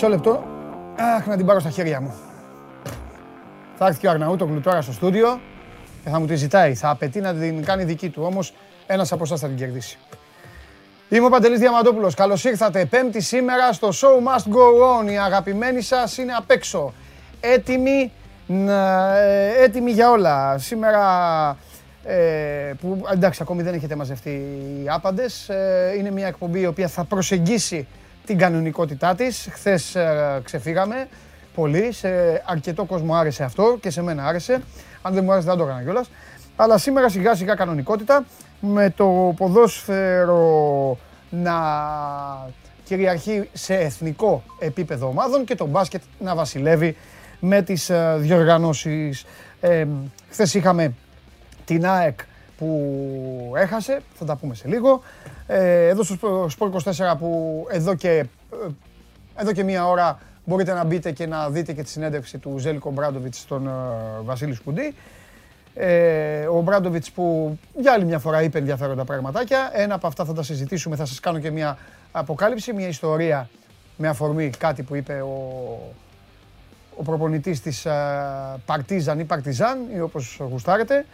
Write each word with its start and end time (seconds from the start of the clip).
Χαίρετε. 0.00 0.06
Μισό 0.06 0.08
λεπτό. 0.08 0.44
Αχ, 1.16 1.26
να 1.26 1.36
την 1.36 1.46
πάρω 1.46 1.60
στα 1.60 1.70
χέρια 1.70 2.00
μου. 2.00 2.14
Θα 3.78 3.86
έρθει 3.86 3.98
και 4.00 4.06
ο 4.06 4.10
Αρναούτογλου 4.10 4.60
τώρα 4.60 4.80
στο 4.82 4.92
στούντιο 4.92 5.40
και 6.04 6.10
θα 6.10 6.20
μου 6.20 6.26
τη 6.26 6.34
ζητάει. 6.34 6.74
Θα 6.74 6.90
απαιτεί 6.90 7.20
να 7.20 7.34
την 7.34 7.64
κάνει 7.64 7.84
δική 7.84 8.08
του. 8.08 8.22
Όμως 8.24 8.54
ένας 8.86 9.12
από 9.12 9.22
εσάς 9.24 9.40
θα 9.40 9.46
την 9.46 9.56
κερδίσει. 9.56 9.98
Είμαι 11.08 11.26
ο 11.26 11.28
Παντελής 11.28 11.58
Διαμαντόπουλος. 11.58 12.14
Καλώς 12.14 12.44
ήρθατε. 12.44 12.84
Πέμπτη 12.84 13.20
σήμερα 13.20 13.72
στο 13.72 13.88
Show 13.88 14.28
Must 14.28 14.52
Go 14.52 15.00
On. 15.06 15.10
Οι 15.10 15.18
αγαπημένοι 15.18 15.80
σας 15.80 16.18
είναι 16.18 16.32
απ' 16.32 16.50
έξω. 16.50 16.92
Έτοιμοι, 17.40 18.12
να- 18.46 19.18
ε, 19.18 19.62
έτοιμοι 19.62 19.90
για 19.90 20.10
όλα. 20.10 20.58
Σήμερα 20.58 21.00
ε, 22.04 22.72
που 22.80 23.02
εντάξει 23.12 23.42
ακόμη 23.42 23.62
δεν 23.62 23.74
έχετε 23.74 23.94
μαζευτεί 23.96 24.30
οι 24.30 24.88
άπαντες. 24.88 25.48
Ε, 25.48 25.94
είναι 25.98 26.10
μια 26.10 26.26
εκπομπή 26.26 26.60
η 26.60 26.66
οποία 26.66 26.88
θα 26.88 27.04
προσεγγίσει 27.04 27.86
την 28.30 28.38
κανονικότητά 28.38 29.14
της. 29.14 29.48
Χθες 29.52 29.94
ε, 29.94 30.40
ξεφύγαμε 30.44 31.08
πολύ. 31.54 31.92
Σε 31.92 32.08
αρκετό 32.46 32.84
κόσμο 32.84 33.14
άρεσε 33.14 33.44
αυτό 33.44 33.78
και 33.80 33.90
σε 33.90 34.02
μένα 34.02 34.26
άρεσε. 34.26 34.62
Αν 35.02 35.14
δεν 35.14 35.24
μου 35.24 35.32
άρεσε 35.32 35.46
δεν 35.48 35.56
το 35.56 35.64
έκανα 35.64 35.82
κιόλας. 35.82 36.10
Αλλά 36.56 36.78
σήμερα 36.78 37.08
σιγά 37.08 37.34
σιγά 37.34 37.54
κανονικότητα 37.54 38.24
με 38.60 38.90
το 38.90 39.34
ποδόσφαιρο 39.36 40.98
να 41.30 41.54
κυριαρχεί 42.84 43.48
σε 43.52 43.74
εθνικό 43.74 44.42
επίπεδο 44.58 45.06
ομάδων 45.06 45.44
και 45.44 45.54
το 45.54 45.66
μπάσκετ 45.66 46.02
να 46.18 46.34
βασιλεύει 46.34 46.96
με 47.40 47.62
τις 47.62 47.90
ε, 47.90 48.16
διοργανώσεις. 48.18 49.24
Ε, 49.60 49.86
χθες 50.30 50.54
είχαμε 50.54 50.92
την 51.64 51.86
ΑΕΚ 51.86 52.20
που 52.60 53.52
έχασε, 53.56 54.00
θα 54.14 54.24
τα 54.24 54.36
πούμε 54.36 54.54
σε 54.54 54.68
λίγο. 54.68 55.02
Ε, 55.46 55.88
εδώ 55.88 56.02
στο 56.02 56.46
Σπορ 56.48 56.70
24 56.84 57.14
που 57.18 57.66
εδώ 57.70 57.94
και, 57.94 58.08
ε, 58.08 58.26
εδώ 59.36 59.52
και 59.52 59.64
μία 59.64 59.86
ώρα 59.86 60.18
μπορείτε 60.44 60.72
να 60.72 60.84
μπείτε 60.84 61.10
και 61.10 61.26
να 61.26 61.50
δείτε 61.50 61.72
και 61.72 61.82
τη 61.82 61.88
συνέντευξη 61.88 62.38
του 62.38 62.58
Ζέλικο 62.58 62.90
Μπράντοβιτς 62.90 63.38
στον 63.38 63.66
ε, 63.66 63.70
Βασίλη 64.22 64.54
Σκουντή. 64.54 64.94
Ε, 65.74 66.46
ο 66.46 66.60
Μπράντοβιτς 66.60 67.10
που 67.10 67.58
για 67.76 67.92
άλλη 67.92 68.04
μια 68.04 68.18
φορά 68.18 68.42
είπε 68.42 68.58
ενδιαφέροντα 68.58 69.04
πραγματάκια. 69.04 69.70
Ένα 69.72 69.94
από 69.94 70.06
αυτά 70.06 70.24
θα 70.24 70.32
τα 70.32 70.42
συζητήσουμε, 70.42 70.96
θα 70.96 71.04
σας 71.04 71.20
κάνω 71.20 71.38
και 71.38 71.50
μια 71.50 71.78
αποκάλυψη, 72.12 72.72
μια 72.72 72.88
ιστορία 72.88 73.48
με 73.96 74.08
αφορμή 74.08 74.50
κάτι 74.50 74.82
που 74.82 74.94
είπε 74.94 75.20
ο, 75.20 75.36
ο 76.96 77.02
προπονητής 77.02 77.60
της 77.60 77.86
Παρτίζαν 78.66 79.18
ή 79.20 79.24
Παρτιζάν 79.24 79.78
ή 79.94 80.00
όπως 80.00 80.40
γουστάρετε. 80.50 81.04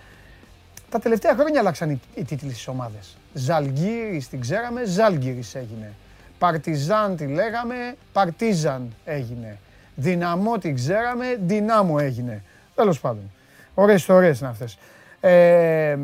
Τα 0.91 0.99
τελευταία 0.99 1.35
χρόνια 1.35 1.61
άλλαξαν 1.61 1.91
οι, 1.91 2.01
οι 2.15 2.25
τίτλοι 2.25 2.51
στις 2.51 2.69
ομάδες. 2.69 3.17
Ζαλγκύρης 3.33 4.29
την 4.29 4.41
ξέραμε, 4.41 4.85
Ζάλγκυρης 4.85 5.55
έγινε. 5.55 5.93
Παρτιζάν 6.39 7.17
τη 7.17 7.27
λέγαμε, 7.27 7.97
Παρτίζαν 8.13 8.95
έγινε. 9.05 9.59
Δυναμό 9.95 10.59
την 10.59 10.75
ξέραμε, 10.75 11.39
Δυνάμο 11.41 11.97
έγινε. 12.01 12.43
Τέλος 12.75 13.01
πάντων. 13.01 13.31
Ωραίες 13.75 14.01
ιστορίες 14.01 14.41
είναι 14.41 14.49
αυτές. 14.49 14.79
Ε, 15.21 15.99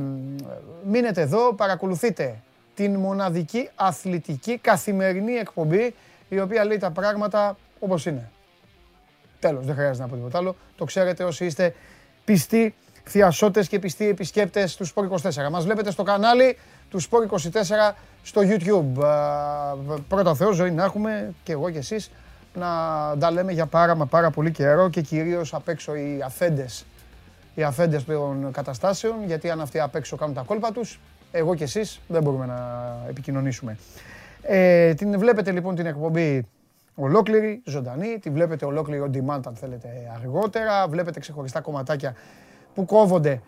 μείνετε 0.84 1.20
εδώ, 1.20 1.54
παρακολουθείτε 1.54 2.36
την 2.74 2.94
μοναδική 2.94 3.68
αθλητική 3.74 4.58
καθημερινή 4.58 5.32
εκπομπή 5.32 5.94
η 6.28 6.40
οποία 6.40 6.64
λέει 6.64 6.78
τα 6.78 6.90
πράγματα 6.90 7.56
όπως 7.78 8.06
είναι. 8.06 8.30
Τέλος, 9.38 9.66
δεν 9.66 9.74
χρειάζεται 9.74 10.02
να 10.02 10.08
πω 10.08 10.14
τίποτα 10.14 10.38
άλλο. 10.38 10.56
Το 10.76 10.84
ξέρετε 10.84 11.24
όσοι 11.24 11.44
είστε 11.44 11.74
πιστοί 12.24 12.74
θειασότες 13.12 13.68
και 13.68 13.78
πιστοί 13.78 14.08
επισκέπτες 14.08 14.76
του 14.76 14.86
Sport 14.86 15.08
24. 15.08 15.50
Μας 15.50 15.64
βλέπετε 15.64 15.90
στο 15.90 16.02
κανάλι 16.02 16.58
του 16.90 17.02
Sport 17.02 17.34
24 17.34 17.94
στο 18.22 18.40
YouTube. 18.44 19.04
Α, 19.04 19.76
Πρώτα 20.08 20.30
ο 20.30 20.34
Θεός 20.34 20.56
ζωή 20.56 20.70
να 20.70 20.84
έχουμε 20.84 21.34
και 21.42 21.52
εγώ 21.52 21.70
και 21.70 21.78
εσείς 21.78 22.10
να 22.54 22.68
τα 23.18 23.30
λέμε 23.30 23.52
για 23.52 23.66
πάρα 23.66 23.94
μα 23.94 24.06
πάρα 24.06 24.30
πολύ 24.30 24.50
καιρό 24.50 24.88
και 24.88 25.00
κυρίως 25.00 25.54
απ' 25.54 25.68
έξω 25.68 25.94
οι 25.94 26.22
αφέντες 26.24 26.84
οι 27.54 27.62
αφέντες 27.62 28.04
των 28.04 28.52
καταστάσεων, 28.52 29.14
γιατί 29.26 29.50
αν 29.50 29.60
αυτοί 29.60 29.80
απ' 29.80 29.94
έξω 29.94 30.16
κάνουν 30.16 30.34
τα 30.34 30.42
κόλπα 30.42 30.72
τους, 30.72 31.00
εγώ 31.32 31.54
και 31.54 31.64
εσείς 31.64 32.00
δεν 32.08 32.22
μπορούμε 32.22 32.46
να 32.46 32.96
επικοινωνήσουμε. 33.08 33.78
Ε, 34.42 34.94
την 34.94 35.18
βλέπετε 35.18 35.50
λοιπόν 35.50 35.74
την 35.74 35.86
εκπομπή 35.86 36.46
ολόκληρη, 36.94 37.62
ζωντανή, 37.64 38.18
τη 38.18 38.30
βλέπετε 38.30 38.64
ολόκληρη 38.64 39.02
on 39.06 39.16
demand 39.16 39.40
αν 39.46 39.54
θέλετε 39.54 39.88
αργότερα, 40.14 40.88
βλέπετε 40.88 41.20
ξεχωριστά 41.20 41.60
κομματάκια 41.60 42.14
που 42.74 42.84
κόβονται 42.84 43.40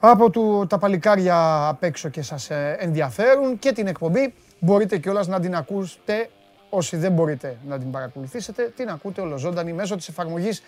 από 0.00 0.30
του, 0.30 0.66
τα 0.68 0.78
παλικάρια 0.78 1.68
απ' 1.68 1.82
έξω 1.82 2.08
και 2.08 2.22
σας 2.22 2.50
ε, 2.50 2.76
ενδιαφέρουν 2.78 3.58
και 3.58 3.72
την 3.72 3.86
εκπομπή 3.86 4.34
μπορείτε 4.58 4.98
κιόλας 4.98 5.26
να 5.26 5.40
την 5.40 5.54
ακούσετε 5.54 6.28
όσοι 6.70 6.96
δεν 6.96 7.12
μπορείτε 7.12 7.56
να 7.68 7.78
την 7.78 7.90
παρακολουθήσετε, 7.90 8.72
την 8.76 8.88
ακούτε 8.88 9.20
ολοζώντανη 9.20 9.72
μέσω 9.72 9.96
της 9.96 10.08
εφαρμογής 10.08 10.62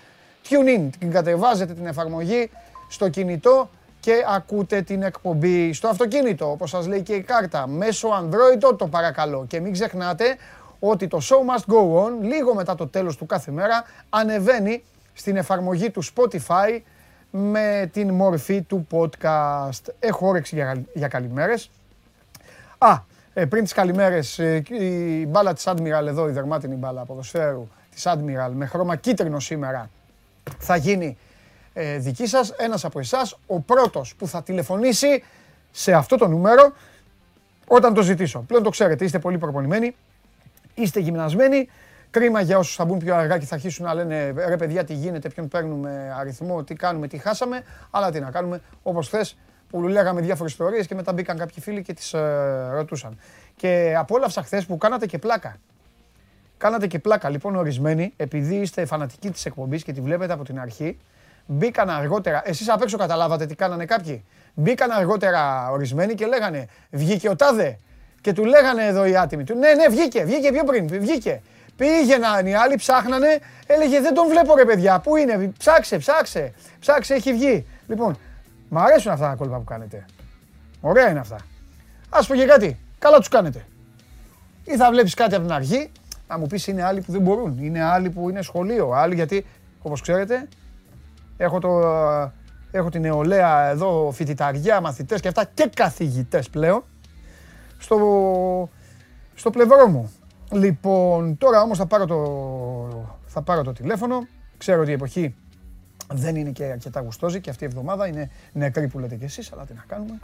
TuneIn. 0.48 0.88
Την 0.98 1.10
κατεβάζετε 1.10 1.74
την 1.74 1.86
εφαρμογή 1.86 2.50
στο 2.88 3.08
κινητό 3.08 3.70
και 4.00 4.24
ακούτε 4.28 4.82
την 4.82 5.02
εκπομπή 5.02 5.72
στο 5.72 5.88
αυτοκίνητο, 5.88 6.50
όπως 6.50 6.70
σας 6.70 6.86
λέει 6.86 7.02
και 7.02 7.14
η 7.14 7.20
κάρτα, 7.20 7.66
μέσω 7.66 8.08
Android, 8.08 8.76
το 8.78 8.86
παρακαλώ. 8.86 9.44
Και 9.48 9.60
μην 9.60 9.72
ξεχνάτε 9.72 10.36
ότι 10.78 11.06
το 11.06 11.18
Show 11.22 11.54
Must 11.54 11.74
Go 11.74 12.04
On, 12.04 12.10
λίγο 12.20 12.54
μετά 12.54 12.74
το 12.74 12.88
τέλος 12.88 13.16
του 13.16 13.26
κάθε 13.26 13.50
μέρα, 13.50 13.84
ανεβαίνει 14.10 14.84
στην 15.12 15.36
εφαρμογή 15.36 15.90
του 15.90 16.02
Spotify 16.04 16.80
με 17.36 17.90
την 17.92 18.10
μορφή 18.10 18.62
του 18.62 18.86
podcast. 18.90 19.92
Έχω 19.98 20.26
όρεξη 20.26 20.54
για, 20.54 20.84
για 20.94 21.08
καλημέρες. 21.08 21.70
Α, 22.78 22.98
ε, 23.34 23.44
πριν 23.44 23.62
τις 23.62 23.72
καλημέρες, 23.72 24.38
ε, 24.38 24.62
η 24.70 25.26
μπάλα 25.26 25.52
της 25.52 25.64
Admiral 25.66 26.06
εδώ, 26.06 26.28
η 26.28 26.32
δερμάτινη 26.32 26.74
μπάλα 26.74 27.04
ποδοσφαίρου 27.04 27.68
της 27.90 28.06
Admiral 28.06 28.50
με 28.54 28.66
χρώμα 28.66 28.96
κίτρινο 28.96 29.40
σήμερα 29.40 29.90
θα 30.58 30.76
γίνει 30.76 31.16
ε, 31.72 31.98
δική 31.98 32.26
σας. 32.26 32.50
Ένας 32.50 32.84
από 32.84 32.98
εσάς, 32.98 33.38
ο 33.46 33.60
πρώτος 33.60 34.14
που 34.14 34.26
θα 34.28 34.42
τηλεφωνήσει 34.42 35.22
σε 35.70 35.92
αυτό 35.92 36.16
το 36.16 36.28
νούμερο 36.28 36.72
όταν 37.66 37.94
το 37.94 38.02
ζητήσω. 38.02 38.38
Πλέον 38.40 38.62
το 38.62 38.70
ξέρετε, 38.70 39.04
είστε 39.04 39.18
πολύ 39.18 39.38
προπονημένοι, 39.38 39.96
είστε 40.74 41.00
γυμνασμένοι. 41.00 41.68
Κρίμα 42.14 42.40
για 42.40 42.58
όσους 42.58 42.74
θα 42.74 42.84
μπουν 42.84 42.98
πιο 42.98 43.14
αργά 43.14 43.38
και 43.38 43.46
θα 43.46 43.54
αρχίσουν 43.54 43.84
να 43.84 43.94
λένε 43.94 44.34
ρε 44.46 44.56
παιδιά 44.56 44.84
τι 44.84 44.94
γίνεται, 44.94 45.28
ποιον 45.28 45.48
παίρνουμε 45.48 46.14
αριθμό, 46.18 46.64
τι 46.64 46.74
κάνουμε, 46.74 47.08
τι 47.08 47.18
χάσαμε. 47.18 47.62
Αλλά 47.90 48.10
τι 48.10 48.20
να 48.20 48.30
κάνουμε, 48.30 48.60
όπως 48.82 49.08
θες 49.08 49.36
που 49.70 49.82
λέγαμε 49.82 50.20
διάφορες 50.20 50.52
ιστορίες 50.52 50.86
και 50.86 50.94
μετά 50.94 51.12
μπήκαν 51.12 51.38
κάποιοι 51.38 51.62
φίλοι 51.62 51.82
και 51.82 51.92
τις 51.92 52.12
ε, 52.12 52.68
ρωτούσαν. 52.72 53.18
Και 53.56 53.94
απόλαυσα 53.98 54.42
χθες 54.42 54.66
που 54.66 54.76
κάνατε 54.76 55.06
και 55.06 55.18
πλάκα. 55.18 55.56
Κάνατε 56.56 56.86
και 56.86 56.98
πλάκα 56.98 57.28
λοιπόν 57.28 57.56
ορισμένοι, 57.56 58.12
επειδή 58.16 58.54
είστε 58.54 58.84
φανατικοί 58.84 59.30
της 59.30 59.46
εκπομπής 59.46 59.82
και 59.82 59.92
τη 59.92 60.00
βλέπετε 60.00 60.32
από 60.32 60.44
την 60.44 60.60
αρχή, 60.60 60.98
μπήκαν 61.46 61.90
αργότερα, 61.90 62.42
εσείς 62.44 62.68
απ' 62.68 62.82
έξω 62.82 62.96
καταλάβατε 62.96 63.46
τι 63.46 63.54
κάνανε 63.54 63.84
κάποιοι, 63.84 64.24
μπήκαν 64.54 64.90
αργότερα 64.90 65.70
ορισμένοι 65.70 66.14
και 66.14 66.26
λέγανε 66.26 66.66
βγήκε 66.90 67.28
ο 67.28 67.36
Τάδε 67.36 67.78
και 68.20 68.32
του 68.32 68.44
λέγανε 68.44 68.86
εδώ 68.86 69.06
οι 69.06 69.16
άτιμοι 69.16 69.44
του, 69.44 69.54
ναι 69.54 69.74
ναι 69.74 69.88
βγήκε, 69.88 70.24
βγήκε 70.24 70.50
πιο 70.50 70.64
πριν, 70.64 70.88
βγήκε. 70.88 71.42
Πήγαιναν 71.76 72.46
οι 72.46 72.54
άλλοι, 72.54 72.76
ψάχνανε, 72.76 73.38
έλεγε 73.66 74.00
δεν 74.00 74.14
τον 74.14 74.28
βλέπω 74.28 74.54
ρε 74.56 74.64
παιδιά, 74.64 75.00
πού 75.00 75.16
είναι, 75.16 75.52
ψάξε, 75.58 75.98
ψάξε, 75.98 76.52
ψάξε, 76.80 77.14
έχει 77.14 77.32
βγει. 77.32 77.66
Λοιπόν, 77.86 78.18
μ' 78.68 78.78
αρέσουν 78.78 79.12
αυτά 79.12 79.28
τα 79.28 79.34
κόλπα 79.34 79.56
που 79.56 79.64
κάνετε. 79.64 80.04
Ωραία 80.80 81.10
είναι 81.10 81.18
αυτά. 81.18 81.38
Ας 82.10 82.26
πω 82.26 82.34
και 82.34 82.44
κάτι, 82.44 82.78
καλά 82.98 83.18
τους 83.18 83.28
κάνετε. 83.28 83.64
Ή 84.64 84.76
θα 84.76 84.90
βλέπεις 84.90 85.14
κάτι 85.14 85.34
από 85.34 85.44
την 85.44 85.54
αρχή, 85.54 85.90
να 86.28 86.38
μου 86.38 86.46
πεις 86.46 86.66
είναι 86.66 86.82
άλλοι 86.82 87.00
που 87.00 87.12
δεν 87.12 87.20
μπορούν, 87.20 87.58
είναι 87.58 87.82
άλλοι 87.82 88.10
που 88.10 88.30
είναι 88.30 88.42
σχολείο, 88.42 88.90
άλλοι 88.90 89.14
γιατί, 89.14 89.46
όπως 89.82 90.00
ξέρετε, 90.00 90.48
έχω, 91.36 91.58
το, 91.58 91.68
έχω 92.70 92.88
την 92.88 93.00
νεολαία 93.00 93.68
εδώ, 93.68 94.10
φοιτηταριά, 94.12 94.80
μαθητές 94.80 95.20
και 95.20 95.28
αυτά 95.28 95.44
και 95.54 95.70
καθηγητές 95.74 96.48
πλέον, 96.50 96.84
στο, 97.78 97.98
στο 99.34 99.50
πλευρό 99.50 99.86
μου. 99.86 100.12
Λοιπόν, 100.52 101.38
τώρα 101.38 101.62
όμως 101.62 101.78
θα 101.78 101.86
πάρω 101.86 102.06
το, 102.06 103.16
θα 103.26 103.42
πάρω 103.42 103.62
το 103.62 103.72
τηλέφωνο, 103.72 104.26
ξέρω 104.58 104.80
ότι 104.80 104.90
η 104.90 104.94
εποχή 104.94 105.34
δεν 106.12 106.36
είναι 106.36 106.50
και 106.50 106.64
αρκετά 106.64 107.00
γουστόζη 107.00 107.40
και 107.40 107.50
αυτή 107.50 107.64
η 107.64 107.66
εβδομάδα 107.66 108.06
είναι 108.06 108.30
νεκρή 108.52 108.88
που 108.88 108.98
λέτε 108.98 109.16
κι 109.16 109.24
εσείς, 109.24 109.52
αλλά 109.52 109.64
τι 109.64 109.74
να 109.74 109.84
κάνουμε. 109.86 110.18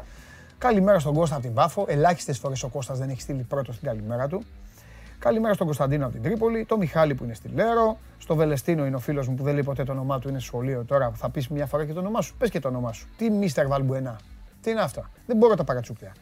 Καλημέρα 0.58 0.98
στον 0.98 1.14
Κώστα 1.14 1.34
από 1.34 1.44
την 1.44 1.54
Πάφο. 1.54 1.84
Ελάχιστες 1.88 2.38
φορές 2.38 2.62
ο 2.62 2.68
Κώστας 2.68 2.98
δεν 2.98 3.08
έχει 3.08 3.20
στείλει 3.20 3.42
πρώτο 3.42 3.72
στην 3.72 3.88
καλημέρα 3.88 4.28
του. 4.28 4.42
Καλημέρα 5.18 5.54
στον 5.54 5.66
Κωνσταντίνο 5.66 6.04
από 6.04 6.12
την 6.12 6.22
Τρίπολη, 6.22 6.64
το 6.64 6.76
Μιχάλη 6.76 7.14
που 7.14 7.24
είναι 7.24 7.34
στη 7.34 7.48
Λέρο, 7.48 7.98
στο 8.18 8.34
Βελεστίνο 8.34 8.86
είναι 8.86 8.96
ο 8.96 8.98
φίλος 8.98 9.28
μου 9.28 9.34
που 9.34 9.42
δεν 9.42 9.52
λέει 9.52 9.62
ποτέ 9.62 9.84
το 9.84 9.92
όνομά 9.92 10.18
του, 10.18 10.28
είναι 10.28 10.38
σχολείο 10.38 10.84
τώρα. 10.84 11.10
Θα 11.14 11.30
πεις 11.30 11.48
μια 11.48 11.66
φορά 11.66 11.84
και 11.84 11.92
το 11.92 12.00
όνομά 12.00 12.20
σου. 12.20 12.34
Πες 12.36 12.50
και 12.50 12.60
το 12.60 12.68
όνομά 12.68 12.92
σου. 12.92 13.08
Τι 13.16 13.30
Μίστερ 13.30 13.66
Βαλμπουενά. 13.66 14.18
Τι 14.60 14.70
είναι 14.70 14.80
αυτά. 14.80 15.10
Δεν 15.26 15.36
μπορώ 15.36 15.54
τα 15.54 15.64
παρατσούκλια. 15.64 16.12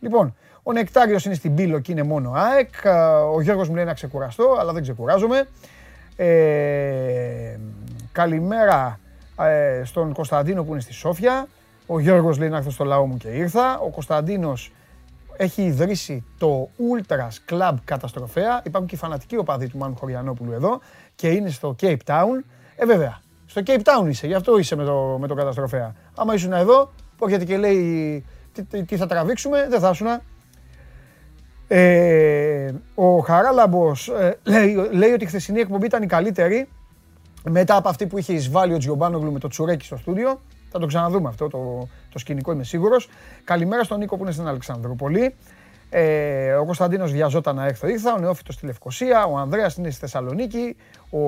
Λοιπόν, 0.00 0.34
ο 0.68 0.72
Νεκτάριος 0.72 1.24
είναι 1.24 1.34
στην 1.34 1.54
Πύλο 1.54 1.78
και 1.78 1.92
είναι 1.92 2.02
μόνο 2.02 2.32
ΑΕΚ. 2.34 2.68
Ο 3.34 3.40
Γιώργος 3.40 3.68
μου 3.68 3.74
λέει 3.74 3.84
να 3.84 3.94
ξεκουραστώ, 3.94 4.56
αλλά 4.60 4.72
δεν 4.72 4.82
ξεκουράζομαι. 4.82 5.48
Ε, 6.16 7.56
καλημέρα 8.12 9.00
ε, 9.40 9.84
στον 9.84 10.12
Κωνσταντίνο 10.12 10.64
που 10.64 10.72
είναι 10.72 10.80
στη 10.80 10.92
Σόφια. 10.92 11.46
Ο 11.86 12.00
Γιώργος 12.00 12.38
λέει 12.38 12.48
να 12.48 12.56
έρθω 12.56 12.70
στο 12.70 12.84
λαό 12.84 13.06
μου 13.06 13.16
και 13.16 13.28
ήρθα. 13.28 13.78
Ο 13.78 13.88
Κωνσταντίνος 13.88 14.72
έχει 15.36 15.62
ιδρύσει 15.62 16.24
το 16.38 16.68
Ultras 16.78 17.52
Club 17.52 17.74
Καταστροφέα. 17.84 18.60
Υπάρχουν 18.64 18.88
και 18.88 18.94
οι 18.94 18.98
φανατικοί 18.98 19.36
οπαδοί 19.36 19.68
του 19.68 19.78
Μάνου 19.78 19.96
Χωριανόπουλου 19.96 20.52
εδώ 20.52 20.80
και 21.14 21.28
είναι 21.28 21.50
στο 21.50 21.76
Cape 21.80 21.98
Town. 22.06 22.44
Ε, 22.76 22.84
βέβαια, 22.84 23.20
στο 23.46 23.62
Cape 23.66 23.82
Town 23.82 24.08
είσαι, 24.08 24.26
γι' 24.26 24.34
αυτό 24.34 24.58
είσαι 24.58 24.76
με 24.76 24.84
το, 24.84 25.16
με 25.20 25.26
το 25.26 25.34
Καταστροφέα. 25.34 25.94
Άμα 26.14 26.34
ήσουν 26.34 26.52
εδώ, 26.52 26.92
που 27.16 27.24
έρχεται 27.24 27.44
και 27.44 27.56
λέει 27.56 28.24
τι, 28.52 28.84
τι 28.84 28.96
θα 28.96 29.06
τραβήξουμε, 29.06 29.66
δεν 29.68 29.80
θα 29.80 29.90
ήσουν. 29.90 30.06
Ε, 31.68 32.70
ο 32.94 33.18
Χαράλαμπος 33.18 34.08
ε, 34.08 34.38
λέει, 34.42 34.88
λέει 34.92 35.10
ότι 35.10 35.24
η 35.24 35.26
χθεσινή 35.26 35.60
εκπομπή 35.60 35.86
ήταν 35.86 36.02
η 36.02 36.06
καλύτερη 36.06 36.68
μετά 37.50 37.76
από 37.76 37.88
αυτή 37.88 38.06
που 38.06 38.18
είχε 38.18 38.32
εισβάλει 38.32 38.74
ο 38.74 38.78
Τζιομπάνογλου 38.78 39.32
με 39.32 39.38
το 39.38 39.48
τσουρέκι 39.48 39.84
στο 39.84 39.96
στούντιο. 39.96 40.40
Θα 40.70 40.78
το 40.78 40.86
ξαναδούμε 40.86 41.28
αυτό 41.28 41.48
το, 41.48 41.88
το 42.12 42.18
σκηνικό, 42.18 42.52
είμαι 42.52 42.64
σίγουρος. 42.64 43.08
Καλημέρα 43.44 43.84
στον 43.84 43.98
Νίκο 43.98 44.16
που 44.16 44.22
είναι 44.22 44.32
στην 44.32 44.46
Αλεξανδρούπολη. 44.46 45.34
Ε, 45.90 46.52
ο 46.52 46.64
Κωνσταντίνος 46.64 47.12
βιαζόταν 47.12 47.56
να 47.56 47.66
έρθει 47.66 47.90
ήρθα, 47.90 48.14
ο 48.14 48.18
Νεόφυτος 48.18 48.54
στη 48.54 48.66
Λευκοσία, 48.66 49.24
ο 49.24 49.36
Ανδρέας 49.38 49.76
είναι 49.76 49.90
στη 49.90 50.00
Θεσσαλονίκη, 50.00 50.76
ο, 51.10 51.18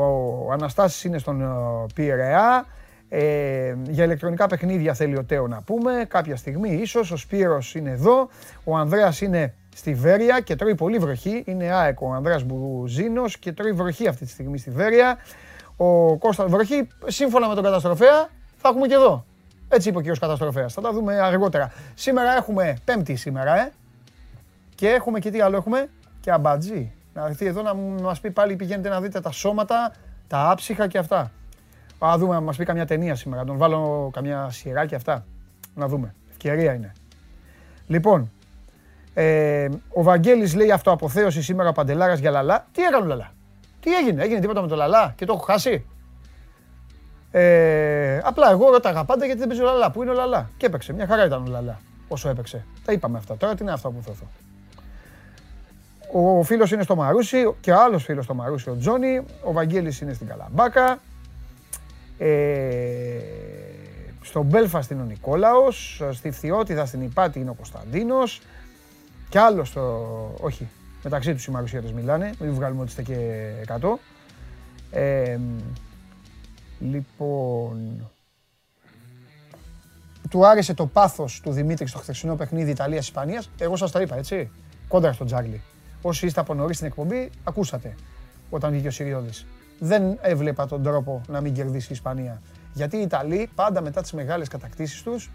ο 0.00 0.52
Αναστάσης 0.52 1.04
είναι 1.04 1.18
στον 1.18 1.42
ε, 1.42 1.46
Πειραιά. 1.94 2.66
Ε, 3.14 3.76
για 3.88 4.04
ηλεκτρονικά 4.04 4.46
παιχνίδια 4.46 4.94
θέλει 4.94 5.16
ο 5.16 5.24
Τέο 5.24 5.46
να 5.46 5.62
πούμε, 5.62 6.04
κάποια 6.08 6.36
στιγμή 6.36 6.70
ίσως. 6.70 7.10
Ο 7.10 7.16
Σπύρος 7.16 7.74
είναι 7.74 7.90
εδώ, 7.90 8.28
ο 8.64 8.76
Ανδρέας 8.76 9.20
είναι 9.20 9.54
στη 9.74 9.94
Βέρεια 9.94 10.40
και 10.40 10.56
τρώει 10.56 10.74
πολύ 10.74 10.98
βροχή. 10.98 11.42
Είναι 11.46 11.72
ΑΕΚ 11.72 12.00
ο 12.00 12.12
Ανδρέας 12.12 12.44
Μπουζίνος 12.44 13.38
και 13.38 13.52
τρώει 13.52 13.72
βροχή 13.72 14.08
αυτή 14.08 14.24
τη 14.24 14.30
στιγμή 14.30 14.58
στη 14.58 14.70
Βέρεια. 14.70 15.18
Ο 15.76 16.16
Κώστας 16.16 16.50
βροχή, 16.50 16.88
σύμφωνα 17.06 17.48
με 17.48 17.54
τον 17.54 17.64
καταστροφέα, 17.64 18.28
θα 18.56 18.68
έχουμε 18.68 18.86
και 18.86 18.94
εδώ. 18.94 19.24
Έτσι 19.68 19.88
είπε 19.88 19.96
ο 19.96 20.00
κύριος 20.00 20.18
καταστροφέας. 20.18 20.72
Θα 20.72 20.80
τα 20.80 20.92
δούμε 20.92 21.20
αργότερα. 21.20 21.72
Σήμερα 21.94 22.36
έχουμε, 22.36 22.76
πέμπτη 22.84 23.14
σήμερα, 23.14 23.60
ε. 23.60 23.72
Και 24.74 24.88
έχουμε 24.88 25.18
και 25.18 25.30
τι 25.30 25.40
άλλο 25.40 25.56
έχουμε; 25.56 25.88
Και 26.20 26.30
αμπατζή. 26.30 26.92
Να 27.14 27.26
έρθει 27.26 27.46
εδώ 27.46 27.62
να 27.62 27.74
μας 27.74 28.20
πει 28.20 28.30
πάλι 28.30 28.56
πηγαίνετε 28.56 28.88
να 28.88 29.00
δείτε 29.00 29.20
τα 29.20 29.30
σώματα, 29.30 29.92
τα 30.28 30.50
άψυχα 30.50 30.86
και 30.86 30.98
αυτά. 30.98 31.30
Α 32.06 32.18
δούμε, 32.18 32.34
να 32.34 32.40
μας 32.40 32.56
πει 32.56 32.64
καμιά 32.64 32.86
ταινία 32.86 33.14
σήμερα. 33.14 33.42
Να 33.42 33.46
τον 33.46 33.56
βάλω 33.56 34.10
καμιά 34.12 34.50
σειρά 34.50 34.86
και 34.86 34.94
αυτά. 34.94 35.24
Να 35.74 35.88
δούμε. 35.88 36.14
Ευκαιρία 36.30 36.72
είναι. 36.72 36.92
Λοιπόν, 37.86 38.30
ε, 39.14 39.68
ο 39.92 40.02
Βαγγέλης 40.02 40.54
λέει 40.54 40.70
αυτοαποθέωση 40.70 41.42
σήμερα 41.42 41.68
ο 41.68 41.72
Παντελάρας 41.72 42.18
για 42.18 42.30
Λαλά. 42.30 42.66
Τι 42.72 42.82
έκανε 42.82 43.04
ο 43.04 43.06
Λαλά; 43.06 43.32
Τι 43.80 43.94
έγινε, 43.94 44.22
έγινε 44.22 44.40
τίποτα 44.40 44.60
με 44.62 44.68
το 44.68 44.76
Λαλά 44.76 45.12
και 45.16 45.24
το 45.24 45.32
έχω 45.32 45.42
χάσει; 45.44 45.84
Ε, 47.30 48.18
απλά 48.24 48.50
εγώ 48.50 48.70
ρώταγα 48.70 49.04
πάντα 49.04 49.24
γιατί 49.24 49.40
δεν 49.40 49.48
παίζει 49.48 49.62
ο 49.62 49.66
Λαλά. 49.66 49.90
Πού 49.90 50.02
είναι 50.02 50.10
ο 50.10 50.14
Λαλά; 50.14 50.50
Και 50.56 50.66
έπαιξε. 50.66 50.92
Μια 50.92 51.06
χαρά 51.06 51.24
ήταν 51.24 51.42
ο 51.42 51.50
Λαλά 51.50 51.80
όσο 52.08 52.28
έπαιξε. 52.28 52.64
Τα 52.84 52.92
είπαμε 52.92 53.18
αυτά. 53.18 53.36
Τώρα 53.36 53.54
τι 53.54 53.62
είναι 53.62 53.72
αυτό 53.72 53.90
που 53.90 54.02
θέλω. 54.02 54.30
Ο 56.38 56.42
φίλος 56.42 56.70
είναι 56.72 56.82
στο 56.82 56.96
Μαρούσι 56.96 57.54
και 57.60 57.72
ο 57.72 57.80
άλλος 57.80 58.04
φίλος 58.04 58.24
στο 58.24 58.34
Μαρούσι, 58.34 58.70
ο 58.70 58.76
Τζόνι. 58.76 59.22
Ο 59.44 59.52
Βαγγέλης 59.52 60.00
είναι 60.00 60.12
στην 60.12 60.26
Καλαμπάκα. 60.26 60.98
Ε, 62.18 63.18
στο 64.22 64.42
Μπέλφαστ 64.42 64.90
είναι 64.90 65.02
ο 65.02 65.04
Νικόλαος. 65.04 66.02
Στη 66.12 66.30
Φθιώτιδα 66.30 66.86
στην 66.86 67.02
Υπάτη 67.02 67.40
είναι 67.40 67.50
ο 67.50 67.54
Κωνσταντίνος. 67.54 68.40
Και 69.28 69.38
άλλο 69.38 69.64
στο... 69.64 70.34
Όχι, 70.40 70.68
μεταξύ 71.02 71.34
τους 71.34 71.46
οι 71.46 71.50
Μαρουσιάτες 71.50 71.92
μιλάνε. 71.92 72.32
Μην 72.38 72.54
βγάλουμε 72.54 72.80
ότι 72.80 72.90
είστε 72.90 73.02
και 73.02 73.50
100. 73.80 73.88
Ε, 74.90 75.38
λοιπόν... 76.78 78.10
Του 80.30 80.46
άρεσε 80.46 80.74
το 80.74 80.86
πάθος 80.86 81.40
του 81.40 81.50
Δημήτρη 81.52 81.86
στο 81.86 81.98
χθεσινό 81.98 82.36
παιχνίδι 82.36 82.70
Ιταλίας-Ισπανίας. 82.70 83.50
Εγώ 83.58 83.76
σας 83.76 83.90
τα 83.90 84.00
είπα, 84.00 84.16
έτσι. 84.16 84.50
Κόντρα 84.88 85.12
στον 85.12 85.26
Τζάγλι. 85.26 85.62
Όσοι 86.02 86.26
είστε 86.26 86.40
από 86.40 86.54
νωρίς 86.54 86.76
στην 86.76 86.88
εκπομπή, 86.88 87.30
ακούσατε 87.44 87.94
όταν 88.50 88.72
βγήκε 88.72 88.88
ο 88.88 88.90
Σιριώδης. 88.90 89.46
Δεν 89.84 90.18
έβλεπα 90.20 90.66
τον 90.66 90.82
τρόπο 90.82 91.20
να 91.28 91.40
μην 91.40 91.54
κερδίσει 91.54 91.86
η 91.88 91.94
Ισπανία. 91.94 92.42
Γιατί 92.72 92.96
οι 92.96 93.00
Ιταλοί 93.00 93.50
πάντα 93.54 93.80
μετά 93.80 94.02
τις 94.02 94.12
μεγάλες 94.12 94.48
κατακτήσεις 94.48 95.02
τους, 95.02 95.30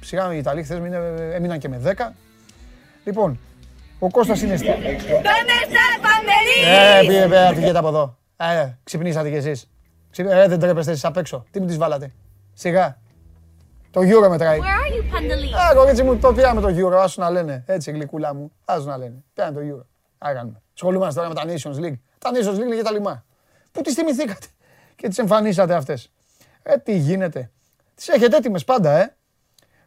σιγά 0.00 0.34
οι 0.34 0.38
Ιταλοί 0.38 0.62
χθες 0.62 0.78
έμειναν 1.34 1.58
και 1.58 1.68
με 1.68 1.80
10. 1.84 2.14
Λοιπόν, 3.04 3.38
ο 3.98 4.10
Κώστας 4.10 4.42
είναι 4.42 4.56
στη... 4.56 4.68
Ε, 4.68 4.74
πήγε, 7.00 7.28
πήγε, 7.54 7.78
από 7.78 7.88
εδώ. 7.88 8.18
Ε, 8.36 8.68
ξυπνήσατε 8.82 9.30
κι 9.30 9.36
εσείς. 9.36 9.70
Ε, 10.16 10.48
δεν 10.48 10.58
τρέπεστε 10.58 10.90
εσείς 10.90 11.04
απ' 11.04 11.16
έξω. 11.16 11.44
Τι 11.50 11.60
μου 11.60 11.66
τις 11.66 11.76
βάλατε; 11.76 12.12
Σιγά. 12.52 12.98
Το 13.90 14.00
Euro 14.00 14.28
μετράει. 14.28 14.58
Α, 14.58 15.74
κορίτσι 15.74 16.02
μου, 16.02 16.18
το 16.18 16.32
πιάμε 16.32 16.60
το 16.60 16.68
Euro, 16.68 16.94
άσου 17.02 17.20
να 17.20 17.30
λένε. 17.30 17.64
Έτσι, 17.66 17.90
γλυκούλα 17.90 18.34
μου. 18.34 18.52
Άσου 18.64 18.86
να 18.86 18.96
λένε. 18.96 19.24
Πιάμε 19.34 19.60
το 19.60 19.60
Euro. 19.60 19.84
Άρα 20.18 20.34
κάνουμε. 20.34 20.62
Σχολούμαστε 20.72 21.20
τώρα 21.20 21.28
με 21.28 21.34
τα 21.34 21.44
Nations 21.46 21.84
League. 21.84 21.98
Τα 22.18 22.30
Nations 22.30 22.58
League 22.58 22.76
και 22.76 22.82
τα 22.82 22.92
λιμά. 22.92 23.24
Πού 23.72 23.80
τις 23.80 23.94
θυμηθήκατε 23.94 24.46
και 24.96 25.08
τις 25.08 25.18
εμφανίσατε 25.18 25.74
αυτές. 25.74 26.12
Ε, 26.62 26.76
τι 26.76 26.96
γίνεται. 26.96 27.50
Τις 27.94 28.08
έχετε 28.08 28.36
έτοιμες 28.36 28.64
πάντα, 28.64 28.90
ε. 28.90 29.16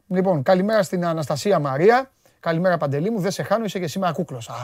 Λοιπόν, 0.07 0.43
καλημέρα 0.43 0.83
στην 0.83 1.05
Αναστασία 1.05 1.59
Μαρία. 1.59 2.11
Καλημέρα 2.39 2.77
Παντελή 2.77 3.09
μου, 3.09 3.19
δεν 3.19 3.31
σε 3.31 3.43
χάνω, 3.43 3.65
είσαι 3.65 3.79
και 3.79 3.87
σήμερα 3.87 4.13
κούκλος. 4.13 4.49
Α, 4.49 4.55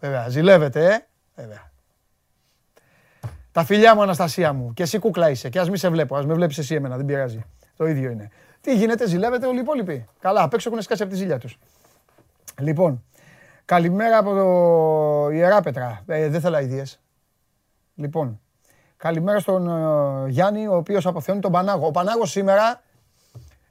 βέβαια, 0.00 0.28
ζηλεύετε, 0.28 0.94
ε. 0.94 1.06
Βέβαια. 1.34 1.70
Τα 3.52 3.64
φιλιά 3.64 3.94
μου 3.94 4.02
Αναστασία 4.02 4.52
μου. 4.52 4.72
Και 4.72 4.82
εσύ 4.82 4.98
κούκλα 4.98 5.30
είσαι. 5.30 5.48
Και 5.48 5.60
ας 5.60 5.70
μη 5.70 5.78
σε 5.78 5.88
βλέπω, 5.88 6.16
ας 6.16 6.26
με 6.26 6.34
βλέπεις 6.34 6.58
εσύ 6.58 6.74
εμένα, 6.74 6.96
δεν 6.96 7.04
πειράζει. 7.04 7.44
Το 7.76 7.86
ίδιο 7.86 8.10
είναι. 8.10 8.30
Τι 8.60 8.76
γίνεται, 8.76 9.06
ζηλεύετε 9.06 9.46
όλοι 9.46 9.56
οι 9.56 9.60
υπόλοιποι. 9.60 10.06
Καλά, 10.20 10.42
απ' 10.42 10.54
έξω 10.54 10.68
έχουν 10.70 10.82
σκάσει 10.82 11.02
από 11.02 11.10
τη 11.10 11.16
ζήλια 11.16 11.38
τους. 11.38 11.58
Λοιπόν, 12.58 13.04
καλημέρα 13.66 14.18
από 14.18 14.34
το 14.34 15.30
Ιεράπετρα. 15.30 16.02
Ε, 16.06 16.28
δεν 16.28 16.40
θέλω 16.40 16.58
ιδέες. 16.58 17.00
Λοιπόν, 17.94 18.40
καλημέρα 18.96 19.38
στον 19.38 19.68
ε, 19.68 20.28
Γιάννη, 20.28 20.66
ο 20.66 20.76
οποίος 20.76 21.06
αποθεώνει 21.06 21.40
τον 21.40 21.52
Πανάγο. 21.52 21.86
Ο 21.86 21.90
Πανάγος 21.90 22.30
σήμερα 22.30 22.82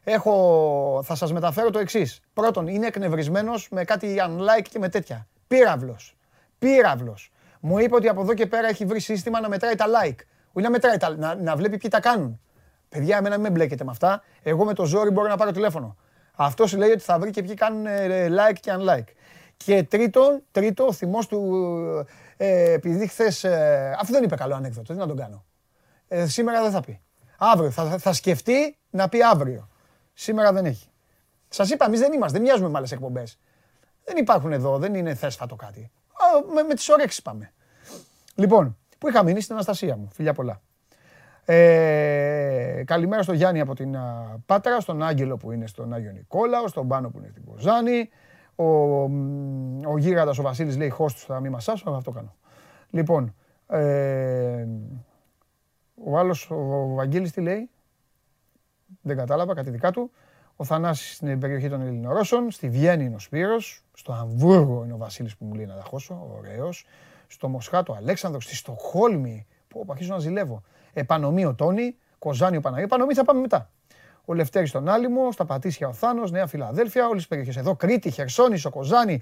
έχω, 0.03 1.01
θα 1.03 1.15
σας 1.15 1.33
μεταφέρω 1.33 1.69
το 1.69 1.79
εξής. 1.79 2.21
Πρώτον, 2.33 2.67
είναι 2.67 2.87
εκνευρισμένος 2.87 3.67
με 3.71 3.83
κάτι 3.83 4.15
unlike 4.27 4.67
και 4.69 4.79
με 4.79 4.89
τέτοια. 4.89 5.27
Πύραυλος. 5.47 6.17
Πύραυλος. 6.59 7.31
Μου 7.59 7.79
είπε 7.79 7.95
ότι 7.95 8.07
από 8.07 8.21
εδώ 8.21 8.33
και 8.33 8.45
πέρα 8.45 8.67
έχει 8.67 8.85
βρει 8.85 8.99
σύστημα 8.99 9.41
να 9.41 9.49
μετράει 9.49 9.75
τα 9.75 9.85
like. 9.85 10.19
Όχι 10.51 10.65
να 10.65 10.69
μετράει 10.69 10.97
τα, 10.97 11.15
να, 11.17 11.35
να 11.35 11.55
βλέπει 11.55 11.77
ποιοι 11.77 11.89
τα 11.89 11.99
κάνουν. 11.99 12.39
Παιδιά, 12.89 13.17
εμένα 13.17 13.35
μην 13.35 13.43
με 13.43 13.49
μπλέκετε 13.49 13.83
με 13.83 13.91
αυτά. 13.91 14.23
Εγώ 14.43 14.65
με 14.65 14.73
το 14.73 14.85
ζόρι 14.85 15.09
μπορώ 15.09 15.27
να 15.27 15.37
πάρω 15.37 15.51
τηλέφωνο. 15.51 15.95
Αυτός 16.35 16.73
λέει 16.73 16.91
ότι 16.91 17.03
θα 17.03 17.19
βρει 17.19 17.29
και 17.29 17.43
ποιοι 17.43 17.53
κάνουν 17.53 17.85
ε, 17.85 18.27
like 18.29 18.57
και 18.59 18.71
unlike. 18.79 19.07
Και 19.65 19.83
τρίτον, 19.83 20.41
τρίτο, 20.51 20.85
ο 20.85 20.91
θυμός 20.93 21.27
του. 21.27 22.07
Ε, 22.37 22.71
επειδή 22.71 23.07
χθες. 23.07 23.43
Ε, 23.43 23.95
αυτό 23.99 24.13
δεν 24.13 24.23
είπε 24.23 24.35
καλό 24.35 24.55
ανέκδοτο, 24.55 24.93
τι 24.93 24.99
να 24.99 25.07
τον 25.07 25.17
κάνω. 25.17 25.45
Ε, 26.07 26.27
σήμερα 26.27 26.61
δεν 26.61 26.71
θα 26.71 26.81
πει. 26.81 27.01
Αύριο. 27.37 27.71
Θα, 27.71 27.97
θα 27.97 28.13
σκεφτεί 28.13 28.77
να 28.89 29.09
πει 29.09 29.23
αύριο. 29.23 29.69
Σήμερα 30.13 30.53
δεν 30.53 30.65
έχει. 30.65 30.89
Σας 31.49 31.69
είπα, 31.69 31.85
εμείς 31.85 31.99
δεν 31.99 32.13
είμαστε, 32.13 32.37
δεν 32.37 32.47
μοιάζουμε 32.47 32.69
με 32.69 32.77
άλλες 32.77 32.91
εκπομπές. 32.91 33.39
Δεν 34.03 34.17
υπάρχουν 34.17 34.51
εδώ, 34.51 34.77
δεν 34.77 34.93
είναι 34.93 35.15
θέσφατο 35.15 35.55
κάτι. 35.55 35.91
Α, 36.13 36.53
με, 36.53 36.63
με 36.63 36.73
τις 36.73 36.89
όρεξει 36.89 37.21
πάμε. 37.21 37.53
Λοιπόν, 38.35 38.77
που 38.97 39.09
είχα 39.09 39.23
μείνει 39.23 39.41
στην 39.41 39.53
Αναστασία 39.53 39.97
μου. 39.97 40.09
Φιλιά 40.13 40.33
πολλά. 40.33 40.61
Ε, 41.45 42.83
καλημέρα 42.85 43.23
στον 43.23 43.35
Γιάννη 43.35 43.59
από 43.59 43.75
την 43.75 43.97
Πάτρα, 44.45 44.79
στον 44.79 45.03
Άγγελο 45.03 45.37
που 45.37 45.51
είναι 45.51 45.67
στον 45.67 45.93
Άγιο 45.93 46.11
Νικόλαο, 46.11 46.67
στον 46.67 46.87
Πάνο 46.87 47.09
που 47.09 47.17
είναι 47.17 47.27
στην 47.29 47.45
Κοζάνη. 47.45 48.09
Ο, 48.55 49.01
ο 49.91 49.97
γίγαντας 49.97 50.37
ο 50.37 50.41
Βασίλης 50.41 50.77
λέει 50.77 50.89
χώστος 50.89 51.23
θα 51.23 51.39
μην 51.39 51.51
μασάσω, 51.51 51.89
αυτό 51.89 52.11
κάνω. 52.11 52.35
Λοιπόν, 52.89 53.35
ε, 53.67 54.67
ο 56.03 56.17
άλλος, 56.17 56.51
ο 56.51 56.93
Βαγγέλης 56.93 57.31
τι 57.31 57.41
λέει, 57.41 57.69
δεν 59.01 59.17
κατάλαβα, 59.17 59.53
κάτι 59.53 59.69
δικά 59.69 59.91
του. 59.91 60.11
Ο 60.55 60.63
Θανάσης 60.63 61.15
στην 61.15 61.39
περιοχή 61.39 61.69
των 61.69 61.81
Ελληνορώσων, 61.81 62.51
στη 62.51 62.69
Βιέννη 62.69 63.05
είναι 63.05 63.15
ο 63.15 63.19
Σπύρος, 63.19 63.83
στο 63.93 64.13
Αμβούργο 64.13 64.83
είναι 64.83 64.93
ο 64.93 64.97
Βασίλης 64.97 65.37
που 65.37 65.45
μου 65.45 65.53
λέει 65.53 65.65
να 65.65 65.75
τα 65.75 65.83
χώσω, 65.83 66.27
ωραίος. 66.37 66.85
Στο 67.27 67.47
Μοσχάτο 67.47 67.93
Αλέξανδρος, 67.93 68.43
στη 68.43 68.55
Στοχόλμη, 68.55 69.45
που 69.67 69.85
αρχίζω 69.87 70.13
να 70.13 70.19
ζηλεύω. 70.19 70.63
Επανομή 70.93 71.45
ο 71.45 71.53
Τόνι, 71.53 71.95
Κοζάνη 72.19 72.57
ο 72.57 72.61
Παναγιώτη. 72.61 72.93
Επανομή 72.93 73.13
θα 73.13 73.23
πάμε 73.23 73.39
μετά. 73.39 73.69
Ο 74.25 74.33
Λευτέρης 74.33 74.69
στον 74.69 74.89
Άλυμο, 74.89 75.31
στα 75.31 75.45
Πατήσια 75.45 75.87
ο 75.87 75.93
Θάνος, 75.93 76.31
Νέα 76.31 76.47
Φιλαδέλφια, 76.47 77.03
όλες 77.05 77.17
τις 77.17 77.27
περιοχές 77.27 77.57
εδώ, 77.57 77.75
Κρήτη, 77.75 78.11
Χερσόνησο, 78.11 78.69
Κοζάνη, 78.69 79.21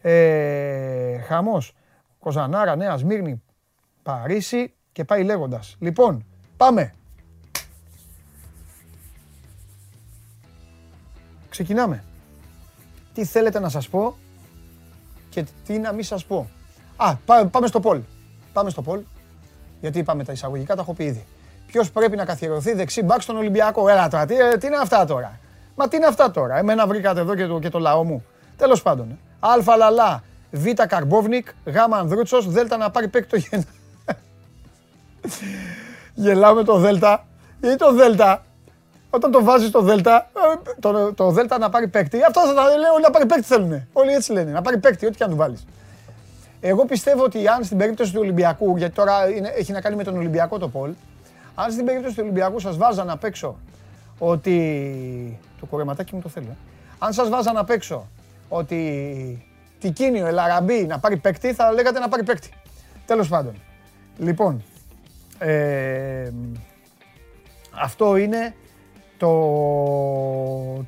ε, 0.00 1.18
Χαμός, 1.18 1.74
Κοζανάρα, 2.18 2.76
Νέα 2.76 2.96
Σμύρνη, 2.96 3.42
Παρίσι 4.02 4.74
και 4.92 5.04
πάει 5.04 5.24
λέγοντας. 5.24 5.76
Λοιπόν, 5.78 6.26
πάμε. 6.56 6.94
Ξεκινάμε. 11.48 12.04
Τι 13.14 13.24
θέλετε 13.24 13.60
να 13.60 13.68
σας 13.68 13.88
πω 13.88 14.16
και 15.28 15.44
τι 15.66 15.78
να 15.78 15.92
μην 15.92 16.04
σας 16.04 16.24
πω. 16.24 16.48
Α, 16.96 17.16
πάμε 17.50 17.66
στο 17.66 17.80
Πολ. 17.80 18.00
Πάμε 18.52 18.70
στο 18.70 18.82
Πολ. 18.82 19.02
Γιατί 19.80 19.98
είπαμε 19.98 20.24
τα 20.24 20.32
εισαγωγικά, 20.32 20.74
τα 20.74 20.80
έχω 20.80 20.94
πει 20.94 21.04
ήδη. 21.04 21.24
Ποιος 21.72 21.90
πρέπει 21.90 22.16
να 22.16 22.24
καθιερωθεί 22.24 22.72
δεξί 22.72 23.02
μπακ 23.02 23.22
στον 23.22 23.36
Ολυμπιακό. 23.36 23.88
Έλα 23.88 24.08
τώρα, 24.08 24.26
τι, 24.26 24.34
τι 24.58 24.66
είναι 24.66 24.76
αυτά 24.76 25.04
τώρα; 25.04 25.38
Μα 25.74 25.88
τι 25.88 25.96
είναι 25.96 26.06
αυτά 26.06 26.30
τώρα; 26.30 26.58
Εμένα 26.58 26.86
βρήκατε 26.86 27.20
εδώ 27.20 27.34
και 27.34 27.46
το, 27.46 27.58
και 27.58 27.68
το 27.68 27.78
λαό 27.78 28.04
μου. 28.04 28.24
Τέλος 28.56 28.82
πάντων. 28.82 29.18
Α 29.40 29.76
Λαλά, 29.76 30.22
Β 30.50 30.66
Καρμπόβνικ, 30.88 31.48
Γ 31.64 31.76
Ανδρούτσος, 31.90 32.48
Δ 32.48 32.58
να 32.78 32.90
πάρει 32.90 33.08
παίκτη 33.08 33.28
το 33.28 33.36
γένα. 33.36 33.64
Γελάμε 36.24 36.64
το 36.64 36.78
Δέλτα. 36.78 37.26
Ή 37.60 37.76
το 37.76 37.92
Δέλτα. 37.92 38.44
Όταν 39.10 39.30
το 39.30 39.44
βάζεις 39.44 39.68
στο 39.68 39.80
Δέλτα, 39.80 40.30
ε, 40.36 40.70
το, 40.80 41.12
το 41.14 41.30
Δέλτα 41.30 41.58
να 41.58 41.70
πάρει 41.70 41.88
παίκτη. 41.88 42.22
Αυτό 42.22 42.40
θα 42.40 42.54
τα 42.54 42.62
λέει 42.62 42.90
όλοι 42.94 43.02
να 43.02 43.10
πάρει 43.10 43.26
παίκτη 43.26 43.44
θέλουν. 43.44 43.86
Όλοι 43.92 44.12
έτσι 44.12 44.32
λένε. 44.32 44.50
Να 44.50 44.62
πάρει 44.62 44.78
παίκτη, 44.78 45.06
ό,τι 45.06 45.16
και 45.16 45.24
αν 45.24 45.30
του 45.30 45.36
βάλεις. 45.36 45.66
Εγώ 46.60 46.84
πιστεύω 46.84 47.24
ότι 47.24 47.48
αν 47.48 47.64
στην 47.64 47.78
περίπτωση 47.78 48.12
του 48.12 48.20
Ολυμπιακού, 48.20 48.76
γιατί 48.76 48.94
τώρα 48.94 49.28
είναι, 49.28 49.48
έχει 49.48 49.72
να 49.72 49.80
κάνει 49.80 49.96
με 49.96 50.04
τον 50.04 50.16
Ολυμπιακό 50.16 50.58
το 50.58 50.68
Πολ, 50.68 50.90
αν 51.54 51.72
στην 51.72 51.84
περίπτωση 51.84 52.14
του 52.14 52.20
Ολυμπιακού 52.22 52.58
σας 52.58 52.76
βάζαν 52.76 53.10
απ' 53.10 53.24
έξω 53.24 53.58
ότι. 54.18 55.38
Το 55.60 55.66
κορεματάκι 55.66 56.14
μου 56.14 56.20
το 56.20 56.28
θέλω. 56.28 56.46
Ε. 56.50 56.56
Αν 56.98 57.12
σας 57.12 57.28
βάζαν 57.28 57.56
απ' 57.56 57.70
έξω 57.70 58.08
ότι 58.48 59.46
Τικίνιο, 59.78 60.26
Ελαραμπή 60.26 60.86
να 60.86 60.98
πάρει 60.98 61.16
παίκτη, 61.16 61.54
θα 61.54 61.72
λέγατε 61.72 61.98
να 61.98 62.08
πάρει 62.08 62.22
παίκτη. 62.22 62.50
Τέλος 63.06 63.28
πάντων. 63.28 63.54
Λοιπόν, 64.18 64.62
ε, 65.38 66.30
αυτό 67.70 68.16
είναι 68.16 68.54
το, 69.16 69.28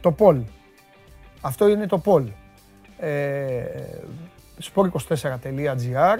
το 0.01 0.13
Πολ. 0.13 0.41
Αυτό 1.41 1.69
είναι 1.69 1.87
το 1.87 1.99
Πολ. 1.99 2.29
Ε, 2.99 3.65
sport24.gr 4.63 6.19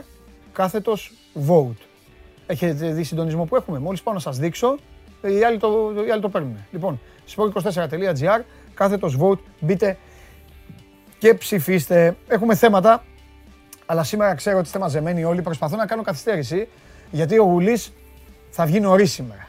κάθετος 0.53 1.13
vote. 1.49 1.94
Έχετε 2.47 2.93
δει 2.93 3.03
συντονισμό 3.03 3.45
που 3.45 3.57
έχουμε; 3.57 3.79
Μόλις 3.79 4.03
πάω 4.03 4.15
να 4.15 4.21
σας 4.21 4.39
δείξω, 4.39 4.77
οι 5.23 5.45
άλλοι 5.45 5.59
το, 5.59 5.93
οι 6.07 6.11
άλλοι 6.11 6.21
το 6.21 6.29
παίρνουν. 6.29 6.57
Λοιπόν, 6.71 7.01
sport24.gr 7.37 8.41
κάθετος 8.75 9.17
vote. 9.21 9.39
Μπείτε 9.61 9.99
και 11.19 11.35
ψηφίστε. 11.35 12.17
Έχουμε 12.29 12.55
θέματα, 12.55 13.05
αλλά 13.87 14.05
σήμερα 14.05 14.35
ξέρω 14.35 14.57
ότι 14.57 14.67
είστε 14.67 14.79
μαζεμένοι 14.79 15.25
όλοι. 15.25 15.43
Προσπαθώ 15.43 15.77
να 15.77 15.87
κάνω 15.87 16.03
καθυστέρηση, 16.03 16.69
γιατί 17.11 17.39
ο 17.39 17.45
Γουλής 17.45 17.93
θα 18.51 18.67
βγει 18.67 18.81
νωρίς 18.81 19.13
σήμερα. 19.13 19.49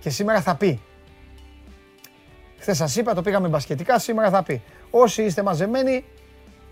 Και 0.00 0.10
σήμερα 0.10 0.40
θα 0.40 0.54
πει. 0.54 0.80
Χθες 2.58 2.76
σας 2.76 2.96
είπα, 2.96 3.14
το 3.14 3.22
πήγαμε 3.22 3.48
μπασκετικά, 3.48 3.98
σήμερα 3.98 4.30
θα 4.30 4.42
πει. 4.42 4.62
Όσοι 4.90 5.22
είστε 5.22 5.42
μαζεμένοι, 5.42 6.04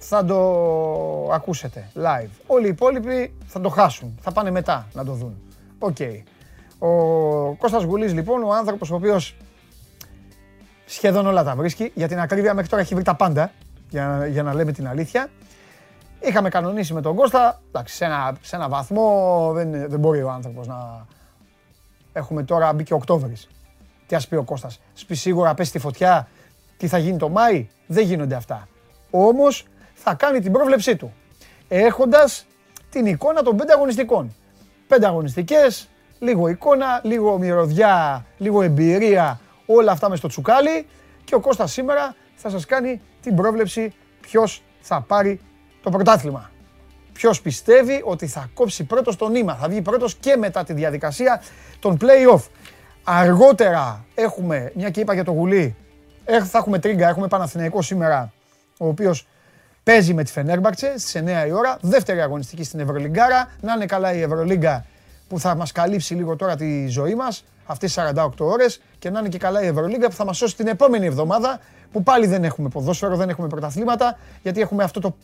θα 0.05 0.25
το 0.25 0.39
ακούσετε 1.33 1.89
live. 1.95 2.31
Όλοι 2.47 2.67
οι 2.67 2.69
υπόλοιποι 2.69 3.35
θα 3.47 3.61
το 3.61 3.69
χάσουν, 3.69 4.19
θα 4.21 4.33
πάνε 4.33 4.51
μετά 4.51 4.87
να 4.93 5.05
το 5.05 5.13
δουν. 5.13 5.41
Οκ. 5.79 5.97
Ο 6.79 6.89
Κώστας 7.55 7.83
Γουλής 7.83 8.13
λοιπόν, 8.13 8.43
ο 8.43 8.53
άνθρωπος 8.53 8.91
ο 8.91 8.95
οποίος 8.95 9.37
σχεδόν 10.87 11.27
όλα 11.27 11.45
τα 11.45 11.55
βρίσκει, 11.55 11.93
για 11.95 12.09
την 12.09 12.21
ακρίβεια 12.21 12.55
μέχρι 12.55 12.71
τώρα 12.71 12.83
έχει 12.83 12.95
βρει 12.95 13.05
τα 13.05 13.15
πάντα, 13.15 13.53
για, 13.91 14.27
για 14.27 14.43
να 14.43 14.55
λέμε 14.55 14.73
την 14.73 14.89
αλήθεια. 14.89 15.29
Είχαμε 16.21 16.49
κανονίσει 16.49 16.95
με 16.95 17.01
τον 17.01 17.17
Κώστα, 17.17 17.61
εντάξει, 17.69 17.95
σε 17.95 18.05
ένα, 18.05 18.37
σε 18.41 18.57
ένα 18.57 18.69
βαθμό 18.69 19.51
δεν, 19.55 19.71
δεν 19.71 19.99
μπορεί 19.99 20.23
ο 20.23 20.31
άνθρωπος 20.31 20.67
να... 20.67 21.07
Έχουμε 22.13 22.43
τώρα 22.43 22.73
μπει 22.73 22.85
και 22.85 22.95
Οκτώβρης. 22.95 23.49
Τι 24.07 24.17
ας 24.17 24.29
πει 24.29 24.35
ο 24.35 24.43
Κώστας, 24.45 24.81
σπί 24.95 25.15
σίγουρα 25.15 25.55
πέσει 25.55 25.73
τη 25.73 25.79
φωτιά, 25.79 26.29
τι 26.77 26.89
θα 26.89 26.99
γίνει 26.99 27.17
το 27.17 27.29
Μάη, 27.29 27.69
δεν 27.87 28.05
γίνονται 28.05 28.35
αυτά. 28.35 28.69
Όμως 29.11 29.67
θα 30.03 30.15
κάνει 30.15 30.41
την 30.41 30.53
πρόβλεψή 30.53 30.97
του. 30.97 31.13
Έχοντας 31.69 32.47
την 32.91 33.07
εικόνα 33.07 33.43
των 33.43 33.57
πέντε 33.57 33.73
αγωνιστικών. 33.73 34.35
Πέντε 34.87 35.07
αγωνιστικές, 35.07 35.89
λίγο 36.19 36.49
εικόνα, 36.49 37.01
λίγο 37.03 37.39
μυρωδιά, 37.39 38.27
λίγο 38.39 38.63
εμπειρία, 38.63 39.41
όλα 39.67 39.93
αυτά 39.93 40.09
μες 40.09 40.19
στο 40.19 40.29
τσουκάλι. 40.29 40.87
Και 41.25 41.35
ο 41.35 41.41
Κώστας 41.41 41.73
σήμερα 41.73 42.15
θα 42.35 42.51
σας 42.51 42.67
κάνει 42.67 43.01
την 43.21 43.37
πρόβλεψη 43.37 43.95
ποιος 44.21 44.63
θα 44.81 45.01
πάρει 45.01 45.41
το 45.83 45.91
πρωτάθλημα. 45.91 46.51
Ποιος 47.13 47.41
πιστεύει 47.41 48.01
ότι 48.05 48.27
θα 48.27 48.51
κόψει 48.55 48.85
πρώτος 48.85 49.17
το 49.17 49.29
νήμα, 49.29 49.55
θα 49.55 49.69
βγει 49.69 49.83
πρώτος 49.83 50.15
και 50.15 50.37
μετά 50.37 50.65
τη 50.65 50.73
διαδικασία 50.73 51.43
των 51.81 51.99
play-off. 52.01 52.43
Αργότερα 53.05 54.05
έχουμε, 54.15 54.73
μια 54.75 54.91
και 54.91 55.01
είπα 55.01 55.15
για 55.15 55.25
το 55.25 55.31
γουλί, 55.31 55.77
θα 56.25 56.59
έχουμε 56.59 56.79
τρίγκα, 56.79 57.09
έχουμε 57.09 57.29
Παναθηναϊκό 57.29 57.83
σήμερα, 57.83 58.33
ο 58.79 58.87
οποίος 58.89 59.27
Παίζει 59.85 60.15
με 60.15 60.23
τη 60.25 60.33
Φενέρμπαξε 60.33 60.99
στι 60.99 61.23
9 61.27 61.47
η 61.47 61.53
ώρα. 61.53 61.79
Δεύτερη 61.81 62.21
αγωνιστική 62.21 62.65
στην 62.65 62.81
Ευρωλιγκάρα. 62.81 63.51
Να 63.61 63.73
είναι 63.73 63.87
καλά 63.87 64.12
η 64.12 64.21
Ευρωλίγκα 64.21 64.85
που 65.29 65.41
θα 65.41 65.55
μας 65.55 65.73
καλύψει 65.73 66.15
λίγο 66.15 66.37
τώρα 66.37 66.57
τη 66.57 66.87
ζωή 66.87 67.15
μας 67.15 67.45
αυτές 67.67 67.95
τις 67.95 68.05
48 68.17 68.29
ώρες. 68.39 68.83
Και 68.99 69.11
να 69.11 69.19
είναι 69.19 69.29
και 69.29 69.39
καλά 69.39 69.62
η 69.62 69.67
Ευρωλίγκα 69.67 70.09
που 70.09 70.15
θα 70.15 70.25
μας 70.25 70.37
σώσει 70.37 70.57
την 70.57 70.67
επόμενη 70.67 71.07
εβδομάδα 71.07 71.61
που 71.93 72.03
πάλι 72.03 72.27
δεν 72.27 72.45
έχουμε 72.45 72.69
ποδόσφαιρο, 72.69 73.17
δεν 73.17 73.29
έχουμε 73.29 73.49
πρωταθλήματα. 73.49 74.19
Γιατί 74.43 74.61
έχουμε 74.61 74.85
αυτό 74.85 75.01
το. 75.01 75.17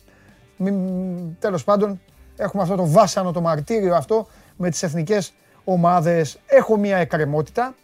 Τέλος 1.39 1.63
πάντων, 1.63 2.01
έχουμε 2.37 2.63
αυτό 2.63 2.75
το 2.75 2.87
βάσανο, 2.87 3.31
το 3.31 3.41
μαρτύριο 3.41 3.95
αυτό 3.95 4.27
με 4.55 4.69
τις 4.69 4.83
εθνικές 4.83 5.33
ομάδες. 5.63 6.39
Έχω 6.45 6.77
μια 6.77 6.97
εκκρεμότητα. 6.97 7.75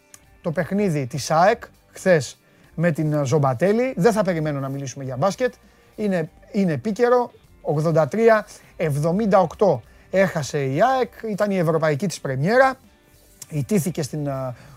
Το 0.41 0.51
παιχνίδι 0.51 1.07
της 1.07 1.31
ΑΕΚ 1.31 1.63
χθες 1.91 2.37
με 2.73 2.91
την 2.91 3.25
Ζομπατέλη. 3.25 3.93
Δεν 3.97 4.11
θα 4.11 4.23
περιμένω 4.23 4.59
να 4.59 4.69
μιλήσουμε 4.69 5.03
για 5.03 5.17
μπάσκετ 5.17 5.53
είναι, 5.95 6.29
είναι 6.55 6.73
επίκαιρο. 6.73 7.31
83-78 9.57 9.79
έχασε 10.11 10.63
η 10.63 10.79
ΑΕΚ, 10.81 11.11
ήταν 11.31 11.51
η 11.51 11.57
ευρωπαϊκή 11.57 12.07
της 12.07 12.19
πρεμιέρα. 12.19 12.75
Ιτήθηκε 13.49 14.01
στην 14.01 14.29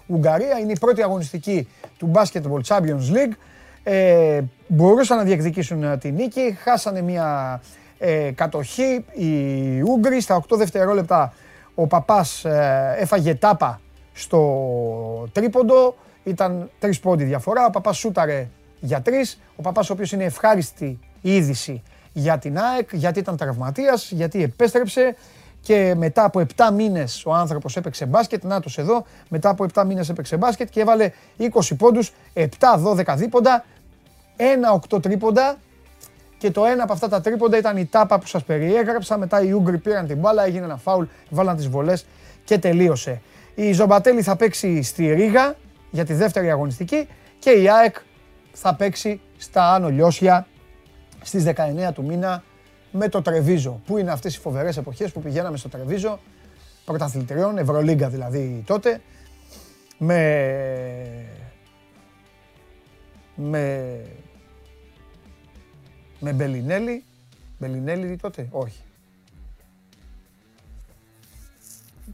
Ουγγαρία, 0.06 0.58
είναι 0.58 0.73
η 0.73 0.78
πρώτη 0.80 1.02
αγωνιστική 1.02 1.68
του 1.99 2.11
Basketball 2.14 2.61
Champions 2.66 3.12
League. 3.12 3.37
Ε, 3.82 4.40
μπορούσαν 4.66 5.16
να 5.16 5.23
διεκδικήσουν 5.23 5.99
τη 5.99 6.11
νίκη, 6.12 6.56
χάσανε 6.61 7.02
μια 7.02 7.61
ε, 7.99 8.30
κατοχή 8.35 9.04
οι 9.12 9.80
Ούγγροι. 9.80 10.20
Στα 10.20 10.44
8 10.49 10.56
δευτερόλεπτα 10.56 11.32
ο 11.75 11.87
Παπάς 11.87 12.44
ε, 12.44 12.97
έφαγε 12.99 13.35
τάπα 13.35 13.80
στο 14.12 15.28
τρίποντο, 15.32 15.97
ήταν 16.25 16.70
τρεις 16.78 17.00
πόντι 17.00 17.25
διαφορά, 17.25 17.66
ο 17.66 17.70
Παπάς 17.70 17.99
σούταρε 17.99 18.49
για 18.80 19.02
τρεις, 19.02 19.40
ο 19.56 19.62
Παπάς 19.62 19.90
ο 19.90 19.92
οποίος 19.92 20.12
είναι 20.12 20.25
ευχάριστη 20.25 20.99
είδηση 21.21 21.83
για 22.13 22.39
την 22.39 22.59
ΑΕΚ, 22.59 22.89
γιατί 22.93 23.19
ήταν 23.19 23.37
τραυματίας, 23.37 24.11
γιατί 24.11 24.43
επέστρεψε 24.43 25.17
και 25.61 25.95
μετά 25.97 26.25
από 26.25 26.47
7 26.57 26.73
μήνες 26.75 27.23
ο 27.27 27.35
άνθρωπος 27.35 27.77
έπαιξε 27.77 28.07
μπάσκετ, 28.07 28.45
να 28.45 28.61
εδώ, 28.77 29.05
μετά 29.29 29.49
από 29.49 29.67
7 29.75 29.85
μήνες 29.87 30.09
έπαιξε 30.09 30.37
μπάσκετ 30.37 30.69
και 30.71 30.81
έβαλε 30.81 31.11
20 31.39 31.77
πόντους, 31.79 32.13
7-12 32.35 33.15
δίποντα, 33.17 33.65
1-8 34.91 35.03
τρίποντα. 35.03 35.59
Και 36.39 36.51
το 36.51 36.65
ένα 36.65 36.83
από 36.83 36.93
αυτά 36.93 37.09
τα 37.09 37.21
τρίποντα 37.21 37.57
ήταν 37.57 37.77
η 37.77 37.85
τάπα 37.85 38.19
που 38.19 38.27
σας 38.27 38.45
περιέγραψα, 38.45 39.19
μετά 39.19 39.43
οι 39.43 39.53
Ούγγροι 39.53 39.79
πήραν 39.79 40.07
την 40.07 40.19
μπάλα, 40.19 40.45
έγινε 40.45 40.65
ένα 40.65 40.77
φάουλ, 40.77 41.05
βάλαν 41.31 41.57
τις 41.57 41.69
βολές 41.69 42.07
και 42.45 42.59
τελείωσε. 42.59 43.21
Η 43.55 43.73
Ζομπατέλη 43.73 44.23
θα 44.23 44.37
παίξει 44.37 44.83
στη 44.83 45.13
Ρήγα 45.13 45.55
για 45.91 46.05
τη 46.05 46.15
δεύτερη 46.15 46.51
αγωνιστική 46.51 47.09
και 47.39 47.51
η 47.51 47.71
ΑΕΚ 47.71 47.97
θα 48.53 48.75
παίξει 48.75 49.21
στα 49.37 49.73
Άνω 49.75 49.89
Λιώσια 49.89 50.47
στις 51.23 51.45
19 51.47 51.91
του 51.95 52.05
μήνα 52.05 52.43
με 52.93 53.09
το 53.09 53.23
Τρεβίζο. 53.23 53.81
Πού 53.87 53.99
είναι 53.99 54.11
αυτές 54.11 54.37
οι 54.37 54.39
φοβερές 54.39 54.77
εποχές 54.77 55.13
που 55.13 55.23
πηγαίναμε 55.23 55.57
στο 55.57 55.69
Τρεβίζο, 55.69 56.19
πρωταθλητριών, 56.85 57.59
Ευρωλίγκα 57.59 58.09
δηλαδή 58.09 58.63
τότε, 58.67 59.01
με... 59.99 61.25
με... 63.35 64.05
με 66.21 66.33
Μπελινέλη. 66.33 67.05
Μπελινέλη 67.59 68.17
τότε, 68.17 68.49
όχι. 68.51 68.83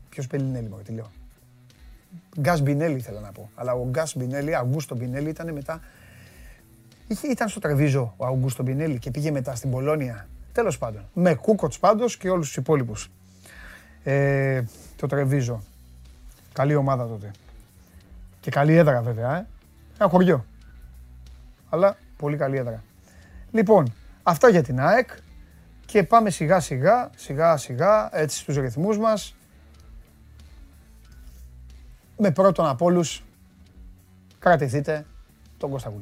Ποιος 0.08 0.26
Μπελινέλη 0.26 0.68
μου, 0.68 0.82
τι 0.84 0.92
λέω; 0.92 1.10
Γκάς 2.40 2.60
Μπινέλη 2.60 2.96
ήθελα 2.96 3.20
να 3.20 3.32
πω. 3.32 3.50
Αλλά 3.54 3.72
ο 3.72 3.88
Γκάς 3.88 4.16
Μπινέλη, 4.16 4.54
Αυγούστο 4.54 4.94
Μπινέλη 4.94 5.28
ήταν 5.28 5.52
μετά 5.52 5.80
Είχε, 5.80 6.03
ήταν 7.08 7.48
στο 7.48 7.60
Τρεβίζο 7.60 8.14
ο 8.16 8.26
Αουγκούστο 8.26 8.62
Μπινέλη 8.62 8.98
και 8.98 9.10
πήγε 9.10 9.30
μετά 9.30 9.54
στην 9.54 9.70
Πολώνια. 9.70 10.28
Τέλος 10.52 10.78
πάντων. 10.78 11.08
Με 11.14 11.34
Κούκοτς 11.34 11.78
πάντως 11.78 12.16
και 12.16 12.30
όλους 12.30 12.46
τους 12.46 12.56
υπόλοιπους. 12.56 13.10
Ε, 14.04 14.62
το 14.96 15.06
Τρεβίζο. 15.06 15.62
Καλή 16.52 16.74
ομάδα 16.74 17.06
τότε. 17.06 17.30
Και 18.40 18.50
καλή 18.50 18.76
έδρα 18.76 19.02
βέβαια. 19.02 19.36
Ε. 19.36 19.46
Ένα 19.98 20.08
χωριό. 20.08 20.44
Αλλά 21.68 21.96
πολύ 22.16 22.36
καλή 22.36 22.56
έδρα. 22.56 22.82
Λοιπόν, 23.50 23.92
αυτά 24.22 24.48
για 24.48 24.62
την 24.62 24.80
ΑΕΚ. 24.80 25.10
Και 25.86 26.02
πάμε 26.02 26.30
σιγά 26.30 26.60
σιγά, 26.60 27.10
σιγά 27.16 27.56
σιγά, 27.56 28.08
έτσι 28.12 28.38
στους 28.38 28.56
ρυθμούς 28.56 28.98
μας. 28.98 29.34
Με 32.18 32.30
πρώτον 32.30 32.66
από 32.66 32.84
όλους, 32.84 33.24
κρατηθείτε 34.38 35.06
τον 35.58 35.70
Κώστα 35.70 35.92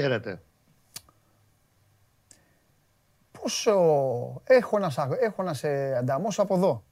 Χαίρετε. 0.00 0.40
Πόσο 3.40 3.72
έχω 4.44 4.78
να, 4.78 4.92
έχω 5.20 5.42
να 5.42 5.54
σε 5.54 5.96
ανταμώσω 5.96 6.42
από 6.42 6.54
εδώ. 6.54 6.82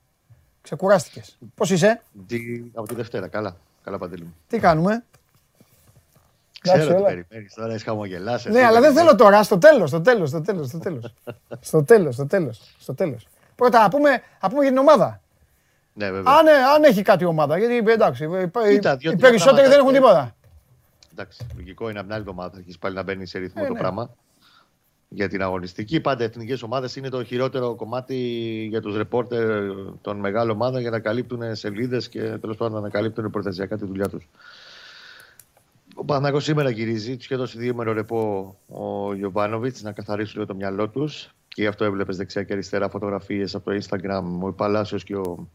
Ξεκουράστηκες. 0.62 1.38
Πώς 1.54 1.70
είσαι; 1.70 2.02
Τι, 2.26 2.38
από 2.74 2.88
τη 2.88 2.94
Δευτέρα. 2.94 3.28
Καλά. 3.28 3.56
Καλά 3.84 3.98
παντελή 3.98 4.22
μου. 4.22 4.36
Τι 4.48 4.58
κάνουμε; 4.58 5.04
Ξέρω 6.60 6.94
τι 6.94 7.02
περιμένεις 7.02 7.54
τώρα, 7.54 7.74
έχει 7.74 7.84
χαμογελάσει. 7.84 8.50
Ναι, 8.50 8.64
αλλά 8.64 8.80
δεν 8.80 8.94
θέλω 8.94 9.14
τώρα, 9.14 9.42
στο 9.42 9.58
τέλος, 9.58 9.88
στο 9.88 10.00
τέλος, 10.00 10.28
στο 10.28 10.40
τέλος, 10.40 10.68
στο 10.68 10.78
τέλος. 10.78 11.14
στο 11.60 11.84
τέλος, 11.84 12.14
στο 12.14 12.26
τέλος, 12.26 12.74
στο 12.78 12.94
τέλος. 12.94 13.28
Πρώτα, 13.54 13.82
να 13.82 13.88
πούμε, 13.88 14.22
να 14.40 14.48
πούμε 14.48 14.60
για 14.60 14.70
την 14.70 14.78
ομάδα. 14.78 15.20
Ναι, 15.92 16.10
βέβαια. 16.10 16.32
Αν, 16.32 16.48
αν 16.48 16.84
έχει 16.84 17.02
κάτι 17.02 17.24
ομάδα, 17.24 17.58
γιατί 17.58 17.90
εντάξει, 17.92 18.28
οι 18.98 19.16
περισσότεροι 19.16 19.68
δεν 19.68 19.78
έχουν 19.78 19.92
τίποτα. 19.92 20.34
Εντάξει, 21.16 21.46
λογικό 21.56 21.88
είναι 21.88 21.98
από 21.98 22.06
την 22.08 22.16
άλλη 22.16 22.24
εβδομάδα 22.28 22.56
αρχίσει 22.56 22.78
πάλι 22.78 22.94
να 22.94 23.02
μπαίνεις 23.02 23.30
σε 23.30 23.38
ρυθμό 23.38 23.62
ε, 23.64 23.66
το 23.66 23.72
ναι. 23.72 23.78
πράγμα 23.78 24.14
για 25.08 25.28
την 25.28 25.42
αγωνιστική. 25.42 26.00
Πάντα 26.00 26.22
οι 26.22 26.26
εθνικές 26.26 26.62
ομάδες 26.62 26.96
είναι 26.96 27.08
το 27.08 27.24
χειρότερο 27.24 27.74
κομμάτι 27.74 28.16
για 28.70 28.80
τους 28.80 28.96
ρεπόρτερ 28.96 29.64
των 30.00 30.16
μεγάλων 30.16 30.50
ομάδων 30.50 30.80
για 30.80 30.90
να 30.90 30.98
καλύπτουν 31.00 31.56
σελίδες 31.56 32.08
και 32.08 32.20
τέλος 32.20 32.56
πάντων 32.56 32.82
να 32.82 32.88
καλύπτουν 32.88 33.30
προθεσιακά 33.30 33.76
τη 33.76 33.86
δουλειά 33.86 34.08
τους. 34.08 34.28
Ο 35.94 36.04
Παναγό 36.04 36.40
σήμερα 36.40 36.70
γυρίζει. 36.70 37.16
Του 37.16 37.22
είχε 37.22 37.36
δώσει 37.36 37.58
δύο 37.58 37.74
μέρο 37.74 37.92
ρεπό 37.92 38.54
ο 38.68 39.14
Ιωβάνοβιτ 39.14 39.76
να 39.80 39.92
καθαρίσουν 39.92 40.34
λίγο 40.34 40.46
το 40.46 40.54
μυαλό 40.54 40.88
τους. 40.88 41.34
Και 41.48 41.62
γι' 41.62 41.68
αυτό 41.68 41.84
έβλεπες 41.84 42.16
δεξιά 42.16 42.42
και 42.42 42.52
αριστερά 42.52 42.88
φωτογραφίες 42.88 43.54
από 43.54 43.70
το 43.70 43.78
Instagram. 43.82 44.22
Ο 44.40 44.52
Παλάσιος 44.52 45.04
και 45.04 45.16
ο 45.16 45.48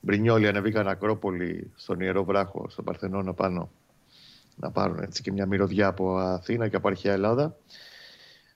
Μπρινιόλη 0.00 0.48
ανεβήκαν 0.48 0.88
Ακρόπολη 0.88 1.70
στον 1.74 2.00
Ιερό 2.00 2.24
Βράχο, 2.24 2.66
στον 2.68 2.84
Παρθενώνα 2.84 3.32
πάνω. 3.32 3.70
Να 4.56 4.70
πάρουν 4.70 4.98
έτσι 4.98 5.22
και 5.22 5.32
μια 5.32 5.46
μυρωδιά 5.46 5.86
από 5.86 6.16
Αθήνα 6.16 6.68
και 6.68 6.76
από 6.76 6.88
αρχαία 6.88 7.12
Ελλάδα. 7.12 7.56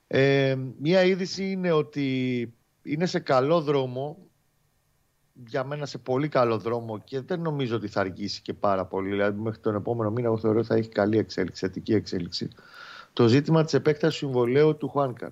Ε, 0.06 0.56
μία 0.78 1.02
είδηση 1.02 1.50
είναι 1.50 1.72
ότι 1.72 2.52
είναι 2.82 3.06
σε 3.06 3.18
καλό 3.18 3.60
δρόμο 3.60 4.18
για 5.44 5.64
μένα 5.64 5.86
σε 5.86 5.98
πολύ 5.98 6.28
καλό 6.28 6.58
δρόμο 6.58 6.98
και 6.98 7.20
δεν 7.20 7.40
νομίζω 7.40 7.76
ότι 7.76 7.88
θα 7.88 8.00
αργήσει 8.00 8.42
και 8.42 8.54
πάρα 8.54 8.84
πολύ. 8.84 9.08
Δηλαδή, 9.08 9.40
μέχρι 9.40 9.60
τον 9.60 9.74
επόμενο 9.74 10.10
μήνα, 10.10 10.26
εγώ 10.26 10.38
θεωρώ 10.38 10.58
ότι 10.58 10.66
θα 10.66 10.74
έχει 10.74 10.88
καλή 10.88 11.18
εξέλιξη, 11.18 11.66
θετική 11.66 11.94
εξέλιξη. 11.94 12.48
Το 13.12 13.28
ζήτημα 13.28 13.64
της 13.64 13.74
επέκτασης 13.74 14.18
συμβολέου 14.18 14.76
του 14.76 14.88
Χουάνκαρ. 14.88 15.30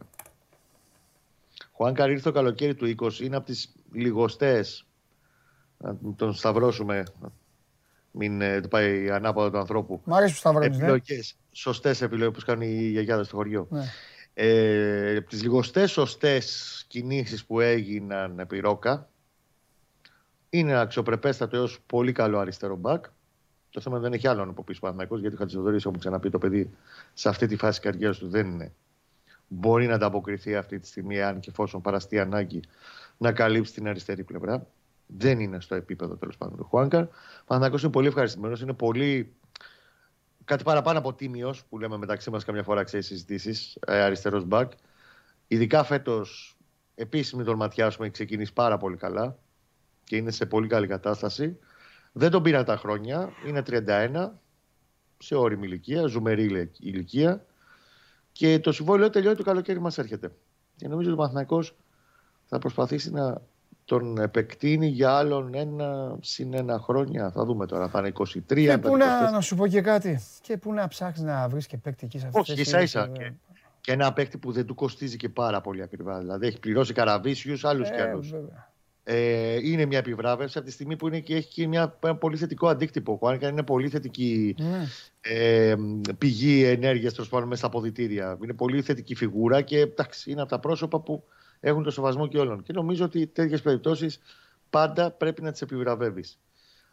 Χουάνκαρ 1.73 2.11
ήρθε 2.11 2.23
το 2.23 2.33
καλοκαίρι 2.33 2.75
του 2.75 2.95
20, 3.01 3.21
είναι 3.21 3.37
από 3.37 3.47
τις 3.47 3.73
λιγοστές. 3.93 4.87
Να 5.79 5.97
τον 6.17 6.35
σταυρώσουμε, 6.35 7.05
μην 8.17 8.41
ε, 8.41 8.61
το 8.61 8.69
πάει 8.69 9.11
ανάποδα 9.11 9.51
του 9.51 9.59
ανθρώπου. 9.59 10.01
Μ' 10.05 10.15
αρέσει 10.15 10.33
που 10.33 10.39
σταυρώνεις. 10.39 10.69
Ναι. 10.79 10.85
Επιλογές. 10.85 11.37
Σωστές 11.53 12.03
επιλογές 12.03 12.39
που 12.39 12.45
κάνουν 12.47 12.63
οι 12.63 12.89
γιαγιάδες 12.89 13.27
στο 13.27 13.37
χωριό. 13.37 13.67
Ναι. 13.71 13.85
Ε, 14.35 15.17
από 15.17 15.29
τις 15.29 15.43
λιγοστές 15.43 15.91
σωστές 15.91 16.85
κινήσεις 16.89 17.45
που 17.45 17.61
έγιναν 17.61 18.39
επί 18.39 18.61
Ρόκα, 18.61 19.09
είναι 20.51 20.79
αξιοπρεπέστατο 20.81 21.57
έως 21.57 21.81
πολύ 21.87 22.13
καλό 22.13 22.39
αριστερό 22.39 22.77
μπακ. 22.77 23.05
Το 23.71 23.81
θέμα 23.81 23.99
δεν 23.99 24.13
έχει 24.13 24.29
άλλον 24.29 24.49
από 24.49 24.65
πίσω 24.65 24.81
Παναγιώ, 24.81 25.19
γιατί 25.19 25.35
ο 25.35 25.39
Χατζηδωρή, 25.39 25.77
όπω 25.85 25.99
ξαναπεί, 25.99 26.31
το 26.31 26.39
παιδί 26.39 26.71
σε 27.15 27.29
αυτή 27.29 27.47
τη 27.47 27.57
φάση 27.57 27.81
καριέρας 27.81 28.19
του 28.19 28.29
δεν 28.29 28.47
είναι. 28.47 28.73
Μπορεί 29.49 29.87
να 29.87 29.95
ανταποκριθεί 29.95 30.57
αυτή 30.57 30.79
τη 30.79 30.87
στιγμή, 30.87 31.23
αν 31.23 31.41
και 31.41 31.51
εφόσον 31.51 31.81
παραστεί 31.81 32.19
ανάγκη, 32.19 32.63
να 33.19 33.33
καλύψει 33.33 33.73
την 33.73 33.89
αριστερή 33.89 34.25
πλευρά. 34.25 34.67
Δεν 35.07 35.41
είναι 35.41 35.61
στο 35.61 35.75
επίπεδο 35.75 36.17
τέλος 36.17 36.37
πάντων 36.37 36.57
του 36.57 36.65
Χουάνκαρ. 36.65 37.07
Παναγιώ 37.47 37.79
είναι 37.83 37.91
πολύ 37.91 38.07
ευχαριστημένος, 38.07 38.61
είναι 38.61 38.73
πολύ. 38.73 39.35
Κάτι 40.45 40.63
παραπάνω 40.63 40.99
από 40.99 41.13
τίμιος 41.13 41.65
που 41.65 41.79
λέμε 41.79 41.97
μεταξύ 41.97 42.31
μας 42.31 42.45
καμιά 42.45 42.63
φορά 42.63 42.83
ξέρεις 42.83 43.07
συζητήσεις, 43.07 43.79
ε, 43.87 44.01
αριστερός 44.01 44.45
μπακ. 44.45 44.73
Ειδικά 45.47 45.85
φέτος, 45.85 46.57
επίση 46.95 47.37
με 47.37 47.45
τον 47.45 47.57
ματιάσουμε, 47.57 48.05
έχει 48.05 48.15
ξεκινήσει 48.15 48.53
πάρα 48.53 48.77
πολύ 48.77 48.97
καλά 48.97 49.39
και 50.05 50.17
είναι 50.17 50.31
σε 50.31 50.47
πολύ 50.47 50.67
καλή 50.67 50.87
κατάσταση. 50.87 51.59
Δεν 52.13 52.31
τον 52.31 52.43
πήραν 52.43 52.65
τα 52.65 52.77
χρόνια. 52.77 53.33
Είναι 53.47 53.63
31 53.63 54.41
σε 55.19 55.35
όριμη 55.35 55.67
ηλικία, 55.67 56.07
ζουμερή 56.07 56.71
ηλικία. 56.79 57.45
Και 58.33 58.59
το 58.59 58.73
συμβόλαιο 58.73 59.11
τελειώνει 59.11 59.37
το 59.37 59.43
καλοκαίρι 59.43 59.81
μας 59.81 59.99
έρχεται. 59.99 60.33
Και 60.77 60.89
νομίζω 60.89 61.11
ότι 61.11 61.19
ο 61.19 61.23
Μαθηνακός 61.23 61.77
θα 62.47 62.59
προσπαθήσει 62.59 63.11
να 63.11 63.43
τον 63.85 64.19
επεκτείνει 64.19 64.87
για 64.87 65.11
άλλον 65.11 65.55
ένα 65.55 66.17
συν 66.21 66.55
ένα 66.55 66.79
χρόνια. 66.79 67.31
Θα 67.31 67.45
δούμε 67.45 67.67
τώρα. 67.67 67.89
Θα 67.89 67.99
είναι 67.99 68.13
23. 68.19 68.39
Και 68.47 68.79
πού 68.79 68.97
να, 68.97 69.31
να 69.31 69.41
σου 69.41 69.57
πω 69.57 69.67
και 69.67 69.81
κάτι. 69.81 70.21
Και 70.41 70.57
πού 70.57 70.73
να 70.73 70.89
ψάξεις 70.89 71.25
να 71.25 71.49
βρεις 71.49 71.67
και 71.67 71.77
παίκτη 71.77 72.07
εκεί 72.07 72.19
σε 72.19 72.27
αυτή 72.27 72.39
Όχι, 72.39 72.61
ίσα 72.61 72.81
ίσα. 72.81 73.09
Και, 73.13 73.33
και, 73.81 73.93
ένα 73.93 74.13
παίκτη 74.13 74.39
που 74.39 74.53
δεν 74.53 74.67
του 74.67 74.75
κοστίζει 74.75 75.17
και 75.17 75.29
πάρα 75.29 75.61
πολύ 75.61 75.83
ακριβά. 75.83 76.19
Δηλαδή 76.19 76.47
έχει 76.47 76.59
πληρώσει 76.59 76.93
καραβίσιους 76.93 77.65
άλλους 77.65 77.89
ε, 77.89 77.95
κι 77.95 78.01
άλλους 78.01 78.35
ε, 79.07 79.59
είναι 79.63 79.85
μια 79.85 79.99
επιβράβευση 79.99 80.59
από 80.59 80.67
τη 80.67 80.73
στιγμή 80.73 80.97
που 80.97 81.07
είναι 81.07 81.21
και 81.21 81.35
έχει 81.35 81.49
και 81.49 81.69
μια, 81.69 81.99
ένα 82.05 82.17
πολύ 82.17 82.37
θετικό 82.37 82.69
αντίκτυπο. 82.69 83.13
Ο 83.13 83.17
Χουάνκα 83.17 83.49
είναι 83.49 83.63
πολύ 83.63 83.89
θετική 83.89 84.55
ναι. 84.59 84.87
ε, 85.21 85.75
πηγή 86.19 86.65
ενέργειας 86.65 87.19
μέσα 87.31 87.55
στα 87.55 87.67
αποδητήρια. 87.67 88.39
Είναι 88.43 88.53
πολύ 88.53 88.83
θετική 88.83 89.15
φιγούρα 89.15 89.61
και 89.61 89.79
εντάξει, 89.79 90.31
είναι 90.31 90.41
από 90.41 90.51
τα 90.51 90.59
πρόσωπα 90.59 91.01
που 91.01 91.25
έχουν 91.65 91.83
το 91.83 91.91
σεβασμό 91.91 92.27
και 92.27 92.39
όλων. 92.39 92.63
Και 92.63 92.73
νομίζω 92.73 93.05
ότι 93.05 93.27
τέτοιες 93.27 93.63
περιπτώσεις 93.63 94.21
πάντα 94.71 95.11
πρέπει 95.11 95.43
να 95.43 95.51
τις 95.51 95.63
επιβραβεύεις. 95.63 96.39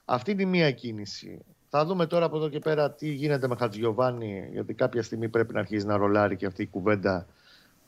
Αυτή 0.05 0.31
είναι 0.31 0.41
η 0.41 0.45
μία 0.45 0.71
κίνηση. 0.71 1.39
Θα 1.69 1.85
δούμε 1.85 2.05
τώρα 2.05 2.25
από 2.25 2.37
εδώ 2.37 2.49
και 2.49 2.59
πέρα 2.59 2.91
τι 2.91 3.09
γίνεται 3.09 3.47
με 3.47 3.55
Χατζιωβάνι, 3.55 4.49
γιατί 4.51 4.73
κάποια 4.73 5.03
στιγμή 5.03 5.29
πρέπει 5.29 5.53
να 5.53 5.59
αρχίσει 5.59 5.85
να 5.85 5.97
ρολάρει 5.97 6.35
και 6.35 6.45
αυτή 6.45 6.61
η 6.61 6.67
κουβέντα. 6.67 7.27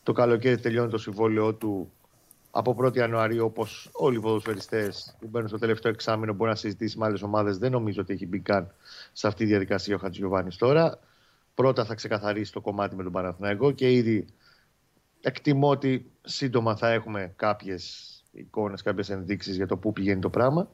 Το 0.03 0.13
καλοκαίρι 0.13 0.57
τελειώνει 0.57 0.89
το 0.89 0.97
συμβόλαιό 0.97 1.53
του 1.53 1.91
από 2.51 2.75
1η 2.81 2.95
Ιανουαρίου, 2.95 3.45
όπως 3.45 3.89
όλοι 3.93 4.17
οι 4.17 4.19
ποδοσφαιριστές 4.19 5.15
που 5.19 5.27
μπαίνουν 5.27 5.47
στο 5.47 5.57
τελευταίο 5.57 5.91
εξάμεινο, 5.91 6.33
μπορεί 6.33 6.49
να 6.49 6.55
συζητήσει 6.55 6.97
με 6.97 7.05
άλλες 7.05 7.21
ομάδες. 7.21 7.57
Δεν 7.57 7.71
νομίζω 7.71 8.01
ότι 8.01 8.13
έχει 8.13 8.27
μπει 8.27 8.39
καν 8.39 8.71
σε 9.13 9.27
αυτή 9.27 9.43
τη 9.43 9.49
διαδικασία 9.49 9.95
ο 9.95 9.97
Χατζιωβάνη 9.97 10.49
τώρα. 10.57 10.99
Πρώτα 11.55 11.85
θα 11.85 11.95
ξεκαθαρίσει 11.95 12.51
το 12.51 12.61
κομμάτι 12.61 12.95
με 12.95 13.03
τον 13.03 13.11
Παναθηναϊκό 13.11 13.71
και 13.71 13.91
ήδη 13.91 14.25
εκτιμώ 15.25 15.69
ότι 15.69 16.11
σύντομα 16.21 16.75
θα 16.75 16.91
έχουμε 16.91 17.33
κάποιες 17.35 18.09
εικόνες, 18.31 18.81
κάποιες 18.81 19.09
ενδείξεις 19.09 19.55
για 19.55 19.67
το 19.67 19.77
πού 19.77 19.93
πηγαίνει 19.93 20.21
το 20.21 20.29
πράγμα. 20.29 20.69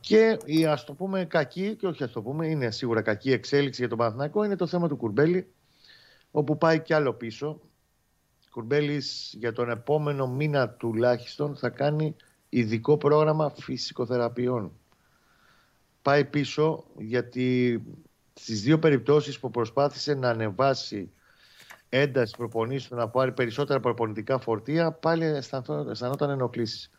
Και 0.00 0.38
η 0.44 0.66
ας 0.66 0.84
το 0.84 0.94
πούμε 0.94 1.24
κακή, 1.24 1.76
και 1.76 1.86
όχι 1.86 2.04
ας 2.04 2.12
το 2.12 2.22
πούμε, 2.22 2.46
είναι 2.46 2.70
σίγουρα 2.70 3.02
κακή 3.02 3.32
εξέλιξη 3.32 3.80
για 3.80 3.88
τον 3.88 3.98
Παναθηναϊκό, 3.98 4.44
είναι 4.44 4.56
το 4.56 4.66
θέμα 4.66 4.88
του 4.88 4.96
Κουρμπέλη, 4.96 5.52
όπου 6.30 6.58
πάει 6.58 6.80
κι 6.80 6.92
άλλο 6.94 7.12
πίσω. 7.12 7.60
Κουρμπέλης 8.50 9.34
για 9.38 9.52
τον 9.52 9.70
επόμενο 9.70 10.28
μήνα 10.28 10.68
τουλάχιστον 10.68 11.56
θα 11.56 11.68
κάνει 11.68 12.16
ειδικό 12.48 12.96
πρόγραμμα 12.96 13.50
φυσικοθεραπείων. 13.50 14.72
Πάει 16.02 16.24
πίσω 16.24 16.84
γιατί 16.98 17.82
στις 18.34 18.62
δύο 18.62 18.78
περιπτώσεις 18.78 19.38
που 19.38 19.50
προσπάθησε 19.50 20.14
να 20.14 20.28
ανεβάσει 20.28 21.10
ένταση 21.90 22.34
προπονήσεων 22.36 23.00
να 23.00 23.08
πάρει 23.08 23.32
περισσότερα 23.32 23.80
προπονητικά 23.80 24.38
φορτία 24.38 24.92
πάλι 24.92 25.24
αισθανόταν 25.24 26.30
ενοχλήσεις. 26.30 26.90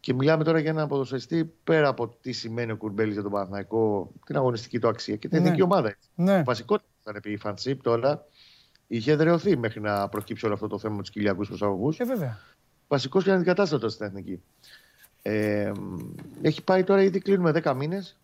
Και 0.00 0.14
μιλάμε 0.14 0.44
τώρα 0.44 0.58
για 0.58 0.70
έναν 0.70 0.88
ποδοσφαιριστή 0.88 1.52
πέρα 1.64 1.88
από 1.88 2.08
τι 2.08 2.32
σημαίνει 2.32 2.72
ο 2.72 2.76
Κουρμπέλης 2.76 3.12
για 3.12 3.22
τον 3.22 3.30
Παναθηναϊκό, 3.32 4.12
την 4.26 4.36
αγωνιστική 4.36 4.78
του 4.78 4.88
αξία 4.88 5.16
και 5.16 5.28
την 5.28 5.38
ναι. 5.38 5.44
εθνική 5.44 5.62
ομάδα. 5.62 5.96
Ναι. 6.14 6.42
Βασικότητα 6.42 6.88
ήταν 7.00 7.16
επί 7.16 7.32
η 7.32 7.36
Φανσίπ 7.36 7.82
τώρα 7.82 8.26
είχε 8.86 9.12
εδρεωθεί 9.12 9.56
μέχρι 9.56 9.80
να 9.80 10.08
προκύψει 10.08 10.44
όλο 10.44 10.54
αυτό 10.54 10.66
το 10.66 10.78
θέμα 10.78 10.94
με 10.94 11.00
τους 11.00 11.10
κοιλιακούς 11.10 11.48
προσαγωγούς. 11.48 11.98
Ε, 11.98 12.04
βέβαια. 12.04 12.38
Βασικός 12.88 13.24
και 13.24 13.30
αντικατάστατος 13.30 13.92
στην 13.92 14.06
εθνική. 14.06 14.42
Ε, 15.22 15.72
έχει 16.42 16.62
πάει 16.62 16.84
τώρα, 16.84 17.02
ήδη 17.02 17.18
κλείνουμε 17.18 17.52
10 17.64 17.74
μήνες. 17.74 18.16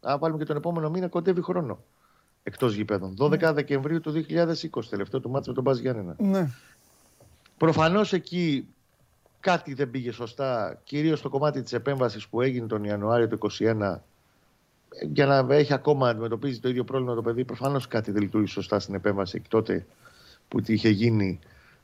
Αν 0.00 0.18
βάλουμε 0.18 0.38
και 0.38 0.44
τον 0.44 0.56
επόμενο 0.56 0.90
μήνα, 0.90 1.08
κοντεύει 1.08 1.42
χρόνο. 1.42 1.78
Εκτός 2.42 2.74
γηπέδων. 2.74 3.16
12 3.18 3.38
ναι. 3.38 3.52
Δεκεμβρίου 3.52 4.00
του 4.00 4.12
2020, 4.12 4.82
τελευταίο 4.90 5.20
του 5.20 5.30
μάτσο 5.30 5.48
με 5.50 5.54
τον 5.54 5.64
Μπάζ 5.64 5.78
Γιάννενα. 5.78 6.14
Ναι. 6.18 6.50
Προφανώς 7.56 8.12
εκεί 8.12 8.66
κάτι 9.40 9.74
δεν 9.74 9.90
πήγε 9.90 10.12
σωστά, 10.12 10.80
κυρίως 10.84 11.18
στο 11.18 11.28
κομμάτι 11.28 11.62
της 11.62 11.72
επέμβασης 11.72 12.28
που 12.28 12.40
έγινε 12.40 12.66
τον 12.66 12.84
Ιανουάριο 12.84 13.28
του 13.28 13.38
2021 13.58 13.96
για 15.12 15.26
να 15.26 15.54
έχει 15.54 15.72
ακόμα 15.72 16.08
αντιμετωπίζει 16.08 16.60
το 16.60 16.68
ίδιο 16.68 16.84
πρόβλημα 16.84 17.14
το 17.14 17.22
παιδί, 17.22 17.44
προφανώς 17.44 17.88
κάτι 17.88 18.10
δεν 18.10 18.22
λειτουργεί 18.22 18.46
σωστά 18.46 18.80
στην 18.80 18.94
επέμβαση 18.94 19.40
και 19.40 19.48
τότε 19.48 19.86
που 20.48 20.60
είχε 20.66 20.88
γίνει 20.88 21.38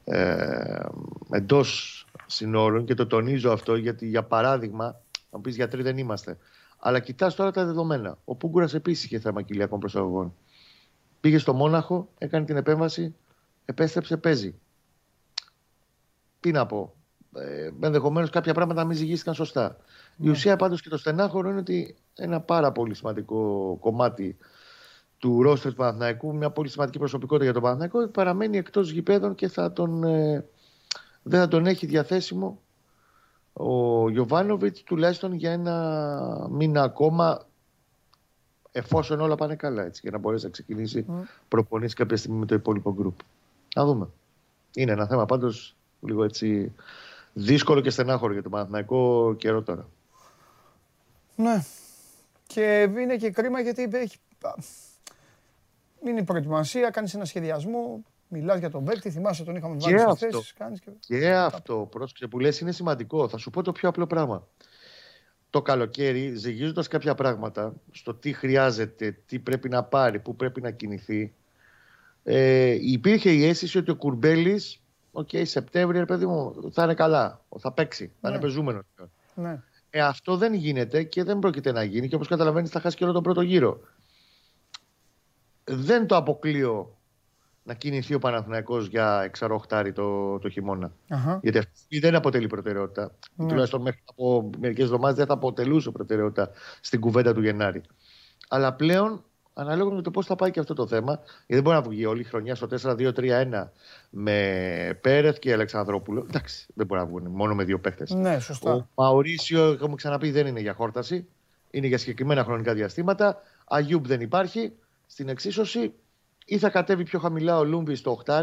ε, 0.05 0.87
εντός 1.31 2.07
συνόρων. 2.27 2.85
Και 2.85 2.95
το 2.95 3.07
τονίζω 3.07 3.51
αυτό 3.53 3.77
γιατί, 3.77 4.07
για 4.07 4.23
παράδειγμα, 4.23 5.01
να 5.31 5.41
πεις 5.41 5.57
γιατροί 5.57 5.83
δεν 5.83 5.99
είμαστε. 5.99 6.39
Αλλά 6.79 7.01
κοιτάς 7.01 7.35
τώρα 7.35 7.51
τα 7.51 7.65
δεδομένα. 7.65 8.19
Ο 8.25 8.35
Πούγκουρας 8.35 8.75
επίσης 8.75 9.05
είχε 9.05 9.19
θέμα 9.19 9.43
κοιλιακών 9.43 9.81
προσαγωγών. 9.81 10.35
Πήγε 11.21 11.39
στο 11.39 11.53
Μόναχο, 11.53 12.09
έκανε 12.19 12.45
την 12.45 12.57
επέμβαση, 12.57 13.15
επέστρεψε, 13.65 14.17
παίζει. 14.17 14.55
Τι 16.41 16.51
να 16.51 16.67
πω. 16.67 16.95
Ε, 17.35 17.71
Ενδεχομένως 17.81 18.31
κάποια 18.31 18.55
πράγματα 18.55 18.81
να 18.81 18.87
μην 18.87 18.97
ζυγίστηκαν 18.97 19.35
σωστά. 19.35 19.77
Η 20.17 20.25
ναι. 20.25 20.31
ουσία 20.31 20.57
πάντως 20.57 20.83
και 20.83 20.89
το 20.89 20.99
στενάχωρο 20.99 21.49
είναι 21.49 21.59
ότι 21.59 21.97
ένα 22.15 22.41
πάρα 22.41 22.73
πολύ 22.73 22.95
σημαντικό 22.95 23.77
κομμάτι 23.81 24.37
του 25.19 25.43
ρόστερ 25.43 25.71
του 25.71 25.77
Παναθηναϊκού, 25.77 26.35
μια 26.37 26.51
πολύ 26.51 26.69
σημαντική 26.69 26.99
προσωπικότητα 26.99 27.45
για 27.45 27.53
τον 27.53 27.63
Παναθηναϊκό, 27.63 28.09
παραμένει 28.09 28.59
εκτός 28.59 28.91
γηπέδων 28.91 29.35
και 29.35 29.49
θα 29.49 29.73
τον 29.73 30.05
ε, 30.05 30.47
δεν 31.23 31.41
θα 31.41 31.49
τον 31.49 31.67
έχει 31.67 31.87
διαθέσιμο 31.87 32.61
ο 33.61 34.11
Γιωβάνοβιτς 34.11 34.83
τουλάχιστον 34.83 35.33
για 35.33 35.53
ένα 35.53 36.49
μήνα 36.51 36.83
ακόμα 36.83 37.48
εφόσον 38.73 39.21
όλα 39.21 39.35
πάνε 39.35 39.55
καλά 39.55 39.85
έτσι, 39.85 40.01
για 40.03 40.11
να 40.11 40.19
μπορέσει 40.19 40.45
να 40.45 40.51
ξεκινήσει 40.51 41.07
mm. 41.09 41.13
προπονήσεις 41.49 41.95
κάποια 41.95 42.17
στιγμή 42.17 42.39
με 42.39 42.47
το 42.47 42.55
υπόλοιπο 42.55 42.93
γκρουπ. 42.93 43.19
Να 43.75 43.85
δούμε. 43.85 44.09
Είναι 44.75 44.93
ένα 44.93 45.07
θέμα 45.07 45.27
πάντως 45.27 45.77
λίγο 46.01 46.25
έτσι 46.25 46.73
δύσκολο 47.33 47.81
και 47.81 47.91
στενάχωρο 47.91 48.33
για 48.33 48.43
το 48.43 48.49
Παναθηναϊκό 48.49 49.35
καιρό 49.39 49.63
τώρα. 49.63 49.89
Ναι. 51.37 51.65
Και 52.47 52.91
είναι 52.99 53.17
και 53.17 53.31
κρίμα 53.31 53.61
γιατί 53.61 53.89
έχει... 53.93 54.17
είναι 56.05 56.21
η 56.21 56.25
προετοιμασία, 56.25 56.91
κάνεις 56.91 57.15
ένα 57.15 57.25
σχεδιασμό, 57.25 58.05
Μιλάς 58.29 58.59
για 58.59 58.71
τον 58.71 58.85
παίκτη, 58.85 59.11
θυμάσαι 59.11 59.45
τον 59.45 59.57
είχαμε 59.57 59.77
βάλει 59.79 59.99
σε 59.99 60.15
θέση. 60.17 60.55
Και, 60.85 60.91
και 61.01 61.35
αυτό, 61.35 61.89
πρόσεξε 61.91 62.27
που 62.27 62.39
λες 62.39 62.61
είναι 62.61 62.73
σημαντικό. 62.73 63.29
Θα 63.29 63.37
σου 63.37 63.51
πω 63.51 63.63
το 63.63 63.73
πιο 63.73 63.89
απλό 63.89 64.07
πράγμα. 64.07 64.47
Το 65.51 65.63
καλοκαίρι, 65.63 66.35
ζυγίζοντας 66.35 66.89
κάποια 66.89 67.15
πράγματα 67.15 67.75
στο 67.91 68.15
τι 68.15 68.33
χρειάζεται, 68.33 69.19
τι 69.27 69.39
πρέπει 69.39 69.69
να 69.69 69.83
πάρει, 69.83 70.19
πού 70.19 70.37
πρέπει 70.37 70.61
να 70.61 70.71
κινηθεί, 70.71 71.33
ε, 72.31 72.77
υπήρχε 72.81 73.31
η 73.31 73.45
αίσθηση 73.45 73.79
ότι 73.79 73.91
ο 73.91 73.97
Κουρμπέλης, 73.97 74.81
okay, 75.13 75.43
Σεπτέμβριο, 75.47 76.05
παιδί 76.05 76.27
μου, 76.27 76.71
θα 76.73 76.85
είναι 76.85 76.95
καλά. 76.95 77.45
Θα 77.59 77.73
παίξει, 77.73 78.13
θα 78.21 78.29
είναι 78.29 78.37
ναι. 78.37 78.43
παιζούμενος. 78.43 78.85
Ναι. 79.35 79.63
Ε, 79.91 80.01
αυτό 80.01 80.37
δεν 80.37 80.55
γίνεται 80.55 81.03
και 81.03 81.25
δεν 81.25 81.39
πρόκειται 81.39 81.73
να 81.73 81.83
γίνει 81.83 82.09
και 82.09 82.15
όπως 82.15 82.29
καταλαβαίνεις 82.29 82.71
θα 82.71 82.81
χάσει 82.81 82.97
και 82.97 83.05
όλο 83.05 83.13
τον 83.13 83.23
πρώτο 83.23 83.41
γύρο. 83.41 83.81
Δεν 85.65 86.07
το 86.07 86.17
αποκλείω 86.17 86.98
να 87.69 87.75
κινηθεί 87.75 88.15
ο 88.15 88.19
Παναθηναϊκός 88.19 88.87
για 88.87 89.23
εξαροχτάρι 89.25 89.93
το, 89.93 90.39
το 90.39 90.49
χειμώνα. 90.49 90.93
Uh-huh. 91.09 91.39
Γιατί 91.43 91.59
αυτή 91.59 91.99
δεν 91.99 92.15
αποτελεί 92.15 92.47
προτεραιότητα. 92.47 93.11
Uh-huh. 93.11 93.47
Τουλάχιστον 93.49 93.83
μέχρι 93.83 94.01
από 94.05 94.51
μερικές 94.59 94.85
εβδομάδες 94.85 95.17
δεν 95.17 95.27
θα 95.27 95.33
αποτελούσε 95.33 95.91
προτεραιότητα 95.91 96.51
στην 96.81 97.01
κουβέντα 97.01 97.35
του 97.35 97.43
Γενάρη. 97.43 97.83
Αλλά 98.49 98.73
πλέον, 98.73 99.25
ανάλογα 99.55 99.95
με 99.95 100.03
το 100.03 100.11
πώς 100.11 100.27
θα 100.27 100.37
πάει 100.37 100.51
και 100.51 100.61
αυτό 100.61 100.75
το 100.75 100.87
θέμα, 100.87 101.13
γιατί 101.13 101.55
δεν 101.55 101.63
μπορεί 101.63 101.77
να 101.77 101.83
βγει 101.83 102.07
όλη 102.07 102.21
η 102.21 102.25
χρονιά 102.25 102.55
στο 102.55 102.69
4-2-3-1 102.83 103.69
με 104.11 104.99
Πέρεθ 105.01 105.39
και 105.39 105.53
Αλεξανδρόπουλο. 105.53 106.27
Εντάξει, 106.29 106.67
δεν 106.75 106.87
μπορεί 106.87 107.01
να 107.01 107.07
βγουν 107.07 107.27
μόνο 107.27 107.55
με 107.55 107.65
δύο 107.65 107.79
παίχτε. 107.79 108.07
Ναι, 108.15 108.39
σωστά. 108.39 108.75
Ο 108.75 108.87
Μαωρίσιο, 108.95 109.65
έχουμε 109.65 109.95
ξαναπεί, 109.95 110.31
δεν 110.31 110.47
είναι 110.47 110.61
για 110.61 110.73
χόρταση. 110.75 111.27
Είναι 111.71 111.87
για 111.87 111.99
συγκεκριμένα 111.99 112.45
χρονικά 112.45 112.75
διαστήματα. 112.75 113.37
Αγιούμπ 113.65 114.07
δεν 114.07 114.21
υπάρχει. 114.21 114.73
Στην 115.07 115.29
εξίσωση 115.29 115.93
ή 116.51 116.59
θα 116.59 116.71
κατέβει 116.71 117.05
πιο 117.05 117.19
χαμηλά 117.19 117.59
ο 117.59 117.65
Λούμπι 117.65 117.95
στο 117.95 118.23
8, 118.27 118.43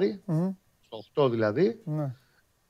στο 0.81 1.25
8 1.25 1.31
δηλαδή, 1.31 1.79
mm. 1.85 2.11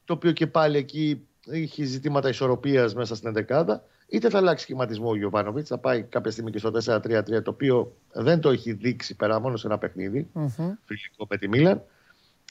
το 0.05 0.13
οποίο 0.13 0.31
και 0.31 0.47
πάλι 0.47 0.77
εκεί 0.77 1.27
έχει 1.49 1.83
ζητήματα 1.83 2.29
ισορροπίας 2.29 2.95
μέσα 2.95 3.15
στην 3.15 3.45
11 3.49 3.65
είτε 4.07 4.29
θα 4.29 4.37
αλλάξει 4.37 4.63
σχηματισμό 4.63 5.09
ο 5.09 5.15
Γιοβάνοβιτς, 5.15 5.69
θα 5.69 5.77
πάει 5.77 6.03
κάποια 6.03 6.31
στιγμή 6.31 6.51
και 6.51 6.57
στο 6.57 6.71
4-3-3, 6.85 7.43
το 7.43 7.51
οποίο 7.51 7.95
δεν 8.11 8.39
το 8.39 8.49
έχει 8.49 8.73
δείξει 8.73 9.15
πέρα 9.15 9.39
μόνο 9.39 9.57
σε 9.57 9.67
ένα 9.67 9.77
παιχνίδι, 9.77 10.29
mm-hmm. 10.33 10.71
φιλικό 10.85 11.27
με 11.29 11.37
τη 11.37 11.47
Μίλαν. 11.47 11.83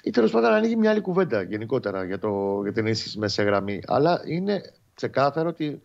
Ή 0.03 0.11
τέλος 0.11 0.31
πάντων 0.31 0.53
ανοίγει 0.53 0.77
μια 0.77 0.91
άλλη 0.91 1.01
κουβέντα 1.01 1.43
γενικότερα 1.43 2.05
για, 2.05 2.19
το, 2.19 2.61
για 2.63 2.73
την 2.73 2.87
ενίσχυση 2.87 3.19
μεσαία 3.19 3.43
γραμμή. 3.43 3.83
Αλλά 3.87 4.23
είναι 4.27 4.73
ξεκάθαρο 4.95 5.49
ότι 5.49 5.81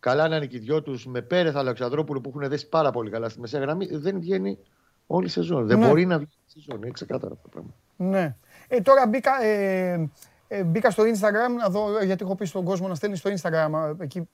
καλά 0.00 0.28
να 0.28 0.36
είναι 0.36 0.46
και 0.46 0.56
οι 0.56 0.60
δυο 0.60 0.82
του 0.82 0.98
με 1.06 1.20
Πέρεθ 1.20 1.56
Αλεξανδρόπουλο 1.56 2.20
που 2.20 2.28
έχουν 2.28 2.48
δέσει 2.48 2.68
πάρα 2.68 2.90
πολύ 2.90 3.10
καλά 3.10 3.28
στη 3.28 3.40
μεσαία 3.40 3.60
γραμμή, 3.60 3.86
δεν 3.86 4.20
βγαίνει 4.20 4.58
όλη 5.06 5.26
η 5.26 5.30
σεζόν. 5.30 5.66
Δεν 5.66 5.78
ναι. 5.78 5.86
μπορεί 5.86 6.06
να 6.06 6.18
βγει 6.18 6.28
η 6.46 6.50
σεζόν. 6.50 6.82
Είναι 6.82 6.90
ξεκάθαρο 6.90 7.32
αυτό 7.32 7.48
το 7.48 7.48
πράγμα. 7.48 7.70
Ναι. 7.96 8.36
Ε, 8.68 8.80
τώρα 8.80 9.06
μπήκα, 9.06 9.42
ε, 9.42 10.08
ε, 10.48 10.62
μπήκα 10.62 10.90
στο 10.90 11.02
Instagram 11.02 11.56
να 11.58 11.68
δω, 11.68 12.02
γιατί 12.02 12.24
έχω 12.24 12.34
πει 12.34 12.44
στον 12.44 12.64
κόσμο 12.64 12.88
να 12.88 12.94
στέλνεις 12.94 13.18
στο 13.18 13.30
Instagram. 13.30 13.94
Εκεί, 13.98 14.28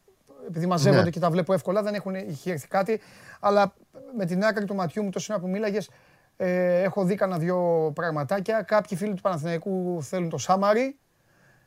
επειδή 0.47 0.67
μαζεύονται 0.67 1.03
ναι. 1.03 1.11
και 1.11 1.21
τα 1.21 1.31
βλέπω 1.31 1.53
εύκολα, 1.53 1.83
δεν 1.83 1.95
έχουν, 1.95 2.15
έχει 2.15 2.51
έρθει 2.51 2.69
κάτι. 2.69 3.01
Αλλά 3.41 3.75
με 4.17 4.25
την 4.25 4.45
άκρη 4.45 4.65
του 4.65 4.75
ματιού 4.75 5.03
μου, 5.03 5.11
το 5.11 5.19
σύνορα 5.19 5.43
που 5.43 5.49
μίλαγες, 5.49 5.91
ε, 6.37 6.83
έχω 6.83 7.05
δει 7.05 7.15
κανένα 7.15 7.39
δυο 7.39 7.91
πραγματάκια. 7.95 8.63
Κάποιοι 8.63 8.97
φίλοι 8.97 9.15
του 9.15 9.23
Παναθηναϊκού 9.23 10.03
θέλουν 10.03 10.29
το 10.29 10.39
Σάμαρι. 10.39 10.97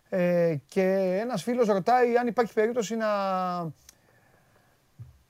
Ε, 0.10 0.56
και 0.66 1.18
ένας 1.22 1.44
φίλος 1.44 1.68
ρωτάει 1.68 2.18
αν 2.18 2.28
υπάρχει 2.28 2.54
περίπτωση 2.54 2.96
να... 2.96 3.08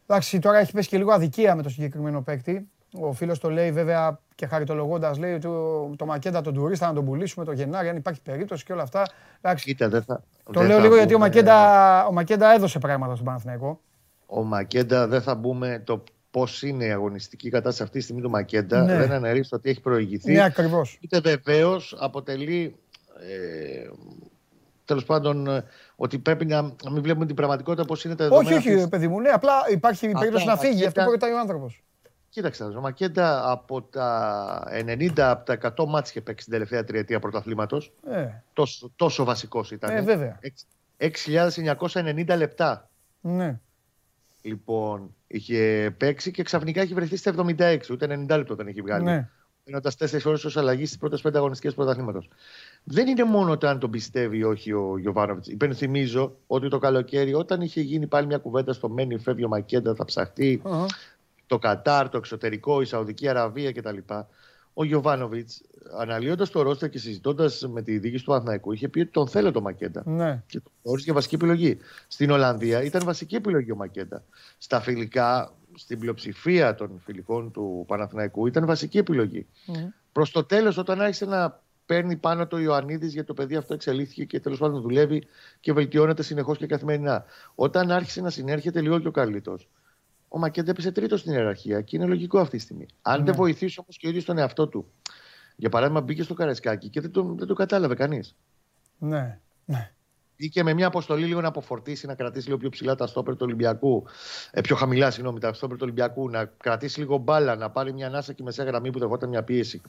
Εντάξει, 0.07 0.39
τώρα 0.39 0.57
έχει 0.57 0.71
πέσει 0.71 0.89
και 0.89 0.97
λίγο 0.97 1.11
αδικία 1.11 1.55
με 1.55 1.61
το 1.61 1.69
συγκεκριμένο 1.69 2.21
παίκτη. 2.21 2.69
Ο 2.99 3.13
φίλος 3.13 3.39
το 3.39 3.49
λέει 3.49 3.71
βέβαια 3.71 4.19
και 4.35 4.45
χαριτολογώντας, 4.45 5.17
λέει 5.17 5.33
ότι 5.33 5.47
το 5.95 6.05
Μακέντα 6.05 6.41
τον 6.41 6.53
τουρίστα 6.53 6.87
να 6.87 6.93
τον 6.93 7.05
πουλήσουμε 7.05 7.45
το 7.45 7.51
Γενάρη, 7.51 7.89
αν 7.89 7.95
υπάρχει 7.95 8.21
περίπτωση 8.21 8.65
και 8.65 8.73
όλα 8.73 8.83
αυτά. 8.83 9.07
Κοίτα, 9.55 9.89
δεν 9.89 10.03
θα, 10.03 10.23
το 10.51 10.61
λέω 10.61 10.79
λίγο 10.79 10.95
γιατί 10.95 11.13
ο 11.13 11.19
Μακέντα, 11.19 12.05
ο 12.05 12.11
Μακέντα 12.11 12.53
έδωσε 12.53 12.79
πράγματα 12.79 13.13
στον 13.13 13.25
Παναθηναϊκό. 13.25 13.79
Ο 14.25 14.43
Μακέντα 14.43 15.07
δεν 15.07 15.21
θα 15.21 15.35
μπούμε 15.35 15.81
το 15.85 16.03
πώς 16.31 16.61
είναι 16.61 16.85
η 16.85 16.91
αγωνιστική 16.91 17.49
κατάσταση 17.49 17.83
αυτή 17.83 17.97
τη 17.97 18.03
στιγμή 18.03 18.21
του 18.21 18.29
Μακέντα. 18.29 18.83
Ναι. 18.83 18.97
Δεν 18.97 19.11
αναιρείς 19.11 19.51
ότι 19.51 19.69
έχει 19.69 19.81
προηγηθεί. 19.81 20.33
Ναι, 20.33 20.43
ακριβώς. 20.43 20.97
Είτε 21.01 21.19
βεβαίως 21.19 21.95
αποτελεί. 21.99 22.75
Ε, 23.19 23.89
Τέλος 24.85 25.05
πάντων, 25.05 25.63
ότι 25.95 26.17
πρέπει 26.17 26.45
να, 26.45 26.61
μην 26.91 27.01
βλέπουμε 27.01 27.25
την 27.25 27.35
πραγματικότητα 27.35 27.85
πώς 27.85 28.03
είναι 28.03 28.15
τα 28.15 28.23
δεδομένα. 28.23 28.57
Όχι, 28.57 28.73
όχι, 28.73 28.89
παιδί 28.89 29.07
μου, 29.07 29.19
ναι, 29.19 29.29
απλά 29.29 29.53
υπάρχει 29.71 30.09
περίπτωση 30.09 30.45
να 30.45 30.57
φύγει. 30.57 30.85
Αυτό 30.85 31.03
που 31.03 31.11
ρωτάει 31.11 31.31
ο 31.31 31.39
άνθρωπος. 31.39 31.83
Κοίταξε, 32.35 32.63
ο 32.63 32.81
Μακέντα 32.81 33.51
από 33.51 33.81
τα 33.81 34.63
90 34.71 35.19
από 35.19 35.45
τα 35.45 35.73
100 35.77 35.85
μάτς 35.87 36.09
είχε 36.09 36.21
παίξει 36.21 36.43
την 36.43 36.53
τελευταία 36.53 36.83
τριετία 36.83 37.19
πρωταθλήματος. 37.19 37.91
Ε. 38.09 38.27
Τόσο, 38.53 38.91
τόσο 38.95 39.23
βασικός 39.23 39.71
ήταν. 39.71 39.95
Ε, 39.95 40.01
βέβαια. 40.01 40.39
6.990 40.97 42.37
λεπτά. 42.37 42.89
Ναι. 43.21 43.59
Λοιπόν, 44.41 45.15
είχε 45.27 45.93
παίξει 45.97 46.31
και 46.31 46.43
ξαφνικά 46.43 46.81
έχει 46.81 46.93
βρεθεί 46.93 47.15
στα 47.15 47.33
76. 47.37 47.79
Ούτε 47.91 48.25
90 48.29 48.37
λεπτό 48.37 48.55
δεν 48.55 48.67
έχει 48.67 48.81
βγάλει. 48.81 49.03
Ναι. 49.03 49.29
Δίνοντα 49.63 49.91
τέσσερις 49.97 50.25
ώρες 50.25 50.45
ως 50.45 50.57
αλλαγής 50.57 50.87
στις 50.87 50.99
πρώτες 50.99 51.21
πέντε 51.21 51.37
αγωνιστικές 51.37 51.73
πρωταθλήματος. 51.73 52.29
Δεν 52.83 53.07
είναι 53.07 53.23
μόνο 53.23 53.57
το 53.57 53.67
αν 53.67 53.79
τον 53.79 53.89
πιστεύει 53.89 54.37
ή 54.37 54.43
όχι 54.43 54.71
ο 54.71 54.97
Γιωβάνοβιτς. 54.97 55.47
Υπενθυμίζω 55.47 56.35
ότι 56.47 56.69
το 56.69 56.77
καλοκαίρι, 56.77 57.33
όταν 57.33 57.61
είχε 57.61 57.81
γίνει 57.81 58.07
πάλι 58.07 58.27
μια 58.27 58.37
κουβέντα 58.37 58.73
στο 58.73 58.89
Μένι, 58.89 59.17
φεύγει 59.17 59.43
ο 59.43 59.47
Μακέντα, 59.47 59.95
θα 59.95 60.05
ψαχτεί. 60.05 60.61
Uh-huh 60.65 60.85
το 61.47 61.57
Κατάρ, 61.57 62.09
το 62.09 62.17
εξωτερικό, 62.17 62.81
η 62.81 62.85
Σαουδική 62.85 63.27
Αραβία 63.27 63.71
κτλ. 63.71 63.97
Ο 64.73 64.83
Γιωβάνοβιτς, 64.83 65.61
αναλύοντας 65.97 66.49
το 66.49 66.61
ρόστερ 66.61 66.89
και 66.89 66.97
συζητώντας 66.97 67.67
με 67.67 67.81
τη 67.81 67.97
διοίκηση 67.97 68.23
του 68.23 68.33
Αθναϊκού, 68.33 68.71
είχε 68.71 68.87
πει 68.87 68.99
ότι 68.99 69.11
τον 69.11 69.27
θέλω 69.27 69.51
το 69.51 69.61
Μακέντα. 69.61 70.03
Ναι. 70.05 70.43
Και 70.47 70.59
τον 70.59 70.71
όρισε 70.81 71.05
για 71.05 71.13
βασική 71.13 71.35
επιλογή. 71.35 71.77
Στην 72.07 72.31
Ολλανδία 72.31 72.83
ήταν 72.83 73.01
βασική 73.05 73.35
επιλογή 73.35 73.71
ο 73.71 73.75
Μακέντα. 73.75 74.23
Στα 74.57 74.81
φιλικά, 74.81 75.53
στην 75.75 75.99
πλειοψηφία 75.99 76.75
των 76.75 77.01
φιλικών 77.05 77.51
του 77.51 77.83
Παναθηναϊκού 77.87 78.47
ήταν 78.47 78.65
βασική 78.65 78.97
επιλογή. 78.97 79.45
Mm. 79.67 79.71
Προς 80.11 80.31
το 80.31 80.43
τέλος, 80.43 80.77
όταν 80.77 81.01
άρχισε 81.01 81.25
να 81.25 81.63
παίρνει 81.85 82.15
πάνω 82.15 82.47
το 82.47 82.59
Ιωαννίδης 82.59 83.13
γιατί 83.13 83.27
το 83.27 83.33
παιδί 83.33 83.55
αυτό 83.55 83.73
εξελίχθηκε 83.73 84.25
και 84.25 84.39
τέλος 84.39 84.57
πάντων 84.57 84.81
δουλεύει 84.81 85.27
και 85.59 85.73
βελτιώνεται 85.73 86.23
συνεχώς 86.23 86.57
και 86.57 86.67
καθημερινά. 86.67 87.25
Όταν 87.55 87.91
άρχισε 87.91 88.21
να 88.21 88.29
συνέρχεται 88.29 88.81
λίγο 88.81 88.99
και 88.99 89.07
ο 89.07 89.11
καλύτερος, 89.11 89.67
ο 90.27 90.39
Μακέντε 90.39 90.71
έπεσε 90.71 90.91
τρίτος 90.91 91.19
στην 91.19 91.31
ιεραρχία 91.31 91.81
και 91.81 91.95
είναι 91.95 92.05
λογικό 92.05 92.39
αυτή 92.39 92.57
τη 92.57 92.63
στιγμή. 92.63 92.85
Αν 93.01 93.19
ναι. 93.19 93.25
δεν 93.25 93.35
βοηθήσει 93.35 93.79
όμως 93.79 93.97
και 93.97 94.07
ο 94.07 94.09
ίδιος 94.09 94.25
τον 94.25 94.37
εαυτό 94.37 94.67
του. 94.67 94.91
Για 95.55 95.69
παράδειγμα, 95.69 96.01
μπήκε 96.01 96.23
στο 96.23 96.33
Καρεσκάκι 96.33 96.89
και 96.89 97.01
δεν 97.01 97.11
το, 97.11 97.35
δεν 97.37 97.47
το 97.47 97.53
κατάλαβε 97.53 97.95
κανείς. 97.95 98.35
Ναι. 98.97 99.39
ναι. 99.65 99.91
Μπήκε 100.37 100.63
με 100.63 100.73
μια 100.73 100.87
αποστολή 100.87 101.25
λίγο 101.25 101.41
να 101.41 101.47
αποφορτήσει, 101.47 102.07
να 102.07 102.15
κρατήσει 102.15 102.45
λίγο 102.45 102.57
πιο 102.57 102.69
ψηλά 102.69 102.95
τα 102.95 103.07
στόπερ 103.07 103.33
του 103.33 103.41
Ολυμπιακού. 103.41 104.03
Ε, 104.51 104.61
πιο 104.61 104.75
χαμηλά, 104.75 105.11
συγγνώμη, 105.11 105.39
τα 105.39 105.53
στόπερ 105.53 105.75
του 105.77 105.83
Ολυμπιακού. 105.83 106.29
Να 106.29 106.45
κρατήσει 106.45 106.99
λίγο 106.99 107.17
μπάλα, 107.17 107.55
να 107.55 107.69
πάρει 107.69 107.93
μια 107.93 108.07
ανάσα 108.07 108.33
και 108.33 108.43
μεσαία 108.43 108.65
γραμμή 108.65 108.91
που 108.91 108.99
δεχόταν 108.99 109.29
μια 109.29 109.43
πίεση. 109.43 109.81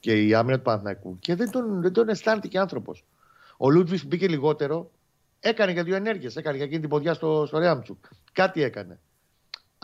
Και 0.00 0.26
η 0.26 0.34
άμυνα 0.34 0.56
του 0.56 0.62
Παναθηναϊκού. 0.62 1.18
Και 1.18 1.34
δεν 1.34 1.50
τον, 1.50 1.82
δεν 1.82 1.92
τον 1.92 2.08
αισθάνθηκε 2.08 2.58
άνθρωπος. 2.58 3.04
Ο 3.56 3.70
Λούτβις 3.70 4.06
μπήκε 4.06 4.28
λιγότερο. 4.28 4.90
Έκανε 5.40 5.72
για 5.72 5.82
δύο 5.82 5.94
ενέργειες. 5.94 6.36
Έκανε 6.36 6.56
για 6.56 6.64
εκείνη 6.64 6.80
την 6.80 6.90
ποδιά 6.90 7.14
στο, 7.14 7.44
στο 7.46 7.58
Ρέαμτσουκ. 7.58 8.04
Κάτι 8.32 8.62
έκανε. 8.62 8.98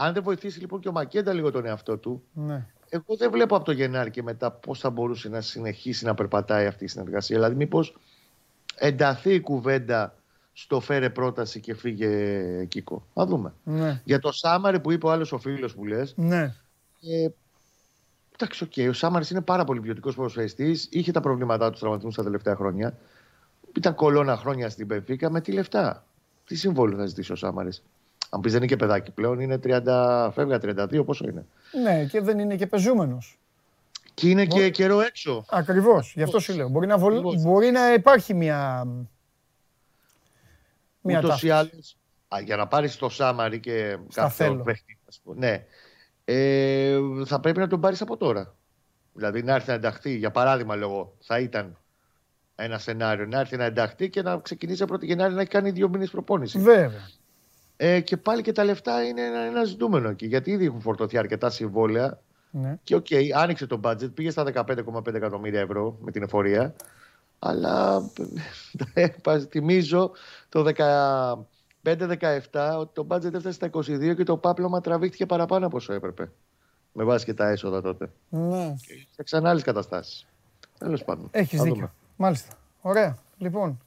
Αν 0.02 0.12
δεν 0.12 0.22
βοηθήσει 0.22 0.60
λοιπόν 0.60 0.80
και 0.80 0.88
ο 0.88 0.92
Μακέντα 0.92 1.32
λίγο 1.32 1.50
τον 1.50 1.66
εαυτό 1.66 1.96
του, 1.96 2.22
ναι. 2.32 2.66
εγώ 2.88 3.16
δεν 3.16 3.30
βλέπω 3.30 3.56
από 3.56 3.64
το 3.64 3.72
Γενάρη 3.72 4.10
και 4.10 4.22
μετά 4.22 4.50
πώς 4.50 4.78
θα 4.78 4.90
μπορούσε 4.90 5.28
να 5.28 5.40
συνεχίσει 5.40 6.04
να 6.04 6.14
περπατάει 6.14 6.66
αυτή 6.66 6.84
η 6.84 6.86
συνεργασία. 6.86 7.36
Δηλαδή, 7.36 7.54
μήπως 7.54 7.96
ενταθεί 8.76 9.34
η 9.34 9.40
κουβέντα 9.40 10.14
στο 10.52 10.80
φέρε 10.80 11.10
πρόταση 11.10 11.60
και 11.60 11.74
φύγε 11.74 12.64
Κίκο. 12.64 13.06
Θα 13.14 13.26
δούμε. 13.26 13.52
Ναι. 13.64 14.00
Για 14.04 14.18
το 14.18 14.32
Σάμαρη 14.32 14.80
που 14.80 14.92
είπε 14.92 15.06
ο 15.06 15.10
άλλος 15.10 15.32
ο 15.32 15.38
φίλος 15.38 15.74
που 15.74 15.86
λες. 15.86 16.14
Ναι. 16.16 16.54
Ε, 17.02 17.28
εντάξει, 18.34 18.64
okay. 18.64 18.88
Ο 18.88 18.92
Σάμαρης 18.92 19.30
είναι 19.30 19.40
πάρα 19.40 19.64
πολύ 19.64 19.80
ποιοτικός 19.80 20.14
ποδοσφαιριστής. 20.14 20.88
Είχε 20.90 21.12
τα 21.12 21.20
προβλήματά 21.20 21.70
του 21.70 21.78
τραυματισμούς 21.78 22.14
τα 22.14 22.22
τελευταία 22.22 22.56
χρόνια. 22.56 22.98
Ήταν 23.76 23.94
κολόνα 23.94 24.36
χρόνια 24.36 24.70
στην 24.70 24.86
Μπενφίκα. 24.87 25.31
Με 25.30 25.40
τι 25.40 25.52
λεφτά. 25.52 26.04
Τι 26.46 26.56
συμβόλαιο 26.56 26.98
θα 26.98 27.06
ζητήσει 27.06 27.32
ο 27.32 27.36
Σάμαρης; 27.36 27.82
Αν 28.31 28.40
πεις 28.40 28.53
δεν 28.53 28.61
είναι 28.61 28.71
και 28.71 28.77
παιδάκι 28.77 29.11
πλέον, 29.11 29.40
είναι 29.40 29.61
30, 29.64 30.31
φεύγα 30.35 30.57
32, 30.62 31.03
πόσο 31.07 31.29
είναι; 31.29 31.47
Ναι, 31.83 32.05
και 32.05 32.21
δεν 32.21 32.38
είναι 32.38 32.57
και 32.57 32.66
παιζούμενος. 32.66 33.38
Και 34.14 34.29
είναι 34.29 34.47
και 34.47 34.71
καιρό 34.71 35.01
έξω. 35.01 35.45
Ακριβώς, 35.49 36.12
γι' 36.16 36.23
αυτό 36.23 36.38
σου 36.38 36.55
λέω. 36.55 36.69
Μπορεί 36.69 36.87
να, 36.87 36.99
βολ... 36.99 37.21
Μπορεί 37.43 37.71
να 37.71 37.93
υπάρχει 37.93 38.35
μια. 38.35 38.87
Μία 41.01 41.19
ούτως 41.19 41.43
ή 41.43 41.51
άλλως, 41.51 41.97
για 42.45 42.57
να 42.57 42.66
πάρεις 42.66 42.97
το 42.97 43.09
Σάμαρι 43.09 43.61
και 43.61 43.99
κάποιο 44.14 44.62
παιχνίδι, 44.64 45.01
ναι, 45.25 45.64
ε, 46.25 46.99
θα 47.25 47.40
πρέπει 47.40 47.59
να 47.59 47.66
τον 47.66 47.81
πάρεις 47.81 48.01
από 48.01 48.16
τώρα. 48.16 48.55
Δηλαδή 49.12 49.43
να 49.43 49.55
έρθει 49.55 49.69
να 49.69 49.75
ενταχθεί, 49.75 50.16
για 50.16 50.31
παράδειγμα 50.31 50.75
λόγω, 50.75 51.16
θα 51.21 51.38
ήταν 51.38 51.77
ένα 52.55 52.79
σενάριο, 52.79 53.27
να 53.27 53.38
έρθει 53.38 53.57
να 53.57 53.64
ενταχθεί 53.64 54.11
και 54.11 54.23
να 54.23 54.38
ξεκινήσει 54.38 54.83
από 54.83 54.95
1η 54.95 55.03
Γενάρη 55.03 55.35
να 55.35 55.40
έχει 55.40 55.51
κάνει 55.51 55.71
δύο 55.71 55.88
μήνες 55.88 56.11
προπόνηση. 56.11 56.59
Βέβαια. 56.59 57.11
Ε, 57.83 58.01
και 58.01 58.16
πάλι 58.16 58.43
και 58.43 58.53
τα 58.53 58.64
λεφτά 58.64 59.05
είναι 59.05 59.23
ένα, 59.23 59.38
ένα 59.38 59.64
ζητούμενο 59.64 60.09
εκεί. 60.09 60.27
Γιατί 60.27 60.51
ήδη 60.51 60.64
έχουν 60.64 60.81
φορτωθεί 60.81 61.19
αρκετά 61.19 61.51
συμβόλαια. 61.51 62.21
Ναι. 62.51 62.79
Και 62.83 62.95
okay, 62.94 63.31
άνοιξε 63.35 63.66
το 63.66 63.81
budget, 63.85 64.14
πήγε 64.14 64.31
στα 64.31 64.45
15,5 64.55 65.14
εκατομμύρια 65.14 65.61
ευρώ 65.61 65.97
με 66.01 66.11
την 66.11 66.23
εφορία. 66.23 66.75
Αλλά 67.38 68.03
ε, 68.95 69.09
θυμίζω 69.51 70.11
το 70.49 70.64
15-17 71.83 72.77
ότι 72.79 72.90
το 72.93 73.07
budget 73.09 73.35
έφτασε 73.35 73.53
στα 73.53 73.71
22 73.73 74.16
και 74.16 74.25
το 74.25 74.37
πάπλωμα 74.37 74.81
τραβήχτηκε 74.81 75.27
παραπάνω 75.27 75.66
από 75.66 75.77
όσο 75.77 75.93
έπρεπε. 75.93 76.31
Με 76.93 77.05
βάση 77.05 77.25
και 77.25 77.35
τα 77.35 77.49
έσοδα 77.49 77.81
τότε. 77.81 78.11
Ναι. 78.29 78.75
Και 79.16 79.23
ξανά 79.23 79.51
άλλε 79.51 79.61
καταστάσεις. 79.61 80.27
Τέλος 80.79 81.05
πάντων. 81.05 81.29
Έχεις 81.31 81.62
δίκιο. 81.62 81.93
Μάλιστα. 82.16 82.53
Ωραία. 82.81 83.19
Λοιπόν. 83.38 83.81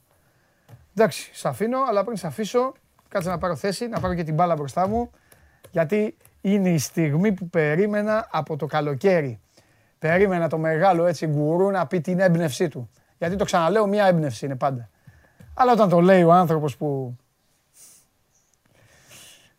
Εντάξει, 0.94 1.30
σε 1.34 1.48
αφήνω, 1.48 1.78
αλλά 1.88 2.04
πριν 2.04 2.16
σε 2.16 2.26
αφήσω, 2.26 2.72
κάτσε 3.14 3.28
να 3.28 3.38
πάρω 3.38 3.56
θέση, 3.56 3.88
να 3.88 4.00
πάρω 4.00 4.14
και 4.14 4.22
την 4.22 4.34
μπάλα 4.34 4.54
μπροστά 4.54 4.88
μου. 4.88 5.10
Γιατί 5.70 6.16
είναι 6.40 6.70
η 6.70 6.78
στιγμή 6.78 7.32
που 7.32 7.48
περίμενα 7.48 8.28
από 8.30 8.56
το 8.56 8.66
καλοκαίρι. 8.66 9.40
Περίμενα 9.98 10.48
το 10.48 10.58
μεγάλο 10.58 11.04
έτσι 11.06 11.26
γκουρού 11.26 11.70
να 11.70 11.86
πει 11.86 12.00
την 12.00 12.20
έμπνευσή 12.20 12.68
του. 12.68 12.90
Γιατί 13.18 13.36
το 13.36 13.44
ξαναλέω, 13.44 13.86
μία 13.86 14.06
έμπνευση 14.06 14.44
είναι 14.44 14.56
πάντα. 14.56 14.88
Αλλά 15.54 15.72
όταν 15.72 15.88
το 15.88 16.00
λέει 16.00 16.22
ο 16.22 16.32
άνθρωπος 16.32 16.76
που, 16.76 17.16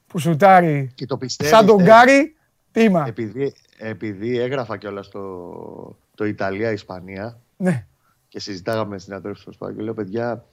που 0.08 0.20
σουτάρει 0.20 0.92
και 0.96 1.06
το 1.06 1.18
σαν 1.28 1.66
τον 1.66 1.84
Γκάρι, 1.84 2.36
πείμα. 2.72 3.06
Επειδή, 3.08 3.54
επειδή 3.78 4.40
έγραφα 4.40 4.78
κιόλας 4.78 5.10
το, 5.10 5.98
το 6.16 6.26
Ιταλία-Ισπανία 6.26 7.40
ναι. 7.58 7.88
και 8.28 8.40
συζητάγαμε 8.40 8.98
στην 8.98 9.14
αδέρφη 9.14 9.42
στο 9.42 9.52
σπάγκο, 9.52 9.82
λέω 9.82 9.94
παιδιά, 9.94 10.46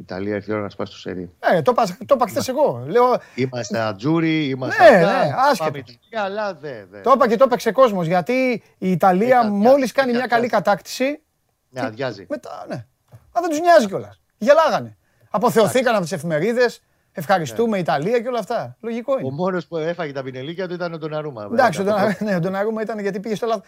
Ιταλία 0.00 0.34
ήρθε 0.34 0.52
ώρα 0.52 0.62
να 0.62 0.68
σπάσει 0.68 0.92
το 0.92 0.98
σερί. 0.98 1.30
Ε, 1.38 1.62
το, 1.62 1.72
το 2.06 2.14
είπα 2.14 2.26
χθες 2.28 2.48
εγώ. 2.48 2.84
Λέω... 2.86 3.20
Είμαστε 3.34 3.78
ατζούρι, 3.78 4.44
είμαστε 4.48 4.90
ναι, 4.90 4.96
αυτά, 4.96 5.24
ναι, 5.24 5.34
άσχετος. 5.50 5.98
αλλά 6.24 6.54
δε, 6.54 6.84
δε. 6.90 7.00
Το 7.00 7.12
είπα 7.14 7.28
και 7.28 7.36
το 7.36 7.44
έπαιξε 7.44 7.72
κόσμος, 7.72 8.06
γιατί 8.06 8.62
η 8.78 8.90
Ιταλία 8.90 9.50
μόλις 9.50 9.92
κάνει 9.92 10.12
μια 10.12 10.26
καλή 10.26 10.48
κατάκτηση... 10.48 11.22
Ναι, 11.68 11.80
αδειάζει. 11.80 12.26
Μετά, 12.28 12.64
ναι. 12.68 12.86
Μα 13.34 13.40
δεν 13.40 13.50
τους 13.50 13.60
νοιάζει 13.60 13.86
κιόλας. 13.86 14.20
Γελάγανε. 14.38 14.96
Αποθεωθήκαν 15.30 15.94
από 15.94 16.02
τις 16.02 16.12
εφημερίδες. 16.12 16.82
Ευχαριστούμε 17.12 17.70
ναι. 17.70 17.78
Ιταλία 17.78 18.20
και 18.20 18.28
όλα 18.28 18.38
αυτά. 18.38 18.76
Λογικό 18.80 19.18
είναι. 19.18 19.28
Ο 19.28 19.30
μόνος 19.30 19.66
που 19.66 19.76
έφαγε 19.76 20.12
τα 20.12 20.22
πινελίκια 20.22 20.68
του 20.68 20.74
ήταν 20.74 20.92
ο 20.92 20.98
Ντοναρούμα. 20.98 21.48
Εντάξει, 21.52 21.82
ναι, 22.24 22.34
ο 22.34 22.40
Ντοναρούμα 22.40 22.82
ήταν 22.82 22.98
γιατί 22.98 23.20
πήγε 23.20 23.34
στο 23.34 23.46
λάθος. 23.46 23.64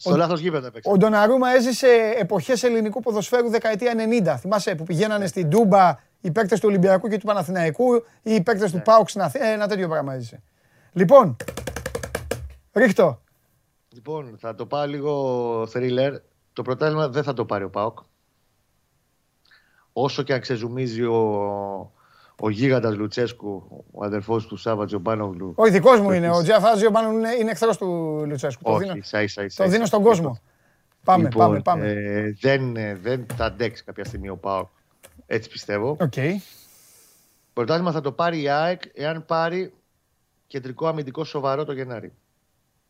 Στο 0.00 0.16
λάθος 0.16 0.40
γήπεδο 0.40 0.66
έπαιξε. 0.66 0.90
Ο 0.90 0.96
Ντοναρούμα 0.96 1.50
έζησε 1.50 2.14
εποχές 2.18 2.62
ελληνικού 2.62 3.00
ποδοσφαίρου 3.00 3.48
δεκαετία 3.48 3.94
90. 4.34 4.36
Θυμάσαι 4.38 4.74
που 4.74 4.84
πηγαίνανε 4.84 5.26
στην 5.26 5.50
Τούμπα 5.50 5.98
οι 6.20 6.30
παίκτες 6.30 6.60
του 6.60 6.68
Ολυμπιακού 6.68 7.08
και 7.08 7.18
του 7.18 7.26
Παναθηναϊκού 7.26 7.94
ή 8.22 8.34
οι 8.34 8.42
παίκτες 8.42 8.70
του 8.70 8.76
ναι. 8.76 8.82
Πάουξ 8.82 9.10
στην 9.10 9.22
Αθήνα. 9.22 9.46
Ένα 9.46 9.66
τέτοιο 9.66 9.88
πράγμα 9.88 10.14
έζησε. 10.14 10.42
Λοιπόν, 10.92 11.36
ρίχτω. 12.72 13.20
Λοιπόν, 13.92 14.36
θα 14.38 14.54
το 14.54 14.66
πάω 14.66 14.86
λίγο 14.86 15.62
thriller. 15.62 16.12
Το 16.52 16.62
πρωτάθλημα 16.62 17.08
δεν 17.08 17.22
θα 17.22 17.34
το 17.34 17.44
πάρει 17.44 17.64
ο 17.64 17.70
Πάουκ. 17.70 17.98
Όσο 19.92 20.22
και 20.22 20.32
αν 20.32 20.40
ξεζουμίζει 20.40 21.02
ο, 21.02 21.92
ο 22.40 22.50
γίγαντας 22.50 22.96
Λουτσέσκου, 22.96 23.84
ο 23.92 24.04
αδερφός 24.04 24.46
του 24.46 24.56
Σάβα 24.56 24.86
Τζομπάνογλου. 24.86 25.52
Ο 25.56 25.64
δικό 25.64 25.92
μου 25.92 26.10
είναι. 26.10 26.30
Ο 26.30 26.42
Τζαφά 26.42 26.74
Τζομπάνογλου 26.74 27.18
είναι, 27.18 27.32
είναι 27.40 27.50
εχθρός 27.50 27.76
του 27.76 27.86
Λουτσέσκου. 28.26 28.62
Όχι, 28.64 28.78
το 28.78 28.78
δίνω, 28.78 28.94
ίσα, 28.94 29.22
ίσα, 29.22 29.44
ίσα, 29.44 29.64
το 29.64 29.70
δίνω 29.70 29.86
στον 29.86 30.02
κόσμο. 30.02 30.38
Πάμε, 31.04 31.22
λοιπόν, 31.22 31.46
πάμε, 31.46 31.60
πάμε. 31.60 31.86
Ε, 31.90 32.32
δεν, 32.40 32.74
δεν 33.02 33.26
θα 33.36 33.44
αντέξει 33.44 33.84
κάποια 33.84 34.04
στιγμή 34.04 34.28
ο 34.28 34.36
Πάοκ. 34.36 34.68
Έτσι 35.26 35.48
πιστεύω. 35.50 35.96
Okay. 36.00 36.30
Πρωτάθλημα 37.52 37.92
θα 37.92 38.00
το 38.00 38.12
πάρει 38.12 38.42
η 38.42 38.48
ΑΕΚ 38.48 38.82
εάν 38.94 39.24
πάρει 39.26 39.72
κεντρικό 40.46 40.86
αμυντικό 40.86 41.24
σοβαρό 41.24 41.64
το 41.64 41.72
Γενάρη. 41.72 42.12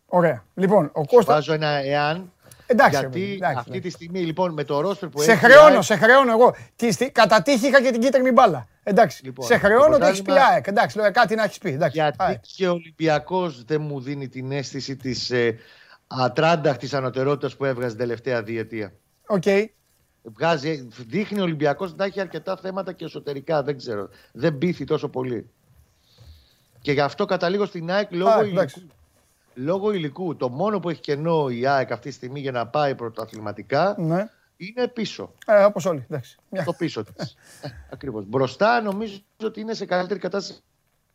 Ωραία. 0.07 0.45
Λοιπόν, 0.55 0.91
ο 0.93 1.07
Κώστα. 1.07 1.33
Βάζω 1.33 1.53
ένα 1.53 1.69
εάν 1.69 2.33
Εντάξει, 2.71 2.99
Γιατί 2.99 3.33
εντάξει, 3.33 3.59
αυτή 3.59 3.81
τη 3.81 3.91
στιγμή 3.91 4.21
λοιπόν 4.21 4.53
με 4.53 4.65
το 4.65 4.81
ρόστερ 4.81 5.09
που 5.09 5.23
σε 5.23 5.31
έχει. 5.31 5.41
Σε 5.41 5.47
χρεώνω, 5.47 5.83
σε 5.83 5.97
χρεώνω 5.97 6.33
εγώ. 6.33 6.55
Κατά 7.13 7.43
τύχη 7.43 7.67
είχα 7.67 7.83
και 7.83 7.91
την 7.91 8.01
κίτρινη 8.01 8.31
μπάλα. 8.31 8.69
Εντάξει. 8.83 9.25
Λοιπόν, 9.25 9.47
σε 9.47 9.59
χρεώνω 9.59 9.95
ότι 9.95 10.07
έχεις 10.07 10.23
πει 10.23 10.33
ΑΕΚ. 10.33 10.67
Εντάξει, 10.67 10.97
λέω 10.97 11.11
κάτι 11.11 11.35
να 11.35 11.43
έχεις 11.43 11.59
πει. 11.59 11.71
Εντάξει. 11.71 11.99
Γιατί 12.01 12.41
και 12.57 12.69
ο 12.69 12.73
Ολυμπιακός 12.73 13.65
δεν 13.65 13.81
μου 13.81 14.01
δίνει 14.01 14.29
την 14.29 14.53
αίσθηση 14.53 14.97
της 14.97 15.31
ε, 15.31 15.59
ατράνταχτης 16.07 16.95
ανωτερότητας 16.95 17.57
που 17.57 17.65
έβγαζε 17.65 17.89
την 17.89 17.99
τελευταία 17.99 18.43
διετία. 18.43 18.93
Okay. 19.27 19.64
Βγάζει, 20.23 20.89
δείχνει 21.07 21.41
ο 21.41 21.43
Ολυμπιακός 21.43 21.95
να 21.95 22.05
έχει 22.05 22.21
αρκετά 22.21 22.57
θέματα 22.57 22.93
και 22.93 23.05
εσωτερικά. 23.05 23.63
Δεν 23.63 23.77
ξέρω. 23.77 24.09
Δεν 24.33 24.59
πείθει 24.59 24.85
τόσο 24.85 25.09
πολύ. 25.09 25.51
Και 26.81 26.93
γι' 26.93 27.01
αυτό 27.01 27.25
καταλήγω 27.25 27.67
στην 27.67 27.91
ΑΕΚ 27.91 28.13
λόγω 28.13 28.43
ηλικίου 28.45 28.89
λόγω 29.59 29.92
υλικού. 29.92 30.37
Το 30.37 30.49
μόνο 30.49 30.81
που 30.81 30.90
έχει 30.90 31.01
κενό 31.01 31.49
η 31.49 31.66
ΑΕΚ 31.66 31.92
αυτή 31.92 32.09
τη 32.09 32.14
στιγμή 32.14 32.40
για 32.40 32.53
να 32.53 32.66
πάει 32.66 32.94
πρωτοαθληματικά 32.94 33.94
ναι. 33.99 34.29
είναι 34.57 34.88
πίσω. 34.88 35.33
Ε, 35.47 35.64
Όπως 35.64 35.85
όλοι. 35.87 36.07
Εντάξει. 36.11 36.37
Το 36.64 36.73
πίσω 36.73 37.05
της. 37.05 37.37
ε, 37.62 37.68
Ακριβώς. 37.92 38.25
Μπροστά 38.27 38.81
νομίζω 38.81 39.18
ότι 39.42 39.61
είναι 39.61 39.75
σε 39.75 39.87
καλύτερη 39.87 40.21
κατάσταση 40.21 40.61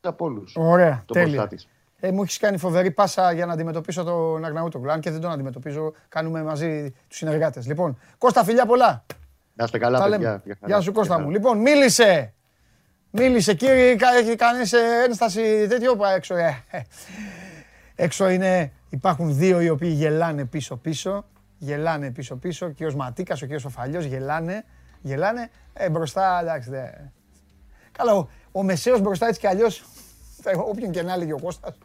από 0.01 0.25
όλους. 0.25 0.56
Ωραία. 0.56 1.03
Το 1.06 1.13
τέλεια. 1.13 1.47
Της. 1.47 1.67
Ε, 1.99 2.12
μου 2.12 2.21
έχεις 2.21 2.38
κάνει 2.38 2.58
φοβερή 2.58 2.91
πάσα 2.91 3.32
για 3.32 3.45
να 3.45 3.53
αντιμετωπίσω 3.53 4.03
τον 4.03 4.45
Αγναούτογλου. 4.45 4.91
Αν 4.91 4.99
και 4.99 5.12
δεν 5.12 5.21
τον 5.21 5.32
αντιμετωπίζω, 5.32 5.93
κάνουμε 6.10 6.43
μαζί 6.43 6.93
τους 7.08 7.17
συνεργάτες. 7.17 7.67
Λοιπόν, 7.67 7.99
Κώστα, 8.17 8.43
φιλιά 8.43 8.65
πολλά. 8.65 9.06
Να 9.53 9.63
είστε 9.63 9.77
καλά, 9.77 10.10
παιδιά. 10.10 10.43
Γεια 10.65 10.82
σου, 10.82 10.91
Κώστα 10.91 11.19
μου. 11.19 11.29
Λοιπόν, 11.29 11.58
μίλησε. 11.58 12.34
Μίλησε, 13.10 13.53
κύριε, 13.53 13.95
έχει 14.19 14.36
κάνει 14.36 14.62
ένσταση 15.06 15.67
τέτοιο 15.67 15.97
έξω. 16.15 16.36
Ε, 18.04 18.06
ε. 18.06 18.08
Έξω 18.08 18.30
είναι, 18.30 18.72
υπάρχουν 18.89 19.36
δύο 19.36 19.62
οι 19.62 19.70
οποίοι 19.70 19.94
γελάνε 19.96 20.46
πίσω-πίσω. 20.46 21.26
Γελάνε 21.58 22.12
πίσω-πίσω. 22.12 22.66
Ο 22.66 22.70
κύριος 22.70 22.96
Ματίκας, 22.96 23.42
ο 23.42 23.46
κύριος 23.46 23.66
Οφαλιός 23.66 24.06
γελάνε. 24.06 24.66
Γελάνε. 25.02 25.50
Ε, 25.74 25.89
μπροστά, 25.89 26.39
εντάξει, 26.42 26.70
δε. 26.70 26.84
Καλά, 27.92 28.16
ο, 28.16 28.28
ο 28.52 28.63
Μεσαίος 28.63 29.02
μπροστά 29.02 29.28
έτσι 29.28 29.39
κι 29.39 29.48
αλλιώς, 29.48 29.84
όποιον 30.70 30.92
και 30.92 31.02
να 31.02 31.13
έλεγε 31.13 31.34
ο 31.34 31.39
Κώστας. 31.39 31.78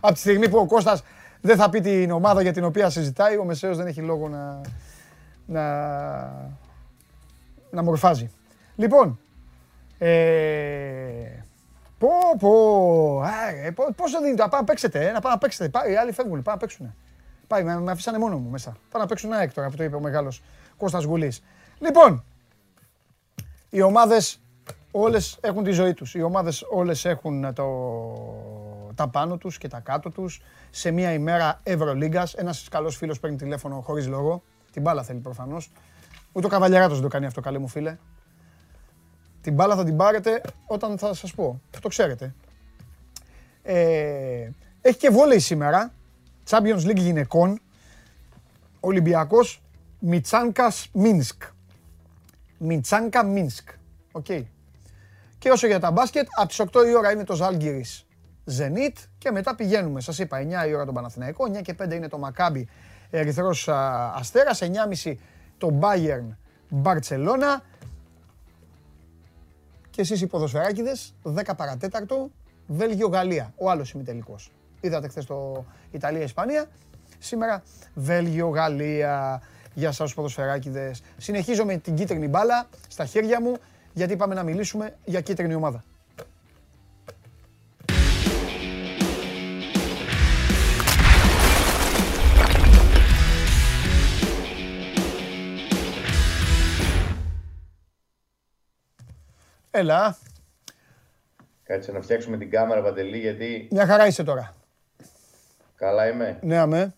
Από 0.00 0.12
τη 0.12 0.18
στιγμή 0.18 0.48
που 0.48 0.58
ο 0.58 0.66
Κώστας 0.66 1.02
δεν 1.40 1.56
θα 1.56 1.70
πει 1.70 1.80
την 1.80 2.10
ομάδα 2.10 2.42
για 2.42 2.52
την 2.52 2.64
οποία 2.64 2.90
συζητάει, 2.90 3.36
ο 3.38 3.44
Μεσαίος 3.44 3.76
δεν 3.76 3.86
έχει 3.86 4.00
λόγο 4.00 4.28
να, 4.28 4.60
να, 5.46 5.64
να 7.70 7.82
μορφάζει. 7.82 8.30
Λοιπόν, 8.76 9.18
ε, 9.98 11.43
Πω, 11.98 12.08
πω. 12.38 13.20
Α, 13.20 13.92
πόσο 13.96 14.20
δίνει 14.20 14.36
το, 14.36 14.48
πάμε 14.48 14.64
παίξετε, 14.64 15.08
ε, 15.08 15.12
να 15.12 15.20
πάμε 15.20 15.34
να 15.34 15.38
παίξετε. 15.38 15.68
Πάει, 15.68 15.92
οι 15.92 15.96
άλλοι 15.96 16.12
φεύγουν, 16.12 16.42
πάμε 16.42 16.50
να 16.50 16.56
παίξουν. 16.56 16.94
Πάει, 17.46 17.62
με, 17.62 17.80
με 17.80 17.90
αφήσανε 17.90 18.18
μόνο 18.18 18.38
μου 18.38 18.50
μέσα. 18.50 18.70
Πάμε 18.70 19.04
να 19.04 19.06
παίξουν 19.06 19.32
ένα 19.32 19.42
έκτορα 19.42 19.68
που 19.68 19.76
το 19.76 19.84
είπε 19.84 19.96
ο 19.96 20.00
μεγάλος 20.00 20.42
Κώστας 20.76 21.04
Γουλής. 21.04 21.42
Λοιπόν, 21.78 22.24
οι 23.70 23.82
ομάδες 23.82 24.40
όλες 24.90 25.38
έχουν 25.40 25.64
τη 25.64 25.70
ζωή 25.70 25.94
τους. 25.94 26.14
Οι 26.14 26.22
ομάδες 26.22 26.64
όλες 26.70 27.04
έχουν 27.04 27.54
το, 27.54 27.64
τα 28.94 29.08
πάνω 29.08 29.36
τους 29.36 29.58
και 29.58 29.68
τα 29.68 29.80
κάτω 29.80 30.10
τους. 30.10 30.42
Σε 30.70 30.90
μια 30.90 31.12
ημέρα 31.12 31.60
Ευρωλίγκας, 31.62 32.34
ένας 32.34 32.68
καλός 32.70 32.96
φίλος 32.96 33.20
παίρνει 33.20 33.36
τηλέφωνο 33.36 33.80
χωρίς 33.80 34.06
λόγο. 34.06 34.42
Την 34.72 34.82
μπάλα 34.82 35.02
θέλει 35.02 35.18
προφανώς. 35.18 35.70
Ούτε 36.32 36.46
ο 36.46 36.48
Καβαλιαράτος 36.48 36.94
δεν 36.94 37.02
το 37.02 37.08
κάνει 37.08 37.26
αυτό, 37.26 37.40
καλέ 37.40 37.58
μου 37.58 37.68
φίλε. 37.68 37.96
Την 39.44 39.54
μπάλα 39.54 39.76
θα 39.76 39.84
την 39.84 39.96
πάρετε 39.96 40.40
όταν 40.66 40.98
θα 40.98 41.14
σας 41.14 41.34
πω. 41.34 41.60
Το 41.80 41.88
ξέρετε. 41.88 42.34
Ε, 43.62 44.48
έχει 44.80 44.98
και 44.98 45.10
βόλεϊ 45.10 45.38
σήμερα. 45.38 45.92
Champions 46.48 46.86
League 46.86 46.96
γυναικών. 46.96 47.60
Ολυμπιακός 48.80 49.62
Μιτσάνκας 49.98 50.88
Μίνσκ. 50.92 51.42
Μιτσάνκα 52.58 53.24
Μίνσκ. 53.24 53.68
ΟΚ. 54.12 54.26
Και 55.38 55.50
όσο 55.50 55.66
για 55.66 55.80
τα 55.80 55.90
μπάσκετ, 55.90 56.26
από 56.36 56.48
τις 56.48 56.60
8 56.60 56.86
η 56.88 56.94
ώρα 56.94 57.12
είναι 57.12 57.24
το 57.24 57.34
Ζαλγκίρις 57.34 58.06
Zenit 58.58 58.96
και 59.18 59.30
μετά 59.30 59.54
πηγαίνουμε. 59.54 60.00
Σας 60.00 60.18
είπα, 60.18 60.38
9 60.38 60.68
η 60.68 60.74
ώρα 60.74 60.84
τον 60.84 60.94
Παναθηναϊκό, 60.94 61.44
9 61.44 61.60
και 61.62 61.74
5 61.74 61.94
είναι 61.94 62.08
το 62.08 62.18
Μακάμπι 62.18 62.68
Ερυθρός 63.10 63.68
Αστέρας, 64.14 64.60
9.30 64.62 65.18
το 65.58 65.78
Bayern 65.80 66.36
Μπαρτσελώνα, 66.68 67.62
και 69.94 70.00
εσείς 70.00 70.20
οι 70.20 70.26
ποδοσφαιράκιδες, 70.26 71.14
10 71.22 71.54
παρατέταρτο, 71.56 72.30
Βέλγιο-Γαλλία, 72.66 73.52
ο 73.56 73.70
άλλος 73.70 73.90
ημιτελικός. 73.90 74.50
Είδατε 74.80 75.08
χθες 75.08 75.24
το 75.26 75.64
Ιταλία-Ισπανία, 75.90 76.66
σήμερα 77.18 77.62
Βέλγιο-Γαλλία. 77.94 79.42
Για 79.74 79.92
σας 79.92 80.06
τους 80.06 80.14
ποδοσφαιράκιδες. 80.14 81.02
Συνεχίζω 81.16 81.64
με 81.64 81.76
την 81.76 81.94
κίτρινη 81.94 82.28
μπάλα 82.28 82.68
στα 82.88 83.04
χέρια 83.04 83.40
μου. 83.40 83.56
γιατί 83.92 84.16
πάμε 84.16 84.34
να 84.34 84.42
μιλήσουμε 84.42 84.96
για 85.04 85.20
κίτρινη 85.20 85.54
ομάδα. 85.54 85.84
Έλα. 99.76 100.16
Κάτσε 101.62 101.92
να 101.92 102.00
φτιάξουμε 102.00 102.36
την 102.36 102.50
κάμερα, 102.50 102.82
Παντελή, 102.82 103.18
γιατί... 103.18 103.68
Μια 103.70 103.86
χαρά 103.86 104.06
είσαι 104.06 104.22
τώρα. 104.22 104.54
Καλά 105.76 106.08
είμαι. 106.08 106.38
Ναι, 106.42 106.56
αμέ. 106.56 106.94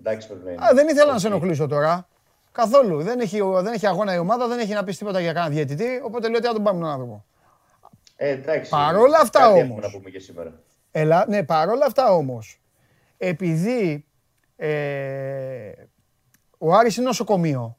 Εντάξει, 0.00 0.26
πρέπει 0.28 0.44
να 0.44 0.50
είναι. 0.50 0.64
Α, 0.64 0.74
δεν 0.74 0.88
ήθελα 0.88 1.12
να 1.12 1.18
σε 1.18 1.26
ενοχλήσω 1.26 1.66
τώρα. 1.66 2.08
Καθόλου. 2.52 3.02
Δεν 3.02 3.20
έχει, 3.20 3.40
δεν 3.42 3.72
έχει 3.72 3.86
αγώνα 3.86 4.14
η 4.14 4.18
ομάδα, 4.18 4.48
δεν 4.48 4.58
έχει 4.58 4.72
να 4.72 4.84
πεις 4.84 4.98
τίποτα 4.98 5.20
για 5.20 5.32
κανένα 5.32 5.54
διαιτητή. 5.54 6.00
Οπότε 6.04 6.28
λέω 6.28 6.36
ότι 6.36 6.46
θα 6.46 6.52
τον 6.52 6.62
πάμε 6.62 6.80
τον 6.80 6.88
άνθρωπο. 6.88 7.24
Ε, 8.16 8.28
εντάξει. 8.28 8.70
Παρόλα 8.70 9.18
αυτά 9.18 9.50
όμω. 9.50 9.78
να 9.78 9.90
πούμε 9.90 10.10
και 10.10 10.18
σήμερα. 10.18 10.52
Έλα, 10.90 11.24
ναι, 11.28 11.42
παρόλα 11.42 11.86
αυτά 11.86 12.12
όμως. 12.12 12.60
Επειδή 13.18 14.04
ε, 14.56 15.72
ο 16.58 16.74
Άρης 16.74 16.96
είναι 16.96 17.06
νοσοκομείο, 17.06 17.76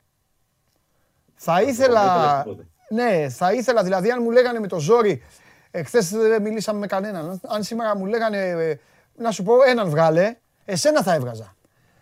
θα 1.36 1.62
ήθελα. 1.62 2.46
Ναι, 2.92 3.30
θα 3.30 3.54
ήθελα 3.54 3.84
δηλαδή 3.84 4.12
αν 4.12 4.22
μου 4.24 4.32
λέγανε 4.32 4.60
με 4.60 4.68
το 4.68 4.80
ζόρι. 4.80 5.24
Εχθέ 5.72 6.00
δεν 6.12 6.42
μιλήσαμε 6.42 6.80
με 6.80 6.88
κανέναν. 6.88 7.42
Αν 7.48 7.64
σήμερα 7.64 7.98
μου 7.98 8.06
λέγανε 8.06 8.38
ε, 8.38 8.80
να 9.16 9.32
σου 9.32 9.44
πω 9.44 9.54
έναν 9.68 9.90
βγάλε, 9.90 10.36
εσένα 10.66 11.04
θα 11.04 11.14
έβγαζα. 11.14 11.56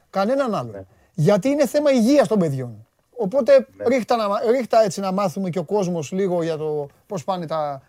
Κανέναν 0.10 0.56
άλλο. 0.56 0.72
Ναι. 0.72 0.84
Γιατί 1.14 1.50
είναι 1.50 1.68
θέμα 1.68 1.92
υγείας 1.92 2.28
των 2.28 2.40
παιδιών. 2.40 2.88
Οπότε 3.10 3.68
ναι. 3.76 3.86
ρίχτα, 3.96 4.16
να, 4.16 4.52
ρίχτα 4.52 4.84
έτσι 4.84 5.00
να 5.00 5.12
μάθουμε 5.12 5.50
και 5.50 5.60
ο 5.60 5.64
κόσμος 5.64 6.12
λίγο 6.12 6.44
για 6.44 6.58
το 6.58 6.88
πώς 7.08 7.24
πάνε 7.24 7.46
τα. 7.46 7.82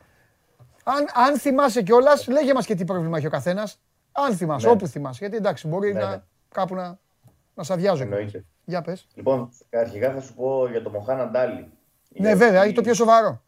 Αν, 0.85 1.07
αν 1.15 1.39
θυμάσαι 1.39 1.83
κιόλας, 1.83 2.29
λέγε 2.29 2.55
μας 2.55 2.67
και 2.67 2.75
τι 2.75 2.85
πρόβλημα 2.85 3.17
έχει 3.17 3.27
ο 3.27 3.31
καθένας. 3.31 3.81
Αν 4.13 4.37
θυμάσαι, 4.37 4.67
ναι. 4.67 4.73
όπου 4.73 4.87
θυμάσαι. 4.87 5.19
Γιατί 5.21 5.37
εντάξει, 5.37 5.69
μπορεί 5.69 5.93
ναι, 5.93 6.01
να, 6.01 6.11
ναι. 6.11 6.23
κάπου 6.49 6.75
να, 6.75 6.99
να 7.55 7.63
σε 7.63 7.73
αδειάζω. 7.73 8.03
Εννοείται. 8.03 8.45
Για 8.65 8.83
πες. 8.83 9.07
Λοιπόν, 9.15 9.51
αρχικά 9.73 10.13
θα 10.13 10.21
σου 10.21 10.35
πω 10.35 10.69
για 10.71 10.83
το 10.83 10.91
Μοχάνα 10.91 11.27
Ντάλι. 11.27 11.73
Ναι, 12.17 12.35
βέβαια, 12.35 12.65
είναι 12.65 12.75
το 12.75 12.83
πιο 12.83 12.95
σοβαρό. 12.95 13.43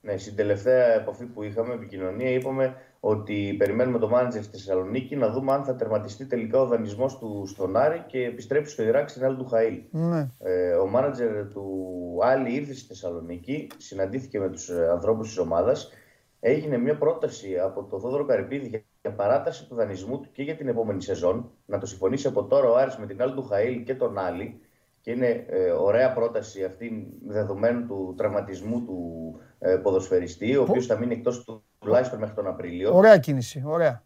Ναι, 0.00 0.18
στην 0.18 0.36
τελευταία 0.36 0.94
επαφή 0.94 1.24
που 1.24 1.42
είχαμε 1.42 1.74
επικοινωνία 1.74 2.30
είπαμε 2.30 2.74
ότι 3.00 3.54
περιμένουμε 3.58 3.98
το 3.98 4.08
μάνατζερ 4.08 4.42
στη 4.42 4.56
Θεσσαλονίκη 4.56 5.16
να 5.16 5.30
δούμε 5.30 5.52
αν 5.52 5.64
θα 5.64 5.74
τερματιστεί 5.74 6.26
τελικά 6.26 6.60
ο 6.60 6.66
δανεισμός 6.66 7.18
του 7.18 7.44
στον 7.46 7.76
Άρη 7.76 8.04
και 8.06 8.24
επιστρέψει 8.24 8.72
στο 8.72 8.82
Ιράκ 8.82 9.08
στην 9.08 9.24
άλλη 9.24 9.36
του 9.36 9.48
Χαΐλ. 9.52 9.80
Ναι. 9.90 10.30
Ε, 10.38 10.72
ο 10.72 10.86
μάνατζερ 10.86 11.48
του 11.48 12.18
Άλλη 12.22 12.54
ήρθε 12.54 12.74
στη 12.74 12.86
Θεσσαλονίκη, 12.86 13.66
συναντήθηκε 13.76 14.38
με 14.38 14.48
τους 14.48 14.68
ε, 14.68 14.88
ανθρώπους 14.90 15.28
της 15.28 15.38
ομάδας. 15.38 15.92
Έγινε 16.40 16.78
μια 16.78 16.98
πρόταση 16.98 17.58
από 17.58 17.84
τον 17.84 18.00
Θόδωρο 18.00 18.24
Καρυπίδη 18.24 18.84
για 19.02 19.12
παράταση 19.12 19.66
του 19.66 19.74
δανεισμού 19.74 20.20
του 20.20 20.28
και 20.32 20.42
για 20.42 20.56
την 20.56 20.68
επόμενη 20.68 21.02
σεζόν. 21.02 21.50
Να 21.66 21.78
το 21.78 21.86
συμφωνήσει 21.86 22.26
από 22.26 22.44
τώρα 22.44 22.70
ο 22.70 22.76
Άρης 22.76 22.96
με 22.96 23.06
την 23.06 23.22
άλλη 23.22 23.34
του 23.34 23.48
Χαΐλ 23.50 23.82
και 23.84 23.94
τον 23.94 24.18
Άλλη. 24.18 24.60
Και 25.10 25.16
είναι 25.16 25.44
ε, 25.48 25.70
ωραία 25.70 26.12
πρόταση 26.12 26.64
αυτή 26.64 27.06
δεδομένου 27.26 27.86
του 27.86 28.14
τραυματισμού 28.16 28.84
του 28.84 29.40
ε, 29.58 29.76
ποδοσφαιριστή, 29.76 30.56
ο 30.56 30.62
οποίος 30.62 30.86
θα 30.86 30.98
μείνει 30.98 31.14
εκτός 31.14 31.44
του 31.44 31.64
τουλάχιστον 31.78 32.18
μέχρι 32.18 32.34
τον 32.34 32.46
Απρίλιο. 32.46 32.96
Ωραία 32.96 33.18
κίνηση, 33.18 33.62
ωραία. 33.66 34.04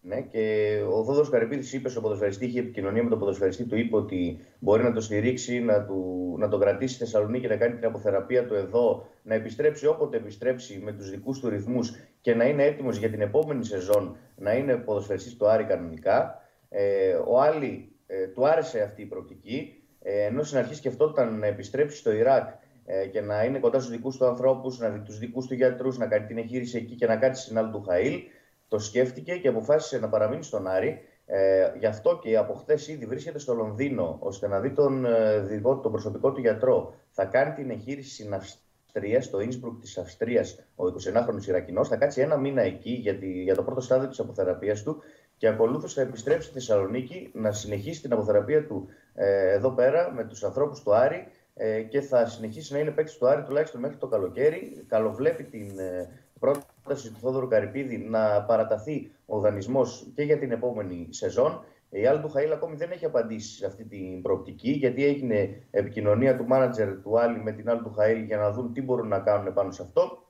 Ναι, 0.00 0.20
και 0.20 0.74
ο 0.90 1.04
Θόδωρος 1.04 1.30
Καρυπίδης 1.30 1.72
είπε 1.72 1.88
στον 1.88 2.02
ποδοσφαιριστή, 2.02 2.46
είχε 2.46 2.58
επικοινωνία 2.58 3.02
με 3.02 3.08
τον 3.08 3.18
ποδοσφαιριστή, 3.18 3.64
του 3.64 3.76
είπε 3.76 3.96
ότι 3.96 4.38
μπορεί 4.58 4.82
να 4.82 4.92
το 4.92 5.00
στηρίξει, 5.00 5.60
να, 5.60 5.84
του, 5.84 6.34
να 6.38 6.48
τον 6.48 6.60
κρατήσει 6.60 6.94
στη 6.94 7.04
Θεσσαλονίκη, 7.04 7.46
να 7.46 7.56
κάνει 7.56 7.74
την 7.74 7.84
αποθεραπεία 7.84 8.46
του 8.46 8.54
εδώ, 8.54 9.06
να 9.22 9.34
επιστρέψει 9.34 9.86
όποτε 9.86 10.16
επιστρέψει 10.16 10.80
με 10.84 10.92
τους 10.92 11.10
δικούς 11.10 11.40
του 11.40 11.48
ρυθμούς 11.48 11.92
και 12.20 12.34
να 12.34 12.44
είναι 12.44 12.64
έτοιμος 12.64 12.96
για 12.96 13.10
την 13.10 13.20
επόμενη 13.20 13.64
σεζόν 13.64 14.16
να 14.36 14.52
είναι 14.52 14.76
ποδοσφαιριστής 14.76 15.36
του 15.36 15.48
Άρη 15.48 15.64
κανονικά. 15.64 16.42
Ε, 16.68 17.12
ο 17.26 17.40
Άλλη 17.40 17.92
ε, 18.06 18.26
του 18.26 18.46
άρεσε 18.46 18.82
αυτή 18.82 19.02
η 19.02 19.06
προοπτική, 19.06 19.72
ε, 19.72 19.77
ενώ 20.02 20.42
στην 20.42 20.58
αρχή 20.58 20.74
σκεφτόταν 20.74 21.38
να 21.38 21.46
επιστρέψει 21.46 21.96
στο 21.96 22.12
Ιράκ 22.12 22.48
ε, 22.90 23.06
και 23.06 23.20
να 23.20 23.44
είναι 23.44 23.58
κοντά 23.58 23.78
στους 23.78 23.90
δικούς 23.90 24.16
του 24.16 24.26
ανθρώπους, 24.26 24.78
να 24.78 24.88
δει 24.88 24.98
τους 24.98 25.18
δικούς 25.18 25.46
του 25.46 25.54
γιατρούς, 25.54 25.98
να 25.98 26.06
κάνει 26.06 26.26
την 26.26 26.38
εγχείρηση 26.38 26.76
εκεί 26.76 26.94
και 26.94 27.06
να 27.06 27.16
κάτσει 27.16 27.42
στην 27.42 27.58
άλλη 27.58 27.70
του 27.70 27.82
Χαήλ. 27.82 28.20
Το 28.68 28.78
σκέφτηκε 28.78 29.36
και 29.36 29.48
αποφάσισε 29.48 29.98
να 29.98 30.08
παραμείνει 30.08 30.42
στον 30.42 30.66
Άρη. 30.66 31.00
Ε, 31.26 31.72
γι' 31.78 31.86
αυτό 31.86 32.18
και 32.22 32.36
από 32.36 32.54
χθες 32.54 32.88
ήδη 32.88 33.06
βρίσκεται 33.06 33.38
στο 33.38 33.54
Λονδίνο, 33.54 34.16
ώστε 34.20 34.48
να 34.48 34.60
δει 34.60 34.70
τον, 34.70 35.04
ε, 35.04 35.60
τον 35.82 35.90
προσωπικό 35.92 36.32
του 36.32 36.40
γιατρό. 36.40 36.94
Θα 37.10 37.24
κάνει 37.24 37.54
την 37.54 37.70
εγχείρηση 37.70 38.14
στην 38.14 38.34
Αυστρία, 38.34 39.22
στο 39.22 39.40
Ινσμπρουκ 39.40 39.80
της 39.80 39.98
Αυστρίας, 39.98 40.68
ο 40.76 40.84
29χρονο 40.86 41.46
Ιρακινός. 41.46 41.88
Θα 41.88 41.96
κάτσει 41.96 42.20
ένα 42.20 42.36
μήνα 42.36 42.62
εκεί 42.62 42.90
για, 42.90 43.18
τη, 43.18 43.42
για 43.42 43.54
το 43.54 43.62
πρώτο 43.62 43.80
στάδιο 43.80 44.08
της 44.08 44.18
αποθεραπείας 44.18 44.82
του 44.82 45.02
και 45.38 45.48
ακολούθως 45.48 45.94
θα 45.94 46.00
επιστρέψει 46.00 46.44
στη 46.44 46.52
Θεσσαλονίκη 46.52 47.30
να 47.34 47.52
συνεχίσει 47.52 48.02
την 48.02 48.12
αποθεραπεία 48.12 48.66
του 48.66 48.88
ε, 49.14 49.52
εδώ 49.52 49.70
πέρα 49.70 50.12
με 50.12 50.24
τους 50.24 50.44
ανθρώπους 50.44 50.82
του 50.82 50.94
Άρη 50.94 51.26
ε, 51.54 51.82
και 51.82 52.00
θα 52.00 52.26
συνεχίσει 52.26 52.72
να 52.72 52.78
είναι 52.78 52.90
παίκτης 52.90 53.16
του 53.16 53.28
Άρη 53.28 53.42
τουλάχιστον 53.42 53.80
μέχρι 53.80 53.96
το 53.96 54.06
καλοκαίρι. 54.06 54.84
Καλοβλέπει 54.88 55.44
την 55.44 55.78
ε, 55.78 56.08
πρόταση 56.38 57.12
του 57.12 57.18
Θόδωρου 57.20 57.48
Καρυπίδη 57.48 57.98
να 57.98 58.42
παραταθεί 58.42 59.10
ο 59.26 59.38
δανεισμός 59.38 60.06
και 60.14 60.22
για 60.22 60.38
την 60.38 60.50
επόμενη 60.50 61.06
σεζόν. 61.10 61.64
Η 61.90 62.06
Άλλη 62.06 62.20
του 62.20 62.32
Χαΐλ 62.34 62.52
ακόμη 62.52 62.76
δεν 62.76 62.90
έχει 62.90 63.04
απαντήσει 63.04 63.56
σε 63.56 63.66
αυτή 63.66 63.84
την 63.84 64.22
προοπτική, 64.22 64.70
γιατί 64.70 65.04
έγινε 65.04 65.62
επικοινωνία 65.70 66.36
του 66.36 66.46
μάνατζερ 66.46 67.02
του 67.02 67.18
Άλλη 67.18 67.42
με 67.42 67.52
την 67.52 67.70
Άλλη 67.70 67.82
του 67.82 67.94
Χαΐλ 67.98 68.24
για 68.26 68.36
να 68.36 68.50
δουν 68.50 68.72
τι 68.72 68.82
μπορούν 68.82 69.08
να 69.08 69.18
κάνουν 69.18 69.52
πάνω 69.52 69.70
σε 69.70 69.82
αυτό. 69.82 70.26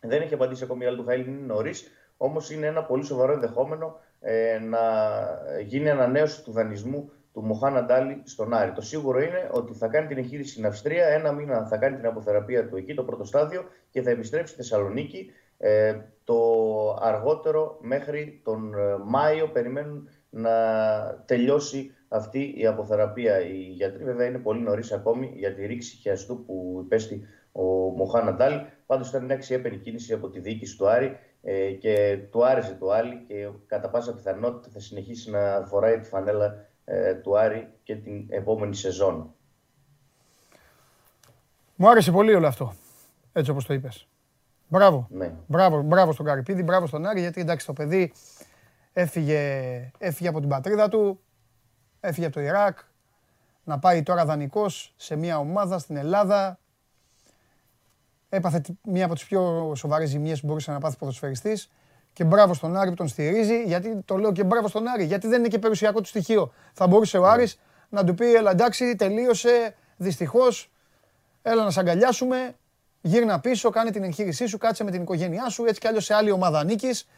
Δεν 0.00 0.22
έχει 0.22 0.34
απαντήσει 0.34 0.64
ακόμη 0.64 0.84
η 0.84 0.86
Άλλη 0.86 0.96
του 0.96 1.04
Χαΐλ, 1.08 1.26
είναι 1.26 1.46
νωρίς. 1.46 1.90
Όμως 2.16 2.50
είναι 2.50 2.66
ένα 2.66 2.84
πολύ 2.84 3.04
σοβαρό 3.04 3.32
ενδεχόμενο 3.32 4.00
ε, 4.20 4.58
να 4.58 4.78
γίνει 5.66 5.90
ανανέωση 5.90 6.44
του 6.44 6.52
δανεισμού 6.52 7.10
του 7.32 7.42
Μοχάνα 7.42 7.84
Ντάλι 7.84 8.22
στον 8.24 8.54
Άρη. 8.54 8.72
Το 8.72 8.80
σίγουρο 8.80 9.20
είναι 9.20 9.48
ότι 9.52 9.74
θα 9.74 9.86
κάνει 9.88 10.06
την 10.06 10.18
εγχείρηση 10.18 10.50
στην 10.50 10.66
Αυστρία, 10.66 11.06
ένα 11.06 11.32
μήνα 11.32 11.66
θα 11.66 11.76
κάνει 11.76 11.96
την 11.96 12.06
αποθεραπεία 12.06 12.68
του 12.68 12.76
εκεί, 12.76 12.94
το 12.94 13.04
πρώτο 13.04 13.24
στάδιο, 13.24 13.64
και 13.90 14.02
θα 14.02 14.10
επιστρέψει 14.10 14.52
στη 14.52 14.62
Θεσσαλονίκη. 14.62 15.30
Ε, 15.58 15.96
το 16.24 16.38
αργότερο 17.00 17.78
μέχρι 17.80 18.40
τον 18.44 18.74
ε, 18.74 18.96
Μάιο 19.04 19.48
περιμένουν 19.48 20.08
να 20.30 20.50
τελειώσει 21.26 21.94
αυτή 22.08 22.54
η 22.56 22.66
αποθεραπεία. 22.66 23.40
Οι 23.40 23.56
γιατροί 23.56 24.04
βέβαια 24.04 24.26
είναι 24.26 24.38
πολύ 24.38 24.60
νωρίς 24.60 24.92
ακόμη 24.92 25.32
για 25.34 25.54
τη 25.54 25.66
ρήξη 25.66 25.96
χιαστού 25.96 26.44
που 26.44 26.80
υπέστη 26.84 27.22
ο 27.52 27.62
Μοχάνα 27.96 28.34
Ντάλι. 28.34 28.66
Πάντως 28.86 29.08
ήταν 29.08 29.24
μια 29.24 29.34
αξιέπαινη 29.34 29.76
κίνηση 29.76 30.12
από 30.12 30.28
τη 30.28 30.40
διοίκηση 30.40 30.76
του 30.76 30.88
Άρη 30.88 31.16
ε, 31.42 31.70
και 31.70 32.18
του 32.30 32.46
άρεσε 32.46 32.74
το 32.74 32.90
Άλλη 32.90 33.24
και 33.28 33.48
κατά 33.66 33.90
πάσα 33.90 34.14
πιθανότητα 34.14 34.68
θα 34.72 34.80
συνεχίσει 34.80 35.30
να 35.30 35.64
φοράει 35.66 35.98
τη 36.00 36.08
φανέλα 36.08 36.66
ε, 36.84 37.14
του 37.14 37.38
Άρη 37.38 37.72
και 37.82 37.96
την 37.96 38.26
επόμενη 38.28 38.74
σεζόν. 38.74 39.34
Μου 41.76 41.90
άρεσε 41.90 42.10
πολύ 42.10 42.34
όλο 42.34 42.46
αυτό, 42.46 42.72
έτσι 43.32 43.50
όπως 43.50 43.66
το 43.66 43.74
είπες. 43.74 44.08
Μπράβο. 44.68 45.06
Ναι. 45.10 45.32
Μπράβο, 45.46 45.82
μπράβο 45.82 46.12
στον 46.12 46.26
Καρυπίδη, 46.26 46.62
μπράβο 46.62 46.86
στον 46.86 47.06
Άρη, 47.06 47.20
γιατί 47.20 47.40
εντάξει 47.40 47.66
το 47.66 47.72
παιδί 47.72 48.12
έφυγε, 48.92 49.90
έφυγε 49.98 50.28
από 50.28 50.40
την 50.40 50.48
πατρίδα 50.48 50.88
του, 50.88 51.20
έφυγε 52.00 52.26
από 52.26 52.34
το 52.34 52.40
Ιράκ, 52.40 52.78
να 53.64 53.78
πάει 53.78 54.02
τώρα 54.02 54.24
δανεικός 54.24 54.94
σε 54.96 55.16
μια 55.16 55.38
ομάδα 55.38 55.78
στην 55.78 55.96
Ελλάδα. 55.96 56.58
Έπαθε 58.32 58.62
μία 58.82 59.04
από 59.04 59.14
τις 59.14 59.24
πιο 59.24 59.72
σοβαρές 59.76 60.08
ζημιές 60.08 60.40
που 60.40 60.46
μπορούσε 60.46 60.72
να 60.72 60.78
πάθει 60.78 60.96
ποδοσφαιριστής. 60.96 61.70
Και 62.12 62.24
μπράβο 62.24 62.54
στον 62.54 62.76
Άρη 62.76 62.90
που 62.90 62.96
τον 62.96 63.08
στηρίζει, 63.08 63.62
γιατί 63.62 64.02
το 64.04 64.16
λέω 64.16 64.32
και 64.32 64.44
μπράβο 64.44 64.68
στον 64.68 64.86
Άρη, 64.86 65.04
γιατί 65.04 65.28
δεν 65.28 65.38
είναι 65.38 65.48
και 65.48 65.58
περιουσιακό 65.58 66.00
του 66.00 66.08
στοιχείο. 66.08 66.52
Θα 66.72 66.86
μπορούσε 66.86 67.18
ο 67.18 67.26
Άρης 67.26 67.58
να 67.88 68.04
του 68.04 68.14
πει, 68.14 68.34
έλα 68.34 68.50
εντάξει, 68.50 68.96
τελείωσε, 68.96 69.74
δυστυχώς, 69.96 70.70
έλα 71.42 71.64
να 71.64 71.70
σε 71.70 71.80
αγκαλιάσουμε, 71.80 72.54
γύρνα 73.00 73.40
πίσω, 73.40 73.70
κάνε 73.70 73.90
την 73.90 74.04
εγχείρησή 74.04 74.46
σου, 74.46 74.58
κάτσε 74.58 74.84
με 74.84 74.90
την 74.90 75.02
οικογένειά 75.02 75.48
σου, 75.48 75.64
έτσι 75.64 75.80
κι 75.80 75.86
αλλιώς 75.86 76.04
σε 76.04 76.14
άλλη 76.14 76.30
ομάδα 76.30 76.64
νίκης. 76.64 77.08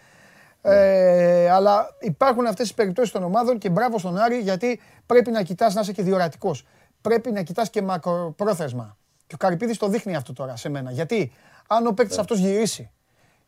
Ε, 0.63 1.51
αλλά 1.51 1.97
υπάρχουν 2.01 2.47
αυτές 2.47 2.67
τις 2.67 2.75
περιπτώσεις 2.75 3.13
των 3.13 3.23
ομάδων 3.23 3.59
και 3.59 3.71
μπράβο 3.71 3.99
στον 3.99 4.19
Άρη 4.19 4.39
γιατί 4.39 4.81
πρέπει 5.07 5.31
να 5.31 5.43
κοιτάς 5.43 5.75
να 5.75 5.81
είσαι 5.81 5.93
και 5.93 6.03
διορατικός. 6.03 6.67
Πρέπει 7.01 7.33
να 7.33 7.43
κοιτάς 7.43 7.71
και 7.71 7.83
μακροπρόθεσμα. 7.83 8.97
Και 9.33 9.39
ο 9.43 9.47
Καρυπίδης 9.47 9.79
το 9.79 9.89
δείχνει 9.89 10.17
αυτό 10.17 10.33
τώρα 10.33 10.57
σε 10.57 10.69
μένα. 10.69 10.91
Γιατί 10.91 11.33
αν 11.67 11.87
ο 11.87 11.93
παίκτης 11.93 12.19
αυτός 12.19 12.39
γυρίσει 12.39 12.91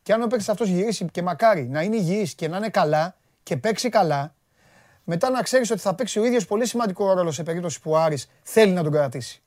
και 0.01 0.13
αν 0.13 0.21
ο 0.21 0.27
παίκτης 0.27 0.49
αυτός 0.49 0.67
γυρίσει 0.67 1.05
και 1.11 1.21
μακάρι 1.21 1.67
να 1.67 1.81
είναι 1.81 1.95
υγιής 1.95 2.33
και 2.33 2.47
να 2.47 2.57
είναι 2.57 2.69
καλά 2.69 3.15
και 3.43 3.57
παίξει 3.57 3.89
καλά, 3.89 4.35
μετά 5.03 5.29
να 5.29 5.41
ξέρεις 5.41 5.71
ότι 5.71 5.79
θα 5.79 5.95
παίξει 5.95 6.19
ο 6.19 6.25
ίδιος 6.25 6.45
πολύ 6.45 6.67
σημαντικό 6.67 7.13
ρόλο 7.13 7.31
σε 7.31 7.43
περίπτωση 7.43 7.81
που 7.81 7.91
ο 7.91 7.97
Άρης 7.97 8.29
θέλει 8.43 8.71
να 8.71 8.83
τον 8.83 8.91
κρατήσει. 8.91 9.41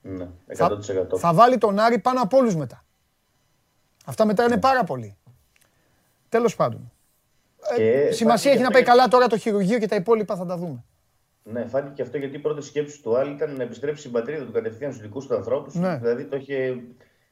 Ναι, 0.00 0.28
100%. 0.46 0.54
Θα, 0.56 1.18
θα 1.18 1.34
βάλει 1.34 1.58
τον 1.58 1.78
Άρη 1.78 1.98
πάνω 1.98 2.22
από 2.22 2.36
όλους 2.36 2.56
μετά. 2.56 2.84
Αυτά 4.04 4.26
μετά 4.26 4.44
είναι 4.44 4.54
ναι. 4.54 4.60
πάρα 4.60 4.84
πολύ. 4.84 5.16
Τέλος 6.28 6.56
πάντων. 6.56 6.92
Ε, 7.78 8.10
σημασία 8.12 8.52
έχει 8.52 8.62
να 8.62 8.70
πάει 8.70 8.82
καλά 8.82 9.08
τώρα 9.08 9.26
το 9.26 9.38
χειρουργείο 9.38 9.78
και 9.78 9.88
τα 9.88 9.96
υπόλοιπα 9.96 10.36
θα 10.36 10.46
τα 10.46 10.56
δούμε. 10.56 10.84
Ναι, 11.52 11.64
φάνηκε 11.66 11.92
και 11.94 12.02
αυτό 12.02 12.18
γιατί 12.18 12.36
η 12.36 12.38
πρώτη 12.38 12.62
σκέψη 12.62 13.02
του 13.02 13.16
Άλλη 13.16 13.32
ήταν 13.32 13.56
να 13.56 13.62
επιστρέψει 13.62 14.00
στην 14.00 14.12
πατρίδα 14.12 14.44
του 14.44 14.52
κατευθείαν 14.52 14.90
στους 14.90 15.02
δικούς 15.02 15.26
του 15.26 15.34
ανθρώπους. 15.34 15.74
Ναι. 15.74 15.96
Δηλαδή 15.96 16.24
το 16.24 16.36
είχε 16.36 16.80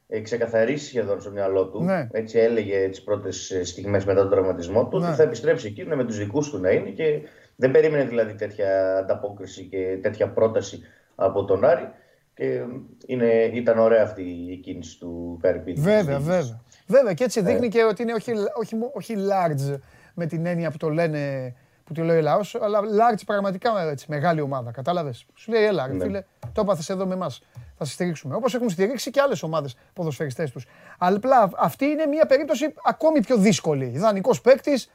ε, 0.07 0.19
ξεκαθαρίσει 0.19 0.85
σχεδόν 0.85 1.21
στο 1.21 1.31
μυαλό 1.31 1.67
του. 1.67 1.83
Ναι. 1.83 2.07
Έτσι 2.11 2.39
έλεγε 2.39 2.89
τις 2.89 3.03
πρώτες 3.03 3.59
στιγμές 3.63 4.05
μετά 4.05 4.21
τον 4.21 4.29
τραυματισμό 4.29 4.87
του. 4.87 4.99
Ναι. 4.99 5.07
Ότι 5.07 5.15
θα 5.15 5.23
επιστρέψει 5.23 5.67
εκεί, 5.67 5.85
με 5.85 6.05
τους 6.05 6.17
δικούς 6.17 6.49
του 6.49 6.59
να 6.59 6.69
είναι 6.69 6.89
και 6.89 7.21
δεν 7.55 7.71
περίμενε 7.71 8.03
δηλαδή 8.03 8.33
τέτοια 8.33 8.97
ανταπόκριση 8.97 9.63
και 9.63 9.99
τέτοια 10.01 10.29
πρόταση 10.29 10.81
από 11.15 11.45
τον 11.45 11.65
Άρη. 11.65 11.89
Και 12.33 12.61
είναι, 13.05 13.51
ήταν 13.53 13.79
ωραία 13.79 14.03
αυτή 14.03 14.21
η 14.21 14.57
κίνηση 14.57 14.99
του 14.99 15.37
Καρυπίδη. 15.41 15.81
Βέβαια, 15.81 16.19
βέβαια. 16.19 16.61
Βέβαια 16.87 17.13
και 17.13 17.23
έτσι 17.23 17.41
δείχνει 17.41 17.65
ε. 17.65 17.69
και 17.69 17.83
ότι 17.83 18.01
είναι 18.01 18.13
όχι, 18.13 18.31
όχι, 18.59 18.75
όχι 18.93 19.15
large 19.17 19.79
με 20.13 20.25
την 20.25 20.45
έννοια 20.45 20.71
που 20.71 20.77
το 20.77 20.89
λένε 20.89 21.53
που 21.87 21.93
τη 21.93 22.01
λέει 22.01 22.21
λαός, 22.21 22.55
αλλά 22.55 22.79
large 22.79 23.21
πραγματικά 23.25 23.81
έτσι, 23.81 24.05
μεγάλη 24.09 24.41
ομάδα. 24.41 24.71
Κατάλαβες. 24.71 25.25
Σου 25.33 25.51
λέει, 25.51 25.63
έλα, 25.63 25.87
ναι. 25.87 26.03
φίλε, 26.03 26.23
το 26.53 26.61
έπαθες 26.61 26.89
εδώ 26.89 27.05
με 27.05 27.13
εμάς. 27.13 27.41
Θα 27.77 27.85
σε 27.85 27.91
στηρίξουμε. 27.93 28.35
Όπως 28.35 28.53
έχουν 28.53 28.69
στηρίξει 28.69 29.11
και 29.11 29.21
άλλες 29.21 29.43
ομάδες 29.43 29.77
ποδοσφαιριστές 29.93 30.51
τους. 30.51 30.65
Αλλά 30.97 31.17
απλά 31.17 31.49
αυτή 31.57 31.85
είναι 31.85 32.05
μια 32.05 32.25
περίπτωση 32.25 32.73
ακόμη 32.83 33.19
πιο 33.21 33.37
δύσκολη. 33.37 33.85
Ιδανικός 33.85 34.41
παίκτης, 34.41 34.91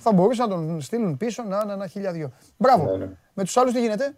θα 0.00 0.12
μπορούσαν 0.12 0.48
να 0.48 0.54
τον 0.54 0.80
στείλουν 0.80 1.16
πίσω 1.16 1.42
να 1.42 1.60
είναι 1.64 1.72
ένα 1.72 1.86
χιλιάδιο. 1.86 2.32
Μπράβο. 2.56 2.84
Ναι, 2.84 3.04
ναι. 3.04 3.10
Με 3.34 3.44
τους 3.44 3.56
άλλους 3.56 3.72
τι 3.72 3.80
γίνεται; 3.80 4.14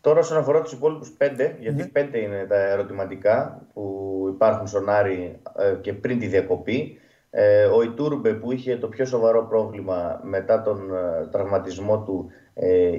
Τώρα, 0.00 0.20
όσον 0.20 0.38
αφορά 0.38 0.62
τους 0.62 0.72
υπόλοιπους 0.72 1.10
πέντε, 1.10 1.56
γιατί 1.60 1.82
ναι. 1.82 1.88
πέντε 1.88 2.18
είναι 2.18 2.46
τα 2.48 2.56
ερωτηματικά 2.56 3.66
που 3.72 4.26
υπάρχουν 4.34 4.66
στον 4.66 4.88
Άρη 4.88 5.40
ε, 5.58 5.74
και 5.80 5.92
πριν 5.92 6.18
τη 6.18 6.26
διακοπή. 6.26 7.00
Ε, 7.34 7.64
ο 7.64 7.82
Ιτούρμπε 7.82 8.34
που 8.34 8.52
είχε 8.52 8.76
το 8.76 8.88
πιο 8.88 9.04
σοβαρό 9.04 9.46
πρόβλημα 9.46 10.20
μετά 10.22 10.62
τον 10.62 10.94
ε, 10.94 11.26
τραυματισμό 11.30 12.02
του 12.02 12.30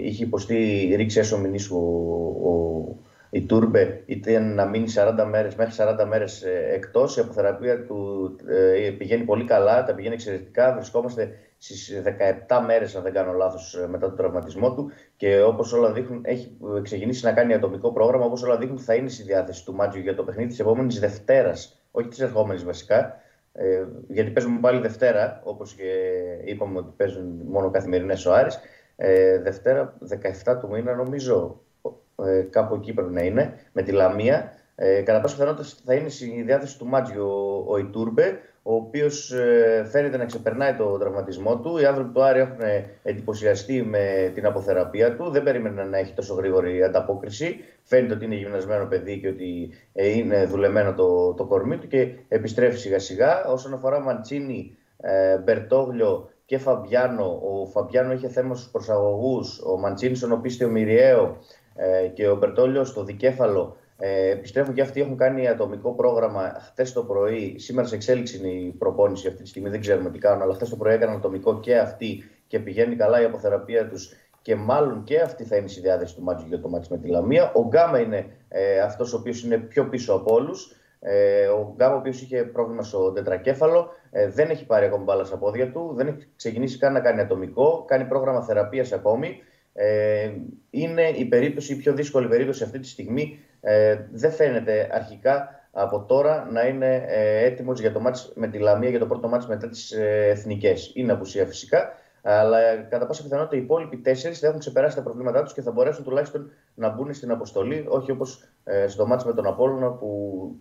είχε 0.01 0.23
υποστεί 0.23 0.93
ρήξη 0.95 1.19
έσω 1.19 1.41
ο, 1.71 1.77
ο 2.49 2.95
Ιτούρμπε. 3.29 4.03
Ήταν 4.05 4.53
να 4.53 4.65
μείνει 4.65 4.86
40 4.95 5.25
μέρες, 5.29 5.55
μέχρι 5.55 5.73
40 5.77 6.05
μέρες 6.07 6.43
εκτός. 6.73 7.17
Η 7.17 7.19
αποθεραπεία 7.19 7.86
του 7.86 8.31
πηγαίνει 8.97 9.23
πολύ 9.23 9.43
καλά, 9.43 9.84
τα 9.84 9.93
πηγαίνει 9.93 10.13
εξαιρετικά. 10.13 10.73
Βρισκόμαστε 10.73 11.31
στις 11.57 12.01
17 12.49 12.63
μέρες, 12.65 12.95
αν 12.95 13.03
δεν 13.03 13.13
κάνω 13.13 13.31
λάθος, 13.31 13.86
μετά 13.89 14.07
τον 14.07 14.17
τραυματισμό 14.17 14.73
του. 14.73 14.91
Και 15.15 15.41
όπως 15.41 15.73
όλα 15.73 15.91
δείχνουν 15.91 16.21
έχει 16.25 16.57
ξεκινήσει 16.81 17.25
να 17.25 17.31
κάνει 17.31 17.53
ατομικό 17.53 17.91
πρόγραμμα, 17.91 18.25
όπως 18.25 18.43
όλα 18.43 18.57
δείχνουν 18.57 18.79
θα 18.79 18.93
είναι 18.93 19.09
στη 19.09 19.23
διάθεση 19.23 19.65
του 19.65 19.73
Μάτζιο 19.73 20.01
για 20.01 20.15
το 20.15 20.23
παιχνίδι 20.23 20.49
της 20.49 20.59
επόμενης 20.59 20.99
Δευτέρας, 20.99 21.84
όχι 21.91 22.07
της 22.07 22.19
ερχόμενης 22.19 22.63
βασικά, 22.63 23.22
ε, 23.53 23.85
γιατί 24.07 24.31
παίζουμε 24.31 24.59
πάλι 24.59 24.79
Δευτέρα, 24.79 25.41
όπως 25.43 25.73
και 25.73 25.83
είπαμε 26.45 26.77
ότι 26.77 26.93
παίζουν 26.97 27.41
μόνο 27.45 27.69
καθημερινές 27.69 28.25
ο 28.25 28.33
Άρης. 28.33 28.59
Ε, 28.95 29.39
Δευτέρα, 29.39 29.97
17 30.45 30.57
του 30.59 30.69
μήνα 30.69 30.95
νομίζω, 30.95 31.61
ε, 32.25 32.41
κάπου 32.41 32.75
εκεί 32.75 32.93
πρέπει 32.93 33.13
να 33.13 33.21
είναι, 33.21 33.53
με 33.71 33.81
τη 33.81 33.91
Λαμία. 33.91 34.53
Ε, 34.75 35.01
κατά 35.01 35.21
πάσα 35.21 35.35
πιθανότητα 35.35 35.67
θα 35.85 35.93
είναι 35.93 36.09
στη 36.09 36.43
διάθεση 36.45 36.77
του 36.77 36.85
Μάτζιο 36.85 37.25
ο, 37.25 37.65
ο 37.67 37.77
Ιτούρμπε 37.77 38.39
ο 38.64 38.76
οποίος 38.76 39.32
ε, 39.32 39.86
φαίνεται 39.91 40.18
να 40.18 40.26
ξεπερνάει 40.26 40.74
το 40.74 40.97
τραυματισμό 40.97 41.59
του. 41.59 41.78
Οι 41.78 41.86
άνθρωποι 41.86 42.14
του 42.14 42.24
Άρη 42.24 42.39
έχουν 42.39 42.59
εντυπωσιαστεί 43.03 43.84
με 43.84 44.32
την 44.34 44.45
αποθεραπεία 44.45 45.16
του. 45.16 45.30
Δεν 45.30 45.43
περίμεναν 45.43 45.89
να 45.89 45.97
έχει 45.97 46.14
τόσο 46.14 46.34
γρήγορη 46.34 46.84
ανταπόκριση. 46.84 47.59
Φαίνεται 47.84 48.14
ότι 48.14 48.26
είναι 48.26 48.36
γυμνασμένο 48.36 48.86
παιδί 48.86 49.20
και 49.20 49.28
ότι 49.28 49.70
ε, 49.93 50.09
είναι 50.09 50.45
δουλεμένο 50.45 50.93
το, 50.93 51.34
το 51.34 51.45
κορμί 51.45 51.78
του 51.78 51.88
και 51.88 52.11
επιστρέφει 52.28 52.78
σιγά 52.78 52.99
σιγά. 52.99 53.45
Όσον 53.45 53.74
αφορά 53.74 53.99
Μαντσίνη, 53.99 54.78
ε, 54.97 55.38
Μπερτόγλιο 55.38 56.30
και 56.45 56.57
Φαμπιάνο, 56.57 57.41
ο 57.43 57.66
Φαμπιάνο 57.66 58.14
είχε 58.14 58.28
θέμα 58.28 58.55
στους 58.55 58.70
προσαγωγούς. 58.72 59.61
Ο 59.66 59.78
Μαντσίνη 59.78 60.16
στον 60.16 60.32
οπίστιο 60.32 60.70
Μυριαίο 60.70 61.38
και 62.14 62.28
ο 62.28 62.36
Μπερτόγλιο 62.36 62.84
στο 62.84 63.03
δικέφαλο 63.03 63.76
ε, 64.05 64.29
επιστρέφω 64.29 64.71
και 64.71 64.81
αυτοί 64.81 65.01
έχουν 65.01 65.17
κάνει 65.17 65.47
ατομικό 65.47 65.91
πρόγραμμα 65.93 66.55
χθες 66.59 66.93
το 66.93 67.03
πρωί. 67.03 67.55
Σήμερα 67.59 67.87
σε 67.87 67.95
εξέλιξη 67.95 68.37
είναι 68.37 68.47
η 68.47 68.75
προπόνηση 68.77 69.27
αυτή 69.27 69.43
τη 69.43 69.49
στιγμή, 69.49 69.69
δεν 69.69 69.79
ξέρουμε 69.79 70.09
τι 70.09 70.19
κάνουν, 70.19 70.41
αλλά 70.41 70.53
χθες 70.53 70.69
το 70.69 70.75
πρωί 70.75 70.93
έκαναν 70.93 71.15
ατομικό 71.15 71.59
και 71.59 71.77
αυτοί 71.77 72.23
και 72.47 72.59
πηγαίνει 72.59 72.95
καλά 72.95 73.21
η 73.21 73.23
αποθεραπεία 73.23 73.87
τους 73.87 74.13
και 74.41 74.55
μάλλον 74.55 75.03
και 75.03 75.19
αυτή 75.19 75.43
θα 75.43 75.55
είναι 75.55 75.67
στη 75.67 75.81
διάθεση 75.81 76.15
του 76.15 76.23
Μάτζου 76.23 76.47
για 76.47 76.59
το 76.59 76.69
μάτι 76.69 76.87
με 76.89 76.97
τη 76.97 77.07
Λαμία. 77.07 77.51
Ο 77.55 77.61
Γκάμα 77.61 77.99
είναι 77.99 78.25
ε, 78.47 78.79
αυτός 78.79 79.13
ο 79.13 79.17
οποίος 79.17 79.43
είναι 79.43 79.57
πιο 79.57 79.89
πίσω 79.89 80.13
από 80.13 80.33
όλους. 80.33 80.75
Ε, 80.99 81.47
ο 81.47 81.73
Γκάμα, 81.75 81.95
ο 81.95 81.97
οποίος 81.97 82.21
είχε 82.21 82.43
πρόβλημα 82.43 82.83
στο 82.83 83.11
τετρακέφαλο, 83.11 83.89
ε, 84.11 84.27
δεν 84.27 84.49
έχει 84.49 84.65
πάρει 84.65 84.85
ακόμα 84.85 85.03
μπάλα 85.03 85.23
στα 85.23 85.37
πόδια 85.37 85.71
του, 85.71 85.93
δεν 85.95 86.07
έχει 86.07 86.27
ξεκινήσει 86.35 86.77
καν 86.77 86.93
να 86.93 86.99
κάνει 86.99 87.21
ατομικό, 87.21 87.83
κάνει 87.87 88.05
πρόγραμμα 88.05 88.41
θεραπείας 88.41 88.91
ακόμη. 88.91 89.37
Ε, 89.74 90.32
είναι 90.69 91.07
η 91.09 91.26
περίπτωση, 91.26 91.74
η 91.74 91.76
πιο 91.76 91.93
δύσκολη 91.93 92.28
περίπτωση 92.28 92.63
αυτή 92.63 92.80
τη 92.80 92.88
στιγμή 92.88 93.39
ε, 93.61 93.97
δεν 94.11 94.32
φαίνεται 94.32 94.89
αρχικά 94.91 95.47
από 95.71 96.03
τώρα 96.03 96.47
να 96.51 96.67
είναι 96.67 97.05
ε, 97.07 97.45
έτοιμος 97.45 97.80
για 97.80 97.91
το 97.91 97.99
μάτς 97.99 98.32
με 98.36 98.47
τη 98.47 98.57
Λαμία, 98.57 98.89
για 98.89 98.99
το 98.99 99.07
πρώτο 99.07 99.28
μάτς 99.28 99.47
μετά 99.47 99.69
τις 99.69 99.91
ε, 99.91 100.28
εθνικές. 100.30 100.91
Είναι 100.93 101.11
απουσία 101.11 101.45
φυσικά, 101.45 101.91
αλλά 102.21 102.59
ε, 102.59 102.88
κατά 102.89 103.05
πάσα 103.05 103.24
πιθανότητα 103.24 103.55
οι 103.55 103.59
υπόλοιποι 103.59 103.97
τέσσερις 103.97 104.39
θα 104.39 104.47
έχουν 104.47 104.59
ξεπεράσει 104.59 104.95
τα 104.95 105.01
προβλήματά 105.01 105.43
τους 105.43 105.53
και 105.53 105.61
θα 105.61 105.71
μπορέσουν 105.71 106.03
τουλάχιστον 106.03 106.51
να 106.76 106.89
μπουν 106.89 107.13
στην 107.13 107.32
αποστολή, 107.32 107.86
όχι 107.88 108.11
όπως 108.11 108.43
ε, 108.63 108.88
στο 108.88 109.07
μάτς 109.07 109.26
με 109.26 109.34
τον 109.34 109.45
Απόλλωνα 109.45 109.91
που 109.91 110.09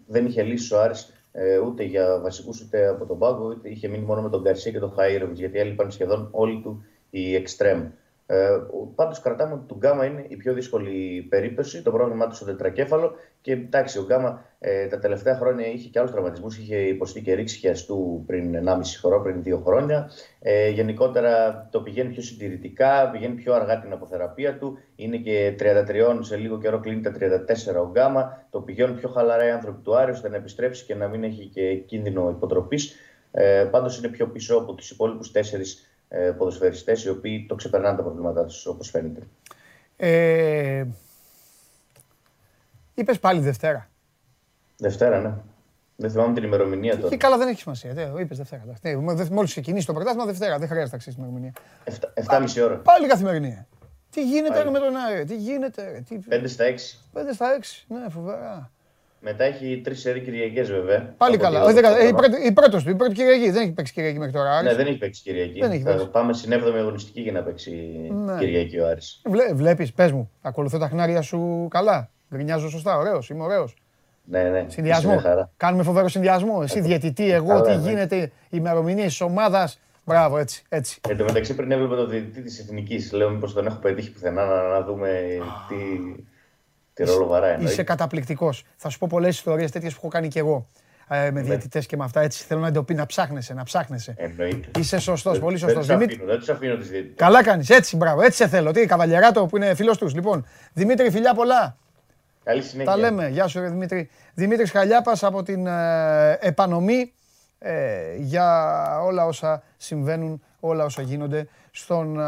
δεν 0.06 0.26
είχε 0.26 0.42
λύσει 0.42 0.74
ο 0.74 0.80
Άρης 0.80 1.26
ε, 1.32 1.58
ούτε 1.58 1.82
για 1.82 2.20
βασικούς 2.20 2.60
ούτε 2.60 2.88
από 2.88 3.06
τον 3.06 3.18
πάγκο, 3.18 3.46
ούτε 3.46 3.68
είχε 3.68 3.88
μείνει 3.88 4.04
μόνο 4.04 4.22
με 4.22 4.30
τον 4.30 4.42
Γκαρσία 4.42 4.72
και 4.72 4.78
τον 4.78 4.94
Χαΐροβιτς, 4.96 5.34
γιατί 5.34 5.58
έλειπαν 5.58 5.90
σχεδόν 5.90 6.28
όλοι 6.30 6.60
του 6.62 6.84
οι 7.10 7.34
εξτρέμ. 7.34 7.88
Ε, 8.32 8.66
Πάντως 8.94 9.20
κρατάμε 9.20 9.54
ότι 9.54 9.66
του 9.66 9.74
Γκάμα 9.74 10.04
είναι 10.04 10.24
η 10.28 10.36
πιο 10.36 10.52
δύσκολη 10.52 11.26
περίπτωση. 11.28 11.82
Το 11.82 11.90
πρόβλημά 11.90 12.26
του 12.26 12.34
στο 12.34 12.44
τετρακέφαλο. 12.44 13.14
Και 13.40 13.52
εντάξει, 13.52 13.98
ο 13.98 14.02
Γκάμα 14.02 14.44
ε, 14.58 14.86
τα 14.86 14.98
τελευταία 14.98 15.36
χρόνια 15.36 15.66
είχε 15.66 15.88
και 15.88 15.98
άλλους 15.98 16.10
τραυματισμούς. 16.10 16.58
Είχε 16.58 16.76
υποστεί 16.76 17.22
και 17.22 17.34
ρήξη 17.34 17.58
χιαστού 17.58 18.24
πριν 18.26 18.54
1,5 18.68 18.80
χρόνο, 19.00 19.22
πριν 19.22 19.42
2 19.44 19.60
χρόνια. 19.64 20.10
Ε, 20.40 20.68
γενικότερα 20.68 21.68
το 21.70 21.80
πηγαίνει 21.80 22.12
πιο 22.12 22.22
συντηρητικά, 22.22 23.10
πηγαίνει 23.10 23.34
πιο 23.34 23.54
αργά 23.54 23.80
την 23.80 23.92
αποθεραπεία 23.92 24.58
του. 24.58 24.78
Είναι 24.96 25.16
και 25.16 25.54
33, 25.58 26.18
σε 26.20 26.36
λίγο 26.36 26.58
καιρό 26.58 26.80
κλείνει 26.80 27.00
τα 27.00 27.12
34 27.12 27.80
ο 27.84 27.90
Γκάμα. 27.90 28.46
Το 28.50 28.60
πηγαίνουν 28.60 28.96
πιο 28.96 29.08
χαλαρά 29.08 29.46
οι 29.46 29.50
άνθρωποι 29.50 29.82
του 29.82 29.96
Άρη 29.96 30.10
ώστε 30.10 30.28
να 30.28 30.36
επιστρέψει 30.36 30.84
και 30.84 30.94
να 30.94 31.08
μην 31.08 31.24
έχει 31.24 31.46
και 31.46 31.74
κίνδυνο 31.74 32.30
υποτροπής. 32.30 32.94
Ε, 33.30 33.64
Πάντως 33.70 33.98
είναι 33.98 34.08
πιο 34.08 34.26
πίσω 34.26 34.56
από 34.56 34.74
τους 34.74 34.90
υπόλοιπους 34.90 35.30
τέσσερις 35.30 35.74
ε, 35.74 35.91
ποδοσφαιριστές 36.38 37.04
οι 37.04 37.08
οποίοι 37.08 37.46
το 37.48 37.54
ξεπερνάνε 37.54 37.96
τα 37.96 38.02
προβλήματά 38.02 38.44
τους 38.44 38.66
όπως 38.66 38.90
φαίνεται. 38.90 39.20
Ε, 39.96 40.84
είπες 42.94 43.18
πάλι 43.18 43.40
Δευτέρα. 43.40 43.88
Δευτέρα, 44.76 45.20
ναι. 45.20 45.34
Δεν 45.96 46.10
θυμάμαι 46.10 46.34
την 46.34 46.42
ημερομηνία 46.42 46.96
τώρα. 46.96 47.08
Και 47.08 47.16
καλά 47.16 47.38
δεν 47.38 47.48
έχει 47.48 47.60
σημασία. 47.60 47.92
Δεν, 47.92 48.16
είπες 48.16 48.36
Δευτέρα. 48.36 48.62
Ναι, 48.82 48.94
Μόλις 49.30 49.50
ξεκινήσει 49.50 49.86
το 49.86 49.92
πρωτάθλημα 49.92 50.26
Δευτέρα. 50.26 50.58
Δεν 50.58 50.68
χρειάζεται 50.68 50.92
να 50.92 50.98
ξέρεις 50.98 51.18
την 51.18 51.28
ημερομηνία. 51.28 51.52
7,5 52.56 52.64
ώρα. 52.64 52.76
Πάλι 52.76 53.06
καθημερινή. 53.06 53.66
Τι 54.10 54.24
γίνεται 54.24 54.70
με 54.70 54.78
τον 54.78 54.96
Άρη, 54.96 55.24
τι 55.24 55.36
γίνεται. 55.36 56.04
Τι... 56.08 56.18
5 56.30 56.42
στα 56.44 56.64
6. 56.64 57.18
5 57.18 57.22
στα 57.34 57.58
6, 57.60 57.84
ναι, 57.88 58.08
φοβερά. 58.08 58.70
Μετά 59.24 59.44
έχει 59.44 59.80
τρεις 59.84 60.00
σερή 60.00 60.20
Κυριακές 60.20 60.70
βέβαια. 60.70 61.14
Πάλι 61.16 61.36
καλά. 61.36 61.64
Όχι, 61.64 61.78
ε, 61.78 62.06
η, 62.08 62.12
πρώτη, 62.12 62.46
η 62.46 62.52
πρώτη 62.52 62.84
του, 62.84 62.90
η 62.90 62.94
πρώτη 62.94 63.14
Κυριακή. 63.14 63.50
Δεν 63.50 63.62
έχει 63.62 63.72
παίξει 63.72 63.92
Κυριακή 63.92 64.18
μέχρι 64.18 64.32
τώρα. 64.32 64.62
Ναι, 64.62 64.74
δεν 64.74 64.86
έχει 64.86 64.98
παίξει 64.98 65.22
Κυριακή. 65.22 65.60
Δεν 65.60 65.70
έχει 65.70 65.82
παίξει. 65.82 65.98
Θα 65.98 66.08
πάμε 66.08 66.32
στην 66.32 66.52
7η 66.52 66.74
αγωνιστική 66.78 67.20
για 67.20 67.32
να 67.32 67.42
παίξει 67.42 67.70
ναι. 68.24 68.38
Κυριακή 68.38 68.78
ο 68.78 68.86
Άρης. 68.86 69.20
Βλέ, 69.24 69.52
Βλέπεις, 69.54 69.92
πες 69.92 70.12
μου, 70.12 70.30
ακολουθώ 70.42 70.78
τα 70.78 70.88
χνάρια 70.88 71.22
σου 71.22 71.68
καλά; 71.70 72.10
Γκρινιάζω 72.34 72.68
σωστά, 72.68 72.96
ωραίος, 72.96 73.28
είμαι 73.28 73.42
ωραίος. 73.42 73.76
Ναι, 74.24 74.42
ναι. 74.42 74.64
Συνδυασμό. 74.68 75.22
Κάνουμε 75.56 75.82
φοβερό 75.82 76.08
συνδυασμό. 76.08 76.60
Εσύ 76.62 76.80
διαιτητή, 76.80 77.30
εγώ, 77.30 77.60
τι 77.60 77.70
ναι. 77.70 77.88
γίνεται, 77.88 78.30
ημερομηνίες 78.50 79.06
της 79.06 79.20
ομάδας. 79.20 79.80
Μπράβο, 80.04 80.38
έτσι. 80.38 80.62
έτσι. 80.68 81.00
Εν 81.08 81.16
τω 81.16 81.24
μεταξύ, 81.24 81.54
πριν 81.54 81.70
έβλεπα 81.70 81.96
το 81.96 82.06
διαιτητή 82.06 82.42
της 82.42 82.58
Εθνικής, 82.58 83.12
λέω 83.12 83.30
μήπως 83.30 83.52
τον 83.52 83.66
έχω 83.66 83.78
πετύχει 83.78 84.12
πουθενά 84.12 84.44
να, 84.44 84.62
να 84.62 84.82
δούμε 84.84 85.38
τι, 85.68 85.76
τι 86.94 87.04
ρόλο 87.04 87.26
βαράει. 87.26 87.56
Είσαι 87.62 87.82
καταπληκτικός. 87.82 88.64
Θα 88.76 88.88
σου 88.88 88.98
πω 88.98 89.06
πολλές 89.10 89.36
ιστορίες 89.36 89.70
τέτοιες 89.70 89.92
που 89.92 89.98
έχω 90.02 90.08
κάνει 90.08 90.28
κι 90.28 90.38
εγώ. 90.38 90.68
Ε, 91.08 91.30
με 91.30 91.30
ναι. 91.30 91.40
διαιτητές 91.40 91.86
και 91.86 91.96
με 91.96 92.04
αυτά. 92.04 92.20
Έτσι 92.20 92.44
θέλω 92.44 92.60
να 92.60 92.66
εντοπίσει, 92.66 92.98
να 92.98 93.06
ψάχνεσαι, 93.06 93.54
να 93.54 93.62
ψάχνεσαι. 93.62 94.14
Εννοείται. 94.16 94.80
Είσαι 94.80 94.98
σωστός, 94.98 95.38
πολύ 95.38 95.58
σωστός. 95.58 95.86
Δεν 95.86 95.98
του 95.98 96.04
αφήνω, 96.04 96.24
δεν 96.26 96.38
τους 96.38 96.48
αφήνω 96.48 96.76
τις 96.76 96.88
διαιτητές. 96.88 97.16
Καλά 97.16 97.42
κάνεις, 97.42 97.70
έτσι, 97.70 97.96
μπράβο, 97.96 98.20
έτσι 98.22 98.36
σε 98.36 98.48
θέλω. 98.48 98.70
Τι, 98.70 98.86
καβαλιαράτο 98.86 99.46
που 99.46 99.56
είναι 99.56 99.74
φίλος 99.74 99.98
τους. 99.98 100.14
Λοιπόν, 100.14 100.46
Δημήτρη, 100.72 101.10
φιλιά 101.10 101.34
πολλά. 101.34 101.76
Καλή 102.44 102.62
συνέχεια. 102.62 102.92
Τα 102.92 102.98
λέμε. 102.98 103.28
Γεια 103.28 103.46
σου, 103.46 103.60
Δημήτρη. 103.60 104.10
Δημήτρης 104.34 104.70
Χαλιάπας 104.70 105.22
από 105.22 105.42
την 105.42 105.66
ε, 105.66 106.38
επανομή 106.40 107.12
ε, 107.58 107.72
για 108.16 108.76
όλα 109.02 109.26
όσα 109.26 109.62
συμβαίνουν, 109.76 110.42
όλα 110.60 110.84
όσα 110.84 111.02
γίνονται 111.02 111.46
στον 111.74 112.20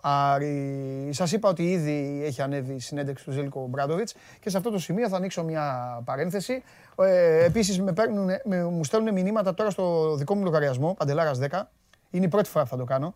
Άρη. 0.00 1.08
Σας 1.12 1.32
είπα 1.32 1.48
ότι 1.48 1.70
ήδη 1.70 2.22
έχει 2.24 2.42
ανέβει 2.42 2.74
η 2.74 2.80
συνέντευξη 2.80 3.24
του 3.24 3.30
Ζήλκο 3.30 3.66
Μπράντοβιτς 3.66 4.14
και 4.40 4.50
σε 4.50 4.56
αυτό 4.56 4.70
το 4.70 4.78
σημείο 4.78 5.08
θα 5.08 5.16
ανοίξω 5.16 5.44
μια 5.44 6.00
παρένθεση. 6.04 6.62
Ε, 6.98 7.44
επίσης 7.44 7.80
με 7.80 7.92
παίρνουν, 7.92 8.30
με, 8.44 8.64
μου 8.64 8.84
στέλνουν 8.84 9.12
μηνύματα 9.12 9.54
τώρα 9.54 9.70
στο 9.70 10.14
δικό 10.16 10.34
μου 10.34 10.44
λογαριασμό, 10.44 10.94
Παντελάρας 10.94 11.38
10. 11.38 11.62
Είναι 12.10 12.24
η 12.24 12.28
πρώτη 12.28 12.48
φορά 12.48 12.64
που 12.64 12.70
θα 12.70 12.76
το 12.76 12.84
κάνω. 12.84 13.14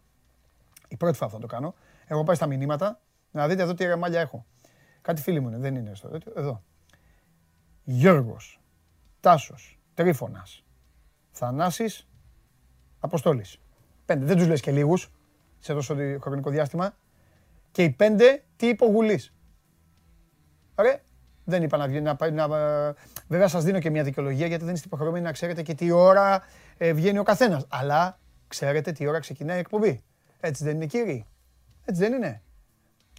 Η 0.88 0.96
πρώτη 0.96 1.16
φορά 1.16 1.30
που 1.30 1.36
θα 1.36 1.40
το 1.40 1.46
κάνω. 1.46 1.74
Έχω 2.06 2.24
πάει 2.24 2.36
στα 2.36 2.46
μηνύματα. 2.46 3.00
Να 3.30 3.48
δείτε 3.48 3.62
εδώ 3.62 3.74
τι 3.74 3.84
ρεμάλια 3.84 4.20
έχω. 4.20 4.46
Κάτι 5.02 5.22
φίλοι 5.22 5.40
μου 5.40 5.48
είναι, 5.48 5.58
δεν 5.58 5.74
είναι 5.74 5.94
στο 5.94 6.10
Εδώ. 6.34 6.62
Γιώργος. 7.84 8.60
Τάσος, 9.20 9.78
Τρίφωνας, 9.94 10.64
Θανάσης, 11.30 12.08
Αποστόλης. 13.00 13.60
Πέντε. 14.04 14.24
Δεν 14.24 14.36
τους 14.36 14.46
λες 14.46 14.60
και 14.60 14.70
λίγους 14.70 15.10
σε 15.58 15.74
τόσο 15.74 15.96
χρονικό 16.20 16.50
διάστημα. 16.50 16.94
Και 17.70 17.82
οι 17.82 17.90
πέντε 17.90 18.42
τι 18.56 18.66
είπε 18.66 18.84
ο 18.84 18.88
Γουλής. 18.88 19.32
Ωραία. 20.74 20.98
Δεν 21.44 21.62
είπα 21.62 21.76
να 21.76 21.86
βγει. 21.86 22.00
Να, 22.00 22.16
να, 22.30 22.48
βέβαια 23.28 23.48
σας 23.48 23.64
δίνω 23.64 23.78
και 23.78 23.90
μια 23.90 24.02
δικαιολογία 24.02 24.46
γιατί 24.46 24.64
δεν 24.64 24.74
είστε 24.74 24.86
υποχρεωμένοι 24.86 25.24
να 25.24 25.32
ξέρετε 25.32 25.62
και 25.62 25.74
τι 25.74 25.90
ώρα 25.90 26.42
ε, 26.76 26.92
βγαίνει 26.92 27.18
ο 27.18 27.22
καθένας. 27.22 27.66
Αλλά 27.68 28.18
ξέρετε 28.48 28.92
τι 28.92 29.06
ώρα 29.06 29.18
ξεκινάει 29.18 29.56
η 29.56 29.60
εκπομπή. 29.60 30.02
Έτσι 30.40 30.64
δεν 30.64 30.74
είναι 30.74 30.86
κύριοι. 30.86 31.26
Έτσι 31.84 32.00
δεν 32.00 32.12
είναι. 32.12 32.42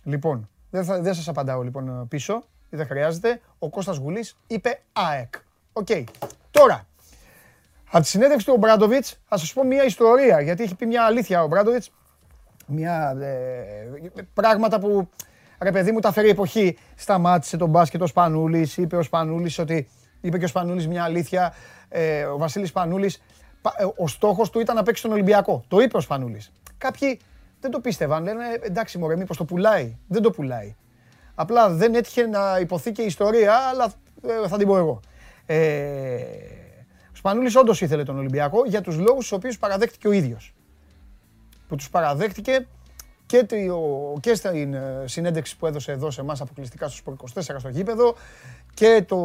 Λοιπόν, 0.03 0.49
δεν, 0.69 0.83
θα, 0.83 1.01
δεν 1.01 1.13
σας 1.13 1.27
απαντάω 1.27 1.61
λοιπόν 1.61 2.07
πίσω. 2.07 2.43
Δεν 2.69 2.85
χρειάζεται. 2.85 3.41
Ο 3.59 3.69
Κώστας 3.69 3.97
Γουλής 3.97 4.37
είπε 4.47 4.81
ΑΕΚ. 4.91 5.33
Οκ. 5.73 5.87
Τώρα, 6.51 6.87
από 7.91 8.01
τη 8.03 8.07
συνέντευξη 8.07 8.45
του 8.45 8.57
Ομπράντοβιτς, 8.57 9.05
θα 9.27 9.37
σας 9.37 9.53
πω 9.53 9.63
μια 9.63 9.83
ιστορία. 9.83 10.41
Γιατί 10.41 10.63
έχει 10.63 10.75
πει 10.75 10.85
μια 10.85 11.03
αλήθεια 11.03 11.43
ο 11.43 11.47
Ομπράντοβιτς. 11.47 11.83
Μια, 12.69 13.17
ε, 13.21 14.21
πράγματα 14.33 14.79
που 14.79 15.09
ρε 15.61 15.71
παιδί 15.71 15.91
μου 15.91 15.99
τα 15.99 16.11
φέρει 16.11 16.26
η 16.26 16.29
εποχή. 16.29 16.77
Σταμάτησε 16.95 17.57
τον 17.57 17.69
μπάσκετ 17.69 18.01
ο 18.01 18.07
Σπανούλης. 18.07 18.71
Είπε 18.75 18.95
ο 18.95 19.03
Σπανούλης 19.03 19.59
ότι. 19.59 19.89
Είπε 20.21 20.37
και 20.37 20.45
ο 20.45 20.47
Σπανούλης 20.47 20.87
μια 20.87 21.03
αλήθεια. 21.03 21.53
Ε, 21.89 22.23
ο 22.23 22.37
Βασίλης 22.37 22.69
Σπανούλης. 22.69 23.13
Ε, 23.77 23.85
ο 23.95 24.07
στόχος 24.07 24.49
του 24.49 24.59
ήταν 24.59 24.75
να 24.75 24.83
παίξει 24.83 25.01
τον 25.01 25.11
Ολυμπιακό. 25.11 25.63
Το 25.67 25.79
είπε 25.79 25.97
ο 25.97 25.99
Σπανούλης. 25.99 26.51
Κάποιοι 26.77 27.19
δεν 27.59 27.71
το 27.71 27.79
πίστευαν. 27.79 28.23
Λένε 28.23 28.43
εντάξει, 28.61 28.97
μωρέ, 28.97 29.15
μήπως 29.15 29.37
το 29.37 29.45
πουλάει. 29.45 29.97
Δεν 30.07 30.21
το 30.21 30.31
πουλάει. 30.31 30.75
Απλά 31.35 31.69
δεν 31.69 31.95
έτυχε 31.95 32.27
να 32.27 32.59
υποθεί 32.59 32.91
και 32.91 33.01
η 33.01 33.05
ιστορία, 33.05 33.55
αλλά 33.55 33.93
ε, 34.43 34.47
θα 34.47 34.57
την 34.57 34.67
πω 34.67 34.77
εγώ. 34.77 34.99
Ε, 35.45 35.57
ο 37.11 37.15
Σπανούλης 37.15 37.55
όντως 37.55 37.81
ήθελε 37.81 38.03
τον 38.03 38.17
Ολυμπιακό 38.17 38.65
για 38.65 38.81
τους 38.81 38.97
λόγους 38.97 39.25
στους 39.25 39.37
οποίους 39.37 39.57
παραδέχτηκε 39.57 40.07
ο 40.07 40.11
ίδιος. 40.11 40.53
Που 41.69 41.75
τους 41.75 41.89
παραδέχτηκε 41.89 42.67
και, 43.25 43.45
και 44.19 44.33
στην 44.35 44.73
ε, 44.73 45.03
συνέντευξη 45.05 45.57
που 45.57 45.65
έδωσε 45.67 45.91
εδώ 45.91 46.11
σε 46.11 46.21
εμάς 46.21 46.41
αποκλειστικά 46.41 46.87
στο 46.87 47.15
24 47.33 47.41
στο 47.57 47.69
γήπεδο 47.69 48.15
και 48.73 49.03
το, 49.07 49.19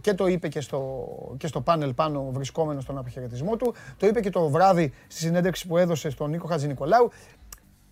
και 0.00 0.14
το 0.14 0.26
είπε 0.26 0.48
και 0.48 0.60
στο, 0.60 1.06
και 1.36 1.46
στο 1.46 1.60
πάνελ 1.60 1.94
πάνω 1.94 2.28
βρισκόμενος 2.32 2.82
στον 2.82 2.98
αποχαιρετισμό 2.98 3.56
του. 3.56 3.74
Το 3.96 4.06
είπε 4.06 4.20
και 4.20 4.30
το 4.30 4.48
βράδυ 4.48 4.92
στη 5.08 5.20
συνέντευξη 5.20 5.66
που 5.66 5.78
έδωσε 5.78 6.10
στον 6.10 6.30
Νίκο 6.30 6.46
Χατζηνικολάου. 6.46 7.10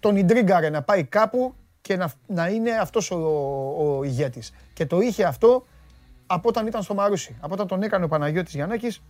Τον 0.00 0.16
Ιντρίγκαρε 0.16 0.70
να 0.70 0.82
πάει 0.82 1.04
κάπου 1.04 1.54
και 1.80 1.96
να, 1.96 2.12
να 2.26 2.48
είναι 2.48 2.70
αυτός 2.70 3.10
ο, 3.10 3.16
ο, 3.16 3.96
ο 3.98 4.04
ηγέτης. 4.04 4.52
Και 4.72 4.86
το 4.86 5.00
είχε 5.00 5.24
αυτό 5.24 5.66
από 6.26 6.48
όταν 6.48 6.66
ήταν 6.66 6.82
στο 6.82 6.94
Μαρούσι. 6.94 7.36
Από 7.40 7.54
όταν 7.54 7.66
τον 7.66 7.82
έκανε 7.82 8.04
ο 8.04 8.08
Παναγιώτης 8.08 8.54
Γιαννάκης, 8.54 9.02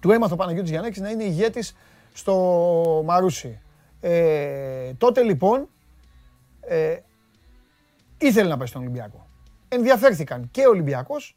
του 0.00 0.10
έμαθε 0.10 0.32
ο 0.32 0.36
Παναγιώτης 0.36 0.70
Γιαννάκης 0.70 1.00
να 1.00 1.10
είναι 1.10 1.24
ηγέτης 1.24 1.76
στο 2.16 3.02
Μαρούσι. 3.04 3.60
Ε, 4.00 4.92
τότε 4.98 5.22
λοιπόν 5.22 5.68
ε, 6.60 6.96
ήθελε 8.18 8.48
να 8.48 8.56
πάει 8.56 8.66
στον 8.66 8.80
Ολυμπιακό. 8.82 9.26
Ενδιαφέρθηκαν 9.68 10.48
και 10.50 10.66
ο 10.66 10.68
Ολυμπιακός 10.70 11.36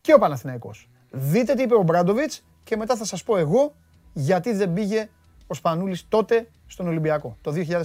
και 0.00 0.14
ο 0.14 0.18
Παναθηναϊκός. 0.18 0.90
Δείτε 1.10 1.54
τι 1.54 1.62
είπε 1.62 1.74
ο 1.74 1.82
Μπράντοβιτς 1.82 2.44
και 2.64 2.76
μετά 2.76 2.96
θα 2.96 3.04
σας 3.04 3.22
πω 3.22 3.36
εγώ 3.36 3.74
γιατί 4.12 4.52
δεν 4.52 4.72
πήγε 4.72 5.08
ο 5.46 5.54
Σπανούλης 5.54 6.08
τότε 6.08 6.48
στον 6.66 6.86
Ολυμπιακό, 6.86 7.36
το 7.40 7.52
2005. 7.52 7.82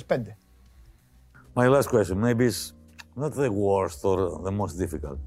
My 1.55 1.69
last 1.69 1.87
question, 1.89 2.17
maybe 2.19 2.47
it's 2.49 2.73
not 3.15 3.33
the 3.33 3.49
worst 3.51 3.99
or 4.03 4.17
the 4.47 4.51
most 4.51 4.75
difficult. 4.83 5.19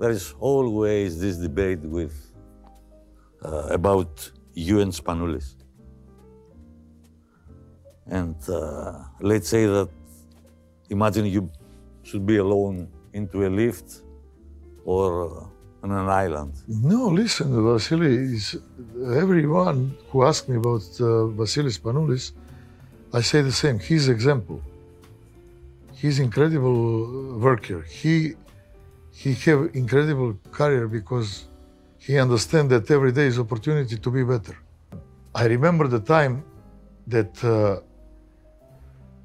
there 0.00 0.10
is 0.10 0.34
always 0.40 1.20
this 1.20 1.36
debate 1.36 1.80
with 1.80 2.14
uh, 3.44 3.78
about 3.78 4.30
you 4.54 4.80
and 4.80 4.92
Spanoulis. 4.92 5.59
And 8.10 8.36
uh, 8.48 9.04
let's 9.20 9.48
say 9.48 9.66
that 9.66 9.88
imagine 10.90 11.26
you 11.26 11.50
should 12.02 12.26
be 12.26 12.38
alone 12.38 12.88
into 13.12 13.46
a 13.46 13.50
lift 13.50 14.02
or 14.84 15.48
on 15.82 15.90
an 15.92 16.08
island. 16.08 16.52
No, 16.68 17.08
listen, 17.08 17.48
Vasily 17.64 18.14
is 18.36 18.56
everyone 19.24 19.96
who 20.10 20.24
asks 20.24 20.48
me 20.48 20.56
about 20.56 20.84
uh, 21.00 21.26
Vasily 21.28 21.70
Spanoulis, 21.70 22.32
I 23.12 23.22
say 23.22 23.42
the 23.42 23.52
same. 23.52 23.78
He's 23.78 24.08
example. 24.08 24.60
He's 26.00 26.18
incredible 26.18 27.38
worker. 27.38 27.80
He 27.82 28.34
he 29.22 29.34
have 29.46 29.70
incredible 29.74 30.30
career 30.50 30.88
because 30.88 31.28
he 31.98 32.12
understand 32.18 32.70
that 32.70 32.90
every 32.90 33.12
day 33.12 33.26
is 33.26 33.38
opportunity 33.38 33.96
to 34.04 34.10
be 34.10 34.22
better. 34.24 34.56
I 35.34 35.44
remember 35.56 35.86
the 35.88 36.00
time 36.00 36.34
that 37.06 37.32
uh, 37.44 37.80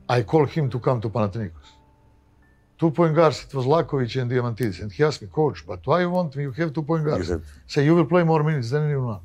I 0.07 0.21
called 0.23 0.49
him 0.49 0.69
to 0.69 0.79
come 0.79 1.01
to 1.01 1.09
Panathinaikos. 1.09 1.69
Two 2.77 2.91
point 2.91 3.15
guards, 3.15 3.45
it 3.45 3.53
was 3.53 3.65
Lakovic 3.65 4.21
and 4.21 4.29
Diamantidis. 4.29 4.81
And 4.81 4.91
he 4.91 5.03
asked 5.03 5.21
me, 5.21 5.27
Coach, 5.31 5.65
but 5.65 5.79
why 5.85 6.01
you 6.01 6.09
want 6.09 6.35
me? 6.35 6.43
You 6.43 6.51
have 6.51 6.73
two 6.73 6.83
point 6.83 7.05
guards. 7.05 7.27
said- 7.27 7.41
Say, 7.67 7.85
you 7.85 7.95
will 7.95 8.05
play 8.05 8.23
more 8.23 8.43
minutes 8.43 8.69
than 8.69 8.83
anyone. 8.83 9.19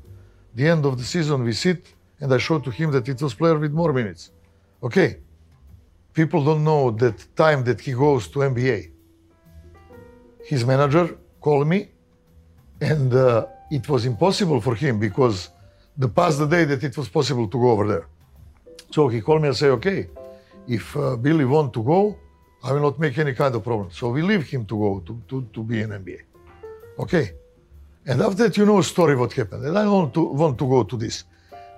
The 0.55 0.67
end 0.67 0.85
of 0.85 0.97
the 0.97 1.03
season, 1.03 1.43
we 1.43 1.53
sit, 1.53 1.85
and 2.19 2.33
I 2.33 2.37
showed 2.37 2.63
to 2.63 2.71
him 2.71 2.91
that 2.91 3.07
it 3.07 3.21
was 3.21 3.33
player 3.33 3.57
with 3.59 3.71
more 3.73 3.93
minutes. 3.93 4.31
Okay. 4.81 5.17
People 6.13 6.43
don't 6.43 6.63
know 6.63 6.91
that 6.91 7.17
time 7.35 7.63
that 7.65 7.79
he 7.81 7.93
goes 7.93 8.27
to 8.29 8.39
NBA 8.39 8.91
his 10.43 10.65
manager 10.65 11.17
called 11.39 11.67
me, 11.67 11.89
and 12.81 13.13
uh, 13.13 13.45
it 13.69 13.87
was 13.87 14.05
impossible 14.05 14.59
for 14.59 14.75
him 14.75 14.99
because 14.99 15.49
the 15.97 16.09
past 16.09 16.39
the 16.39 16.47
day 16.47 16.63
that 16.65 16.83
it 16.83 16.97
was 16.97 17.07
possible 17.09 17.47
to 17.47 17.57
go 17.59 17.69
over 17.71 17.87
there. 17.87 18.07
So 18.91 19.07
he 19.07 19.21
called 19.21 19.41
me 19.43 19.49
and 19.49 19.57
said, 19.57 19.69
"Okay, 19.79 20.07
if 20.66 20.96
uh, 20.96 21.16
Billy 21.16 21.44
want 21.44 21.72
to 21.74 21.82
go, 21.82 22.16
I 22.62 22.72
will 22.72 22.82
not 22.88 22.98
make 22.98 23.16
any 23.18 23.34
kind 23.34 23.54
of 23.54 23.62
problem." 23.62 23.90
So 23.90 24.10
we 24.10 24.22
leave 24.22 24.44
him 24.52 24.64
to 24.66 24.76
go 24.84 24.90
to, 25.06 25.12
to, 25.28 25.36
to 25.54 25.60
be 25.62 25.80
in 25.80 25.90
NBA. 25.90 26.20
Okay, 26.98 27.32
and 28.06 28.20
after 28.20 28.38
that, 28.44 28.56
you 28.56 28.64
know 28.64 28.78
a 28.78 28.82
story 28.94 29.14
what 29.16 29.32
happened, 29.32 29.64
and 29.66 29.76
I 29.78 29.82
don't 29.84 29.98
want 30.02 30.14
to, 30.14 30.22
want 30.42 30.58
to 30.58 30.66
go 30.68 30.82
to 30.84 30.96
this. 30.96 31.24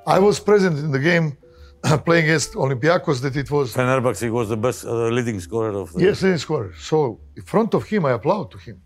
I 0.07 0.19
was 0.19 0.41
present 0.41 0.79
in 0.79 0.91
the 0.91 0.99
game 0.99 1.37
playing 2.05 2.25
against 2.25 2.55
Olympiacos 2.55 3.21
that 3.21 3.37
it 3.37 3.51
was 3.51 3.75
Fenerbahce 3.75 4.31
was 4.31 4.49
the 4.49 4.57
best 4.57 4.85
uh, 4.85 5.09
leading 5.09 5.39
scorer 5.41 5.75
of 5.83 5.93
the 5.93 6.01
Yes, 6.03 6.23
leading 6.23 6.39
scorer. 6.39 6.73
So 6.79 7.21
in 7.37 7.43
front 7.43 7.75
of 7.75 7.85
him, 7.85 8.05
I 8.05 8.13
applaud 8.13 8.51
to 8.51 8.59
him. 8.59 8.83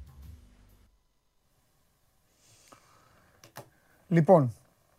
Λοιπόν, 4.08 4.42
ε, 4.42 4.55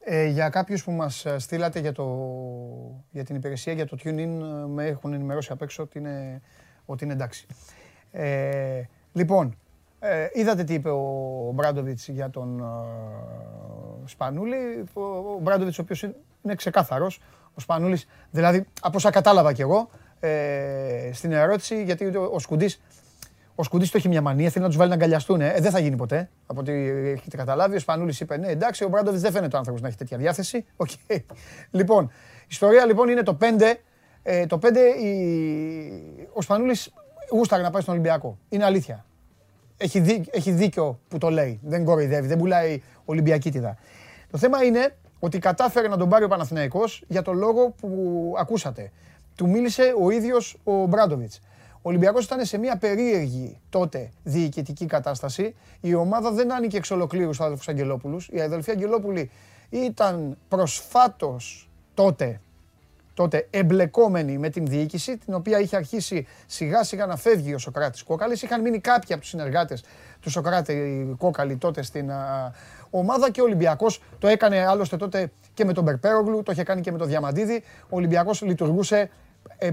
για 0.09 0.49
κάποιους 0.49 0.85
που 0.85 0.93
μας 0.93 1.25
ε, 1.25 1.39
στείλατε 1.39 1.81
για, 1.81 1.93
το, 1.93 2.05
για 3.11 3.25
την 3.25 3.37
υπηρεσία, 3.37 3.73
για 3.73 3.87
το 3.87 3.97
TuneIn, 4.05 4.19
ε, 4.19 4.67
με 4.67 4.87
έχουν 4.87 5.13
ενημερώσει 5.13 5.53
απ' 5.53 5.63
έξω 5.63 5.83
ότι 5.83 5.99
είναι, 5.99 6.41
ότι 6.85 7.05
είναι 7.05 7.13
εντάξει. 7.13 7.47
Ε, 8.13 8.83
λοιπόν, 9.13 9.57
ε, 9.99 10.29
είδατε 10.33 10.65
τι 10.65 10.75
είπε 10.75 10.91
ο 10.91 11.51
Ομπράντοβιτς 11.55 12.09
για 12.09 12.31
τον 12.31 12.61
ε, 12.61 14.09
Σπανούλη. 14.09 14.85
Ο, 14.93 15.01
ο 15.03 15.39
Ομπράντοβιτς 15.41 15.79
ο 15.79 15.83
οποίος 15.83 16.03
είναι, 16.03 16.15
είναι 16.43 16.55
ξεκάθαρος. 16.55 17.21
Ο 17.55 17.61
Σπανούλης, 17.61 18.09
δηλαδή, 18.31 18.65
από 18.81 18.97
όσα 18.97 19.11
κατάλαβα 19.11 19.53
κι 19.53 19.61
εγώ, 19.61 19.91
ε, 20.21 21.11
στην 21.13 21.33
ερώτηση, 21.33 21.85
γιατί 21.85 22.05
ο, 22.05 22.31
ο 22.33 22.39
Σκουντής 22.39 22.81
ο 23.61 23.63
Σκουντής 23.63 23.91
το 23.91 23.97
έχει 23.97 24.09
μια 24.09 24.21
μανία, 24.21 24.51
θέλει 24.51 24.63
να 24.63 24.71
τους 24.71 24.79
βάλει 24.79 24.89
να 24.89 24.95
αγκαλιαστούν. 24.95 25.41
Ε, 25.41 25.55
δεν 25.61 25.71
θα 25.71 25.79
γίνει 25.79 25.97
ποτέ. 25.97 26.29
Από 26.47 26.61
ό,τι 26.61 26.73
έχετε 26.73 27.37
καταλάβει, 27.37 27.77
ο 27.77 27.79
Σπανούλης 27.79 28.21
είπε: 28.21 28.37
Ναι, 28.37 28.49
εντάξει, 28.49 28.85
ο 28.85 28.89
Ομπράντοβιτς 28.89 29.23
δεν 29.23 29.33
φαίνεται 29.33 29.55
ο 29.55 29.59
άνθρωπος 29.59 29.83
να 29.83 29.89
έχει 29.89 29.97
τέτοια 29.97 30.17
διάθεση. 30.17 30.65
Οκ. 30.77 30.89
Λοιπόν, 31.71 32.05
η 32.43 32.47
ιστορία 32.49 32.87
λοιπόν 32.87 33.09
είναι 33.09 33.23
το 33.23 33.39
5. 33.41 33.45
Ε, 34.23 34.47
το 34.47 34.59
5 34.63 34.67
η... 35.03 35.13
ο 36.33 36.43
Σπανούλης 36.43 36.95
γούσταρε 37.31 37.63
να 37.63 37.71
πάει 37.71 37.83
στον 37.83 37.95
Ολυμπιακό. 37.95 38.39
Είναι 38.49 38.65
αλήθεια. 38.65 39.05
Έχει, 39.77 40.01
δί, 40.01 40.25
έχει 40.31 40.51
δίκιο 40.51 41.01
που 41.09 41.19
το 41.19 41.31
λέει. 41.31 41.61
Δεν 41.63 41.85
κοροϊδεύει, 41.85 42.27
δεν 42.27 42.39
πουλάει 42.39 42.83
Ολυμπιακίτιδα. 43.05 43.77
Το 44.31 44.39
θέμα 44.39 44.65
είναι 44.65 44.97
ότι 45.19 45.39
κατάφερε 45.39 45.89
να 45.89 45.97
τον 45.97 46.09
πάρει 46.09 46.25
ο 46.25 46.29
Παναθηναϊκός 46.29 47.05
για 47.09 47.23
το 47.23 47.33
λόγο 47.33 47.71
που 47.81 48.35
ακούσατε. 48.39 48.91
Του 49.35 49.49
μίλησε 49.49 49.95
ο 50.03 50.11
ίδιος 50.11 50.57
ο 50.65 50.87
Μπράντοβιτς. 50.87 51.41
Ο 51.83 51.89
Ολυμπιακός 51.89 52.25
ήταν 52.25 52.45
σε 52.45 52.59
μια 52.59 52.77
περίεργη 52.77 53.61
τότε 53.71 54.11
διοικητική 54.23 54.87
κατάσταση. 54.87 55.55
Η 55.81 55.95
ομάδα 55.95 56.31
δεν 56.33 56.53
άνοιγε 56.53 56.77
εξ 56.77 56.91
ολοκλήρου 56.91 57.33
στους 57.33 57.47
αδελφούς 57.47 57.69
Αγγελόπουλους. 57.69 58.29
Οι 58.33 58.41
αδελφοί 58.41 58.71
Αγγελόπουλοι 58.71 59.31
ήταν 59.71 60.37
προσφάτως 60.49 61.71
τότε 61.95 62.41
τότε 63.19 63.47
εμπλεκόμενοι 63.51 64.39
με 64.39 64.49
την 64.49 64.67
διοίκηση, 64.67 65.17
την 65.17 65.35
οποία 65.35 65.61
είχε 65.61 65.77
αρχίσει 65.77 66.27
σιγά 66.47 66.85
σιγά 66.85 67.07
να 67.07 67.17
φεύγει 67.17 67.55
ο 67.55 67.59
Σοκράτης 67.59 68.03
Κόκαλης. 68.03 68.43
Είχαν 68.43 68.61
μείνει 68.61 68.79
κάποιοι 68.79 69.13
από 69.13 69.21
τους 69.21 69.31
συνεργάτες 69.31 69.85
του 70.21 70.31
Σοκράτη 70.31 71.15
Κόκαλη 71.19 71.57
τότε 71.57 71.83
στην 71.83 72.11
α, 72.11 72.53
ομάδα 72.91 73.31
και 73.31 73.41
ο 73.41 73.45
Ολυμπιακός 73.45 74.03
το 74.19 74.29
έκανε 74.29 74.67
άλλωστε 74.67 74.97
τότε 74.97 75.31
και 75.55 75.65
με 75.65 75.73
τον 75.73 75.85
Μπερπέρογλου, 75.85 76.43
το 76.43 76.53
είχε 76.53 76.63
κάνει 76.63 76.81
και 76.81 76.93
με 76.93 76.99
τον 76.99 77.09
Διαμαντίδη. 77.09 77.63
Ο 77.83 77.97
Ολυμπιακός 77.97 78.43
λειτουργούσε 78.43 79.11
ε, 79.59 79.71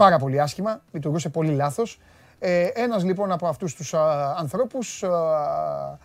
πάρα 0.00 0.18
πολύ 0.18 0.40
άσχημα, 0.40 0.80
λειτουργούσε 0.92 1.28
πολύ 1.28 1.52
λάθος. 1.52 2.00
Ε, 2.38 2.64
ένας 2.64 3.04
λοιπόν 3.04 3.32
από 3.32 3.46
αυτούς 3.46 3.74
τους 3.74 3.94
α, 3.94 4.34
ανθρώπους 4.38 5.02
α, 5.02 5.98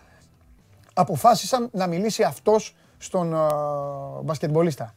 αποφάσισαν 0.94 1.68
να 1.72 1.86
μιλήσει 1.86 2.22
αυτός 2.22 2.76
στον 2.98 3.34
uh, 3.34 4.22
μπασκετμπολίστα. 4.22 4.94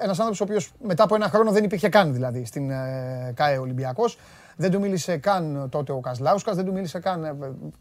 Ένας 0.00 0.18
άνθρωπος 0.18 0.40
ο 0.40 0.44
οποίος 0.44 0.72
μετά 0.82 1.02
από 1.02 1.14
ένα 1.14 1.28
χρόνο 1.28 1.50
δεν 1.50 1.64
υπήρχε 1.64 1.88
καν 1.88 2.12
δηλαδή 2.12 2.44
στην 2.44 2.70
ε, 2.70 3.32
ΚΑΕ 3.34 3.58
Ολυμπιακός. 3.58 4.18
Δεν 4.56 4.70
του 4.70 4.80
μίλησε 4.80 5.16
καν 5.16 5.68
τότε 5.70 5.92
ο 5.92 6.00
Κασλάουσκας, 6.00 6.56
δεν 6.56 6.64
του 6.64 6.72
μίλησε 6.72 6.98
καν 6.98 7.24
ε, 7.24 7.34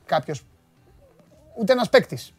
κάποιος. 0.06 0.46
Ούτε 1.56 1.74
ένας 1.74 1.90
παίκτης. 1.90 2.34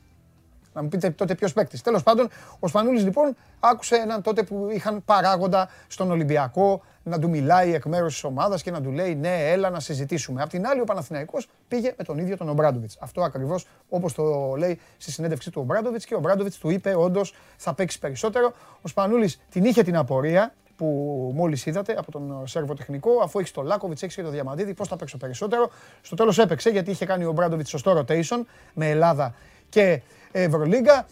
Να 0.81 0.87
μου 0.87 0.93
πείτε 0.93 1.11
τότε 1.11 1.35
ποιος 1.35 1.53
παίκτης. 1.53 1.83
Τέλος 1.83 2.03
πάντων, 2.03 2.29
ο 2.59 2.69
Σπανούλης 2.69 3.05
λοιπόν 3.05 3.37
άκουσε 3.61 3.95
έναν 3.97 4.23
τότε 4.23 4.43
που 4.43 4.69
είχαν 4.73 5.05
παράγοντα 5.05 5.69
στον 5.87 6.11
Ολυμπιακό 6.11 6.83
να 7.03 7.19
του 7.19 7.29
μιλάει 7.29 7.75
εκ 7.75 7.85
μέρους 7.85 8.13
της 8.13 8.25
ομάδας 8.25 8.63
και 8.63 8.71
να 8.71 8.81
του 8.81 8.91
λέει 8.91 9.15
ναι, 9.15 9.51
έλα 9.51 9.71
να 9.71 9.81
συζητήσουμε. 9.81 10.43
Απ' 10.43 10.51
την 10.51 10.67
άλλη, 10.67 10.81
ο 10.81 10.85
Παναθηναϊκός 10.85 11.49
πήγε 11.69 11.95
με 11.97 12.05
τον 12.05 12.19
ίδιο 12.19 12.37
τον 12.37 12.49
Ομπράντοβιτς. 12.49 12.97
Αυτό 13.01 13.23
ακριβώς 13.23 13.67
όπως 13.89 14.15
το 14.15 14.55
λέει 14.57 14.81
στη 14.97 15.11
συνέντευξη 15.11 15.51
του 15.51 15.61
Ομπράντοβιτς 15.61 16.05
και 16.05 16.15
ο 16.15 16.17
Ομπράντοβιτς 16.17 16.59
του 16.59 16.71
είπε 16.71 16.95
όντως 16.95 17.35
θα 17.57 17.75
παίξεις 17.75 18.01
περισσότερο. 18.01 18.53
Ο 18.83 18.89
Σπανούλης 18.89 19.41
την 19.51 19.65
είχε 19.65 19.83
την 19.83 19.97
απορία 19.97 20.55
που 20.77 20.87
μόλις 21.35 21.67
είδατε 21.67 21.95
από 21.99 22.11
τον 22.11 22.43
Σέρβο 22.47 22.75
τεχνικό, 22.75 23.11
αφού 23.23 23.39
έχει 23.39 23.53
το 23.53 23.63
Λάκοβιτς, 23.63 24.03
έχει 24.03 24.15
και 24.15 24.23
το 24.23 24.31
Διαμαντίδη, 24.31 24.75
πώς 24.75 24.89
θα 24.89 24.97
παίξω 24.97 25.17
περισσότερο. 25.17 25.71
Στο 26.01 26.17
τέλος 26.17 26.39
έπαιξε 26.39 26.71
γιατί 26.71 26.91
είχε 26.91 27.05
κάνει 27.07 27.25
ο 27.25 27.29
Ομπράντοβιτς 27.29 27.69
σωστό 27.69 27.99
rotation 27.99 28.45
με 28.75 28.89
Ελλάδα 28.89 29.35
και 29.69 30.01
Ευρωλίγκα. 30.33 31.07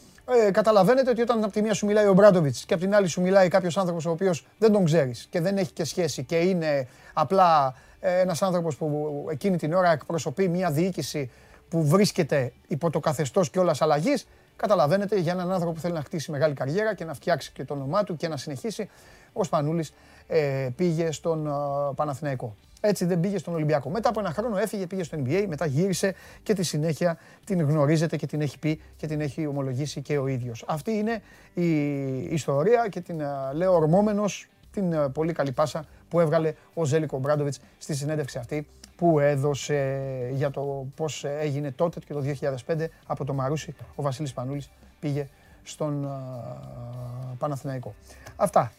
Ε, 0.46 0.50
καταλαβαίνετε 0.50 1.10
ότι 1.10 1.20
όταν 1.20 1.44
από 1.44 1.52
τη 1.52 1.62
μία 1.62 1.74
σου 1.74 1.86
μιλάει 1.86 2.06
ο 2.06 2.12
Μπράντοβιτς 2.12 2.64
και 2.64 2.74
από 2.74 2.82
την 2.82 2.94
άλλη 2.94 3.06
σου 3.06 3.20
μιλάει 3.20 3.48
κάποιος 3.48 3.76
άνθρωπος 3.76 4.06
ο 4.06 4.10
οποίος 4.10 4.46
δεν 4.58 4.72
τον 4.72 4.84
ξέρεις 4.84 5.26
και 5.30 5.40
δεν 5.40 5.56
έχει 5.58 5.72
και 5.72 5.84
σχέση 5.84 6.24
και 6.24 6.36
είναι 6.36 6.88
απλά 7.12 7.74
ε, 8.00 8.20
ένας 8.20 8.42
άνθρωπος 8.42 8.76
που 8.76 9.26
εκείνη 9.30 9.56
την 9.56 9.72
ώρα 9.72 9.92
εκπροσωπεί 9.92 10.48
μια 10.48 10.70
διοίκηση 10.70 11.30
που 11.68 11.86
βρίσκεται 11.86 12.52
υπό 12.68 12.90
το 12.90 13.00
καθεστώς 13.00 13.50
κιόλας 13.50 13.82
αλλαγής, 13.82 14.26
καταλαβαίνετε 14.56 15.18
για 15.18 15.32
έναν 15.32 15.52
άνθρωπο 15.52 15.72
που 15.72 15.80
θέλει 15.80 15.94
να 15.94 16.02
χτίσει 16.02 16.30
μεγάλη 16.30 16.54
καριέρα 16.54 16.94
και 16.94 17.04
να 17.04 17.14
φτιάξει 17.14 17.52
και 17.52 17.64
το 17.64 17.74
όνομά 17.74 18.04
του 18.04 18.16
και 18.16 18.28
να 18.28 18.36
συνεχίσει, 18.36 18.88
ο 19.32 19.44
Σπανούλης 19.44 19.92
ε, 20.26 20.68
πήγε 20.76 21.12
στον 21.12 21.46
ε, 21.46 21.50
Παναθηναϊκό. 21.94 22.54
Έτσι 22.80 23.04
δεν 23.04 23.20
πήγε 23.20 23.38
στον 23.38 23.54
Ολυμπιακό. 23.54 23.90
Μετά 23.90 24.08
από 24.08 24.20
ένα 24.20 24.30
χρόνο 24.30 24.56
έφυγε, 24.58 24.86
πήγε 24.86 25.02
στο 25.02 25.18
NBA, 25.24 25.44
μετά 25.48 25.66
γύρισε 25.66 26.14
και 26.42 26.54
τη 26.54 26.62
συνέχεια 26.62 27.18
την 27.44 27.60
γνωρίζετε 27.60 28.16
και 28.16 28.26
την 28.26 28.40
έχει 28.40 28.58
πει 28.58 28.80
και 28.96 29.06
την 29.06 29.20
έχει 29.20 29.46
ομολογήσει 29.46 30.02
και 30.02 30.18
ο 30.18 30.26
ίδιος. 30.26 30.64
Αυτή 30.68 30.90
είναι 30.90 31.22
η 31.54 32.34
ιστορία 32.34 32.88
και 32.88 33.00
την 33.00 33.20
λέω 33.52 33.74
ορμόμενος 33.74 34.48
την 34.72 35.12
πολύ 35.12 35.32
καλή 35.32 35.52
πάσα 35.52 35.84
που 36.08 36.20
έβγαλε 36.20 36.52
ο 36.74 36.84
Ζέλικο 36.84 37.18
Μπράντοβιτς 37.18 37.60
στη 37.78 37.94
συνέντευξη 37.94 38.38
αυτή 38.38 38.66
που 38.96 39.18
έδωσε 39.18 40.00
για 40.32 40.50
το 40.50 40.86
πώς 40.94 41.24
έγινε 41.24 41.70
τότε 41.70 42.00
και 42.00 42.12
το 42.12 42.24
2005 42.66 42.84
από 43.06 43.24
το 43.24 43.34
Μαρούσι 43.34 43.74
ο 43.94 44.02
Βασίλης 44.02 44.32
Πανούλης 44.32 44.70
πήγε 45.00 45.28
στον 45.62 46.08
Παναθηναϊκό. 47.38 47.94
Αυτά. 48.36 48.72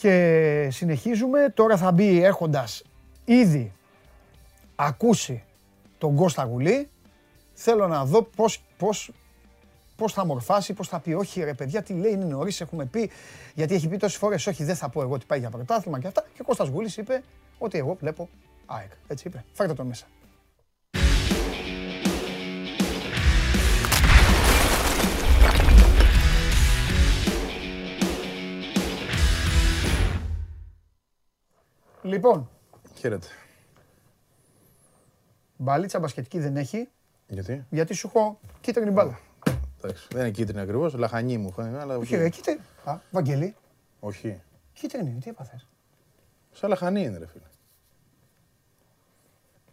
Και 0.00 0.68
συνεχίζουμε. 0.70 1.52
Τώρα 1.54 1.76
θα 1.76 1.92
μπει 1.92 2.24
έχοντας 2.24 2.82
ήδη 3.24 3.72
ακούσει 4.76 5.42
τον 5.98 6.16
Κώστα 6.16 6.44
Γουλή, 6.44 6.88
θέλω 7.52 7.88
να 7.88 8.04
δω 8.04 8.22
πώς, 8.22 8.62
πώς, 8.78 9.12
πώς 9.96 10.12
θα 10.12 10.26
μορφάσει, 10.26 10.72
πώς 10.72 10.88
θα 10.88 11.00
πει 11.00 11.12
όχι 11.12 11.42
ρε 11.44 11.54
παιδιά, 11.54 11.82
τι 11.82 11.92
λέει 11.92 12.12
είναι 12.12 12.24
νωρίς, 12.24 12.60
έχουμε 12.60 12.84
πει, 12.84 13.10
γιατί 13.54 13.74
έχει 13.74 13.88
πει 13.88 13.96
τόσες 13.96 14.18
φορές 14.18 14.46
όχι 14.46 14.64
δεν 14.64 14.76
θα 14.76 14.88
πω 14.88 15.02
εγώ 15.02 15.14
ότι 15.14 15.26
πάει 15.26 15.38
για 15.38 15.50
πρωτάθλημα 15.50 16.00
και 16.00 16.06
αυτά 16.06 16.24
και 16.34 16.40
ο 16.40 16.44
Κώστας 16.44 16.68
Γουλής 16.68 16.96
είπε 16.96 17.22
ότι 17.58 17.78
εγώ 17.78 17.96
βλέπω 18.00 18.28
ΑΕΚ, 18.66 18.90
έτσι 19.06 19.28
είπε, 19.28 19.44
φέρτε 19.52 19.74
τον 19.74 19.86
μέσα. 19.86 20.06
Λοιπόν, 32.02 32.48
Χαίρετε. 32.94 33.26
Μπαλίτσα 35.56 35.98
μπασκετική 35.98 36.38
δεν 36.38 36.56
έχει. 36.56 36.88
Γιατί; 37.26 37.66
Γιατί 37.70 37.94
σου 37.94 38.10
έχω 38.14 38.38
κίτρινη 38.60 38.90
μπάλα. 38.90 39.18
Εντάξει, 39.82 40.06
δεν 40.10 40.20
είναι 40.20 40.30
κίτρινη 40.30 40.60
ακριβώς, 40.60 40.94
λαχανή 40.94 41.38
μου 41.38 41.52
φαίνεται. 41.52 41.80
Αλλά... 41.80 41.96
Όχι, 41.96 42.16
ρε, 42.16 42.28
κίτρινη. 42.28 42.60
Α, 42.84 42.98
Βαγγέλη. 43.10 43.54
Όχι. 44.00 44.40
Κίτρινη, 44.72 45.18
τι 45.20 45.30
έπαθες; 45.30 45.66
Σαν 46.52 46.68
λαχανή 46.68 47.02
είναι, 47.02 47.18
ρε 47.18 47.26
φίλε. 47.26 47.44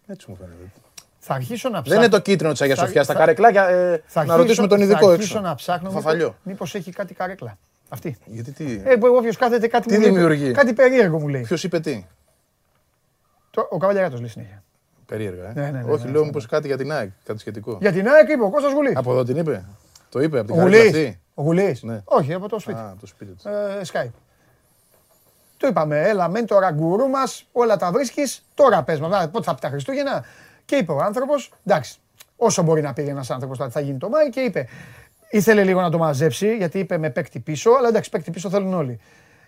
Έτσι 0.08 0.30
μου 0.30 0.36
φαίνεται. 0.36 0.72
Θα 1.20 1.34
αρχίσω 1.34 1.70
να 1.70 1.82
ψάχνω. 1.82 2.00
Δεν 2.00 2.10
είναι 2.10 2.18
το 2.18 2.22
κίτρινο 2.22 2.52
της 2.52 2.62
Αγίας 2.62 2.78
Σοφιάς 2.78 3.06
στα 3.06 3.14
καρεκλάκια. 3.14 3.68
Ε, 3.68 4.04
θα 4.06 4.26
να 4.26 4.36
ρωτήσουμε 4.36 4.68
τον 4.68 4.82
ειδικό 4.82 4.96
έξω. 4.96 5.08
Θα 5.08 5.14
αρχίσω 5.14 5.40
να 5.40 5.56
ψάχνω. 5.56 5.90
Φαφαλιό. 5.90 6.36
Μήπω 6.44 6.66
έχει 6.74 6.92
κάτι 6.92 7.14
καρέκλα. 7.14 7.58
Αυτή. 7.90 8.18
Γιατί 8.26 8.52
τι; 8.52 8.82
Ε, 8.86 8.94
όποιο 8.94 9.34
κάθεται 9.34 9.68
κάτι, 9.68 9.88
τι 9.88 9.98
δημιουργεί; 9.98 10.52
κάτι 10.52 10.74
περίεργο 10.74 11.20
μου 11.20 11.28
λέει. 11.28 11.42
Ποιος 11.42 11.64
είπε 11.64 11.80
τι; 11.80 12.06
Ο 13.70 13.78
Καβαλιαράτος 13.78 14.20
λέει 14.20 14.30
συνέχεια. 14.30 14.64
Περίεργα, 15.06 15.50
ε. 15.50 15.52
Ναι, 15.56 15.62
ναι, 15.62 15.82
ναι, 15.82 15.92
Όχι, 15.92 16.06
ναι, 16.06 16.12
λέω 16.12 16.20
ναι. 16.20 16.26
μήπως 16.26 16.46
κάτι 16.46 16.68
για 16.68 16.78
την 16.78 16.92
ΑΕΚ, 16.92 17.10
κάτι 17.24 17.40
σχετικό. 17.40 17.78
Για 17.82 17.92
την 17.92 18.08
ΑΕΚ 18.08 18.30
είπε 18.30 18.44
ο 18.44 18.50
Κώστας 18.50 18.72
Γουλής. 18.74 18.96
Από 18.96 19.12
εδώ 19.12 19.24
την 19.24 19.38
είπε. 19.38 19.66
Το 20.10 20.20
είπε, 20.22 20.40
από 20.40 20.48
την 20.48 20.56
Ο 20.56 20.58
καρδιά 20.62 20.80
Γουλής. 20.80 20.96
αυτή. 20.96 21.20
Ο 21.34 21.42
Γουλής. 21.42 21.84
Ναι. 21.84 22.02
Όχι, 22.06 22.34
από 22.34 22.50
το 22.50 22.60
σπίτι. 22.60 22.80
Α, 22.80 22.96
το 23.00 23.06
σπίτι 23.08 23.32
της. 23.32 23.46
Ε, 23.46 23.82
Skype. 23.94 24.12
Του 25.58 25.68
είπαμε, 25.68 26.02
έλα 26.02 26.28
μεν 26.30 26.46
τώρα 26.46 26.72
γκουρού 26.72 27.08
μας, 27.08 27.48
όλα 27.52 27.78
τα 27.78 27.92
βρίσκεις, 27.92 28.46
τώρα 28.54 28.84
πες 28.84 29.00
μας, 29.00 29.30
πότε 29.30 29.44
θα 29.44 29.54
πει 29.54 29.60
τα 29.62 29.70
Χριστούγεννα. 29.70 30.26
Και 30.66 30.76
είπε 30.76 30.92
ο 30.92 31.00
άνθρωπος, 31.00 31.54
εντάξει, 31.66 31.98
όσο 32.36 32.64
μπορεί 32.64 32.82
να 32.82 32.94
πει 32.94 33.02
ένας 33.02 33.30
άνθρωπος 33.32 33.58
θα 33.70 33.80
γίνει 33.80 33.98
το 33.98 34.10
Μάη 34.10 34.30
και 34.30 34.40
είπε, 34.40 34.68
ήθελε 35.30 35.64
λίγο 35.64 35.82
να 35.82 35.90
το 35.90 35.98
μαζέψει, 35.98 36.56
γιατί 36.56 36.80
είπε 36.80 36.98
με 36.98 37.10
παίκτη 37.10 37.40
πίσω, 37.40 37.72
αλλά 37.72 37.88
εντάξει, 37.88 38.10
παίκτη 38.10 38.32
πίσω 38.32 38.50
θέλουν 38.50 38.74
όλοι. 38.74 39.00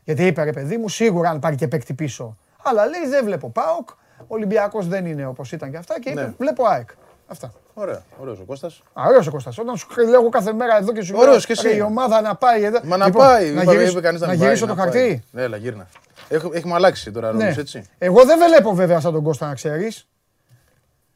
Γιατί 0.04 0.26
είπε 0.26 0.44
ρε 0.44 0.52
παιδί 0.52 0.78
μου, 0.78 0.90
σίγουρα 0.90 1.30
αν 1.30 1.40
πάρει 1.40 1.56
και 1.56 1.68
παίκτη 1.68 1.94
πίσω. 1.94 2.38
Αλλά 2.64 2.86
λέει 2.86 3.08
δεν 3.10 3.26
βλέπω 3.26 3.50
ΠΑΟΚ, 3.50 3.90
ο 4.20 4.26
Ολυμπιακός 4.28 4.88
δεν 4.88 5.06
είναι 5.06 5.26
όπως 5.26 5.52
ήταν 5.52 5.72
και 5.72 5.78
αυτά 5.78 6.00
και 6.00 6.10
είπε 6.10 6.22
Ναι. 6.22 6.34
βλέπω 6.38 6.66
ΑΕΚ. 6.68 6.90
Αυτά. 7.28 7.54
Ωραία, 7.74 8.02
ωραίος 8.22 8.40
ο 8.40 8.44
Κώστας. 8.44 8.84
Ωραίος 8.94 9.28
ο 9.28 9.32
Κώστας. 9.32 9.58
Όταν 9.58 9.78
σου 9.78 9.88
λέω 10.10 10.30
κάθε 10.30 10.54
μέρα 10.54 10.78
εδώ 10.78 10.92
και 10.92 11.02
σου 11.02 11.14
λέω 11.14 11.22
Ωραίος 11.22 11.46
και 11.46 11.52
εσύ. 11.52 11.68
«Ρε, 11.68 11.76
η 11.76 11.82
ομάδα 11.82 12.22
να 12.22 12.36
πάει 12.36 12.64
εδώ. 12.64 12.80
Μα 12.84 12.98
να 12.98 13.06
Λοιπόν, 13.06 13.22
πάει, 13.22 13.52
να 13.52 13.62
είπα- 13.62 13.72
γυρίσω, 13.74 13.92
είπε 13.92 14.02
κανείς 14.02 14.20
να 14.22 14.26
να 14.26 14.32
μην 14.32 14.42
πάει, 14.42 14.50
γυρίσω 14.50 14.68
το 14.68 14.76
να 14.76 14.84
πάει. 14.84 14.92
χαρτί. 14.92 15.24
Ναι, 15.32 15.42
έλα, 15.42 15.58
γύρνα. 15.58 15.88
Έχουμε, 16.30 16.58
έχουμε 16.58 16.74
αλλάξει 16.74 17.12
τώρα 17.12 17.34
Ναι. 17.34 17.42
ρόλους, 17.44 17.58
έτσι. 17.58 17.84
Εγώ 17.98 18.26
δεν 18.26 18.38
βλέπω 18.48 18.74
βέβαια 18.74 19.00
σαν 19.00 19.14
τον 19.14 19.24
Κώστα 19.24 19.48
να 19.48 19.54
ξέρεις. 19.54 20.08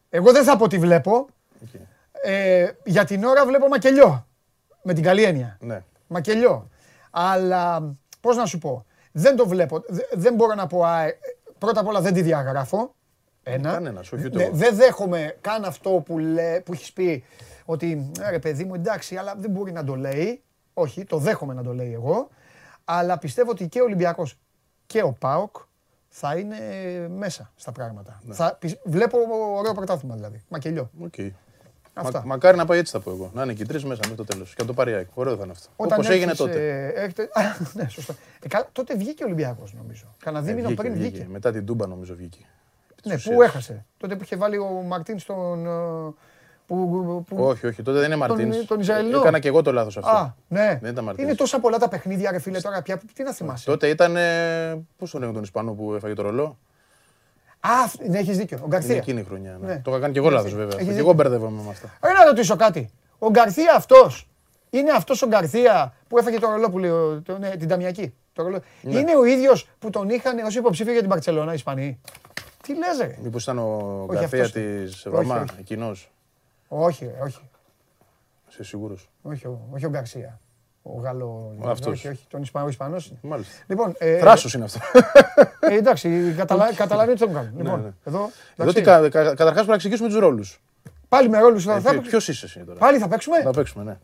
Εγώ 0.10 0.32
δεν 0.32 0.44
θα 0.44 0.58
πω 0.58 0.68
τι 0.68 0.78
βλέπω. 0.78 1.12
Οκ. 1.64 1.82
Ε, 2.24 2.68
για 2.84 3.06
την 3.06 3.24
ώρα 3.24 3.46
βλέπω 3.46 3.68
μακελιό. 3.68 4.28
Με 4.82 4.94
την 4.94 5.04
καλή 5.04 5.24
έννοια. 5.24 5.58
Ναι. 5.60 5.84
Μακελιό. 6.08 6.70
Αλλά 7.12 7.96
πώς 8.22 8.36
να 8.36 8.46
σου 8.46 8.58
πω. 8.58 8.86
Δεν 9.12 9.36
το 9.36 9.48
βλέπω. 9.48 9.84
Δε- 9.88 10.02
δεν 10.12 10.34
μπορώ 10.34 10.54
να 10.56 10.68
πω. 10.68 10.86
Α, 11.66 11.70
ε, 11.70 11.72
πρώτα 11.72 11.80
απ' 11.80 11.88
όλα 11.88 12.02
δεν 12.02 12.14
τη 12.14 12.22
διαγράφω. 12.22 12.96
Ένα. 13.44 13.72
Κανένας, 13.72 14.12
όχι 14.12 14.26
ούτε 14.26 14.38
Ναι, 14.38 14.44
εγώ. 14.44 14.56
δεν 14.56 14.76
δέχομαι 14.76 15.38
καν 15.42 15.64
αυτό 15.66 15.90
που, 15.90 16.18
λέ, 16.20 16.60
που 16.60 16.74
έχεις 16.74 16.94
πει 16.94 17.24
ότι 17.66 18.12
«Ε, 18.22 18.30
ρε 18.30 18.40
παιδί 18.40 18.64
μου 18.64 18.74
εντάξει 18.76 19.16
αλλά 19.16 19.36
δεν 19.38 19.52
μπορεί 19.52 19.72
να 19.72 19.84
το 19.84 19.96
λέει. 19.96 20.44
Όχι, 20.74 21.04
το 21.04 21.18
δέχομαι 21.18 21.54
να 21.54 21.64
το 21.64 21.74
λέει 21.74 21.94
εγώ. 21.94 22.30
Αλλά 22.86 23.18
πιστεύω 23.18 23.52
ότι 23.52 23.68
και 23.68 23.82
ο 23.82 23.84
Ολυμπιακός 23.84 24.38
και 24.86 25.02
ο 25.02 25.12
ΠΑΟΚ 25.20 25.56
θα 26.08 26.36
είναι 26.38 26.58
μέσα 27.10 27.52
στα 27.56 27.72
πράγματα. 27.72 28.22
Ναι. 28.24 28.34
Θα, 28.34 28.56
πι- 28.60 28.80
βλέπω 28.84 29.18
ωραίο 29.58 29.74
πρωτάθλημα 29.74 30.16
δηλαδή. 30.16 30.42
Μακελιό. 30.48 30.90
Οκ. 31.04 31.14
Αυτά. 31.94 32.20
Μα, 32.20 32.26
μακάρι 32.26 32.58
να 32.58 32.66
πάει 32.66 32.80
έτσι 32.80 32.92
θα 32.92 33.00
πω 33.00 33.12
εγώ. 33.12 33.32
Να 33.34 33.44
είναι 33.44 33.54
και 33.54 33.64
οι 33.64 33.66
τρεις 33.66 33.84
μέσα 33.84 34.00
μέχρι 34.04 34.16
το 34.16 34.24
τέλος. 34.24 34.50
Και 34.56 34.62
να 34.62 34.68
το 34.68 34.74
πάρει 34.74 34.92
η 34.92 34.94
ΑΕΚ. 34.94 35.08
Ωραίο 35.14 35.36
θα 35.36 35.44
είναι 35.44 35.52
αυτό. 35.52 35.68
Όταν 35.76 35.98
Όπως 35.98 36.10
έγινε 36.12 36.32
έρθεις, 36.32 36.38
τότε. 36.40 36.70
ε, 36.70 36.88
έρχεται- 37.04 37.38
Α, 37.38 37.42
ναι, 37.74 37.88
σωστά. 37.90 38.16
Ε, 38.44 38.48
καλά, 38.48 38.70
τότε 38.72 38.96
βγήκε 38.96 39.24
ο 39.24 39.26
Ολυμπιακός 39.26 39.74
νομίζω. 39.74 40.06
Κάνα 40.20 40.40
Ε, 40.40 40.42
δίμηνο 40.42 40.68
βγήκε, 40.68 40.82
πριν 40.82 40.94
βγήκε. 40.94 41.10
βγήκε. 41.10 41.28
Μετά 41.32 41.52
την 41.52 41.66
Τούμπα 41.66 41.88
νομίζω 41.88 42.16
βγήκε. 42.16 42.40
Ναι, 43.04 43.16
της 43.16 43.24
πού 43.24 43.32
ουσίας. 43.34 43.50
έχασε. 43.50 43.86
Τότε 43.98 44.16
που 44.16 44.24
είχε 44.24 44.36
βάλει 44.36 44.58
ο 44.58 44.66
Μαρτίν 44.88 45.20
στον. 45.20 45.66
ε, 45.66 46.14
Που, 46.68 47.24
που, 47.28 47.44
Όχι, 47.44 47.68
όχι, 47.68 47.84
τότε 47.84 47.98
δεν 47.98 48.06
είναι 48.08 48.16
Μαρτίνς. 48.16 48.66
τον 48.66 48.80
Ισραηλινό. 48.80 49.20
Έκανα 49.20 49.40
και 49.40 49.48
εγώ 49.48 49.62
το 49.62 49.72
λάθος 49.72 49.98
αυτό. 49.98 50.10
Α, 50.10 50.34
ναι. 50.48 50.80
Δεν 50.82 50.92
ήταν 50.92 51.04
Μαρτίνς. 51.04 51.28
Είναι 51.28 51.38
τόσα 51.38 51.60
πολλά 51.60 51.78
τα 51.78 51.88
παιχνίδια, 51.88 52.32
ρε 52.32 52.40
φίλε, 52.40 52.60
τώρα 52.62 52.82
πια. 52.82 53.02
Τι 53.14 53.24
να 53.24 53.34
θυμάσαι. 53.34 53.66
Τότε 53.66 53.88
ήταν. 53.88 54.16
Πώς 54.98 55.10
τον 55.12 55.20
λέγανε 55.20 55.34
τον 55.38 55.44
Ισπανό 55.44 55.72
που 55.74 55.94
έφαγε 55.94 56.14
το 56.14 56.22
ρολό; 56.22 56.58
Α, 57.66 57.70
ναι, 58.10 58.20
έχεις 58.20 58.38
δίκιο. 58.38 58.58
Ο 58.58 58.66
Είναι 58.66 58.76
Γκαρθία. 58.76 58.96
εκείνη 58.96 59.20
η 59.20 59.24
χρονιά. 59.24 59.58
Ναι. 59.62 59.68
Ναι. 59.68 59.80
Το 59.84 59.92
είχα 59.92 60.00
κάνει 60.00 60.14
και 60.14 60.20
εγώ 60.20 60.30
λάθος 60.30 60.52
βέβαια. 60.54 60.66
Έχεις 60.68 60.78
Και 60.78 60.84
δίκιο. 60.84 61.00
εγώ 61.00 61.14
μπερδεύομαι 61.14 61.62
με 61.64 61.70
αυτά. 61.70 61.90
Ρε 62.04 62.12
να 62.12 62.26
ρωτήσω 62.26 62.56
κάτι. 62.56 62.90
Ο 63.20 63.30
Γκαρθία 63.30 63.74
αυτός 63.76 64.28
είναι 64.70 64.92
αυτός 64.92 65.22
ο 65.22 65.28
Γκαρθία 65.28 65.94
που 66.08 66.18
έφαγε 66.18 66.40
το 66.40 66.50
ρολό 66.50 66.70
που 66.70 66.80
λέει, 66.80 66.90
ο- 66.90 67.22
το- 67.26 67.38
ναι, 67.38 67.50
την 67.58 67.68
Ταμιακή. 67.68 68.14
Το 68.34 68.44
ρολό. 68.44 68.60
Ναι. 68.82 69.00
Είναι 69.00 69.16
ο 69.16 69.24
ίδιος 69.26 69.70
που 69.80 69.90
τον 69.90 70.10
είχαν 70.10 70.40
ως 70.40 70.56
υποψήφιο 70.56 70.92
για 70.92 71.02
την 71.02 71.10
Παρσελόνα 71.10 71.52
οι 71.52 71.56
Ισπανοί. 71.56 72.00
Τι 72.64 72.74
λες 72.78 72.98
ρε. 73.00 73.18
Μήπως 73.24 73.44
ήταν 73.44 73.58
ο 73.60 74.04
Όχι, 74.08 74.18
Γκαρθία 74.20 74.44
αυτός. 74.44 74.52
της 74.62 75.06
Όχι, 75.06 75.16
Ρωμά, 75.16 75.36
όχι. 75.36 75.60
εκείνος; 75.60 76.12
Όχι, 76.68 77.06
ρε, 77.06 77.22
όχι. 77.24 77.40
Είσαι 78.50 78.64
σίγουρος; 78.64 79.10
Όχι, 79.22 79.48
ο- 79.48 79.68
όχι 79.74 79.86
ο 79.86 79.90
Γκαρσία. 79.90 80.40
Ο 80.86 81.00
Γάλλο. 81.00 81.56
αυτός. 81.66 81.92
Όχι, 81.94 82.08
όχι. 82.08 82.26
Τον 82.30 82.42
Ισπανό, 82.42 82.68
Ισπανός 82.68 83.08
είναι. 83.08 83.20
Μάλιστα. 83.22 83.54
Λοιπόν, 83.68 83.96
ε, 83.98 84.18
Θράσος 84.18 84.54
είναι 84.54 84.64
αυτός. 84.64 84.82
ε, 85.60 85.76
εντάξει, 85.76 86.34
καταλα- 86.38 86.74
καταλαβαίνει 86.74 87.18
τι 87.18 87.26
τον 87.26 87.34
κάνω. 87.34 87.50
Λοιπόν, 87.58 87.82
ναι. 87.82 87.90
εδώ. 88.04 88.18
Εδώ 88.20 88.70
εντάξει. 88.70 88.76
τι 88.76 88.82
κα- 88.82 89.00
κα- 89.10 89.10
καταρχάς 89.24 89.54
πρέπει 89.54 89.68
να 89.68 89.74
εξηγήσουμε 89.76 90.08
τους 90.10 90.18
ρόλους. 90.18 90.62
Πάλι 91.10 91.30
με 91.30 91.40
ρόλους 91.40 91.64
θα, 91.64 91.74
θα 91.74 91.90
Ποιο 91.92 92.02
παίξουμε. 92.02 92.22
είσαι 92.28 92.46
εσύ 92.46 92.60
τώρα; 92.60 92.80
Πάλι 92.80 92.98
θα 92.98 93.08
παίξουμε; 93.08 93.42
Θα 93.42 93.52
παίξουμε, 93.52 93.84
ναι. 93.84 93.98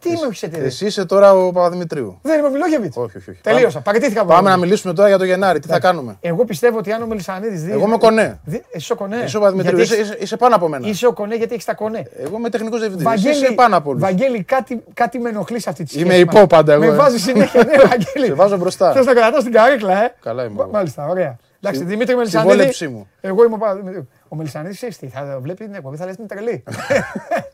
Τι 0.00 0.08
με 0.10 0.16
έχει 0.30 0.44
εταιρεία. 0.44 0.66
Εσύ 0.66 0.86
είσαι 0.86 1.04
τώρα 1.04 1.32
ο 1.32 1.52
Παπαδημητρίου. 1.52 2.18
Δεν 2.22 2.38
είμαι 2.38 2.48
ο 2.48 2.50
Μιλόγεβιτ. 2.50 2.96
Όχι, 2.96 3.16
όχι, 3.16 3.30
όχι. 3.30 3.40
Τελείωσα. 3.42 3.80
Παραιτήθηκα 3.80 4.20
από 4.20 4.28
Πάμε 4.30 4.42
να 4.48 4.50
τον- 4.54 4.60
μιλήσουμε 4.64 4.94
τώρα 4.94 5.08
για 5.08 5.18
το 5.18 5.24
Γενάρη. 5.24 5.58
Τι 5.58 5.68
θα 5.68 5.78
κάνουμε; 5.80 6.16
Εγώ 6.20 6.44
πιστεύω 6.44 6.78
ότι 6.78 6.92
αν 6.92 7.02
ο 7.02 7.06
Μελισανίδης 7.06 7.62
δει. 7.62 7.70
Εγώ 7.72 7.86
είμαι 7.86 7.96
κονέ. 7.98 8.40
Δι- 8.44 8.64
Εσύ 8.70 8.92
ο 8.92 8.96
κονέ. 8.96 9.16
Είσαι 9.24 9.36
ο 9.36 9.40
Παπαδημητρίου. 9.40 9.76
Γιατί 9.76 9.92
Είσαι, 9.92 10.00
έχεις- 10.00 10.12
είσαι, 10.14 10.22
είσαι 10.22 10.36
πάνω 10.36 10.54
από 10.54 10.68
μένα. 10.68 10.88
Είσαι 10.88 11.06
ο 11.06 11.12
κονέ 11.12 11.34
γιατί 11.34 11.52
έχεις 11.52 11.64
τα 11.64 11.74
κονέ. 11.74 12.02
Εγώ 12.18 12.36
είμαι 12.36 12.48
τεχνικός 12.50 12.78
διευθυντής. 12.78 13.06
Βαγγέλη, 13.06 13.34
Είσαι 13.44 13.52
πάνω 13.52 13.76
από 13.76 13.90
όλους. 13.90 14.02
Βαγγέλη, 14.02 14.42
κάτι, 14.42 14.84
κάτι 14.94 15.18
με 15.18 15.28
ενοχλεί 15.28 15.60
σε 15.60 15.68
αυτή 15.70 15.84
τη 15.84 15.90
σχέση. 15.90 16.04
Είμαι 16.04 16.16
υπό 16.16 16.46
πάντα 16.46 16.72
εγώ, 16.72 16.80
Με 16.84 16.86
ε. 16.86 16.94
βάζει 16.94 17.18
συνέχεια, 17.18 17.64
ναι, 17.64 17.72
Βαγγέλη. 17.88 18.26
Σε 18.26 18.34
βάζω 18.34 18.56
μπροστά. 18.56 18.92
Θες 18.92 19.06
να 19.06 19.14
κρατάς 19.14 19.42
την 19.42 19.52
καρέκλα, 19.52 20.04
ε; 20.04 20.14
Καλά 20.22 20.44
είμαι 20.44 20.54
Μα- 20.54 20.62
εγώ. 20.62 20.70
Μάλιστα, 20.72 21.06
ωραία. 21.08 21.36
Εντάξει, 21.62 21.80
Συ- 21.80 21.88
Δημήτρη 21.88 22.16
Μελισανίδη. 22.16 22.50
συμβόλεψή 22.52 22.88
μου. 22.88 23.08
Εγώ 23.20 23.44
είμαι 23.44 23.54
ο 23.54 23.58
Παπαδημητρίου. 23.58 24.08
Ο 24.28 24.36
Μελισανίδης 24.36 24.76
ξέρει 24.76 24.94
τι, 24.94 25.06
θα 25.08 25.38
βλέπεις 25.42 25.66
την 25.66 25.74
εκπομπή, 25.74 25.96
θα 25.96 26.04
λες 26.06 26.16
την 26.16 26.26
τρελή. 26.26 26.62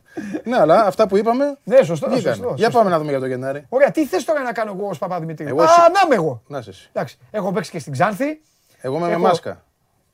Ναι, 0.44 0.58
αλλά 0.58 0.84
αυτά 0.86 1.08
που 1.08 1.16
είπαμε. 1.16 1.56
ναι, 1.64 1.82
σωστό. 1.82 2.08
βγήκαν. 2.10 2.34
σωστό, 2.34 2.52
Για 2.56 2.64
σωστό. 2.64 2.78
πάμε 2.78 2.90
να 2.90 2.98
δούμε 2.98 3.10
για 3.10 3.20
το 3.20 3.26
Γενάρη. 3.26 3.66
Ωραία, 3.68 3.90
τι 3.90 4.06
θες 4.06 4.24
τώρα 4.24 4.42
να 4.42 4.52
κάνω 4.52 4.74
εγώ 4.78 4.88
ως 4.88 4.98
Παπαδημητρίου; 4.98 5.48
Εγώ 5.48 5.60
Α, 5.60 5.64
εσύ- 5.64 5.80
να 5.80 6.00
είμαι 6.04 6.14
εγώ. 6.14 6.42
Να 6.46 6.58
είσαι 6.58 6.70
εσύ. 6.70 6.88
Εντάξει, 6.92 7.18
έχω 7.30 7.52
παίξει 7.52 7.70
και 7.70 7.78
στην 7.78 7.92
Ξάνθη. 7.92 8.40
Εγώ 8.80 8.96
είμαι 8.96 9.06
με 9.06 9.12
Έχω- 9.12 9.22
μάσκα. 9.22 9.62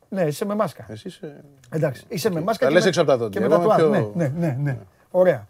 Ναι, 0.09 0.23
είσαι 0.23 0.45
με 0.45 0.55
μάσκα. 0.55 0.87
Εσύ 0.89 1.09
είσαι. 1.09 1.45
Εντάξει, 1.71 2.05
είσαι 2.09 2.31
με 2.31 2.41
μάσκα. 2.41 2.65
Τα 2.65 2.69
και 2.69 2.73
λες 2.75 2.83
με- 2.83 2.89
έξω 2.89 3.01
από 3.03 3.11
τα 3.11 3.17
δόντια. 3.17 3.41
Και 3.41 3.47
με 3.49 3.55
Εγώ 3.55 3.63
είμαι 3.65 3.75
τατουάζ. 3.75 3.91
πιο- 4.03 4.13
Ναι, 4.15 4.25
ναι, 4.27 4.47
ναι, 4.47 4.57
ναι. 4.63 4.79
Ωραία. 5.11 5.47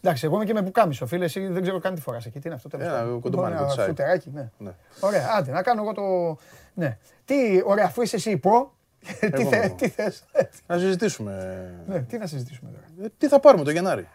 Εντάξει, 0.00 0.24
εγώ 0.26 0.34
είμαι 0.36 0.44
και 0.44 0.52
με 0.52 0.62
πουκάμισο, 0.62 1.06
φίλε. 1.06 1.24
Εσύ 1.24 1.46
δεν 1.46 1.62
ξέρω 1.62 1.78
καν 1.78 1.94
τι 1.94 2.00
φοράς 2.00 2.26
εκεί. 2.26 2.38
Τι 2.38 2.46
είναι 2.46 2.54
αυτό 2.54 2.68
τέλος 2.68 2.86
Ένα 2.86 3.18
κοντομάνι, 3.20 3.54
Ένα 3.54 3.62
κοτσάκι. 3.64 3.88
φουτεράκι, 3.88 4.30
ναι. 4.34 4.50
Ναι. 4.58 4.70
Ωραία, 5.00 5.26
άντε, 5.38 5.50
να 5.52 5.62
κάνω 5.62 5.82
εγώ 5.82 5.92
το. 5.92 6.02
Ναι. 6.74 6.98
Τι, 7.24 7.34
ωραία, 7.64 7.84
αφού 7.84 8.02
είσαι 8.02 8.16
εσύ 8.16 8.30
υπό. 8.30 8.70
Τι, 9.20 9.26
Εγώ 9.40 9.48
θε, 9.50 9.56
είμαι. 9.56 9.68
τι 9.68 9.88
θες. 9.88 10.24
Να 10.66 10.78
συζητήσουμε. 10.78 11.72
ναι, 11.86 11.98
τι 12.00 12.18
να 12.18 12.26
συζητήσουμε 12.26 12.70
τώρα. 12.70 13.06
Ε, 13.06 13.12
Τι 13.18 13.28
θα 13.28 13.40
πάρουμε 13.40 13.64
το 13.64 13.70
Γενάρη. 13.70 14.08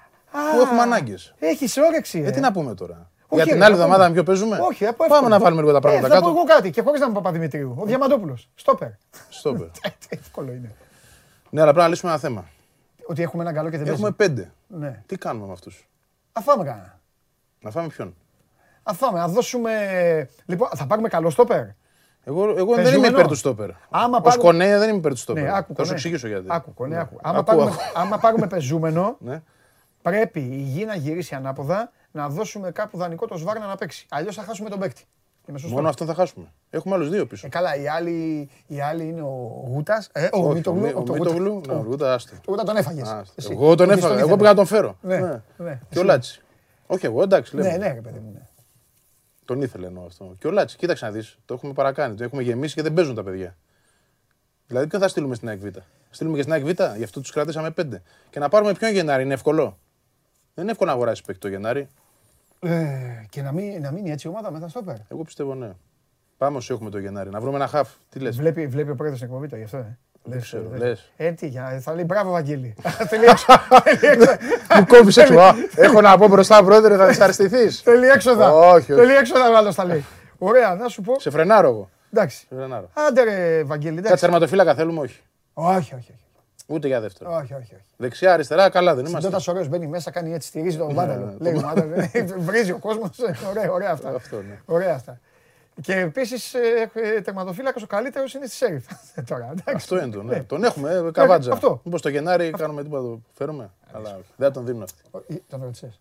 Που 0.53 0.59
έχουμε 0.61 0.81
ανάγκες. 0.81 1.33
Έχει 1.39 1.81
όρεξη. 1.81 2.19
Ε, 2.25 2.31
τι 2.31 2.39
να 2.39 2.51
πούμε 2.51 2.73
τώρα; 2.75 3.09
Όχι, 3.27 3.35
Για 3.35 3.43
την 3.45 3.57
ρε, 3.59 3.65
άλλη 3.65 3.75
να 3.75 3.79
εβδομάδα 3.83 3.95
πούμε. 3.97 4.07
με 4.07 4.13
ποιο 4.13 4.23
παίζουμε; 4.23 4.57
Όχι, 4.61 4.85
από 4.85 4.97
Πάμε 4.97 5.13
εύκολο. 5.13 5.29
να 5.29 5.39
βάλουμε 5.39 5.61
λίγο 5.61 5.73
τα 5.73 5.79
πράγματα 5.79 6.05
ε, 6.07 6.09
θα 6.09 6.15
πω 6.15 6.21
κάτω. 6.25 6.37
εγώ 6.37 6.43
κάτι 6.47 6.69
και 6.69 6.81
χωρίς 6.81 6.99
να 6.99 7.05
είμαι 7.05 7.15
Παπαδημητρίου. 7.15 7.75
Ο 7.77 7.85
Διαμαντόπουλος. 7.85 8.49
Στόπερ. 8.55 8.89
Στόπερ. 9.29 9.67
Εύκολο 10.09 10.51
είναι. 10.51 10.71
Ναι, 11.49 11.61
αλλά 11.61 11.69
πρέπει 11.71 11.83
να 11.85 11.91
λύσουμε 11.91 12.11
ένα 12.11 12.19
θέμα. 12.19 12.45
Ότι 13.05 13.21
έχουμε 13.21 13.41
έναν 13.43 13.53
καλό 13.55 13.69
και 13.69 13.77
δεν 13.77 13.87
Έχουμε 13.87 14.11
παίζει. 14.11 14.33
πέντε. 14.33 14.51
Ναι. 14.67 15.03
Τι 15.05 15.17
κάνουμε 15.17 15.45
με 15.45 15.51
αυτούς; 15.51 15.87
Αφάμε 16.31 16.63
κανένα. 16.63 16.99
Να 17.61 17.71
φάμε 17.71 17.87
ποιον; 17.87 18.15
Αφάμε, 18.83 19.19
να 19.19 19.27
δώσουμε. 19.27 19.71
Λοιπόν, 20.45 20.69
θα 20.75 20.85
πάρουμε 20.85 21.07
καλό 21.07 21.29
στόπερ. 21.29 21.63
Εγώ, 22.23 22.43
εγώ 22.43 22.55
δεν 22.55 22.65
είμαι 22.65 22.81
Πεζούμενο. 22.83 23.17
υπέρ 23.17 23.27
του 23.27 23.35
στόπερ. 23.35 23.69
Άμα 23.89 24.17
Ω 24.17 24.21
πάρουμε- 24.21 24.43
κονέ 24.45 24.77
δεν 24.77 24.89
είμαι 24.89 24.97
υπέρ 24.97 25.11
του 25.11 25.17
στόπερ. 25.17 25.43
Ναι, 25.43 25.49
άκου, 25.49 25.57
θα 25.67 25.67
σου 25.67 25.75
κονέ. 25.75 25.91
εξηγήσω 25.91 26.27
γιατί. 26.27 26.45
Άκου, 26.49 26.73
κονέ, 26.73 26.95
Ναι. 26.95 27.01
άκου. 27.01 27.17
Άμα, 27.21 27.39
Ακούω, 27.39 27.43
πάρουμε, 27.55 27.71
ακούω. 27.71 28.01
άμα 28.01 28.17
πάρουμε 28.17 28.47
πεζούμενο, 28.47 29.15
Ναι. 29.19 29.41
πρέπει 30.01 30.39
η 30.39 30.61
γη 30.61 30.85
να 30.85 30.95
γυρίσει 30.95 31.35
ανάποδα, 31.35 31.91
να 32.11 32.29
δώσουμε 32.29 32.71
κάπου 32.71 32.97
δανεικό 32.97 33.27
το 33.27 33.37
Σβάρνα 33.37 33.65
να 33.65 33.75
παίξει. 33.75 34.05
Αλλιώς 34.09 34.35
θα 34.35 34.43
χάσουμε 34.43 34.69
τον 34.69 34.79
παίκτη. 34.79 35.03
Είμαι 35.47 35.57
σωστός. 35.57 35.75
Μόνο 35.77 35.89
αυτόν 35.89 36.07
θα 36.07 36.13
χάσουμε. 36.13 36.45
Έχουμε 36.69 36.95
άλλους 36.95 37.09
δύο 37.09 37.25
πίσω. 37.25 37.45
Ε, 37.45 37.49
καλά, 37.49 37.75
η 37.75 37.87
άλλη, 37.87 38.49
η 38.67 38.81
άλλη 38.81 39.03
είναι 39.07 39.21
ο 39.21 39.63
Γούτας. 39.67 40.09
Ε, 40.11 40.25
ο 40.25 40.29
Όχι, 40.45 40.53
Μητογλου. 40.53 40.91
ο 40.95 41.03
το 41.03 41.13
Μήτογλου, 41.13 41.51
Γούτα. 41.53 41.73
ναι, 41.73 41.79
ο 41.79 41.83
Γούτα, 41.83 42.13
άστο. 42.13 42.31
Το 42.35 42.51
Γούτα 42.51 42.63
τον 42.63 42.75
έφαγες. 42.77 43.07
Άστο. 43.09 43.51
Εγώ 43.51 43.75
τον 43.75 43.89
έφαγα. 43.91 44.19
Εγώ 44.19 44.35
πήγα 44.35 44.49
να 44.49 44.55
τον 44.55 44.65
φέρω. 44.65 44.97
Ναι, 45.01 45.17
Ναι. 45.19 45.41
ναι. 45.57 45.79
Και 45.89 45.99
ο 45.99 46.03
Λάτσι. 46.03 46.41
Όχι 46.87 47.05
εγώ, 47.05 47.21
εντάξει. 47.21 47.55
Ναι, 47.55 47.61
λέμε. 47.61 47.77
ναι, 47.77 47.93
ρε 47.93 48.01
παιδί 48.01 48.19
μου. 48.19 48.47
Ναι. 49.53 49.59
Τον 49.59 49.69
ήθελε 49.69 49.87
εννοώ 49.87 50.05
αυτό. 50.05 50.35
Και 50.39 50.47
ο 50.47 50.51
Λάτσι, 50.51 50.77
κοίταξε 50.77 51.05
να 51.05 51.11
δεις. 51.11 51.37
Το 51.45 51.53
έχουμε 51.53 51.73
παρακάνει. 51.73 52.15
Το 52.15 52.23
έχουμε 52.23 52.41
γεμίσει 52.41 52.75
και 52.75 52.81
δεν 52.81 52.93
παίζουν 52.93 53.15
τα 53.15 53.23
παιδιά. 53.23 53.57
Δηλαδή, 54.67 54.87
ποιον 54.87 55.01
θα 55.01 55.07
στείλουμε 55.07 55.35
στην 55.35 55.47
ΑΕΚ 55.47 55.59
Β; 55.59 55.67
Θα 55.71 55.83
Στείλουμε 56.09 56.35
και 56.35 56.41
στην 56.41 56.53
ΑΕΚ 56.53 56.63
Β, 56.63 56.97
γι' 56.97 57.03
αυτό 57.03 57.21
τους 57.21 57.31
κρατήσαμε 57.31 57.71
πέντε. 57.71 58.01
Και 58.29 58.39
να 58.39 58.49
πάρουμε 58.49 58.73
ποιον 58.73 58.91
Γενάρη, 58.91 59.23
είναι 59.23 59.33
εύκολο. 59.33 59.77
Δεν 60.53 60.63
είναι 60.63 60.71
εύκολο 60.71 60.89
να 60.89 60.95
αγοράσει 60.95 61.23
παίκτη 61.23 61.41
το 61.41 61.47
Γενάρη. 61.47 61.87
Ε, 62.59 63.25
και 63.29 63.41
να, 63.41 63.51
μην, 63.51 63.81
να 63.81 63.91
μείνει 63.91 64.11
έτσι 64.11 64.27
η 64.27 64.29
ομάδα 64.29 64.51
μετά 64.51 64.67
στόπερ. 64.67 64.95
Εγώ 65.07 65.23
πιστεύω 65.23 65.55
ναι. 65.55 65.71
Πάμε 66.37 66.57
όσο 66.57 66.73
έχουμε 66.73 66.89
το 66.89 66.97
Γενάρη. 66.97 67.29
Να 67.29 67.41
βρούμε 67.41 67.55
ένα 67.55 67.67
χαφ. 67.67 67.89
Τι 68.09 68.19
λες; 68.19 68.35
Βλέπει, 68.37 68.67
βλέπει 68.67 68.89
ο 68.89 68.95
πρόεδρος 68.95 69.19
την 69.19 69.29
εκπομπή 69.29 69.47
το 69.47 69.55
γι' 69.55 69.63
αυτό. 69.63 69.77
Ε. 69.77 69.97
Λες, 70.23 70.41
ξέρω, 70.43 70.63
λες. 70.71 70.79
λες. 70.79 71.11
Ε, 71.17 71.31
τι, 71.31 71.47
για, 71.47 71.79
θα 71.81 71.93
λέει 71.93 72.03
μπράβο, 72.07 72.31
Βαγγέλη. 72.31 72.75
Θέλει 73.07 73.25
έξω. 73.25 73.45
Θέλει 73.83 74.13
έξω. 74.13 74.31
Μου 74.75 74.85
κόβεις 74.87 75.17
έξω. 75.17 75.39
Α, 75.39 75.53
Έχω 75.75 76.01
να 76.01 76.17
πω 76.17 76.27
μπροστά, 76.27 76.63
πρόεδρε, 76.63 76.95
θα 76.95 77.07
δυσαρεστηθείς. 77.07 77.81
Θέλει 77.81 78.07
έξοδα. 78.07 78.53
Όχι, 78.53 78.91
όχι. 78.91 79.01
Θέλει 79.01 79.13
έξοδα 79.15 79.49
ο 79.49 79.57
άλλος 79.57 79.75
θα 79.75 79.85
λέει. 79.85 80.05
Ωραία, 80.37 80.75
να 80.75 80.87
σου 80.87 81.01
πω. 81.01 81.19
Σε 81.19 81.29
φρενάρω 81.29 81.67
εγώ. 81.67 81.89
Εντάξει. 82.13 82.37
Σε 82.37 82.55
φρενάρω. 82.55 82.89
Άντε 82.93 83.23
ρε, 83.23 83.63
Βαγγέλη. 83.63 83.95
Κάτσε 83.95 84.07
Εντάξει. 84.07 84.23
τερματοφύλακα 84.23 84.75
θέλουμε, 84.75 84.99
όχι. 84.99 85.19
Όχι, 85.53 85.77
όχι, 85.77 85.95
όχι. 85.95 86.15
Ούτε 86.67 86.87
για 86.87 87.01
δεύτερο. 87.01 87.31
Όχι, 87.31 87.53
όχι, 87.53 87.73
όχι. 87.73 87.83
Δεξιά, 87.97 88.33
αριστερά, 88.33 88.69
καλά 88.69 88.95
δεν 88.95 89.05
είμαστε. 89.05 89.27
Συντότα 89.27 89.51
ωραίος 89.51 89.67
μπαίνει 89.67 89.87
μέσα, 89.87 90.11
κάνει 90.11 90.33
έτσι, 90.33 90.47
στηρίζει 90.47 90.77
τον 90.77 90.87
ναι, 90.87 90.93
βάνταλο. 90.93 91.35
Λέει 91.39 91.53
ο 91.53 91.59
Βάνταλο. 91.59 91.95
Βρίζει 92.47 92.71
ο 92.71 92.77
κόσμος. 92.77 93.09
Ωραία, 93.49 93.71
ωραία 93.71 93.91
αυτά. 93.91 94.09
Αυτό, 94.15 94.35
ναι. 94.35 94.59
Ωραία 94.65 94.93
αυτά. 94.93 95.19
Και 95.81 95.95
επίσης 95.99 96.55
τερματοφύλακα 97.23 97.79
ο 97.83 97.87
καλύτερος 97.87 98.33
είναι 98.33 98.45
στη 98.45 98.55
Σέριφ. 98.55 98.85
Τώρα, 99.29 99.45
εντάξει. 99.51 99.73
Αυτό 99.75 99.97
είναι 99.97 100.09
το, 100.09 100.23
ναι. 100.23 100.43
Τον 100.43 100.63
έχουμε, 100.63 100.93
ε, 100.93 101.11
καβάτζα. 101.11 101.53
αυτό. 101.53 101.81
Μήπως 101.83 102.01
το 102.01 102.09
Γενάρη 102.09 102.49
κάνουμε 102.49 102.83
τίποτα, 102.83 103.01
το 103.01 103.21
φέρουμε. 103.33 103.71
Αλλά 103.91 104.09
όχι. 104.09 104.25
δεν 104.35 104.47
θα 104.47 104.53
τον 104.53 104.65
δίνουν 104.65 104.81
αυτοί. 104.83 105.01
Ο- 105.11 105.17
ε, 105.27 105.35
Τον 105.49 105.61
ρώτησες. 105.63 105.99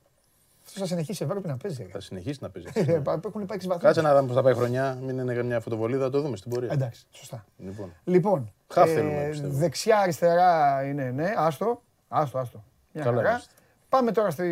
Αυτό 0.66 0.80
θα 0.80 0.86
συνεχίσει 0.86 1.22
η 1.22 1.26
Ευρώπη 1.26 1.48
να 1.48 1.56
παίζει. 1.56 1.82
ρε. 1.82 1.88
Θα 1.88 2.00
συνεχίσει 2.00 2.38
να 2.42 2.50
παίζει. 2.50 2.68
Ε, 2.74 2.82
πα- 2.98 3.20
Έχουν 3.26 3.42
υπάρξει 3.42 3.66
βαθμοί. 3.66 3.82
Κάτσε 3.82 4.00
να 4.00 4.14
δούμε 4.14 4.26
πώς 4.26 4.36
θα 4.36 4.42
πάει 4.42 4.52
η 4.52 4.56
χρονιά. 4.56 4.98
Μην 5.02 5.18
είναι 5.18 5.42
μια 5.42 5.60
φωτοβολίδα, 5.60 6.04
θα 6.04 6.10
το 6.10 6.20
δούμε 6.20 6.36
στην 6.36 6.50
πορεία. 6.50 6.72
Εντάξει, 6.72 7.06
σωστά. 7.10 7.44
Λοιπόν. 7.56 7.92
Λοιπόν, 8.04 8.52
Χαφ 8.68 8.90
θέλουμε, 8.92 9.26
πιστεύω. 9.30 9.52
δεξιά, 9.56 9.98
αριστερά 9.98 10.82
είναι 10.84 11.10
ναι, 11.10 11.32
άστο. 11.36 11.82
Άστο, 12.08 12.38
άστο. 12.38 12.64
Μια 12.92 13.04
Καλά 13.04 13.16
χαρά. 13.16 13.28
είμαστε. 13.30 13.52
Πάμε 13.88 14.12
τώρα 14.12 14.30
στη, 14.30 14.44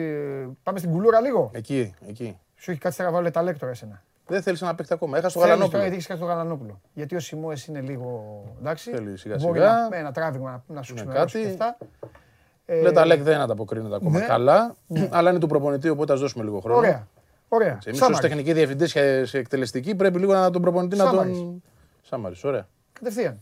πάμε 0.63 0.79
στην 0.79 0.91
κουλούρα 0.91 1.21
λίγο. 1.21 1.51
Εκεί, 1.55 1.95
εκεί. 2.09 2.39
Σου 2.57 2.71
έχει 2.71 2.81
κάτσει 2.81 3.03
να 3.03 3.11
βάλω 3.11 3.31
τα 3.31 3.43
λέκτορα 3.43 3.71
εσένα. 3.73 4.03
Δεν 4.29 4.43
θέλεις 4.43 4.61
να 4.61 4.75
παίξει 4.75 4.93
ακόμα. 4.95 5.19
Έχασε 5.19 5.35
το 5.35 5.41
Θέλεις 5.41 5.55
Γαλανόπουλο. 5.55 5.71
Τώρα 5.71 5.83
γιατί 5.83 5.95
έχεις 5.97 6.07
χάσει 6.07 6.21
το 6.21 6.27
Γαλανόπουλο. 6.27 6.81
Γιατί 6.93 7.17
ο 7.17 7.21
Σιμώες 7.21 7.67
είναι 7.67 7.81
λίγο. 7.81 8.43
Εντάξει. 8.61 8.91
Θέλει 8.91 9.17
σιγά 9.17 9.37
Μπορεί 9.41 9.59
σιγά. 9.59 9.73
να, 9.73 9.89
με 9.89 9.97
ένα 9.97 10.13
τράβηγμα 10.13 10.51
να, 10.67 10.75
να 10.75 10.83
σου 10.83 10.95
Ναι, 10.95 11.01
ξημερώσει 11.01 11.39
κάτι. 11.39 11.57
και 11.57 11.63
αυτά. 11.65 11.77
Ε, 12.67 12.81
Λέει 12.81 12.93
τα 12.93 13.07
Λεκ 13.07 13.23
δεν 13.23 13.41
ανταποκρίνεται 13.41 13.95
ακόμα 13.95 14.19
ναι. 14.19 14.25
καλά. 14.25 14.75
Αλλά 15.11 15.31
είναι 15.31 15.39
του 15.39 15.47
προπονητή, 15.47 15.89
οπότε 15.89 16.13
ας 16.13 16.21
δώσουμε 16.21 16.45
λίγο 16.45 16.61
χρόνο. 16.61 16.79
Ωραία. 16.79 17.09
Ωραία. 17.49 17.79
Εμεί 17.85 17.97
ω 17.97 18.01
Σάμαρης. 18.01 18.21
τεχνικοί 18.21 18.53
διευθυντές 18.53 18.93
και 18.93 19.25
σε 19.25 19.39
εκτελεστική 19.39 19.95
πρέπει 19.95 20.19
λίγο 20.19 20.33
να 20.33 20.51
τον 20.51 20.63
προπονητή 20.63 20.97
να 20.97 21.05
Σάμαρης. 21.05 21.37
τον. 21.39 21.63
Σάμαρης, 22.03 22.45
ωραία. 22.45 22.69
Κατευθείαν. 22.93 23.41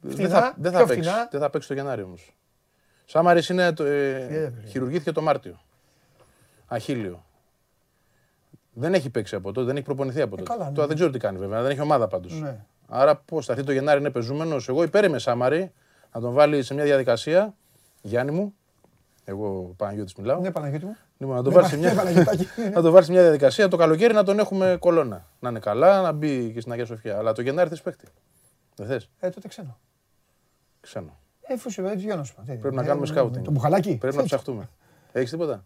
Δεν 0.00 0.28
θα, 0.28 0.54
δεν 0.56 0.72
θα 0.72 0.78
πιο 0.78 0.86
παίξεις. 0.86 1.06
φτηνά. 1.12 1.28
Δεν 1.30 1.40
θα 1.40 1.50
παίξεις 1.50 1.68
το 1.70 1.74
Γενάρη 1.76 2.02
όμως. 2.02 2.36
Σάμαρης 3.04 3.48
είναι. 3.48 3.72
Το, 3.72 3.84
ε, 3.84 4.16
Ε, 4.16 4.52
χειρουργήθηκε 4.68 5.12
το 5.12 5.22
Μάρτιο. 5.22 5.60
Αχίλιο. 6.66 7.24
Δεν 8.80 8.94
έχει 8.94 9.10
παίξει 9.10 9.34
από 9.34 9.52
τότε, 9.52 9.66
δεν 9.66 9.76
έχει 9.76 9.84
προπονηθεί 9.84 10.20
από 10.20 10.36
τότε. 10.36 10.52
καλά, 10.52 10.68
ναι. 10.68 10.74
Τώρα 10.74 10.86
δεν 10.86 10.96
ξέρω 10.96 11.10
τι 11.10 11.18
κάνει 11.18 11.38
βέβαια, 11.38 11.62
δεν 11.62 11.70
έχει 11.70 11.80
ομάδα 11.80 12.08
πάντως. 12.08 12.40
Ναι. 12.40 12.64
Άρα 12.88 13.16
πώς 13.16 13.46
θα 13.46 13.52
έρθει 13.52 13.64
το 13.64 13.72
Γενάρη 13.72 14.00
είναι 14.00 14.10
πεζούμενος. 14.10 14.68
Εγώ 14.68 14.82
υπέρ 14.82 15.04
είμαι 15.04 15.18
Σάμαρη 15.18 15.72
να 16.14 16.20
τον 16.20 16.32
βάλει 16.32 16.62
σε 16.62 16.74
μια 16.74 16.84
διαδικασία. 16.84 17.54
Γιάννη 18.02 18.32
μου, 18.32 18.54
εγώ 19.24 19.74
Παναγιώτης 19.76 20.14
μιλάω. 20.14 20.40
Ναι, 20.40 20.50
Παναγιώτη 20.50 20.84
μου. 20.84 20.96
Λοιπόν, 21.18 21.36
να 21.36 21.42
τον 21.42 21.52
Ναι, 21.52 21.58
βάλει 21.58 21.68
σε 21.70 21.76
ναι, 21.76 21.82
μια, 21.86 21.94
Παναγιωτάκη. 21.94 22.46
να 22.74 22.82
τον 22.82 22.92
βάλει 22.92 23.04
σε 23.04 23.12
μια 23.12 23.22
διαδικασία 23.22 23.68
το 23.68 23.76
καλοκαίρι 23.76 24.14
να 24.14 24.22
τον 24.24 24.38
έχουμε 24.38 24.76
κολόνα. 24.80 25.26
Να 25.40 25.48
είναι 25.48 25.58
καλά, 25.58 26.00
να 26.02 26.12
μπει 26.12 26.52
και 26.52 26.60
στην 26.60 26.72
Αγία 26.72 26.84
Σοφιά. 26.84 27.16
Αλλά 27.18 27.32
το 27.32 27.42
Γενάρη 27.42 27.68
θες 27.68 27.82
παίχτη. 27.82 28.06
Δεν 28.76 28.86
θες; 28.86 29.10
Ε, 29.20 29.28
τότε 29.30 29.48
ξένο. 29.48 29.78
Ξένο. 30.80 31.18
Ε, 31.40 31.56
φου 31.56 31.70
σου, 31.70 31.86
έτσι 31.86 32.06
να 32.06 32.24
σου 32.24 32.34
πω. 32.34 32.42
Πρέπει 32.46 32.74
να 32.74 32.82
Ε, 32.82 32.86
κάνουμε 32.86 33.06
ε, 33.06 33.08
σκάουτινγκ. 33.08 33.44
Το 33.44 33.50
μπουχαλάκι. 33.50 33.96
Πρέπει 33.96 34.16
να 34.16 34.22
ψαχτούμε. 34.22 34.68
Έχεις 35.12 35.30
τίποτα; 35.30 35.64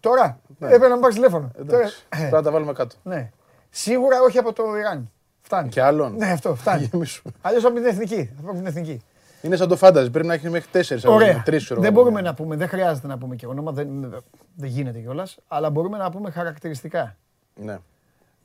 Τώρα. 0.00 0.40
Έπρεπε 0.60 0.88
να 0.88 0.94
μου 0.94 1.00
πάρεις 1.00 1.14
τηλέφωνο. 1.16 1.50
Τώρα, 1.56 1.64
Ναι. 1.66 1.76
Εντάξει. 1.76 2.04
Πρέπει 2.08 2.32
να 2.32 2.42
τα 2.42 2.50
βάλουμε 2.50 2.72
κάτω. 2.72 2.96
Ναι. 3.02 3.30
Σίγουρα 3.70 4.20
όχι 4.22 4.38
από 4.38 4.52
το 4.52 4.76
Ιράν. 4.76 5.10
Φτάνει. 5.40 5.68
Και 5.68 5.82
άλλον. 5.82 6.16
Ναι, 6.16 6.30
αυτό 6.30 6.54
φτάνει. 6.54 6.84
Γεμίσουμε. 6.92 7.32
Αλλιώς 7.40 7.64
από 7.64 7.74
την 7.74 7.84
εθνική. 7.84 8.30
Από 8.42 8.52
την 8.52 8.66
εθνική. 8.66 9.00
Είναι 9.42 9.56
σαν 9.56 9.68
το 9.68 9.76
φάνταζι. 9.76 10.10
Πρέπει 10.10 10.26
να 10.26 10.34
έχεις 10.34 10.50
μέχρι 10.50 10.70
τέσσερις. 10.70 11.04
Ωραία. 11.04 11.42
Τρεις 11.44 11.64
ξέρω. 11.64 11.80
δεν 11.80 11.92
εγώ. 11.92 12.02
μπορούμε 12.02 12.20
να 12.20 12.34
πούμε, 12.34 12.56
δεν 12.56 12.68
χρειάζεται 12.68 13.06
να 13.06 13.18
πούμε 13.18 13.36
και 13.36 13.46
όνομα, 13.46 13.72
δεν, 13.72 14.10
δεν 14.56 14.68
γίνεται 14.68 14.98
κιόλας. 14.98 15.38
Αλλά 15.48 15.70
μπορούμε 15.70 15.98
να 15.98 16.10
πούμε 16.10 16.30
χαρακτηριστικά. 16.30 17.16
Ναι. 17.54 17.78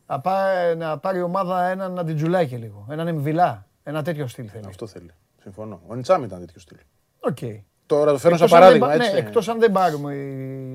Να, 0.08 0.20
πά- 0.20 0.76
να 0.78 0.98
πάρει 0.98 1.18
η 1.18 1.22
ομάδα 1.22 1.64
έναν 1.66 2.00
αντιτζουλάκι 2.00 2.56
λίγο. 2.56 2.86
Έναν 2.90 3.08
εμβυλά. 3.08 3.66
Ένα 3.84 4.04
τέτοιο 4.04 4.28
στυλ 4.28 4.50
θέλει. 4.52 4.66
Αυτό 4.68 4.88
θέλει. 4.88 5.12
Συμφωνώ. 5.42 5.82
Ο 5.88 5.96
Νιτσάμ 5.96 6.24
ήταν 6.24 6.40
τέτοιο 6.40 6.60
στυλ. 6.60 6.78
Οκ. 7.20 7.38
Τώρα 7.86 8.12
το 8.12 8.18
φέρνω 8.18 8.38
σαν 8.38 8.46
Εκτός 8.48 8.60
αν 8.62 8.70
δεν 8.72 8.80
παράδειγμα. 8.80 8.88
πα- 8.88 8.94
Έτσι. 8.94 9.12
Ναι, 9.12 9.28
εκτός 9.28 9.48
αν 9.50 9.60
δεν 9.60 9.72
πάρουμε, 9.72 10.14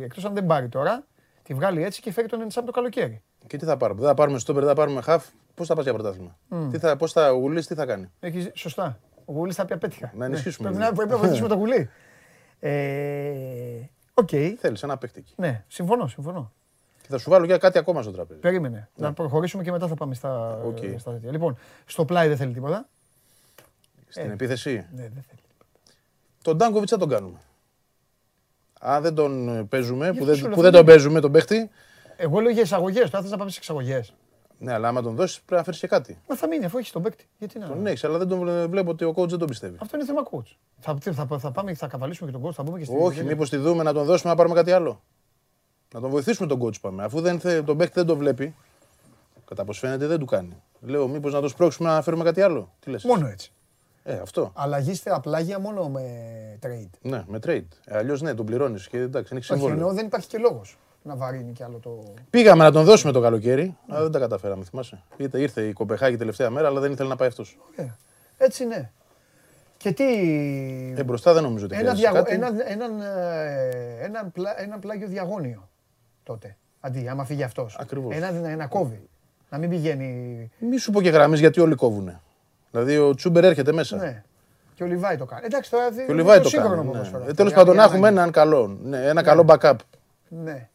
εκτός 0.03 0.25
αν 0.25 0.35
δεν 0.35 0.47
πάρει 0.47 0.69
τώρα, 0.69 1.05
τη 1.43 1.55
βγάλει 1.55 1.85
έτσι 1.85 2.01
και 2.01 2.13
φέρει 2.13 2.29
τον 2.29 2.41
Εντσάμ 2.41 2.65
το 2.65 2.71
καλοκαίρι. 2.73 3.23
Και 3.47 3.57
τι 3.57 3.65
θα 3.65 3.77
πάρουμε. 3.77 4.01
Δεν 4.01 4.09
θα 4.09 4.15
πάρουμε 4.15 4.39
στόπερ, 4.39 4.61
δεν 4.65 4.71
θα 4.75 4.77
πάρουμε 4.81 5.01
χαφ. 5.01 5.27
Πώς 5.55 5.67
θα 5.67 5.75
πας 5.75 5.85
για 5.85 5.93
πρωτάθλημα; 5.93 6.39
Τι 6.71 6.79
θα, 6.79 6.97
πώς 6.97 7.13
θα, 7.13 7.31
ο 7.33 7.37
Γουλής 7.37 7.67
τι 7.67 7.75
θα 7.75 7.87
κάνει; 7.87 8.11
Έχεις, 8.21 8.51
σωστά. 8.55 8.99
Ο 9.25 9.33
Γουλής 9.33 9.55
θα 9.57 9.65
πει 9.65 9.73
απέτυχα. 9.73 10.13
Να 10.17 10.25
ενισχύσουμε 10.25 10.69
Πρέπει 10.69 10.79
λίγο. 10.83 10.91
να, 10.91 10.97
πρέπει 10.97 11.11
να 11.13 11.17
βοηθήσουμε 11.19 11.49
το 11.49 11.55
Γουλή. 11.55 11.91
Ε, 12.63 13.91
Οκ. 14.15 14.29
Θέλεις 14.59 14.83
ένα 14.83 14.97
παίχτη 14.99 15.19
εκεί. 15.19 15.33
Ναι, 15.37 15.65
συμφωνώ, 15.69 16.07
συμφωνώ. 16.07 16.53
Και 17.03 17.07
θα 17.09 17.19
σου 17.19 17.31
βάλω 17.31 17.47
και 17.47 17.57
κάτι 17.57 17.79
ακόμα 17.79 18.03
στο 18.03 18.11
τραπέζι. 18.11 18.41
Περίμενε. 18.41 18.89
Να 18.97 19.13
προχωρήσουμε 19.13 19.63
και 19.63 19.71
μετά 19.71 19.87
θα 19.87 19.95
πάμε 19.95 20.15
στα, 20.15 20.61
Οκ. 20.65 20.79
στα 20.99 21.13
τέτοια. 21.13 21.31
Λοιπόν, 21.31 21.59
στο 21.87 22.05
πλάι 22.05 22.29
δεν 22.29 22.37
θέλει 22.37 22.53
τίποτα. 22.53 22.89
Στην 24.09 24.31
επίθεση; 24.31 24.87
Ναι, 24.95 25.03
δεν 25.03 25.25
θέλει. 25.29 25.40
Τον 26.43 26.57
Ντάνκοβιτς 26.57 26.91
θα 26.91 26.99
τον 26.99 27.09
κάνουμε. 27.09 27.39
αν 28.81 29.03
δεν 29.03 29.15
τον 29.15 29.67
παίζουμε, 29.69 30.07
που 30.07 30.13
Γιατί 30.13 30.27
δεν, 30.27 30.37
σου 30.37 30.43
λέω, 30.43 30.55
που 30.55 30.61
δεν 30.63 30.71
δεν 30.71 30.81
τον 30.81 30.85
παίζουμε 30.85 31.21
τον 31.21 31.33
παίχτη, 31.33 31.71
Εγώ 32.17 32.41
λέω 32.41 32.51
για 32.51 32.63
εισαγωγές. 32.63 33.11
Τώρα 33.11 33.23
θες 33.23 33.31
να 33.31 33.37
πάμε 33.37 33.51
σε 33.51 33.59
εξαγωγές. 33.59 34.15
ναι, 34.59 34.73
αλλά 34.73 34.89
άμα 34.89 35.03
τον 35.03 35.15
δώσεις 35.15 35.37
πρέπει 35.37 35.55
να 35.55 35.63
φέρεις 35.63 35.81
και 35.81 35.87
κάτι. 35.87 36.19
Μα 36.29 36.37
θα 36.37 36.47
μείνει 36.49 36.65
αφού 36.65 36.79
έχεις 36.79 36.91
τον 36.91 37.03
παίκτη. 37.03 37.29
Γιατί 37.39 37.59
να. 37.59 37.67
Τον 37.67 37.87
έχεις, 37.87 38.05
αλλά 38.05 38.19
δεν 38.19 38.29
τον 38.29 38.71
βλέπω 38.71 38.91
ότι 38.91 39.05
ο 39.05 39.13
coach 39.17 39.29
δεν 39.29 39.39
τον 39.39 39.49
πιστεύει. 39.49 39.77
Αυτό 39.81 39.97
είναι 39.97 40.07
θέμα 40.07 40.23
coach. 40.31 40.57
Θα, 40.79 40.95
τι, 40.95 41.13
θα, 41.13 41.27
θα 41.39 41.51
πάμε 41.51 41.71
και 41.71 41.77
θα 41.77 41.87
καβαλήσουμε 41.87 42.31
και 42.31 42.39
τον 42.39 42.47
coach. 42.49 42.53
Θα 42.53 42.63
μπούμε 42.63 42.79
και 42.79 42.85
στην. 42.85 42.97
Όχι, 43.01 43.23
μήπως 43.25 43.51
τη 43.51 43.57
δούμε 43.57 43.83
να 43.83 43.93
τον 43.93 44.05
δώσουμε 44.05 44.31
να 44.31 44.37
πάρουμε 44.37 44.55
κάτι 44.55 44.73
άλλο. 44.73 45.03
Να 45.95 46.01
τον 46.01 46.11
βοηθήσουμε 46.11 46.49
τον 46.49 46.63
coach 46.63 46.81
πάμε. 46.81 47.05
Αφού 47.05 47.21
δεν, 47.21 47.41
θε, 47.41 47.63
τον 47.63 47.77
παίκτη 47.77 47.95
δεν 47.95 48.07
τον 48.07 48.19
βλέπει, 48.19 48.55
κατά 49.49 49.65
πώ 49.65 49.73
φαίνεται 49.73 50.07
δεν 50.07 50.19
του 50.19 50.27
κάνει. 50.27 50.63
Λέω, 50.81 51.09
μήπως 51.09 51.33
να 51.33 51.41
το 51.41 51.49
σπρώξουμε 51.49 51.89
να 51.89 52.03
φέρουμε 52.03 52.25
κάτι 52.25 52.41
άλλο. 52.43 52.73
Τι 52.81 52.91
λες; 52.91 53.05
Μόνο 53.05 53.27
έτσι. 53.27 53.53
Ε, 54.03 54.19
αυτό. 54.19 54.53
Αλλαγή 54.55 54.95
στα 54.95 55.21
πλάγια 55.21 55.59
μόνο 55.59 55.89
με 55.89 56.03
trade. 56.63 56.91
Ναι, 57.03 57.25
με 57.27 57.39
trade. 57.47 57.65
Ε, 57.85 57.97
Αλλιώς 57.97 58.21
ναι, 58.21 58.35
τον 58.35 58.47
πληρώνεις 58.47 58.89
και 58.89 58.99
εντάξει, 58.99 59.35
είναι 59.35 59.41
Όχι, 59.43 59.53
εννοώ 59.53 59.69
συμβόλαιο. 59.69 59.95
δεν 59.95 60.07
υπάρχει 60.07 60.27
και 60.29 60.39
λόγος 60.39 60.79
να 61.03 61.17
βαρύνει 61.17 61.53
κι 61.53 61.63
άλλο 61.63 61.79
το. 61.79 62.13
Πήγαμε 62.31 62.65
να 62.65 62.73
τον 62.73 62.85
δώσουμε 62.85 63.13
το 63.13 63.21
καλοκαίρι, 63.21 63.77
αλλά 63.89 64.03
δεν 64.03 64.11
τα 64.11 64.19
καταφέραμε, 64.19 64.65
θυμάσαι. 64.65 65.03
Ήρθε, 65.17 65.41
ήρθε 65.41 65.63
η 65.63 65.73
Κοπεχάγη 65.73 66.17
τελευταία 66.17 66.51
μέρα, 66.51 66.69
αλλά 66.69 66.81
δεν 66.81 66.93
ήθελε 66.93 67.09
να 67.09 67.17
πάει 67.17 67.29
αυτός. 67.29 67.59
Ωραία. 67.73 67.97
Έτσι 68.39 68.65
ναι. 68.65 68.91
Και 69.77 69.93
τι. 69.93 70.05
Ε, 70.97 71.05
μπροστά 71.05 71.33
δεν 71.33 71.43
νομίζω 71.43 71.65
ότι 71.65 71.75
ένα, 71.77 71.95
χρειάζεται 71.95 72.11
διαγω... 72.11 72.25
κάτι. 72.25 72.35
ένα, 72.35 72.71
έναν, 72.73 73.01
ε, 73.01 74.05
έναν, 74.05 74.33
πλα... 74.33 74.63
έναν 74.63 74.79
πλάγιο 74.79 75.09
διαγώνιο 75.09 75.69
τότε. 76.23 76.57
Αντί, 76.81 77.09
άμα 77.09 77.25
φύγει 77.25 77.43
αυτός. 77.43 77.77
Ακριβώς. 77.81 78.17
Ένα, 78.17 78.49
ένα 78.49 78.67
κόβει. 78.67 79.09
Να 79.51 79.59
μην 79.59 79.71
πηγαίνει. 79.71 80.51
Μη 80.59 80.77
σου 80.77 80.91
πω 80.91 81.03
και 81.03 81.11
γραμμής 81.11 81.41
γιατί 81.41 81.61
όλοι 81.61 81.75
κόβουνε. 81.75 82.21
Δηλαδή 82.71 82.99
ο 82.99 83.15
Τσούμπερ 83.15 83.45
έρχεται 83.45 83.73
μέσα. 83.73 83.97
Ναι. 83.97 84.23
Και 84.75 84.83
ο 84.83 84.87
Λιβάη 84.87 85.17
το 85.17 85.25
κάνει. 85.25 85.43
Εντάξει, 85.45 85.71
τώρα 85.71 85.91
Και 86.07 86.13
ο 86.13 86.15
Λιβάη 86.15 86.41
το 86.41 86.49
σύγχρονο 86.49 86.75
κάνει. 86.75 86.87
ποδόσφαιρο 86.87 87.19
Ναι. 87.19 87.23
αυτό, 87.25 87.35
Τέλος 87.37 87.53
για- 87.53 87.61
πάντων, 87.61 87.75
για 87.75 87.83
να 87.87 87.89
έχουμε 87.93 88.09
ανάγκη. 88.09 88.19
έναν 88.21 88.33
καλό. 88.33 88.79
Ναι, 88.83 89.07
ένα 89.09 89.23
καλό 89.23 89.45
backup. 89.47 89.75
Ναι. 90.29 90.69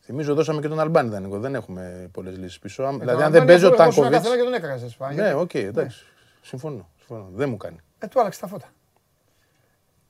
Θυμίζω 0.00 0.34
δώσαμε 0.34 0.60
και 0.60 0.68
τον 0.68 0.80
Αλμπάνι 0.80 1.08
δανεικό. 1.10 1.38
Δεν 1.38 1.54
έχουμε 1.54 2.08
πολλές 2.12 2.36
λύσεις 2.38 2.58
πίσω. 2.58 2.82
Αν- 2.82 2.94
Ε, 2.94 2.98
Δηλαδή, 2.98 3.16
τον 3.16 3.24
αν 3.24 3.32
δεν 3.32 3.40
Αλμπάνη 3.40 3.46
παίζει 3.46 3.64
ο 3.64 3.66
εγώ 3.66 3.82
ήμουν 3.82 3.94
Τάνκοβιτ. 3.94 4.12
καθένα 4.18 4.36
και 4.36 4.42
τον 4.42 4.54
έκραζες, 4.54 4.94
πα, 4.96 5.08
Ναι, 5.08 5.14
γιατί- 5.14 5.34
οκ, 5.40 5.54
εντάξει. 5.54 6.04
Συμφωνώ. 6.42 6.88
συμφωνώ. 6.98 7.28
Δεν 7.34 7.48
μου 7.48 7.56
κάνει. 7.56 7.76
Ε, 7.98 8.06
του 8.06 8.20
άλλαξε 8.20 8.40
τα 8.40 8.46
φώτα. 8.46 8.66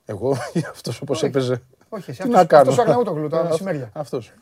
Εγώ 0.05 0.37
αυτός 0.73 1.01
όπως 1.01 1.17
Όχι. 1.17 1.25
έπαιζε. 1.25 1.61
Όχι, 1.89 2.09
εσύ. 2.11 2.21
Τι 2.21 2.27
να 2.29 2.33
αυτός- 2.39 2.49
κάνω; 2.49 2.61
αυτός 2.69 2.77
ο 2.77 2.81
Αρναούτογλου 2.81 3.27
τα 3.27 3.43
μεσημέρια. 3.43 3.89
Αυτός. 3.93 4.33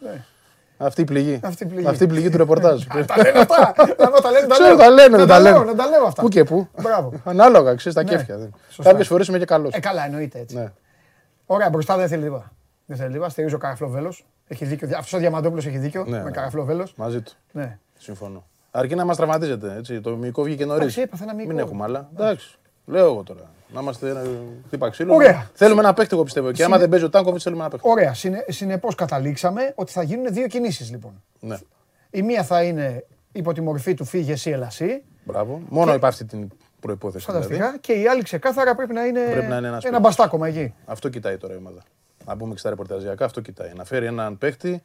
Ναι. 0.83 0.87
Αυτή 0.87 1.01
η 1.01 1.03
πληγή. 1.05 1.39
Αυτή 1.43 1.63
η 1.63 1.67
πληγή. 1.67 1.87
Αυτή 1.87 2.03
η 2.03 2.07
πληγή 2.07 2.29
του 2.29 2.37
ρεπορτάζ. 2.37 2.83
Τα 3.07 3.17
λένε 3.23 3.39
αυτά. 3.39 3.73
Άμα 3.97 4.19
τα 4.19 4.31
λένε, 4.31 4.47
τα 4.47 4.53
Ξέρω, 4.53 4.67
λέω. 4.67 4.77
τα 4.77 4.89
λένε, 4.89 5.07
Να 5.09 5.17
δεν 5.17 5.27
τα 5.27 5.39
λέω, 5.39 5.53
λένε. 5.57 5.65
Να 5.71 5.75
τα 5.75 5.87
λέω 5.89 6.05
αυτά. 6.05 6.21
Πού 6.21 6.27
και 6.29 6.43
πού. 6.43 6.67
Μπράβο. 6.81 7.13
Ανάλογα, 7.23 7.75
ξέρεις 7.75 7.93
τα 7.97 8.03
Ναι. 8.03 8.09
κέφια. 8.09 8.49
Σωστά. 8.69 8.89
Κάποιες 8.89 9.07
φορές 9.07 9.27
είμαι 9.27 9.37
και 9.37 9.45
καλός. 9.45 9.73
Ε, 9.73 9.79
καλά, 9.79 10.05
εννοείται 10.05 10.39
έτσι. 10.39 10.55
Ναι. 10.55 10.71
Ωραία, 11.45 11.69
μπροστά 11.69 11.97
δεν 11.97 12.07
θέλει 12.07 12.23
τίποτα. 12.23 12.51
Δεν 12.85 12.97
θέλει 12.97 13.11
τίποτα. 13.11 13.29
Στηρίζει 13.29 13.55
ο 13.55 13.57
Καραφλό 13.57 13.87
Βέλο. 13.89 14.13
Έχει 14.47 14.65
δίκιο. 14.65 14.87
Αυτός 14.93 15.13
ο 15.13 15.17
Διαμαντόπουλος 15.17 15.65
έχει 15.65 15.77
δίκιο. 15.77 16.03
Ναι, 16.07 16.17
με 16.17 16.23
ναι. 16.23 16.31
Καραφλό 16.31 16.63
Βέλο. 16.63 16.87
Μαζί 16.95 17.21
του. 17.21 17.31
Ναι. 17.51 17.77
Συμφωνώ. 17.97 18.43
Αρκεί 18.71 18.95
να 18.95 19.05
μας 19.05 19.17
τραυματίζετε. 19.17 19.75
Έτσι. 19.77 20.01
Το 20.01 20.15
μυϊκό 20.15 20.43
βγήκε 20.43 20.65
νωρίς. 20.65 20.81
Εντάξει, 20.81 21.01
έπαθε 21.01 21.23
ένα 21.23 21.33
μυϊκό. 21.33 21.49
Μην 21.51 21.59
έχουμε 21.59 21.83
άλλα. 21.83 22.09
Εντάξει. 22.13 22.57
Λέω 22.85 23.05
εγώ 23.05 23.23
τώρα. 23.23 23.41
Να 23.73 23.81
είμαστε 23.81 24.09
ένα 24.09 24.21
χτύπα 24.65 24.89
ξύλο. 24.89 25.13
Ωραία. 25.15 25.49
Θέλουμε 25.53 25.79
ένα 25.81 25.93
παίχτη, 25.93 26.15
εγώ 26.15 26.23
πιστεύω. 26.23 26.51
Και 26.51 26.63
άμα 26.63 26.75
Συνε- 26.75 26.79
δεν 26.79 26.89
παίζει 26.89 27.05
ο 27.05 27.09
Τάνκοβιτς, 27.09 27.43
θέλουμε 27.43 27.61
ένα 27.61 27.69
παίχτη. 27.71 27.89
Ωραία. 27.89 28.13
Συνε, 28.13 28.45
Συνεπώς 28.47 28.95
καταλήξαμε 28.95 29.71
ότι 29.75 29.91
θα 29.91 30.03
γίνουν 30.03 30.33
δύο 30.33 30.47
κινήσεις 30.47 30.91
λοιπόν. 30.91 31.23
Ναι. 31.39 31.57
Η 32.09 32.21
μία 32.21 32.43
θα 32.43 32.63
είναι 32.63 33.05
υπό 33.31 33.53
τη 33.53 33.61
μορφή 33.61 33.93
του 33.93 34.05
φύγε 34.05 34.31
εσύ, 34.31 34.49
έλα 34.49 34.65
εσύ. 34.65 35.03
Μπράβο. 35.23 35.61
Μόνο 35.69 35.93
υπ' 35.93 36.05
αυτή 36.05 36.25
την 36.25 36.49
προπόθεση. 36.79 37.25
Δηλαδή. 37.29 37.47
Φανταστικά. 37.53 37.77
Και 37.79 37.93
η 37.93 38.07
άλλη 38.07 38.21
ξεκάθαρα 38.21 38.75
πρέπει 38.75 38.93
να 38.93 39.05
είναι, 39.05 39.19
Πρέπει 39.31 39.47
να 39.47 39.57
είναι 39.57 39.67
ένας 39.67 39.83
ένα 39.83 39.91
παίκτης. 39.99 39.99
μπαστάκωμα 39.99 40.47
εκεί. 40.47 40.73
Αυτό 40.85 41.09
κοιτάει 41.09 41.37
τώρα 41.37 41.53
η 41.53 41.57
ομάδα. 41.57 41.81
Να 42.25 42.37
πούμε 42.37 42.53
και 42.53 42.59
στα 42.59 42.69
ρεπορταζιακά, 42.69 43.25
αυτό 43.25 43.41
κοιτάει. 43.41 43.71
Να 43.75 43.83
φέρει 43.83 44.05
έναν 44.05 44.37
παίχτη. 44.37 44.81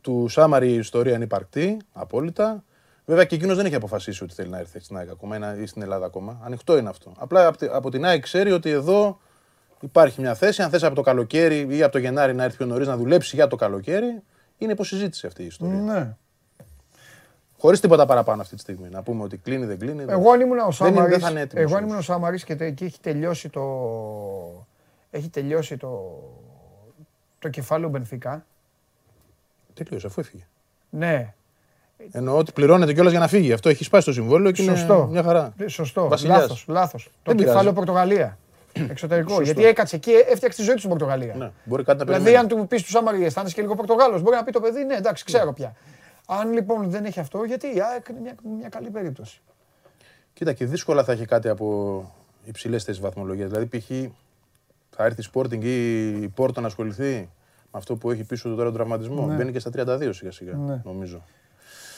Του 0.00 0.26
Σάμαρη 0.28 0.68
η 0.72 0.74
ιστορία 0.76 1.14
είναι 1.14 1.24
υπαρκτή, 1.24 1.76
απόλυτα. 1.92 2.64
Βέβαια 3.06 3.24
και 3.24 3.34
εκείνος 3.34 3.56
δεν 3.56 3.66
έχει 3.66 3.74
αποφασίσει 3.74 4.24
ότι 4.24 4.34
θέλει 4.34 4.48
να 4.48 4.58
έρθει 4.58 4.80
στην 4.80 4.96
ΑΕΚ 4.96 5.10
ακόμα 5.10 5.36
ένα- 5.36 5.56
ή 5.60 5.66
στην 5.66 5.82
Ελλάδα 5.82 6.06
ακόμα. 6.06 6.40
Ανοιχτό 6.44 6.76
είναι 6.76 6.88
αυτό. 6.88 7.12
Απλά 7.18 7.46
από 7.46 7.56
τη- 7.58 7.66
από 7.72 7.90
την 7.90 8.04
ΑΕΚ 8.04 8.22
ξέρει 8.22 8.52
ότι 8.52 8.70
εδώ 8.70 9.18
υπάρχει 9.80 10.20
μια 10.20 10.34
θέση. 10.34 10.62
Αν 10.62 10.70
θες 10.70 10.82
από 10.82 10.94
το 10.94 11.00
καλοκαίρι 11.02 11.76
ή 11.76 11.82
από 11.82 11.92
το 11.92 11.98
Γενάρη 11.98 12.34
να 12.34 12.44
έρθει 12.44 12.56
πιο 12.56 12.66
νωρίς 12.66 12.86
να 12.86 12.96
δουλέψει 12.96 13.36
για 13.36 13.46
το 13.46 13.56
καλοκαίρι, 13.56 14.22
είναι 14.58 14.72
υποσυζήτηση 14.72 15.26
αυτή 15.26 15.42
η 15.42 15.46
ιστορία. 15.46 15.80
Ναι. 15.80 16.16
Χωρίς 17.58 17.80
τίποτα 17.80 18.06
παραπάνω 18.06 18.42
αυτή 18.42 18.54
τη 18.54 18.60
στιγμή. 18.60 18.88
Να 18.88 19.02
πούμε 19.02 19.22
ότι 19.22 19.36
κλείνει, 19.36 19.64
δεν 19.66 19.78
κλείνει. 19.78 20.04
Εγώ 20.08 20.30
αν 20.30 20.40
ήμουν 20.40 20.58
ο 20.58 20.68
Δεν 20.70 20.86
είναι- 20.88 21.00
δεν 21.00 21.10
Σάμαρης, 21.10 21.22
θα 21.24 21.30
είναι 21.30 21.40
έτοιμος 21.40 21.64
εγώ 21.64 21.72
αν 21.76 21.78
όμως. 21.78 21.88
ήμουν 21.90 21.98
ο 21.98 22.02
Σάμαρης 22.02 22.44
και 22.44 22.56
τε- 22.56 22.68
εκεί 22.68 22.84
έχει 22.84 23.00
τελειώσει 23.00 23.48
το, 23.48 23.62
έχει 25.10 25.28
τελειώσει 25.28 25.76
το, 25.76 26.20
το 27.38 27.48
κεφάλαιο 27.48 27.88
Μπενφικά. 27.88 28.46
Τελείωσε, 29.74 30.06
αφού 30.06 30.20
έφυγε. 30.20 30.46
Ναι, 30.90 31.34
Εννοώ 32.12 32.36
ότι 32.38 32.52
πληρώνεται 32.52 32.92
κιόλας 32.92 33.10
για 33.12 33.20
να 33.20 33.28
φύγει. 33.28 33.52
Αυτό 33.52 33.68
έχει 33.68 33.84
σπάσει 33.84 34.06
το 34.06 34.12
συμβόλαιο 34.12 34.52
και 34.52 34.62
σωστό. 34.62 34.94
είναι 34.94 35.06
μια 35.10 35.22
χαρά. 35.22 35.52
Ε, 35.56 35.68
Σωστό. 35.68 36.08
Βασιλιάς. 36.08 36.40
Λάθος, 36.40 36.64
λάθος. 36.68 37.04
Το 37.04 37.10
Δεν 37.24 37.34
πειράζει. 37.34 37.50
κεφάλαιο 37.52 37.72
Πορτογαλία. 37.74 38.38
Εξωτερικό. 38.90 39.28
Σωστό. 39.28 39.42
Γιατί 39.44 39.64
έκατσε 39.64 39.96
εκεί, 39.96 40.10
έφτιαξε 40.10 40.58
τη 40.58 40.62
ζωή 40.64 40.72
του 40.72 40.78
στην 40.78 40.90
Πορτογαλία. 40.90 41.34
Ναι, 41.34 41.50
μπορεί 41.64 41.84
κάτι 41.84 41.98
να 41.98 42.04
Δηλαδή, 42.04 42.24
περιμένει. 42.24 42.52
αν 42.52 42.58
του 42.60 42.66
πεις 42.66 42.82
του 42.82 42.88
Σάμαρη, 42.90 43.24
αισθάνεσαι 43.24 43.54
και 43.54 43.60
λίγο 43.60 43.74
Πορτογάλος, 43.74 44.22
μπορεί 44.22 44.36
να 44.36 44.44
πει 44.44 44.52
το 44.52 44.60
παιδί, 44.60 44.84
ναι, 44.84 44.94
εντάξει, 44.94 45.24
ξέρω 45.24 45.52
πια. 45.52 45.74
Αν 46.26 46.52
λοιπόν 46.52 46.90
δεν 46.90 47.04
έχει 47.04 47.20
αυτό, 47.20 47.44
γιατί 47.44 47.66
η 47.66 47.80
ΑΕΚ 47.92 48.06
είναι 48.08 48.20
μια, 48.20 48.34
μια 48.58 48.68
καλή 48.68 48.90
περίπτωση. 48.90 49.40
Κοίτα, 50.32 50.52
και 50.52 50.64
δύσκολα 50.66 51.04
θα 51.04 51.12
έχει 51.12 51.24
κάτι 51.24 51.48
από 51.48 52.12
υψηλές 52.44 52.84
θέσεις 52.84 53.00
βαθμολογίας. 53.02 53.50
Δηλαδή, 53.50 53.78
π.χ. 53.78 53.86
θα 54.90 55.04
έρθει 55.04 55.20
η 55.20 55.24
Sporting 55.34 55.64
ή 55.64 56.06
η 56.22 56.28
Πόρτο 56.28 56.60
να 56.60 56.66
ασχοληθεί 56.66 57.28
με 57.72 57.80
αυτό 57.80 57.96
που 57.96 58.10
έχει 58.10 58.24
πίσω 58.24 58.48
του 58.48 58.54
τώρα 58.54 58.64
τον 58.68 58.74
τραυματισμό. 58.74 59.26
Μπαίνει 59.26 59.52
και 59.52 59.58
στα 59.58 59.70
32 59.76 60.08
σιγά 60.10 60.30
σιγά, 60.32 60.52
Ναι. 60.56 60.80
νομίζω. 60.84 61.22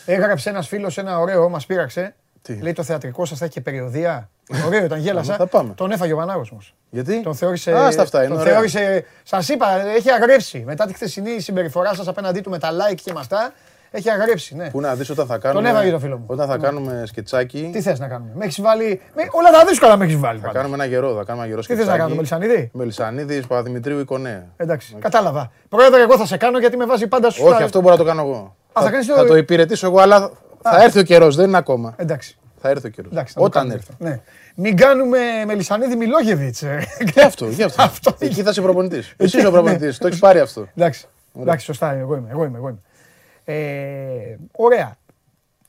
Έγραψε 0.07 0.49
ένας 0.51 0.69
φίλος 0.69 0.99
ένα 0.99 1.19
ωραίο, 1.19 1.49
μας 1.49 1.67
πείραξε. 1.67 2.15
Τι; 2.43 2.59
Λέει 2.63 2.73
το 2.73 2.83
θεατρικό 2.83 3.25
σας 3.25 3.39
θα 3.39 3.45
έχει 3.45 3.55
και 3.55 3.61
περιοδία. 3.61 4.29
Ωραίο 4.67 4.85
ήταν, 4.85 4.99
γέλασα. 5.05 5.35
Θα 5.35 5.47
πάμε. 5.47 5.73
Τον 5.75 5.91
έφαγε 5.91 6.13
ο 6.13 6.17
Βανάγος 6.17 6.51
όμως. 6.51 6.75
Γιατί; 6.91 7.23
Τον 7.23 7.35
θεώρησε. 7.35 7.73
Α, 7.73 7.91
στα 7.91 8.03
αυτά, 8.03 8.19
είναι 8.19 8.29
τον 8.29 8.41
ωραία. 8.41 8.53
θεώρησε. 8.53 9.05
Σας 9.23 9.49
είπα, 9.49 9.87
έχει 9.87 10.11
αγρέψει. 10.11 10.63
Μετά 10.67 10.87
τη 10.87 10.93
χθεσινή 10.95 11.41
συμπεριφορά 11.41 11.95
σας 11.95 12.09
απέναντί 12.09 12.41
του 12.41 12.51
με 12.51 12.59
τα 12.59 12.69
like 12.71 12.95
και 13.05 13.13
με 13.13 13.21
αυτά, 13.21 13.53
έχει 13.91 14.11
αγρέψει. 14.11 14.55
Ναι. 14.55 14.71
Πού 14.71 14.81
να 14.81 14.95
δεις 14.95 15.11
όταν 15.11 15.27
θα 15.27 15.39
κάνουμε. 15.39 15.69
έβαγε 15.69 15.91
το 15.91 15.99
φίλο 15.99 16.17
μου. 16.19 16.25
Όταν 16.27 16.49
θα 16.49 16.57
κάνουμε 16.57 17.03
σκετσάκι. 17.07 17.71
Τι 17.73 17.81
θες 17.81 17.99
να 17.99 18.09
κάνουμε. 18.09 18.31
Με 18.35 18.45
έχεις 18.45 18.61
βάλει. 18.61 19.01
Με... 19.15 19.23
Όλα 19.31 19.51
τα 19.51 19.65
δύσκολα 19.65 19.97
με 19.97 20.05
έχεις 20.05 20.17
βάλει. 20.17 20.39
Θα 20.39 20.47
πάντα. 20.47 20.59
κάνουμε 20.59 20.75
ένα 20.75 20.85
γερό. 20.85 21.15
Θα 21.17 21.25
κάνουμε 21.25 21.45
ένα 21.45 21.47
γερό 21.47 21.61
Τι 21.61 21.67
θες 21.67 21.77
σκετσάκι. 21.77 21.91
να 21.91 21.97
κάνουμε, 21.97 22.17
Μελισανίδη; 22.17 22.71
Μελισανίδη, 22.73 23.41
Παπαδημητρίου 23.41 23.99
ή 24.01 24.05
Κονέ. 24.05 24.47
Εντάξει, 24.57 24.97
κατάλαβα. 25.01 25.51
Πρόεδρε, 25.69 26.01
εγώ 26.03 26.17
θα 26.17 26.27
σε 26.27 26.37
κάνω 26.37 26.59
γιατί 26.59 26.77
με 26.77 26.87
βάζει 26.87 27.07
πάντα 27.07 27.31
στους. 27.31 27.45
Όχι, 27.45 27.63
αυτό 27.63 27.81
μπορώ 27.81 27.93
να 27.95 28.01
το 28.01 28.07
κάνω 28.07 28.21
εγώ. 28.23 28.57
Θα 28.81 28.85
θα, 28.85 28.91
κάνεις 28.91 29.07
θα 29.07 29.15
το- 29.15 29.27
το 29.27 29.37
υπηρετήσω 29.37 29.87
εγώ, 29.87 29.99
αλλά 30.01 30.31
θα 30.63 30.83
έρθει 30.83 30.99
ο 30.99 31.03
καιρός. 31.03 31.37
Δεν 31.37 31.49
είναι 31.49 31.57
ακόμα. 31.57 31.95
Εντάξει. 31.97 32.39
Θα 32.61 32.69
έρθει 32.69 32.87
ο 32.87 32.91
καιρός. 32.91 33.13
Εντάξει, 33.13 33.33
θα 33.33 33.39
το 33.41 33.45
Όταν 33.45 33.61
κάνουμε 33.63 33.75
έρθει. 33.79 33.93
αυτό. 33.93 34.05
Ναι. 34.05 34.21
Μην 34.55 34.77
κάνουμε 34.77 35.19
Μελισανίδη 35.47 35.97
Μιλόγεβιτς. 35.97 36.63
Γι' 37.15 37.21
αυτό, 37.21 37.49
γι' 37.49 37.63
αυτό. 37.63 37.83
Αυτό 37.83 38.15
Εκεί 38.19 38.43
θα 38.43 38.51
είσαι 38.51 38.61
προπονητής. 38.61 39.07
Εσύ 39.17 39.27
είσαι 39.27 39.41
Ναι. 39.41 39.47
ο 39.47 39.51
προπονητής. 39.51 39.99
Το 39.99 40.07
έχεις 40.07 40.19
πάρει 40.19 40.39
αυτό. 40.41 40.67
Εντάξει. 40.77 41.07
Εντάξει, 41.41 41.65
σωστά. 41.65 41.93
Εγώ 41.93 42.17
είμαι. 42.17 42.29
Εγώ 42.31 42.45
είμαι, 42.45 42.59
εγώ 42.59 42.69
είμαι. 42.69 42.79
Ε, 43.45 44.37
ωραία. 44.53 44.97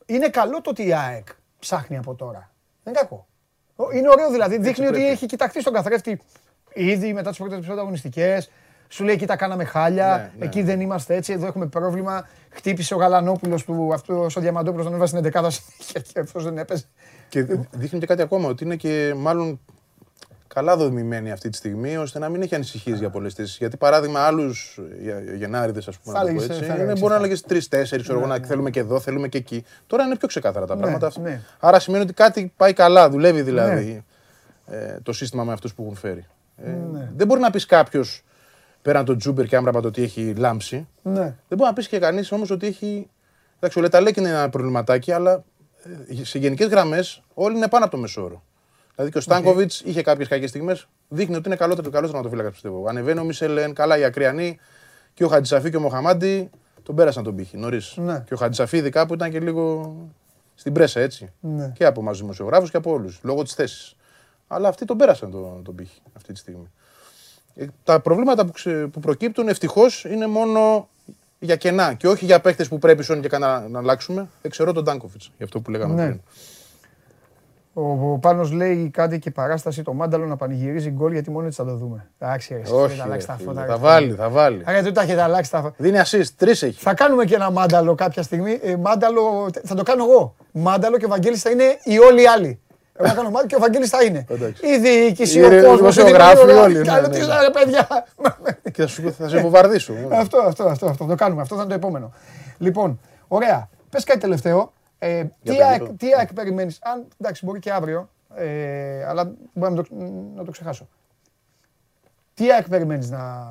Είναι 0.06 0.28
καλό 0.30 0.62
το 0.62 0.70
ότι 0.70 0.88
η 0.88 0.94
ΑΕΚ 0.94 1.28
ψάχνει 1.60 1.98
από 1.98 2.14
τώρα. 2.16 2.52
Δεν 2.84 2.94
είναι 2.94 3.02
κακό. 3.02 3.28
Ο- 3.76 3.92
Είναι 3.92 4.10
ωραίο 4.10 4.32
δηλαδή. 4.32 4.58
Δείχνει 4.58 4.86
ότι 4.86 4.94
πρέπει. 4.96 5.10
έχει 5.12 5.26
κοιταχτεί 5.26 5.62
στον 5.62 5.74
καθρέφτη 5.74 6.22
ήδη 6.74 7.14
μετά 7.14 7.30
τις 7.30 7.38
πρώτες 7.40 7.66
πρωταγωνιστικέ. 7.66 8.38
Σου 8.88 9.04
λέει: 9.04 9.14
Εκεί 9.16 9.26
τα 9.26 9.36
κάναμε 9.36 9.64
χάλια. 9.64 10.18
Ναι, 10.18 10.32
ναι. 10.40 10.46
Εκεί 10.46 10.62
δεν 10.64 10.80
είμαστε 10.82 11.16
έτσι. 11.16 11.34
Εδώ 11.34 11.46
έχουμε 11.48 11.66
πρόβλημα. 11.68 12.28
Χτύπησε 12.50 12.94
ο 12.94 12.98
Γαλανόπουλος 12.98 13.64
που 13.66 13.92
αυτό 13.94 14.28
ο 14.38 14.40
Διαμαντόπουλο 14.42 14.84
τον 14.84 14.94
έβασε 14.94 15.18
στην 15.18 15.32
11η 15.34 15.48
συνέχεια 15.52 16.02
και 16.14 16.20
αυτός 16.20 16.44
δεν 16.44 16.58
έπαιζε. 16.58 16.84
Και 17.30 17.44
δείχνει 17.72 18.00
και 18.00 18.06
κάτι 18.06 18.22
ακόμα, 18.22 18.50
ότι 18.50 18.64
είναι 18.64 18.76
και 18.76 19.14
μάλλον 19.18 19.60
καλά 20.48 20.78
δομημένη 20.78 21.32
αυτή 21.32 21.50
τη 21.50 21.58
στιγμή, 21.58 21.98
ώστε 21.98 22.20
να 22.20 22.30
μην 22.30 22.42
έχει 22.42 22.56
ανησυχίες 22.56 23.00
για 23.00 23.10
πολλές 23.10 23.34
θέσεις. 23.34 23.58
Γιατί 23.58 23.78
παράδειγμα, 23.78 24.20
άλλους 24.20 24.80
Γενάριδες, 25.38 25.88
ας 25.88 25.98
πούμε, 25.98 26.18
Θα 26.18 26.24
να 26.24 26.30
το 26.30 26.34
πω 26.36 26.42
έλεγες, 26.42 26.58
έτσι, 26.58 26.68
θα 26.70 26.74
είναι, 26.74 26.84
έλεγες 26.84 27.00
μπορεί 27.00 27.12
να 27.14 27.18
αυτά. 27.20 27.28
έλεγε 27.28 27.42
τρει-τέσσερι, 27.48 28.02
ξέρω 28.04 28.18
εγώ, 28.20 28.28
να 28.28 28.40
θέλουμε 28.46 28.70
και 28.70 28.80
εδώ, 28.80 29.00
θέλουμε 29.00 29.28
και 29.28 29.38
εκεί. 29.38 29.66
Τώρα 29.88 30.04
είναι 30.04 30.16
πιο 30.16 30.28
ξεκάθαρα 30.28 30.66
τα 30.66 30.76
πράγματα. 30.78 31.12
ναι. 31.22 31.42
Άρα 31.60 31.80
σημαίνει 31.80 32.04
ότι 32.04 32.14
κάτι 32.14 32.54
πάει 32.58 32.74
καλά, 32.74 33.10
δουλεύει 33.10 33.42
δηλαδή 33.42 34.04
ε, 34.68 34.98
το 35.04 35.14
σύστημα 35.14 35.44
με 35.44 35.52
αυτούς 35.54 35.74
που 35.74 35.82
έχουν 35.84 35.96
φέρει. 35.96 36.26
Ε, 36.64 36.70
Ναι. 36.70 37.10
Δεν 37.16 37.28
μπορεί 37.28 37.40
να 37.40 37.50
πεις 37.52 37.66
κάποιος 37.66 38.24
πέραν 38.88 39.06
τον 39.06 39.18
Τζούμπερ 39.18 39.46
και 39.46 39.56
Άμραμπατ 39.56 39.86
ότι 39.86 40.04
έχει 40.04 40.34
λάμψει. 40.38 40.88
Ναι. 41.02 41.22
Δεν 41.22 41.58
μπορεί 41.58 41.70
να 41.70 41.74
πεις 41.74 41.88
και 41.88 42.00
κανείς 42.00 42.32
όμως 42.32 42.50
ότι 42.50 42.68
έχει. 42.68 43.10
Εντάξει, 43.56 43.80
ο 43.80 43.82
Λεταλέκ 43.82 44.16
είναι 44.18 44.30
ένα 44.30 44.50
προβληματάκι, 44.50 45.12
αλλά 45.12 45.44
ε, 46.20 46.24
σε 46.24 46.40
γενικές 46.40 46.68
γραμμές 46.68 47.24
όλοι 47.34 47.56
είναι 47.56 47.68
πάνω 47.68 47.86
από 47.86 47.96
το 47.96 48.02
μεσόωρο. 48.02 48.44
Δηλαδή 48.96 49.12
και 49.12 49.18
ο 49.18 49.22
Στάνκοβιτς 49.22 49.82
είχε 49.82 50.02
κάποιες 50.02 50.28
κακές 50.28 50.50
στιγμές. 50.50 50.88
Δείχνει 51.08 51.36
ότι 51.36 51.48
είναι 51.48 51.56
καλότερο 51.56 51.90
καλό 51.90 52.08
τερματοφύλακα, 52.08 52.52
πιστεύω. 52.52 52.86
Ανεβαίνει 52.88 53.20
ο 53.20 53.24
Μισελέν, 53.24 53.74
καλά 53.74 53.98
οι 53.98 54.04
Ακριανοί 54.04 54.60
και 55.14 55.24
ο 55.24 55.28
Χατζησαφή 55.28 55.70
και 55.70 55.78
ο 55.78 55.80
Μοχαμάντι 55.80 56.50
τον 56.84 56.96
πέρασαν 56.96 57.24
τον 57.24 57.36
πύχη 57.36 57.58
νωρίς. 57.58 57.94
Ναι. 57.98 58.24
Και 58.28 58.34
ο 58.34 58.38
Χατζησαφή 58.38 58.78
ειδικά 58.78 59.06
που 59.06 59.14
ήταν 59.14 59.32
και 59.32 59.40
λίγο 59.40 59.96
στην 60.56 60.74
πρέσα 60.74 61.00
έτσι. 61.00 61.34
Ναι. 61.40 61.72
Και 61.76 61.86
από 61.86 62.02
εμά 62.02 62.12
δημοσιογράφους 62.12 62.72
και 62.72 62.78
από 62.78 62.92
όλους, 62.92 63.20
λόγω 63.24 63.44
της 63.44 63.54
θέσης. 63.54 63.96
Αλλά 64.48 64.68
αυτοί 64.68 64.86
τον 64.86 64.98
πέρασαν 64.98 65.32
τον, 65.32 65.64
τον 65.64 65.76
πύχη 65.76 66.02
αυτή 66.14 66.34
τη 66.34 66.40
στιγμή. 66.40 66.72
Ε, 67.58 67.66
τα 67.84 68.00
προβλήματα 68.00 68.46
που, 68.46 68.52
ξε, 68.52 68.72
που 68.72 69.00
προκύπτουν 69.00 69.48
ευτυχώς 69.48 70.04
είναι 70.04 70.28
μόνο 70.28 70.88
για 71.40 71.56
κενά 71.56 71.94
και 71.94 72.08
όχι 72.08 72.26
για 72.26 72.40
παίχτε 72.42 72.64
που 72.64 72.80
πρέπει 72.80 73.04
σώνει 73.04 73.22
και 73.22 73.28
κανένα 73.28 73.68
να 73.70 73.80
αλλάξουμε. 73.80 74.28
Εξαιρώ 74.42 74.72
τον 74.74 74.84
Ντάνκοβιτ, 74.84 75.22
για 75.22 75.46
αυτό 75.46 75.60
που 75.60 75.72
λέγαμε 75.72 75.94
Ναι. 75.94 76.06
πριν. 76.06 76.20
Ο, 77.74 78.12
ο 78.12 78.18
Πάνος 78.18 78.52
λέει 78.52 78.90
κάτι 78.94 79.20
και 79.20 79.32
παράσταση 79.32 79.84
το 79.84 79.94
μάνταλο 79.94 80.26
να 80.26 80.36
πανηγυρίζει 80.36 80.90
γκολ 80.90 81.12
γιατί 81.12 81.32
μόνο 81.32 81.46
έτσι 81.46 81.62
θα 81.62 81.68
το 81.68 81.76
δούμε. 81.76 82.10
Εντάξει, 82.20 82.54
ρε, 82.54 82.60
Όχι, 82.72 82.86
έχετε 82.86 83.02
αλλάξει 83.04 83.26
ρε, 83.28 83.34
τα 83.34 83.38
φίλε, 83.38 83.50
φώτα. 83.50 83.66
θα 83.66 83.74
ρε. 83.74 83.80
βάλει, 83.80 84.12
θα 84.14 84.30
βάλει. 84.30 84.62
Άρα 84.66 84.82
δεν 84.82 84.94
τα 84.94 85.02
έχετε 85.02 85.22
αλλάξει 85.22 85.52
τα 85.52 85.62
φώτα. 85.62 85.76
Δίνει 85.78 85.98
assist, 86.06 86.26
τρεις 86.38 86.64
έχει. 86.64 86.80
Θα 86.82 86.94
κάνουμε 86.94 87.26
και 87.26 87.36
ένα 87.36 87.52
μάνταλο 87.52 87.96
κάποια 87.96 88.24
στιγμή. 88.24 88.60
Ε, 88.62 88.76
μάνταλο, 88.76 89.50
θα 89.64 89.76
το 89.76 89.84
κάνω 89.84 90.04
εγώ. 90.04 90.36
Μάνταλο 90.52 90.98
και 90.98 91.06
ο 91.06 91.08
Βαγγέλης 91.08 91.42
θα 91.42 91.50
είναι 91.50 91.80
οι 91.84 92.00
όλοι 92.00 92.22
οι 92.22 92.28
άλλοι. 92.28 92.60
Εγώ 92.98 93.08
θα 93.10 93.16
κάνω 93.16 93.30
μάνταλο 93.30 93.48
και 93.48 93.56
ο 93.56 93.60
Βαγγέλης 93.60 93.90
θα 93.90 94.04
είναι. 94.04 94.26
Εντάξει. 94.30 94.68
Η 94.68 94.78
διοίκηση, 94.80 95.40
Οι 95.40 95.44
ο 95.44 95.48
ρε- 95.50 95.62
κόσμος, 95.62 95.78
δημοσιογράφοι, 95.96 96.32
οι 96.32 96.46
δημοσιογράφοι. 96.46 96.72
όλοι, 96.76 96.78
ναι, 96.78 96.84
Καλό 96.94 97.08
ναι, 97.08 97.14
τι 97.14 97.20
ναι. 97.26 97.40
ρε 97.42 97.50
παιδιά. 97.50 97.88
και 98.72 98.82
θα, 98.82 98.88
σου, 98.88 99.14
θα 99.14 99.30
σε 99.30 99.42
βομβαρδίσω. 99.42 99.94
Αυτό, 100.12 100.38
αυτό, 100.42 100.64
αυτό, 100.64 100.86
αυτό. 100.86 101.06
Το 101.06 101.16
κάνουμε. 101.16 101.42
Αυτό 101.42 101.56
θα 101.56 101.62
είναι 101.62 101.70
το 101.70 101.76
επόμενο. 101.76 102.14
Λοιπόν, 102.58 103.00
ωραία. 103.28 103.70
Πες 103.90 104.04
κάτι 104.04 104.20
τελευταίο. 104.20 104.74
Ε, 105.00 105.24
τι, 105.24 105.30
το 105.44 105.64
ΑΕΚ, 105.64 105.72
γήπεδο. 105.74 105.94
τι 105.98 106.08
ΑΕΚ 106.18 106.34
περιμένεις; 106.34 106.80
Αν, 106.82 107.06
εντάξει, 107.22 107.46
μπορεί 107.46 107.60
και 107.60 107.72
αύριο, 107.72 108.10
ε, 108.36 109.06
αλλά 109.08 109.32
μπορεί 109.54 109.74
να 109.74 109.84
το, 109.84 109.88
να 110.36 110.44
το 110.44 110.52
ξεχάσω. 110.52 110.88
Τι 112.34 112.52
ΑΕΚ 112.52 112.70
περιμένεις 112.70 113.10
να, 113.10 113.46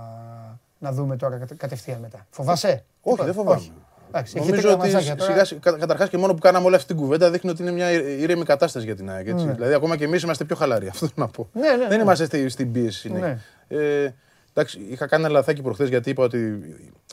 να 0.79 0.93
δούμε 0.93 1.17
τώρα 1.17 1.37
κατε- 1.39 1.57
κατευθείαν 1.59 1.99
μετά; 2.01 2.27
Φοβάσαι; 2.31 2.85
Όχι, 3.03 3.25
δεν 3.25 3.33
φοβάμαι. 3.35 3.63
Όχι. 4.07 4.15
Εντάξει, 4.15 4.35
έχετε 4.37 4.51
Νομίζω 4.57 4.69
ότι 4.73 4.79
καμαζάκια 4.79 5.17
τώρα. 5.17 5.31
σιγά 5.33 5.45
σιγά, 5.45 5.61
καταρχάς 5.79 6.09
και 6.09 6.17
μόνο 6.19 6.33
που 6.35 6.39
κάναμε 6.39 6.67
όλη 6.67 6.75
αυτή 6.75 6.87
την 6.87 6.97
κουβέντα 6.97 7.31
δείχνει 7.31 7.51
ότι 7.51 7.63
είναι 7.63 7.71
μια 7.71 7.91
ήρεμη 7.91 8.45
κατάσταση 8.45 8.85
για 8.85 8.95
την 8.97 9.11
ΑΕΚ. 9.11 9.27
έτσι. 9.29 9.47
Δηλαδή, 9.55 9.75
ακόμα 9.75 9.97
και 9.97 10.05
εμείς 10.05 10.23
είμαστε 10.23 10.45
πιο 10.45 10.57
χαλαροί. 10.57 10.89
Αυτό 10.89 10.99
θέλω 11.07 11.27
να 11.27 11.29
πω. 11.29 11.49
Ναι, 11.53 11.69
ναι, 11.71 11.77
Δεν 11.77 11.97
ναι. 11.97 12.03
είμαστε 12.03 12.25
στη- 12.25 12.49
στην 12.49 12.73
πίεση. 12.73 12.99
συνέχεια. 12.99 13.41
Ε, 13.69 14.15
εντάξει, 14.57 14.81
είχα 14.91 15.07
κάνει 15.07 15.25
ένα 15.25 15.33
λαθάκι 15.33 15.63
προχθές 15.63 15.89
γιατί 15.89 16.11
είπα 16.11 16.23
ότι 16.23 16.59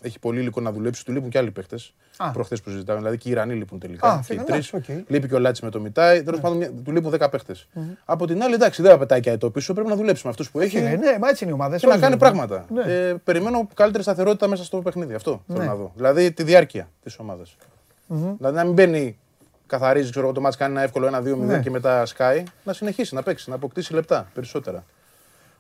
έχει 0.02 0.20
πολύ 0.20 0.40
υλικό 0.40 0.62
να 0.62 0.72
δουλέψει. 0.72 1.06
Του 1.06 1.12
λείπουν 1.12 1.30
και 1.30 1.38
άλλοι 1.38 1.52
παίχτες. 1.52 1.94
Α. 2.18 2.32
Προχθές 2.32 2.62
που 2.62 2.70
συζητάμε. 2.70 2.98
Δηλαδή 3.00 3.18
και 3.18 3.30
οι 3.30 3.32
Ιρανοί 3.32 3.54
λείπουν 3.54 3.80
τελικά. 3.80 4.08
Α, 4.08 4.14
και 4.14 4.20
οι 4.20 4.24
φύγανε, 4.24 4.48
τρεις. 4.48 4.70
εντάξει, 4.74 4.92
οκ. 5.02 5.04
Λείπει 5.10 5.28
και 5.28 5.36
ο 5.36 5.40
Λάτσι 5.40 5.64
με 5.66 5.72
το 5.72 5.80
Μιτάι. 5.80 6.24
Τέλος 6.24 6.40
πάντων, 6.40 6.58
μια- 6.58 6.72
του 6.84 6.92
λείπουν 6.92 7.12
10 7.12 7.30
παίχτες. 7.30 7.68
Από 8.06 8.28
την 8.28 8.44
άλλη, 8.44 8.54
εντάξει, 8.54 8.82
δεν 8.82 8.92
θα 8.92 8.98
πετάει 8.98 9.20
και 9.20 9.30
αετό 9.30 9.50
πίσω. 9.50 9.74
Πρέπει 9.74 9.90
να 9.90 9.96
δουλέψει 9.96 10.22
με 10.26 10.30
αυτούς 10.30 10.52
που 10.52 10.60
έχει. 10.60 10.78
Ε, 10.78 10.82
ναι, 10.82 11.18
μα 11.20 11.30
έτσι 11.30 11.44
είναι 11.44 11.52
οι 11.52 11.56
ομάδες. 11.56 11.80
και 11.82 11.88
να 11.88 11.94
όλες 11.94 12.04
κάνει 12.06 12.18
δουλεύουν. 12.20 12.48
πράγματα. 12.48 12.66
Ναι. 12.86 12.94
Ε, 12.94 13.14
περιμένω 13.24 13.68
καλύτερη 13.74 14.04
σταθερότητα 14.04 14.48
μέσα 14.48 14.64
στο 14.64 14.78
παιχνίδι. 14.82 15.14
Αυτό 15.14 15.44
θέλω 15.48 15.60
Ναι. 15.60 15.66
να 15.66 15.76
δω. 15.76 15.92
Δηλαδή 15.96 16.32
τη 16.32 16.44
διάρκεια 16.44 16.90
της 17.04 17.18
ομάδας. 17.20 17.56
Δηλαδή 18.38 18.56
να 18.56 18.64
μην 18.64 18.74
μπαίνει, 18.74 19.18
καθαρίζει, 19.68 20.10
ξέρω 20.10 20.26
εγώ, 20.26 20.34
το 20.36 20.42
ματς 20.42 20.56
κάνει 20.58 20.72
ένα 20.74 20.82
εύκολο 20.82 21.06
1-2-0 21.08 21.46
Ναι. 21.46 21.60
και 21.60 21.70
μετά 21.70 22.06
σκάει. 22.06 22.44
Να 22.64 22.74
συνεχίσει 22.74 23.16
να 23.16 23.24
παίξει, 23.24 23.50
να 23.50 23.56
αποκτήσει 23.56 23.94
λεπτά 23.94 24.28
περισσότερα. 24.34 24.84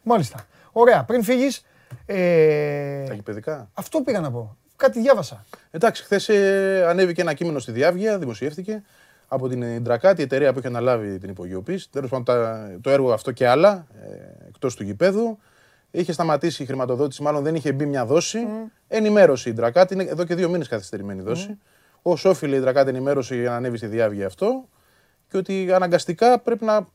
Μάλιστα. 0.03 0.45
Ωραία, 0.71 1.03
πριν 1.03 1.23
φύγεις, 1.23 1.65
ε, 2.05 3.03
Τα 3.07 3.13
γηπαιδικά. 3.13 3.69
αυτό 3.73 4.01
πήγα 4.01 4.19
να 4.19 4.31
πω. 4.31 4.57
Κάτι 4.75 4.99
διάβασα. 5.01 5.45
Εντάξει, 5.71 6.03
χθες 6.03 6.29
ανέβηκε 6.87 7.21
ένα 7.21 7.33
κείμενο 7.33 7.59
στη 7.59 7.71
Διάβγεια, 7.71 8.17
δημοσιεύτηκε 8.19 8.83
από 9.27 9.47
την 9.49 9.61
Ιντρακάτη, 9.61 10.21
η 10.21 10.23
εταιρεία 10.23 10.51
που 10.53 10.57
έχει 10.59 10.67
αναλάβει 10.67 11.17
την 11.17 11.29
υπογειοποίηση. 11.29 11.89
Τέλος 11.91 12.09
πάντων, 12.09 12.25
τα- 12.25 12.77
το 12.81 12.89
έργο 12.89 13.13
αυτό 13.13 13.31
και 13.31 13.47
άλλα 13.47 13.85
ε, 14.03 14.47
εκτός 14.47 14.75
του 14.75 14.83
γηπέδου. 14.83 15.37
Είχε 15.91 16.11
σταματήσει 16.11 16.63
η 16.63 16.65
χρηματοδότηση, 16.65 17.21
μάλλον 17.21 17.43
δεν 17.43 17.55
είχε 17.55 17.71
μπει 17.71 17.85
μια 17.85 18.05
δόση. 18.05 18.39
Ενημέρωσε 18.87 19.49
η 19.49 19.51
Ιντρακάτη, 19.51 19.93
είναι 19.93 20.03
εδώ 20.03 20.23
και 20.23 20.35
δύο 20.35 20.49
μήνες 20.49 20.67
καθυστερημένη 20.67 21.19
η 21.19 21.23
δόση. 21.23 21.57
Ω 22.01 22.11
όφιλε 22.11 22.55
η 22.55 22.57
Ιντρακάτη 22.57 22.89
ενημέρωσε 22.89 23.35
για 23.35 23.49
να 23.49 23.55
ανέβει 23.55 23.77
στη 23.77 23.87
Διάβγεια 23.87 24.25
αυτό 24.25 24.65
και 25.29 25.37
ότι 25.37 25.73
αναγκαστικά 25.73 26.39
πρέπει 26.39 26.65
να 26.65 26.87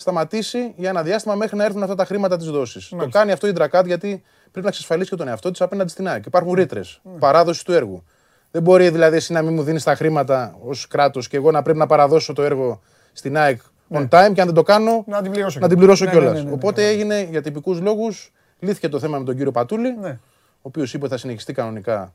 σταματήσει 0.00 0.72
για 0.76 0.88
ένα 0.88 1.02
διάστημα 1.02 1.34
μέχρι 1.34 1.56
να 1.56 1.64
έρθουν 1.64 1.82
αυτά 1.82 1.94
τα 1.94 2.04
χρήματα 2.04 2.36
της 2.36 2.46
δόσης. 2.50 2.88
Το 2.88 3.08
κάνει 3.10 3.32
αυτό 3.32 3.46
η 3.46 3.50
Ιντρακάτ 3.50 3.86
γιατί 3.86 4.22
πρέπει 4.42 4.60
να 4.62 4.68
εξασφαλίσει 4.68 5.10
και 5.10 5.16
τον 5.16 5.28
εαυτό 5.28 5.50
της 5.50 5.60
απέναντι 5.60 5.90
στην 5.90 6.08
ΑΕΚ. 6.08 6.26
Υπάρχουν 6.26 6.52
ρήτρες. 6.52 7.00
Παράδοσης 7.18 7.62
του 7.62 7.72
έργου. 7.72 8.04
Δεν 8.50 8.62
μπορεί 8.62 8.88
δηλαδή 8.88 9.16
εσύ 9.16 9.32
να 9.32 9.42
μην 9.42 9.54
μου 9.54 9.62
δίνεις 9.62 9.82
τα 9.84 9.94
χρήματα 9.94 10.56
ως 10.64 10.86
κράτος 10.88 11.28
και 11.28 11.36
εγώ 11.36 11.50
να 11.50 11.62
πρέπει 11.62 11.78
να 11.78 11.86
παραδώσω 11.86 12.32
το 12.32 12.42
έργο 12.42 12.80
στην 13.12 13.36
ΑΕΚ 13.36 13.60
on 13.92 14.02
time 14.02 14.08
και 14.08 14.40
αν 14.40 14.46
δεν 14.46 14.54
το 14.54 14.62
κάνω 14.62 15.04
Να 15.06 15.22
την 15.22 15.30
πληρώσω 15.30 15.58
να 15.60 15.68
την 15.68 15.78
κιόλας. 15.78 15.98
πληρώσω 15.98 16.04
Ναι, 16.04 16.10
κιόλας. 16.10 16.32
ναι, 16.32 16.38
ναι, 16.38 16.48
ναι, 16.48 16.54
Οπότε 16.54 16.82
ναι. 16.82 16.88
έγινε 16.88 17.26
για 17.30 17.42
τυπικούς 17.42 17.80
λόγους, 17.80 18.32
λύθηκε 18.58 18.88
το 18.88 18.98
θέμα 18.98 19.18
με 19.18 19.24
τον 19.24 19.36
κύριο 19.36 19.50
Πατούλη, 19.52 19.96
Ναι. 20.00 20.10
ο 20.10 20.60
οποίος 20.62 20.94
είπε 20.94 21.04
ότι 21.04 21.12
θα 21.12 21.18
συνεχιστεί 21.20 21.52
κανονικά 21.52 22.14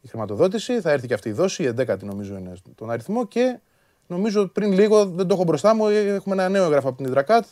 η 0.00 0.08
χρηματοδότηση. 0.08 0.80
Θα 0.80 0.90
έρθει 0.90 1.06
και 1.06 1.14
αυτή 1.14 1.28
η 1.28 1.32
δόση, 1.32 1.62
η 1.62 1.66
11η 1.78 1.98
νομίζω 2.02 2.36
είναι 2.36 2.52
τον 2.74 2.90
αριθμό 2.90 3.26
και 3.26 3.58
νομίζω 4.06 4.46
πριν 4.46 4.72
λίγο, 4.72 5.04
δεν 5.06 5.26
το 5.26 5.34
έχω 5.34 5.44
μπροστά 5.44 5.74
μου, 5.74 5.86
έχουμε 5.88 6.34
ένα 6.34 6.48
νέο 6.48 6.64
έγγραφο 6.64 6.88
από 6.88 6.96
την 6.96 7.06
Ιδρακάτ, 7.06 7.44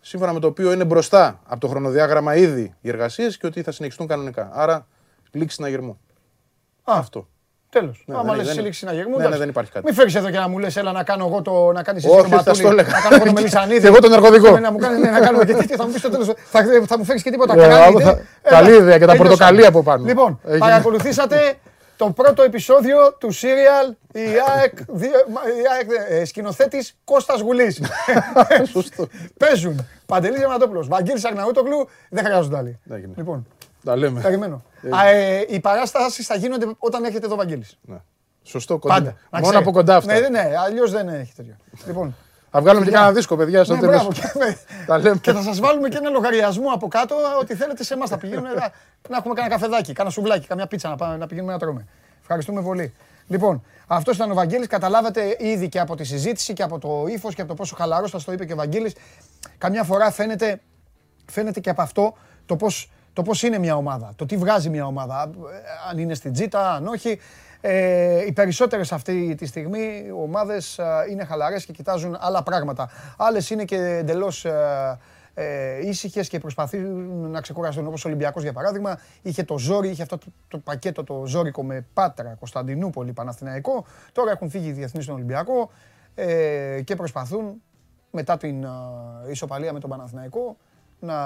σύμφωνα 0.00 0.32
με 0.32 0.40
το 0.40 0.46
οποίο 0.46 0.72
είναι 0.72 0.84
μπροστά 0.84 1.40
από 1.46 1.60
το 1.60 1.68
χρονοδιάγραμμα 1.68 2.36
ήδη 2.36 2.74
οι 2.80 2.88
εργασίες 2.88 3.36
και 3.36 3.46
ότι 3.46 3.62
θα 3.62 3.72
συνεχιστούν 3.72 4.06
κανονικά. 4.06 4.50
Άρα 4.52 4.86
λήξη 5.30 5.54
συναγερμού. 5.56 5.98
Α, 6.84 6.94
Αυτό. 6.98 7.26
Τέλος. 7.70 8.02
Ναι, 8.06 8.14
Άμα 8.14 8.24
δεν- 8.24 8.36
λες 8.36 8.44
δεν- 8.46 8.54
σύλληξη 8.54 8.78
συναγερμού. 8.78 9.08
ναι, 9.10 9.14
εντάξει. 9.16 9.32
ναι, 9.32 9.38
δεν 9.38 9.48
υπάρχει 9.48 9.70
κάτι. 9.72 9.84
Μην 9.84 9.94
φέρει 9.94 10.12
εδώ 10.14 10.30
και 10.30 10.38
να 10.38 10.48
μου 10.48 10.58
λες, 10.58 10.76
έλα 10.76 10.92
να 10.92 11.02
κάνω 11.02 11.26
εγώ 11.26 11.42
το. 11.42 11.72
να 11.72 11.82
κάνεις 11.82 12.04
εσύ 12.04 12.12
Όχι, 12.14 12.22
το 12.22 12.28
θα 12.28 12.36
Ματούλη, 12.36 12.56
στο 12.56 12.68
έλεγα. 12.68 12.88
Να 12.92 13.00
κάνω 13.00 13.14
εγώ 13.16 13.24
το 13.24 13.32
Μελισανίδη. 13.32 13.80
Και 13.82 13.86
εγώ 13.86 13.98
τον 13.98 14.12
εργοδικό. 14.12 14.58
Να 14.58 14.72
μου 14.72 14.78
κάνεις 14.78 14.98
ναι, 15.00 15.10
να 15.10 15.20
κάνουμε 15.20 15.44
και 15.44 15.54
τέτοιο. 15.54 15.76
Θα 15.76 15.84
μου 15.86 15.90
πεις 15.92 16.00
στο 16.00 16.10
τέλος. 16.10 16.26
Θα, 16.44 16.60
θα 16.86 16.98
μου 16.98 17.04
φέρεις 17.04 17.22
και 17.22 17.30
τίποτα. 17.30 17.54
Ε, 17.54 17.56
καράβι, 17.56 18.02
θα- 18.02 18.14
ναι. 18.14 18.20
καλή 18.42 18.68
Έλα, 18.68 18.76
ιδέα 18.76 18.98
και 18.98 19.06
τα 19.06 19.12
τελειώσαμε. 19.12 19.28
πορτοκαλί 19.28 19.66
από 19.66 19.82
πάνω. 19.82 20.04
Λοιπόν, 20.04 20.40
Έγινε. 20.44 20.58
παρακολουθήσατε 20.58 21.54
το 21.96 22.10
πρώτο 22.10 22.42
επεισόδιο 22.42 23.12
του 23.18 23.34
Serial 23.34 23.92
η 24.12 24.20
ΑΕΚ, 24.56 24.74
δύο- 24.88 25.26
η 25.62 25.62
ΑΕΚ 25.74 25.88
ε, 26.08 26.24
σκηνοθέτης 26.24 26.96
Κώστας 27.04 27.40
Γουλής. 27.40 27.80
Σωστό. 28.72 29.08
Παίζουν 29.38 29.86
Παντελής 30.06 30.38
Διαματόπουλος, 30.38 30.88
Βαγγέλης 30.88 31.24
Αγναούτογλου, 31.24 31.88
δεν 32.10 32.24
χρειάζονται 32.24 32.56
άλλοι. 32.56 32.78
Έγινε. 32.90 33.12
Λοιπόν, 33.16 33.46
Τα 33.84 33.96
λέμε. 33.96 34.20
περιμένω. 34.20 34.62
Α, 34.96 35.06
ε, 35.08 35.44
οι 35.48 35.60
παράστασεις 35.60 36.26
θα 36.26 36.34
γίνονται 36.34 36.66
όταν 36.78 37.04
έρχεται 37.04 37.24
εδώ 37.24 37.34
ο 37.34 37.38
Βαγγέλης. 37.38 37.78
Ναι. 37.82 37.96
Σωστό, 38.42 38.78
κοντά. 38.78 38.94
Πάντα. 38.94 39.10
να 39.30 39.38
Μόνο 39.38 39.42
ξέρει. 39.50 39.62
από 39.62 39.72
κοντά 39.72 39.96
αυτά. 39.96 40.12
Ναι, 40.12 40.20
ναι, 40.20 40.28
ναι, 40.28 40.50
αλλιώς 40.66 40.90
δεν 40.90 41.08
έχει 41.08 41.32
τέτοιο. 41.36 41.56
Λοιπόν, 41.86 42.16
Θα 42.54 42.60
βγάλουμε 42.60 42.84
και 42.84 42.90
κανένα 42.90 43.12
δίσκο, 43.12 43.36
παιδιά, 43.36 43.64
στο 43.64 43.74
ναι, 43.74 43.80
τέλος. 43.80 43.94
μπράβο. 43.96 44.12
Και, 44.12 44.32
με- 44.38 44.58
Τα 44.86 44.98
λέμε. 44.98 45.16
και 45.16 45.32
θα 45.32 45.42
σας 45.42 45.60
βάλουμε 45.60 45.88
και 45.88 45.96
ένα 45.96 46.10
λογαριασμό 46.10 46.70
από 46.74 46.88
κάτω 46.88 47.14
ότι 47.40 47.54
θέλετε 47.54 47.84
σε 47.84 47.94
εμάς 47.94 48.08
θα 48.10 48.18
πηγαίνουμε 48.18 48.48
να, 48.48 48.70
να 49.08 49.16
έχουμε 49.16 49.34
κανένα 49.34 49.54
καφεδάκι, 49.54 49.92
κανένα 49.92 50.14
σουβλάκι, 50.14 50.46
καμιά 50.46 50.66
πίτσα 50.66 50.88
να, 50.88 50.96
πάμε, 50.96 51.16
να 51.16 51.26
πηγαίνουμε 51.26 51.52
να 51.52 51.58
τρώμε. 51.58 51.86
Ευχαριστούμε 52.20 52.62
πολύ. 52.62 52.94
Λοιπόν, 53.26 53.62
αυτός 53.86 54.16
ήταν 54.16 54.30
ο 54.30 54.34
Βαγγέλης. 54.34 54.66
Καταλάβατε 54.66 55.36
ήδη 55.38 55.68
και 55.68 55.78
από 55.80 55.96
τη 55.96 56.04
συζήτηση 56.04 56.52
και 56.52 56.62
από 56.62 56.78
το 56.78 57.04
ύφος 57.08 57.34
και 57.34 57.40
από 57.40 57.50
το 57.50 57.56
πόσο 57.56 57.74
χαλαρός 57.76 58.10
σα 58.10 58.22
το 58.22 58.32
είπε 58.32 58.44
και 58.44 58.52
ο 58.52 58.56
Βαγγέλης. 58.56 58.94
Καμιά 59.58 59.82
φορά 59.84 60.10
φαίνεται, 60.10 60.60
φαίνεται 61.30 61.60
και 61.60 61.70
από 61.70 61.82
αυτό 61.82 62.16
το 62.46 62.56
πώς, 62.56 62.90
το 63.12 63.22
πώς 63.22 63.42
είναι 63.42 63.58
μια 63.58 63.76
ομάδα, 63.76 64.12
το 64.16 64.26
τι 64.26 64.36
βγάζει 64.36 64.68
μια 64.68 64.86
ομάδα, 64.86 65.22
ε, 65.22 65.90
αν 65.90 65.98
είναι 65.98 66.14
στην 66.14 66.32
τζίτα, 66.32 66.72
αν 66.72 66.86
όχι. 66.86 67.20
Ε, 67.64 68.24
οι 68.26 68.32
περισσότερες 68.32 68.92
αυτή 68.92 69.34
τη 69.34 69.46
στιγμή 69.46 70.10
ομάδες 70.16 70.78
ε, 70.78 70.84
είναι 71.10 71.24
χαλαρές 71.24 71.64
και 71.64 71.72
κοιτάζουν 71.72 72.16
άλλα 72.20 72.42
πράγματα. 72.42 72.90
Άλλες 73.16 73.50
είναι 73.50 73.64
και 73.64 73.76
εντελώς 73.76 74.44
ε, 74.44 74.98
ε, 75.34 75.86
ήσυχες 75.86 76.28
και 76.28 76.38
προσπαθούν 76.38 77.30
να 77.30 77.40
ξεκουραστούν. 77.40 77.86
Όπως 77.86 78.04
ο 78.04 78.08
Ολυμπιακός 78.08 78.42
για 78.42 78.52
παράδειγμα, 78.52 78.98
είχε 79.22 79.42
το 79.42 79.58
ζόρι, 79.58 79.88
είχε 79.88 80.02
αυτό 80.02 80.18
το, 80.18 80.26
το 80.48 80.58
πακέτο 80.58 81.04
το 81.04 81.26
ζόρικο 81.26 81.64
με 81.64 81.86
Πάτρα, 81.92 82.34
Κωνσταντινούπολη, 82.38 83.12
Παναθηναϊκό. 83.12 83.84
Τώρα 84.12 84.30
έχουν 84.30 84.50
φύγει 84.50 84.68
οι 84.68 84.72
διεθνείς 84.72 85.04
στον 85.04 85.16
Ολυμπιακό 85.16 85.70
ε, 86.14 86.80
και 86.84 86.96
προσπαθούν 86.96 87.62
μετά 88.10 88.36
την 88.36 88.64
ε, 88.64 88.68
ισοπαλία 89.30 89.72
με 89.72 89.80
τον 89.80 89.90
Παναθηναϊκό 89.90 90.56
να, 91.00 91.16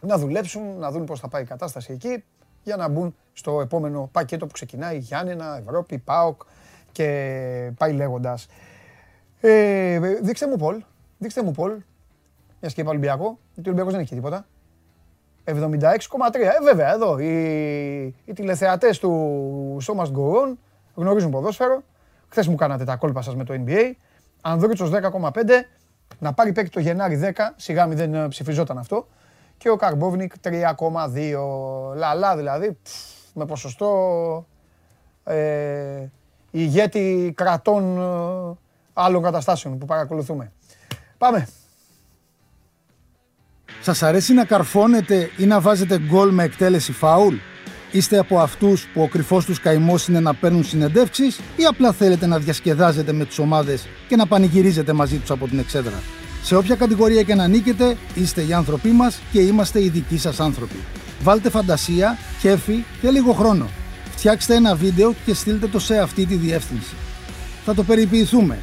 να 0.00 0.18
δουλέψουν, 0.18 0.78
να 0.78 0.90
δουν 0.90 1.04
πώς 1.04 1.20
θα 1.20 1.28
πάει 1.28 1.42
η 1.42 1.46
κατάσταση 1.46 1.92
εκεί 1.92 2.24
για 2.68 2.76
να 2.76 2.88
μπουν 2.88 3.14
στο 3.32 3.60
επόμενο 3.60 4.08
πακέτο 4.12 4.46
που 4.46 4.52
ξεκινάει 4.52 4.98
Γιάννενα, 4.98 5.56
Ευρώπη, 5.58 5.98
ΠΑΟΚ 5.98 6.42
και 6.92 7.70
πάει 7.76 7.92
λέγοντας. 7.92 8.48
Ε, 9.40 9.98
δείξτε 10.22 10.48
μου 10.48 10.56
Πολ, 10.56 10.82
δείξτε 11.18 11.42
μου 11.42 11.52
Πολ, 11.52 11.76
μιας 12.60 12.74
και 12.74 12.80
είπα 12.80 12.90
Ολυμπιακό, 12.90 13.38
γιατί 13.54 13.68
ο 13.68 13.72
Ολυμπιακός 13.72 13.92
δεν 13.92 14.00
έχει 14.00 14.14
τίποτα. 14.14 14.46
76,3. 15.44 15.54
Ε, 15.54 16.62
βέβαια, 16.62 16.92
εδώ 16.92 17.18
οι, 17.18 18.14
οι 18.24 18.32
τηλεθεατές 18.32 18.98
του 18.98 19.76
Show 19.86 20.00
Must 20.00 20.12
Go 20.12 20.46
On 20.46 20.54
γνωρίζουν 20.94 21.30
ποδόσφαιρο. 21.30 21.82
Χθες 22.28 22.46
μου 22.46 22.54
κάνατε 22.54 22.84
τα 22.84 22.96
κόλπα 22.96 23.22
σας 23.22 23.36
με 23.36 23.44
το 23.44 23.54
NBA. 23.66 23.92
Ανδρούτσος 24.40 24.90
10,5. 24.90 25.00
Να 26.18 26.32
πάρει 26.32 26.52
παίκτη 26.52 26.70
το 26.70 26.80
Γενάρη 26.80 27.20
10. 27.22 27.30
Σιγά 27.56 27.86
μη 27.86 27.94
δεν 27.94 28.14
ε, 28.14 28.28
ψηφιζόταν 28.28 28.78
αυτό. 28.78 29.06
Και 29.58 29.70
ο 29.70 29.76
Καρμπόβνικ 29.76 30.32
3,2. 30.42 30.52
Λαλά 31.96 32.36
δηλαδή. 32.36 32.78
πφ, 32.82 32.92
με 33.34 33.46
ποσοστό 33.46 34.46
ε, 35.24 36.06
ηγέτη 36.50 37.32
κρατών 37.36 37.98
ε, 37.98 38.56
άλλων 38.92 39.22
καταστάσεων 39.22 39.78
που 39.78 39.86
παρακολουθούμε. 39.86 40.52
Πάμε. 41.18 41.48
Σας 43.80 44.02
αρέσει 44.02 44.32
να 44.34 44.44
καρφώνετε 44.44 45.30
ή 45.36 45.46
να 45.46 45.60
βάζετε 45.60 45.98
γκολ 45.98 46.30
με 46.30 46.44
εκτέλεση 46.44 46.92
φάουλ; 46.92 47.34
Είστε 47.92 48.18
από 48.18 48.38
αυτούς 48.38 48.86
που 48.86 49.02
ο 49.02 49.08
κρυφός 49.08 49.44
τους 49.44 49.60
καημός 49.60 50.08
είναι 50.08 50.20
να 50.20 50.34
παίρνουν 50.34 50.64
συνεντεύξεις 50.64 51.38
ή 51.56 51.64
απλά 51.64 51.92
θέλετε 51.92 52.26
να 52.26 52.38
διασκεδάζετε 52.38 53.12
με 53.12 53.24
τις 53.24 53.38
ομάδες 53.38 53.88
και 54.08 54.16
να 54.16 54.26
πανηγυρίζετε 54.26 54.92
μαζί 54.92 55.18
τους 55.18 55.30
από 55.30 55.48
την 55.48 55.58
εξέδρα; 55.58 56.02
Σε 56.42 56.56
όποια 56.56 56.74
κατηγορία 56.74 57.22
και 57.22 57.34
να 57.34 57.46
νίκετε, 57.46 57.96
είστε 58.14 58.44
οι 58.48 58.52
άνθρωποι 58.52 58.88
μας 58.88 59.18
και 59.32 59.40
είμαστε 59.40 59.82
οι 59.82 59.88
δικοί 59.88 60.18
σας 60.18 60.40
άνθρωποι. 60.40 60.76
Βάλτε 61.22 61.50
φαντασία, 61.50 62.18
κέφι 62.40 62.84
και 63.00 63.10
λίγο 63.10 63.32
χρόνο. 63.32 63.68
Φτιάξτε 64.16 64.54
ένα 64.54 64.74
βίντεο 64.74 65.14
και 65.24 65.34
στείλτε 65.34 65.66
το 65.66 65.78
σε 65.78 65.98
αυτή 65.98 66.26
τη 66.26 66.34
διεύθυνση. 66.34 66.94
Θα 67.64 67.74
το 67.74 67.82
περιποιηθούμε. 67.82 68.58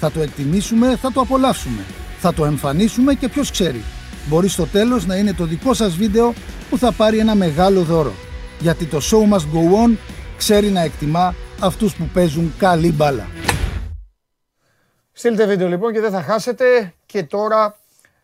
Θα 0.00 0.10
το 0.10 0.20
εκτιμήσουμε, 0.20 0.96
θα 0.96 1.12
το 1.12 1.20
απολαύσουμε. 1.20 1.84
Θα 2.18 2.34
το 2.34 2.44
εμφανίσουμε 2.44 3.14
και 3.14 3.28
ποιος 3.28 3.50
ξέρει. 3.50 3.82
Μπορεί 4.28 4.48
στο 4.48 4.66
τέλος 4.66 5.06
να 5.06 5.16
είναι 5.16 5.32
το 5.32 5.44
δικό 5.44 5.74
σας 5.74 5.96
βίντεο 5.96 6.34
που 6.70 6.78
θα 6.78 6.92
πάρει 6.92 7.18
ένα 7.18 7.34
μεγάλο 7.34 7.82
δώρο. 7.82 8.14
Γιατί 8.60 8.84
το 8.84 9.00
show 9.10 9.34
must 9.34 9.40
go 9.40 9.86
on 9.86 9.96
ξέρει 10.36 10.70
να 10.70 10.80
εκτιμά 10.80 11.34
αυτούς 11.60 11.94
που 11.94 12.08
παίζουν 12.12 12.52
καλή 12.58 12.92
μπάλα. 12.92 13.26
Στείλτε 15.18 15.46
βίντεο 15.46 15.68
λοιπόν 15.68 15.92
και 15.92 16.00
δεν 16.00 16.10
θα 16.10 16.22
χάσετε. 16.22 16.94
Και 17.06 17.22
τώρα, 17.22 17.76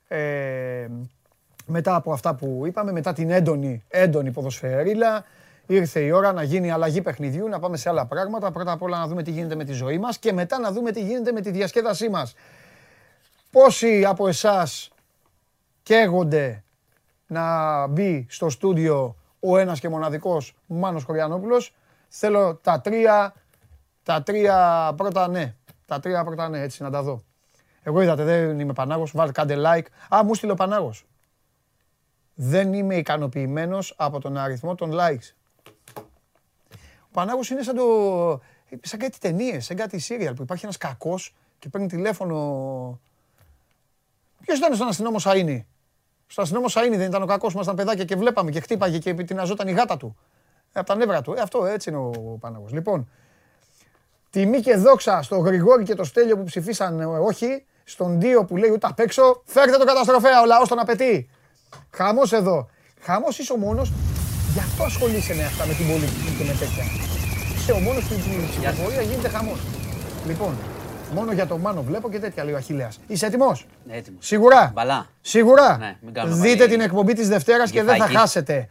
ε, 0.09 0.89
μετά 1.67 1.95
από 1.95 2.13
αυτά 2.13 2.35
που 2.35 2.63
είπαμε, 2.67 2.93
μετά 2.93 3.13
την 3.13 3.31
έντονη, 3.31 3.85
έντονη 3.89 4.31
ποδοσφαιρίλα, 4.31 5.25
ήρθε 5.67 6.01
η 6.01 6.11
ώρα 6.11 6.33
να 6.33 6.43
γίνει 6.43 6.71
αλλαγή 6.71 7.03
παιχνιδιού, 7.03 7.49
να 7.49 7.59
πάμε 7.59 7.77
σε 7.77 7.89
άλλα 7.89 8.07
πράγματα. 8.07 8.51
Πρώτα 8.51 8.73
απ' 8.73 8.83
όλα 8.83 8.99
να 8.99 9.07
δούμε 9.07 9.23
τι 9.23 9.31
γίνεται 9.31 9.55
με 9.55 9.65
τη 9.65 9.73
ζωή 9.73 9.99
μας 9.99 10.19
και 10.19 10.33
μετά 10.33 10.59
να 10.59 10.73
δούμε 10.73 10.93
τι 10.93 11.01
γίνεται 11.01 11.33
με 11.33 11.41
τη 11.41 11.51
διασκέδασή 11.51 12.09
μας. 12.09 12.35
Πόσοι 13.51 14.05
από 14.05 14.29
εσάς 14.29 14.91
καίγονται 15.83 16.63
να 17.27 17.87
μπει 17.87 18.27
στο 18.31 18.51
στούντιο 18.51 19.17
ο 19.41 19.59
ένας 19.59 19.81
και 19.81 19.89
μοναδικός 19.89 20.55
Μάνος 20.67 21.05
Κοριανόπουλος. 21.05 21.75
Θέλω 22.09 22.55
τα 22.63 22.81
τρία, 22.81 23.35
τα 24.03 24.23
τρία 24.23 24.93
πρώτα 24.97 25.29
ναι. 25.29 25.55
Τα 25.87 26.01
τρία 26.01 26.25
πρώτα 26.25 26.49
ναι, 26.49 26.61
έτσι 26.61 26.83
να 26.83 26.91
τα 26.91 27.03
δω. 27.03 27.25
Εγώ 27.83 28.01
είδατε, 28.01 28.25
δεν 28.25 28.61
είμαι 28.61 28.73
Πανάγος, 28.73 29.13
βάλτε 29.15 29.33
κάντε 29.33 29.57
like. 29.67 30.15
Α, 30.15 30.25
μου 30.25 30.35
στείλε 30.35 30.53
ο 30.53 30.55
Πανάγος. 30.55 31.07
Δεν 32.35 32.73
είμαι 32.73 32.97
ικανοποιημένος 32.97 33.95
από 33.97 34.21
τον 34.21 34.37
αριθμό 34.37 34.75
των 34.75 34.91
likes. 34.93 35.35
Ο 37.01 37.09
Πανάγος 37.13 37.51
είναι 37.51 37.63
σαν 37.63 37.77
το... 37.77 37.85
σαν 38.83 38.99
κάτι 38.99 39.19
ταινίες, 39.19 39.65
σαν 39.65 39.77
κάτι 39.77 39.99
σύριαλ 39.99 40.35
που 40.35 40.43
υπάρχει 40.43 40.65
ένας 40.65 40.77
κακός 40.77 41.35
και 41.59 41.69
παίρνει 41.69 41.87
τηλέφωνο... 41.87 43.01
Ποιος 44.41 44.59
ήταν 44.59 44.75
στον 44.75 44.89
αστυνόμο 44.89 45.17
Σαΐνη; 45.21 45.61
Στο 46.27 46.43
αστυνόμο 46.43 46.67
Σαΐνη 46.69 46.97
δεν 46.97 47.09
ήταν 47.09 47.23
ο 47.23 47.27
κακός 47.27 47.55
μας, 47.55 47.65
ήταν 47.65 47.77
παιδάκια 47.77 48.05
και 48.05 48.17
βλέπαμε 48.17 48.51
και 48.51 48.61
χτύπαγε 48.61 48.99
και 48.99 49.15
την 49.15 49.41
αζόταν 49.41 49.69
η 49.69 49.73
γάτα 49.73 49.97
του. 49.97 50.17
Ε, 50.73 50.79
από 50.81 50.89
τα 50.89 50.95
νεύρα 50.95 51.23
του. 51.23 51.33
Ε, 51.33 51.41
αυτό 51.41 51.65
έτσι 51.65 51.91
είναι 51.91 51.99
ο 51.99 52.37
Πανάγος. 52.41 52.73
Λοιπόν, 52.73 53.09
τιμή 54.33 54.61
και 54.61 54.77
δόξα 54.77 55.23
στο 55.23 55.37
Γρηγόρη 55.37 55.83
και 55.85 55.95
το 55.95 56.05
Στέλιο 56.05 56.37
που 56.37 56.45
ψηφίσαν 56.45 57.01
ε, 57.01 57.05
όχι, 57.05 57.65
στον 57.85 58.21
Δίο 58.21 58.45
που 58.45 58.57
λέει 58.57 58.71
ούτε 58.71 58.87
απ' 58.87 58.99
έξω, 59.01 59.43
φέρτε 59.45 59.77
το 59.77 59.85
καταστροφέα, 59.85 60.41
ο 60.43 60.47
λαός 60.47 60.69
τον 60.69 60.79
απαιτεί. 60.79 61.31
Χαμός 61.91 62.33
εδώ. 62.33 62.69
Χαμός 63.01 63.39
είσαι 63.39 63.53
ο 63.53 63.57
μόνος, 63.57 63.93
γι' 64.53 64.59
αυτό 64.59 64.83
ασχολείσαι 64.85 65.35
με 65.35 65.45
αυτά, 65.45 65.67
με 65.67 65.75
την 65.75 65.87
πολιτική 65.91 66.35
και 66.39 66.45
με 66.45 66.53
τέτοια. 66.53 66.85
Είσαι 67.57 67.73
ο 67.73 67.79
μόνος 67.79 68.05
που 68.09 68.15
στην 68.21 68.47
ψηφοφορία 68.49 69.03
γίνεται 69.03 69.29
χαμός. 69.29 69.59
Λοιπόν, 70.27 70.57
μόνο 71.15 71.33
για 71.33 71.47
τον 71.47 71.61
Μάνο 71.61 71.83
βλέπω 71.83 72.11
και 72.11 72.19
τέτοια 72.19 72.45
λέει 72.45 72.55
ο 72.55 72.57
Αχιλέας. 72.57 72.99
Είσαι 73.07 73.27
έτοιμος; 73.27 73.67
Ναι, 73.87 73.97
έτοιμος. 73.97 74.27
Σίγουρα; 74.27 74.71
Μπαλά. 74.75 75.07
Σίγουρα; 75.21 75.77
Ναι, 75.77 75.97
μην 76.01 76.15
κάνουμε 76.15 76.37
Δείτε 76.43 76.57
πάλι 76.57 76.71
την 76.71 76.81
εκπομπή 76.81 77.13
της 77.13 77.29
Δευτέρας 77.29 77.71
και 77.71 77.79
δεν 77.83 77.89
θα 77.89 77.95
γυφάκι. 77.95 78.17
χάσετε. 78.17 78.69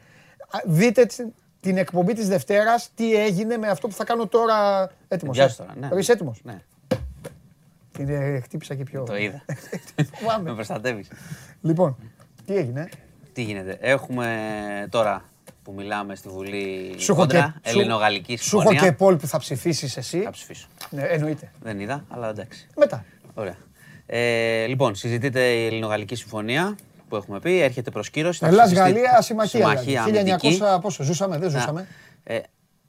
Α, 0.50 0.60
Δείτε 0.66 1.06
τσι- 1.06 1.28
την 1.62 1.78
εκπομπή 1.78 2.14
της 2.14 2.28
Δευτέρας, 2.28 2.90
τι 2.96 3.16
έγινε 3.16 3.58
με 3.58 3.68
αυτό 3.68 3.88
που 3.88 3.94
θα 3.94 4.04
κάνω 4.04 4.28
τώρα. 4.28 4.90
Έτοιμος. 5.08 5.38
Βιάζεις 5.38 5.60
ε; 5.60 5.62
τώρα, 5.62 5.74
ναι. 5.80 5.88
Τώρα 5.88 6.00
Είσαι 6.00 6.12
έτοιμος; 6.12 6.40
Ναι, 6.44 6.62
Την 7.92 8.10
ε, 8.10 8.40
χτύπησα 8.40 8.76
και 8.76 8.84
πιο. 8.84 9.04
το 9.04 9.16
είδα. 9.18 9.46
Φοβάμαι. 10.20 10.50
Με 10.50 10.56
προστατεύεις. 10.56 11.08
Λοιπόν, 11.62 11.96
τι 12.46 12.56
έγινε; 12.56 12.90
Τι 13.34 13.42
γίνεται; 13.44 13.78
Έχουμε 13.82 14.38
τώρα 14.90 15.26
που 15.64 15.74
μιλάμε 15.74 16.16
στη 16.16 16.30
Βουλή 16.30 16.96
Σου 16.98 17.12
έχω 17.12 17.22
κόντρα, 17.22 17.56
και- 17.62 17.70
σου- 17.70 17.80
ελληνογαλλική 17.80 18.38
Σου 18.38 18.58
έχω 18.58 18.68
συμφωνία. 18.70 18.92
και 18.92 18.98
πόλ 18.98 19.16
που 19.16 19.28
θα 19.28 19.38
ψηφίσεις 19.38 19.98
εσύ. 19.98 20.22
Θα 20.22 20.30
ψηφίσω. 20.32 20.68
Ναι, 20.90 21.02
εννοείται. 21.04 21.52
Δεν 21.62 21.80
είδα, 21.80 22.06
αλλά 22.10 22.30
εντάξει. 22.30 22.68
Μετά. 22.78 23.06
Ωραία. 23.34 23.56
Ε, 24.06 24.66
λοιπόν, 24.66 24.96
συζητείται 24.96 25.44
η 25.48 25.66
ελληνογαλλική 25.66 26.16
συμφωνία 26.16 26.76
που 27.12 27.18
έχουμε 27.18 27.40
πει. 27.40 27.62
Έρχεται 27.62 27.92
προσκύρωση. 27.92 28.40
θα 28.40 28.48
Ελλάς 28.48 28.66
ψηφιστεί 28.72 28.92
Γαλλία 28.92 29.22
συμμαχία. 29.22 29.60
συμμαχία 29.60 30.04
δηλαδή. 30.04 30.32
αμυντική. 30.32 30.60
1900 30.76 30.82
πόσο 30.82 31.04
ζούσαμε, 31.04 31.38
δεν 31.38 31.52
Να, 31.52 31.60
ζούσαμε. 31.60 31.88
ε, 32.24 32.40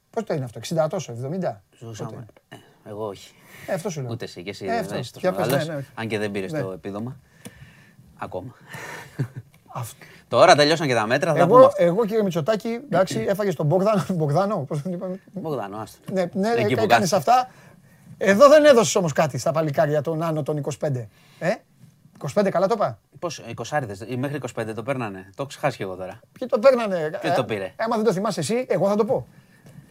Πώς 0.09 0.23
το 0.23 0.33
είναι 0.33 0.43
αυτό, 0.43 0.59
60 0.59 0.87
τόσο, 0.89 1.13
70. 1.13 1.61
ζούσαμε. 1.79 2.25
Ε, 2.49 2.55
εγώ 2.89 3.05
όχι. 3.07 3.31
Ε, 3.67 3.73
αυτό 3.73 3.89
σου 3.89 4.01
λέω. 4.01 4.11
Ούτε 4.11 4.25
εσύ 4.25 4.43
και 4.43 4.49
εσύ 4.49 4.65
Ε, 4.65 4.67
δεν 4.69 4.79
αυτό. 4.79 4.97
είσαι 4.97 5.11
τόσο 5.13 5.27
Για 5.29 5.37
πες, 5.37 5.45
μεγάλος, 5.45 5.67
ναι, 5.67 5.73
ναι. 5.75 5.85
Αν 5.95 6.07
και 6.07 6.17
δεν 6.19 6.31
πήρες 6.31 6.51
Ναι. 6.51 6.61
το 6.61 6.71
επίδομα. 6.71 7.15
Ακόμα. 8.17 8.53
Αυτό. 9.75 10.05
Τώρα 10.27 10.55
τελειώσαν 10.55 10.87
και 10.87 10.93
τα 10.93 11.07
μέτρα. 11.07 11.33
Θα 11.33 11.39
τα 11.39 11.45
πούμε 11.47 11.57
Εγώ, 11.57 11.65
αυτά. 11.67 11.83
εγώ 11.83 12.05
κύριε 12.05 12.23
Μητσοτάκη, 12.23 12.67
εντάξει, 12.67 13.25
έφαγες 13.27 13.55
τον 13.55 13.65
Μπογδάνο, 13.65 14.05
Μπογδάνο, 14.09 14.57
πώς 14.57 14.81
τον 14.81 14.91
είπαμε; 14.93 15.19
Μπογδάνο, 15.33 15.77
άστο. 15.77 16.13
Ναι, 16.13 16.25
ναι, 16.33 16.49
Εκεί 16.49 16.75
που 16.75 16.83
έκανες 16.83 16.87
κάθεσαι. 16.87 17.15
αυτά. 17.15 17.49
Εδώ 18.17 18.49
δεν 18.49 18.65
έδωσες 18.65 18.95
όμως 18.95 19.11
κάτι 19.13 19.37
στα 19.37 19.51
παλικάρια 19.51 20.01
των 20.01 20.23
άνω 20.23 20.43
των 20.43 20.57
25. 20.57 21.07
Ε, 21.39 21.49
25 22.35 22.49
καλά 22.49 22.67
το 22.67 22.73
είπα. 22.77 22.99
Πώς, 23.19 23.41
20 23.55 23.79
ή 24.07 24.15
μέχρι 24.17 24.39
25 24.55 24.73
το 24.75 24.83
παίρνανε. 24.83 25.19
Το 25.19 25.33
έχω 25.37 25.47
ξεχάσει 25.47 25.77
και 25.77 25.83
εγώ 25.83 25.95
τώρα. 25.95 26.19
Ποιοι 26.39 26.47
το 26.47 26.59
παίρνανε; 26.59 27.09
Ποιος 27.21 27.31
ε, 27.33 27.35
το 27.35 27.43
πήρε; 27.45 27.73
Άμα 27.75 27.95
δεν 27.95 28.05
το 28.05 28.13
θυμάσαι 28.13 28.39
εσύ, 28.39 28.65
εγώ 28.69 28.87
θα 28.87 28.95
το 28.95 29.05
πω. 29.05 29.27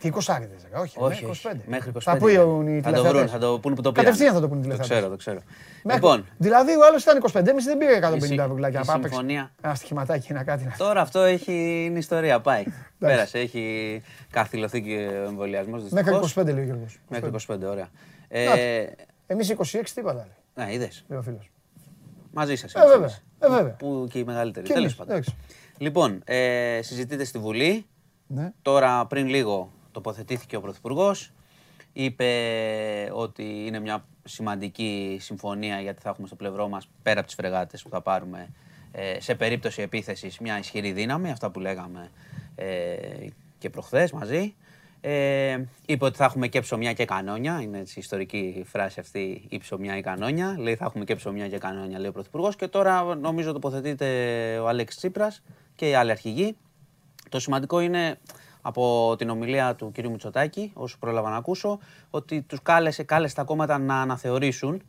Τι 0.01 0.11
20 0.15 0.19
όχι, 0.19 0.99
Όχι, 0.99 0.99
μέχρι 1.01 1.25
όχι. 1.27 1.49
25. 1.49 1.57
Μέχρι 1.67 1.91
25. 1.95 1.99
Θα 2.01 2.17
πούν 2.17 2.29
οι 2.67 2.81
Θα 2.81 2.93
το 2.93 3.03
βρουν, 3.03 3.13
τηλεθεατές. 3.13 3.31
θα 3.31 3.39
το 3.39 3.59
πούνε 3.59 3.75
που 3.75 3.83
το 3.83 3.93
πήραν. 3.93 4.05
Κατευθείαν 4.05 4.35
θα 4.35 4.41
το 4.41 4.49
πούνε 4.49 4.59
οι 4.61 4.63
Το 4.63 4.69
τηλεθεατές. 4.69 4.97
ξέρω, 4.97 5.11
το 5.11 5.17
ξέρω. 5.17 5.41
Μέχρι- 5.85 6.03
Λοιπόν, 6.03 6.27
Δηλαδή 6.39 6.77
ο 6.77 6.85
άλλος 6.87 7.03
ήταν 7.03 7.17
25, 7.17 7.47
εμείς 7.51 7.65
δεν 7.65 7.79
πήρε 7.79 7.97
150 7.97 8.17
Η 8.17 8.21
συ- 8.29 8.39
ευρουλάκια. 8.39 8.81
η 8.81 8.83
να 8.87 8.93
πάμε 8.93 9.09
συμφωνία- 9.09 9.51
Ένα 9.63 9.75
στοιχηματάκι, 9.75 10.27
ένα 10.33 10.43
κάτι. 10.45 10.65
να- 10.65 10.75
τώρα 10.77 11.01
αυτό 11.01 11.21
έχει 11.21 11.85
είναι 11.89 11.99
ιστορία. 11.99 12.41
Πάει. 12.41 12.65
Πέρασε, 12.99 13.39
έχει 13.39 14.03
καθυλωθεί 14.31 14.83
και 14.83 14.97
ο 15.25 15.29
εμβολιασμός. 15.29 15.83
Μέχρι 15.91 16.15
25 16.15 16.53
λέει 16.53 16.63
ο 16.63 16.65
Γιώργος. 16.65 16.99
Μέχρι 17.09 17.29
25, 17.29 17.67
ωραία. 17.67 17.89
Να 18.29 18.37
Ε, 18.59 18.95
Εμείς 19.27 19.51
26 19.51 19.95
τι 19.95 20.01
είπα, 20.01 20.13
λέει 20.15 20.25
ναι, 20.55 20.73
είδες. 20.73 21.05
λέει 21.09 21.19
ο 21.19 21.23
φίλος. 21.23 21.51
Μαζί 22.33 22.57
σας. 22.57 22.75
Ε, 22.75 22.87
βέβαια. 22.87 23.19
Ε, 23.39 23.49
βέβαια. 23.49 23.73
Που 23.73 24.07
και 24.11 24.19
οι 24.19 24.25
μεγαλύτεροι. 24.25 24.67
Και 24.67 24.73
Τέλος 24.73 24.85
εμείς, 24.85 24.99
πάντων. 24.99 25.15
εντάξει. 25.15 25.37
Λοιπόν, 25.79 26.23
ε, 26.25 26.81
συζητείτε 26.83 27.25
στη 27.25 27.39
Βουλή. 27.39 27.87
Ναι. 28.27 28.53
Τώρα, 28.63 29.07
πριν 29.07 29.29
λίγο, 29.29 29.73
τοποθετήθηκε 29.93 30.57
ο 30.57 30.61
Πρωθυπουργός. 30.61 31.33
Είπε 31.93 32.29
ότι 33.13 33.67
είναι 33.67 33.81
μια 33.81 34.05
σημαντική 34.25 35.19
συμφωνία 35.21 35.81
γιατί 35.81 36.03
θα 36.03 36.09
έχουμε 36.09 36.27
στο 36.27 36.37
πλευρό 36.37 36.69
μας 36.69 36.89
πέρα 37.03 37.19
από 37.19 37.27
τις 37.27 37.37
φρεγάτες 37.37 37.83
που 37.83 37.89
θα 37.89 38.01
πάρουμε 38.01 38.49
ε, 38.93 39.21
σε 39.21 39.35
περίπτωση 39.35 39.83
επίθεσης 39.83 40.39
μια 40.39 40.59
ισχυρή 40.59 40.93
δύναμη, 40.93 41.31
αυτά 41.31 41.51
που 41.51 41.61
λέγαμε 41.61 42.11
ε, 42.55 42.97
και 43.59 43.71
προχθές 43.71 44.13
μαζί. 44.13 44.55
Ε, 45.05 45.65
είπε 45.87 46.05
ότι 46.05 46.17
θα 46.17 46.25
έχουμε 46.25 46.49
και 46.49 46.61
ψωμιά 46.61 46.93
και 46.93 47.05
κανόνια. 47.05 47.61
Είναι 47.61 47.79
έτσι 47.79 47.95
η 47.97 48.01
ιστορική 48.01 48.65
φράση 48.67 49.01
αυτή, 49.01 49.47
η 49.49 49.59
ψωμιά 49.59 49.97
ή 49.97 50.01
κανόνια. 50.01 50.57
Λέει 50.59 50.77
θα 50.77 50.85
έχουμε 50.85 51.05
και 51.05 51.15
ψωμιά 51.15 51.49
και 51.49 51.59
κανόνια, 51.59 51.99
λέει 51.99 52.09
ο 52.09 52.13
Πρωθυπουργός. 52.13 52.57
Και 52.57 52.69
τώρα 52.69 53.15
νομίζω 53.15 53.53
τοποθετείται 53.53 54.59
ο 54.59 54.69
Αλέξης 54.69 54.99
Τσίπρας 54.99 55.43
και 55.75 55.89
οι 55.89 55.95
άλλοι 55.95 56.11
αρχηγοί. 56.11 56.57
Το 57.29 57.39
σημαντικό 57.41 57.81
είναι 57.81 58.19
από 58.63 59.15
την 59.19 59.31
ομιλία 59.31 59.75
του 59.75 59.93
κ. 59.95 60.07
Μητσοτάκη, 60.07 60.71
όσο 60.75 60.97
πρόλαβα 60.99 61.31
να 61.31 61.37
ακούσω, 61.37 61.79
ότι 62.11 62.43
τους 62.43 62.63
κάλεσε, 62.63 63.03
κάλεσε 63.03 63.35
τα 63.35 63.45
κόμματα 63.45 63.79
να 63.79 64.01
αναθεωρήσουν, 64.01 64.83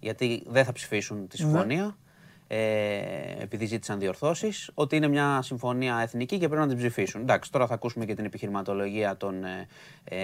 γιατί 0.00 0.42
δεν 0.46 0.64
θα 0.64 0.72
ψηφίσουν 0.72 1.28
τη 1.28 1.36
συμφωνία, 1.36 1.96
ε, 2.50 2.58
επειδή 3.38 3.64
ζήτησαν 3.66 3.98
διορθώσεις, 3.98 4.70
ότι 4.74 4.96
είναι 4.96 5.08
μια 5.08 5.42
συμφωνία 5.42 5.98
εθνική 6.02 6.38
και 6.38 6.48
πρέπει 6.48 6.62
να 6.62 6.68
την 6.68 6.76
ψηφίσουν. 6.76 7.20
Εντάξει, 7.20 7.52
τώρα 7.52 7.66
θα 7.66 7.74
ακούσουμε 7.74 8.04
και 8.04 8.14
την 8.14 8.24
επιχειρηματολογία 8.24 9.16
των 9.16 9.44
ε, 9.44 9.66
ε, 10.04 10.16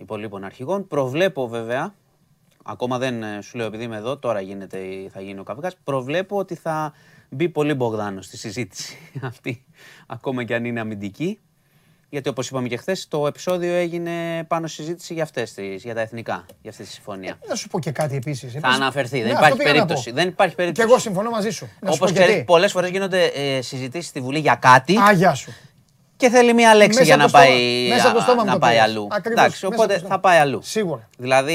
υπολείπων 0.00 0.44
αρχηγών. 0.44 0.86
Προβλέπω 0.86 1.48
βέβαια, 1.48 1.94
ακόμα 2.64 2.98
δεν 2.98 3.22
ε, 3.22 3.40
σου 3.40 3.56
λέω 3.56 3.66
επειδή 3.66 3.84
είμαι 3.84 3.96
εδώ, 3.96 4.18
τώρα 4.18 4.40
γίνεται, 4.40 4.78
η- 4.78 5.08
θα 5.08 5.20
γίνει 5.20 5.38
ο 5.40 5.42
καυγάς, 5.42 5.76
προβλέπω 5.84 6.36
ότι 6.36 6.54
θα 6.54 6.92
μπει 7.30 7.48
πολύ 7.48 7.74
Μπογδάνος 7.74 8.24
στη 8.26 8.36
συζήτηση 8.36 8.96
αυτή, 9.22 9.64
ακόμα 10.06 10.44
και 10.44 10.54
αν 10.54 10.64
είναι 10.64 10.80
αμυντική. 10.80 11.38
Γιατί 12.14 12.28
όπως 12.28 12.48
είπαμε 12.48 12.68
και 12.68 12.76
χθες, 12.76 13.08
το 13.08 13.26
επεισόδιο 13.26 13.74
έγινε 13.74 14.10
πάνω 14.48 14.66
στη 14.66 14.82
συζήτηση 14.82 15.14
για, 15.14 15.22
αυτές 15.22 15.52
τις, 15.54 15.82
για 15.82 15.94
τα 15.94 16.00
εθνικά, 16.00 16.44
για 16.62 16.70
αυτή 16.70 16.82
τη 16.82 16.90
συμφωνία. 16.90 17.38
Να 17.48 17.54
σου 17.54 17.68
πω 17.68 17.78
και 17.80 17.90
κάτι 17.90 18.16
επίσης. 18.16 18.52
Θα 18.60 18.68
αναφερθεί, 18.68 19.22
δεν 19.22 19.30
υπάρχει 19.30 19.56
περίπτωση. 19.56 20.10
Δεν 20.10 20.28
υπάρχει 20.28 20.54
Και 20.54 20.62
περίπτωση. 20.62 20.88
εγώ 20.90 20.98
συμφωνώ 20.98 21.30
μαζί 21.30 21.50
σου. 21.50 21.64
Να 21.80 21.90
σου 21.90 21.94
Όπως 21.96 21.98
πω 21.98 22.04
ξέρει, 22.14 22.30
γιατί. 22.32 22.44
πολλές 22.44 22.72
φορές 22.72 22.90
γίνονται 22.90 23.24
ε, 23.24 23.60
συζητήσεις 23.62 24.08
στη 24.08 24.20
Βουλή 24.20 24.38
για 24.38 24.54
κάτι 24.54 24.96
Άγια 25.00 25.34
σου. 25.34 25.52
και 26.16 26.28
θέλει 26.28 26.54
μία 26.54 26.74
λέξη 26.74 26.98
Μέσα 26.98 27.04
για 27.04 27.14
από 27.14 27.22
να 27.22 27.30
το 27.30 27.36
στόμα- 27.38 27.54
πάει, 27.54 27.88
μέσα 27.88 28.06
από 28.08 28.16
το 28.16 28.22
στόμα 28.22 28.40
μου 28.42 28.46
να 28.46 28.52
το 28.52 28.58
πάει 28.58 28.72
πήρες. 28.74 28.88
αλλού. 28.88 29.06
Ακριβώς, 29.10 29.40
Εντάξει, 29.44 29.64
μέσα 29.64 29.66
οπότε 29.66 29.82
από 29.82 29.92
το 29.92 29.98
στόμα. 29.98 30.14
θα 30.14 30.20
πάει 30.20 30.38
αλλού. 30.38 30.60
Σίγουρα. 30.62 31.08
Δηλαδή 31.18 31.54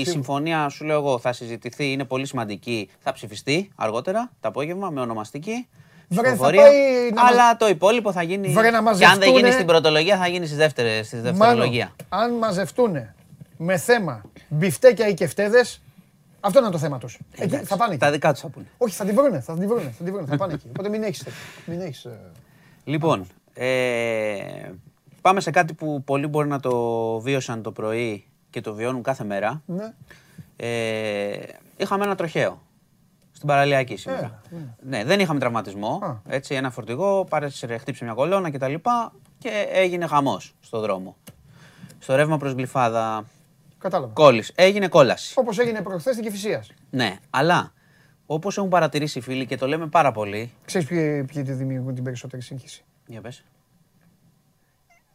η 0.00 0.04
συμφωνία, 0.04 0.68
σου 0.68 0.84
λέω 0.84 0.96
εγώ, 0.96 1.18
θα 1.18 1.32
συζητηθεί, 1.32 1.92
είναι 1.92 2.04
πολύ 2.04 2.26
σημαντική. 2.26 2.90
Θα 3.00 3.12
ψηφιστεί 3.12 3.70
αργότερα 3.76 4.30
το 4.40 4.48
απόγευμα 4.48 4.90
με 4.90 5.00
ονομαστική. 5.00 5.66
Βρε, 6.12 6.22
θα 6.22 6.32
ψηφοφορία, 6.32 6.62
πάει 6.62 7.10
να 7.14 7.26
αλλά 7.26 7.56
το 7.56 7.68
υπόλοιπο 7.68 8.12
θα 8.12 8.22
γίνει. 8.22 8.48
Βρε, 8.48 8.70
να 8.70 8.70
και 8.70 8.78
αν 8.78 8.80
δεν 8.80 9.02
μαζευτούνε. 9.02 9.38
γίνει 9.38 9.50
στην 9.50 9.66
πρωτολογία, 9.66 10.16
θα 10.16 10.28
γίνει 10.28 10.46
στη 10.46 10.56
δεύτερη, 10.56 11.04
στη 11.04 11.16
Μάνο, 11.16 11.28
δευτερολογία. 11.30 11.92
αν 12.08 12.32
μαζευτούν 12.32 12.96
με 13.56 13.76
θέμα 13.76 14.22
μπιφτέκια 14.48 15.08
ή 15.08 15.14
κεφτέδες, 15.14 15.80
Αυτό 16.40 16.58
είναι 16.58 16.70
το 16.70 16.78
θέμα 16.78 16.98
τους. 16.98 17.18
θα 17.64 17.76
πάνε. 17.76 17.96
Τα 17.96 18.10
δικά 18.10 18.32
τους 18.32 18.40
θα 18.40 18.48
πούνε. 18.48 18.66
Όχι, 18.78 18.94
θα 18.94 19.04
την 19.04 19.14
βρούνε. 19.14 19.40
Θα 19.40 19.54
την 19.58 19.68
βρούνε. 19.68 19.94
Θα, 19.98 20.04
την 20.04 20.12
βρούνε, 20.12 20.26
θα 20.28 20.36
πάνε 20.36 20.52
εκεί. 20.52 20.66
Οπότε 20.68 20.88
μην 20.88 21.02
έχει. 21.02 21.22
Μην 21.64 21.80
έχεις, 21.80 22.04
ε, 22.04 22.18
Λοιπόν, 22.84 23.26
ε, 23.54 24.70
πάμε 25.20 25.40
σε 25.40 25.50
κάτι 25.50 25.74
που 25.74 26.02
πολλοί 26.04 26.26
μπορεί 26.26 26.48
να 26.48 26.60
το 26.60 26.74
βίωσαν 27.20 27.62
το 27.62 27.72
πρωί 27.72 28.24
και 28.50 28.60
το 28.60 28.74
βιώνουν 28.74 29.02
κάθε 29.02 29.24
μέρα. 29.24 29.62
Ναι. 29.66 29.92
Ε, 30.56 31.38
είχαμε 31.76 32.04
ένα 32.04 32.14
τροχαίο 32.14 32.60
στην 33.40 33.52
παραλιακή 33.52 33.96
σήμερα. 33.96 34.40
ναι. 34.50 34.98
ναι, 34.98 35.04
δεν 35.04 35.20
είχαμε 35.20 35.38
τραυματισμό. 35.38 36.20
Έτσι, 36.28 36.54
ένα 36.54 36.70
φορτηγό, 36.70 37.24
πάρεσε, 37.24 37.76
χτύψε 37.76 38.04
μια 38.04 38.12
κολόνα 38.12 38.50
κτλ. 38.50 38.74
Και, 38.74 38.80
και 39.38 39.68
έγινε 39.72 40.06
χαμός 40.06 40.54
στο 40.60 40.80
δρόμο. 40.80 41.16
Στο 41.98 42.14
ρεύμα 42.14 42.36
προς 42.36 42.52
Γλυφάδα. 42.52 43.24
Κατάλαβα. 43.78 44.12
Κόλλης. 44.12 44.52
Έγινε 44.54 44.88
κόλαση. 44.88 45.34
Όπως 45.36 45.58
έγινε 45.58 45.82
προχθές 45.82 46.12
στην 46.12 46.24
Κυφυσία. 46.24 46.64
Ναι, 46.90 47.18
αλλά 47.30 47.72
όπως 48.26 48.56
έχουν 48.58 48.68
παρατηρήσει 48.68 49.18
οι 49.18 49.22
φίλοι 49.22 49.46
και 49.46 49.56
το 49.56 49.66
λέμε 49.66 49.86
πάρα 49.86 50.12
πολύ. 50.12 50.52
Ξέρεις 50.64 50.88
ποιοι, 50.88 51.24
ποιοι 51.24 51.42
τη 51.42 51.52
δημιουργούν 51.52 51.94
την 51.94 52.04
περισσότερη 52.04 52.42
σύγχυση; 52.42 52.84
Για 53.06 53.20
πες. 53.20 53.44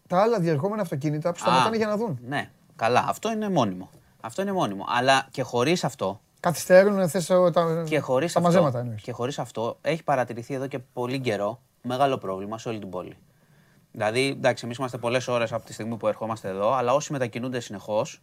Τα 0.07 0.21
άλλα 0.21 0.39
διερχόμενα 0.39 0.81
αυτοκίνητα 0.81 1.31
που 1.31 1.39
σταματάνε 1.39 1.77
για 1.77 1.87
να 1.87 1.97
δουν. 1.97 2.19
Ναι, 2.27 2.49
καλά. 2.75 3.05
Αυτό 3.07 3.31
είναι 3.31 3.49
μόνιμο. 3.49 3.89
Αυτό 4.21 4.41
είναι 4.41 4.51
μόνιμο. 4.51 4.85
Αλλά 4.87 5.27
και 5.31 5.41
χωρίς 5.41 5.83
αυτό. 5.83 6.19
Καθυστερούν 6.45 7.09
θες 7.09 7.25
τα, 7.25 7.83
και 7.85 7.99
χωρίς 7.99 8.33
τα 8.33 8.39
αυτό, 8.39 8.51
μαζέματα. 8.51 8.79
Εννοείς. 8.79 9.01
Και 9.01 9.11
χωρίς 9.11 9.39
αυτό 9.39 9.77
έχει 9.81 10.03
παρατηρηθεί 10.03 10.53
εδώ 10.53 10.67
και 10.67 10.79
πολύ 10.79 11.19
καιρό 11.19 11.61
μεγάλο 11.81 12.17
πρόβλημα 12.17 12.57
σε 12.57 12.69
όλη 12.69 12.79
την 12.79 12.89
πόλη. 12.89 13.17
Δηλαδή, 13.91 14.27
εντάξει, 14.27 14.65
εμείς 14.65 14.77
είμαστε 14.77 14.97
πολλές 14.97 15.27
ώρες 15.27 15.53
από 15.53 15.65
τη 15.65 15.73
στιγμή 15.73 15.97
που 15.97 16.07
ερχόμαστε 16.07 16.49
εδώ, 16.49 16.73
αλλά 16.73 16.93
όσοι 16.93 17.11
μετακινούνται 17.11 17.59
συνεχώς 17.59 18.21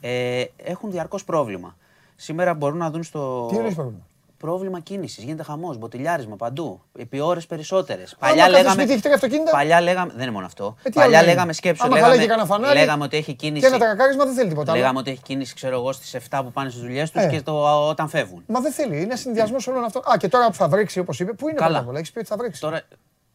ε, 0.00 0.44
έχουν 0.56 0.90
διαρκώς 0.90 1.24
πρόβλημα. 1.24 1.76
Σήμερα 2.16 2.54
μπορούν 2.54 2.78
να 2.78 2.90
δουν 2.90 3.02
στο. 3.02 3.46
Τι 3.50 3.56
είναι 3.56 3.74
πρόβλημα; 3.74 4.06
Πρόβλημα 4.38 4.80
κίνησης. 4.80 5.24
Γίνεται 5.24 5.42
χαμός, 5.42 5.78
μποτιλιάρισμα 5.78 6.36
παντού. 6.36 6.82
Επί 6.98 7.20
ώρες 7.20 7.46
περισσότερες. 7.46 8.16
Παλιά 8.18 8.48
λέγαμε. 8.48 8.86
Σπίτι, 8.86 9.12
αυτοκίνητα. 9.12 9.50
Παλιά 9.50 9.80
λέγαμε. 9.80 10.12
Δεν 10.12 10.22
είναι 10.22 10.30
μόνο 10.30 10.46
αυτό. 10.46 10.76
Ε, 10.82 10.90
Παλιά 10.90 11.22
λέγαμε 11.22 11.52
σκέψη. 11.52 11.88
Λέγαμε, 11.88 12.44
φανάρι, 12.44 12.78
λέγαμε 12.78 13.04
ότι 13.04 13.16
έχει 13.16 13.34
κίνηση. 13.34 13.60
Και 13.60 13.66
ένα 13.66 13.78
τακακάρισμα 13.78 14.24
δεν 14.24 14.34
θέλει 14.34 14.48
τίποτα. 14.48 14.72
Λέγαμε 14.76 14.98
ότι 14.98 15.10
έχει 15.10 15.22
κίνηση, 15.22 15.54
ξέρω 15.54 15.76
εγώ, 15.76 15.92
στις 15.92 16.16
7 16.30 16.40
που 16.44 16.52
πάνε 16.52 16.70
στις 16.70 16.82
δουλειές 16.82 17.10
τους 17.10 17.22
ε. 17.22 17.28
και 17.28 17.42
το, 17.42 17.88
όταν 17.88 18.08
φεύγουν. 18.08 18.42
Μα 18.46 18.60
δεν 18.60 18.72
θέλει. 18.72 19.02
Είναι 19.02 19.16
συνδυασμός 19.16 19.66
όλων 19.66 19.84
αυτών. 19.84 20.02
Α, 20.12 20.16
και 20.16 20.28
τώρα 20.28 20.46
που 20.46 20.54
θα 20.54 20.68
βρέξει, 20.68 20.98
όπως 20.98 21.20
είπε, 21.20 21.32
πού 21.32 21.48
είναι 21.48 21.58
Καλά. 21.58 21.82
πρώτα 21.82 21.98
Έχεις 21.98 22.12
πει 22.12 22.18
ότι 22.18 22.28
θα 22.28 22.36
βρέξει. 22.36 22.60
Τώρα 22.60 22.82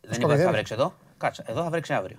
δεν 0.02 0.22
είπα 0.22 0.34
ότι 0.34 0.42
θα 0.42 0.52
βρέξει 0.52 0.74
εδώ. 0.74 0.94
Κάτσε, 1.18 1.44
εδώ 1.48 1.64
θα 1.64 1.70
βρέξει 1.70 1.94
αύριο. 1.94 2.18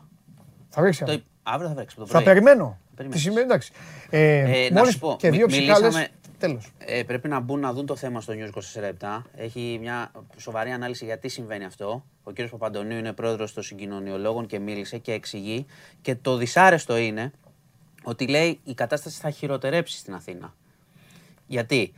Θα 0.68 0.80
βρέξει 0.80 1.02
αύριο. 1.02 1.22
Αύριο 1.42 1.68
θα 1.68 1.74
βρέξει. 1.74 1.96
Θα 2.06 2.22
περιμένω. 2.22 2.78
Τη 3.10 3.18
σημαίνει 3.18 3.40
εντάξει. 3.40 3.72
Ε, 4.10 4.64
ε, 4.64 4.70
να 4.72 4.84
σου 4.84 4.98
πω, 4.98 5.16
και 5.18 5.30
δύο 5.30 5.46
ψυχάλες, 5.46 6.08
τέλος. 6.42 6.72
Ε, 6.78 7.02
πρέπει 7.02 7.28
να 7.28 7.40
μπουν 7.40 7.60
να 7.60 7.72
δουν 7.72 7.86
το 7.86 7.96
θέμα 7.96 8.20
στο 8.20 8.32
News 8.36 8.50
24 9.00 9.22
Έχει 9.34 9.78
μια 9.80 10.10
σοβαρή 10.36 10.70
ανάλυση 10.70 11.04
γιατί 11.04 11.28
συμβαίνει 11.28 11.64
αυτό. 11.64 12.04
Ο 12.22 12.32
κ. 12.32 12.42
Παπαντονίου 12.42 12.98
είναι 12.98 13.12
πρόεδρος 13.12 13.52
των 13.52 13.62
συγκοινωνιολόγων 13.62 14.46
και 14.46 14.58
μίλησε 14.58 14.98
και 14.98 15.12
εξηγεί. 15.12 15.66
Και 16.00 16.14
το 16.14 16.36
δυσάρεστο 16.36 16.96
είναι 16.96 17.32
ότι 18.02 18.26
λέει 18.26 18.60
η 18.64 18.74
κατάσταση 18.74 19.20
θα 19.20 19.30
χειροτερέψει 19.30 19.98
στην 19.98 20.14
Αθήνα. 20.14 20.54
Γιατί; 21.46 21.92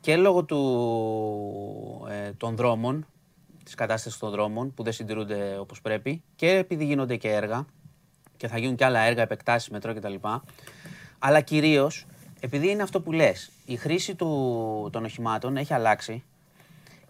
Και 0.00 0.16
λόγω 0.16 0.44
του, 0.44 2.06
ε, 2.10 2.32
των 2.32 2.56
δρόμων, 2.56 3.06
της 3.64 3.74
κατάστασης 3.74 4.18
των 4.18 4.30
δρόμων 4.30 4.74
που 4.74 4.82
δεν 4.82 4.92
συντηρούνται 4.92 5.56
όπως 5.58 5.80
πρέπει 5.80 6.22
και 6.36 6.50
επειδή 6.50 6.84
γίνονται 6.84 7.16
και 7.16 7.32
έργα 7.32 7.66
και 8.36 8.48
θα 8.48 8.58
γίνουν 8.58 8.76
και 8.76 8.84
άλλα 8.84 9.00
έργα, 9.00 9.22
επεκτάσεις 9.22 9.68
μετρό 9.68 9.94
κτλ. 9.94 10.14
Αλλά 11.18 11.40
κυρίως 11.40 12.06
επειδή 12.40 12.70
είναι 12.70 12.82
αυτό 12.82 13.00
που 13.00 13.12
λες, 13.12 13.50
η 13.64 13.76
χρήση 13.76 14.14
του, 14.14 14.88
των 14.92 15.04
οχημάτων 15.04 15.56
έχει 15.56 15.74
αλλάξει. 15.74 16.24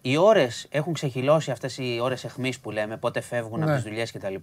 Οι 0.01 0.17
ώρες 0.17 0.67
έχουν 0.69 0.93
ξεχυλώσει 0.93 1.51
αυτές 1.51 1.77
οι 1.77 1.99
ώρες 2.01 2.23
εχμή 2.23 2.53
που 2.61 2.71
λέμε, 2.71 2.97
πότε 2.97 3.21
φεύγουν 3.21 3.59
ναι. 3.59 3.65
από 3.65 3.73
τις 3.73 3.83
δουλειές 3.83 4.11
κτλ. 4.11 4.35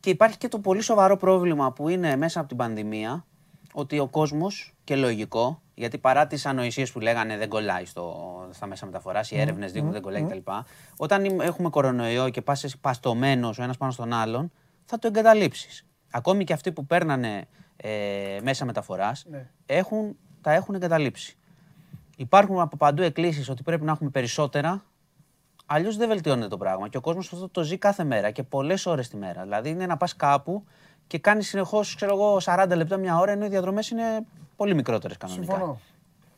Και 0.00 0.10
υπάρχει 0.10 0.38
και 0.38 0.48
το 0.48 0.58
πολύ 0.58 0.80
σοβαρό 0.80 1.16
πρόβλημα 1.16 1.72
που 1.72 1.88
είναι 1.88 2.16
μέσα 2.16 2.38
από 2.38 2.48
την 2.48 2.56
πανδημία, 2.56 3.24
ότι 3.72 3.98
ο 3.98 4.06
κόσμος 4.06 4.74
και 4.84 4.96
λογικό, 4.96 5.62
γιατί 5.74 5.98
παρά 5.98 6.26
τις 6.26 6.46
ανοησίες 6.46 6.92
που 6.92 7.00
λέγανε 7.00 7.36
δεν 7.36 7.48
κολλάει 7.48 7.84
στο, 7.84 8.16
στα 8.50 8.66
μέσα 8.66 8.86
μεταφοράς, 8.86 9.30
οι 9.30 9.40
έρευνες 9.40 9.72
δείχνουν 9.72 9.92
δεν 9.92 10.02
κολλάει 10.02 10.22
κτλ. 10.22 10.50
Όταν 10.96 11.40
έχουμε 11.40 11.70
κορονοϊό 11.70 12.28
και 12.28 12.42
πας 12.42 12.76
παστομένο 12.80 13.48
ο 13.58 13.62
ένας 13.62 13.76
πάνω 13.76 13.92
στον 13.92 14.12
άλλον, 14.12 14.52
θα 14.84 14.98
το 14.98 15.06
εγκαταλείψεις. 15.06 15.86
Ακόμη 16.10 16.44
και 16.44 16.52
αυτοί 16.52 16.72
που 16.72 16.86
παίρνανε 16.86 17.46
ε, 17.82 18.38
μέσα 18.42 18.64
μεταφοράς 18.64 19.24
ναι. 19.30 19.46
έχουν, 19.66 20.16
τα 20.40 20.52
έχουν 20.52 20.74
εγκαταλείψει. 20.74 21.36
Υπάρχουν 22.16 22.60
από 22.60 22.76
παντού 22.76 23.02
εκκλήσεις 23.02 23.48
ότι 23.48 23.62
πρέπει 23.62 23.84
να 23.84 23.92
έχουμε 23.92 24.10
περισσότερα. 24.10 24.84
Αλλιώς 25.66 25.96
δεν 25.96 26.08
βελτιώνεται 26.08 26.48
το 26.48 26.56
πράγμα. 26.56 26.88
Και 26.88 26.96
ο 26.96 27.00
κόσμος 27.00 27.32
αυτό 27.32 27.48
το 27.48 27.62
ζει 27.62 27.78
κάθε 27.78 28.04
μέρα 28.04 28.30
και 28.30 28.42
πολλές 28.42 28.86
ώρες 28.86 29.08
τη 29.08 29.16
μέρα. 29.16 29.42
Δηλαδή 29.42 29.70
είναι 29.70 29.86
να 29.86 29.96
πας 29.96 30.16
κάπου 30.16 30.64
και 31.06 31.18
κάνεις 31.18 31.48
συνεχώς, 31.48 31.94
ξέρω 31.94 32.14
εγώ, 32.14 32.40
40 32.44 32.72
λεπτά 32.76 32.96
μια 32.96 33.18
ώρα, 33.18 33.32
ενώ 33.32 33.44
οι 33.44 33.48
διαδρομές 33.48 33.90
είναι 33.90 34.04
πολύ 34.56 34.74
μικρότερες 34.74 35.16
κανονικά. 35.16 35.52
Συμφωνώ. 35.52 35.80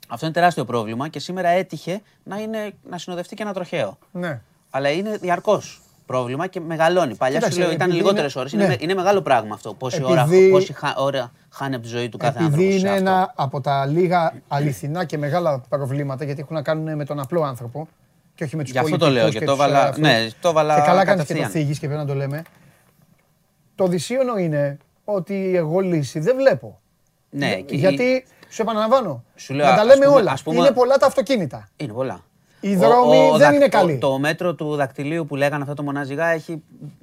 Αυτό 0.08 0.24
είναι 0.24 0.34
τεράστιο 0.34 0.64
πρόβλημα 0.64 1.08
και 1.08 1.18
σήμερα 1.18 1.48
έτυχε 1.48 2.02
να, 2.24 2.40
είναι, 2.40 2.72
να 2.82 2.98
συνοδευτεί 2.98 3.34
και 3.34 3.42
ένα 3.42 3.52
τροχαίο. 3.52 3.98
Ναι. 4.12 4.40
Αλλά 4.70 4.90
είναι 4.90 5.16
διαρκώς 5.16 5.82
πρόβλημα 6.12 6.46
και 6.46 6.60
μεγαλώνει. 6.60 7.14
Παλιά 7.14 7.50
σου 7.50 7.58
λέω 7.58 7.70
ήταν 7.72 7.90
λιγότερες 7.90 8.36
ώρες. 8.36 8.52
Είναι, 8.52 8.66
ναι. 8.66 8.76
είναι, 8.78 8.94
μεγάλο 8.94 9.22
πράγμα 9.22 9.54
αυτό. 9.54 9.74
Πόση, 9.74 9.96
επειδή, 9.96 10.12
ώρα, 10.12 10.26
πόση 10.50 10.74
ώρα 10.96 11.32
χάνει 11.50 11.74
από 11.74 11.84
τη 11.84 11.88
ζωή 11.88 12.08
του 12.08 12.16
κάθε 12.16 12.38
άνθρωπος. 12.38 12.64
Επειδή 12.64 12.78
είναι 12.78 12.96
ένα 12.96 13.32
από 13.36 13.60
τα 13.60 13.86
λίγα 13.86 14.32
αληθινά 14.48 15.04
και 15.04 15.18
μεγάλα 15.18 15.62
προβλήματα, 15.68 16.24
γιατί 16.24 16.40
έχουν 16.40 16.56
να 16.56 16.62
κάνουν 16.62 16.96
με 16.96 17.04
τον 17.04 17.20
απλό 17.20 17.42
άνθρωπο 17.42 17.88
και 18.34 18.44
όχι 18.44 18.56
με 18.56 18.62
τους 18.62 18.72
πολιτικού. 18.72 18.96
Γι' 18.96 19.04
αυτό 19.04 19.06
το 19.06 19.12
λέω 19.12 19.30
και, 19.30 19.44
το 19.44 19.52
έβαλα. 19.52 19.94
Ναι, 19.98 20.26
το 20.40 20.52
βάλα. 20.52 20.74
Και 20.74 20.80
καλά 20.80 21.04
κάνεις 21.04 21.24
και 21.24 21.34
το 21.34 21.44
θίγεις 21.48 21.78
και 21.78 21.86
πρέπει 21.86 22.02
να 22.02 22.06
το 22.06 22.14
λέμε. 22.14 22.42
Το 23.74 23.86
δυσίωνο 23.86 24.36
είναι 24.36 24.78
ότι 25.04 25.56
εγώ 25.56 25.80
λύση 25.80 26.20
δεν 26.20 26.36
βλέπω. 26.36 26.80
Ναι, 27.30 27.58
γιατί 27.68 28.24
σου 28.48 28.62
επαναλαμβάνω. 28.62 29.24
Σου 29.36 29.54
λέω, 29.54 29.66
να 29.66 29.74
τα 29.74 29.84
λέμε 29.84 30.06
όλα. 30.06 30.38
Πούμε, 30.44 30.58
είναι 30.58 30.70
πολλά 30.70 30.96
τα 30.96 31.06
αυτοκίνητα. 31.06 31.68
Είναι 31.76 31.92
πολλά. 31.92 32.20
Οι 32.64 32.76
δρόμοι 32.76 33.30
δεν 33.36 33.54
είναι 33.54 33.68
καλοί. 33.68 33.98
Το, 33.98 34.18
μέτρο 34.18 34.54
του 34.54 34.76
δακτυλίου 34.76 35.26
που 35.26 35.36
λέγανε 35.36 35.62
αυτό 35.62 35.74
το 35.74 35.82
μοναζιγά 35.82 36.26
έχει, 36.26 36.62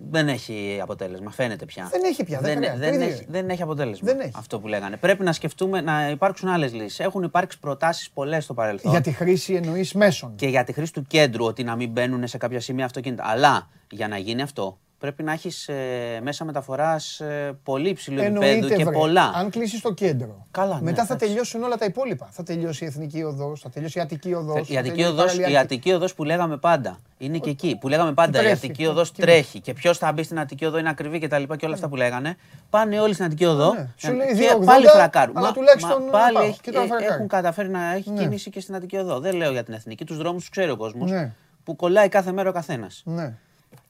δεν 0.10 0.28
έχει 0.28 0.80
αποτέλεσμα. 0.82 1.32
Φαίνεται 1.32 1.66
πια. 1.66 1.88
Δεν 1.92 2.02
έχει 2.04 2.24
πια. 2.24 2.40
Δεν, 2.40 2.60
δεν, 2.78 3.02
έχει, 3.02 3.26
δεν 3.30 3.50
έχει 3.50 3.62
αποτέλεσμα 3.62 4.12
δεν 4.12 4.20
έχει. 4.20 4.32
αυτό 4.36 4.60
που 4.60 4.68
λέγανε. 4.68 4.98
Πρέπει 4.98 5.24
να 5.24 5.34
σκεφτούμε 5.34 5.82
να 5.82 6.10
υπάρξουν 6.10 6.50
άλλες 6.50 6.74
λύσεις. 6.74 7.00
Έχουν 7.00 7.24
υπάρξει 7.24 7.60
προτάσεις 7.60 8.10
πολλές 8.10 8.44
στο 8.44 8.54
παρελθόν. 8.54 8.92
Για 8.92 9.02
τη 9.02 9.12
χρήση 9.12 9.54
εννοείς 9.54 9.94
μέσων. 9.94 10.36
Και 10.36 10.48
για 10.48 10.64
τη 10.64 10.74
χρήση 10.74 10.94
του 10.94 11.06
κέντρου, 11.08 11.46
ότι 11.46 11.64
να 11.64 11.76
μην 11.76 11.90
μπαίνουν 11.92 12.28
σε 12.28 12.38
κάποια 12.38 12.60
σημεία 12.60 12.86
αυτοκίνητα. 12.86 13.24
Αλλά 13.26 13.70
για 13.90 14.08
να 14.08 14.18
γίνει 14.18 14.42
αυτό 14.42 14.78
πρέπει 15.00 15.24
να 15.24 15.32
έχεις 15.32 15.68
ε, 15.68 16.20
μέσα 16.24 16.46
μεταφοράς 16.46 17.20
ε, 17.20 17.58
πολύ 17.64 17.90
υψηλού 17.90 18.22
επίπεδου 18.22 18.68
και 18.68 18.84
βρε, 18.84 18.92
πολλά. 18.92 19.32
Αν 19.36 19.50
κλείσει 19.50 19.82
το 19.82 19.94
κέντρο. 19.94 20.46
Καλά, 20.52 20.76
ναι, 20.76 20.82
μετά 20.82 21.06
θα 21.06 21.16
τελειώσουν 21.16 21.64
όλα 21.64 21.78
τα 21.78 21.86
υπόλοιπα. 21.86 22.28
Θα 22.32 22.44
τελειώσει 22.44 22.84
η 22.84 22.88
εθνική 22.88 23.24
οδός, 23.24 23.62
θα 23.62 23.70
τελειώσει 23.70 23.98
η 23.98 24.02
Αττική 24.02 24.34
οδός. 24.34 24.70
Η, 24.70 24.78
Αττική 24.78 25.04
οδός, 25.04 25.38
η 25.38 25.58
Αττική 25.58 25.92
οδός 25.92 26.14
που 26.14 26.24
λέγαμε 26.24 26.58
πάντα. 26.58 27.00
Είναι 27.18 27.38
και 27.38 27.50
εκεί. 27.50 27.78
Που 27.80 27.88
λέγαμε 27.88 28.14
πάντα. 28.14 28.40
Τρέχει, 28.40 28.50
η 28.50 28.52
Αττική 28.52 28.86
οδός 28.86 29.12
τρέχει. 29.12 29.60
Και 29.60 29.74
ποιος 29.74 29.98
θα 29.98 30.12
μπει 30.12 30.24
στην 30.24 30.40
Αττική 30.40 30.66
οδό 30.66 30.78
είναι 30.78 30.90
ακριβή 30.90 31.20
και 31.20 31.28
τα 31.28 31.40
λοιπά 31.40 31.56
και 31.56 31.66
όλα 31.66 31.74
αυτά 31.74 31.88
που 31.90 31.96
λέγανε. 31.96 32.38
Πάνε 32.70 33.00
όλοι 33.00 33.14
στην 33.14 33.26
Αττική 33.26 33.46
οδό. 33.46 33.74
Ναι. 33.74 33.88
Και 34.34 34.66
πάλι 34.66 34.86
φρακάρουν. 34.86 35.38
Αλλά 35.38 35.52
τουλάχιστον 35.52 36.10
πάλι 36.12 36.56
ε, 36.64 37.14
έχουν 37.14 37.28
καταφέρει 37.28 37.70
να 37.70 37.94
έχει 37.94 38.12
ναι. 38.12 38.20
κίνηση 38.22 38.50
και 38.50 38.60
στην 38.60 38.76
Αττική 38.76 38.98
οδό. 38.98 39.20
Δεν 39.20 39.36
λέω 39.36 39.52
για 39.52 39.64
την 39.64 39.74
εθνική. 39.74 40.06
Τους 40.06 40.18
δρόμους 40.18 40.42
τους 40.42 40.50
ξέρει 40.50 40.72
ο 40.72 40.78
κόσμος. 40.78 41.12
Ναι. 41.12 41.32
Που 41.64 41.76
κολλάει 41.76 42.10
κάθε 42.10 42.32
μέρα 42.32 42.50
ο 42.50 42.54
καθένας. 42.54 43.04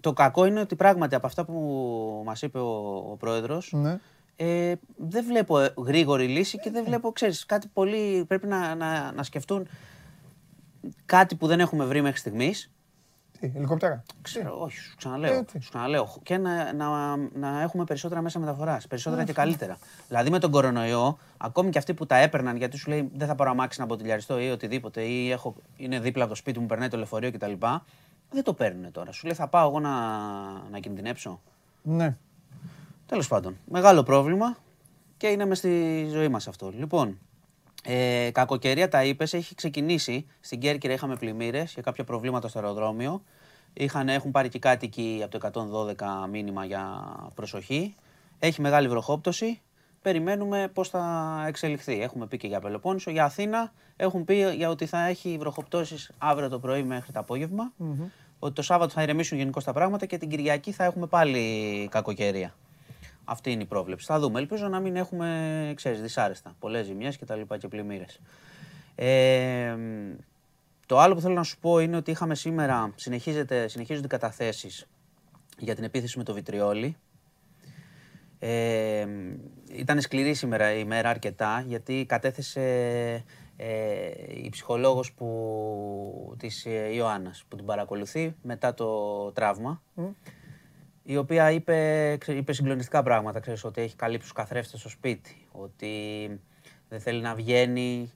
Το 0.02 0.14
κακό 0.14 0.46
είναι 0.46 0.60
ότι 0.60 0.76
πράγματι 0.76 1.16
από 1.16 1.28
αυτά 1.28 1.46
που 1.46 1.54
μας 2.26 2.42
είπε 2.42 2.60
ο, 2.60 2.96
ο 3.12 3.16
πρόεδρος 3.20 3.72
ναι. 3.74 4.00
ε, 4.36 4.74
δεν 4.98 5.26
βλέπω 5.26 5.60
γρήγορη 5.78 6.28
λύση 6.28 6.58
και 6.60 6.72
δεν 6.72 6.84
βλέπω, 6.86 7.12
ξέρεις, 7.12 7.46
κάτι 7.46 7.68
πολύ 7.68 8.26
πρέπει 8.28 8.48
να, 8.48 8.76
να, 8.76 9.12
να 9.12 9.24
σκεφτούν 9.24 9.68
κάτι 11.06 11.36
που 11.36 11.48
δεν 11.48 11.60
έχουμε 11.60 11.86
βρει 11.86 12.02
μέχρι 12.02 12.20
στιγμής. 12.20 12.72
Τι, 13.40 13.52
ελικόπτερα; 13.56 14.04
Ξέρω, 14.22 14.62
όχι, 14.62 14.78
σου 14.78 14.96
ξαναλέω. 14.98 15.34
Ε, 15.34 15.46
σου 15.62 15.70
ξαναλέω. 15.70 16.14
Και 16.24 16.38
να, 16.38 16.74
να, 16.74 17.16
να 17.18 17.62
έχουμε 17.62 17.84
περισσότερα 17.84 18.22
μέσα 18.22 18.40
μεταφοράς. 18.40 18.88
Περισσότερα 18.88 19.24
και 19.24 19.34
καλύτερα. 19.34 19.78
Δηλαδή 20.08 20.30
με 20.30 20.40
τον 20.40 20.52
κορονοϊό, 20.52 21.18
ακόμη 21.38 21.70
και 21.70 21.78
αυτοί 21.78 21.94
που 21.94 22.06
τα 22.06 22.16
έπαιρναν 22.16 22.56
γιατί 22.58 22.78
σου 22.78 22.90
λέει 22.90 23.10
δεν 23.14 23.28
θα 23.28 23.36
πάρω 23.36 23.50
αμάξι 23.50 23.80
να 23.80 23.86
ποτηλιαριστώ 23.86 24.40
ή 24.40 24.50
οτιδήποτε, 24.50 25.02
ή 25.02 25.32
έχω, 25.32 25.56
είναι 25.78 26.00
δίπλα 26.00 26.24
από 26.24 26.32
το 26.32 26.38
σπίτι 26.38 26.60
μου, 26.60 26.66
περνάει 26.66 26.88
το 26.88 26.98
λεωφορείο 26.98 27.32
κτλ 27.32 27.52
δεν 28.32 28.44
το 28.44 28.54
παίρνουν 28.54 28.92
τώρα. 28.92 29.12
Σου 29.12 29.26
λέει 29.26 29.36
θα 29.36 29.48
πάω 29.48 29.68
εγώ 29.68 29.80
να, 29.80 29.92
να 30.72 30.80
κινδυνεύσω. 30.80 31.42
Ναι. 31.82 32.18
Τέλος 33.06 33.28
πάντων, 33.28 33.58
μεγάλο 33.66 34.04
πρόβλημα 34.04 34.58
και 35.18 35.28
είναι 35.28 35.46
μες 35.46 35.58
στη 35.58 36.06
ζωή 36.10 36.28
μας 36.28 36.48
αυτό. 36.48 36.72
Λοιπόν, 36.76 37.20
ε, 37.84 38.30
κακοκαιρία 38.32 38.88
τα 38.90 39.04
είπες, 39.04 39.34
έχει 39.34 39.56
ξεκινήσει. 39.56 40.28
Στην 40.40 40.60
Κέρκυρα 40.60 40.94
είχαμε 40.94 41.16
πλημμύρες 41.16 41.74
και 41.74 41.82
κάποια 41.82 42.04
προβλήματα 42.04 42.48
στο 42.48 42.60
αεροδρόμιο. 42.60 43.24
Είχαν, 43.74 44.10
έχουν 44.10 44.32
πάρει 44.32 44.50
και 44.50 44.60
κάτοικοι 44.60 45.22
από 45.24 45.40
το 45.40 45.48
112 45.98 46.28
μήνυμα 46.32 46.66
για 46.66 47.14
προσοχή. 47.36 47.96
Έχει 48.40 48.62
μεγάλη 48.62 48.88
βροχόπτωση. 48.88 49.62
περιμένουμε 50.02 50.70
πώς 50.74 50.90
θα 50.90 51.44
εξελιχθεί. 51.48 52.02
Έχουμε 52.02 52.28
πει 52.28 52.38
και 52.38 52.48
για 52.48 52.60
Πελοπόννησο, 52.60 53.12
για 53.12 53.24
Αθήνα 53.24 53.72
έχουν 53.96 54.26
πει 54.26 54.54
για 54.56 54.70
ότι 54.70 54.86
θα 54.86 55.06
έχει 55.06 55.38
βροχοπτώσεις 55.40 56.12
αύριο 56.18 56.50
το 56.50 56.60
πρωί 56.60 56.84
μέχρι 56.84 57.12
το 57.12 57.20
απόγευμα. 57.20 57.72
Ότι 58.40 58.54
το 58.54 58.62
Σάββατο 58.62 58.92
θα 58.94 59.02
ηρεμήσουν 59.02 59.38
γενικώς 59.38 59.64
τα 59.64 59.74
πράγματα 59.74 60.06
και 60.06 60.18
την 60.18 60.30
Κυριακή 60.30 60.72
θα 60.72 60.84
έχουμε 60.84 61.08
πάλι 61.08 61.88
κακοκαιρία. 61.92 62.56
Αυτή 63.24 63.52
είναι 63.52 63.64
η 63.64 63.66
πρόβλεψη. 63.66 64.06
Θα 64.06 64.20
δούμε. 64.20 64.40
Ελπίζω 64.40 64.68
να 64.68 64.80
μην 64.80 64.96
έχουμε, 64.96 65.72
ξέρεις, 65.76 66.02
δυσάρεστα. 66.02 66.56
Πολλές 66.60 66.86
ζημιές 66.86 67.18
και 67.18 67.26
τα 67.26 67.36
λοιπά 67.36 67.58
και 67.58 67.68
πλημμύρες. 67.68 68.20
Ε, 68.96 69.76
το 70.86 71.00
άλλο 71.00 71.16
που 71.16 71.22
θέλω 71.22 71.34
να 71.34 71.44
σου 71.44 71.60
πω 71.60 71.80
είναι 71.80 71.96
ότι 71.96 72.12
είχαμε 72.12 72.36
σήμερα, 72.36 72.92
συνεχίζεται, 72.96 73.68
συνεχίζονται 73.68 74.06
οι 74.06 74.10
καταθέσεις 74.10 74.88
για 75.58 75.76
την 75.76 75.84
επίθεση 75.84 76.18
με 76.18 76.24
το 76.24 76.34
Βιτριόλι. 76.34 76.98
Ε, 78.40 79.06
ήταν 79.72 80.02
σκληρή 80.02 80.34
σήμερα 80.34 80.74
η 80.74 80.86
μέρα 80.86 81.10
αρκετά 81.10 81.64
γιατί 81.68 82.06
κατέθεσε 82.08 83.24
ε, 83.62 84.10
η 84.44 84.50
ψυχολόγος 84.50 85.12
που, 85.14 86.36
της 86.38 86.66
ε, 86.66 86.90
Ιωάννας 86.94 87.44
που 87.48 87.56
την 87.56 87.66
παρακολουθεί 87.66 88.36
μετά 88.42 88.74
το 88.74 89.32
τραύμα 89.32 89.82
η 91.04 91.18
οποία 91.18 91.52
είπε, 91.52 92.18
είπε 92.28 92.54
συγκλονιστικά 92.54 93.04
πράγματα, 93.04 93.40
ξέρεις, 93.40 93.64
ότι 93.64 93.82
έχει 93.82 93.96
καλύψει 93.96 94.28
τους 94.28 94.36
καθρέφτες 94.36 94.80
στο 94.80 94.90
σπίτι, 94.90 95.48
ότι 95.52 95.90
δεν 96.90 97.00
θέλει 97.00 97.22
να 97.22 97.36
βγαίνει, 97.36 98.12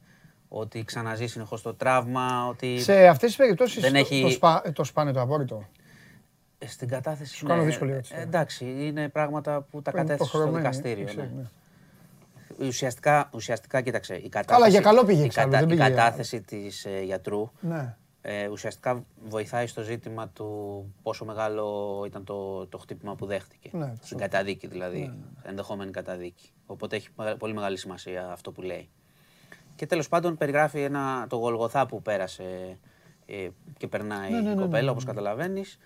ότι 0.48 0.84
ξαναζεί 0.84 1.28
συνεχώς 1.28 1.62
το 1.62 1.74
τραύμα, 1.74 2.48
ότι... 2.48 2.80
Σε 2.80 3.08
αυτές 3.08 3.28
τις 3.30 3.38
περιπτώσεις 3.38 3.82
Δεν 3.82 3.92
το, 3.94 3.98
έχει- 3.98 4.22
το, 4.22 4.30
σπα, 4.30 4.62
το 4.74 4.84
σπάνε 4.84 5.12
το 5.12 5.22
απόρριτο; 5.22 5.66
Ε, 6.58 6.68
Στην 6.68 6.88
κατάθεση. 6.88 7.36
Σου 7.36 7.46
κάνω 7.46 7.64
δύσκολη 7.64 7.92
ερώτηση 7.92 8.12
ε, 8.14 8.16
τώρα. 8.18 8.28
εντάξει, 8.28 8.66
είναι 8.66 9.10
πράγματα 9.10 9.62
που 9.62 9.82
τα 9.82 9.92
Που 9.92 9.98
είναι 9.98 10.08
κατέθεσε 10.08 10.30
στο 10.30 10.38
υποχρεωμένοι, 10.38 10.58
δικαστήριο. 10.58 11.06
ξέρει, 11.06 11.32
ναι. 11.36 11.44
Ναι. 12.58 12.68
Ουσιαστικά, 12.68 13.30
ουσιαστικά, 13.34 13.82
κοίταξε. 13.82 14.16
Η 14.16 14.30
κατάθεση, 14.30 14.70
για 14.70 14.82
καλό 14.82 15.04
πήγε 15.04 15.22
η, 15.22 15.26
εξάλλου, 15.26 15.52
κατα- 15.52 15.66
δεν 15.66 15.76
η 15.76 15.80
πήγε- 15.80 15.90
κατάθεση 15.96 16.42
της 16.42 16.86
ε, 16.86 17.02
γιατρού 17.04 17.52
Ναι. 17.60 17.96
ε, 18.22 18.48
ουσιαστικά 18.48 19.06
βοηθάει 19.24 19.68
στο 19.68 19.82
ζήτημα 19.82 20.28
του 20.30 20.48
πόσο 21.02 21.26
μεγάλο 21.26 22.04
ήταν 22.08 22.24
το, 22.24 22.68
το 22.68 22.78
χτύπημα 22.78 23.16
που 23.16 23.26
δέχτηκε. 23.26 23.70
Ναι, 23.74 23.86
το 23.86 24.06
Στην 24.06 24.18
καταδίκη 24.18 24.68
δηλαδή, 24.68 25.14
ενδεχόμενη 25.44 25.92
καταδίκη. 25.92 26.50
Οπότε 26.66 26.96
έχει 26.96 27.08
μεγα- 27.18 27.38
πολύ 27.38 27.54
μεγάλη 27.54 27.78
σημασία 27.78 28.30
αυτό 28.32 28.52
που 28.52 28.62
λέει. 28.62 28.90
Και 29.76 29.86
τέλος 29.86 30.08
πάντων 30.10 30.38
περιγράφει 30.38 30.80
ένα, 30.82 31.26
το 31.30 31.36
Γολγοθά 31.36 31.86
που 31.86 32.02
πέρασε 32.02 32.78
ε, 33.26 33.48
και 33.78 33.88
περνάει 33.88 34.32
Ναι, 34.32 34.40
ναι, 34.42 34.50
η 34.50 34.56
ναι, 34.56 34.62
κοπέλα, 34.62 34.84
ναι, 34.84 34.90
όπως 34.90 35.04
καταλαβαίνεις. 35.04 35.78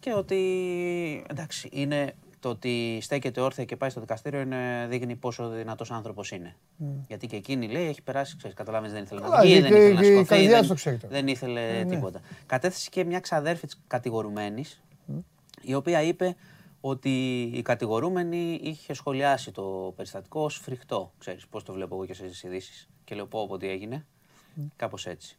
Και 0.00 0.12
ότι, 0.12 0.40
εντάξει, 1.30 1.68
είναι 1.72 2.14
το 2.44 2.50
ότι 2.50 2.98
στέκεται 3.02 3.40
όρθια 3.40 3.64
και 3.64 3.76
πάει 3.76 3.90
στο 3.90 4.00
δικαστήριο 4.00 4.40
είναι, 4.40 4.86
δείχνει 4.90 5.16
πόσο 5.16 5.48
δυνατός 5.48 5.90
άνθρωπος 5.90 6.30
είναι. 6.30 6.56
Γιατί 7.06 7.26
και 7.26 7.36
εκείνη 7.36 7.68
λέει, 7.68 7.86
έχει 7.88 8.02
περάσει, 8.02 8.36
ξέρεις, 8.36 8.56
καταλαβαίνεις, 8.56 8.94
δεν 8.94 9.02
ήθελε 9.04 9.20
να 9.20 9.28
Καλά, 9.28 9.40
βγει, 9.42 9.54
και- 9.54 9.60
δεν 9.60 9.70
ήθελε 9.72 9.94
να 9.94 10.00
και 10.00 10.06
η 10.06 10.10
σηκωθεί, 10.10 10.28
καρδιά 10.28 10.48
δεν, 10.50 10.58
της 10.58 10.68
το 10.68 10.74
ξέρει 10.74 10.96
τώρα. 10.96 11.12
δεν 11.14 11.28
ήθελε 11.28 11.82
ναι. 11.82 11.90
τίποτα. 11.90 12.20
Κατέθεσε 12.46 12.88
και 12.90 13.04
μια 13.04 13.20
ξαδέρφη 13.20 13.66
της 13.66 13.80
κατηγορουμένης, 13.86 14.82
η 15.62 15.74
οποία 15.74 16.02
είπε 16.02 16.36
ότι 16.80 17.42
η 17.54 17.62
κατηγορούμενη 17.62 18.60
είχε 18.62 18.94
σχολιάσει 18.94 19.50
το 19.52 19.92
περιστατικό 19.96 20.40
ως 20.44 20.56
φρικτό. 20.56 21.12
Ξέρεις 21.18 21.46
πώς 21.46 21.62
το 21.62 21.72
βλέπω 21.72 21.94
εγώ 21.94 22.06
και 22.06 22.14
στις 22.14 22.42
ειδήσεις. 22.42 22.88
Και 23.04 23.14
λέω 23.14 23.26
πω 23.26 23.46
πω 23.48 23.56
τι 23.56 23.68
έγινε. 23.68 24.06
Κάπως 24.76 25.06
έτσι. 25.06 25.38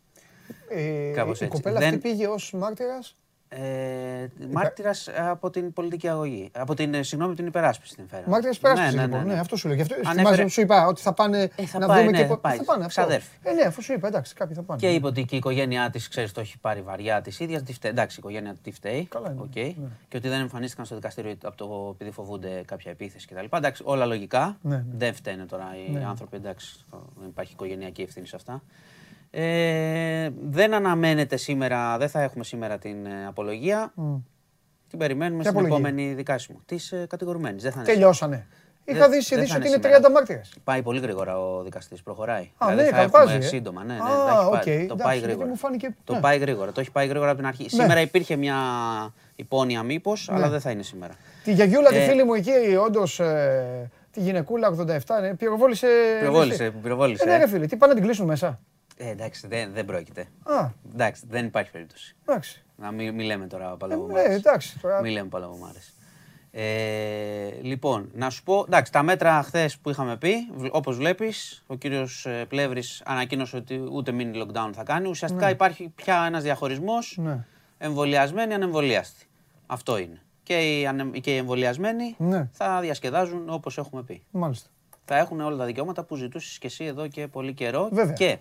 Ε, 0.70 1.12
Κάπως 1.16 1.42
η 1.42 1.44
έτσι. 1.44 1.56
κοπέλα 1.58 1.80
Δεν- 1.80 1.88
αυτή 1.96 2.00
πήγε 2.10 2.28
ως 2.28 2.54
μάρτυρας. 2.54 3.16
Ε, 3.58 4.28
μάρτυρας 4.52 5.10
από 5.18 5.50
την 5.50 5.74
πολιτική 5.74 6.08
αγωγή. 6.08 6.50
Από 6.54 6.74
την, 6.74 6.94
ε, 6.94 7.04
συγγνώμη, 7.04 7.36
την 7.36 7.46
υπεράσπιση 7.46 7.96
την 7.96 8.08
φέρα. 8.08 8.24
Μάρτυρας 8.28 8.60
περάσπισης 8.60 8.94
ναι, 8.94 9.00
ναι, 9.00 9.06
λοιπόν. 9.06 9.20
ναι, 9.22 9.28
Ναι, 9.28 9.34
ναι. 9.34 9.40
αυτό 9.40 9.56
σου 9.56 9.68
λέω. 9.68 9.76
Γι' 9.76 9.82
αυτό 9.82 9.96
Ανέφερε- 9.96 10.36
θυμάσαι, 10.36 10.48
σου 10.48 10.62
είπα 10.62 10.88
ότι 10.88 11.02
θα 11.02 11.14
πάνε 11.14 11.50
Ε, 11.56 11.66
θα 11.66 11.80
να 11.80 11.88
πάει, 11.88 12.00
δούμε 12.00 12.12
ναι, 12.12 12.18
και 12.18 12.24
θα 12.24 12.30
πο- 12.34 12.38
πάει. 12.42 12.58
θα 12.58 12.64
πάνε 12.64 12.86
αυτό. 12.86 13.02
Ξαδέρφη. 13.02 13.28
Ε, 13.44 13.52
ναι, 13.54 13.62
αφού 13.62 13.82
σου 13.82 13.94
είπα, 13.94 14.08
εντάξει, 14.08 14.34
κάποιοι 14.34 14.56
θα 14.56 14.62
πάνε. 14.62 14.80
Και 14.80 14.90
είπε 14.90 15.08
ότι 15.08 15.24
και 15.26 15.36
η 15.36 15.38
οικογένειά 15.38 15.90
της, 15.90 16.08
ξέρεις, 16.08 16.32
το 16.32 16.40
έχει 16.42 16.58
πάρει 16.58 16.82
βαριά 16.82 17.22
της 17.22 17.40
ίδιας. 17.40 17.64
Τι 17.64 17.74
φταίει. 17.74 17.92
Εντάξει, 17.92 18.16
η 18.16 18.20
οικογένεια 18.24 18.56
τι 18.64 18.72
φταίει. 18.72 19.06
Καλά 19.06 19.32
είναι, 19.32 19.42
οκ. 19.42 19.56
ναι. 19.56 19.74
Και 20.08 20.18
ότι 20.18 20.28
δεν 20.28 20.40
εμφανίστηκαν 20.40 20.86
στο 20.86 20.96
δικαστήριο 20.96 21.36
από 21.44 21.58
το, 21.58 21.90
επειδή 21.94 22.12
φοβούνται 22.12 22.62
κάποια 22.66 22.92
επίθεση 22.92 23.28
κτλ. 23.28 23.46
Εντάξει, 23.56 23.82
όλα 23.86 24.06
λογικά. 24.06 24.58
Ναι, 24.62 24.76
ναι. 24.76 24.84
Δεν 24.98 25.14
φταίνε 25.14 25.46
τώρα 25.46 25.68
οι 25.88 25.92
Ναι. 25.92 26.06
άνθρωποι. 26.06 26.36
Εντάξει, 26.36 26.76
δεν 27.20 27.28
υπάρχει 27.30 27.54
οικογενειακή 27.54 28.02
ευθύνη 28.02 28.28
σε 28.28 28.36
αυτά. 28.36 28.62
Ε, 29.38 30.30
δεν 30.42 30.74
αναμένεται 30.74 31.38
σήμερα, 31.38 31.98
δεν 31.98 32.10
θα 32.10 32.22
έχουμε 32.22 32.44
σήμερα 32.44 32.78
την 32.78 33.06
ε, 33.06 33.26
απολογία. 33.28 33.94
Την 34.90 35.00
περιμένουμε 35.00 35.42
Ποια 35.42 35.50
στην 35.52 35.62
απολογία; 35.66 35.88
επόμενη 35.90 36.14
δικάσιμο. 36.14 36.60
Τη 36.66 36.76
ε, 36.92 37.06
κατηγορουμένη. 37.06 37.60
Δεν 37.60 37.72
θα 37.72 37.80
είναι 37.82 37.92
Τελειώσανε. 37.92 38.48
Είχα 38.88 39.00
Δεν- 39.00 39.10
δει 39.12 39.22
σε 39.22 39.36
δεν 39.36 39.38
ειδήσεις 39.38 39.52
θα 39.52 39.58
ότι 39.60 39.68
είναι 39.68 39.76
είναι 39.78 39.86
σήμερα. 39.96 40.10
30 40.10 40.14
μάρτυρες. 40.14 40.54
Πάει 40.64 40.82
πολύ 40.82 41.00
γρήγορα 41.00 41.40
ο 41.40 41.64
δικαστής, 41.64 42.02
προχωράει. 42.04 42.52
Α, 42.58 42.68
δηλαδή 42.70 42.82
ναι, 42.84 42.90
θα 42.90 42.96
καλπάζει, 42.98 43.32
έχουμε 43.34 43.46
ε. 43.46 43.48
σύντομα. 43.48 43.84
Ναι, 43.84 43.94
ναι, 43.94 44.00
Α, 44.00 44.06
τα 44.06 44.32
έχει 44.32 44.46
οκ, 44.46 44.52
πάει- 44.52 44.64
το 44.64 44.72
εντάξει, 44.72 45.04
πάει 45.04 45.14
γιατί 45.18 45.28
γρήγορα. 45.28 45.48
μου 45.48 45.56
φάνηκε- 45.56 45.90
Το 46.04 46.14
ναι. 46.14 46.20
πάει 46.20 46.38
γρήγορα. 46.38 46.72
Το 46.72 46.80
έχει 46.80 46.92
πάει 46.92 47.08
γρήγορα 47.08 47.30
από 47.30 47.40
την 47.40 47.48
αρχή. 47.48 47.70
Σήμερα 47.70 48.02
υπήρχε 48.02 48.36
μια 48.36 48.56
υπόνοια 49.36 49.84
μήπως, 49.84 50.28
Ναι. 50.32 50.36
αλλά 50.36 50.50
δεν 50.50 50.60
θα 50.62 50.72
είναι 50.72 50.84
σήμερα. 50.84 51.14
Τη 51.44 51.54
γιαγιούλα, 51.54 51.90
τη 51.90 51.96
Ε, 51.98 52.08
φίλη 52.08 52.24
μου 52.24 52.34
εκεί, 52.34 52.52
όντως 52.86 53.22
τη 54.12 54.20
γυναικούλα 54.20 54.68
87, 54.68 55.20
ναι, 55.22 55.36
πυροβόλησε. 55.36 55.88
Πυροβόλησε, 56.20 56.74
πυροβόλησε, 56.82 57.24
Ε, 57.24 57.28
ναι, 57.28 57.34
ε. 57.34 57.38
ρε 57.38 57.48
φίλε, 57.48 57.66
τι 57.66 57.76
πάνε 57.76 57.92
να 57.94 57.98
την 58.00 58.08
κλείσουν 58.08 58.26
μέσα. 58.26 58.60
Ε, 58.98 59.10
εντάξει, 59.10 59.48
δεν, 59.48 59.74
δεν 59.74 59.86
πρόκειται. 59.86 60.22
Α, 60.44 60.70
Εντάξει, 60.94 61.24
δεν 61.30 61.46
υπάρχει 61.46 61.72
περίπτωση. 61.72 62.16
εντάξει. 62.26 62.64
Να 62.78 62.92
μην, 62.92 63.14
μην 63.14 63.26
λέμε 63.26 63.48
τώρα 63.48 63.72
Ε, 63.72 63.76
παλαβομάρες. 63.78 64.28
ναι, 64.28 64.34
εντάξει. 64.34 64.80
Τώρα... 64.80 65.02
Μην 65.02 65.12
λέμε 65.12 65.28
παλαβομάρες. 65.30 65.94
Ε, 66.52 67.50
λοιπόν, 67.62 68.10
να 68.14 68.30
σου 68.30 68.44
πω, 68.44 68.64
εντάξει, 68.68 68.92
τα 68.92 69.04
μέτρα 69.04 69.42
χθες 69.44 69.78
που 69.78 69.90
είχαμε 69.90 70.18
πει, 70.18 70.34
όπως 70.72 70.98
βλέπεις, 70.98 71.64
ο 71.68 71.76
κύριος 71.76 72.28
Πλεύρης 72.48 73.02
ανακοίνωσε 73.06 73.56
ότι 73.56 73.84
ούτε 73.92 74.14
mini 74.18 74.36
lockdown 74.42 74.70
θα 74.74 74.84
κάνει. 74.84 75.08
Ουσιαστικά 75.10 75.50
υπάρχει 75.50 75.92
πια 75.96 76.24
ένας 76.28 76.44
διαχωρισμός 76.44 77.18
Ναι. 77.22 77.46
εμβολιασμένοι, 77.78 78.54
ανεμβολίαστοι. 78.54 79.26
Αυτό 79.66 79.98
είναι. 79.98 80.22
Και 80.44 80.54
οι, 80.80 80.88
ανε, 80.88 81.04
και 81.20 81.34
οι 81.34 81.38
εμβολιασμένοι 81.38 82.16
Ναι. 82.18 82.50
θα 82.52 82.80
διασκεδάζουν 82.82 83.50
όπως 83.50 83.78
έχουμε 83.78 84.04
πει. 84.04 84.24
Μάλιστα. 84.32 84.70
Θα 85.06 85.18
έχουν 85.18 85.42
όλα 85.42 85.58
τα 85.58 85.66
δικαιώματα 85.66 86.04
που 86.04 86.16
ζητούσες 86.16 86.58
και 86.58 86.68
εσύ 86.68 86.84
εδώ 86.84 87.08
και 87.08 87.28
πολύ 87.28 87.54
καιρό. 87.54 87.90
Βέβαια. 87.92 88.14
Και 88.14 88.38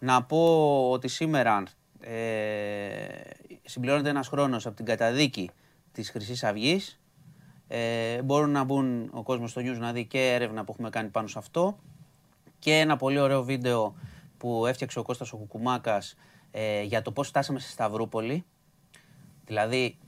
να 0.00 0.22
πω 0.22 0.90
ότι 0.90 1.08
σήμερα 1.08 1.62
ε, 2.00 2.14
συμπληρώνεται 3.64 4.08
ένας 4.08 4.28
χρόνος 4.28 4.66
από 4.66 4.76
την 4.76 4.84
καταδίκη 4.84 5.50
της 5.92 6.10
χρυσής 6.10 6.44
αυγής. 6.44 7.00
Ε, 7.68 8.22
μπορούν 8.22 8.50
να 8.50 8.64
μπουν 8.64 9.10
ο 9.12 9.22
κόσμος 9.22 9.50
στο 9.50 9.60
news 9.60 9.78
να 9.78 9.92
δει 9.92 10.06
και 10.06 10.32
έρευνα 10.32 10.64
που 10.64 10.72
έχουμε 10.72 10.90
κάνει 10.90 11.08
πάνω 11.08 11.26
σε 11.26 11.38
αυτό 11.38 11.78
και 12.58 12.72
ένα 12.78 12.96
πολύ 12.96 13.18
ωραίο 13.18 13.44
βίντεο 13.44 13.94
που 14.38 14.66
έφτιαξε 14.66 14.98
ο 14.98 15.02
Κώστας 15.02 15.32
ο 15.32 15.36
Κουκουμάκας 15.36 16.16
ε, 16.50 16.82
για 16.82 17.02
το 17.02 17.12
πώς 17.12 17.28
φτάσαμε 17.28 17.58
στη 17.58 17.70
Σταυρούπολη. 17.70 18.44
Δηλαδή, 19.44 19.98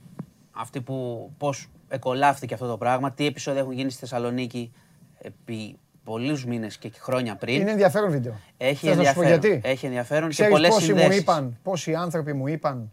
αυτή 0.50 0.80
που, 0.80 1.30
πώς 1.38 1.68
εκολάφθηκε 1.88 2.54
αυτό 2.54 2.66
το 2.66 2.78
πράγμα, 2.78 3.12
τι 3.12 3.26
επεισόδια 3.26 3.60
έχουν 3.60 3.72
γίνει 3.72 3.90
στη 3.90 4.00
Θεσσαλονίκη 4.00 4.72
επί 5.18 5.78
πολλούς 6.04 6.44
μήνες 6.46 6.76
και 6.76 6.90
χρόνια 6.98 7.36
πριν. 7.36 7.60
Είναι 7.60 7.70
ενδιαφέρον 7.70 8.10
βίντεο. 8.10 8.34
Έχει 8.56 8.86
Θες 8.86 8.96
να 8.96 9.04
σου 9.04 9.14
πω 9.14 9.20
ενδιαφέρον. 9.22 9.50
γιατί; 9.52 9.68
Έχει 9.68 9.86
ενδιαφέρον 9.86 10.28
και 10.28 10.34
Ξέρεις 10.34 10.52
πολλές 10.52 10.70
πόσοι 10.70 10.92
μου 10.92 10.98
συνδέσεις. 10.98 11.20
είπαν, 11.22 11.58
πόσοι 11.62 11.94
άνθρωποι 11.94 12.32
μου 12.32 12.46
είπαν 12.46 12.92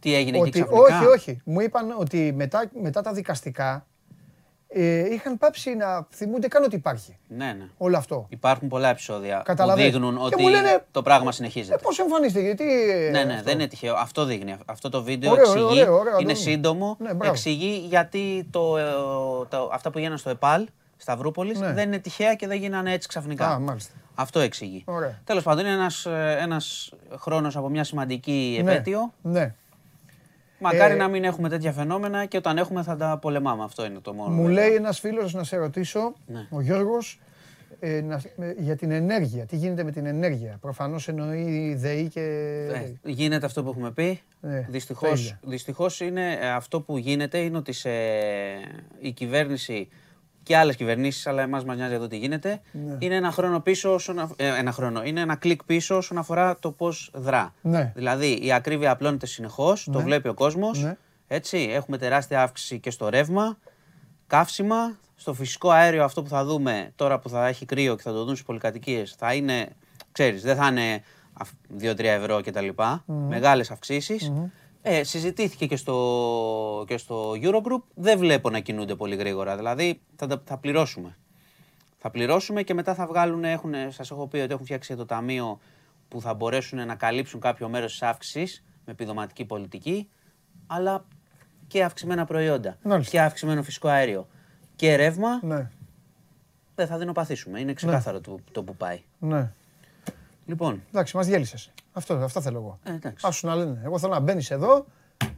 Τι 0.00 0.14
έγινε 0.14 0.36
εκεί 0.38 0.48
ότι, 0.48 0.50
ξαφνικά; 0.62 0.80
όχι, 0.98 1.06
όχι. 1.06 1.40
Μου 1.44 1.60
είπαν 1.60 1.94
ότι 1.98 2.32
μετά, 2.36 2.70
μετά 2.82 3.00
τα 3.02 3.12
δικαστικά 3.12 3.86
ε, 4.68 5.12
είχαν 5.14 5.38
πάψει 5.38 5.74
να 5.74 6.06
θυμούνται 6.10 6.48
καν 6.48 6.62
ότι 6.64 6.76
υπάρχει 6.76 7.16
Ναι, 7.28 7.44
ναι. 7.52 7.68
όλο 7.78 7.96
αυτό. 7.96 8.26
Υπάρχουν 8.28 8.68
πολλά 8.68 8.88
επεισόδια 8.88 9.36
που 9.38 9.42
Καταλαβαίνεις. 9.44 9.92
δείχνουν 9.92 10.16
Και 10.16 10.22
ότι 10.24 10.42
μου 10.42 10.48
λένε, 10.48 10.84
το 10.90 11.02
πράγμα 11.02 11.28
Ε, 11.28 11.32
συνεχίζεται. 11.32 11.78
πώς 11.82 11.98
εμφανίστηκε, 11.98 12.44
γιατί... 12.44 12.64
ε, 12.90 13.10
Ναι, 13.10 13.24
ναι, 13.24 13.32
αυτό. 13.32 13.44
δεν 13.44 13.54
είναι 13.58 13.66
τυχαίο. 13.68 13.94
Αυτό 13.94 14.24
δείχνει. 14.24 14.56
Αυτό 14.66 14.88
το 14.88 15.02
βίντεο 15.02 15.30
Ωραίο, 15.30 15.44
εξηγεί. 15.44 15.80
ωραίο, 15.80 15.98
ωραίο, 15.98 16.18
είναι 16.18 16.32
το- 16.32 16.38
σύντομο. 16.38 16.96
Ναι, 17.00 17.14
μπράβο. 17.14 17.32
εξηγεί 17.32 17.86
γιατί 17.88 18.46
το, 18.50 18.76
ε, 18.76 18.84
το, 19.48 19.70
αυτά 19.72 19.90
που 19.90 19.98
γίνανε 19.98 20.16
στο 20.16 20.30
ΕΠΑΛ, 20.30 20.66
Σταυρούπολης, 20.96 21.58
Ναι. 21.60 21.72
δεν 21.72 21.86
είναι 21.86 21.98
τυχαία 21.98 22.34
και 22.34 22.46
δεν 22.46 22.58
γίνανε 22.58 22.92
έτσι 22.92 23.08
ξαφνικά. 23.08 23.48
Α, 23.48 23.58
μάλιστα. 23.58 23.92
Αυτό 24.14 24.40
εξηγεί. 24.40 24.82
Ωραία. 24.86 25.20
Τέλος 25.24 25.42
πάντων, 25.42 25.64
είναι 25.64 25.74
ένας 25.74 26.06
ένας 26.40 26.92
χρόνος 27.16 27.56
από 27.56 27.68
μια 27.68 27.84
σημαντική 27.84 28.60
Ναι, 28.64 28.72
επέτειο. 28.72 29.12
Ναι. 29.22 29.54
Μακάρι 30.58 30.92
Ε, 30.94 30.96
να 30.96 31.08
μην 31.08 31.24
έχουμε 31.24 31.48
τέτοια 31.48 31.72
φαινόμενα 31.72 32.24
και 32.24 32.36
όταν 32.36 32.58
έχουμε 32.58 32.82
θα 32.82 32.96
τα 32.96 33.18
πολεμάμε. 33.18 33.64
Αυτό 33.64 33.84
είναι 33.84 33.98
το 34.02 34.12
μόνο. 34.12 34.30
Μου 34.34 34.42
βέβαιο. 34.46 34.54
λέει 34.54 34.74
ένας 34.74 35.00
φίλος 35.00 35.32
να 35.34 35.44
σε 35.44 35.56
ρωτήσω, 35.56 36.14
Ναι. 36.26 36.46
ο 36.50 36.60
Γιώργος, 36.60 37.20
ε, 37.80 38.00
να- 38.00 38.22
ε, 38.38 38.54
για 38.58 38.76
την 38.76 38.90
ενέργεια. 38.90 39.44
Τι 39.46 39.56
γίνεται 39.56 39.82
με 39.84 39.90
την 39.90 40.06
ενέργεια. 40.06 40.58
Προφανώς 40.60 41.08
εννοεί 41.08 41.74
ΔΕΗ 41.74 42.08
και... 42.08 42.20
Ε, 43.02 43.10
γίνεται 43.10 43.46
αυτό 43.46 43.62
που 43.62 43.68
έχουμε 43.68 43.90
πει. 43.90 44.20
Ναι, 44.40 44.60
τα 44.60 44.66
δυστυχώς, 44.70 45.20
ίδια. 45.20 45.38
δυστυχώς 45.42 46.00
είναι 46.00 46.32
ε, 46.40 46.48
αυτό 46.50 46.80
που 46.80 46.98
γίνεται 46.98 47.38
είναι 47.38 47.56
ότι 47.56 47.72
σε, 47.72 47.90
η 49.00 49.12
κυβέρνηση 49.12 49.88
και 50.46 50.56
άλλες 50.56 50.76
κυβερνήσεις, 50.76 51.26
αλλά 51.26 51.42
εμάς 51.42 51.64
μας 51.64 51.76
νοιάζει 51.76 51.94
εδώ 51.94 52.06
τι 52.06 52.16
γίνεται, 52.16 52.60
Ναι. 52.72 52.96
είναι 52.98 53.14
ένα 53.14 53.30
χρόνο 53.30 53.60
πίσω, 53.60 53.94
όσον 53.94 54.18
α- 54.18 54.30
ε, 54.36 54.46
ένα 54.58 54.72
χρόνο, 54.72 55.02
είναι 55.04 55.20
ένα 55.20 55.34
κλικ 55.36 55.64
πίσω 55.64 55.96
όσον 55.96 56.18
αφορά 56.18 56.58
το 56.58 56.70
πώς 56.70 57.10
δρά. 57.14 57.54
Ναι. 57.60 57.92
Δηλαδή 57.94 58.38
η 58.42 58.52
ακρίβεια 58.52 58.90
απλώνεται 58.90 59.26
συνεχώς, 59.26 59.84
το 59.92 59.98
Ναι. 59.98 60.04
βλέπει 60.04 60.28
ο 60.28 60.34
κόσμος, 60.34 60.82
Ναι. 60.82 60.96
έτσι, 61.26 61.68
έχουμε 61.72 61.98
τεράστια 61.98 62.42
αύξηση 62.42 62.78
και 62.80 62.90
στο 62.90 63.08
ρεύμα, 63.08 63.58
καύσιμα, 64.26 64.96
Στο 65.18 65.32
φυσικό 65.34 65.70
αέριο 65.70 66.04
αυτό 66.04 66.22
που 66.22 66.28
θα 66.28 66.44
δούμε 66.44 66.92
τώρα 66.96 67.18
που 67.18 67.28
θα 67.28 67.46
έχει 67.46 67.66
κρύο 67.66 67.96
και 67.96 68.02
θα 68.02 68.12
το 68.12 68.24
δουν 68.24 68.34
στις 68.34 68.42
πολυκατοικίες 68.46 69.14
θα 69.18 69.34
είναι, 69.34 69.68
ξέρεις, 70.12 70.42
δεν 70.42 70.56
θα 70.56 70.66
είναι 70.66 71.02
2-3 71.78 72.04
ευρώ 72.04 72.40
κτλ. 72.40 72.68
Mm. 72.76 73.00
Μεγάλες 73.06 73.70
αυξήσεις. 73.70 74.32
Ε, 74.88 75.02
συζητήθηκε 75.04 75.66
και 75.66 75.76
στο, 75.76 76.84
και 76.86 76.96
στο 76.96 77.32
Eurogroup. 77.42 77.82
Δεν 77.94 78.18
βλέπω 78.18 78.50
να 78.50 78.60
κινούνται 78.60 78.94
πολύ 78.94 79.16
γρήγορα. 79.16 79.56
Δηλαδή 79.56 80.00
θα, 80.16 80.26
τα- 80.26 80.42
θα 80.44 80.56
πληρώσουμε. 80.58 81.16
Θα 81.98 82.10
πληρώσουμε 82.10 82.62
και 82.62 82.74
μετά 82.74 82.94
θα 82.94 83.06
βγάλουν, 83.06 83.44
έχουν, 83.44 83.74
σας 83.88 84.10
έχω 84.10 84.26
πει 84.26 84.38
ότι 84.38 84.52
έχουν 84.52 84.64
φτιάξει 84.64 84.96
το 84.96 85.06
ταμείο 85.06 85.58
που 86.08 86.20
θα 86.20 86.34
μπορέσουν 86.34 86.86
να 86.86 86.94
καλύψουν 86.94 87.40
κάποιο 87.40 87.68
μέρος 87.68 87.90
της 87.90 88.02
αύξησης 88.02 88.64
με 88.84 88.92
επιδοματική 88.92 89.44
πολιτική, 89.44 90.08
αλλά 90.66 91.04
και 91.66 91.84
αυξημένα 91.84 92.24
προϊόντα 92.24 92.76
Μάλιστα. 92.82 93.10
και 93.10 93.20
αυξημένο 93.20 93.62
φυσικό 93.62 93.88
αέριο 93.88 94.26
και 94.76 94.96
ρεύμα, 94.96 95.40
Ναι, 95.42 95.70
δεν 96.74 96.86
θα 96.86 96.98
δεινοπαθήσουμε. 96.98 97.60
Είναι 97.60 97.72
ξεκάθαρο 97.72 98.20
το, 98.20 98.38
το 98.52 98.62
που 98.62 98.76
πάει. 98.76 99.02
ναι. 99.18 99.50
Λοιπόν, 100.46 100.82
Εντάξει, 100.88 101.16
μας 101.16 101.26
διέλυσε. 101.26 101.56
Αυτό, 101.96 102.14
αυτά 102.14 102.40
θέλω 102.40 102.58
εγώ. 102.58 102.78
Ε, 102.84 102.90
εντάξει. 102.94 103.26
Άσου 103.28 103.46
να 103.46 103.54
λένε. 103.54 103.80
Εγώ 103.84 103.98
θέλω 103.98 104.12
να 104.12 104.20
μπαίνεις 104.20 104.50
εδώ 104.50 104.86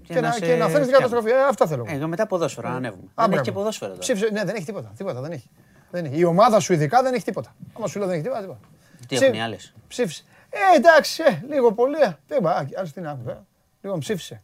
και, 0.03 0.15
να 0.15 0.21
να, 0.21 0.33
σε 0.33 0.41
και 0.41 0.47
να 0.55 0.69
φέρνει 0.69 0.87
την 0.87 0.95
φτιάχνω. 0.95 0.97
καταστροφή. 1.09 1.31
Ε, 1.31 1.45
αυτά 1.49 1.67
θέλω 1.67 1.85
εγώ. 1.89 2.05
ε, 2.05 2.07
μετά 2.07 2.27
ποδόσφαιρο, 2.27 2.69
να 2.69 2.75
ανέβουμε. 2.75 3.03
Α, 3.03 3.07
δεν 3.15 3.25
έχει 3.25 3.29
μπράβο. 3.31 3.43
και 3.45 3.53
ποδόσφαιρο 3.53 3.91
τώρα. 3.91 4.01
Ψήφισε, 4.03 4.29
ναι, 4.33 4.45
δεν 4.45 4.55
έχει 4.55 4.65
τίποτα. 4.65 4.93
Τίποτα 4.97 5.21
δεν 5.21 5.33
έχει. 5.33 5.51
Δεν 5.91 6.05
έχει. 6.05 6.19
Η 6.19 6.25
ομάδα 6.25 6.61
σου 6.61 6.73
ειδικά 6.73 7.03
δεν 7.03 7.15
έχει 7.15 7.25
τίποτα. 7.25 7.55
Άμα 7.77 7.87
σου 7.87 7.99
λέω 7.99 8.07
δεν 8.09 8.15
έχει 8.17 8.25
τίποτα. 8.25 8.43
τίποτα. 8.43 8.61
Τι 9.07 9.15
Ψή- 9.15 9.23
έχουν 9.23 9.35
οι 9.35 9.43
άλλες; 9.43 9.75
Ψήφισε. 9.89 10.25
Ε, 10.51 10.77
εντάξει, 10.77 11.23
ε, 11.27 11.43
λίγο 11.55 11.73
πολύ. 11.73 11.97
ε, 12.01 12.17
Δεν 12.29 12.43
πάει. 12.43 12.67
Άλλο 12.77 12.89
τι 12.95 13.01
να 13.01 13.11
άκουγα. 13.11 13.45
Λοιπόν, 13.81 13.99
ψήφισε. 13.99 14.43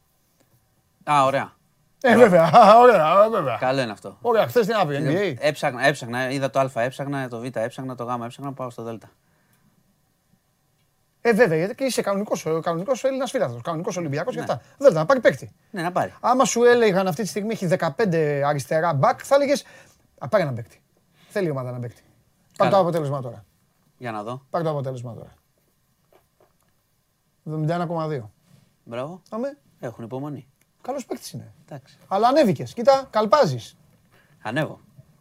Α, 1.10 1.24
ωραία. 1.24 1.52
Ε, 2.02 2.16
βέβαια. 2.16 2.50
α, 2.54 2.78
Ωραία, 2.82 3.04
α, 3.04 3.30
βέβαια. 3.30 3.56
Καλό 3.56 3.80
είναι 3.80 3.92
αυτό. 3.92 4.18
Ωραία, 4.20 4.46
χθες 4.46 4.66
τι 4.66 4.72
να 4.72 4.86
πει, 4.86 4.96
NBA. 5.00 5.34
Έψαχνα, 5.44 5.86
έψαχνα, 5.86 6.30
είδα 6.30 6.50
το 6.50 6.58
Α, 6.60 6.70
έψαχνα, 6.74 7.28
το 7.28 7.38
Β, 7.40 7.44
έψαχνα, 7.56 7.94
το 7.94 8.04
Γ, 8.04 8.08
έψαχνα, 8.24 8.52
πάω 8.52 8.70
στο 8.70 8.82
Δ. 8.82 8.88
Ε, 11.26 11.32
βέβαια, 11.32 11.58
γιατί 11.58 11.74
και 11.74 11.84
είσαι 11.84 12.02
κανονικός 12.02 12.42
κανονικός 12.62 13.04
Έλληνας 13.04 13.30
φίλαθρο. 13.30 13.60
Κανονικός 13.60 13.96
Ολυμπιακός 13.96 14.34
και 14.34 14.40
αυτά. 14.40 14.60
Δεν 14.78 14.92
να 14.92 15.06
πάρει 15.06 15.20
παίκτη. 15.20 15.52
Ναι, 15.70 15.82
να 15.82 15.92
πάρει. 15.92 16.14
Άμα 16.20 16.44
σου 16.44 16.64
έλεγαν 16.64 17.06
αυτή 17.06 17.22
τη 17.22 17.28
στιγμή 17.28 17.52
έχει 17.52 17.68
15 17.78 18.42
αριστερά 18.46 18.98
back, 19.02 19.18
θα 19.22 19.34
έλεγες 19.34 19.64
Α, 20.18 20.28
πάρε 20.28 20.42
έναν 20.42 20.54
παίκτη. 20.54 20.82
Θέλει 21.28 21.46
η 21.46 21.50
ομάδα 21.50 21.70
να 21.70 21.78
παίκτη. 21.78 22.02
Πάρε 22.56 22.70
το 22.70 22.76
Καλά. 22.76 22.88
αποτέλεσμα 22.88 23.20
τώρα. 23.20 23.44
Για 23.98 24.10
να 24.10 24.22
δω. 24.22 24.42
Πάρε 24.50 24.64
το 24.64 24.70
αποτέλεσμα 24.70 25.14
τώρα. 25.14 25.32
71,2. 27.44 28.30
Μπράβο. 28.84 29.22
Αμέ. 29.30 29.58
Έχουν 29.80 30.04
υπομονή. 30.04 30.48
Καλός 30.80 31.06
παίκτης 31.06 31.30
είναι. 31.32 31.52
Εντάξει. 31.64 31.98
Αλλά 32.08 32.28
ανέβηκες. 32.28 32.72
Κοίτα, 32.74 33.06
καλπάζεις. 33.10 33.76
Ανέβω. 34.42 34.80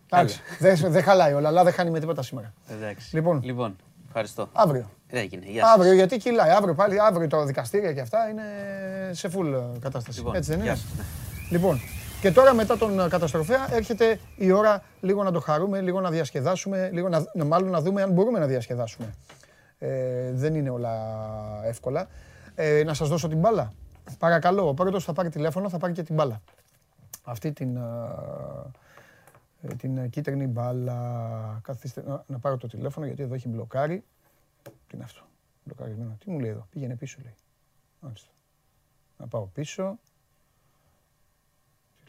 Εντάξει. 0.09 0.41
Δεν 0.59 0.75
δεν 0.91 1.03
χαλάει 1.03 1.33
όλα, 1.33 1.47
αλλά 1.47 1.63
δεν 1.63 1.73
χάνει 1.73 1.89
με 1.89 1.99
τίποτα 1.99 2.21
σήμερα. 2.21 2.53
Εντάξει. 2.67 3.15
Λοιπόν. 3.15 3.41
λοιπόν 3.43 3.75
ευχαριστώ. 4.07 4.49
Αύριο. 4.53 4.89
Έγινε. 5.15 5.45
Γεια 5.45 5.63
σας. 5.65 5.73
Αύριο, 5.75 5.93
γιατί 5.93 6.17
κυλάει. 6.17 6.49
Αύριο 6.51 6.73
πάλι, 6.75 6.99
αύριο 7.01 7.27
το 7.27 7.43
δικαστήρια 7.45 7.93
και 7.93 8.01
αυτά 8.01 8.29
είναι 8.29 8.43
σε 9.11 9.29
full 9.35 9.53
ε, 9.75 9.79
κατάσταση. 9.79 10.17
Λοιπόν, 10.17 10.35
Έτσι 10.35 10.49
δεν 10.51 10.61
γεια 10.61 10.71
είναι; 10.71 10.79
σας, 10.79 10.97
ναι. 10.97 11.03
Λοιπόν, 11.49 11.79
και 12.21 12.31
τώρα 12.31 12.53
μετά 12.53 12.77
τον 12.77 12.99
ε, 12.99 13.07
καταστροφέα 13.07 13.67
έρχεται 13.71 14.19
η 14.35 14.51
ώρα 14.51 14.83
λίγο 15.01 15.23
να 15.23 15.31
το 15.31 15.39
χαρούμε, 15.39 15.81
λίγο 15.81 16.01
να 16.01 16.09
διασκεδάσουμε, 16.09 16.89
λίγο 16.93 17.09
να, 17.09 17.25
να- 17.33 17.45
μάλλον 17.45 17.69
να 17.69 17.81
δούμε 17.81 18.01
αν 18.01 18.11
μπορούμε 18.11 18.39
να 18.39 18.45
διασκεδάσουμε. 18.45 19.13
Ε, 19.79 20.31
δεν 20.31 20.55
είναι 20.55 20.69
όλα 20.69 20.91
εύκολα. 21.63 22.07
Ε, 22.55 22.83
να 22.85 22.93
σας 22.93 23.09
δώσω 23.09 23.27
την 23.27 23.37
μπάλα. 23.39 23.73
Παρακαλώ, 24.19 24.67
ο 24.67 24.73
πρώτος 24.73 25.03
θα 25.03 25.13
πάρει 25.13 25.29
τηλέφωνο, 25.29 25.69
θα 25.69 25.77
πάρει 25.77 25.93
και 25.93 26.03
την 26.03 26.15
μπάλα. 26.15 26.41
Αυτή 27.23 27.51
την, 27.51 27.77
α, 27.77 28.15
ε, 29.61 29.73
την 29.75 29.97
ε, 29.97 30.07
κίτρινη 30.07 30.47
μπάλα. 30.47 30.97
Καθίστε 31.63 32.03
να, 32.07 32.23
να 32.27 32.39
πάρω 32.39 32.57
το 32.57 32.67
τηλέφωνο 32.67 33.05
γιατί 33.05 33.23
εδώ 33.23 33.33
έχει 33.33 33.47
μπλοκάρει. 33.49 34.03
Τι 34.63 34.95
είναι 34.95 35.03
αυτό. 35.03 35.21
Μπλοκαρισμένο. 35.63 36.17
Τι 36.19 36.29
μου 36.29 36.39
λέει 36.39 36.49
εδώ. 36.49 36.67
Πήγαινε 36.69 36.95
πίσω 36.95 37.17
λέει. 37.23 37.35
Μάλιστα. 37.99 38.29
Να 39.17 39.27
πάω 39.27 39.45
πίσω. 39.45 39.99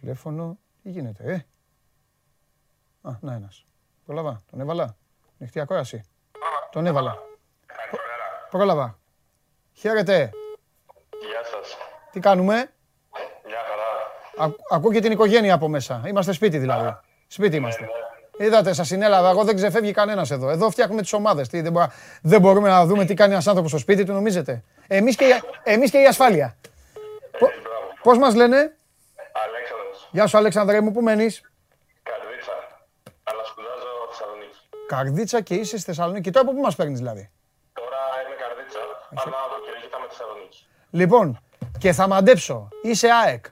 Τηλέφωνο. 0.00 0.58
Τι 0.82 0.90
γίνεται, 0.90 1.24
ε; 1.32 1.34
Α, 3.08 3.18
να 3.20 3.34
ένας. 3.34 3.66
Πρόλαβα. 4.04 4.40
Τον 4.50 4.60
έβαλα. 4.60 4.96
Ανοιχτή 5.40 5.60
ακόραση. 5.60 6.02
Τον 6.70 6.86
έβαλα. 6.86 7.18
Πρόλαβα. 8.50 8.98
Χαίρετε. 9.72 10.30
Γεια 11.28 11.44
σας. 11.44 11.76
Τι 12.10 12.20
κάνουμε; 12.20 12.54
Μια 13.46 13.58
χαρά. 13.68 14.46
Ακού- 14.46 14.60
Ακούω 14.72 14.92
και 14.92 15.00
την 15.00 15.12
οικογένεια 15.12 15.54
από 15.54 15.68
μέσα. 15.68 16.02
Είμαστε 16.06 16.32
σπίτι 16.32 16.58
δηλαδή. 16.58 16.96
Σπίτι 17.26 17.56
είμαστε. 17.56 17.88
Είδατε, 18.38 18.72
σας 18.72 18.86
συνέλαβα. 18.86 19.30
Εγώ 19.30 19.44
δεν 19.44 19.56
ξεφεύγει 19.56 19.92
κανένας 19.92 20.30
εδώ. 20.30 20.48
Εδώ 20.50 20.70
φτιάχνουμε 20.70 21.00
τις 21.02 21.12
ομάδες. 21.12 21.48
Δεν, 21.48 21.72
μπο- 21.72 21.86
δεν 22.22 22.40
μπορούμε 22.40 22.68
να 22.68 22.86
δούμε 22.86 23.04
τι 23.04 23.14
κάνει 23.14 23.32
ένας 23.32 23.46
άνθρωπος 23.46 23.70
στο 23.70 23.78
σπίτι 23.80 24.04
του, 24.04 24.12
νομίζετε; 24.12 24.62
Εμείς 24.86 25.16
και, 25.16 25.24
η- 25.24 25.42
εμείς 25.62 25.90
και 25.90 25.98
η 25.98 26.06
ασφάλεια. 26.06 26.56
Πώς 28.02 28.18
μας 28.18 28.34
λένε, 28.34 28.56
Αλέξανδρος. 29.46 30.08
Γεια 30.10 30.26
σου 30.26 30.36
Αλέξανδρε 30.36 30.80
μου, 30.80 30.92
πού 30.92 31.00
μένεις; 31.02 31.40
Καρδίτσα. 32.02 32.52
Αλλά 33.24 33.44
σπουδάζω 33.44 33.88
Θεσσαλονίκη. 34.10 34.58
Καρδίτσα 34.86 35.40
και 35.40 35.54
είσαι 35.54 35.76
στη 35.76 35.86
Θεσσαλονίκη. 35.86 36.30
Τώρα 36.30 36.46
από 36.48 36.56
πού 36.56 36.62
μας 36.62 36.74
παίρνεις 36.76 36.98
δηλαδή; 36.98 37.30
Τώρα 37.72 37.98
είμαι 38.26 38.34
Καρδίτσα, 38.42 38.78
αλλά 39.10 39.36
από 39.46 39.56
Κυριακή 39.64 39.88
με 40.00 40.06
Θεσσαλονίκη. 40.08 40.66
Λοιπόν, 40.90 41.38
και 41.78 41.92
θα 41.92 42.06
μαντέψω. 42.08 42.68
Είσαι 42.82 43.08
ΑΕΚ. 43.24 43.44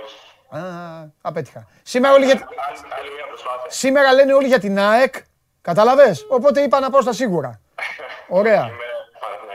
Όχι. 0.00 0.16
Α, 0.64 1.10
απέτυχα. 1.20 1.66
Σήμερα, 1.82 2.14
όλοι 2.14 2.24
για... 2.24 2.34
Άλλη, 2.34 2.44
άλλη 2.98 3.10
μια 3.16 3.26
προσπάθεια. 3.26 3.27
Σήμερα 3.68 4.12
λένε 4.12 4.32
όλοι 4.34 4.46
για 4.46 4.58
την 4.58 4.78
ΑΕΚ. 4.78 5.14
Καταλαβες; 5.60 6.26
Οπότε 6.28 6.60
είπα 6.60 6.80
να 6.80 6.90
πάω 6.90 7.00
στα 7.00 7.12
σίγουρα. 7.12 7.60
Ωραία. 8.28 8.54
Είμαι 8.66 8.76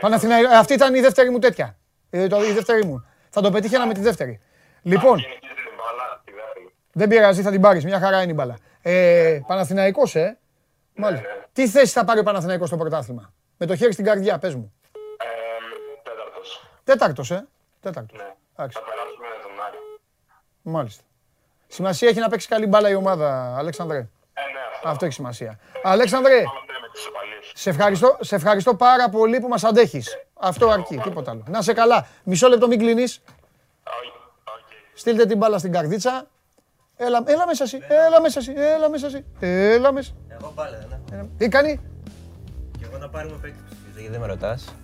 Παναθηναϊκός. 0.00 0.52
Ε, 0.52 0.56
Αυτή 0.56 0.72
ήταν 0.72 0.94
η 0.94 1.00
δεύτερη 1.00 1.30
μου 1.30 1.38
τέτοια. 1.38 1.76
Ε, 2.10 2.26
το- 2.26 2.44
Η 2.44 2.52
δεύτερη 2.52 2.84
μου. 2.84 3.06
Θα 3.30 3.40
το 3.40 3.50
πετύχαινα 3.50 3.86
με 3.86 3.94
τη 3.94 4.00
δεύτερη. 4.00 4.40
Λοιπόν, 4.82 5.16
Κυνηγείτε 5.18 5.46
την 5.46 5.72
μπάλα, 5.76 6.22
τη 6.24 6.32
δεύτερη. 6.32 6.74
δεν 6.92 7.08
πειράζει, 7.08 7.42
θα 7.42 7.50
την 7.50 7.60
πάρεις. 7.60 7.84
Μια 7.84 7.98
χαρά 7.98 8.22
είναι 8.22 8.30
η 8.30 8.34
μπάλα. 8.36 8.56
Ε, 8.82 9.40
Παναθηναϊκός, 9.46 10.14
ε. 10.14 10.38
Μάλιστα. 10.94 11.26
ναι. 11.28 11.42
Τι 11.52 11.68
θέση 11.68 11.92
θα 11.92 12.04
πάρει 12.04 12.18
ο 12.20 12.22
Παναθηναϊκός 12.22 12.68
στο 12.68 12.76
πρωτάθλημα; 12.76 13.32
Με 13.56 13.66
το 13.66 13.76
χέρι 13.76 13.92
στην 13.92 14.04
καρδιά, 14.04 14.38
πες 14.38 14.54
μου. 14.54 14.72
Ε, 15.18 16.02
τέταρτος. 16.02 16.66
Τέταρτος, 16.84 17.30
ε. 17.30 17.46
Τέταρτος. 17.80 18.18
Ναι. 18.18 18.34
Εντάξει. 18.56 18.78
Θα 18.78 18.84
περάσουμε 18.84 19.26
τον 19.42 19.64
Άρη. 19.66 19.78
Μάλιστα. 20.62 21.02
Σημασία 21.74 22.08
έχει 22.08 22.18
να 22.18 22.28
παίξει 22.28 22.48
καλή 22.48 22.66
μπάλα 22.66 22.88
η 22.90 22.94
ομάδα, 22.94 23.56
Αλέξανδρε. 23.58 23.96
Ε, 23.98 24.02
ναι, 24.02 24.08
αυτό. 24.74 24.88
Αυτό 24.88 25.04
έχει 25.04 25.14
σημασία. 25.14 25.58
Αλέξανδρε, 25.82 26.34
Πάμε 26.34 26.78
με 26.80 26.88
τις 26.92 27.06
οπαλίες. 27.06 27.52
σε 27.54 27.70
ευχαριστώ, 27.70 28.16
σε 28.20 28.34
ευχαριστώ 28.34 28.74
πάρα 28.74 29.08
πολύ 29.08 29.40
που 29.40 29.48
μας 29.48 29.64
αντέχεις. 29.64 30.18
Αυτό 30.34 30.68
αρκεί, 30.68 30.96
τίποτα 30.96 31.30
άλλο. 31.30 31.42
Να 31.48 31.62
'σαι 31.62 31.72
καλά. 31.72 32.06
Μισό 32.24 32.48
λεπτό 32.48 32.66
μην 32.66 32.78
κλείνεις. 32.78 33.22
Όχι. 33.98 34.12
Οκ. 34.44 34.72
Στείλτε 34.94 35.26
την 35.26 35.36
μπάλα 35.36 35.58
στην 35.58 35.72
Καρδίτσα. 35.72 36.26
Έλα, 36.96 37.22
έλα 37.26 37.46
μέσα 37.46 37.64
εσύ, 37.64 37.80
έλα 38.06 38.20
μέσα 38.20 38.38
εσύ, 38.38 38.52
έλα 38.56 38.90
μέσα 38.90 39.06
εσύ, 39.06 39.24
έλα 39.40 39.92
μέσα. 39.92 40.12
Εγώ 40.28 40.52
πάλι 40.54 40.76
δεν 40.76 40.86
έχω. 40.90 41.00
Έλα. 41.12 41.26
Τι 41.38 41.48
κάνει, 41.48 41.80
Και 42.78 42.84
εγώ 42.84 42.98
να 42.98 43.08
πάρουμε 43.08 43.36
παίκτη 43.42 43.58
ψηφίζω, 43.68 43.90
γιατί 43.94 44.10
δεν 44.10 44.20
με 44.20 44.26
ρωτάς. 44.26 44.74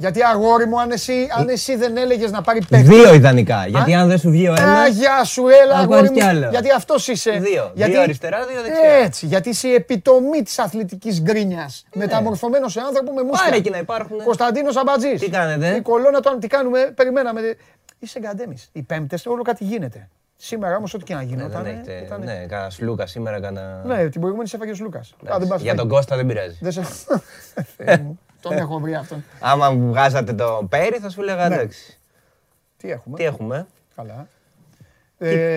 Γιατί 0.00 0.22
αγόρι 0.22 0.66
μου, 0.66 0.80
αν 0.80 0.90
εσύ, 0.90 1.28
αν 1.38 1.48
εσύ 1.48 1.76
δεν 1.76 1.96
έλεγες 1.96 2.30
να 2.30 2.42
πάρει 2.42 2.60
παίκτη. 2.68 2.86
Δύο 2.86 3.14
ιδανικά. 3.14 3.66
Γιατί 3.66 3.94
αν 3.94 4.08
δεν 4.08 4.18
σου 4.18 4.30
βγει 4.30 4.48
ο 4.48 4.52
Α, 4.52 4.56
ένα. 4.60 4.86
γεια 4.86 5.24
σου, 5.24 5.48
έλα, 5.48 5.72
Θα 5.74 5.78
αγόρι 5.78 5.88
πάρεις 5.88 6.10
μου. 6.10 6.16
κι 6.16 6.22
άλλο. 6.22 6.48
Γιατί 6.50 6.70
αυτός 6.70 7.08
είσαι. 7.08 7.30
Δύο. 7.30 7.70
Γιατί... 7.74 7.90
Δύο 7.92 8.00
αριστερά, 8.00 8.46
δύο 8.46 8.62
δεξιά. 8.62 8.90
Έτσι, 8.90 9.26
γιατί 9.26 9.48
είσαι 9.48 9.68
η 9.68 9.74
επιτομή 9.74 10.42
της 10.42 10.58
αθλητικής 10.58 11.20
γκρίνιας. 11.22 11.86
Μεταμορφωμένος 11.94 12.72
σε 12.72 12.80
άνθρωπο 12.80 13.12
με 13.12 13.22
μουσια. 13.22 13.44
Πάρε 13.44 13.56
εκεί 13.56 13.70
να 13.70 13.78
υπάρχουν. 13.78 14.22
Κωνσταντίνος 14.24 14.76
Αμπατζής. 14.76 15.20
Τι 15.20 15.28
κάνετε; 15.30 15.76
Η 15.76 15.80
κολόνα 15.80 16.20
του, 16.20 16.38
τι 16.38 16.46
κάνουμε, 16.46 16.92
περιμέναμε. 16.94 17.40
Είσαι 17.98 18.18
γκαντέμις. 18.18 18.68
Οι 18.72 18.82
πέμπτες 18.82 19.26
όλο 19.26 19.42
κάτι 19.42 19.64
γίνεται. 19.64 20.08
Σήμερα 20.36 20.76
όμως 20.76 20.94
ό,τι 20.94 21.04
και 21.04 21.14
να 21.14 21.20
Ναι, 21.20 21.26
γινόταν. 21.26 21.62
δεν 21.62 21.72
έχετε. 21.72 22.18
Ναι, 22.24 22.46
κάνα 22.48 22.70
Λούκας 22.78 23.10
σήμερα, 23.10 23.40
κάνα. 23.40 23.82
Ναι, 23.84 24.08
την 24.08 24.20
προηγούμενη 24.20 24.48
σε 24.48 24.56
έφαγε 24.56 24.70
ο 24.72 24.74
Λούκας. 24.80 25.14
Α, 25.32 25.38
δεν 25.38 25.48
πας 25.48 25.60
Για 25.60 25.74
τον 25.74 25.78
φάγει. 25.88 25.94
Κώστα 25.94 26.16
δεν 26.16 26.26
πειράζει. 26.26 26.58
Δεν 28.42 28.52
σε... 28.52 28.56
Θεέ 28.56 28.62
μου, 28.62 28.66
Τον 28.68 28.70
έχω 28.70 28.78
βρει 28.78 28.94
αυτόν. 28.94 29.24
Άμα 29.40 29.72
βγάζατε 29.74 30.32
το 30.32 30.66
πέρι, 30.68 30.98
θα 30.98 31.10
σου 31.10 31.22
λέγα 31.22 31.48
Ναι. 31.48 31.54
εντάξει. 31.54 31.98
Τι 32.76 32.90
έχουμε; 32.90 33.16
Τι 33.16 33.24
έχουμε; 33.24 33.66
Καλά. 33.96 34.26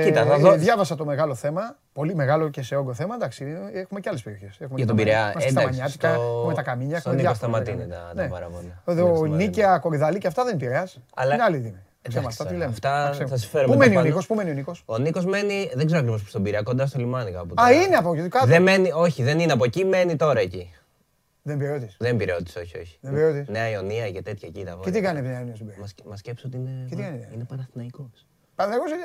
κοίτα, 0.05 0.25
θα 0.25 0.33
ε, 0.33 0.37
δω- 0.37 0.55
Διάβασα 0.55 0.95
το 0.95 1.05
μεγάλο 1.05 1.35
θέμα. 1.35 1.75
Πολύ 1.93 2.15
μεγάλο 2.15 2.49
και 2.49 2.61
σε 2.61 2.75
όγκο 2.75 2.93
θέμα. 2.93 3.15
Εντάξει, 3.15 3.45
έχουμε 3.73 3.99
και 3.99 4.09
άλλες 4.09 4.21
περιοχές. 4.21 4.57
Για 4.75 4.85
τον 4.85 4.95
Πειραιά, 4.95 5.19
Είμαστε 5.31 5.49
στα 5.49 5.61
εντάξει, 5.61 5.79
Μανιάτικα, 5.79 6.13
στο- 6.13 6.21
έχουμε 6.39 6.53
τα 6.53 6.61
καμίνια. 6.61 6.99
στον 6.99 7.11
έχουμε 7.11 7.29
Νίκο 7.29 7.35
διάφορα 7.39 7.61
Σταματίνη 7.63 7.87
πράγματα. 7.87 8.07
τα- 8.09 8.15
τα 8.15 8.23
Ναι. 8.23 8.29
παραπονά. 8.29 8.81
Εδώ 8.85 9.11
Νίκος 9.23 9.29
Νίκαια, 9.29 9.77
Κορυδαλή 9.77 10.17
και 10.17 10.27
αυτά 10.27 10.43
δεν 10.43 10.53
είναι 10.53 10.63
Πειραιάς. 10.63 10.99
Αλλά- 11.15 11.33
Είναι 11.33 11.43
άλλη 11.43 11.57
δήμη. 11.57 11.67
Εντάξει, 11.67 12.07
Ξέρουμε 12.07 12.27
αυτά, 12.27 12.45
τι 12.45 12.53
λέμε. 12.53 12.71
αυτά 12.71 13.03
Α, 13.05 13.09
ξέρουμε. 13.09 13.29
θα 13.29 13.37
σε 13.37 13.47
φέρω 13.47 13.63
Πού 13.65 13.69
μετά 13.71 13.79
μένει 13.83 13.91
ο 13.93 13.95
πάνω. 13.97 14.07
Νίκος, 14.09 14.25
πού 14.27 14.35
μένει 14.35 14.49
ο 14.49 14.53
Νίκος; 14.53 14.83
Ο 14.85 14.97
Νίκος 14.97 15.25
μένει, 15.25 15.71
δεν 15.73 15.85
ξέρω 15.85 15.99
ακριβώς 15.99 16.21
πού 16.23 16.27
στον 16.29 16.43
Πειραιά, 16.43 16.61
κοντά 16.61 16.85
στο 16.85 16.99
λιμάνι 16.99 17.31
κάπου. 17.31 17.53
Α, 17.53 17.53
τώρα. 17.67 17.71
είναι 17.71 17.95
από 17.95 18.13
εκεί 18.15 18.27
κάτω. 18.27 18.45
Δεν 18.45 18.61
μένει, 18.61 18.91
όχι, 18.91 19.23
δεν 19.23 19.39
είναι 19.39 19.51
από 19.51 19.63
εκεί, 19.63 19.85
μένει 19.85 20.15
τώρα 20.15 20.39
εκεί. 20.39 20.73
Δεν 21.45 21.57
Πειραιώτης. 21.57 21.95
Δεν 21.99 22.17
πειραιώτης, 22.17 22.55
όχι, 22.55 22.77
όχι. 22.77 22.97
Δεν 23.01 23.13
πειραιώτης. 23.13 23.47
Νέα 23.47 23.69
Ιωνία 23.69 24.11
και 24.11 24.21
τέτοια 24.21 24.47
εκεί 24.47 24.63
τα 24.63 24.69
Και 24.71 24.75
βόρεια. 24.77 24.91
τι 24.91 25.01
κάνει 25.01 25.19
η 25.19 25.21
Πειραιώνια 25.21 25.55
στην 25.55 25.67
Μα, 25.79 25.87
μα 26.05 26.15
σκέψω 26.15 26.47
ότι 26.47 26.57
είναι, 26.57 26.85
Και 26.89 26.95
τι 26.95 27.01
κάνει, 27.01 27.27
είναι 27.33 27.43
Παναθηναϊκός. 27.43 28.25
Παναθηναϊκός 28.55 28.91
είναι; 28.91 29.03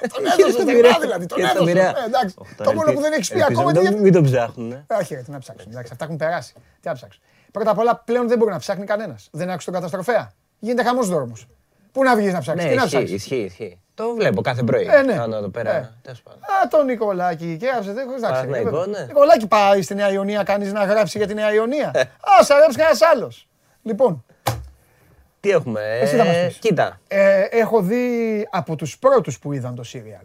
Ε, 0.00 0.06
Τον 0.12 0.22
Και 0.24 0.28
έδωσε 0.32 0.50
στον 0.52 0.62
στην 0.66 0.74
Πειραιά. 0.76 0.98
δηλαδή. 1.00 1.26
Τον 1.26 1.38
Και 1.38 1.44
στον 1.44 1.56
έδωσε. 1.56 1.72
Πειραιά. 1.72 1.94
Ε, 2.02 2.06
Εντάξει. 2.06 2.34
Όχι, 2.38 2.54
Το 2.54 2.64
τώρα 2.64 2.76
μόνο 2.76 2.82
που 2.92 2.98
ελπι- 2.98 3.02
δεν 3.10 3.12
έχει 3.20 3.32
πει 3.32 3.38
ελπίζω 3.40 3.60
ακόμα. 3.60 3.72
να 3.72 3.80
τι- 3.80 3.94
το- 3.96 4.02
Μην 4.02 4.12
τον 4.12 4.22
ψάχνουν. 4.24 4.72
Ε, 4.72 4.84
Όχι, 5.00 5.14
ρε, 5.14 5.22
τι 5.22 5.30
να 5.30 5.38
ψάξουν. 5.38 5.70
Εντάξει, 5.70 5.90
αυτά 5.92 6.04
έχουν 6.04 6.16
περάσει. 6.16 6.52
Τι 6.80 6.88
να 6.88 6.94
ψάξουν. 6.94 7.22
Πρώτα 7.52 7.70
απ' 7.70 7.78
όλα 7.78 7.96
πλέον 8.08 8.28
δεν 8.28 8.38
μπορεί 8.38 8.50
να 8.50 8.58
ψάχνει 8.58 8.84
κανένας. 8.84 9.28
Δεν 9.32 9.50
άκουσε 9.50 9.64
τον 9.70 9.74
καταστροφέα. 9.74 10.32
Γίνεται 10.58 10.82
χαμός 10.82 11.08
δρόμος. 11.08 11.46
Πού 11.92 12.02
να 12.04 12.16
βγεις 12.16 12.32
να 12.32 12.40
ψάξεις, 12.40 12.64
Ναι, 12.64 12.70
τι 12.70 12.76
να 12.76 12.82
ισχύει, 12.84 12.96
ψάξεις; 12.96 13.16
ισχύει, 13.16 13.36
ισχύει. 13.50 13.80
Το 14.00 14.14
βλέπω 14.16 14.40
κάθε 14.42 14.62
πρωί. 14.62 14.88
Ε, 14.90 15.02
ναι. 15.02 15.12
Κάνω 15.12 15.36
εδώ 15.36 15.46
Ε. 15.46 15.50
πέρα. 15.52 15.92
Τέλος 16.02 16.20
πάντων. 16.22 16.40
Α, 16.42 16.68
τον 16.68 16.84
Νικολάκη 16.84 17.56
και 17.60 17.66
έγραψε. 17.66 17.92
Δεν 17.92 18.02
εντάξει. 18.08 18.22
Παναθηναϊκό, 18.24 18.82
ε, 18.82 18.86
ναι. 18.86 19.04
Νικολάκη 19.06 19.46
πάει 19.46 19.82
στη 19.82 19.94
Νέα 19.94 20.10
Ιωνία, 20.12 20.42
κάνεις 20.42 20.72
να 20.72 20.84
γράψει 20.84 21.18
για 21.18 21.26
τη 21.26 21.34
Νέα 21.34 21.52
Ιωνία. 21.52 21.90
Ε. 21.94 22.00
Α, 22.00 22.42
σα 22.44 22.56
γράψει 22.56 22.76
κανένας 22.76 23.00
άλλος. 23.02 23.48
Λοιπόν, 23.82 24.24
Τι 25.40 25.50
έχουμε, 25.50 25.80
Εσύ 26.00 26.16
θα 26.16 26.24
μας 26.24 26.34
ε, 26.36 26.46
πεις. 26.46 26.56
κοίτα, 26.56 27.00
ε, 27.08 27.40
έχω 27.50 27.80
δει 27.82 28.06
από 28.50 28.76
τους 28.76 28.98
πρώτους 28.98 29.38
που 29.38 29.52
είδαν 29.52 29.74
το 29.74 29.82
σύριαλ. 29.82 30.24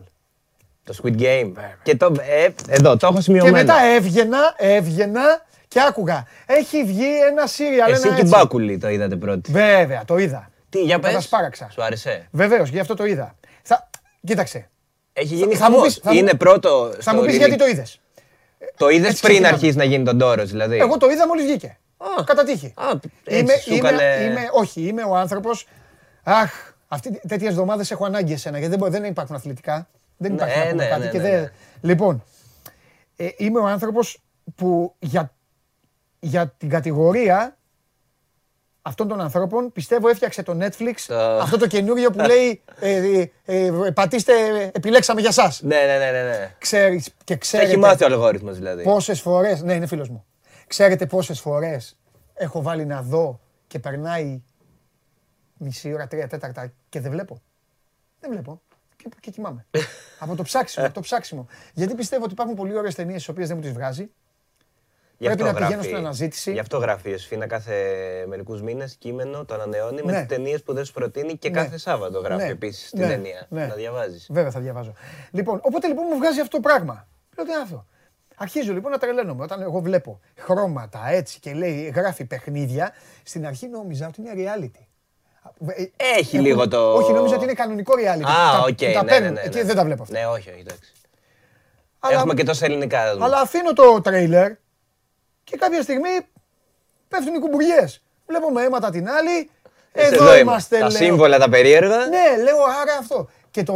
το 0.84 0.95
Squid 1.03 1.19
Game. 1.22 1.52
Και 1.84 1.95
το, 1.97 2.06
ε, 2.06 2.47
εδώ, 2.68 2.97
το 2.97 3.06
έχω 3.07 3.15
Και 3.15 3.22
σημειωμένο. 3.22 3.56
μετά 3.57 3.76
έβγαινα, 3.95 4.53
έβγαινα 4.57 5.41
και 5.68 5.80
άκουγα. 5.88 6.26
Έχει 6.45 6.84
βγει 6.84 7.19
ένα 7.31 7.47
σύριαλ. 7.47 7.91
Εσύ 7.91 8.02
ένα 8.07 8.15
και 8.15 8.22
η 8.22 8.26
έτσι. 8.26 8.38
Μπάκουλη 8.38 8.77
το 8.77 8.89
είδατε 8.89 9.15
πρώτοι. 9.15 9.52
Βέβαια, 9.52 10.03
το 10.06 10.18
είδα. 10.18 10.49
Τι, 10.69 10.81
για 10.81 10.97
Μετά 10.97 11.11
πες. 11.11 11.23
σπάραξα. 11.23 11.68
Σου 11.72 11.84
άρεσε. 11.84 12.27
Βεβαίως, 12.31 12.69
γι' 12.69 12.80
αυτό 12.80 12.93
το 12.95 13.06
είδα. 13.06 13.35
Θα... 14.26 14.34
Κοίταξε. 14.34 14.69
Έχει 15.14 15.35
γίνει 15.35 15.56
θα 15.56 15.69
μου 15.69 15.76
χαμός. 15.76 15.93
πεις- 15.93 16.03
θα 16.03 16.11
μου- 16.14 16.18
Είναι 16.19 16.34
πρώτο 16.34 16.91
Θα 16.93 17.02
στο 17.02 17.14
μου 17.14 17.22
πεις 17.26 17.35
release. 17.35 17.38
γιατί 17.38 17.56
το 17.56 17.68
είδες. 17.68 17.99
Το 18.77 18.89
είδες 18.89 19.10
Έτσι 19.10 19.22
πριν 19.22 19.31
ξεκινάμε. 19.34 19.56
αρχίσει 19.56 19.77
να 19.77 19.84
γίνει 19.84 20.03
τον 20.03 20.18
τόρος, 20.18 20.49
δηλαδή. 20.49 20.77
Εγώ 20.77 20.97
το 20.97 21.10
είδα 21.10 21.27
μόλις 21.27 21.45
βγήκε. 21.45 21.77
Α. 21.97 22.23
Κατά 22.23 22.43
τύχη. 22.43 22.73
Α, 22.76 22.84
έτσι 23.23 23.39
είμαι, 23.39 23.53
σου 23.57 23.73
είμαι, 23.73 23.88
έκανε- 23.89 24.22
είμαι, 24.22 24.49
όχι, 24.53 24.81
είμαι 24.81 25.03
ο 25.03 25.15
άνθρωπος. 25.15 25.68
Αχ, 26.23 26.52
τέτοιες 27.27 27.49
εβδομάδες 27.49 27.91
έχω 27.91 28.06
ανάγκη 28.06 28.34
εσένα 28.34 28.57
γιατί 28.57 28.76
δεν, 28.76 28.80
μπο- 28.84 28.89
δεν 28.99 29.03
υπάρχουν 29.03 29.35
αθλητικά. 29.35 29.88
Δεν 30.18 30.30
Ναι, 30.31 30.35
υπάρχει 30.38 30.57
να 30.60 30.65
πούμε 30.69 30.84
ναι, 30.84 30.89
κάτι. 30.89 31.02
ναι, 31.02 31.10
και 31.10 31.18
ναι, 31.18 31.30
δεν- 31.30 31.41
ναι. 31.41 31.49
Λοιπόν, 31.81 32.23
ε, 33.15 33.27
είμαι 33.38 33.60
ο 33.60 33.65
άνθρωπος 33.65 34.18
που 34.56 34.95
για, 34.99 35.34
για 36.19 36.47
την 36.57 36.69
κατηγορία 36.69 37.57
αυτών 38.88 39.07
των 39.07 39.22
ανθρώπων 39.22 39.72
πιστεύω 39.72 40.07
έφτιαξε 40.07 40.44
το 40.44 40.57
Netflix 40.62 40.94
Το- 41.07 41.16
αυτό 41.18 41.57
το 41.57 41.68
καινούριο 41.68 42.12
που 42.12 42.20
λέει 42.20 42.62
ε, 42.80 43.20
ε, 43.45 43.66
ε, 43.66 43.72
πατήστε, 43.94 44.34
επιλέξαμε 44.74 45.22
για 45.22 45.32
σας. 45.32 45.62
Ναι, 45.62 45.76
ναι, 45.76 45.98
ναι, 45.98 46.12
ναι. 46.12 46.24
ναι. 46.24 46.56
Ξέρεις 46.57 47.14
και 47.24 47.34
Το 47.34 47.40
ξέρετε 47.40 47.70
έχει 47.70 47.78
μάθει 47.80 48.03
ο 48.03 48.06
αλγόριθμος 48.06 48.56
δηλαδή. 48.57 48.84
πόσες 48.84 49.22
φορές, 49.22 49.62
ναι 49.62 49.74
είναι 49.74 49.88
φίλος 49.88 50.10
μου, 50.10 50.26
ξέρετε 50.68 51.06
πόσες 51.06 51.40
φορές 51.40 51.98
έχω 52.34 52.62
βάλει 52.62 52.86
να 52.86 53.02
δω 53.02 53.40
και 53.68 53.80
περνάει 53.80 54.41
μισή 55.57 55.94
ώρα, 55.94 56.07
τρία 56.07 56.28
τέταρτα 56.28 56.74
και 56.90 56.99
δεν 56.99 57.12
βλέπω. 57.12 57.41
Δεν 58.20 58.32
βλέπω. 58.32 58.62
Και, 58.95 59.10
και 59.20 59.32
κοιμάμαι. 59.32 59.66
από 60.20 60.36
το 60.36 60.44
ψάξιμο, 60.44 60.86
από 60.86 60.95
το 60.95 61.02
ψάξιμο. 61.02 61.48
Γιατί 61.74 61.95
πιστεύω 61.95 62.24
ότι 62.24 62.34
υπάρχουν 62.34 62.56
πολύ 62.56 62.78
ωραίες 62.78 62.95
ταινίες 62.95 63.18
τις 63.18 63.28
οποίες 63.30 63.48
δεν 63.48 63.57
μου 63.57 63.64
τις 63.64 63.72
βγάζει. 63.72 64.12
Γι' 65.18 65.26
Πρέπει 65.26 65.42
αυτό 65.42 65.54
να 65.54 65.58
πηγαίνω 65.60 65.70
γράφει- 65.76 65.84
στην 65.94 66.06
αναζήτηση. 66.06 66.52
Γι' 66.52 66.60
αυτό 66.60 66.78
γράφει 66.78 67.08
η 67.08 67.12
Ιωσήφινα 67.12 67.48
κάθε 67.48 67.74
μερικούς 68.28 68.62
μήνες 68.62 68.96
κείμενο, 68.96 69.46
το 69.46 69.54
ανανεώνει 69.54 70.02
με 70.04 70.12
Ναι. 70.12 70.18
τις 70.18 70.28
ταινίες 70.28 70.64
που 70.64 70.74
δεν 70.74 70.86
σου 70.86 70.94
προτείνει 70.94 71.38
και 71.38 71.50
Ναι. 71.50 71.56
κάθε 71.62 71.78
Σάββατο 71.78 72.20
γράφει 72.20 72.44
Ναι. 72.44 72.50
επίσης 72.50 72.90
την 72.90 73.00
Ναι. 73.00 73.08
ταινία. 73.08 73.46
Ναι. 73.50 73.66
Να 73.66 73.76
διαβάζεις. 73.76 74.28
Βέβαια 74.32 74.52
θα 74.52 74.60
διαβάζω. 74.60 74.94
Λοιπόν, 75.32 75.60
οπότε 75.64 75.88
λοιπόν 75.88 76.06
μου 76.12 76.18
βγάζει 76.18 76.40
αυτό 76.40 76.56
το 76.58 76.62
πράγμα. 76.62 77.08
Λέω 77.38 77.46
τι 77.46 77.52
είναι 77.52 77.62
αυτό; 77.62 77.86
Αρχίζω 78.38 78.74
λοιπόν 78.74 78.92
να 78.92 78.98
τρελαίνομαι. 78.98 79.44
Όταν 79.44 79.62
εγώ 79.62 79.80
βλέπω 79.80 80.20
χρώματα 80.40 81.02
έτσι 81.10 81.40
και 81.40 81.54
λέει 81.54 81.92
γράφει 81.96 82.26
παιχνίδια, 82.26 82.92
στην 83.24 83.46
αρχή 83.46 83.68
νόμιζα 83.68 84.08
ότι 84.08 84.22
είναι 84.22 84.32
reality. 84.36 84.86
Ε, 85.68 85.84
Έχει 86.18 86.36
έχουν- 86.36 86.48
λίγο 86.48 86.68
το- 86.68 86.94
Όχι, 86.94 87.12
νόμιζα 87.14 87.36
ότι 87.36 87.44
είναι 87.44 87.54
κανονικό 87.54 87.94
reality. 87.94 88.30
Α, 88.30 88.52
Τα- 88.52 88.64
οκ. 88.68 88.78
τα 88.78 88.86
ναι, 88.88 89.02
ναι, 89.02 89.04
παίρνουν. 89.10 89.34
ναι, 89.34 89.42
Εκεί 89.42 89.58
ναι. 89.58 89.64
δεν 89.64 89.76
τα 89.76 89.84
βλέπω 89.84 90.02
αυτά. 90.04 90.20
Ναι, 90.20 90.26
όχι, 90.26 90.50
όχι, 90.50 90.60
εντάξει. 90.60 90.92
Αλλά- 92.00 92.16
Έχουμε 92.18 92.34
και 92.34 92.44
τόσα 92.44 92.66
ελληνικά. 92.66 93.02
εδώ. 93.08 93.24
Αλλά 93.24 93.40
αφήνω 93.40 93.74
το 93.74 94.02
τρέιλερ 94.02 94.52
και 95.45 95.57
κάποια 95.57 95.81
στιγμή 95.81 96.09
πέφτουν 97.07 97.34
οι 97.35 97.39
κουμπουριές. 97.39 98.01
Βλέπω 98.27 98.49
με 98.51 98.63
αίματα 98.63 98.89
την 98.91 99.09
άλλη. 99.09 99.49
Εσύ 99.91 100.13
Εδώ 100.13 100.35
είμαστε, 100.38 100.77
Τα 100.80 100.88
λέω. 100.88 100.89
σύμβολα, 100.97 101.38
τα 101.38 101.49
περίεργα. 101.49 101.97
Ναι, 101.97 102.43
λέω 102.43 102.57
άρα 102.81 102.97
αυτό. 102.99 103.30
Και 103.51 103.63
το, 103.63 103.73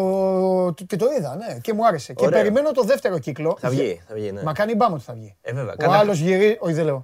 και 0.88 0.96
το 0.96 1.06
είδα, 1.18 1.36
ναι, 1.36 1.58
και 1.62 1.74
μου 1.74 1.86
άρεσε. 1.88 2.14
Και 2.14 2.26
Ωραία. 2.26 2.40
περιμένω 2.40 2.72
το 2.72 2.84
δεύτερο 2.84 3.20
κύκλο. 3.20 3.58
Θα 3.60 3.70
βγει, 3.70 4.02
θα 4.08 4.16
βγει, 4.16 4.32
ναι. 4.32 4.42
Μα 4.44 4.54
κάνει 4.54 4.76
μπάμ 4.76 4.94
ότι 4.94 5.04
θα 5.04 5.14
βγει. 5.14 5.36
Ε, 5.42 5.54
βέβαια. 5.54 5.74
Ο 5.74 5.78
Κατά- 5.78 5.98
άλλος 5.98 6.20
γυρίζει. 6.20 6.58
Όχι, 6.60 6.74
δεν 6.74 6.86
λέω. 6.86 7.04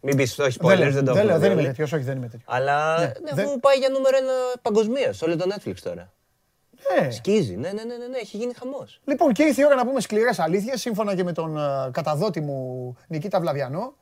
Μην 0.00 0.16
πεις 0.16 0.38
όχι 0.38 0.58
Δεν 0.60 0.70
spoilers, 0.70 0.78
λέω, 0.78 0.90
δεν 0.90 1.04
το 1.04 1.12
δεν, 1.12 1.22
έχουμε 1.22 1.24
λέω, 1.24 1.38
δεν 1.38 1.40
δει 1.40 1.46
είμαι 1.46 1.54
όλοι. 1.54 1.66
τέτοιος. 1.66 1.92
Όχι, 1.92 2.02
δεν 2.02 2.16
είμαι 2.16 2.26
τέτοιος. 2.28 2.42
Αλλά 2.46 2.98
Ναι, 2.98 3.04
ναι, 3.06 3.12
δεν- 3.34 3.44
αφού 3.46 3.60
πάει 3.60 3.76
για 3.76 3.88
νούμερο 3.88 4.16
ένα 4.16 4.32
παγκοσμίως, 4.62 5.22
όλο 5.22 5.36
το 5.36 5.44
Netflix 5.54 5.74
τώρα. 5.82 6.12
Ναι. 7.00 7.10
Σκίζει, 7.10 7.56
ναι, 7.56 7.68
ναι, 7.68 7.82
ναι, 7.82 7.96
ναι, 7.96 8.06
ναι, 8.06 8.18
έχει 8.18 8.36
γίνει 8.36 8.52
χαμός. 8.58 9.00
Λοιπόν, 9.04 9.32
και 9.32 9.42
ήρθε 9.42 9.62
η 9.62 9.64
ώρα 9.64 9.74
να 9.74 9.86
πούμε 9.86 10.00
σκληρές 10.00 10.38
αλήθειες, 10.38 10.80
σύμφωνα 10.80 11.14
και 11.14 11.24
με 11.24 11.32
τον 11.32 11.56
ε, 11.56 11.90
καταδότη 11.92 12.40
μου 12.40 12.96
Νικήτα 13.06 13.40
Βλαβιανό. 13.40 13.94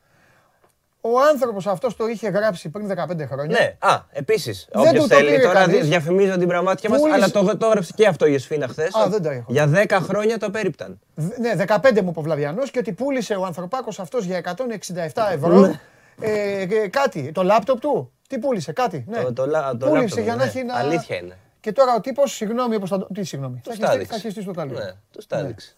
Ο 1.05 1.19
άνθρωπος 1.33 1.67
αυτός 1.67 1.95
το 1.95 2.07
είχε 2.07 2.29
γράψει 2.29 2.69
πριν 2.69 2.89
15 2.91 3.27
χρόνια. 3.27 3.57
Ναι, 3.59 3.75
α, 3.89 3.99
επίσης. 4.11 4.67
Δεν 4.71 4.81
Όποιος 4.81 5.03
του 5.03 5.09
το 5.09 5.15
θέλει 5.15 5.29
πήρε 5.29 5.41
τώρα 5.41 5.53
κανείς. 5.53 5.87
διαφημίζω 5.87 6.37
την 6.37 6.47
πραγμάτια 6.47 6.89
μας, 6.89 6.99
Πούλησε- 6.99 7.23
αλλά 7.23 7.31
το, 7.31 7.57
το 7.57 7.65
έγραψε 7.65 7.91
και 7.95 8.07
αυτό 8.07 8.25
η 8.25 8.33
Εσφίνα 8.33 8.67
χθες. 8.67 8.95
Α, 8.95 9.07
δεν 9.09 9.21
το 9.23 9.29
έχω. 9.29 9.45
Για 9.47 9.69
10 9.89 9.97
χρόνια 10.01 10.37
το 10.37 10.49
περίπταν. 10.49 10.99
Δ- 11.15 11.37
Ναι, 11.39 11.53
15 11.67 12.01
μου 12.01 12.09
είπε 12.09 12.19
ο 12.19 12.21
Βλαβιανός 12.21 12.71
και 12.71 12.79
ότι 12.79 12.91
πούλησε 12.93 13.33
ο 13.35 13.45
ανθρωπάκος 13.45 13.99
αυτός 13.99 14.25
για 14.25 14.37
167 14.37 15.31
ευρώ 15.33 15.75
ε, 16.21 16.65
και 16.65 16.87
κάτι, 16.91 17.31
το 17.31 17.43
λάπτοπ 17.43 17.79
του. 17.79 18.11
Τι 18.27 18.37
πούλησε, 18.39 18.71
κάτι. 18.71 19.05
Ναι. 19.07 19.21
Το, 19.23 19.33
το, 19.33 19.45
λα- 19.45 19.77
το 19.77 19.87
πούλησε 19.87 20.19
laptop, 20.19 20.23
για 20.23 20.35
να 20.35 20.43
ναι. 20.43 20.49
έχει 20.49 20.57
ένα... 20.57 20.75
Αλήθεια 20.75 21.15
είναι. 21.15 21.37
Και 21.63 21.71
τώρα 21.71 21.95
ο 21.95 21.99
τύπος, 22.01 22.31
συγγνώμη, 22.35 22.75
όπως 22.75 22.89
θα 22.89 22.99
το... 22.99 23.07
Τι 23.13 23.23
συγγνώμη. 23.23 23.59
Του 23.63 23.69
Θα 23.69 23.69
τα 23.69 23.75
χεστεί- 23.75 23.95
έδειξε. 23.95 24.13
Θα 24.13 24.19
χεστεί 24.21 24.41
στο 24.41 24.51
ταλείο. 24.51 24.77
Ναι, 24.79 24.91
του 25.11 25.21
τα 25.27 25.37
έδειξε. 25.37 25.75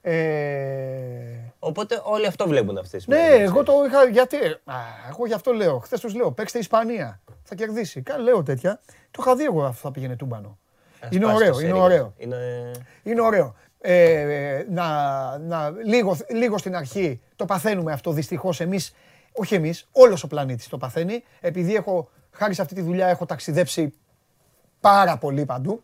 Ε, 0.00 0.12
Οπότε 1.58 2.00
όλοι 2.04 2.26
αυτό 2.26 2.48
βλέπουν 2.48 2.78
αυτές 2.78 3.04
τις 3.04 3.06
Ναι, 3.06 3.26
εγώ 3.28 3.62
το 3.62 3.72
είχα. 3.88 4.04
Γιατί. 4.04 4.36
Α, 4.64 4.74
εγώ 5.08 5.26
γι' 5.26 5.32
αυτό 5.32 5.52
λέω. 5.52 5.78
Χθες 5.78 6.00
τους 6.00 6.14
λέω: 6.14 6.30
Παίξτε 6.32 6.58
Ισπανία. 6.58 7.20
Θα 7.42 7.54
κερδίσει. 7.54 8.02
Κα 8.02 8.18
λέω 8.18 8.42
τέτοια. 8.42 8.80
Το 9.10 9.22
είχα 9.22 9.36
δει 9.36 9.44
εγώ 9.44 9.64
αυτό 9.64 9.80
θα 9.80 9.90
πήγαινε 9.90 10.16
τούμπανο. 10.16 10.58
Είναι 11.10 11.26
ωραίο, 11.26 11.60
είναι 11.60 11.72
ωραίο. 11.72 12.14
Είναι... 12.16 12.70
Είναι 13.02 13.20
ωραίο. 13.20 13.54
Ε, 13.80 14.64
να, 14.70 15.38
να, 15.38 15.70
λίγο, 15.84 16.16
λίγο 16.30 16.58
στην 16.58 16.76
αρχή 16.76 17.20
το 17.36 17.44
παθαίνουμε 17.44 17.92
αυτό 17.92 18.10
δυστυχώς 18.10 18.60
εμείς. 18.60 18.94
Όχι 19.32 19.54
εμείς, 19.54 19.88
όλος 19.92 20.22
ο 20.22 20.26
πλανήτης 20.26 20.68
το 20.68 20.78
παθαίνει. 20.78 21.24
Επειδή 21.40 21.74
έχω, 21.74 22.10
χάρη 22.30 22.54
σε 22.54 22.62
αυτή 22.62 22.74
τη 22.74 22.80
δουλειά, 22.80 23.06
έχω 23.08 23.26
ταξιδέψει 23.26 23.94
πάρα 24.90 25.16
πολύ 25.16 25.44
παντού. 25.44 25.82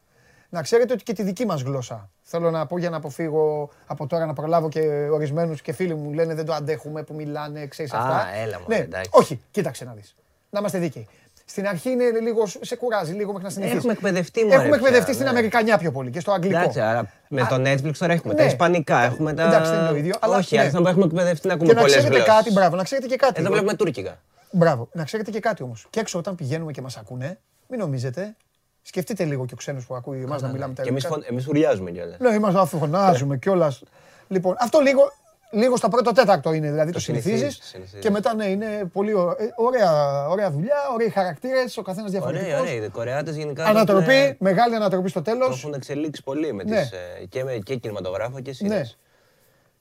Να 0.49 0.63
ξέρετε 0.63 0.93
ότι 0.93 1.03
και 1.03 1.13
τη 1.13 1.23
δική 1.23 1.47
μας 1.47 1.63
γλώσσα. 1.63 2.11
Θέλω 2.23 2.51
να 2.51 2.67
πω 2.67 2.79
για 2.79 2.91
να 2.91 2.97
αποφύγω 2.97 3.71
από 3.87 4.07
τώρα 4.07 4.27
να 4.27 4.33
προλάβω 4.33 4.69
και 4.69 4.81
ορισμένους 5.13 5.63
και 5.63 5.73
φίλοι 5.73 5.95
μου 5.95 6.13
λένε 6.13 6.35
δεν 6.35 6.45
το 6.45 6.53
αντέχουμε 6.53 7.03
που 7.03 7.15
μιλάνε, 7.15 7.67
ξέρεις 7.67 7.93
Α, 7.93 7.99
αυτά. 7.99 8.29
έλα 8.35 8.59
μου, 8.59 8.65
ναι, 8.69 8.77
εντάξει. 8.77 9.11
όχι, 9.13 9.41
κοίταξε 9.51 9.85
να 9.85 9.93
δεις. 9.93 10.15
Να 10.51 10.59
είμαστε 10.59 10.79
δίκαιοι. 10.79 11.09
Στην 11.45 11.67
αρχή 11.67 11.91
είναι 11.91 12.05
λίγο, 12.23 12.47
σε 12.47 12.77
κουράζει 12.77 13.13
λίγο 13.13 13.29
μέχρι 13.33 13.45
να 13.45 13.51
συνηθίσει. 13.51 13.77
Έχουμε 13.77 13.93
εκπαιδευτεί 13.93 14.45
μωρέ, 14.45 14.55
Έχουμε 14.55 14.69
πια, 14.69 14.77
εκπαιδευτεί 14.77 15.13
στην 15.13 15.25
ναι. 15.25 15.31
Αμερικανιά 15.31 15.79
πιο 15.79 15.93
πολύ 15.93 16.11
και 16.11 16.21
στο 16.21 16.33
αγγλικό. 16.33 16.59
Εντάξει, 16.59 16.81
αλλά 16.81 17.09
με 17.29 17.43
Α, 17.43 17.47
το 17.47 17.55
Netflix 17.55 17.93
τώρα 17.99 18.13
έχουμε 18.13 18.35
τα 18.35 18.43
ναι. 18.43 18.49
Ισπανικά, 18.49 18.99
έχουμε 19.03 19.35
τα. 19.35 19.43
Εντάξει, 19.43 19.71
δεν 19.71 19.81
είναι 19.81 19.89
το 19.89 19.97
ίδιο, 19.97 20.15
αλλά 20.21 20.37
Όχι, 20.37 20.55
ναι. 20.57 20.61
αλλά 20.61 20.71
θα 20.71 20.91
έχουμε 20.91 21.05
εκπαιδευτεί 21.05 21.47
να 21.47 21.55
Και 21.55 21.59
ακούμε 21.59 21.73
να 21.73 21.81
πολλές 21.81 21.97
ξέρετε 21.97 22.15
γλώσσες. 22.21 22.35
κάτι, 22.35 22.53
μπράβο, 22.53 22.77
να 22.77 22.83
ξέρετε 22.83 23.07
και 23.07 23.17
κάτι. 23.17 23.41
Εδώ 23.41 23.51
βλέπουμε 23.51 23.75
τουρκικά. 23.75 24.19
Μπράβο, 24.51 24.89
να 24.93 25.05
ξέρετε 25.05 25.31
και 25.31 25.41
κάτι 25.41 25.63
όμως. 25.63 25.87
Και 25.91 26.01
έξω 26.01 26.19
όταν 26.19 26.35
πηγαίνουμε 26.35 26.73
και 26.73 26.81
μας 26.81 26.97
ακούνε, 26.97 27.39
μην 27.69 27.79
νομίζετε. 27.81 28.35
Σκεφτείτε 28.83 29.25
λίγο 29.25 29.47
και 29.47 29.55
ο 29.55 29.57
ξένος 29.57 29.87
που 29.87 29.95
ακούει 29.95 30.23
εμάς 30.23 30.43
να 30.43 30.49
μιλάμε 30.49 30.75
τα 30.75 30.83
Και 30.83 30.89
εμείς 30.89 31.05
ελληνικά. 31.05 31.27
εμείς 31.31 31.45
φουριάζουμε 31.45 31.91
κιόλα. 31.91 32.17
Ναι, 32.19 32.35
είμαστε 32.35 32.61
αφού 32.61 32.79
φωνάζουμε 32.79 33.37
κιόλας. 33.37 33.83
Λοιπόν, 34.29 34.57
αυτό 34.59 34.81
λίγο, 34.81 35.13
λίγο 35.51 35.77
στα 35.77 35.89
πρώτο 35.89 36.13
τέταρτο 36.13 36.53
είναι, 36.53 36.71
δηλαδή 36.71 36.93
το, 36.93 37.01
συνηθίζεις. 37.01 37.39
συνηθίζεις, 37.39 37.69
συνηθίζεις. 37.69 38.01
Και 38.01 38.11
μετά 38.11 38.35
ναι, 38.35 38.45
είναι 38.47 38.91
πολύ 38.93 39.13
ω- 39.13 39.37
ε, 39.39 39.53
ωραία, 39.57 40.27
ωραία 40.29 40.51
δουλειά, 40.51 40.77
ωραίοι 40.93 41.09
χαρακτήρες, 41.09 41.77
ο 41.77 41.83
καθένας 41.83 42.09
Ωραία, 42.15 42.21
διαφορετικός. 42.21 42.61
ωραία. 42.61 42.85
Οι 42.85 42.89
Κορεάτες 42.89 43.37
γενικά. 43.37 43.63
το 43.65 43.69
Ανατροπή, 43.71 44.13
έχουν- 44.15 44.37
μεγάλη 44.39 44.75
ανατροπή 44.75 45.09
στο 45.09 45.23
Το 45.23 45.31
τέλο. 45.31 45.45
έχουν 45.51 45.73
εξελίξει 45.75 46.23
πολύ 46.23 46.53
με 46.53 46.63
Ναι. 46.65 46.81
τις, 46.81 46.91
ε, 46.93 47.25
και, 47.29 47.45
με, 47.45 47.57
και 47.57 47.77
κινηματογράφο 47.77 48.41
και 48.41 48.51
Ναι. 48.51 48.55
σειρές. 48.55 48.99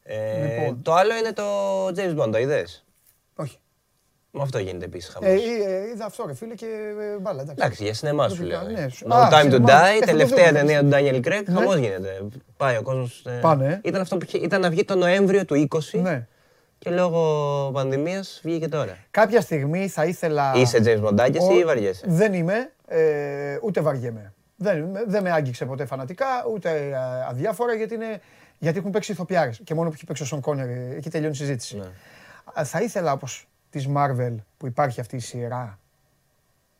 Ε, 0.04 0.60
Λοιπόν. 0.60 0.82
Το 0.82 0.94
άλλο 0.94 1.16
είναι 1.18 1.32
το 1.34 1.44
James 1.88 2.24
Bond, 2.24 2.32
το 2.32 2.38
είδες; 2.38 2.86
Όχι. 3.36 3.60
Με 4.34 4.42
αυτό 4.42 4.60
γίνεται 4.60 4.86
επίσης 4.86 5.10
χαμός. 5.14 5.30
Ε, 5.30 5.34
ε, 5.34 5.88
είδα 5.94 6.06
αυτό 6.06 6.24
ρε 6.28 6.34
φίλε 6.34 6.54
και 6.56 6.66
ε, 7.16 7.20
μπάλα. 7.20 7.42
Εντάξει. 7.42 7.64
Εντάξει, 7.64 7.84
για 7.84 7.94
σινεμά 7.94 8.30
σου 8.30 8.36
Προσωπικά, 8.36 8.64
λέω. 8.72 8.82
ναι, 8.82 8.90
σου- 8.90 9.08
No 9.10 9.14
Α, 9.16 9.30
Time 9.32 9.46
to 9.46 9.52
σινεμά. 9.52 9.68
Die, 9.68 9.86
Ε, 9.86 9.94
θα 9.94 10.00
το 10.00 10.06
τελευταία 10.06 10.46
δούμε. 10.48 10.58
ταινία 10.60 10.82
του 10.82 10.90
Daniel 10.92 11.28
Craig, 11.28 11.44
Ναι. 11.46 11.54
χαμός 11.54 11.76
γίνεται. 11.76 12.22
Πάει 12.58 12.78
ο 12.78 12.82
κόσμος... 12.82 13.24
ε, 13.26 13.30
Πάνε, 13.42 13.68
ε. 13.68 13.80
Ήταν 13.90 14.02
αυτό 14.02 14.18
που 14.18 14.26
είχε- 14.28 14.38
ήταν 14.38 14.62
να 14.62 14.70
βγει 14.70 14.84
το 14.86 14.96
Νοέμβριο 14.96 15.46
του 15.46 15.56
20 15.56 16.00
Ναι. 16.02 16.28
και 16.78 16.90
λόγω 16.90 17.22
πανδημίας 17.74 18.40
βγήκε 18.44 18.68
τώρα. 18.68 18.98
Κάποια 19.12 19.42
στιγμή 19.42 19.88
θα 19.88 20.06
ήθελα. 20.06 20.54
Είσαι 20.56 20.82
James 20.86 21.04
Bondάκης 21.08 21.40
Ο- 21.50 21.54
ή 21.58 21.64
βαριέσαι; 21.66 22.06
Δεν 22.08 22.34
είμαι, 22.34 22.72
ε, 22.88 23.58
ούτε 23.62 23.82
βαριέμαι. 23.82 24.34
Δεν, 24.56 24.78
είμαι- 24.78 25.04
δεν 25.08 25.24
με 25.24 25.32
άγγιξε 25.32 25.66
ποτέ 25.66 25.86
φανατικά, 25.86 26.26
ούτε 26.54 26.70
ε, 26.70 26.96
αδιάφορα, 27.30 27.74
γιατί, 27.74 27.94
είναι, 27.94 28.22
γιατί 28.60 28.78
έχουν 28.78 28.92
παίξει 28.92 29.12
ηθοποιάρες. 29.12 29.60
Και 29.64 29.74
μόνο 29.74 29.88
που 29.90 29.96
έχει 29.96 30.06
παίξει 30.06 30.24
ο 30.24 30.26
Σον 30.26 30.42
Κόνερ, 30.42 30.68
ε, 30.70 30.94
εκεί 30.98 31.10
τελειώνει 31.10 31.34
η 31.34 31.38
συζήτηση. 31.38 31.78
Ναι. 31.78 31.84
Α, 32.60 32.64
Θα 32.66 32.82
ήθελα 32.82 33.12
όπως 33.12 33.46
της 33.72 33.88
Marvel 33.96 34.36
που 34.58 34.68
υπάρχει 34.68 35.00
αυτή 35.00 35.16
η 35.16 35.20
σειρά. 35.20 35.80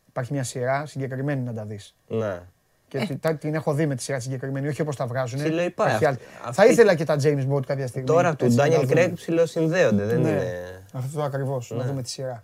Υπάρχει 0.08 0.32
μια 0.32 0.44
σειρά 0.44 0.86
συγκεκριμένη 0.86 1.40
να 1.40 1.52
τα 1.52 1.64
δεις. 1.64 1.94
Ναι. 2.08 2.40
Και 2.88 3.16
τα- 3.20 3.34
την 3.36 3.54
έχω 3.54 3.72
δει 3.74 3.86
με 3.86 3.94
τη 3.94 4.02
σειρά 4.02 4.16
της 4.16 4.26
συγκεκριμένη, 4.26 4.68
όχι 4.68 4.80
όπως 4.82 4.96
τα 4.96 5.06
βγάζουν. 5.06 5.38
Ψηλό 5.42 5.62
υπάρχει. 5.62 5.94
Έχει 5.94 6.04
άλλη. 6.06 6.18
Αυτή- 6.42 6.54
Θα 6.54 6.66
ήθελα 6.66 6.94
και 6.94 7.04
τα 7.04 7.16
James 7.22 7.46
Bond 7.52 7.66
κάποια 7.66 7.86
στιγμή. 7.86 8.06
Τώρα 8.06 8.36
του 8.36 8.44
έτσι, 8.44 8.56
να 8.56 8.62
τα 8.62 8.68
Ντάνιελ 8.68 8.88
δούμε. 8.88 9.00
Κρέγκ 9.00 9.14
ψηλοσυνδέονται. 9.14 10.04
Δεν 10.04 10.20
Ναι, 10.20 10.28
είναι. 10.28 10.82
αυτό 10.92 11.22
ακριβώς. 11.22 11.70
Να 11.76 11.84
δούμε 11.84 12.02
τη 12.02 12.08
σειρά. 12.10 12.42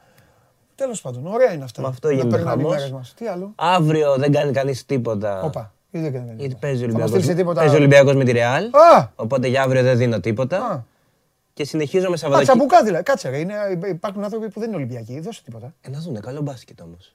Τέλος 0.74 1.00
πάντων, 1.00 1.26
ωραία 1.26 1.52
είναι 1.52 1.64
αυτά. 1.64 1.82
Με 1.82 1.88
αυτό 1.88 2.08
Να 2.08 2.14
γίνεται 2.14 2.36
περνάνε 2.36 2.60
οι 2.60 2.64
χαμός. 2.64 2.76
μέρες 2.76 2.90
μας. 2.90 3.14
Τι 3.16 3.26
άλλο; 3.26 3.52
Αύριο 3.56 4.16
δεν 4.16 4.32
κάνει 4.32 4.52
κανείς 4.52 4.86
τίποτα. 4.86 5.42
Όπα. 5.42 5.72
τι 5.90 5.98
δεν 5.98 6.14
έκανε. 6.14 6.34
Γιατί 6.36 6.54
παίζει 6.60 6.84
ο 6.84 6.86
Θα 6.86 6.92
μας 6.92 6.94
Ολυμπιακός, 6.94 7.20
στείλεις 7.22 7.36
τίποτα. 7.38 7.60
παίζει 7.60 7.74
ο 7.74 7.78
Ολυμπιακός 7.78 8.14
με 8.14 8.24
τη 8.24 8.32
Ρεάλ. 8.32 8.64
Α! 8.64 9.06
Οπότε 9.16 9.48
για 9.48 9.62
αύριο 9.62 9.82
δεν 9.82 9.96
δίνω 9.96 10.16
Α. 10.16 10.20
τίποτα. 10.20 10.86
Και 11.59 11.64
συνεχίζω 11.64 12.09
με 12.09 12.14
Α, 12.14 12.16
Σαββατοκύριακο. 12.16 12.59
τσαμπουκά 12.59 12.85
δηλαδή. 12.85 13.02
Κάτσε 13.02 13.28
ρε. 13.28 13.39
Είναι, 13.39 13.55
υπάρχουν 13.89 14.24
άνθρωποι 14.24 14.48
που 14.48 14.60
δεν 14.60 14.68
είναι 14.68 14.76
Ολυμπιακοί. 14.76 15.20
Δώσε 15.20 15.43
τίποτα. 15.44 15.74
Ε, 15.80 15.90
να 15.90 15.98
δούνε, 15.98 16.20
καλό 16.20 16.40
μπάσκετ 16.40 16.80
όμως. 16.80 17.14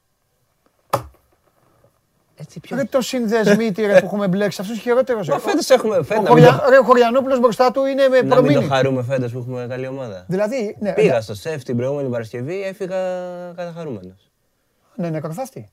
Έτσι 2.35 2.59
πιο. 2.59 2.75
Ρε 2.77 2.83
το 2.83 3.01
συνδεσμίτη 3.01 3.85
ρε 3.85 3.99
που 3.99 4.05
έχουμε 4.05 4.27
μπλέξει. 4.27 4.61
Αυτός 4.61 4.79
χειρότερος. 4.79 5.27
ρε. 5.27 5.33
Μα 5.33 5.39
φέτος 5.39 5.69
έχουμε- 5.69 5.97
Ο 5.97 6.03
φέτος, 6.03 6.27
Χωρια- 6.27 6.45
να 6.45 6.51
μην 6.51 6.61
το- 6.63 6.69
ρε, 6.69 6.77
Ο 6.77 6.83
Χωριανόπουλος 6.83 7.39
μπροστά 7.39 7.71
του 7.71 7.85
είναι 7.85 8.07
με 8.07 8.17
Να 8.17 8.21
μην 8.21 8.29
το 8.29 8.35
προμήνυ. 8.35 8.67
χαρούμε 8.67 9.03
φέτος 9.03 9.31
που 9.31 9.37
έχουμε 9.39 9.65
καλή 9.69 9.87
ομάδα. 9.87 10.25
Δηλαδή, 10.27 10.75
ναι, 10.79 10.93
Πήγα 10.93 11.13
ναι. 11.13 11.21
στο 11.21 11.35
σεφ 11.35 11.63
την 11.63 11.77
προηγούμενη 11.77 12.09
Παρασκευή, 12.09 12.63
έφυγα 12.63 12.97
καταχαρούμενος. 13.55 14.31
Ναι, 14.95 15.09
ναι, 15.09 15.19
καρφάφτη. 15.19 15.71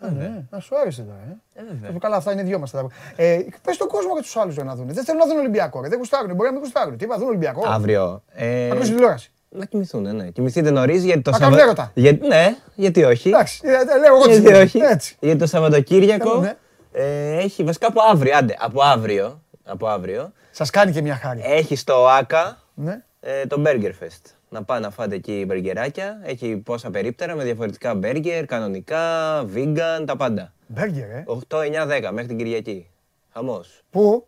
Α, 0.00 0.10
ναι. 0.10 0.44
Α, 0.50 0.60
σου 0.60 0.76
άρεσε 0.78 1.02
τώρα. 1.02 1.18
Ε. 1.54 1.62
βέβαια. 1.72 1.90
Ε, 1.96 1.98
Καλά, 1.98 2.16
αυτά 2.16 2.32
είναι 2.32 2.42
δυο 2.42 2.58
μας. 2.58 2.74
Ε, 3.16 3.38
Πες 3.62 3.76
τον 3.76 3.88
κόσμο 3.88 4.14
και 4.14 4.20
τους 4.20 4.36
άλλους 4.36 4.56
να 4.56 4.74
δουν. 4.74 4.86
Δεν 4.92 5.04
θέλουν 5.04 5.20
να 5.20 5.26
δουν 5.26 5.38
Ολυμπιακό. 5.38 5.80
Ρε. 5.82 5.88
Δεν 5.88 5.98
γουστάρουν. 5.98 6.34
Μπορεί 6.34 6.48
να 6.48 6.52
μην 6.52 6.60
γουστάρουν. 6.62 6.96
Τι 6.96 7.04
είπα, 7.04 7.18
δουν 7.18 7.28
Ολυμπιακό. 7.28 7.62
Αύριο. 7.68 8.22
Ε, 8.34 8.66
Να 8.68 8.74
ακούσεις 8.74 8.94
τηλεόραση. 8.94 9.30
να 9.48 9.64
κοιμηθούν, 9.64 10.16
ναι. 10.16 10.30
Κοιμηθείτε 10.30 10.70
νωρίς 10.70 11.04
γιατί 11.04 11.20
το 11.20 11.30
Να 11.30 11.38
κάνουν 11.38 11.58
έρωτα. 11.58 11.90
Για... 11.94 12.12
Ναι, 12.12 12.56
γιατί 12.74 13.04
όχι. 13.04 13.28
Εντάξει, 13.28 13.60
ε, 13.64 13.70
ε, 13.72 13.98
λέω 13.98 14.14
εγώ 14.16 14.24
τι 14.24 14.30
Γιατί 14.32 14.48
λέω. 14.50 14.60
όχι. 14.62 14.78
Έτσι. 14.78 15.16
Γιατί 15.20 15.38
το 15.38 15.46
Σαββατοκύριακο 15.46 16.34
Ναι. 16.40 16.54
ε, 16.92 17.36
έχει 17.36 17.64
βασικά 17.64 17.86
από 17.86 18.00
αύριο. 18.10 18.36
Άντε, 18.36 18.56
από 18.58 18.82
αύριο. 18.82 19.40
Από 19.64 19.86
αύριο 19.88 20.32
Σας 20.50 20.70
κάνει 20.70 20.92
και 20.92 21.02
μια 21.02 21.14
χάρη. 21.16 21.40
έχει 21.44 21.76
στο 21.76 22.06
ΑΚΑ 22.08 22.58
Ναι. 22.74 23.02
ε, 23.20 23.46
το 23.46 23.62
Burger 23.66 23.90
Fest. 24.04 24.34
Να 24.52 24.62
πάνε 24.64 24.80
να 24.80 24.90
φάτε 24.90 25.14
εκεί 25.14 25.44
μπεργκεράκια. 25.46 26.20
Έχει 26.22 26.56
πόσα 26.56 26.90
περίπτερα 26.90 27.34
με 27.34 27.44
διαφορετικά 27.44 27.94
μπέργκερ, 27.94 28.44
κανονικά, 28.46 29.40
vegan, 29.54 30.04
τα 30.06 30.16
πάντα. 30.16 30.52
Μπέργκερ, 30.66 31.10
ε; 31.10 31.24
8, 31.26 31.58
9, 31.58 31.86
10 31.86 32.10
μέχρι 32.12 32.26
την 32.26 32.36
Κυριακή. 32.36 32.90
Χαμός. 33.32 33.82
Πού; 33.90 34.26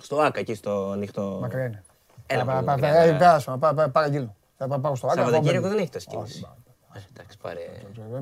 Στο 0.00 0.16
ΑΚΑ 0.20 0.40
εκεί 0.40 0.54
στο 0.54 0.90
ανοιχτό. 0.90 1.38
Μακριά 1.40 1.64
είναι. 1.64 1.82
Έλα, 2.26 2.44
Πα- 2.44 2.52
μόνο 2.52 2.64
πα- 2.66 2.72
μακριά, 2.72 2.92
πα- 2.92 3.04
ναι. 3.04 3.10
ε, 3.10 3.18
Πέρασμα, 3.18 3.58
πα- 3.58 3.74
πα- 3.74 3.88
παραγγείλω. 3.90 4.34
Θα 4.56 4.66
πα- 4.68 4.78
πάω 4.78 4.94
στο 4.94 5.06
Άκα. 5.06 5.22
Σαββατοκύριακο 5.22 5.68
δεν 5.68 5.76
έχεις 5.78 5.90
τόση 5.90 6.06
κίνηση. 6.06 6.46
Ε, 6.94 6.98
Εντάξει, 7.14 7.38
πάρε. 7.38 7.60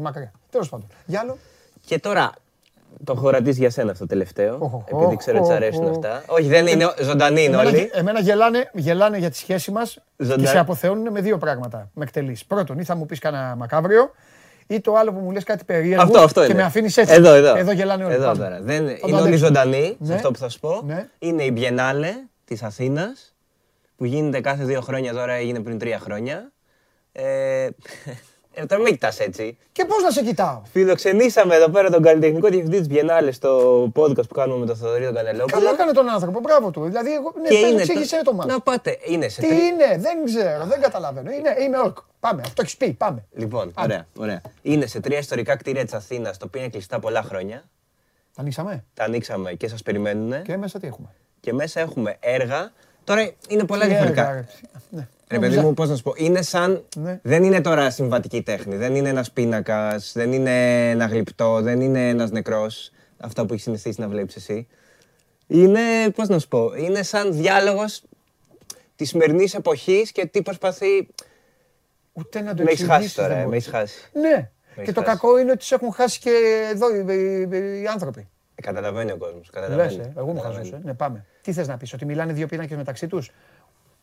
Μακριά. 0.00 0.32
Τέλος 0.50 0.68
πάντων. 0.68 0.86
Για 1.06 1.20
άλλο. 1.20 1.36
Και 1.84 1.98
τώρα 1.98 2.32
το 3.04 3.14
έχω 3.16 3.30
ρωτήσει 3.30 3.58
για 3.58 3.70
σένα 3.70 3.90
αυτό 3.90 4.02
το 4.02 4.08
τελευταίο. 4.10 4.56
Οχ, 4.60 4.74
οχ, 4.74 4.82
Επειδή 5.02 5.16
ξέρω 5.16 5.36
ότι 5.38 5.46
οχ, 5.46 5.52
σ' 5.52 5.56
αρέσουν 5.56 5.84
οχ. 5.84 5.90
αυτά. 5.90 6.22
Όχι, 6.26 6.48
δεν 6.48 6.66
είναι 6.66 6.94
ζωντανοί 7.02 7.42
είναι 7.44 7.54
Εμένα, 7.54 7.68
όλοι. 7.68 7.90
εμένα 7.94 8.20
γελάνε, 8.20 8.70
γελάνε 8.74 9.18
για 9.18 9.30
τη 9.30 9.36
σχέση 9.36 9.70
μας 9.70 9.98
και 10.16 10.24
Ζωντανά. 10.24 10.48
σε 10.48 10.58
αποθεώνουν 10.58 11.12
με 11.12 11.20
δύο 11.20 11.38
πράγματα. 11.38 11.90
Με 11.94 12.04
εκτελείς. 12.04 12.44
Πρώτον, 12.44 12.78
ή 12.78 12.84
θα 12.84 12.94
μου 12.96 13.06
πεις 13.06 13.18
κανένα 13.18 13.56
μακάβριο, 13.56 14.10
ή 14.66 14.80
το 14.80 14.94
άλλο 14.94 15.12
που 15.12 15.18
μου 15.20 15.30
λες 15.30 15.44
κάτι 15.44 15.64
περίεργο 15.64 16.02
Αυτό, 16.02 16.18
αυτό 16.20 16.40
και 16.40 16.46
είναι. 16.46 16.54
με 16.54 16.62
αφήνεις 16.62 16.96
έτσι. 16.96 17.14
Εδώ, 17.14 17.32
εδώ. 17.34 17.56
Εδώ 17.56 17.72
γελάνε 17.72 18.04
όλοι. 18.04 18.14
Εδώ 18.14 18.24
Πάμε. 18.26 18.38
τώρα. 18.38 18.60
Δεν, 18.62 18.84
το 18.86 18.90
είναι 19.06 19.16
όλοι 19.16 19.26
αντέξω. 19.26 19.44
ζωντανοί 19.46 19.84
σε 19.84 19.96
Ναι. 19.98 20.14
αυτό 20.14 20.30
που 20.30 20.38
θα 20.38 20.48
σου 20.48 20.60
πω. 20.60 20.82
Ναι. 20.86 21.08
Είναι 21.18 21.42
η 21.42 21.52
Biennale 21.56 22.28
της 22.44 22.62
Αθήνας 22.62 23.34
που 23.96 24.04
γίνεται 24.04 24.40
κάθε 24.40 24.64
δύο 24.64 24.80
χρόνια 24.80 25.12
τώρα, 25.12 25.32
έγινε 25.32 25.60
πριν 25.60 25.78
τρία 25.78 25.98
χρόνια. 25.98 26.52
Ε, 27.12 27.68
ε, 28.58 28.66
τώρα 28.66 28.82
μην 28.82 28.92
κοιτάς 28.92 29.20
έτσι. 29.20 29.58
Και 29.72 29.84
πώς 29.84 30.02
να 30.02 30.10
σε 30.10 30.22
κοιτάω; 30.22 30.62
Φιλοξενήσαμε 30.72 31.54
εδώ 31.54 31.68
πέρα 31.68 31.90
τον 31.90 32.02
καλλιτεχνικό 32.02 32.48
διευθυντή 32.48 32.80
της 32.80 32.88
Biennale 32.90 33.28
στο 33.32 33.82
podcast 33.96 34.28
που 34.28 34.34
κάνουμε 34.34 34.58
με 34.58 34.66
τον 34.66 34.76
Θοδωρή 34.76 35.04
τον 35.04 35.14
Κανελόπουλο. 35.14 35.56
Καλά 35.58 35.70
έκανε 35.70 35.92
τον 35.92 36.08
άνθρωπο, 36.08 36.40
μπράβο 36.40 36.70
του. 36.70 36.84
Δηλαδή, 36.84 37.12
εγώ, 37.12 37.32
ναι, 37.42 37.48
Και 37.48 37.54
πες 37.54 37.62
μου, 37.62 37.68
είναι 37.70 37.80
εξήγησέ 37.82 38.20
το 38.24 38.32
μας. 38.32 38.46
Να 38.46 38.60
πάτε, 38.60 38.98
είναι 39.04 39.28
σε 39.28 39.40
Τι 39.40 39.46
τρει- 39.46 39.58
είναι, 39.58 39.98
δεν 39.98 40.24
ξέρω, 40.24 40.64
δεν 40.66 40.80
καταλαβαίνω. 40.80 41.30
Είναι, 41.30 41.56
είμαι 41.60 41.78
όρκ. 41.78 41.96
Πάμε, 42.20 42.42
αυτό 42.44 42.62
έχεις 42.62 42.76
πει, 42.76 42.92
πάμε. 42.92 43.24
Λοιπόν, 43.34 43.72
ωραία, 43.78 44.06
ωραία. 44.16 44.40
Είναι 44.62 44.86
σε 44.86 45.00
τρία 45.00 45.18
ιστορικά 45.18 45.56
κτίρια 45.56 45.84
της 45.84 45.92
Αθήνας, 45.94 46.38
τα 46.38 46.44
οποία 46.48 46.60
είναι 46.60 46.70
κλειστά 46.70 46.98
πολλά 46.98 47.22
χρόνια. 47.22 47.64
Τα 48.34 48.40
ανοίξαμε; 48.40 48.84
Τα 48.94 49.04
ανοίξαμε 49.04 49.52
και 49.52 49.68
σας 49.68 49.82
περιμένουν. 49.82 50.42
Και 50.42 50.56
μέσα 50.56 50.78
τι 50.78 50.86
έχουμε; 50.86 51.08
Και 51.40 51.52
μέσα 51.52 51.80
έχουμε 51.80 52.16
έργα. 52.20 52.72
Τώρα 53.04 53.30
είναι 53.48 53.64
πολλά 53.64 53.82
Τι 53.82 53.88
διαφορετικά. 53.88 54.22
έργα, 54.28 54.34
ρε. 54.34 54.46
Ναι. 54.90 55.08
Ρε 55.30 55.38
παιδί 55.38 55.58
μου, 55.58 55.74
πώς 55.74 55.88
να 55.88 55.96
σου 55.96 56.02
πω, 56.02 56.12
είναι 56.16 56.42
σαν. 56.42 56.84
Ναι. 56.96 57.20
Δεν 57.22 57.42
είναι 57.44 57.60
τώρα 57.60 57.90
συμβατική 57.90 58.42
τέχνη. 58.42 58.76
Δεν 58.76 58.94
είναι 58.94 59.08
ένας 59.08 59.30
πίνακας, 59.30 60.12
δεν 60.14 60.32
είναι 60.32 60.90
ένα 60.90 61.06
γλυπτό, 61.06 61.60
δεν 61.60 61.80
είναι 61.80 62.08
ένας 62.08 62.30
νεκρός. 62.30 62.90
Αυτά 63.18 63.46
που 63.46 63.52
έχεις 63.52 63.64
συνηθίσει 63.64 64.00
να 64.00 64.08
βλέπεις 64.08 64.36
εσύ. 64.36 64.66
Είναι, 65.46 65.80
πώς 66.14 66.28
να 66.28 66.38
σου 66.38 66.48
πω, 66.48 66.72
είναι 66.76 67.02
σαν 67.02 67.32
διάλογος 67.32 68.02
της 68.96 69.08
σημερινής 69.08 69.54
εποχής 69.54 70.12
και 70.12 70.26
τι 70.26 70.42
προσπαθεί. 70.42 71.08
Ούτε 72.12 72.40
να 72.40 72.54
το 72.54 72.62
Με 72.62 72.70
έχεις 72.70 72.80
χάσει 72.80 72.92
εξηγήσεις 72.92 73.14
τώρα, 73.14 73.28
δεν 73.28 73.36
ε, 73.36 73.40
με 73.40 73.44
μπορείς. 73.46 73.66
έχεις 73.66 73.78
χάσει. 73.78 74.10
Ναι. 74.12 74.28
Με 74.36 74.50
Και 74.74 74.80
έχεις 74.80 74.94
το 74.94 75.00
χάσει. 75.00 75.12
κακό 75.16 75.38
είναι 75.38 75.50
ότι 75.50 75.64
σε 75.64 75.74
έχουν 75.74 75.92
χάσει 75.92 76.18
και 76.20 76.30
εδώ 76.72 76.94
οι, 76.94 77.04
οι- 77.14 77.82
οι 77.82 77.86
άνθρωποι. 77.86 78.28
Ε, 78.54 78.62
Καταλαβαίνει 78.62 79.12
ο 79.12 79.16
κόσμος. 79.16 79.50
Λες, 79.54 79.62
Καταλαβαίνει. 79.64 79.94
ε, 80.02 80.12
εγώ 80.16 80.26
μου 80.26 80.34
Καταλαβαίνει. 80.34 80.64
χαζός, 80.68 80.80
ε. 80.84 80.86
Ναι, 80.86 80.94
πάμε. 80.94 81.24
Τι 81.42 81.52
θες 81.52 81.68
να 81.68 81.76
πεις, 81.76 81.92
ότι 81.92 82.04
μιλάνε 82.04 82.32
δύο 82.32 82.46
πίνακες 82.46 82.76
μεταξύ 82.76 83.06
τους; 83.06 83.30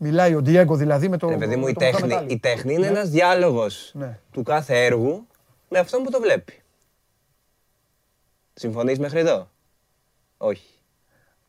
Μιλάει 0.05 0.35
ο 0.35 0.41
Ντιέγκο 0.41 0.75
δηλαδή 0.75 1.07
με 1.09 1.17
το. 1.17 1.29
Ρε 1.29 1.37
παιδί 1.37 1.55
μου, 1.55 1.63
με 1.63 1.69
η 1.69 1.73
το 1.73 1.79
τέχνη, 1.79 2.01
Μουχαμετ 2.01 2.17
Άλι. 2.17 2.31
η 2.33 2.39
τέχνη 2.39 2.73
είναι 2.73 2.81
Ναι. 2.81 2.87
ένας 2.87 3.09
διάλογος 3.09 3.91
Ναι. 3.93 4.19
του 4.31 4.43
κάθε 4.43 4.85
έργου 4.85 5.27
με 5.69 5.79
αυτόν 5.79 6.03
που 6.03 6.09
το 6.11 6.19
βλέπει. 6.21 6.61
Συμφωνείς 8.53 8.99
μέχρι 8.99 9.19
εδώ; 9.19 9.49
Όχι. 10.37 10.79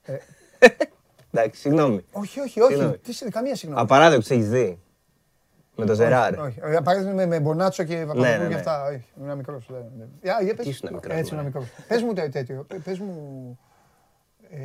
Ε. 0.03 0.17
Εντάξει, 1.33 1.61
συγγνώμη. 1.61 2.05
Όχι, 2.13 2.41
όχι, 2.41 2.61
όχι. 2.61 2.73
Συγγνώμη. 2.73 2.99
Τι 2.99 3.13
σε- 3.13 3.29
καμία 3.29 3.57
συγγνώμη. 3.57 3.83
Απαράδεκτος 3.83 4.31
έχεις 4.31 4.49
δει; 4.49 4.79
Με 5.77 5.85
το 5.87 5.95
Ζεράρ. 5.95 6.39
Όχι, 6.39 6.61
όχι. 6.63 6.83
Παράδειγμα 6.83 7.13
με, 7.13 7.27
με 7.27 7.41
Μπονάτσο 7.41 7.85
και 7.85 7.95
Παπαδοπούλου 7.97 8.25
ναι, 8.31 8.39
και 8.39 8.45
ναι. 8.49 8.55
αυτά. 8.55 8.85
Όχι, 8.85 9.05
ήμουν 9.21 9.37
μικρό. 9.37 9.63
Για, 10.23 10.39
για 10.43 10.55
πες. 10.55 10.65
Τι 10.65 10.71
ήσουν 10.71 10.93
μικρός, 10.95 11.17
Έτσι, 11.17 11.35
μωρέ. 11.35 11.47
ήμουν 11.47 11.61
μικρό. 11.61 11.73
Πες 11.89 12.03
μου 12.03 12.13
τε- 12.13 12.33
τέτοιο. 12.33 12.65
πε- 12.69 12.81
Πες 12.83 12.99
μου. 12.99 13.59
ε, 14.51 14.59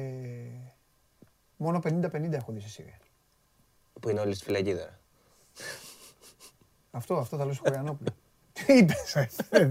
μόνο 1.57 1.79
50-50 1.83 2.31
έχω 2.33 2.51
δει 2.51 2.59
στη 2.59 2.69
Συρία. 2.69 2.97
Που 4.01 4.09
είναι 4.09 4.19
όλοι 4.19 4.33
στη 4.35 4.43
φυλακή 4.43 4.71
τώρα. 4.75 4.99
Αυτό, 6.91 7.15
αυτό 7.17 7.37
θα 7.37 7.43
λέω 7.45 7.53
στο 7.53 7.63
Χωριανόπουλο. 7.65 8.09
Τι 8.65 8.73
είπες. 8.73 9.15
ε; 9.15 9.67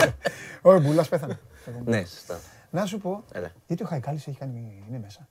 Ο 0.62 0.80
Μπουλάς 0.80 1.08
πέθανε. 1.08 1.38
Ναι, 1.84 2.04
σωστά. 2.04 2.38
Να 2.70 2.86
σου 2.86 2.98
πω, 2.98 3.24
Έλα. 3.32 3.50
γιατί 3.66 3.82
ο 3.82 3.86
Χαϊκάλης 3.86 4.26
έχει 4.26 4.36
κάνει, 4.38 4.84
είναι 4.88 4.98
μέσα; 5.02 5.28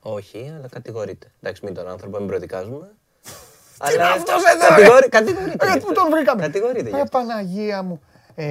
Όχι, 0.00 0.52
αλλά 0.58 0.68
κατηγορείται. 0.68 1.32
Εντάξει, 1.40 1.64
μην 1.64 1.74
τον 1.74 1.88
άνθρωπο, 1.88 2.18
μην 2.18 2.26
προδικάζουμε. 2.26 2.90
Τι 3.86 3.94
είναι 3.94 4.02
αυτός 4.02 4.42
εδώ, 4.54 4.68
κατηγορεί- 4.68 5.02
ρε; 5.02 5.08
κατηγορείται. 5.08 5.72
Ε, 5.72 5.78
Πού 5.78 5.92
τον 5.92 6.10
βρήκαμε. 6.10 6.42
Κατηγορείται. 6.42 6.88
γι' 6.88 6.94
Ε, 6.96 7.00
αυτό. 7.00 7.18
Παναγία 7.18 7.82
μου. 7.82 8.00
Ε, 8.34 8.44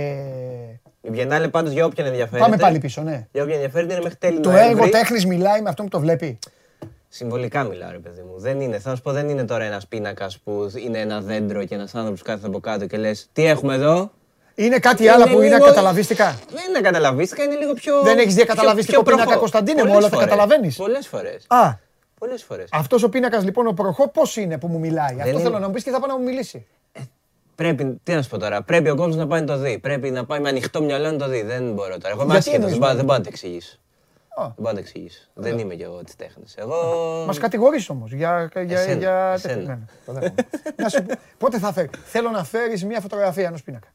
Η 1.02 1.10
Biennale 1.12 1.48
πάντως 1.52 1.72
για 1.72 1.86
όποιον 1.86 2.08
ενδιαφέρεται. 2.08 2.44
Πάμε 2.44 2.58
πάλι 2.58 2.80
πίσω, 2.80 3.02
ναι. 3.02 3.28
Για 3.32 3.42
όποιον 3.44 3.56
ενδιαφέρεται 3.58 3.94
είναι 3.94 4.02
μέχρι 4.04 4.18
τέλη 4.18 4.40
Το 4.40 4.52
Νοέμβρη. 4.52 4.72
έργο 4.72 4.90
τέχνης 4.90 5.26
μιλάει 5.26 5.62
με 5.62 5.70
αυτόν 5.70 5.86
που 5.86 5.92
το 5.92 6.00
βλέπει. 6.00 6.40
Συμβολικά 7.20 7.64
μιλάω, 7.64 7.92
ρε 7.92 7.98
παιδί 7.98 8.22
μου. 8.22 8.40
Δεν 8.40 8.62
είναι, 8.62 8.80
θα 8.80 8.96
σου 8.96 9.02
πω, 9.02 9.12
δεν 9.12 9.30
είναι 9.30 9.46
τώρα 9.46 9.64
ένας 9.64 9.88
πίνακας 9.88 10.38
που 10.40 10.72
είναι 10.86 11.00
ένα 11.00 11.22
δέντρο 11.22 11.66
και 11.66 11.76
ένας 11.76 11.96
άνθρωπος 11.96 12.22
κάθεται 12.22 12.48
από 12.48 12.60
κάτω 12.60 12.86
και 12.86 12.98
λες: 12.98 13.28
Τι 13.34 13.46
έχουμε 13.46 13.76
εδώ; 13.76 14.12
Είναι 14.56 14.80
κάτι 14.80 15.04
Είναι 15.04 15.12
άλλο 15.12 15.24
που 15.26 15.42
είναι 15.42 15.54
λίγο- 15.56 15.66
καταλαβίστικα. 15.66 16.40
Δεν 16.50 16.64
είναι 16.70 16.80
καταλαβίστηκα, 16.82 17.44
είναι 17.44 17.56
λίγο 17.56 17.74
πιο. 17.74 18.02
Δεν 18.04 18.18
έχεις 18.18 18.34
δει 18.34 18.44
πιο- 18.44 18.54
καταλαβίστικο 18.56 18.94
πιο 18.96 19.04
πίνακας, 19.04 19.26
προχώ- 19.26 19.40
Κωνσταντίνε 19.40 19.84
μου, 19.84 19.88
Πολλές 19.88 19.98
όλα 20.04 20.10
τα 20.10 20.16
φορές. 20.16 20.30
καταλαβαίνεις. 20.30 20.76
Πολλές 20.76 21.08
φορές. 21.08 21.46
Α, 21.48 21.74
Πολλές 22.20 22.44
φορές. 22.44 22.70
αυτός 22.72 23.04
ο 23.04 23.10
πίνακας 23.10 23.44
λοιπόν 23.44 23.68
ο 23.68 23.72
προχώ 23.72 24.08
πώς 24.10 24.38
είναι 24.38 24.58
που 24.58 24.68
μου 24.68 24.80
μιλάει; 24.80 25.16
Αυτό 25.18 25.30
είναι- 25.30 25.40
θέλω 25.42 25.60
να 25.60 25.68
μου 25.68 25.74
πεις 25.74 25.84
και 25.84 25.92
θα 25.92 26.00
πάω 26.00 26.08
να 26.10 26.18
μου 26.18 26.24
μιλήσει. 26.24 26.66
Πρέπει, 27.56 28.00
τι 28.04 28.14
να 28.14 28.22
σου 28.22 28.30
πω 28.30 28.38
τώρα, 28.38 28.62
πρέπει 28.62 28.90
ο 28.90 28.96
κόσμος 28.96 29.16
να 29.16 29.28
πάει 29.28 29.40
να 29.40 29.46
το 29.46 29.58
δει. 29.58 29.80
Πρέπει 29.80 30.12
να 30.12 30.26
πάει 30.26 30.40
με 30.40 30.50
ανοιχτό 30.50 30.82
μυαλό 30.82 31.12
να 31.12 31.18
το 31.18 31.28
δει. 31.28 31.42
Δεν 31.42 31.72
μπορώ 31.74 31.98
τώρα. 31.98 32.10
Εγώ 32.14 32.24
είμαι 32.24 32.32
Γιατί 32.32 32.38
άσχετο, 32.38 32.56
εννοείς 32.56 32.72
δεν 32.72 32.80
πάω 32.82 32.90
με- 32.90 32.96
δεν 32.96 33.06
πάω 33.06 33.18
να 33.18 33.24
το 33.24 33.30
εξηγήσω. 33.32 33.78
Α. 34.38 34.44
Δεν 34.44 34.54
πάω 34.56 34.66
να 34.66 34.74
το 34.74 34.80
εξηγήσω. 34.80 35.20
Δεν 35.34 35.58
είμαι 35.60 35.76
κι 35.76 35.82
εγώ 35.84 36.04
τη 36.04 36.16
τέχνης. 36.16 36.56
Εγώ. 36.58 36.76
Μας 37.28 37.38
κατηγορείς 37.38 37.90
όμως 37.90 38.12
για... 38.12 38.50
για, 38.66 38.80
Εσένα, 38.80 38.94
για... 39.00 39.32
εσένα. 39.34 39.56
Ναι, 39.56 39.64
ναι, 39.64 39.78
το 40.06 40.12
δέχομαι. 40.12 40.34
να 40.76 40.90
σου 40.90 41.04
πω, 41.04 41.14
πότε 41.38 41.60
θα 41.60 41.74
φέρεις; 41.74 41.90
Θέλω 42.06 42.30
να 42.30 42.44
φέρεις 42.44 42.86
μια 42.86 43.00
φωτογραφία 43.00 43.46
ενός 43.48 43.64
πίνακα. 43.64 43.88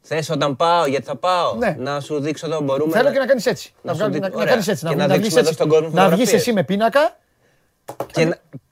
Θες 0.00 0.30
όταν 0.30 0.56
πάω, 0.56 0.86
γιατί 0.86 1.06
θα 1.06 1.16
πάω; 1.16 1.54
Ναι. 1.54 1.76
Να 1.78 2.00
σου 2.00 2.20
δείξω 2.20 2.46
εδώ, 2.46 2.60
μπορούμε. 2.60 2.92
Θέλω 2.92 3.10
και 3.12 3.18
να 3.18 3.26
κάνεις 3.26 3.46
έτσι. 3.46 3.72
να 3.82 3.90
Να, 3.92 3.92
σου 3.92 3.98
βγάλεις- 3.98 4.14
δει- 4.20 4.22
να, 4.22 4.28
να 4.28 4.36
ωραία. 4.40 4.50
κάνεις 4.50 4.68
έτσι. 4.68 4.86
Και 4.86 4.94
να 4.94 5.06
να, 5.06 5.14
βγεις 5.14 5.16
δείξουμε 5.20 5.40
εδώ 5.40 5.48
έτσι. 5.48 5.54
στον 5.62 5.68
κόσμο 5.68 5.88
Να 5.88 5.92
βγεις 5.92 6.02
φωτογραφίες. 6.02 6.40
εσύ 6.40 6.52
με 6.52 6.62
πίνακα, 6.64 7.16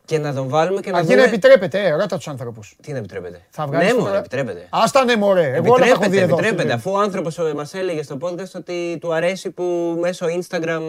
Και, 0.06 0.18
να, 0.18 0.22
και 0.22 0.28
να 0.28 0.34
τον 0.34 0.48
βάλουμε 0.48 0.80
και 0.80 0.90
να 0.90 0.98
αρκεί 0.98 1.08
να 1.10 1.14
δούμε. 1.16 1.26
επιτρέπεται. 1.28 1.86
Ε, 1.86 1.90
ρώτα 1.90 2.16
τους 2.16 2.28
άνθρωπους. 2.28 2.76
Τι 2.82 2.92
να 2.92 2.98
επιτρέπεται; 2.98 3.40
Θα 3.50 3.66
βγάλεις 3.66 3.86
ναι, 3.86 3.92
μωρέ, 3.92 4.00
φωτογρα- 4.02 4.18
επιτρέπεται. 4.18 4.66
Άστα 4.70 5.04
ναι 5.04 5.16
μωρέ, 5.16 5.52
εγώ 5.54 5.72
όλα 5.72 5.84
τα 5.84 5.90
έχω 5.90 5.98
δει 6.00 6.04
Επιτρέπεται, 6.04 6.22
εδώ. 6.24 6.34
επιτρέπεται. 6.34 6.60
στη 6.62 6.68
ζωή. 6.68 6.76
Αφού 6.76 6.90
ο 6.92 6.98
άνθρωπος 6.98 7.38
μας 7.54 7.74
έλεγε 7.74 8.02
στο 8.02 8.18
podcast 8.20 8.50
ότι 8.56 8.98
του 9.00 9.14
αρέσει 9.14 9.50
που 9.50 9.96
μέσω 10.00 10.26
Instagram 10.26 10.80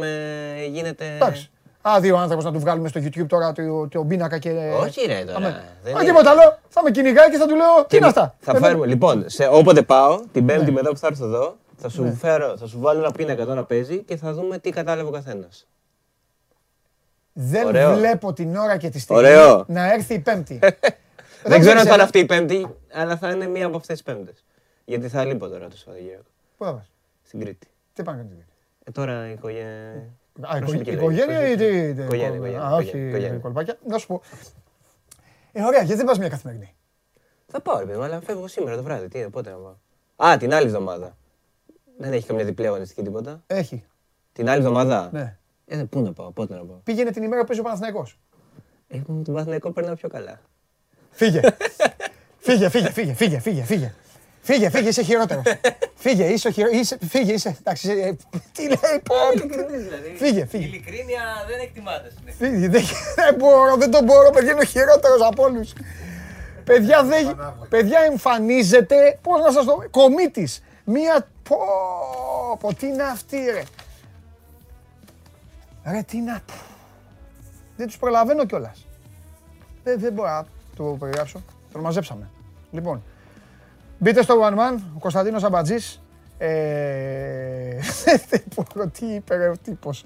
ε, 0.61 0.65
γίνεται. 0.65 1.05
Εντάξει. 1.15 1.49
Άδειο 1.81 2.15
ο 2.15 2.17
άνθρωπος 2.17 2.45
να 2.45 2.51
του 2.51 2.59
βγάλουμε 2.59 2.87
στο 2.87 3.01
YouTube 3.03 3.25
τώρα 3.27 3.51
το, 3.51 3.87
το 3.87 4.03
πίνακα 4.03 4.37
και... 4.37 4.49
Όχι, 4.81 5.05
ρε, 5.07 5.23
τώρα, 5.25 5.37
Αμέ. 5.37 5.63
δεν 5.83 5.95
Α, 5.97 6.01
είναι. 6.01 6.09
τίποτα 6.09 6.29
άλλο. 6.29 6.59
Θα 6.69 6.83
με 6.83 6.91
κυνηγάει 6.91 7.29
και 7.29 7.37
θα 7.37 7.47
του 7.47 7.55
λέω, 7.55 7.75
τι 7.81 7.85
Και 7.87 7.95
είναι 7.95 8.05
αυτά; 8.05 8.35
Θα 8.39 8.51
Ε, 8.55 8.59
φέρουμε, 8.59 8.85
λοιπόν, 8.85 9.23
σε, 9.27 9.47
όποτε 9.51 9.81
πάω, 9.81 10.19
την 10.31 10.45
Πέμπτη 10.45 10.65
Ναι. 10.65 10.71
μετά 10.71 10.89
που 10.89 10.97
θα 10.97 11.07
έρθω 11.07 11.25
εδώ, 11.25 11.55
Θα 11.77 11.89
σου, 11.89 12.15
φέρω, 12.19 12.57
θα 12.57 12.67
σου 12.67 12.79
βάλω 12.79 12.99
ένα 12.99 13.11
πίνακα 13.11 13.45
τώρα 13.45 13.63
παίζει 13.63 13.97
και 14.03 14.15
θα 14.17 14.33
δούμε 14.33 14.57
τι 14.57 14.69
κατάλαβε 14.69 15.07
ο 15.07 15.11
καθένας. 15.11 15.67
Δεν 17.39 17.65
Ωραίο. 17.67 17.95
βλέπω 17.95 18.33
την 18.33 18.55
ώρα 18.55 18.77
και 18.77 18.89
τη 18.89 18.99
στιγμή 18.99 19.21
Ωραίο. 19.21 19.65
να 19.67 19.93
έρθει 19.93 20.13
η 20.13 20.19
Πέμπτη. 20.19 20.59
Δεν 21.43 21.59
ξέρω 21.59 21.79
αν 21.79 21.85
θα 21.85 21.85
ξέρεις, 21.85 21.93
είναι 21.93 22.01
ε. 22.01 22.03
αυτή 22.03 22.19
η 22.19 22.25
Πέμπτη, 22.25 22.75
αλλά 22.93 23.17
θα 23.17 23.31
είναι 23.31 23.47
μία 23.47 23.65
από 23.65 23.77
αυτές 23.77 24.01
τις 24.03 24.13
Πέμπτες. 24.13 24.43
Γιατί 24.85 25.07
θα 25.07 25.25
λείπω 25.25 25.47
τώρα 25.47 25.67
το 25.67 25.77
Σαββατοκύριακο. 25.77 26.23
Πού 26.57 26.65
θα 26.65 26.73
πας, 26.73 26.91
Στην 27.23 27.39
Κρήτη. 27.39 27.67
τι 27.93 28.03
πάνε 28.03 28.17
να 28.17 28.23
κάνεις. 28.29 28.45
Ε, 28.83 28.91
τώρα 28.91 29.27
η 29.27 29.31
οικογένεια. 29.31 30.03
Α, 30.41 30.57
η 30.57 30.59
Προσωπική 30.59 30.91
οικο- 30.91 30.99
ζωή, 31.11 31.13
οικογένεια 31.15 31.47
ή 31.47 31.55
τι. 31.55 31.63
προσωπική. 31.65 31.93
τι- 31.93 32.01
Οικογένεια, 32.03 32.29
Α, 32.31 32.35
οικογένεια, 32.35 32.75
όχι 32.75 32.97
οικογένεια. 33.07 33.37
κολπάκια. 33.39 33.77
Να 33.87 33.97
σου 33.97 34.07
πω. 34.07 34.21
Ε, 35.51 35.63
ωραία, 35.63 35.81
γιατί 35.81 35.97
δεν 35.97 36.05
πας 36.05 36.17
μια 36.17 36.29
καθημερινή; 36.29 36.75
Θα 37.47 37.61
πάω, 37.61 37.79
ρε 37.79 37.85
παιδί 37.85 37.97
μου, 37.97 38.03
αλλά 38.03 38.21
φεύγω 38.21 38.47
σήμερα 38.47 38.75
το 38.75 38.83
βράδυ. 38.83 39.07
Τι 39.07 39.19
είναι, 39.19 39.29
πότε 39.29 39.49
να 39.49 39.55
πάω; 39.57 39.75
Α, 40.31 40.37
την 40.37 40.53
άλλη 40.53 40.65
εβδομάδα. 40.65 41.17
Δεν 41.97 42.13
έχει 42.13 42.27
καμιά 42.27 42.43
διπλή 42.45 42.67
αγωνιστική 42.67 43.01
τίποτα. 43.01 43.43
Έχει. 43.47 43.85
Την 44.33 44.49
άλλη 44.49 44.57
εβδομάδα; 44.59 45.09
Ναι. 45.11 45.37
Ε, 45.67 45.83
πού 45.89 46.01
να 46.01 46.13
πάω, 46.13 46.31
πότε 46.31 46.53
να 46.53 46.65
πάω. 46.65 46.77
Πήγαινε 46.83 47.11
την 47.11 47.23
ημέρα 47.23 47.41
που 47.41 47.47
παίζει 47.47 47.61
ο 47.61 47.63
Παναθηναϊκός. 47.63 48.17
Ε, 48.87 48.97
με 49.07 49.23
τον 49.23 49.33
Παθηναϊκό 49.33 49.71
περνάω 49.71 49.95
πιο 49.95 50.09
καλά. 50.09 50.41
Φύγε. 51.09 51.39
φύγε, 52.45 52.69
φύγε, 52.69 52.89
φύγε, 52.89 53.13
φύγε, 53.13 53.39
φύγε, 53.39 53.63
φύγε. 53.63 53.93
Φύγε, 54.41 54.69
φύγε, 54.69 54.87
είσαι 54.87 55.01
χειρότερο. 55.01 55.41
φύγε, 55.95 56.25
είσαι, 56.25 56.47
ο 56.47 56.51
χειρο... 56.51 56.69
είσαι, 56.71 56.97
φύγε, 57.09 57.33
είσαι. 57.33 57.57
Εντάξει, 57.59 57.89
ε, 57.89 58.15
τι 58.51 58.61
λέει, 58.61 59.01
πω. 59.03 59.15
Φύγε, 60.17 60.45
φύγε. 60.45 60.65
ειλικρίνεια 60.65 61.21
δεν 61.47 61.59
εκτιμάται. 61.59 62.11
Φύγε, 62.37 62.67
δεν, 62.67 62.83
δεν 63.15 63.35
μπορώ, 63.37 63.75
δεν 63.75 63.91
τον 63.91 64.03
μπορώ, 64.03 64.29
παιδιά, 64.29 64.51
είναι 64.51 64.61
ο 64.61 64.65
χειρότερος 64.65 65.21
από 65.21 65.43
όλους. 65.43 65.73
παιδιά, 66.63 67.03
δεν, 67.03 67.39
παιδιά 67.69 67.99
εμφανίζεται, 67.99 69.19
πώς 69.21 69.41
να 69.41 69.51
σας 69.51 69.65
το 69.65 69.83
κομίτης. 69.91 70.63
Μία, 70.83 71.27
πω, 71.43 71.57
πω, 72.59 72.73
τι 72.73 72.87
είναι 72.87 73.03
αυτή 73.03 73.37
ρε. 73.37 73.63
Ρε, 75.91 76.01
τι 76.03 76.17
είναι, 76.17 76.41
πφ. 76.45 76.61
δεν 77.77 77.87
τους 77.87 77.97
προλαβαίνω 77.97 78.45
κιόλας. 78.45 78.87
Δεν, 79.83 79.99
δεν 79.99 80.13
μπορώ 80.13 80.29
να 80.29 80.45
το 80.75 80.83
περιγράψω, 80.83 81.41
τον 81.71 81.81
μαζέψαμε. 81.81 82.29
Λοιπόν, 82.71 83.03
μπείτε 83.99 84.21
στο 84.21 84.39
One 84.43 84.53
Man, 84.53 84.79
ο 84.95 84.99
Κωνσταντίνος 84.99 85.43
Αμπατζής. 85.43 86.01
Ε, 86.37 87.79
δεν 88.29 88.43
μπορώ, 88.55 88.87
τι 88.89 89.05
είπε 89.05 89.35
ρε, 89.35 89.47
ο 89.49 89.57
τύπος. 89.57 90.05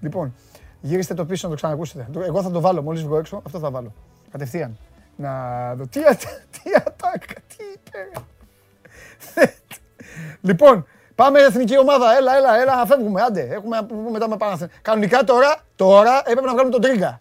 Λοιπόν, 0.00 0.34
γυρίστε 0.80 1.14
το 1.14 1.24
πίσω 1.26 1.46
να 1.48 1.52
το 1.54 1.58
ξανακούσετε. 1.60 2.08
Το- 2.12 2.20
Εγώ 2.20 2.42
θα 2.42 2.50
το 2.50 2.60
βάλω 2.60 2.82
μόλις 2.82 3.02
βγω 3.02 3.18
έξω, 3.18 3.42
αυτό 3.46 3.58
θα 3.58 3.70
βάλω. 3.70 3.92
Κατευθείαν. 4.30 4.78
Να 5.16 5.74
δω. 5.74 5.86
Τι, 5.86 6.00
ατα- 6.04 6.42
τι 6.50 6.60
ατάκα, 6.76 7.34
τι 7.56 7.64
είπε. 7.74 7.98
ρε. 7.98 9.46
λοιπόν, 10.48 10.86
πάμε 11.14 11.40
εθνική 11.40 11.78
ομάδα. 11.78 12.16
Έλα, 12.16 12.36
έλα, 12.36 12.60
έλα, 12.60 12.76
να 12.76 12.86
φεύγουμε. 12.86 13.22
Άντε, 13.22 13.40
έχουμε 13.50 13.76
να 13.76 13.84
πούμε 13.84 14.10
μετά 14.10 14.28
με 14.28 14.36
Παναθηναϊκό. 14.36 14.74
Κανονικά 14.82 15.24
τώρα, 15.24 15.56
τώρα 15.76 16.18
έπρεπε 16.18 16.40
να 16.46 16.52
βγάλουμε 16.52 16.72
τον 16.72 16.80
Τρίγκα. 16.80 17.20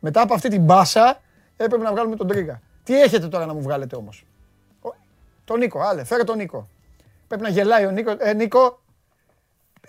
Μετά 0.00 0.20
από 0.22 0.34
αυτή 0.34 0.48
την 0.48 0.62
μπάσα 0.62 1.20
έπρεπε 1.56 1.82
να 1.84 1.90
βγάλουμε 1.92 2.16
τον 2.16 2.26
Τρίγκα. 2.26 2.60
Τι 2.84 3.00
έχετε 3.02 3.28
τώρα 3.28 3.46
να 3.46 3.54
μου 3.54 3.62
βγάλετε 3.62 3.96
όμως; 3.96 4.24
Ο- 4.80 4.94
Τον 5.44 5.58
Νίκο, 5.58 5.80
άλλε, 5.80 6.04
φέρε 6.04 6.24
τον 6.24 6.36
Νίκο. 6.36 6.68
Πρέπει 7.28 7.42
να 7.42 7.48
γελάει 7.48 7.86
ο 7.86 7.90
Νίκο. 7.90 8.14
Ε, 8.18 8.32
Νίκο, 8.32 8.80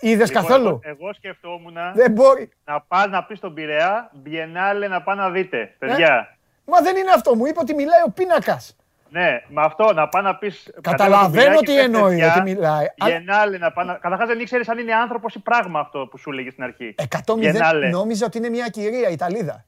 είδες 0.00 0.28
Λοιπόν, 0.28 0.42
καθόλου; 0.44 0.66
Εγώ, 0.68 0.80
εγώ 1.00 1.12
σκεφτόμουν 1.14 1.74
Δεν 1.94 2.10
μπορεί. 2.12 2.50
να 2.64 2.80
πας 2.80 3.06
να 3.06 3.24
πεις 3.24 3.38
στον 3.38 3.54
Πειραιά, 3.54 4.10
Biennale 4.24 4.88
να 4.88 5.02
πάνε 5.02 5.22
να 5.22 5.30
δείτε. 5.30 5.74
Παιδιά, 5.78 6.36
Μα 6.66 6.80
δεν 6.80 6.96
είναι 6.96 7.10
αυτό. 7.10 7.34
Μου 7.34 7.46
είπε 7.46 7.60
ότι 7.60 7.74
μιλάει 7.74 8.02
ο 8.06 8.10
πίνακας. 8.10 8.76
Ναι, 9.14 9.42
με 9.48 9.62
αυτό 9.62 9.92
να 9.92 10.08
πάνε 10.08 10.28
να 10.28 10.36
πεις... 10.36 10.70
Καταλαβαίνω 10.80 11.58
τι 11.60 11.78
εννοεί 11.78 12.22
ότι 12.22 12.40
μιλάει. 12.42 12.86
Αλλά 12.98 13.16
Biennale 13.18 13.58
να 13.58 13.72
πάνε... 13.72 13.98
Καταρχάς 14.00 14.28
δεν 14.28 14.40
ήξερες 14.40 14.68
αν 14.68 14.78
είναι 14.78 14.94
άνθρωπος 14.94 15.34
ή 15.34 15.38
πράγμα 15.38 15.80
αυτό 15.80 16.06
που 16.10 16.18
σου 16.18 16.30
έλεγε 16.30 16.50
στην 16.50 16.62
αρχή. 16.64 16.94
100 17.26 17.32
Biennale. 17.34 17.90
νόμιζα 17.90 18.26
ότι 18.26 18.38
είναι 18.38 18.48
μια 18.48 18.68
κυρία 18.68 19.08
Ιταλίδα. 19.08 19.64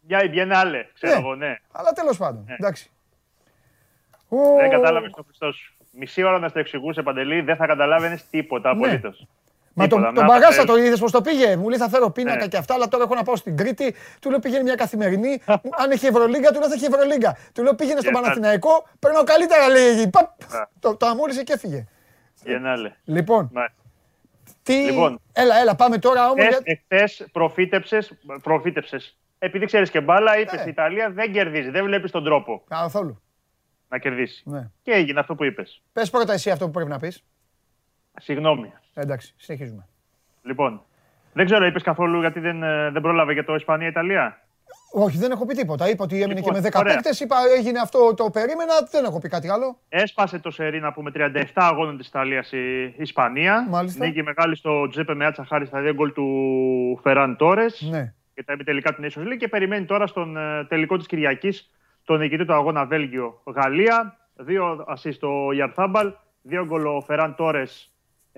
Για 0.00 0.22
η 0.22 0.30
Biennale, 0.32 0.84
ξέρω 0.94 1.12
Ναι. 1.12 1.18
εγώ, 1.18 1.34
ναι. 1.34 1.56
Αλλά 1.72 1.92
τέλος 1.92 2.16
πάντων. 2.16 2.44
Εντάξει. 2.48 2.90
Δεν 4.58 4.70
κατάλαβες 4.70 5.12
τον 5.14 5.24
Χριστό 5.24 5.52
σου. 5.52 5.74
Μισή 5.90 6.22
ώρα 6.22 6.38
να 6.38 6.48
στο 6.48 6.58
εξηγούσε 6.58 7.02
παντελή, 7.02 7.40
δεν 7.40 7.56
θα 7.56 7.66
καταλάβαινες 7.66 8.28
τίποτα 8.30 8.74
Ναι. 8.74 9.00
Απολύτως. 9.84 9.98
Μα 9.98 10.08
τον, 10.08 10.12
Τίποτα, 10.12 10.12
τον 10.12 10.24
να 10.24 10.40
Παγάσα 10.40 10.64
τα 10.64 10.72
το 10.72 10.76
είδες 10.78 10.98
πώ 11.00 11.10
το 11.10 11.20
πήγε. 11.20 11.56
Μου 11.56 11.68
λέει 11.68 11.78
θα 11.78 11.88
φέρω 11.88 12.10
πίνακα 12.10 12.36
Ναι. 12.38 12.46
και 12.48 12.56
αυτά, 12.56 12.74
αλλά 12.74 12.88
τώρα 12.88 13.04
έχω 13.04 13.14
να 13.14 13.22
πάω 13.22 13.36
στην 13.36 13.56
Κρήτη. 13.56 13.94
Του 14.20 14.30
λέω 14.30 14.38
πήγαινε 14.38 14.62
μια 14.62 14.74
καθημερινή. 14.74 15.42
Αν 15.78 15.90
έχει 15.90 16.06
Ευρωλίγκα, 16.06 16.50
του 16.52 16.58
λέω 16.58 16.68
θα 16.68 16.74
έχει 16.74 16.84
Ευρωλίγκα. 16.84 17.36
Του 17.54 17.62
λέω 17.62 17.74
πήγαινε 17.74 18.00
στον 18.00 18.12
Για 18.12 18.20
Παναθηναϊκό, 18.20 18.86
περνάω 18.98 19.24
καλύτερα 19.24 19.68
λέει 19.68 19.86
εκεί. 19.88 20.10
Παπ, 20.10 20.30
το, 20.80 20.96
το 20.96 21.06
αμόλυσε 21.06 21.42
και 21.42 21.52
έφυγε. 21.52 21.86
Biennale. 22.44 22.90
Λοιπόν, 23.04 23.50
Μάλιστα. 23.52 23.82
τι. 24.62 24.74
Λοιπόν. 24.84 25.20
Έλα, 25.32 25.56
έλα, 25.60 25.74
πάμε 25.74 25.98
τώρα 25.98 26.30
όμως. 26.30 26.46
Για... 26.46 26.58
Εχθές 26.62 27.26
προφήτεψες, 27.32 28.12
προφήτεψες. 28.42 29.16
Επειδή 29.38 29.66
ξέρεις 29.66 29.90
και 29.90 30.00
μπάλα, 30.00 30.38
είπες 30.38 30.54
Ναι. 30.60 30.62
η 30.66 30.68
Ιταλία 30.68 31.10
δεν 31.10 31.32
κερδίζει. 31.32 31.70
Δεν 31.70 31.84
βλέπεις 31.84 32.10
τον 32.10 32.24
τρόπο 32.24 32.62
Καθόλου. 32.68 33.22
να 33.88 33.98
κερδίσει. 33.98 34.42
Ναι. 34.46 34.70
Και 34.82 34.90
έγινε 34.92 35.20
αυτό 35.20 35.34
που 35.34 35.44
είπες. 35.44 35.82
Πες 35.92 36.10
πρώτα 36.10 36.32
εσύ 36.32 36.50
αυτό 36.50 36.64
που 36.64 36.70
πρέπει 36.70 36.90
να 36.90 36.98
πεις. 36.98 37.24
Συγγνώμη. 38.20 38.72
Εντάξει, 39.00 39.34
συνεχίζουμε. 39.36 39.86
Λοιπόν, 40.42 40.82
δεν 41.32 41.44
ξέρω, 41.44 41.66
είπες 41.66 41.82
καθόλου 41.82 42.20
γιατί 42.20 42.40
δεν, 42.40 42.62
ε, 42.62 42.90
δεν 42.90 43.02
πρόλαβε 43.02 43.32
για 43.32 43.44
το 43.44 43.54
Ισπανία-Ιταλία; 43.54 44.42
Όχι, 44.92 45.18
δεν 45.18 45.30
έχω 45.30 45.46
πει 45.46 45.54
τίποτα. 45.54 45.88
Είπα 45.90 46.04
ότι 46.04 46.22
έμεινε 46.22 46.34
Λοιπόν, 46.40 46.54
και 46.54 46.60
με 46.60 46.68
10 46.68 46.78
ωραία. 46.80 46.94
παίκτες. 46.94 47.20
Είπα 47.20 47.36
έγινε 47.56 47.78
αυτό, 47.78 48.14
το 48.14 48.30
περίμενα. 48.30 48.72
Δεν 48.90 49.04
έχω 49.04 49.18
πει 49.18 49.28
κάτι 49.28 49.48
άλλο. 49.50 49.78
Έσπασε 49.88 50.38
το 50.38 50.50
σερί 50.50 50.80
να 50.80 50.92
πούμε 50.92 51.10
37 51.14 51.44
αγώνων 51.54 51.96
της 51.96 52.06
Ιταλίας 52.08 52.52
η 52.52 52.94
Ισπανία. 52.96 53.66
Μάλιστα. 53.70 54.06
Νίκη 54.06 54.22
μεγάλη 54.22 54.56
στο 54.56 54.88
Τζέπε 54.88 55.14
Μεάτσα 55.14 55.44
χάρη 55.44 55.66
στα 55.66 55.80
δύο 55.80 55.94
γκολ 55.94 56.12
του 56.12 56.26
Φεράν 57.02 57.36
Τόρες 57.36 57.86
Ναι. 57.90 58.12
και 58.34 58.44
τα 58.44 58.56
τελικά 58.64 58.94
του 58.94 59.02
Nations 59.02 59.22
League 59.32 59.36
και 59.38 59.48
περιμένει 59.48 59.84
τώρα 59.84 60.06
στον 60.06 60.36
ε, 60.36 60.64
τελικό 60.64 60.96
της 60.96 61.06
Κυριακής 61.06 61.70
τον 62.04 62.18
νικητή 62.18 62.44
του 62.44 62.54
αγώνα 62.54 62.84
Βέλγιο-Γαλλία. 62.86 64.16
Δύο 64.40 64.84
ασύ 64.88 65.12
στο 65.12 65.48
Ιαρθάμπαλ, 65.52 66.12
δύο 66.42 66.64
γκολ 66.66 66.86
ο 66.86 67.00
Φεράν 67.06 67.34
Τόρες 67.34 67.92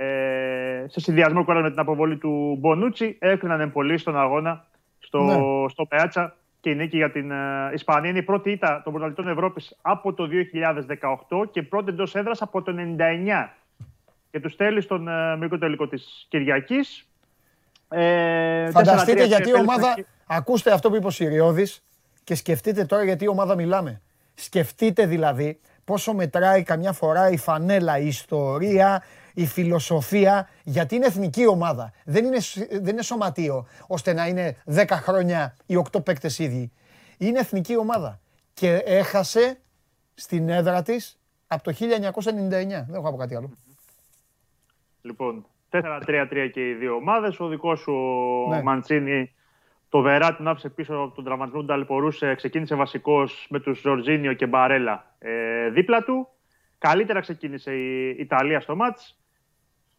ε, 0.04 0.84
σε 0.88 1.00
συνδυασμό 1.00 1.44
κιόλας 1.44 1.62
με 1.62 1.70
την 1.70 1.78
αποβολή 1.78 2.16
του 2.16 2.56
Μπονούτσι. 2.60 3.16
Έκριναν 3.20 3.72
πολύ 3.72 3.98
στον 3.98 4.18
αγώνα 4.18 4.64
στο, 4.98 5.22
Ναι. 5.22 5.34
στο 5.68 5.84
Πεάτσα 5.86 6.36
και 6.60 6.70
η 6.70 6.74
νίκη 6.74 6.96
για 6.96 7.10
την 7.10 7.30
ε, 7.30 7.36
Ισπανία 7.72 8.10
είναι 8.10 8.18
η 8.18 8.22
πρώτη 8.22 8.50
ήττα 8.50 8.80
των 8.84 8.92
πρωταθλητών 8.92 9.28
Ευρώπης 9.28 9.76
από 9.82 10.12
το 10.12 10.28
2018 11.30 11.50
και 11.50 11.62
πρώτη 11.62 11.90
εντός 11.90 12.14
έδρας 12.14 12.42
από 12.42 12.62
το 12.62 12.72
99. 12.98 13.48
Και 14.30 14.40
τους 14.40 14.52
στέλνει 14.52 14.80
στον 14.80 15.08
ε, 15.08 15.36
μικρό 15.36 15.58
τελικό 15.58 15.88
της 15.88 16.26
Κυριακής. 16.28 17.08
Ε, 17.88 18.70
Φανταστείτε 18.70 19.24
4-3 19.24 19.26
γιατί 19.26 19.48
η 19.48 19.52
επέλεξε 19.52 19.60
ομάδα. 19.78 19.92
και- 19.94 20.04
Ακούστε 20.26 20.72
αυτό 20.72 20.88
που 20.90 20.96
είπε 20.96 21.06
ο 21.06 21.10
Σιριώδης 21.10 21.84
και 22.24 22.34
σκεφτείτε 22.34 22.84
τώρα 22.84 23.04
γιατί 23.04 23.24
η 23.24 23.28
ομάδα 23.28 23.54
μιλάμε. 23.54 24.00
Σκεφτείτε 24.34 25.06
δηλαδή 25.06 25.60
πόσο 25.84 26.14
μετράει 26.14 26.62
καμιά 26.62 26.92
φορά 26.92 27.30
η 27.30 27.36
φανέλα, 27.36 27.98
η 27.98 28.06
ιστορία, 28.06 29.02
η 29.34 29.46
φιλοσοφία, 29.46 30.48
γιατί 30.64 30.94
είναι 30.94 31.06
εθνική 31.06 31.46
ομάδα. 31.46 31.92
Δεν 32.04 32.24
είναι, 32.24 32.40
σ- 32.40 32.68
δεν 32.70 32.88
είναι 32.88 33.02
σωματείο, 33.02 33.66
ώστε 33.86 34.12
να 34.12 34.26
είναι 34.26 34.56
10 34.74 34.84
χρόνια 34.90 35.56
οι 35.66 35.76
8 35.92 36.04
παίκτες 36.04 36.38
ίδιοι. 36.38 36.72
Είναι 37.18 37.38
εθνική 37.38 37.76
ομάδα. 37.76 38.20
Και 38.54 38.74
έχασε 38.74 39.60
στην 40.14 40.48
έδρα 40.48 40.82
της 40.82 41.18
από 41.46 41.62
το 41.62 41.72
1999. 41.72 42.84
Δεν 42.86 42.94
έχω 42.94 43.02
να 43.02 43.10
πω 43.10 43.16
κάτι 43.16 43.36
άλλο. 43.36 43.50
Λοιπόν, 45.02 45.46
4-3-3 45.70 46.50
και 46.52 46.68
οι 46.68 46.74
δύο 46.74 46.94
ομάδες. 46.94 47.40
Ο 47.40 47.48
δικός 47.48 47.80
σου 47.80 47.92
ο 48.46 48.54
Ναι. 48.54 48.62
Μαντσίνη 48.62 49.32
το 49.88 50.00
Βερά 50.00 50.36
τον 50.36 50.48
άφησε 50.48 50.68
πίσω 50.68 50.94
από 50.94 51.14
τον 51.14 51.24
τραυματισμό 51.24 51.60
του 51.60 51.66
ταλαιπωρούσε. 51.66 52.34
Ξεκίνησε 52.34 52.74
βασικός 52.74 53.46
με 53.50 53.60
τους 53.60 53.80
Ζορζίνιο 53.80 54.32
και 54.32 54.46
Μπαρέλα 54.46 55.14
ε, 55.18 55.68
δίπλα 55.70 56.02
του. 56.04 56.28
Καλύτερα 56.78 57.20
ξεκίνησε 57.20 57.72
η 57.74 58.08
Ιταλία 58.18 58.60
στο 58.60 58.76
μάτς. 58.76 59.19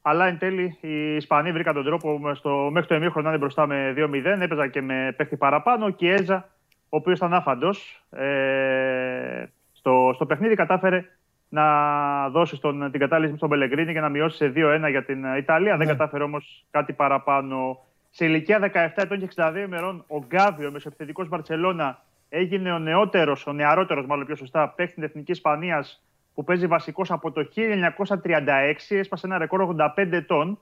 Αλλά 0.02 0.26
εν 0.26 0.38
τέλει 0.38 0.78
οι 0.82 1.16
Ισπανοί 1.16 1.52
βρήκαν 1.52 1.74
τον 1.74 1.84
τρόπο 1.84 2.20
με 2.20 2.36
στο, 2.36 2.70
μέχρι 2.72 2.88
το 2.88 2.94
εμίχρονο 2.94 3.28
να 3.28 3.30
είναι 3.30 3.40
μπροστά 3.44 3.68
με 3.68 3.94
2-0. 3.98 4.42
Έπαιζαν 4.42 4.70
και 4.70 4.82
με 4.82 5.14
παίχτη 5.18 5.38
παραπάνω. 5.38 5.86
Ο 5.86 5.90
Κιέζα, 5.90 6.50
ο 6.90 6.98
οποίος 6.98 7.18
ήταν 7.18 7.34
άφαντος, 7.34 8.06
ε, 8.10 9.44
στο, 9.72 10.12
στο 10.16 10.26
παιχνίδι 10.26 10.56
κατάφερε 10.56 11.06
να 11.50 12.30
δώσει 12.30 12.56
στον, 12.56 12.92
την 12.92 13.00
κατάλυση 13.00 13.36
στον 13.36 13.50
Πελεγκρίνη 13.50 13.94
και 13.94 14.00
να 14.00 14.10
μειώσει 14.10 14.38
σε 14.38 14.54
2-1 14.56 14.90
για 14.90 15.04
την 15.04 15.26
ε, 15.26 15.38
Ιταλία. 15.38 15.78
Δεν 15.78 15.88
κατάφερε 15.88 16.24
όμως 16.24 16.66
κάτι 16.72 16.94
παραπάνω. 16.94 17.80
Σε 18.10 18.26
ηλικία 18.26 18.72
17 18.74 18.90
ετών 18.96 19.20
και 19.20 19.28
62 19.36 19.64
ημερών, 19.66 20.04
ο 20.08 20.24
Γκάβιο, 20.26 20.68
ο 20.68 20.72
μεσοεπιθετικός 20.72 21.28
Μπαρσελόνα, 21.28 22.04
έγινε 22.30 22.72
ο 22.72 22.80
νεότερος, 22.80 23.48
ο 23.48 23.54
νεαρότερος 23.54 24.06
μάλλον 24.06 24.26
πιο 24.26 24.36
σωστά, 24.36 24.70
παίχτη 24.70 24.92
στην 24.92 25.04
Εθνικής 25.04 25.36
Ισπανίας 25.36 26.04
που 26.34 26.44
παίζει 26.44 26.68
βασικός 26.68 27.12
από 27.12 27.32
το 27.32 27.48
1936. 27.56 28.74
Έσπασε 28.90 29.26
ένα 29.28 29.38
ρεκόρ 29.38 29.76
85 29.78 30.12
ετών. 30.12 30.60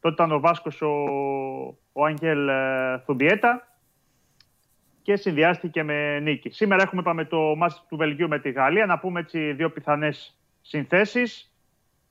Τότε 0.00 0.14
ήταν 0.14 0.32
ο 0.32 0.40
Βάσκος 0.40 0.82
ο, 0.82 0.94
ο 1.92 2.04
Άγγελ 2.04 2.48
ε, 2.48 2.98
Θουμπιέτα 3.04 3.66
και 5.06 5.16
συνδυάστηκε 5.16 5.82
με 5.82 6.20
νίκη. 6.20 6.50
Σήμερα 6.50 6.82
έχουμε 6.82 7.02
πάμε 7.02 7.24
το 7.24 7.54
μάτς 7.56 7.84
του 7.88 7.96
Βελγίου 7.96 8.28
με 8.28 8.38
τη 8.38 8.50
Γαλλία. 8.50 8.86
Να 8.86 8.98
πούμε 8.98 9.20
έτσι 9.20 9.52
δύο 9.52 9.70
πιθανές 9.70 10.38
συνθέσεις. 10.62 11.52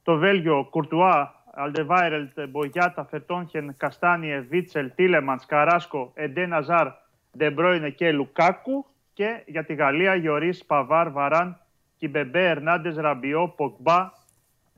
Το 0.03 0.17
Βέλγιο, 0.17 0.67
Κουρτουά, 0.69 1.43
Αλντερβάιρελντ, 1.53 2.39
Μπογιάτα, 2.49 3.05
Φερτόνχεν, 3.05 3.75
Καστάνιε, 3.77 4.39
Βίτσελ, 4.39 4.91
Τίλεμανς, 4.95 5.39
Καράσκο, 5.47 6.11
Εντέν 6.15 6.45
Αζάρ, 6.45 6.88
Ντεμπρόινε 7.37 7.89
και 7.89 8.11
Λουκάκου. 8.11 8.85
Και 9.13 9.43
για 9.45 9.63
τη 9.65 9.73
Γαλλία, 9.73 10.15
Γιορίς, 10.15 10.55
Παβάρ, 10.67 11.11
Βαράν, 11.11 11.59
Κιμπέμπε, 12.05 12.49
Ερνάντεζ, 12.49 12.89
Ραμπιό, 13.02 13.48
Πογκμπά, 13.47 14.11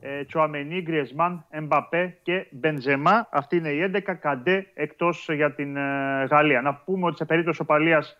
ε, 0.00 0.24
Τσουαμενί, 0.24 0.82
Γκριεσμάν, 0.82 1.46
Εμπαπέ 1.50 2.18
και 2.22 2.46
Μπενζεμά. 2.50 3.28
Αυτή 3.30 3.56
είναι 3.56 3.68
η 3.68 3.90
11, 3.94 4.14
Καντέ 4.14 4.70
εκτός 4.74 5.28
για 5.32 5.54
την 5.54 5.76
ε, 5.76 6.24
Γαλλία. 6.30 6.62
Να 6.62 6.74
πούμε 6.74 7.06
ότι 7.06 7.16
σε 7.16 7.24
περίπτωση 7.24 7.62
ισοπαλίας 7.62 8.16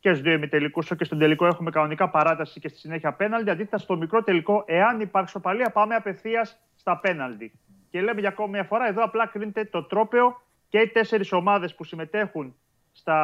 και 0.00 0.08
στους 0.08 0.22
δύο 0.22 0.32
ημιτελικούς 0.32 0.96
και 0.96 1.04
στον 1.04 1.18
τελικό 1.18 1.46
έχουμε 1.46 1.70
κανονικά 1.70 2.08
παράταση 2.10 2.60
και 2.60 2.68
στη 2.68 2.78
συνέχεια 2.78 3.12
πέναλτι. 3.12 3.50
Αντίθετα, 3.50 3.78
στο 3.78 3.96
μικρό 3.96 4.22
τελικό, 4.22 4.64
εάν 4.66 5.00
υπάρξει 5.00 5.36
οπαλία, 5.36 5.70
πάμε 5.70 5.94
απευθείας 5.94 6.60
στα 6.76 6.98
πέναλτι. 6.98 7.52
Και 7.90 8.00
λέμε 8.00 8.20
για 8.20 8.28
ακόμη 8.28 8.50
μια 8.50 8.64
φορά, 8.64 8.88
εδώ 8.88 9.02
απλά 9.02 9.26
κρίνεται 9.26 9.64
το 9.64 9.82
τρόπεο 9.82 10.42
και 10.68 10.78
οι 10.78 10.88
τέσσερις 10.88 11.32
ομάδες 11.32 11.74
που 11.74 11.84
συμμετέχουν 11.84 12.54
στα, 12.92 13.18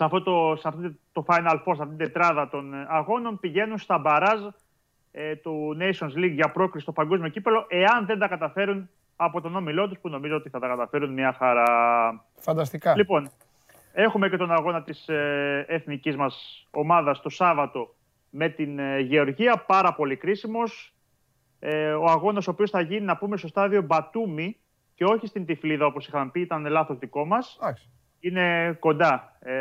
σε 0.00 0.06
αυτό 0.06 0.22
το, 0.22 0.56
σε 0.56 0.68
αυτό 0.68 0.92
το 1.12 1.24
Final 1.26 1.62
Four, 1.64 1.74
σε 1.74 1.82
αυτή 1.82 1.96
την 1.96 1.96
τετράδα 1.96 2.48
των 2.48 2.74
αγώνων, 2.88 3.40
πηγαίνουν 3.40 3.78
στα 3.78 3.98
μπαράζ 3.98 4.40
ε, 5.10 5.36
του 5.36 5.76
Nations 5.80 6.18
League 6.18 6.32
για 6.32 6.50
πρόκριση 6.50 6.82
στο 6.82 6.92
παγκόσμιο 6.92 7.28
κύπελο, 7.28 7.66
εάν 7.68 8.06
δεν 8.06 8.18
τα 8.18 8.28
καταφέρουν 8.28 8.88
από 9.16 9.40
τον 9.40 9.56
όμιλό 9.56 9.88
τους, 9.88 9.98
που 9.98 10.08
νομίζω 10.08 10.36
ότι 10.36 10.48
θα 10.48 10.58
τα 10.58 10.66
καταφέρουν 10.66 11.12
μια 11.12 11.32
χαρά. 11.32 11.64
Φανταστικά. 12.38 12.96
Λοιπόν, 12.96 13.30
έχουμε 13.92 14.28
και 14.28 14.36
τον 14.36 14.52
αγώνα 14.52 14.82
της 14.82 15.08
ε, 15.08 15.64
εθνικής 15.68 16.16
μας 16.16 16.66
ομάδας 16.70 17.20
το 17.20 17.28
Σάββατο 17.28 17.94
με 18.30 18.48
την 18.48 18.78
ε, 18.78 18.98
Γεωργία, 18.98 19.64
πάρα 19.66 19.94
πολύ 19.94 20.16
κρίσιμος. 20.16 20.94
Ε, 21.58 21.92
ο 21.92 22.04
αγώνας 22.04 22.48
ο 22.48 22.50
οποίος 22.50 22.70
θα 22.70 22.80
γίνει, 22.80 23.04
να 23.04 23.16
πούμε, 23.16 23.36
στο 23.36 23.48
στάδιο 23.48 23.82
Μπατούμι 23.82 24.56
και 24.94 25.04
όχι 25.04 25.26
στην 25.26 25.44
Τυφλίδα 25.46 25.86
όπως 25.86 26.06
είχαμε 26.06 26.30
πει, 26.30 26.40
ήταν 26.40 26.66
λάθος 26.66 26.98
δικό 26.98 27.24
μας. 27.24 27.58
Είναι 28.20 28.76
κοντά 28.78 29.36
ε, 29.40 29.54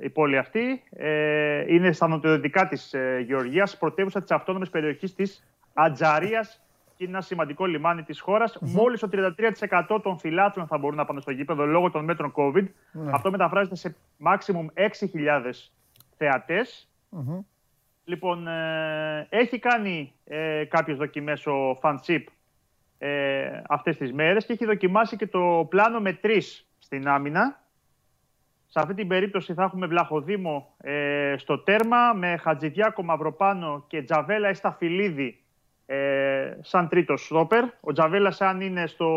η 0.00 0.10
πόλη 0.10 0.38
αυτή. 0.38 0.82
Ε, 0.90 1.74
είναι 1.74 1.92
στα 1.92 2.08
νοτιοδυτικά 2.08 2.68
της 2.68 2.94
ε, 2.94 3.22
Γεωργίας, 3.26 3.78
πρωτεύουσα 3.78 4.20
της 4.20 4.30
αυτόνομης 4.30 4.70
περιοχής 4.70 5.14
της 5.14 5.46
Ατζαρίας 5.74 6.62
και 6.96 7.04
είναι 7.04 7.12
ένα 7.12 7.20
σημαντικό 7.20 7.66
λιμάνι 7.66 8.02
της 8.02 8.20
χώρας. 8.20 8.58
Μόλις 8.60 9.00
το 9.00 9.08
33% 9.12 10.00
των 10.02 10.18
φυλάτρων 10.18 10.66
θα 10.66 10.78
μπορούν 10.78 10.96
να 10.96 11.04
πάνε 11.04 11.20
στο 11.20 11.30
γήπεδο 11.30 11.66
λόγω 11.66 11.90
των 11.90 12.04
μέτρων 12.04 12.32
COVID. 12.36 12.66
Ναι. 12.92 13.10
Αυτό 13.12 13.30
μεταφράζεται 13.30 13.76
σε 13.76 13.96
maximum 14.24 14.66
6.000 14.74 15.70
θεατες 16.16 16.90
Λοιπόν, 18.10 18.48
ε, 18.48 19.26
έχει 19.30 19.58
κάνει 19.58 20.12
ε, 20.24 20.64
κάποιες 20.64 20.96
δοκιμές 20.96 21.46
ο 21.46 21.76
Φαντσίπ 21.80 22.28
ε, 22.98 23.62
αυτές 23.68 23.96
τις 23.96 24.12
μέρες 24.12 24.46
και 24.46 24.52
έχει 24.52 24.64
δοκιμάσει 24.64 25.16
και 25.16 25.26
το 25.26 25.66
πλάνο 25.68 26.00
με 26.00 26.12
τρεις 26.12 26.68
στην 26.78 27.08
άμυνα. 27.08 27.60
Σε 28.72 28.80
αυτή 28.80 28.94
την 28.94 29.08
περίπτωση 29.08 29.54
θα 29.54 29.62
έχουμε 29.62 29.86
Βλαχοδήμο 29.86 30.74
ε, 30.78 31.34
στο 31.36 31.58
τέρμα 31.58 32.12
με 32.12 32.36
Χατζηδιάκο 32.36 33.02
Μαυροπάνο 33.02 33.84
και 33.86 34.02
Τζαβέλα 34.02 34.48
Εσταφιλίδη 34.48 35.42
ε, 35.86 36.56
σαν 36.60 36.88
τρίτος 36.88 37.24
στόπερ. 37.24 37.64
Ο 37.80 37.92
Τζαβέλα, 37.92 38.34
αν 38.38 38.60
είναι 38.60 38.86
στο 38.86 39.08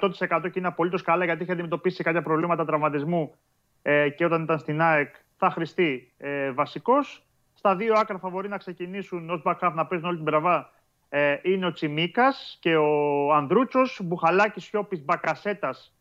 100% 0.00 0.10
και 0.42 0.58
είναι 0.58 0.66
απολύτως 0.66 1.02
καλά 1.02 1.24
γιατί 1.24 1.42
έχει 1.42 1.52
αντιμετωπίσει 1.52 2.02
κάποια 2.02 2.22
προβλήματα 2.22 2.64
τραυματισμού 2.64 3.34
ε, 3.82 4.08
και 4.08 4.24
όταν 4.24 4.42
ήταν 4.42 4.58
στην 4.58 4.80
ΑΕΚ, 4.80 5.14
θα 5.36 5.50
χρηστεί 5.50 6.12
ε, 6.16 6.50
βασικός. 6.50 7.26
Στα 7.54 7.76
δύο 7.76 7.94
άκρα 7.96 8.18
θα 8.18 8.28
μπορεί 8.28 8.48
να 8.48 8.56
ξεκινήσουν 8.56 9.30
ως 9.30 9.42
backup 9.44 9.72
να 9.74 9.86
παίζουν 9.86 10.08
όλη 10.08 10.16
την 10.16 10.24
μπραβά. 10.24 10.70
Ε, 11.08 11.36
είναι 11.42 11.66
ο 11.66 11.72
Τσιμίκας 11.72 12.58
και 12.60 12.76
ο 12.76 13.32
Ανδρούτσος, 13.32 14.00
Μπουχαλάκης 14.02 14.64
Σιώπης 14.64 15.04
Μπακασέτας 15.04 15.97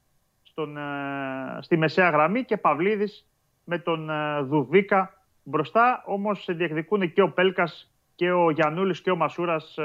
στον, 0.57 0.77
ε, 0.77 0.81
στη 1.61 1.77
μεσαία 1.77 2.09
γραμμή 2.09 2.43
και 2.43 2.57
Παυλίδης 2.57 3.25
με 3.63 3.77
τον 3.79 4.09
ε, 4.09 4.41
Δουβίκα 4.41 5.13
μπροστά. 5.43 6.03
Όμως 6.05 6.45
διεκδικούν 6.49 7.13
και 7.13 7.21
ο 7.21 7.31
Πέλκας 7.31 7.91
και 8.15 8.31
ο 8.31 8.49
Γιαννούλης 8.51 9.01
και 9.01 9.11
ο 9.11 9.15
Μασούρας 9.15 9.77
ε, 9.77 9.83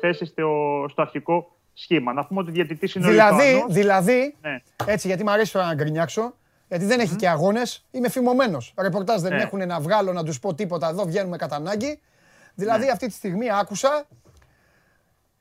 θέση 0.00 0.24
στο, 0.24 0.48
στο 0.90 1.02
αρχικό 1.02 1.56
σχήμα. 1.72 2.12
Να 2.12 2.26
πούμε 2.26 2.40
ότι 2.40 2.50
διαιτητής 2.50 2.94
είναι 2.94 3.08
Δηλαδή, 3.08 3.42
ο 3.42 3.46
Λιθουανός. 3.46 3.74
δηλαδή 3.74 4.36
Ναι. 4.40 4.62
έτσι 4.86 5.06
γιατί 5.06 5.22
μου 5.24 5.30
αρέσει 5.30 5.52
τώρα 5.52 5.66
να 5.66 5.74
γκρινιάξω, 5.74 6.34
γιατί 6.68 6.84
δεν 6.84 7.00
έχει 7.00 7.16
και 7.16 7.28
αγώνες, 7.28 7.86
είμαι 7.90 8.08
φημωμένος. 8.08 8.74
Ρεπορτάζ 8.78 9.20
δεν 9.20 9.32
Ναι. 9.34 9.42
έχουν 9.42 9.66
να 9.66 9.80
βγάλω 9.80 10.12
να 10.12 10.22
τους 10.24 10.38
πω 10.40 10.54
τίποτα. 10.54 10.88
Εδώ 10.88 11.04
βγαίνουμε 11.04 11.36
κατά 11.36 11.56
ανάγκη. 11.56 12.00
Δηλαδή 12.54 12.84
Ναι. 12.84 12.90
αυτή 12.90 13.06
τη 13.06 13.12
στιγμή 13.12 13.46
άκουσα. 13.60 14.06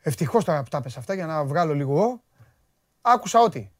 Ευτυχώς 0.03 0.44
τώρα 0.44 0.64
που 0.64 0.69
τα 0.69 0.81
πες 0.81 0.98
αυτά 0.98 1.14
για 1.14 1.26
να 1.26 1.44
βγάλω 1.45 1.73
λίγο 1.73 1.91
εγώ. 1.91 2.22
Άκουσα 3.02 3.40
ότι 3.40 3.72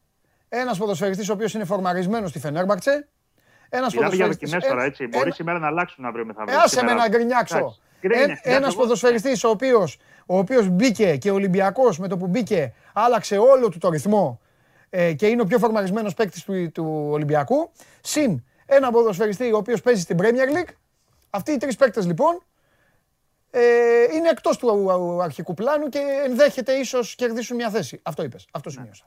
ένας 0.58 0.78
ποδοσφαιριστής 0.78 1.28
ο 1.28 1.32
οποίος 1.32 1.54
είναι 1.54 1.64
φορμαρισμένος 1.64 2.30
στη 2.30 2.38
Φενέρμπαξε. 2.38 3.08
Ένας 3.68 3.94
Μιλάμε 3.94 4.14
για 4.14 4.24
ποδοσφαιριστής. 4.24 4.50
δοκιμές 4.50 4.68
τώρα, 4.72 4.84
έτσι. 4.84 5.04
ένα- 5.04 5.18
Μπορεί 5.18 5.32
σήμερα 5.32 5.58
να 5.58 5.66
αλλάξουν 5.66 6.04
αύριο 6.04 6.24
μεθαύριο. 6.24 6.54
ε, 6.54 6.58
άσε 6.58 6.68
σήμερα. 6.78 6.94
με 6.94 7.00
να 7.00 7.08
γκρινιάξω. 7.08 7.56
Εντάξει. 7.56 7.78
Γκρίνε, 8.00 8.20
Ε, 8.20 8.24
εντάξει, 8.24 8.42
ένας 8.50 8.68
εγώ- 8.72 8.82
ποδοσφαιριστής 8.82 9.44
ο 9.44 9.48
οποίος, 9.48 9.98
ο 10.26 10.38
οποίος 10.38 10.68
μπήκε 10.68 11.16
και 11.16 11.30
ο 11.30 11.34
Ολυμπιακός 11.34 11.98
με 11.98 12.08
το 12.08 12.16
που 12.16 12.26
μπήκε 12.26 12.72
άλλαξε 12.92 13.36
όλο 13.38 13.68
του 13.68 13.78
το 13.78 13.88
ρυθμό 13.88 14.40
ε, 14.90 15.12
και 15.12 15.26
είναι 15.26 15.42
ο 15.42 15.44
πιο 15.44 15.58
φορμαρισμένος 15.58 16.14
παίκτης 16.14 16.44
του, 16.44 16.70
του 16.72 17.08
Ολυμπιακού. 17.10 17.70
Συν 18.00 18.44
ένα 18.66 18.90
ποδοσφαιριστή 18.90 19.52
ο 19.52 19.56
οποίος 19.56 19.80
παίζει 19.82 20.00
στην 20.00 20.16
Premier 20.20 20.56
League. 20.56 20.72
Αυτοί 21.30 21.52
οι 21.52 21.56
τρεις 21.56 21.76
παίκτες 21.76 22.06
λοιπόν 22.06 22.42
ε, 23.50 23.60
είναι 24.14 24.28
εκτός 24.28 24.58
του 24.58 24.90
α- 24.90 24.94
α- 24.94 25.24
αρχικού 25.24 25.54
πλάνου 25.54 25.88
και 25.88 26.00
ενδέχεται 26.24 26.72
ίσως 26.72 27.14
κερδίσουν 27.14 27.56
μια 27.56 27.70
θέση. 27.70 28.00
Αυτό 28.02 28.22
είπες. 28.22 28.46
Αυτό 28.52 28.70
σημείωσα. 28.70 29.04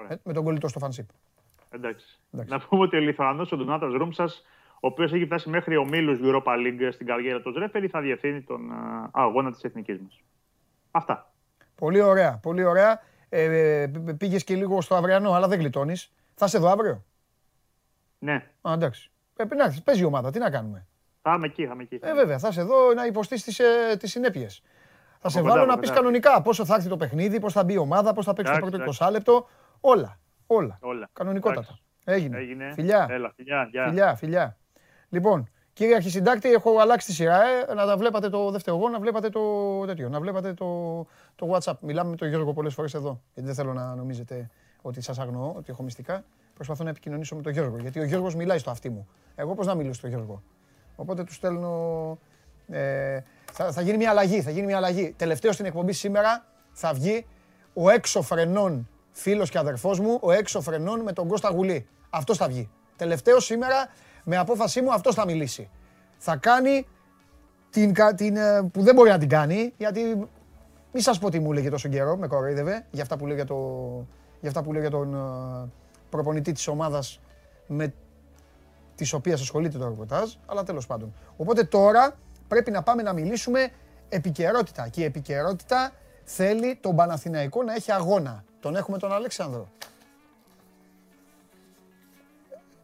Ναι. 0.00 0.04
Όταν- 0.06 0.16
Ε, 0.18 0.20
με 0.24 0.32
τον 0.32 0.44
κολλητό 0.44 0.68
στο 0.68 0.78
φανσίπ. 0.78 1.08
Εντάξει. 1.70 2.18
Να 2.30 2.58
πούμε 2.60 2.82
ότι 2.82 2.96
ο 2.96 3.00
Λιθουανό, 3.00 3.46
ο 3.52 3.56
Ντονάτας 3.56 3.92
Ρούμψα, 3.92 4.24
ο 4.74 4.86
οποίος 4.86 5.12
έχει 5.12 5.24
φτάσει 5.24 5.48
μέχρι 5.48 5.76
ομίλους 5.76 6.18
Europa 6.22 6.52
League 6.56 6.88
στην 6.92 7.06
καριέρα 7.06 7.40
του 7.40 7.58
Ρέφερη, 7.58 7.88
θα 7.88 8.00
διευθύνει 8.00 8.42
τον 8.42 8.72
α, 8.72 9.10
αγώνα 9.12 9.50
της 9.50 9.62
εθνικής 9.62 9.98
μας. 10.00 10.20
Αυτά. 10.90 11.32
Πολύ 11.74 12.00
ωραία, 12.00 12.38
πολύ 12.42 12.64
ωραία. 12.64 13.00
Ε, 13.28 13.86
Πήγες 14.18 14.44
και 14.44 14.54
λίγο 14.54 14.80
στο 14.80 14.94
αυριανό, 14.94 15.32
αλλά 15.32 15.48
δεν 15.48 15.58
γλιτώνεις. 15.58 16.12
Θα 16.34 16.46
είσαι 16.46 16.56
εδώ 16.56 16.68
αύριο; 16.68 17.04
Ναι, 18.18 18.34
Α, 18.60 18.72
εντάξει. 18.72 19.10
Πρέπει 19.34 19.56
να 19.56 19.64
έρθεις. 19.64 19.82
Παίζει 19.82 20.02
η 20.02 20.04
ομάδα, 20.04 20.30
τι 20.30 20.38
να 20.38 20.50
κάνουμε; 20.50 20.86
θα 21.22 21.34
είμαι 21.34 21.46
εκεί, 21.46 21.66
θα 21.66 21.72
είμαι 21.72 21.82
εκεί. 21.82 21.98
Ε, 22.02 22.14
βέβαια, 22.14 22.38
θα 22.38 22.48
είσαι 22.48 22.60
εδώ 22.60 22.94
να 22.94 23.06
υποστείς 23.06 23.42
τις 23.44 23.60
τις 23.98 24.10
συνέπειες. 24.10 24.62
Θα 25.18 25.28
σε 25.28 25.38
Από 25.38 25.46
βάλω 25.48 25.58
κοντά, 25.60 25.66
να 25.66 25.72
από 25.72 25.80
πεις 25.80 25.88
κοντά. 25.90 26.00
κανονικά 26.00 26.42
πόσο 26.42 26.64
θα 26.64 26.74
έρθει 26.74 26.88
το 26.88 26.96
παιχνίδι, 26.96 27.40
πώς 27.40 27.52
θα 27.52 27.64
μπει 27.64 27.72
η 27.72 27.76
ομάδα, 27.76 28.12
πώς 28.12 28.24
θα 28.24 28.32
παίξει 28.32 28.52
το 28.52 28.56
Εντάξει, 28.58 28.70
πρώτο 28.78 28.82
εντάξει. 28.90 29.04
20 29.04 29.10
λεπτό. 29.10 29.48
Όλα. 29.80 30.18
Όλα. 30.46 30.78
Όλα. 30.80 31.08
Κανονικότατα. 31.12 31.60
Εντάξει. 31.60 31.82
Έγινε. 32.04 32.38
Έγινε. 32.38 32.72
Φιλιά. 32.74 33.06
Έλα, 33.10 33.32
φιλιά. 33.36 33.68
Γεια. 33.70 33.86
Φιλιά, 33.86 34.14
φιλιά. 34.14 34.56
Λοιπόν, 35.08 35.48
κύριε 35.72 35.94
Αρχισυντάκτη, 35.94 36.52
έχω 36.52 36.78
αλλάξει 36.78 37.06
τη 37.06 37.12
σειρά. 37.12 37.42
Ε, 37.44 37.74
να 37.74 37.86
τα 37.86 37.96
βλέπατε 37.96 38.28
το 38.28 38.50
δεύτερο 38.50 38.76
εγώ, 38.76 38.88
να 38.88 38.98
βλέπατε 39.00 39.28
το 39.28 39.40
τέτοιο. 39.86 40.08
Να 40.08 40.20
βλέπατε 40.20 40.54
το, 40.54 41.06
το 41.36 41.50
WhatsApp. 41.52 41.74
Μιλάμε 41.80 42.10
με 42.10 42.16
τον 42.16 42.28
Γιώργο 42.28 42.52
πολλές 42.52 42.74
φορές 42.74 42.94
εδώ. 42.94 43.20
Γιατί 43.34 43.48
δεν 43.48 43.54
θέλω 43.56 43.72
να 43.72 43.94
νομίζετε 43.94 44.50
ότι 44.82 45.00
σας 45.00 45.18
αγνοώ, 45.18 45.52
ότι 45.56 45.70
έχω 45.70 45.82
μυστικά. 45.82 46.24
Προσπαθώ 46.54 46.84
να 46.84 46.90
επικοινωνήσω 46.90 47.36
με 47.36 47.42
τον 47.42 47.52
Γιώργο. 47.52 47.76
Γιατί 47.76 48.00
ο 48.00 48.04
Γιώργος 48.04 48.34
μιλάει 48.34 48.58
στο 48.58 48.70
αυτί 48.70 48.90
μου. 48.90 49.08
Εγώ 49.34 49.54
πώς 49.54 49.66
να 49.66 49.74
μιλήσω 49.74 49.94
στον 49.94 50.10
Γιώργο; 50.10 50.42
Οπότε 50.96 51.24
τους 51.24 51.34
στέλνω. 51.34 52.18
Ε, 52.68 53.20
θα, 53.52 53.72
θα 53.72 53.80
γίνει 53.80 53.96
μια 53.96 54.10
αλλαγή. 54.10 54.42
Θα 54.42 54.50
γίνει 54.50 54.66
μια 54.66 54.76
αλλαγή. 54.76 55.14
Τελευταίο 55.16 55.52
στην 55.52 55.64
εκπομπή 55.64 55.92
σήμερα 55.92 56.44
θα 56.72 56.92
βγει 56.92 57.26
ο 57.74 57.90
έξω 57.90 58.22
φρενών 58.22 58.88
φίλος 59.12 59.50
και 59.50 59.58
αδερφός 59.58 60.00
μου, 60.00 60.18
ο 60.20 60.30
έξω 60.30 60.60
φρενών 60.60 61.00
με 61.00 61.12
τον 61.12 61.28
Κώστα 61.28 61.50
Γουλή. 61.50 61.86
Αυτός 62.10 62.36
θα 62.36 62.48
βγει. 62.48 62.70
Τελευταίο 62.96 63.40
σήμερα 63.40 63.88
με 64.24 64.36
απόφασή 64.36 64.80
μου 64.80 64.92
αυτός 64.92 65.14
θα 65.14 65.24
μιλήσει. 65.24 65.70
Θα 66.18 66.36
κάνει 66.36 66.86
την, 67.70 67.94
κα- 67.94 68.14
την, 68.14 68.36
ε, 68.36 68.62
που 68.72 68.82
δεν 68.82 68.94
μπορεί 68.94 69.10
να 69.10 69.18
την 69.18 69.28
κάνει, 69.28 69.72
γιατί 69.76 70.28
μη 70.92 71.00
σας 71.00 71.18
πω 71.18 71.30
τι 71.30 71.38
μου 71.38 71.52
έλεγε 71.52 71.70
τόσο 71.70 71.88
καιρό, 71.88 72.16
με 72.16 72.26
κοροϊδεύε, 72.26 72.86
για 72.90 73.02
αυτά 73.02 73.16
που 73.16 73.26
λέει 73.26 73.36
για, 73.36 73.46
το, 73.46 73.56
για, 74.40 74.48
αυτά 74.48 74.62
που 74.62 74.72
λέει 74.72 74.80
για 74.80 74.90
τον 74.90 75.14
ε, 75.14 75.68
προπονητή 76.10 76.52
της 76.52 76.68
ομάδας 76.68 77.20
με 77.66 77.94
τις 78.94 79.12
οποίες 79.12 79.40
ασχολείται 79.40 79.78
το 79.78 79.88
ρεπορτάζ, 79.88 80.32
αλλά 80.46 80.62
τέλος 80.62 80.86
πάντων. 80.86 81.14
Οπότε 81.36 81.64
τώρα 81.64 82.14
πρέπει 82.48 82.70
να 82.70 82.82
πάμε 82.82 83.02
να 83.02 83.12
μιλήσουμε 83.12 83.68
επικαιρότητα 84.08 84.88
και 84.88 85.00
η 85.00 85.04
επικαιρότητα 85.04 85.92
θέλει 86.24 86.78
τον 86.80 86.96
Παναθηναϊκό 86.96 87.62
να 87.62 87.74
έχει 87.74 87.92
αγώνα. 87.92 88.44
Τον 88.60 88.76
έχουμε 88.76 88.98
τον 88.98 89.12
Αλέξανδρο. 89.12 89.68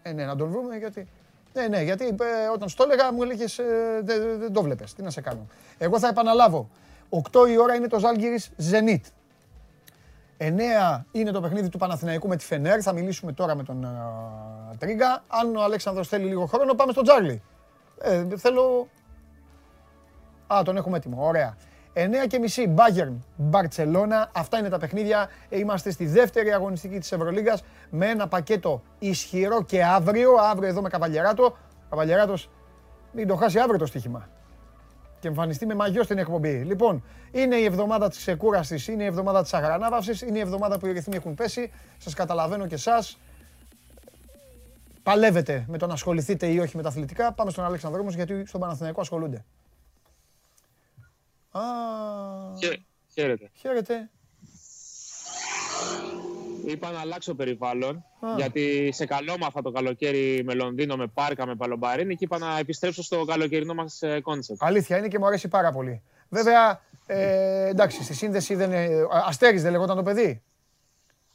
Ε, 0.02 0.12
ναι, 0.12 0.24
να 0.24 0.36
τον 0.36 0.48
βρούμε 0.50 0.76
γιατί... 0.76 1.08
Ναι, 1.52 1.66
ναι, 1.68 1.82
γιατί 1.82 2.04
ε, 2.04 2.48
όταν 2.54 2.68
στο 2.68 2.82
έλεγα 2.84 3.12
μου 3.12 3.22
έλεγες 3.22 3.58
ε, 3.58 3.64
δεν 4.02 4.22
δεν- 4.22 4.38
δεν 4.38 4.52
το 4.52 4.62
βλέπεις. 4.62 4.92
Τι 4.94 5.02
να 5.02 5.10
σε 5.10 5.20
κάνω. 5.20 5.46
Εγώ 5.78 5.98
θα 5.98 6.08
επαναλάβω. 6.08 6.68
8 7.32 7.48
η 7.48 7.56
ώρα 7.58 7.74
είναι 7.74 7.86
το 7.88 7.98
Ζάλγκυρης 7.98 8.50
Zenit. 8.70 9.00
9 10.38 11.02
είναι 11.12 11.30
το 11.30 11.40
παιχνίδι 11.40 11.68
του 11.68 11.78
Παναθηναϊκού 11.78 12.28
με 12.28 12.36
τη 12.36 12.44
Φενέρ. 12.44 12.78
Θα 12.82 12.92
μιλήσουμε 12.92 13.32
τώρα 13.32 13.54
με 13.54 13.62
τον 13.62 13.84
ε, 13.84 13.88
Τρίγκα. 14.78 15.22
Αν 15.28 15.56
ο 15.56 15.62
Αλέξανδρος 15.62 16.08
θέλει 16.08 16.24
λίγο 16.24 16.46
χρόνο, 16.46 16.74
πάμε 16.74 16.92
στον 16.92 17.04
Τζάρλι. 17.04 17.42
Ε, 18.00 18.26
θέλω... 18.36 18.88
Α, 20.46 20.60
τον 20.64 20.76
έχουμε 20.76 20.96
έτοιμο. 20.96 21.26
Ωραία. 21.26 21.56
9 21.98 22.26
και 22.26 22.38
μισή, 22.38 22.74
Bayern, 22.76 23.14
Barcelona. 23.50 24.28
Αυτά 24.32 24.58
είναι 24.58 24.68
τα 24.68 24.78
παιχνίδια. 24.78 25.28
Ε, 25.48 25.58
Είμαστε 25.58 25.90
στη 25.90 26.06
δεύτερη 26.06 26.52
αγωνιστική 26.52 26.98
της 26.98 27.12
Ευρωλίγκας 27.12 27.64
με 27.90 28.06
ένα 28.06 28.28
πακέτο 28.28 28.82
ισχυρό 28.98 29.62
και 29.62 29.84
αύριο. 29.84 30.34
Αύριο 30.34 30.68
εδώ 30.68 30.82
με 30.82 30.88
Καβαλιαράτο. 30.88 31.56
Καβαλιαράτος 31.90 32.50
μην 33.12 33.26
το 33.26 33.36
χάσει 33.36 33.58
αύριο 33.58 33.78
το 33.78 33.86
στοίχημα. 33.86 34.28
Και 35.20 35.28
εμφανιστεί 35.28 35.66
με 35.66 35.74
μαγιό 35.74 36.02
στην 36.02 36.18
εκπομπή. 36.18 36.50
Λοιπόν, 36.50 37.04
είναι 37.32 37.56
η 37.56 37.64
εβδομάδα 37.64 38.08
της 38.08 38.18
ξεκούρασης, 38.18 38.88
είναι 38.88 39.02
η 39.02 39.06
εβδομάδα 39.06 39.42
της 39.42 39.54
αγρανάβαυσης, 39.54 40.20
είναι 40.20 40.38
η 40.38 40.40
εβδομάδα 40.40 40.78
που 40.78 40.86
οι 40.86 40.92
ρυθμοί 40.92 41.16
έχουν 41.16 41.34
πέσει. 41.34 41.72
Σας 41.98 42.14
καταλαβαίνω 42.14 42.66
και 42.66 42.74
εσάς. 42.74 43.18
Παλεύετε 45.02 45.64
με 45.68 45.78
το 45.78 45.86
να 45.86 45.92
ασχοληθείτε 45.92 46.46
ή 46.46 46.58
όχι 46.58 46.76
με 46.76 46.82
τα 46.82 46.88
αθλητικά. 46.88 47.32
Πάμε 47.32 47.50
στον 47.50 47.64
Αλέξανδρο 47.64 48.00
όμως, 48.00 48.14
γιατί 48.14 48.46
στον 48.46 48.60
Παναθηναϊκό 48.60 49.00
ασχολούνται. 49.00 49.44
Α, 51.56 52.58
Χαίρετε. 53.14 53.50
χαίρετε. 53.54 54.10
Είπα 56.66 56.90
να 56.90 57.00
αλλάξω 57.00 57.34
περιβάλλον, 57.34 58.04
Α. 58.20 58.28
γιατί 58.36 58.90
σε 58.92 59.06
καλόμαθα 59.06 59.62
το 59.62 59.70
καλοκαίρι 59.70 60.42
με 60.44 60.54
Λονδίνο, 60.54 60.96
με 60.96 61.06
πάρκα, 61.06 61.46
με 61.46 61.54
Παλομπαρίνη 61.54 62.16
και 62.16 62.24
είπα 62.24 62.38
να 62.38 62.58
επιστρέψω 62.58 63.02
στο 63.02 63.24
καλοκαιρινό 63.24 63.74
μας 63.74 64.02
κόνσεπτ. 64.22 64.62
Αλήθεια 64.62 64.98
είναι 64.98 65.08
και 65.08 65.18
μου 65.18 65.26
αρέσει 65.26 65.48
πάρα 65.48 65.72
πολύ. 65.72 66.02
Βέβαια, 66.28 66.80
ε, 67.06 67.68
εντάξει, 67.68 68.02
στη 68.02 68.14
σύνδεση 68.14 68.54
δεν 68.54 68.72
είναι... 68.72 69.06
Αστέρης 69.26 69.62
δεν 69.62 69.72
λεγόταν 69.72 69.96
το 69.96 70.02
παιδί; 70.02 70.42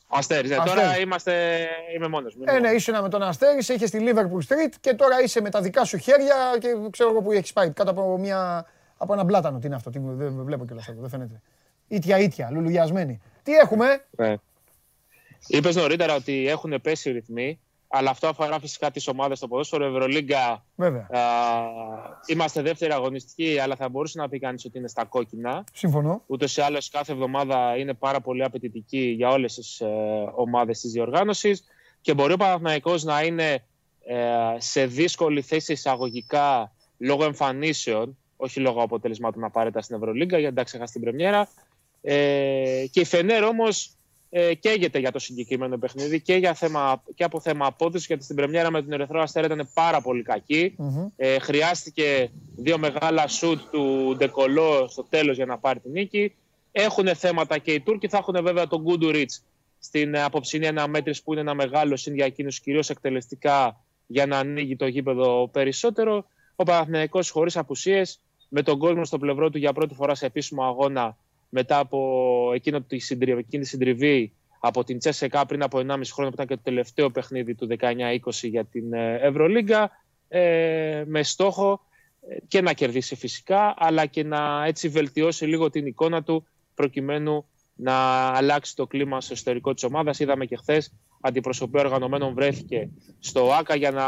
Αστέρις, 0.07 0.49
ναι. 0.49 0.55
Αστέρις. 0.55 0.81
τώρα 0.81 0.99
είμαστε, 0.99 1.65
είμαι 1.95 2.07
μόνος 2.07 2.35
μου. 2.35 2.43
Ε, 2.47 2.59
ναι, 2.59 2.69
ήσουν 2.69 3.01
με 3.01 3.09
τον 3.09 3.23
Αστέρη, 3.23 3.63
σε 3.63 3.73
είχε 3.73 3.85
στη 3.85 3.99
Liverpool 4.01 4.47
Street 4.47 4.73
και 4.81 4.93
τώρα 4.93 5.21
είσαι 5.21 5.41
με 5.41 5.49
τα 5.49 5.61
δικά 5.61 5.85
σου 5.85 5.97
χέρια 5.97 6.35
και 6.59 6.67
ξέρω 6.89 7.09
εγώ 7.09 7.21
που 7.21 7.31
έχεις 7.31 7.53
πάει. 7.53 7.69
Κάτω 7.69 7.91
από, 7.91 8.17
μια, 8.17 8.65
από 9.01 9.13
ένα 9.13 9.23
μπλάτανο. 9.23 9.59
Τι 9.59 9.65
είναι 9.65 9.75
αυτό, 9.75 9.89
τι, 9.89 9.99
δεν 10.03 10.43
βλέπω 10.43 10.65
κιόλας 10.65 10.87
εδώ, 10.87 11.01
δεν 11.01 11.09
φαίνεται. 11.09 11.41
Ήτια, 11.87 12.19
ήτια, 12.19 12.49
λουλουγιασμένη. 12.51 13.21
Τι 13.43 13.53
έχουμε, 13.53 14.05
Ναι. 14.09 14.35
Είπες 15.47 15.75
νωρίτερα 15.75 16.15
ότι 16.15 16.47
έχουν 16.47 16.81
πέσει 16.81 17.09
οι 17.09 17.11
ρυθμοί, 17.11 17.59
αλλά 17.87 18.09
αυτό 18.09 18.27
αφορά 18.27 18.59
φυσικά 18.59 18.91
τις 18.91 19.07
ομάδες 19.07 19.37
στο 19.37 19.47
ποδόσφαιρο. 19.47 19.85
Ευρωλίγκα. 19.85 20.65
βέβαια. 20.75 21.07
α, 21.11 21.19
είμαστε 22.25 22.61
δεύτερη 22.61 22.91
αγωνιστική, 22.93 23.59
αλλά 23.59 23.75
θα 23.75 23.89
μπορούσε 23.89 24.19
να 24.19 24.29
πει 24.29 24.39
κανείς 24.39 24.65
ότι 24.65 24.77
είναι 24.77 24.87
στα 24.87 25.05
κόκκινα. 25.05 25.63
Συμφωνώ. 25.73 26.23
Ούτως 26.27 26.57
ή 26.57 26.61
άλλως, 26.61 26.89
κάθε 26.89 27.11
εβδομάδα 27.11 27.77
είναι 27.77 27.93
πάρα 27.93 28.21
πολύ 28.21 28.43
απαιτητική 28.43 29.13
για 29.17 29.29
όλες 29.29 29.53
τις 29.53 29.79
ε, 29.79 29.87
ομάδες 30.35 30.79
της 30.79 30.91
διοργάνωσης 30.91 31.63
και 32.01 32.13
μπορεί 32.13 32.33
ο 32.33 32.37
Παναθηναϊκός 32.37 33.03
να 33.03 33.23
είναι 33.23 33.63
ε, 34.05 34.17
σε 34.57 34.85
δύσκολη 34.85 35.41
θέση 35.41 35.71
εισαγωγικά 35.71 36.71
λόγω 36.97 37.23
εμφανίσεων, 37.23 38.17
όχι 38.43 38.59
λόγω 38.59 38.81
αποτελεσμάτων 38.81 39.43
απαραίτητα 39.43 39.81
στην 39.81 39.95
Ευρωλίγκα, 39.95 40.37
γιατί 40.37 40.55
τα 40.55 40.63
ξεχάσει 40.63 40.93
την 40.93 41.01
Πρεμιέρα. 41.01 41.49
Ε, 42.01 42.85
και 42.91 42.99
η 42.99 43.03
Φενέρ 43.03 43.43
όμως 43.43 43.95
ε, 44.29 44.53
καίγεται 44.53 44.99
για 44.99 45.11
το 45.11 45.19
συγκεκριμένο 45.19 45.77
παιχνίδι 45.77 46.21
και, 46.21 46.35
για 46.35 46.53
θέμα, 46.53 47.03
και 47.15 47.23
από 47.23 47.39
θέμα 47.39 47.65
απόδοση, 47.65 48.05
γιατί 48.07 48.23
στην 48.23 48.35
Πρεμιέρα 48.35 48.71
με 48.71 48.81
τον 48.81 48.91
Ερυθρό 48.91 49.21
Αστέρα 49.21 49.45
ήταν 49.45 49.69
πάρα 49.73 50.01
πολύ 50.01 50.23
κακή. 50.23 50.75
Ε, 51.15 51.39
χρειάστηκε 51.39 52.31
δύο 52.55 52.77
μεγάλα 52.77 53.27
σουτ 53.27 53.61
του 53.71 54.15
Ντεκολό 54.17 54.87
στο 54.87 55.03
τέλος 55.03 55.35
για 55.35 55.45
να 55.45 55.57
πάρει 55.57 55.79
την 55.79 55.91
νίκη. 55.91 56.35
Έχουν 56.71 57.15
θέματα 57.15 57.57
και 57.57 57.73
οι 57.73 57.79
Τούρκοι. 57.79 58.07
Θα 58.07 58.17
έχουν 58.17 58.43
βέβαια 58.43 58.67
τον 58.67 58.81
Γκούντουριτς 58.81 59.43
στην 59.79 60.13
ε, 60.13 60.23
απόψινή 60.23 60.67
αναμέτρηση 60.67 61.23
που 61.23 61.31
είναι 61.31 61.41
ένα 61.41 61.53
μεγάλο 61.53 61.95
συν 61.95 62.15
για 62.15 62.25
εκείνους 62.25 62.59
κυρίως 62.59 62.89
εκτελεστικά 62.89 63.83
για 64.07 64.25
να 64.25 64.37
ανοίγει 64.37 64.75
το 64.75 64.87
γήπεδο 64.87 65.49
περισσότερο. 65.51 66.25
Ο 66.55 66.63
Παναθηναϊκός 66.63 67.29
χωρίς 67.29 67.57
απουσίες 67.57 68.19
με 68.53 68.61
τον 68.61 68.77
κόσμο 68.77 69.05
στο 69.05 69.17
πλευρό 69.17 69.49
του 69.49 69.57
για 69.57 69.73
πρώτη 69.73 69.93
φορά 69.93 70.15
σε 70.15 70.25
επίσημο 70.25 70.63
αγώνα 70.63 71.17
μετά 71.49 71.79
από 71.79 72.51
εκείνο 72.53 72.81
τη 72.81 72.99
συντριβή, 72.99 73.39
εκείνη 73.39 73.63
τη 73.63 73.69
συντριβή 73.69 74.33
από 74.59 74.83
την 74.83 74.99
Τσέσεκα 74.99 75.45
πριν 75.45 75.63
από 75.63 75.77
1,5 75.77 76.01
χρόνο 76.13 76.29
που 76.29 76.35
ήταν 76.35 76.47
και 76.47 76.55
το 76.55 76.61
τελευταίο 76.63 77.09
παιχνίδι 77.09 77.55
του 77.55 77.67
19-20 77.79 78.17
για 78.31 78.65
την 78.65 78.93
ε, 78.93 79.15
Ευρωλίγκα 79.15 79.91
ε, 80.27 81.03
με 81.05 81.23
στόχο 81.23 81.81
ε, 82.29 82.35
και 82.47 82.61
να 82.61 82.73
κερδίσει 82.73 83.15
φυσικά 83.15 83.73
αλλά 83.77 84.05
και 84.05 84.23
να 84.23 84.65
έτσι 84.65 84.89
βελτιώσει 84.89 85.45
λίγο 85.45 85.69
την 85.69 85.85
εικόνα 85.85 86.23
του 86.23 86.47
προκειμένου 86.75 87.45
να 87.75 87.93
αλλάξει 88.27 88.75
το 88.75 88.87
κλίμα 88.87 89.21
στο 89.21 89.33
εσωτερικό 89.33 89.73
της 89.73 89.83
ομάδας. 89.83 90.19
Είδαμε 90.19 90.45
και 90.45 90.55
χθες 90.55 90.93
αντιπροσωπεία 91.21 91.81
οργανωμένων 91.81 92.33
βρέθηκε 92.33 92.89
στο 93.19 93.53
ΆΚΑ 93.53 93.75
για 93.75 93.91
να 93.91 94.05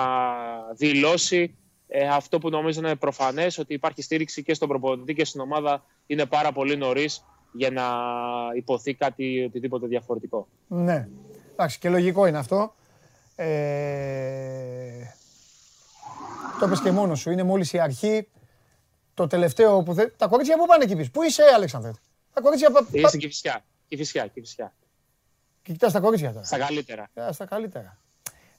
δηλώσει 0.78 1.57
ε, 1.95 2.07
αυτό 2.07 2.40
που 2.40 2.49
νομίζω 2.49 2.80
είναι 2.80 2.95
προφανές 2.95 3.57
ότι 3.57 3.74
υπάρχει 3.74 4.02
στήριξη 4.02 4.44
και 4.44 4.53
στον 4.53 4.68
προπονητή 4.68 5.14
και 5.14 5.26
στην 5.26 5.41
ομάδα 5.41 5.84
είναι 6.06 6.26
πάρα 6.26 6.52
πολύ 6.52 6.78
νωρίς 6.78 7.26
για 7.52 7.70
να 7.72 7.84
υποθεί 8.56 8.94
κάτι 8.94 9.44
οτιδήποτε 9.44 9.88
διαφορετικό. 9.88 10.48
Ναι. 10.68 11.07
Εντάξει, 11.52 11.80
και 11.80 11.90
λογικό 11.90 12.26
είναι 12.26 12.38
αυτό. 12.38 12.76
Ε... 13.36 15.03
Το 16.60 16.65
είπες 16.65 16.82
και 16.82 16.91
μόνος 16.91 17.20
σου. 17.20 17.32
Είναι 17.32 17.44
μόλις 17.44 17.74
η 17.74 17.80
αρχή. 17.80 18.28
Το 19.14 19.28
τελευταίο 19.28 19.84
που 19.84 19.94
δεν... 19.94 20.14
Τα 20.18 20.28
κορίτσια 20.28 20.57
πού 20.57 20.65
πάνε 20.65 20.84
εκεί 20.84 20.95
πίσω. 20.95 21.10
Πού 21.14 21.24
είσαι, 21.24 21.44
Αλέξανδρε; 21.56 21.91
Τα 22.34 22.41
κορίτσια... 22.41 22.72
πα- 22.72 22.84
πα- 22.84 22.88
Είσαι 22.91 23.18
και 23.18 23.28
φυσικά. 23.28 23.64
Και 23.88 23.98
φυσικά, 23.98 24.28
και 24.28 24.40
φυσικά. 24.41 24.74
Και 25.61 25.72
κοιτάς 25.72 25.91
τα 25.91 25.99
κορίτσια 25.99 26.32
τώρα. 26.34 26.45
Στα 26.45 26.57
καλύτερα. 26.57 27.10
Α, 27.22 27.32
στα 27.32 27.45
καλύτερα. 27.45 27.98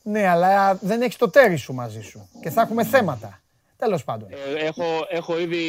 Ναι, 0.07 0.27
αλλά 0.27 0.75
δεν 0.75 1.03
έχεις 1.03 1.17
το 1.17 1.31
τέρι 1.31 1.57
σου 1.57 1.73
μαζί 1.73 2.01
σου. 2.01 2.29
Και 2.43 2.51
θα 2.51 2.61
έχουμε 2.61 2.85
θέματα. 2.85 3.43
Τέλος 3.77 4.05
πάντων. 4.05 4.29
Ε, 4.33 4.65
έχω, 4.65 4.85
έχω 5.11 5.39
ήδη 5.41 5.65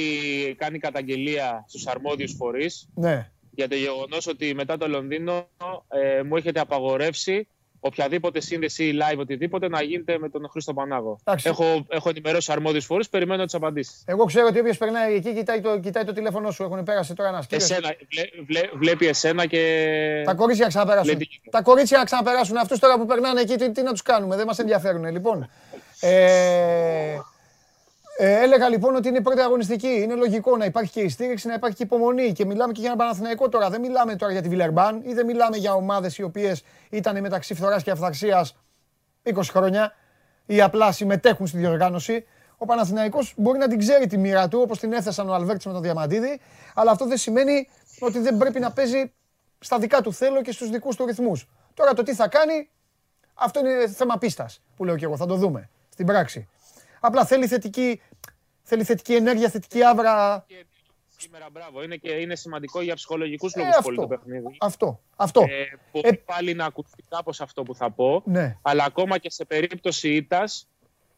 κάνει 0.57 0.80
καταγγελία 0.80 1.66
στους 1.68 1.88
αρμόδιους 1.88 2.34
φορείς 2.38 2.88
Ναι. 2.95 3.30
για 3.52 3.68
το 3.68 3.76
γεγονός 3.76 4.28
ότι 4.28 4.53
μετά 4.53 4.78
το 4.78 4.88
Λονδίνο 4.88 5.48
ε, 5.88 6.22
μου 6.24 6.36
έχετε 6.36 6.60
απαγορεύσει 6.60 7.48
οποιαδήποτε 7.86 8.40
σύνδεση 8.40 8.84
ή 8.86 8.98
live 9.02 9.18
οτιδήποτε 9.20 9.68
να 9.70 9.82
γίνεται 9.82 10.18
με 10.20 10.30
τον 10.30 10.48
Χρήστο 10.52 10.74
Πανάγο. 10.74 11.20
Εντάξει. 11.24 11.48
Έχω, 11.49 11.86
έχω 11.90 12.10
ενημερώσει 12.10 12.52
αρμόδιους 12.52 12.86
φορείς, 12.86 13.10
περιμένω 13.10 13.45
τις 13.45 13.53
απαντήσεις. 13.53 14.03
Εγώ 14.06 14.26
ξέρω 14.26 14.48
ότι 14.48 14.60
όποιος 14.60 14.78
περνάει 14.78 15.16
εκεί 15.16 15.34
κοιτάει 15.34 15.62
το, 15.62 15.80
κοιτάει 15.80 16.03
το 16.03 16.14
τηλέφωνο 16.14 16.52
σου. 16.52 16.64
Έχουν 16.64 16.84
πέρασει 16.84 17.14
τώρα 17.14 17.30
ένας 17.30 17.48
κύριος. 17.48 17.70
Εσένα, 17.70 17.95
βλέ, 18.12 18.24
βλέ- 18.48 18.70
βλέπει 18.76 19.07
εσένα 19.07 19.45
και. 19.45 20.22
Τα 20.26 20.34
κορίτσια 20.34 20.68
ξαναπεράσουν. 20.68 21.07
Λέει 21.07 21.18
τι 21.18 21.28
γίνεται. 21.30 21.49
Τα 21.49 21.62
κορίτσια 21.62 22.03
ξαναπεράσουν. 22.03 22.57
Αυτούς 22.57 22.80
τώρα 22.80 22.98
που 22.98 23.06
περνάνε 23.06 23.41
εκεί, 23.41 23.56
τι, 23.56 23.72
τι 23.72 23.82
να 23.82 23.91
τους 23.91 24.02
κάνουμε. 24.02 24.36
Δεν 24.36 24.45
μας 24.45 24.60
ενδιαφέρουν. 24.60 25.12
Λοιπόν, 25.12 25.49
ε, 25.99 27.18
ε, 28.18 28.42
έλεγα 28.42 28.70
λοιπόν 28.70 28.96
ότι 28.96 29.08
είναι 29.08 29.22
πρώτη 29.22 29.42
αγωνιστική. 29.42 30.02
Είναι 30.02 30.16
λογικό 30.16 30.58
να 30.58 30.66
υπάρχει 30.66 30.92
και 30.92 31.00
η 31.00 31.10
στήριξη, 31.10 31.48
να 31.48 31.54
υπάρχει 31.54 31.78
και 31.78 31.84
υπομονή. 31.84 32.32
Και 32.32 32.46
μιλάμε 32.46 32.74
και 32.74 32.80
για 32.80 32.90
ένα 32.90 32.98
Παναθηναϊκό 32.98 33.50
τώρα. 33.50 33.70
Δεν 33.70 33.82
μιλάμε 33.82 34.16
τώρα 34.16 34.32
για 34.32 34.42
τη 34.42 34.50
Βιλερμπάν 34.50 35.02
ή 35.04 35.14
δεν 35.14 35.26
μιλάμε 35.26 35.58
για 35.58 35.74
ομάδες 35.74 36.18
οι 36.18 36.24
οποίες 36.24 36.64
ήταν 36.90 37.22
μεταξύ 37.22 37.54
φθοράς 37.54 37.84
και 37.84 37.92
αυθαρξίας 37.92 38.56
20 39.24 39.42
χρόνια 39.44 39.94
ή 40.46 40.62
απλά 40.62 40.92
συμμετέχουν 40.92 41.48
στη 41.48 41.58
διοργάνωση. 41.58 42.26
Ο 42.58 42.66
Παναθηναϊκός 42.66 43.34
μπορεί 43.38 43.58
να 43.58 43.68
την 43.68 43.80
ξέρει 43.80 44.08
τη 44.08 44.18
μοίρα 44.18 44.48
του, 44.48 44.60
όπως 44.62 44.80
την 44.80 44.94
έθεσαν 44.94 45.30
ο 45.30 45.34
Αλβέρτης 45.34 45.66
με 45.66 45.72
τον 45.72 45.82
Διαμαντίδη, 45.82 46.40
αλλά 46.74 46.92
αυτό 46.92 47.06
δεν 47.06 47.18
σημαίνει 47.18 47.68
ότι 48.00 48.20
δεν 48.20 48.38
πρέπει 48.38 48.60
να 48.60 48.72
παίζει 48.72 49.14
στα 49.60 49.80
δικά 49.80 50.02
του 50.02 50.14
θέλω 50.14 50.42
και 50.42 50.52
στους 50.52 50.70
δικούς 50.70 50.96
του 50.96 51.06
ρυθμούς. 51.06 51.48
Τώρα 51.74 51.94
το 51.94 52.04
τι 52.04 52.14
θα 52.14 52.28
κάνει, 52.28 52.70
αυτό 53.34 53.60
είναι 53.60 53.88
θέμα 53.88 54.18
πίστας, 54.18 54.62
που 54.76 54.86
λέω 54.86 54.96
και 54.96 55.06
εγώ, 55.06 55.18
θα 55.18 55.26
το 55.26 55.36
δούμε 55.36 55.70
στην 55.90 56.06
πράξη. 56.06 56.48
Απλά 57.06 57.26
θέλει 57.26 57.48
θετική, 57.48 58.02
θέλει 58.64 58.84
θετική 58.84 59.14
ενέργεια, 59.15 59.49
θετική 59.49 59.84
άβρα. 59.84 60.45
Σήμερα, 61.18 61.45
μπράβο. 61.52 61.84
Είναι, 61.84 61.95
και, 61.95 62.11
είναι 62.11 62.36
σημαντικό 62.36 62.82
για 62.82 62.95
ψυχολογικούς 62.95 63.53
Ε, 63.53 63.60
λόγους 63.60 63.76
πολύ 63.84 63.95
το 63.95 64.02
αυτό, 64.02 64.15
παιχνίδι. 64.15 64.57
αυτό, 64.60 64.99
αυτό. 65.15 65.41
Ε, 65.41 65.77
μπορεί 65.91 66.18
πάλι 66.18 66.53
να 66.53 66.65
ακουστεί 66.65 67.03
κάπως 67.10 67.41
αυτό 67.41 67.64
που 67.64 67.76
θα 67.76 67.91
πω. 67.91 68.22
Ναι. 68.26 68.57
Αλλά 68.61 68.84
ακόμα 68.84 69.18
και 69.18 69.30
σε 69.32 69.45
περίπτωση 69.45 70.14
ήττας, 70.15 70.68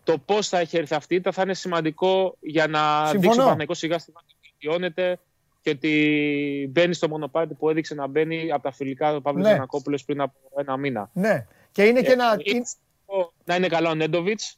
το 0.03 0.18
πώς 0.18 0.47
θα 0.47 0.59
έχει 0.59 0.77
έρθει 0.77 0.95
αυτή 0.95 1.14
η 1.14 1.18
ήττα 1.18 1.31
θα 1.31 1.41
είναι 1.41 1.53
σημαντικό 1.53 2.38
για 2.39 2.68
να 2.68 2.80
Συμφωνώ. 3.07 3.19
δείξει 3.19 3.39
ο 3.39 3.43
Παναγικό 3.43 3.73
σιγά 3.73 3.99
σιγά 3.99 4.18
ότι 4.23 4.35
βελτιώνεται 4.41 5.19
και 5.61 5.69
ότι 5.69 6.69
μπαίνει 6.72 6.93
στο 6.93 7.07
μονοπάτι 7.09 7.53
που 7.53 7.69
έδειξε 7.69 7.93
να 7.95 8.07
μπαίνει 8.07 8.51
από 8.51 8.64
τα 8.64 8.72
φιλικά 8.72 9.14
του 9.14 9.22
Παύλου 9.22 9.41
Ναι. 9.41 9.47
Γιανακόπουλος 9.49 10.05
πριν 10.05 10.22
από 10.22 10.34
ένα 10.57 10.77
μήνα. 10.77 11.09
Ναι. 11.14 11.45
Και 11.72 11.84
είναι 11.85 12.01
και 12.01 12.09
Ε, 12.09 12.14
ένα... 12.14 12.38
είναι 12.43 12.64
σημαντικό 12.65 13.34
Να 13.43 13.55
είναι 13.55 13.68
καλά 13.68 13.89
ο 13.89 13.95
Νέντοβιτς. 13.95 14.57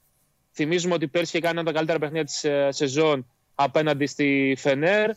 Θυμίζουμε 0.62 0.94
ότι 0.94 1.08
πέρσι 1.08 1.30
είχε 1.38 1.40
κάνει 1.40 1.60
ένα 1.60 1.62
από 1.62 1.70
τα 1.70 1.76
καλύτερα 1.76 2.00
παιχνίδια 2.00 2.26
της 2.26 2.46
σεζόν 2.78 3.26
απέναντι 3.56 4.06
στη 4.06 4.56
Φενέρ. 4.58 5.10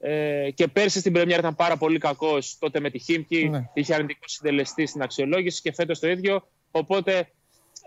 Ε, 0.00 0.50
και 0.54 0.68
πέρσι 0.68 0.98
στην 0.98 1.12
Πρεμιέρα 1.12 1.40
ήταν 1.40 1.54
πάρα 1.54 1.76
πολύ 1.76 1.98
κακός 1.98 2.58
τότε 2.58 2.80
με 2.80 2.90
τη 2.90 2.98
Χίμκι. 2.98 3.48
Ναι. 3.48 3.70
Είχε 3.72 3.94
αρνητικό 3.94 4.24
συντελεστή 4.24 4.86
στην 4.86 5.02
αξιολόγηση 5.02 5.62
και 5.62 5.72
φέτος 5.72 5.98
το 5.98 6.08
ίδιο. 6.08 6.48
Οπότε 6.70 7.30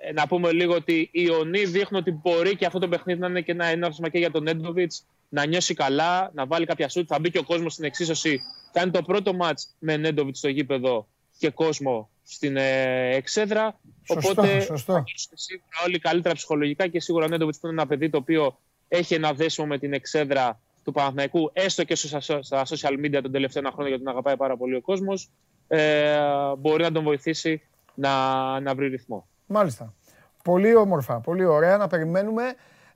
ε, 0.02 0.12
να 0.14 0.28
πούμε 0.28 0.52
λίγο 0.52 0.74
ότι 0.74 0.94
οι 0.94 1.10
Ιωνί 1.12 1.66
δείχνουν 1.66 2.02
ότι 2.02 2.12
μπορεί 2.12 2.56
και 2.56 2.66
αυτό 2.66 2.80
το 2.80 2.88
παιχνίδι 2.88 3.20
να 3.20 3.28
είναι 3.28 3.42
και 3.42 3.52
ένα 3.52 3.66
έναυσμα 3.66 4.10
και 4.10 4.18
για 4.18 4.32
τον 4.32 4.44
Νέντοβιτς 4.44 5.06
να 5.30 5.46
νιώσει 5.46 5.74
καλά, 5.74 6.32
να 6.34 6.46
βάλει 6.46 6.66
κάποια 6.66 6.90
σουτ. 6.90 7.06
Θα 7.08 7.20
μπει 7.20 7.32
και 7.32 7.40
ο 7.40 7.44
κόσμος 7.44 7.74
στην 7.74 7.86
εξίσωση. 7.86 8.42
Θα 8.74 8.82
είναι 8.82 8.92
το 8.92 9.02
πρώτο 9.02 9.34
ματ 9.34 9.60
με 9.80 9.98
Νέντοβιτς 9.98 10.38
στο 10.38 10.50
γήπεδο 10.50 11.08
και 11.38 11.50
κόσμο 11.50 12.10
στην 12.30 12.58
ε, 12.58 13.10
εξέδρα. 13.16 13.80
Σωστό, 14.08 14.30
Οπότε 14.30 14.60
σωστό. 14.60 14.94
θα 14.94 15.04
νιώσουν 15.06 15.32
σίγουρα 15.34 15.78
όλοι 15.86 16.00
καλύτερα 16.00 16.36
ψυχολογικά 16.36 16.88
και 16.88 17.00
σίγουρα 17.00 17.26
ο 17.26 17.28
Νέντοβιτς 17.28 17.60
που 17.60 17.68
είναι 17.68 17.76
ένα 17.82 17.88
παιδί 17.88 18.10
το 18.10 18.18
οποίο 18.18 18.60
έχει 18.88 19.14
ένα 19.14 19.34
δέσιμο 19.34 19.68
με 19.68 19.78
την 19.78 19.94
εξέδρα 19.94 20.60
του 20.84 20.92
Παναθηναϊκού, 20.92 21.50
έστω 21.54 21.84
και 21.84 21.96
στα, 21.96 22.20
στα 22.20 22.66
social 22.66 23.06
media 23.06 23.20
τον 23.22 23.32
τελευταίο 23.32 23.62
ένα 23.62 23.72
χρόνο, 23.72 23.88
γιατί 23.88 24.04
τον 24.04 24.14
αγαπάει 24.14 24.38
πάρα 24.38 24.58
πολύ 24.58 24.76
ο 24.76 24.82
κόσμος, 24.82 25.30
ε, 25.68 26.18
μπορεί 26.58 26.84
να 26.84 26.92
τον 26.92 27.04
βοηθήσει 27.04 27.62
να, 27.96 28.60
να 28.60 28.76
βρει 28.76 28.88
ρυθμό. 28.88 29.28
Μάλιστα. 29.46 29.94
Πολύ 30.44 30.76
όμορφα, 30.76 31.20
πολύ 31.20 31.46
ωραία. 31.46 31.78
Να 31.78 31.88
περιμένουμε 31.88 32.44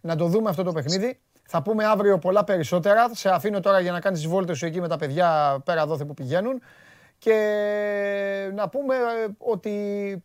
να 0.01 0.15
το 0.15 0.27
δούμε 0.27 0.49
αυτό 0.49 0.64
το 0.64 0.72
παιχνίδι. 0.72 1.19
Θα 1.47 1.61
πούμε 1.61 1.85
αύριο 1.85 2.18
πολλά 2.18 2.43
περισσότερα. 2.43 3.10
Σε 3.14 3.30
αφήνω 3.30 3.60
τώρα 3.60 3.80
για 3.80 3.91
να 3.91 3.99
κάνεις 3.99 4.19
τις 4.19 4.30
βόλτες 4.30 4.57
σου 4.57 4.65
εκεί 4.65 4.81
με 4.81 4.88
τα 4.88 4.97
παιδιά 4.97 5.61
πέρα 5.65 5.85
δόθε 5.85 6.05
που 6.05 6.14
πηγαίνουν. 6.14 6.61
Και 7.24 8.52
να 8.54 8.70
πούμε 8.70 8.95
ε, 8.95 9.28
ότι 9.38 10.24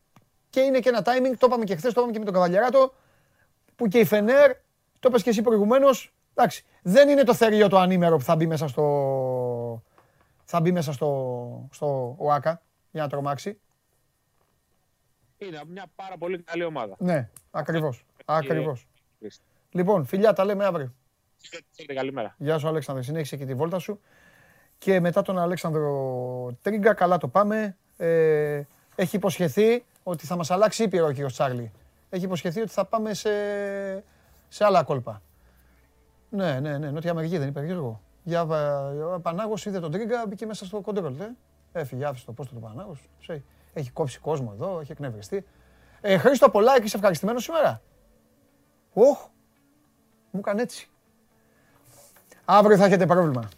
και 0.50 0.60
είναι 0.60 0.78
και 0.78 0.88
ένα 0.88 1.02
timing, 1.04 1.36
το 1.38 1.46
είπαμε 1.46 1.64
και 1.64 1.76
χθες, 1.76 1.92
το 1.92 2.00
είπαμε 2.00 2.12
και 2.12 2.18
με 2.18 2.24
τον 2.24 2.34
Καβαλιαράτο, 2.34 2.94
που 3.76 3.88
και 3.88 3.98
η 3.98 4.04
Φενέρ, 4.04 4.50
το 4.98 5.08
είπες 5.08 5.22
και 5.22 5.30
εσύ 5.30 5.42
προηγουμένως, 5.42 6.14
εντάξει, 6.34 6.64
δεν 6.82 7.08
είναι 7.08 7.22
το 7.22 7.34
θερίο 7.34 7.68
το 7.68 7.78
ανήμερο 7.78 8.16
που 8.16 8.22
θα 8.22 8.36
μπει 8.36 8.46
μέσα 8.46 8.68
στο, 8.68 9.82
θα 10.44 10.60
μπει 10.60 10.72
μέσα 10.72 10.92
στο, 10.92 11.68
στο 11.72 12.16
ΟΑΚΑ 12.18 12.62
για 12.90 13.02
να 13.02 13.08
τρομάξει. 13.08 13.60
Είναι 15.38 15.62
μια 15.66 15.86
πάρα 15.94 16.16
πολύ 16.18 16.42
καλή 16.42 16.64
ομάδα. 16.64 16.96
Ναι, 16.98 17.30
ακριβώς, 17.50 18.04
ακριβώς. 18.24 18.86
Λοιπόν, 19.70 20.04
φιλιά, 20.04 20.32
τα 20.32 20.44
λέμε 20.44 20.64
αύριο. 20.64 20.94
Καλημέρα. 21.94 22.34
Γεια 22.38 22.58
σου 22.58 22.68
Αλέξανδρε, 22.68 23.04
συνέχισε 23.04 23.36
και 23.36 23.44
τη 23.44 23.54
βόλτα 23.54 23.78
σου. 23.78 24.00
Και 24.78 25.00
μετά 25.00 25.22
τον 25.22 25.38
Αλέξανδρο 25.38 26.56
Τρίγκα, 26.62 26.94
καλά 26.94 27.18
το 27.18 27.28
πάμε. 27.28 27.76
Ε, 27.96 28.62
έχει 28.94 29.16
υποσχεθεί 29.16 29.84
ότι 30.02 30.26
θα 30.26 30.36
μας 30.36 30.50
αλλάξει 30.50 30.82
ήπειρο 30.82 31.06
ο 31.06 31.10
κύριος 31.10 31.32
Τσάρλι. 31.32 31.72
Έχει 32.10 32.24
υποσχεθεί 32.24 32.60
ότι 32.60 32.70
θα 32.70 32.84
πάμε 32.84 33.14
σε, 33.14 33.30
σε 34.48 34.64
άλλα 34.64 34.82
κόλπα. 34.82 35.22
Ναι, 36.30 36.60
ναι, 36.60 36.78
ναι, 36.78 36.90
Νότια 36.90 37.10
Αμερική 37.10 37.38
δεν 37.38 37.48
είπε 37.48 37.64
Γιώργο. 37.64 38.00
Για 38.22 38.40
ε, 38.40 39.18
Πανάγος 39.22 39.66
είδε 39.66 39.80
τον 39.80 39.90
Τρίγκα, 39.90 40.24
μπήκε 40.28 40.46
μέσα 40.46 40.64
στο 40.64 40.80
κοντρόλ. 40.80 41.20
Ε. 41.20 41.30
Έφυγε, 41.72 42.04
άφησε 42.04 42.24
το 42.26 42.32
πόστο 42.32 42.54
του 42.54 42.60
Πανάγος. 42.60 43.08
Έχει 43.72 43.90
κόψει 43.90 44.18
κόσμο 44.18 44.52
εδώ, 44.54 44.80
έχει 44.80 44.92
εκνευριστεί. 44.92 45.44
Ε, 46.00 46.18
Χρήστο 46.18 46.50
Πολάκη, 46.50 46.84
είσαι 46.84 46.96
ευχαριστημένος 46.96 47.42
σήμερα; 47.42 47.80
Οχ, 48.92 49.28
μου 50.30 50.40
έκανε 50.40 50.62
έτσι. 50.62 50.88
Αύριο 52.44 52.76
θα 52.76 52.84
έχετε 52.84 53.06
πρόβλημα. 53.06 53.48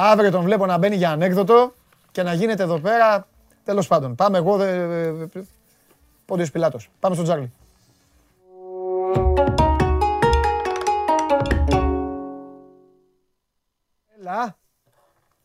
Αύριο 0.00 0.30
τον 0.30 0.42
βλέπω 0.42 0.66
να 0.66 0.78
μπαίνει 0.78 0.96
για 0.96 1.10
ανέκδοτο 1.10 1.72
και 2.12 2.22
να 2.22 2.32
γίνεται 2.32 2.62
εδώ 2.62 2.80
πέρα. 2.80 3.26
Τέλος 3.64 3.86
πάντων. 3.86 4.14
Πάμε 4.14 4.38
εγώ. 4.38 4.58
Πόντιος 6.26 6.50
Πιλάτος. 6.50 6.90
Πάμε 7.00 7.14
στον 7.14 7.26
Τζάρλι. 7.26 7.52
Έλα. 14.20 14.56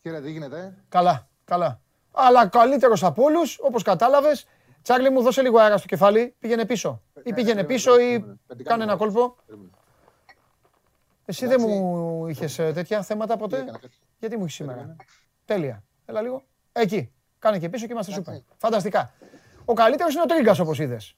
Κύριε, 0.02 0.20
τι 0.20 0.30
γίνεται. 0.30 0.74
Καλά, 0.88 1.26
καλά. 1.44 1.80
Αλλά 2.12 2.46
καλύτερος 2.46 3.04
από 3.04 3.22
όλους, 3.22 3.58
όπως 3.60 3.82
κατάλαβες. 3.82 4.46
Τσάρλι 4.82 5.10
μου 5.10 5.22
δώσε 5.22 5.42
λίγο 5.42 5.58
αέρα 5.58 5.76
στο 5.76 5.86
κεφάλι, 5.86 6.34
πήγαινε 6.38 6.64
πίσω. 6.64 7.00
Ή 7.22 7.32
πήγαινε 7.32 7.64
πίσω 7.64 8.00
ή 8.00 8.36
κάνε 8.62 8.82
ένα 8.82 8.96
κόλπο. 8.96 9.36
Εσύ 11.24 11.46
δεν 11.46 11.60
μου 11.60 12.26
είχες 12.28 12.58
ε, 12.58 12.72
τέτοια 12.72 13.02
θέματα 13.02 13.36
ποτέ. 13.36 13.64
Γιατί 14.24 14.38
μου 14.38 14.44
έχεις 14.44 14.56
σήμερα; 14.56 14.96
Τέλεια. 15.44 15.84
Έλα 16.04 16.22
λίγο. 16.22 16.44
Εκεί. 16.72 17.12
Κάνε 17.38 17.58
και 17.58 17.68
πίσω 17.68 17.86
και 17.86 17.92
είμαστε 17.92 18.12
σούπερ. 18.12 18.34
Φανταστικά. 18.56 19.12
Ο 19.64 19.72
καλύτερος 19.72 20.12
είναι 20.14 20.22
ο 20.22 20.26
Τρίγκας 20.26 20.58
όπως 20.58 20.78
είδες. 20.78 21.16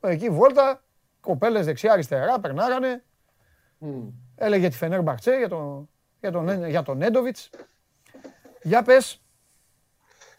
Εκεί 0.00 0.30
βόλτα, 0.30 0.82
κοπέλες 1.20 1.64
δεξιά-αριστερά, 1.64 2.40
περνάγανε. 2.40 3.04
Mm. 3.80 4.12
Έλεγε 4.34 4.68
τη 4.68 4.76
Φενέρ 4.76 5.02
Μπαρτσέ 5.02 5.36
για, 5.36 5.48
το, 5.48 5.88
για 6.20 6.30
τον, 6.30 6.66
για 6.68 6.82
τον 6.82 6.96
Νέντοβιτς. 6.96 7.50
Για 8.62 8.82
πες. 8.82 9.22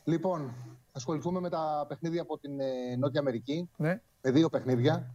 Λοιπόν, 0.03 0.53
ασχοληθούμε 0.91 1.39
με 1.39 1.49
τα 1.49 1.85
παιχνίδια 1.88 2.22
από 2.22 2.38
την 2.38 2.60
ε, 2.60 2.95
Νότια 2.98 3.19
Αμερική. 3.19 3.69
Ναι. 3.77 4.02
Με 4.22 4.31
δύο 4.31 4.49
παιχνίδια. 4.49 5.14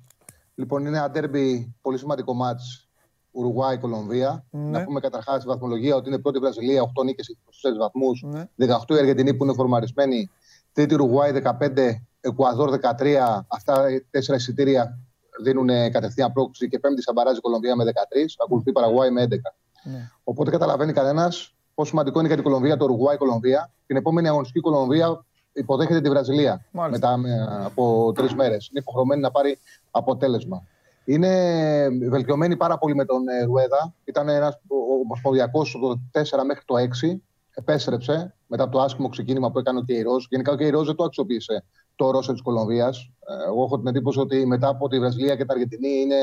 Λοιπόν, 0.54 0.86
είναι 0.86 0.96
ένα 0.96 1.10
ντέρμπι 1.10 1.74
πολύ 1.80 1.98
σημαντικό 1.98 2.34
μάτς 2.34 2.88
Ουρουγουάη, 3.32 3.78
Κολομβία. 3.78 4.44
Ναι. 4.50 4.78
Να 4.78 4.84
πούμε 4.84 5.00
καταρχάς 5.00 5.40
τη 5.40 5.46
βαθμολογία 5.46 5.94
ότι 5.96 6.08
είναι 6.08 6.18
πρώτη 6.18 6.38
Βραζιλία, 6.38 6.82
8 6.82 7.04
νίκες, 7.04 7.28
24 7.28 7.78
βαθμούς. 7.78 8.24
Ναι. 8.26 8.48
18 8.56 8.94
η 8.94 8.98
Αργεντινή 8.98 9.34
που 9.34 9.44
είναι 9.44 9.52
φορμαρισμένη. 9.52 10.30
Τρίτη 10.72 10.94
Ουρουγουάη, 10.94 11.32
15. 11.32 12.02
Εκουαδόρ 12.20 12.70
13. 12.70 13.44
Αυτά 13.48 13.84
τέσσερα 14.10 14.36
εισιτήρια 14.36 14.98
δίνουν 15.42 15.68
κατευθείαν 15.90 16.32
πρόκληση 16.32 16.68
και 16.68 16.78
πέμπτη 16.78 17.02
Σαμπαράζη 17.02 17.40
Κολομβία 17.40 17.76
με 17.76 17.84
13. 17.84 17.88
Ακολουθεί 18.44 18.70
η 18.70 18.72
Παραγουάη 18.72 19.10
με 19.10 19.22
11. 19.22 19.54
Ναι. 19.84 20.10
Οπότε 20.24 20.50
καταλαβαίνει 20.50 20.92
κανένας 20.92 21.54
πόσο 21.74 21.88
σημαντικό 21.88 22.18
είναι 22.18 22.26
για 22.26 22.36
την 22.36 22.44
Κολομβία 22.44 22.76
το 22.76 22.84
Ουρουγουάη 22.84 23.16
Κολομβία. 23.16 23.70
Την 23.86 23.96
επόμενη 23.96 24.28
αγωνιστική 24.28 24.60
Κολομβία 24.60 25.24
υποδέχεται 25.52 26.00
τη 26.00 26.08
Βραζιλία 26.08 26.64
μετά 26.90 27.18
από 27.64 28.12
τρεις 28.14 28.34
μέρες. 28.34 28.68
Είναι 28.68 28.78
υποχρεωμένη 28.80 29.20
να 29.20 29.30
πάρει 29.30 29.58
αποτέλεσμα. 29.90 30.66
Είναι 31.04 31.88
βελτιωμένη 32.08 32.56
πάρα 32.56 32.78
πολύ 32.78 32.94
με 32.94 33.04
τον 33.04 33.28
ε, 33.28 33.42
Ρουέδα. 33.44 33.94
Ήταν 34.04 34.28
ένας 34.28 34.60
ομοσπονδιακός 35.02 35.74
από 35.74 35.88
το 35.88 36.00
4 36.12 36.44
μέχρι 36.46 36.64
το 36.64 36.74
6. 37.12 37.18
Επέστρεψε 37.54 38.34
μετά 38.46 38.68
το 38.68 38.80
άσχημο 38.80 39.08
ξεκίνημα 39.08 39.50
που 39.50 39.58
έκανε 39.58 39.78
ο 39.78 39.82
Κεϊρός. 39.82 40.26
Γενικά 40.30 40.52
ο 40.52 40.56
Κεϊρός 40.56 40.86
δεν 40.86 40.94
το 40.94 41.04
αξιοποίησε 41.04 41.64
το 41.96 42.10
Ρώσο 42.10 42.32
της 42.32 42.42
Κολομβίας. 42.42 43.10
Ε, 43.28 43.44
εγώ 43.46 43.64
έχω 43.64 43.78
την 43.78 43.86
εντύπωση 43.86 44.20
ότι 44.20 44.46
μετά 44.46 44.68
από 44.68 44.88
τη 44.88 44.98
Βραζιλία 44.98 45.36
και 45.36 45.42
την 45.42 45.50
Αργεντινή 45.50 46.00
είναι 46.00 46.16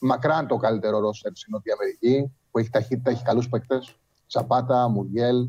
μακράν 0.00 0.46
το 0.46 0.56
καλύτερο 0.56 0.98
Ρώσο 0.98 1.28
στην 1.32 1.52
Νότια 1.52 1.74
Αμερική 1.74 2.32
που 2.50 2.58
έχει 2.58 2.70
ταχύτητα, 2.70 3.10
έχει 3.10 3.22
καλούς 3.22 3.48
παίκτες. 3.48 3.96
Σαπάτα, 4.26 4.88
Μουριέλ, 4.88 5.48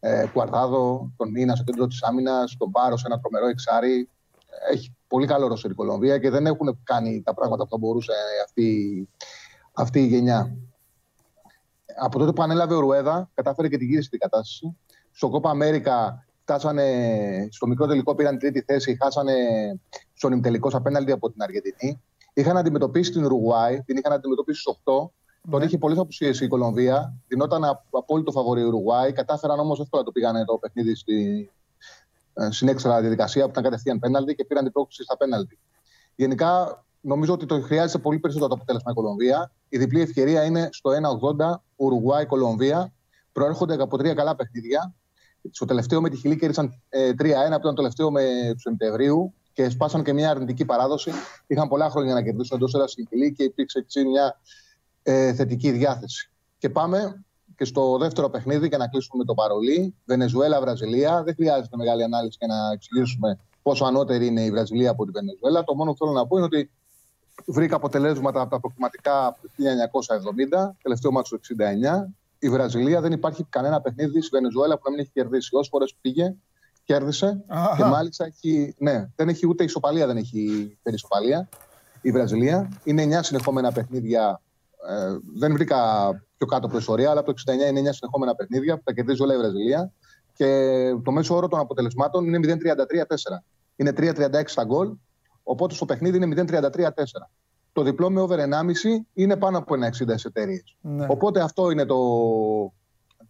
ε, 0.00 0.26
Κουαρτάδο, 0.32 1.12
τον 1.16 1.30
Μίνα 1.30 1.54
στο 1.54 1.64
κέντρο 1.64 1.86
της 1.86 2.02
άμυνας, 2.02 2.56
τον 2.58 2.70
Πάρο, 2.70 2.96
ένα 3.04 3.20
τρομερό 3.20 3.46
εξάρι. 3.46 4.08
Έχει 4.70 4.94
πολύ 5.06 5.26
καλό 5.26 5.46
ρόλο 5.46 5.60
η 5.64 5.74
Κολομβία 5.74 6.18
και 6.18 6.30
δεν 6.30 6.46
έχουν 6.46 6.80
κάνει 6.82 7.22
τα 7.22 7.34
πράγματα 7.34 7.64
που 7.64 7.70
θα 7.70 7.78
μπορούσε 7.78 8.12
αυτή, 8.44 9.08
αυτή 9.72 10.00
η 10.00 10.06
γενιά. 10.06 10.56
Από 11.96 12.18
τότε 12.18 12.32
που 12.32 12.42
ανέλαβε 12.42 12.74
ο 12.74 12.80
Ρουέδα, 12.80 13.30
κατάφερε 13.34 13.68
και 13.68 13.76
τη 13.76 13.84
γύρισε 13.84 14.08
την 14.08 14.18
κατάσταση. 14.18 14.76
Στο 15.10 15.28
Κόπα 15.28 15.50
Αμέρικα 15.50 16.26
φτάσανε 16.42 17.48
στο 17.50 17.66
μικρό 17.66 17.86
τελικό, 17.86 18.14
πήραν 18.14 18.38
τρίτη 18.38 18.60
θέση, 18.60 18.98
χάσανε 19.02 19.34
στον 20.12 20.32
ημιτελικό 20.32 20.68
απέναντι 20.72 21.12
από 21.12 21.30
την 21.30 21.42
Αργεντινή. 21.42 22.02
Είχαν 22.32 22.56
αντιμετωπίσει 22.56 23.10
την 23.10 23.24
Ουρουγουάη, 23.24 23.82
την 23.82 23.96
είχαν 23.96 24.12
αντιμετωπίσει 24.12 24.60
στου 24.60 24.78
8. 24.84 25.10
Ναι. 25.42 25.52
Τότε 25.52 25.64
είχε 25.64 25.78
πολλέ 25.78 26.00
απουσίε 26.00 26.30
η 26.40 26.48
Κολομβία. 26.48 27.14
Δινόταν 27.28 27.62
απόλυτο 27.90 28.30
φαβορή 28.30 28.60
η 28.60 28.64
Ουρουγουάη. 28.64 29.12
Κατάφεραν 29.12 29.58
όμως 29.58 29.80
εύκολα 29.80 30.02
το 30.02 30.12
πήγανε 30.12 30.44
το 30.44 30.58
παιχνίδι 30.58 30.94
στη, 30.94 31.50
ε, 32.34 32.50
στην 32.50 32.68
έξτρα 32.68 33.00
διαδικασία 33.00 33.44
που 33.44 33.50
ήταν 33.50 33.62
κατευθείαν 33.62 33.98
πέναλτι 33.98 34.34
και 34.34 34.44
πήραν 34.44 34.64
την 34.64 34.72
πρόκληση 34.72 35.02
στα 35.02 35.16
πέναλτι. 35.16 35.58
Γενικά, 36.14 36.84
νομίζω 37.00 37.32
ότι 37.32 37.46
το 37.46 37.60
χρειάζεται 37.60 37.98
πολύ 37.98 38.18
περισσότερο 38.18 38.50
το 38.50 38.56
αποτέλεσμα 38.56 38.90
η 38.90 38.94
Κολομβία. 38.94 39.52
Η 39.68 39.78
διπλή 39.78 40.00
ευκαιρία 40.00 40.44
είναι 40.44 40.68
στο 40.72 40.90
1,80 41.38 41.54
Ουρουγουάη-Κολομβία. 41.76 42.92
Προέρχονται 43.32 43.82
από 43.82 43.96
τρία 43.96 44.14
καλά 44.14 44.36
παιχνίδια. 44.36 44.94
Στο 45.50 45.64
τελευταίο 45.64 46.00
με 46.00 46.08
τη 46.08 46.16
Χιλή 46.16 46.36
κέρδισαν 46.36 46.82
3-1, 46.88 47.24
ε, 47.24 47.54
από 47.54 47.62
το 47.62 47.72
τελευταίο 47.72 48.10
με 48.10 48.22
τους 48.52 48.62
Σεπτεμβρίου 48.62 49.34
και 49.52 49.68
σπάσαν 49.68 50.04
και 50.04 50.12
μια 50.12 50.30
αρνητική 50.30 50.64
παράδοση. 50.64 51.10
Είχαν 51.46 51.68
πολλά 51.68 51.90
χρόνια 51.90 52.14
να 52.14 52.22
κερδίσουν 52.22 52.56
εντός 52.56 52.74
έδρας 52.74 52.90
στην 52.90 53.06
Χιλή 53.08 53.32
και 53.32 53.42
υπήρξε 53.42 53.78
έτσι 53.78 54.04
μια 54.04 54.40
ε, 55.02 55.32
θετική 55.34 55.70
διάθεση. 55.70 56.30
Και 56.58 56.70
πάμε 56.70 57.24
και 57.60 57.66
στο 57.66 57.98
δεύτερο 57.98 58.30
παιχνίδι, 58.30 58.66
για 58.66 58.78
να 58.78 58.88
κλείσουμε 58.88 59.18
με 59.18 59.24
το 59.24 59.34
παρολί, 59.34 59.94
Βενεζουέλα-Βραζιλία. 60.04 61.22
Δεν 61.22 61.34
χρειάζεται 61.34 61.76
μεγάλη 61.76 62.02
ανάλυση 62.02 62.36
για 62.38 62.46
να 62.46 62.72
εξηγήσουμε 62.72 63.38
πόσο 63.62 63.84
ανώτερη 63.84 64.26
είναι 64.26 64.42
η 64.44 64.50
Βραζιλία 64.50 64.90
από 64.90 65.04
τη 65.04 65.10
Βενεζουέλα. 65.10 65.64
Το 65.64 65.74
μόνο 65.74 65.90
που 65.90 65.96
θέλω 65.98 66.10
να 66.10 66.26
πω 66.26 66.36
είναι 66.36 66.44
ότι 66.44 66.70
βρήκα 67.46 67.76
αποτελέσματα 67.76 68.40
από 68.40 68.50
τα 68.50 68.60
προκριματικά 68.60 69.26
από 69.26 69.38
το 69.42 69.48
1970, 70.68 70.70
τελευταίο 70.82 71.10
μάτσο 71.10 71.38
του 71.38 71.56
1969. 72.08 72.12
Η 72.38 72.48
Βραζιλία 72.48 73.00
δεν 73.00 73.12
υπάρχει 73.12 73.44
κανένα 73.44 73.80
παιχνίδι 73.80 74.20
στη 74.20 74.30
Βενεζουέλα 74.32 74.74
που 74.74 74.82
να 74.84 74.90
μην 74.90 75.00
έχει 75.00 75.10
κερδίσει. 75.12 75.54
Όσες 75.54 75.68
φορές 75.68 75.94
πήγε, 76.00 76.36
κέρδισε. 76.84 77.44
Αχα. 77.46 77.76
Και 77.76 77.84
μάλιστα 77.84 78.24
έχει, 78.24 78.74
ναι, 78.78 79.10
δεν 79.16 79.28
έχει 79.28 79.46
ούτε 79.46 79.64
ισοπαλία, 79.64 80.06
δεν 80.06 80.16
έχει 80.16 80.76
περισοπαλία 80.82 81.48
η 82.00 82.10
Βραζιλία. 82.10 82.68
Είναι 82.84 83.18
9 83.18 83.22
συνεχόμενα 83.22 83.72
παιχνίδια. 83.72 84.40
Ε, 84.88 85.18
δεν 85.34 85.52
βρήκα 85.52 85.78
πιο 86.40 86.48
κάτω 86.48 86.66
από 86.66 86.76
ιστορία, 86.78 87.10
αλλά 87.10 87.20
από 87.20 87.34
το 87.34 87.42
69 87.46 87.68
είναι 87.68 87.90
9 87.90 87.92
συνεχόμενα 87.92 88.34
παιχνίδια 88.34 88.76
που 88.76 88.82
τα 88.84 88.92
κερδίζει 88.92 89.22
όλα 89.22 89.34
η 89.34 89.36
Βραζιλία. 89.36 89.92
Και 90.32 90.46
το 91.04 91.12
μέσο 91.12 91.36
όρο 91.36 91.48
των 91.48 91.58
αποτελεσμάτων 91.58 92.24
είναι 92.26 92.38
0-33-4. 92.42 92.56
Είναι 93.76 93.92
3-36 93.96 94.42
στα 94.46 94.64
γκολ, 94.64 94.92
οπότε 95.42 95.74
στο 95.74 95.84
παιχνίδι 95.84 96.16
είναι 96.16 96.44
0-33-4. 96.46 96.88
Το 97.72 97.82
διπλό 97.82 98.10
με 98.10 98.20
over 98.20 98.38
1,5 98.38 98.44
είναι 99.12 99.36
πάνω 99.36 99.58
από 99.58 99.74
ένα 99.74 99.94
60 99.98 100.08
εταιρείες. 100.24 100.76
Ναι. 100.80 101.06
Οπότε 101.08 101.40
αυτό 101.40 101.70
είναι 101.70 101.84
το, 101.84 101.98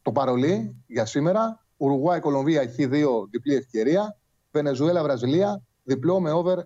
το 0.02 0.12
παρολί 0.12 0.76
για 0.86 1.06
σήμερα. 1.06 1.64
Ουρουγουάη, 1.76 2.20
Κολομβία, 2.20 2.60
έχει 2.60 2.86
δύο 2.86 3.28
διπλή 3.30 3.54
ευκαιρία. 3.54 4.16
Βενεζουέλα, 4.50 5.02
Βραζιλία, 5.02 5.62
διπλό 5.82 6.20
με 6.20 6.30
over 6.32 6.56
1,5. 6.56 6.60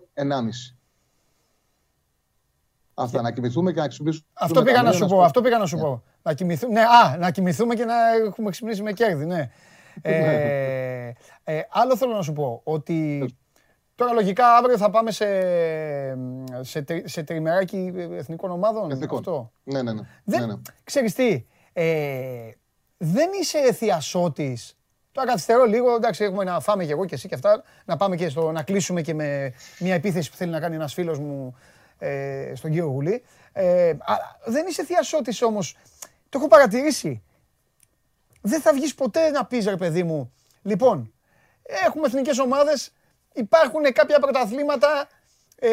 Αυτά, 2.93 3.21
να 3.21 3.31
κοιμηθούμε 3.31 3.73
και 3.73 3.79
να 3.79 3.87
ξυπνήσουμε. 3.87 4.27
Αυτό 4.33 4.63
πήγα 4.63 4.81
να 4.81 4.91
σου 4.91 5.05
πω. 5.05 5.21
Αυτό 5.21 5.41
πήγα 5.41 5.57
να 5.57 5.65
σου 5.65 5.77
πω. 5.77 6.03
Να 6.27 6.33
κοιμηθούμε, 6.33 6.73
ναι, 6.73 6.81
α, 6.81 7.17
να 7.17 7.31
κοιμηθούμε 7.31 7.75
και 7.75 7.85
να 7.85 7.95
έχουμε 8.25 8.49
ξυπνήσει 8.49 8.81
με 8.81 8.91
κέρδη, 8.91 9.25
ναι. 9.25 9.49
ε, 10.01 11.11
ε, 11.43 11.61
άλλο 11.69 11.97
θέλω 11.97 12.13
να 12.15 12.21
σου 12.21 12.33
πω, 12.33 12.61
ότι 12.63 13.25
τώρα 13.95 14.13
λογικά 14.13 14.55
αύριο 14.55 14.77
θα 14.77 14.89
πάμε 14.89 15.11
σε, 15.11 15.25
σε, 16.61 16.81
τρι- 16.81 17.09
σε 17.09 17.23
τριμεράκι 17.23 17.93
εθνικών 18.11 18.51
ομάδων. 18.51 18.91
Εθνικών. 18.91 19.17
Αυτό. 19.17 19.51
Ναι, 19.63 19.81
ναι, 19.81 19.93
ναι. 19.93 20.01
Δεν, 20.23 20.39
ναι, 20.39 20.45
ναι. 20.45 20.53
Ξέρεις 20.83 21.13
τι, 21.13 21.45
ε, 21.73 22.49
δεν 22.97 23.29
είσαι 23.41 23.73
θειασότης. 23.73 24.77
Τώρα 25.11 25.27
καθυστερώ 25.27 25.65
λίγο, 25.65 25.95
εντάξει, 25.95 26.23
έχουμε 26.23 26.43
να 26.43 26.59
φάμε 26.59 26.85
και 26.85 26.91
εγώ 26.91 27.05
και 27.05 27.15
εσύ 27.15 27.27
και 27.27 27.35
αυτά, 27.35 27.63
να 27.85 27.97
πάμε 27.97 28.15
και 28.15 28.29
στο, 28.29 28.51
να 28.51 28.63
κλείσουμε 28.63 29.01
και 29.01 29.13
με 29.13 29.53
μια 29.79 29.93
επίθεση 29.93 30.29
που 30.29 30.35
θέλει 30.35 30.51
να 30.51 30.59
κάνει 30.59 30.75
ένας 30.75 30.93
φίλος 30.93 31.19
μου 31.19 31.55
ε, 31.97 32.51
στον 32.55 32.69
κύριο 32.71 32.85
Γουλή. 32.87 33.23
Ε, 33.53 33.93
αλλά 33.99 34.37
δεν 34.45 34.65
είσαι 34.67 34.83
θειασότης 34.83 35.41
όμως. 35.41 35.77
Το 36.35 36.41
έχω 36.41 36.49
παρατηρήσει. 36.49 37.23
Δεν 38.41 38.61
θα 38.61 38.73
βγεις 38.73 38.95
ποτέ 38.95 39.29
να 39.29 39.45
πεις 39.45 39.65
ρε 39.65 39.77
παιδί 39.77 40.03
μου. 40.03 40.33
Λοιπόν, 40.61 41.13
έχουμε 41.63 42.07
εθνικές 42.07 42.39
ομάδες, 42.39 42.91
υπάρχουν 43.33 43.83
κάποια 43.93 44.19
πρωταθλήματα 44.19 45.07
ε, 45.59 45.69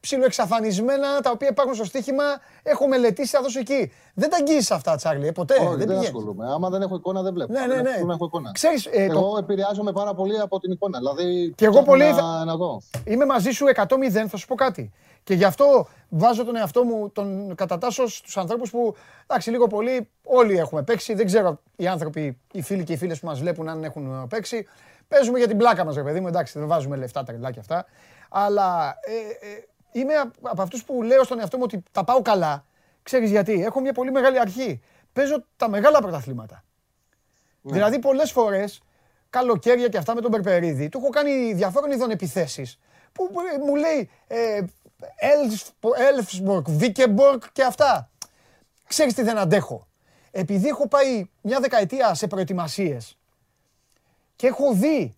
ψιλοεξαφανισμένα, 0.00 1.20
τα 1.20 1.30
οποία 1.30 1.48
υπάρχουν 1.48 1.74
στο 1.74 1.84
στοίχημα. 1.84 2.24
Έχω 2.62 2.86
μελετήσει, 2.88 3.36
θα 3.36 3.42
δώσω 3.42 3.58
εκεί. 3.58 3.92
Δεν 4.14 4.30
τα 4.30 4.36
αγγίζεις 4.36 4.70
αυτά, 4.70 4.96
Τσάρλι, 4.96 5.26
ε, 5.26 5.32
ποτέ. 5.32 5.54
Όχι, 5.54 5.62
δεν 5.64 5.76
δεν 5.76 5.86
πηγαίνεις. 5.86 6.06
ασχολούμαι. 6.06 6.52
Άμα 6.52 6.68
δεν 6.70 6.82
έχω 6.82 6.94
εικόνα, 6.94 7.22
δεν 7.22 7.32
βλέπω. 7.32 7.52
Ναι, 7.52 7.60
ναι, 7.60 7.66
Δεν 7.74 7.82
ναι. 7.82 7.88
έχω- 7.90 7.98
Δεν 7.98 8.10
έχω 8.10 8.24
εικόνα. 8.24 8.50
Ξέρεις, 8.52 8.86
ε, 8.86 9.06
το- 9.06 9.12
εγώ 9.12 9.36
επηρεάζομαι 9.38 9.92
πάρα 9.92 10.14
πολύ 10.14 10.40
από 10.40 10.60
την 10.60 10.72
εικόνα. 10.72 10.98
Δηλαδή, 10.98 11.52
Και 11.56 11.64
εγώ 11.64 11.72
ψάχνω 11.74 11.90
πολύ 11.90 12.04
να, 12.04 12.14
θα- 12.14 12.44
να 12.44 12.56
δω. 12.56 12.80
Είμαι 13.04 13.24
μαζί 13.24 13.50
σου 13.50 13.66
100-0, 13.66 14.28
θα 14.28 14.36
σου 14.36 14.46
πω 14.46 14.54
κάτι. 14.54 14.92
Και 15.24 15.34
γι' 15.34 15.44
αυτό 15.44 15.88
βάζω 16.08 16.44
τον 16.44 16.56
εαυτό 16.56 16.84
μου, 16.84 17.10
τον 17.10 17.54
κατατάσσω 17.54 18.08
στους 18.08 18.36
ανθρώπους 18.36 18.70
που, 18.70 18.94
εντάξει, 19.26 19.50
λίγο 19.50 19.66
πολύ 19.66 20.08
όλοι 20.24 20.56
έχουμε 20.58 20.82
παίξει. 20.82 21.14
Δεν 21.14 21.26
ξέρω 21.26 21.60
οι 21.76 21.86
άνθρωποι, 21.86 22.38
οι 22.52 22.62
φίλοι 22.62 22.84
και 22.84 22.92
οι 22.92 22.96
φίλες 22.96 23.20
που 23.20 23.26
μας 23.26 23.40
βλέπουν 23.40 23.68
αν 23.68 23.84
έχουν 23.84 24.26
παίξει. 24.28 24.66
Παίζουμε 25.08 25.38
για 25.38 25.48
την 25.48 25.56
πλάκα 25.56 25.84
μας, 25.84 25.94
ρε 25.96 26.02
παιδί 26.02 26.20
μου, 26.20 26.28
εντάξει, 26.28 26.58
δεν 26.58 26.68
βάζουμε 26.68 26.96
λεφτά 26.96 27.24
τα 27.24 27.50
και 27.50 27.60
αυτά. 27.60 27.86
Αλλά 28.30 28.98
ε, 29.00 29.46
ε, 29.48 29.64
είμαι 29.92 30.14
απ- 30.14 30.48
από 30.48 30.62
αυτούς 30.62 30.84
που 30.84 31.02
λέω 31.02 31.24
στον 31.24 31.40
εαυτό 31.40 31.56
μου 31.56 31.62
ότι 31.66 31.82
τα 31.92 32.04
πάω 32.04 32.22
καλά. 32.22 32.64
Ξέρεις 33.02 33.30
γιατί, 33.30 33.62
έχω 33.64 33.80
μια 33.80 33.92
πολύ 33.92 34.10
μεγάλη 34.10 34.38
αρχή. 34.40 34.80
Παίζω 35.12 35.44
τα 35.56 35.68
μεγάλα 35.68 36.00
πρωταθλήματα. 36.00 36.64
Δηλαδή 37.62 37.98
πολλές 37.98 38.32
φορές, 38.32 38.82
καλοκαίρια 39.30 39.88
και 39.88 39.96
αυτά 39.98 40.14
με 40.14 40.20
τον 40.20 40.30
Περπερίδη, 40.30 40.88
του 40.88 40.98
έχω 40.98 41.08
κάνει 41.08 41.52
διαφόρων 41.52 41.90
ειδών 41.90 42.10
επιθέσεις 42.10 42.78
που 43.12 43.30
ε, 43.54 43.58
μου 43.64 43.74
λέει 43.76 44.10
ε, 44.26 44.60
Έλφσμπορκ, 45.96 46.68
Βίκεμπορκ 46.70 47.44
και 47.52 47.62
αυτά. 47.62 48.10
Ξέρεις 48.86 49.14
τι 49.14 49.22
δεν 49.22 49.38
αντέχω; 49.38 49.86
Επειδή 50.30 50.68
έχω 50.68 50.88
πάει 50.88 51.28
μια 51.42 51.60
δεκαετία 51.60 52.14
σε 52.14 52.26
προετοιμασίες 52.26 53.18
και 54.36 54.46
έχω 54.46 54.72
δει 54.72 55.14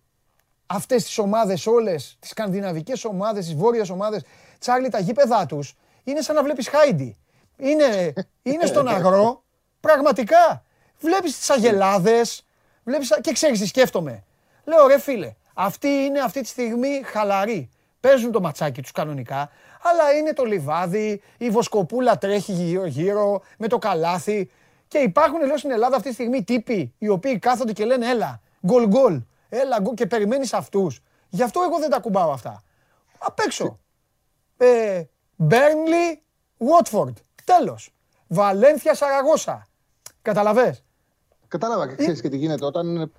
αυτές 0.73 1.03
τις 1.03 1.17
ομάδες 1.17 1.67
όλες, 1.67 2.17
τις 2.19 2.29
σκανδιναβικές 2.29 3.05
ομάδες, 3.05 3.45
τις 3.45 3.55
βόρειες 3.55 3.89
ομάδες, 3.89 4.23
Τσάρλι, 4.59 4.89
τα 4.89 4.99
γήπεδά 4.99 5.45
τους, 5.45 5.75
είναι 6.03 6.21
σαν 6.21 6.35
να 6.35 6.43
βλέπεις 6.43 6.67
Χάιντι. 6.67 7.15
Είναι, 7.57 8.13
είναι 8.43 8.65
στον 8.65 8.87
αγρό, 8.87 9.43
πραγματικά. 9.79 10.63
Βλέπεις 10.99 11.37
τις 11.37 11.49
αγελάδες, 11.49 12.45
βλέπεις, 12.83 13.07
τα- 13.07 13.21
και 13.21 13.31
ξέρεις 13.31 13.59
τι 13.59 13.67
σκέφτομαι. 13.67 14.23
Λέω 14.63 14.87
ρε 14.87 14.99
φίλε, 14.99 15.33
αυτοί 15.53 15.87
είναι 15.87 16.19
αυτή 16.19 16.41
τη 16.41 16.47
στιγμή 16.47 17.01
χαλαροί. 17.05 17.69
Παίζουν 17.99 18.31
το 18.31 18.41
ματσάκι 18.41 18.81
τους 18.81 18.91
κανονικά, 18.91 19.49
αλλά 19.81 20.11
είναι 20.17 20.33
το 20.33 20.43
λιβάδι, 20.43 21.21
η 21.37 21.49
βοσκοπούλα 21.49 22.17
τρέχει 22.17 22.51
γύρω-γύρω 22.51 23.41
με 23.57 23.67
το 23.67 23.77
καλάθι. 23.77 24.49
Και 24.87 24.97
υπάρχουν, 24.97 25.45
λέω 25.45 25.57
στην 25.57 25.71
Ελλάδα 25.71 25.95
αυτή 25.95 26.07
τη 26.07 26.13
στιγμή 26.13 26.43
τύποι 26.43 26.93
οι 26.97 27.07
οποίοι 27.07 27.39
κάθονται 27.39 27.73
και 27.73 27.85
λένε 27.85 28.09
έλα, 28.09 28.41
γκολ 28.65 28.87
γκολ, 28.87 29.21
έλα 29.53 29.79
γκολ 29.79 29.93
και 29.93 30.05
περιμένεις 30.07 30.53
αυτούς. 30.53 30.99
Γι' 31.29 31.43
αυτό 31.43 31.61
εγώ 31.61 31.79
δεν 31.79 31.89
τα 31.89 31.99
κουμπάω 31.99 32.31
αυτά. 32.31 32.63
Απ' 33.19 33.39
έξω. 33.39 33.79
Ε, 34.57 35.03
Μπέρνλι, 35.35 36.23
Βότφορντ. 36.57 37.17
Τέλος. 37.43 37.93
Βαλένθια, 38.27 38.95
Σαραγώσα. 38.95 39.67
Καταλαβες. 40.21 40.83
Κατάλαβα 41.47 41.87
και 41.87 41.95
ξέρεις 41.95 42.21
και 42.21 42.29
τι 42.29 42.37
γίνεται. 42.37 42.65
Όταν, 42.65 43.11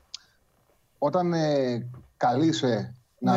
όταν 0.98 1.32
ε, 1.32 1.88
καλείσαι 2.16 2.94
να 3.18 3.34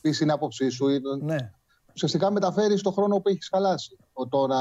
πεις 0.00 0.18
την 0.18 0.30
άποψή 0.30 0.68
σου, 0.68 0.88
ή, 0.88 1.00
Ναι. 1.20 1.50
ουσιαστικά 1.94 2.30
μεταφέρεις 2.30 2.82
το 2.82 2.90
χρόνο 2.90 3.18
που 3.20 3.28
έχεις 3.28 3.48
χαλάσει. 3.48 3.98
Ο, 4.12 4.28
το 4.28 4.46
να 4.46 4.56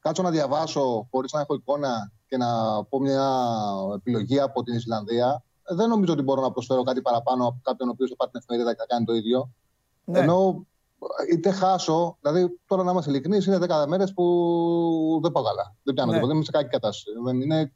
κάτσω 0.00 0.22
να 0.22 0.30
διαβάσω 0.30 1.08
χωρίς 1.10 1.32
να 1.32 1.40
έχω 1.40 1.54
εικόνα 1.54 2.12
και 2.28 2.36
να 2.36 2.84
πω 2.84 3.00
μια 3.00 3.30
επιλογή 3.94 4.40
από 4.40 4.62
την 4.62 4.74
Ισλανδία, 4.74 5.42
δεν 5.68 5.88
νομίζω 5.88 6.12
ότι 6.12 6.22
μπορώ 6.22 6.40
να 6.42 6.50
προσφέρω 6.52 6.82
κάτι 6.82 7.00
παραπάνω 7.02 7.46
από 7.46 7.58
κάποιον 7.62 7.88
ο 7.88 7.92
οποίος 7.94 8.10
θα 8.10 8.16
πάρει 8.16 8.30
την 8.30 8.40
εφημερίδα 8.42 8.72
και 8.74 8.78
θα 8.80 8.86
κάνει 8.86 9.04
το 9.04 9.14
ίδιο. 9.14 9.50
Ναι. 10.04 10.18
Ενώ 10.18 10.66
είτε 11.32 11.50
χάσω, 11.50 12.16
δηλαδή 12.20 12.58
τώρα 12.66 12.82
να 12.82 12.90
είμαστε 12.90 13.10
ειλικρινείς, 13.10 13.46
είναι 13.46 13.58
10 13.68 13.84
μέρες 13.88 14.12
που 14.12 14.24
δεν 15.22 15.32
πάω 15.32 15.42
καλά. 15.42 15.74
Δεν 15.82 15.94
πιάνω 15.94 16.10
Ναι. 16.10 16.16
τίποτα, 16.16 16.26
δεν 16.26 16.36
είμαι 16.36 16.44
σε 16.44 16.50
κακή 16.50 16.68
κατάσταση. 16.68 17.04
Δεν, 17.24 17.40
είναι, 17.40 17.72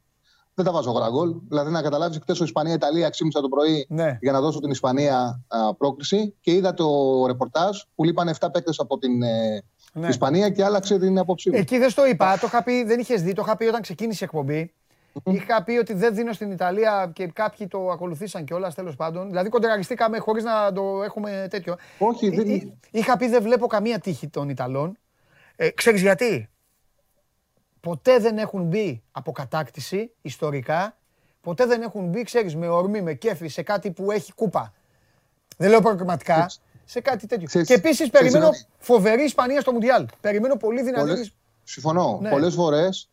δεν 0.53 0.65
τα 0.65 0.71
βάζω 0.71 0.91
γρήγορα 0.91 1.11
γκολ. 1.11 1.35
Δηλαδή 1.47 1.71
να 1.71 1.81
καταλάβεις, 1.81 2.17
χθε 2.21 2.35
ο 2.41 2.43
Ισπανία-Ιταλία 2.43 3.09
ξύπνησα 3.09 3.41
το 3.41 3.47
πρωί 3.49 3.85
Ναι. 3.89 4.17
για 4.21 4.31
να 4.31 4.41
δώσω 4.41 4.59
την 4.59 4.71
Ισπανία 4.71 5.43
α, 5.47 5.73
πρόκριση 5.75 6.35
και 6.41 6.51
είδα 6.51 6.73
το 6.73 6.87
ρεπορτάζ 7.27 7.77
που 7.95 8.03
λείπαν 8.03 8.29
7 8.39 8.47
παίκτες 8.51 8.79
από 8.79 8.97
την 8.97 9.21
ε, 9.23 9.63
Ναι. 9.93 10.07
Ισπανία 10.07 10.49
και 10.49 10.63
άλλαξε 10.63 10.99
την 10.99 11.17
άποψή 11.19 11.49
μου. 11.49 11.57
Εκεί 11.57 11.77
δεν 11.77 11.89
στο 11.89 12.05
είπα, 12.07 12.37
το 12.39 12.47
είχα 12.47 12.63
πει, 12.63 12.83
δεν 12.83 12.99
είχες 12.99 13.21
δει, 13.21 13.33
το 13.33 13.41
είχα 13.45 13.57
πει 13.57 13.65
όταν 13.65 13.81
ξεκίνησε 13.81 14.23
η 14.23 14.27
εκπομπή. 14.31 14.73
Είχα 15.23 15.63
πει 15.63 15.71
ότι 15.71 15.93
δεν 15.93 16.15
δίνω 16.15 16.33
στην 16.33 16.51
Ιταλία 16.51 17.11
και 17.13 17.27
κάποιοι 17.27 17.67
το 17.67 17.89
ακολουθήσαν 17.89 18.45
κιόλας 18.45 18.75
τέλος 18.75 18.95
πάντων. 18.95 19.27
Δηλαδή 19.27 19.49
κοντραριστήκαμε 19.49 20.17
χωρίς 20.17 20.43
να 20.43 20.73
το 20.73 21.03
έχουμε 21.03 21.47
τέτοιο. 21.49 21.75
Όχι, 21.97 22.29
δεν- 22.29 22.49
Εί- 22.49 22.53
εί- 22.53 22.73
Είχα 22.91 23.17
πει 23.17 23.27
δεν 23.27 23.41
βλέπω 23.43 23.67
καμία 23.67 23.99
τύχη 23.99 24.27
των 24.27 24.49
Ιταλών. 24.49 24.97
Ε, 25.55 25.69
ξέρεις 25.69 26.01
γιατί; 26.01 26.49
Ποτέ 27.79 28.17
δεν 28.19 28.37
έχουν 28.37 28.63
μπει 28.63 29.03
από 29.11 29.31
κατάκτηση 29.31 30.11
ιστορικά. 30.21 30.97
Ποτέ 31.41 31.65
δεν 31.65 31.81
έχουν 31.81 32.05
μπει, 32.07 32.23
ξέρεις, 32.23 32.55
με 32.55 32.67
ορμή, 32.67 33.01
με 33.01 33.13
κέφι, 33.13 33.47
σε 33.47 33.61
κάτι 33.61 33.91
που 33.91 34.11
έχει 34.11 34.33
κούπα. 34.33 34.73
Δεν 35.57 35.69
λέω 35.69 35.81
προκριματικά. 35.81 36.49
Σε 36.85 36.99
κάτι 37.01 37.27
τέτοιο. 37.27 37.47
Ξέρεις- 37.47 37.67
και 37.67 37.73
επίσης 37.73 37.95
ξέρεις 37.95 38.11
περιμένω 38.11 38.45
κάτι. 38.51 38.65
φοβερή 38.77 39.23
Ισπανία 39.23 39.61
στο 39.61 39.71
Μουντιάλ. 39.71 40.05
Περιμένω 40.21 40.55
πολύ 40.55 40.81
δυνατή. 40.83 40.99
Πολλές- 41.07 41.33
Συμφωνώ. 41.63 42.19
Ναι. 42.21 42.29
Πολλές 42.29 42.53
φορές 42.53 43.09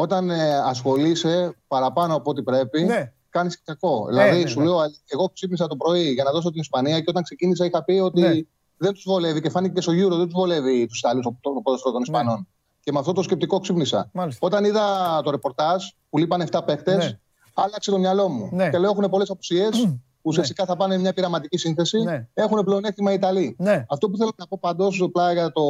όταν 0.00 0.30
ε, 0.30 0.56
ασχολείσαι 0.58 1.56
παραπάνω 1.68 2.14
από 2.14 2.30
ό,τι 2.30 2.42
πρέπει, 2.42 2.82
Ναι. 2.82 3.12
κάνεις 3.30 3.62
κακό. 3.62 4.06
δηλαδή, 4.08 4.42
ναι, 4.42 4.46
σου 4.48 4.58
ναι. 4.58 4.64
λέω, 4.64 4.76
εγώ 5.06 5.30
ξύπνησα 5.34 5.66
το 5.66 5.76
πρωί 5.76 6.12
για 6.12 6.24
να 6.24 6.30
δώσω 6.30 6.50
την 6.50 6.60
Ισπανία 6.60 6.98
και 6.98 7.04
όταν 7.08 7.22
ξεκίνησα 7.22 7.64
είχα 7.64 7.84
πει 7.84 7.92
ότι 7.92 8.20
Ναι. 8.20 8.32
δεν 8.76 8.92
τους 8.92 9.02
βολεύει 9.06 9.40
και 9.40 9.50
φάνηκε 9.50 9.74
και 9.74 9.80
στο 9.80 9.92
Euro, 9.92 10.16
δεν 10.16 10.24
τους 10.24 10.34
βολεύει 10.34 10.86
τους 10.86 10.98
Ιταλού 10.98 11.20
το, 11.20 11.36
το 11.40 11.50
ποδοσφαίρος 11.62 11.92
των 11.94 12.02
Ισπανών. 12.02 12.48
Και 12.80 12.92
με 12.92 12.98
αυτό 12.98 13.12
το 13.12 13.22
σκεπτικό 13.22 13.58
ξύπνησα. 13.58 14.10
Μάλιστα. 14.12 14.46
Όταν 14.46 14.64
είδα 14.64 14.84
το 15.24 15.30
ρεπορτάζ 15.30 15.84
που 16.10 16.18
λείπαν 16.18 16.40
7 16.50 16.60
παίχτε, 16.64 16.96
Ναι. 16.96 17.18
άλλαξε 17.54 17.90
το 17.90 17.98
μυαλό 17.98 18.28
μου. 18.28 18.48
Ναι. 18.52 18.70
Και 18.70 18.78
λέω 18.78 18.90
έχουν 18.90 19.08
πολλές 19.10 19.30
απουσίες. 19.30 19.88
Ουσιαστικά 20.22 20.64
θα 20.64 20.76
πάνε 20.76 20.98
μια 20.98 21.12
πειραματική 21.12 21.56
σύνθεση. 21.58 21.98
Ναι. 22.02 22.26
Έχουν 22.34 22.64
πλεονέκτημα 22.64 23.10
οι 23.10 23.14
Ιταλοί. 23.14 23.56
Ναι. 23.58 23.84
Αυτό 23.88 24.10
που 24.10 24.16
θέλω 24.16 24.30
να 24.36 24.46
πω 24.46 24.58
παντός 24.60 25.08
πλάι 25.12 25.32
για 25.34 25.52
το, 25.52 25.62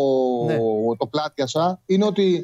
Ναι. 0.47 0.57
το 0.99 1.07
πλάτιασα 1.07 1.81
είναι 1.87 2.05
ότι 2.05 2.43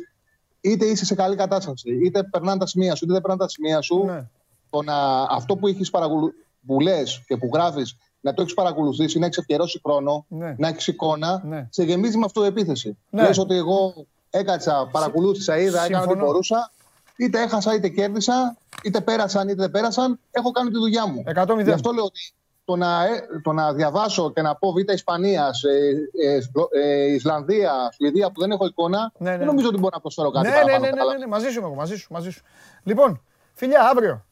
είτε 0.64 0.84
είσαι 0.86 1.04
σε 1.04 1.14
καλή 1.14 1.36
κατάσταση, 1.36 1.98
είτε 2.04 2.22
περνάνε 2.22 2.58
τα 2.58 2.66
σημεία 2.66 2.94
σου, 2.94 3.04
είτε 3.04 3.12
δεν 3.12 3.22
περνάνε 3.22 3.40
τα 3.42 3.48
σημεία 3.48 3.80
σου. 3.80 4.04
Ναι. 4.04 4.26
Το 4.70 4.82
να, 4.82 5.22
αυτό 5.22 5.56
που, 5.56 5.66
έχεις 5.66 5.90
παρακολου... 5.90 6.32
που 6.66 6.80
λες 6.80 7.22
και 7.26 7.36
που 7.36 7.50
γράφεις, 7.54 7.96
να 8.20 8.34
το 8.34 8.42
έχεις 8.42 8.54
παρακολουθήσει, 8.54 9.18
να 9.18 9.24
έχεις 9.26 9.38
ευκαιρώσει 9.38 9.80
χρόνο, 9.84 10.24
Ναι. 10.28 10.54
να 10.58 10.68
έχεις 10.68 10.86
εικόνα, 10.86 11.42
Ναι. 11.44 11.66
σε 11.70 11.82
γεμίζει 11.84 12.16
με 12.18 12.24
αυτοεπίθεση. 12.24 12.98
Ναι. 13.10 13.22
Λες 13.22 13.38
ότι 13.38 13.54
εγώ 13.54 14.06
έκατσα, 14.30 14.88
παρακολούθησα, 14.92 15.58
είδα, 15.58 15.84
έκανα 15.84 15.98
ό,τι 15.98 16.08
Συμφωνώ. 16.08 16.24
μπορούσα. 16.30 16.72
Είτε 17.16 17.42
έχασα 17.42 17.74
είτε 17.74 17.88
κέρδισα, 17.88 18.56
είτε 18.82 19.00
πέρασαν 19.00 19.48
είτε 19.48 19.54
δεν 19.62 19.70
πέρασαν, 19.70 20.18
έχω 20.30 20.50
κάνει 20.50 20.70
τη 20.70 20.78
δουλειά 20.78 21.06
μου. 21.06 21.22
100-0. 21.34 21.64
Γι' 21.64 21.70
αυτό 21.70 21.92
λέω 21.92 22.04
ότι 22.04 22.20
το 22.64 22.76
να, 22.76 23.04
ε, 23.06 23.26
το 23.42 23.52
να 23.52 23.72
διαβάσω 23.72 24.32
και 24.32 24.42
να 24.42 24.56
πω 24.56 24.72
Β' 24.72 24.90
Ισπανίας, 24.92 25.62
ε, 25.62 25.92
ε, 26.28 26.40
Σλο- 26.40 26.68
ε, 26.72 27.12
Ισλανδία, 27.12 27.72
Σουηδία 27.94 28.30
που 28.32 28.40
δεν 28.40 28.50
έχω 28.50 28.66
εικόνα, 28.66 29.12
Ναι, 29.18 29.30
ναι. 29.30 29.36
δεν 29.36 29.46
νομίζω 29.46 29.68
ότι 29.68 29.76
μπορώ 29.76 29.90
να 29.94 30.00
προσφέρω 30.00 30.30
κάτι 30.30 30.46
Ναι, 30.46 30.52
ναι, 30.52 30.60
παραπάνω. 30.60 30.84
ναι, 30.84 30.90
ναι, 30.90 30.96
Καλά. 30.96 31.12
ναι, 31.12 31.18
ναι, 31.18 31.26
μαζί 31.26 31.48
σου 31.48 31.58
είμαι 31.58 31.66
εγώ, 31.66 31.74
μαζί 31.74 31.96
σου, 31.96 32.12
μαζί 32.12 32.30
σου. 32.30 32.42
Λοιπόν, 32.82 33.22
φιλιά, 33.54 33.88
αύριο. 33.88 34.24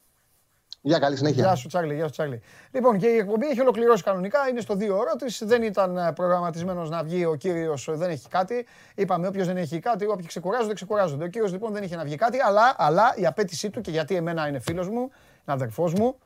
Γεια, 0.84 0.98
καλή 0.98 1.16
συνέχεια. 1.16 1.44
Γεια 1.44 1.54
σου, 1.54 1.68
Τσάρλι, 1.68 1.94
γεια 1.94 2.04
σου, 2.04 2.10
Τσάρλι. 2.10 2.40
Λοιπόν, 2.72 2.98
και 2.98 3.06
η 3.06 3.16
εκπομπή 3.16 3.46
έχει 3.46 3.60
ολοκληρώσει 3.60 4.02
κανονικά. 4.02 4.48
Είναι 4.50 4.60
στο 4.60 4.74
δύο 4.74 4.96
ώρα 4.98 5.16
της. 5.16 5.42
Δεν 5.44 5.62
ήταν 5.62 5.96
ε, 5.96 6.12
προγραμματισμένος 6.12 6.90
να 6.90 7.02
βγει 7.02 7.24
ο 7.24 7.34
κύριος, 7.34 7.88
δεν 7.90 8.10
έχει 8.10 8.28
κάτι. 8.28 8.66
Είπαμε, 8.94 9.26
όποιος 9.26 9.46
δεν 9.46 9.56
έχει 9.56 9.78
κάτι, 9.78 10.06
όποιοι 10.06 10.26
ξεκουράζονται, 10.26 10.74
ξεκουράζονται. 10.74 11.24
Ο 11.24 11.26
κύριος 11.26 11.52
λοιπόν 11.52 11.72
δεν 11.72 11.82
είχε 11.82 11.96
να 11.96 12.04
βγει 12.04 12.16
κάτι, 12.16 12.38
αλλά, 12.40 12.74
αλλά 12.78 13.14
η 13.16 13.26
απέτησή 13.26 13.70
του 13.70 13.80
και 13.80 13.90
γιατί 13.90 14.16
εμένα 14.16 14.48
είναι 14.48 14.58
φίλος 14.60 14.88
μου, 14.88 15.00
είναι 15.00 15.10
αδερφός 15.44 15.92
μου, 15.94 16.16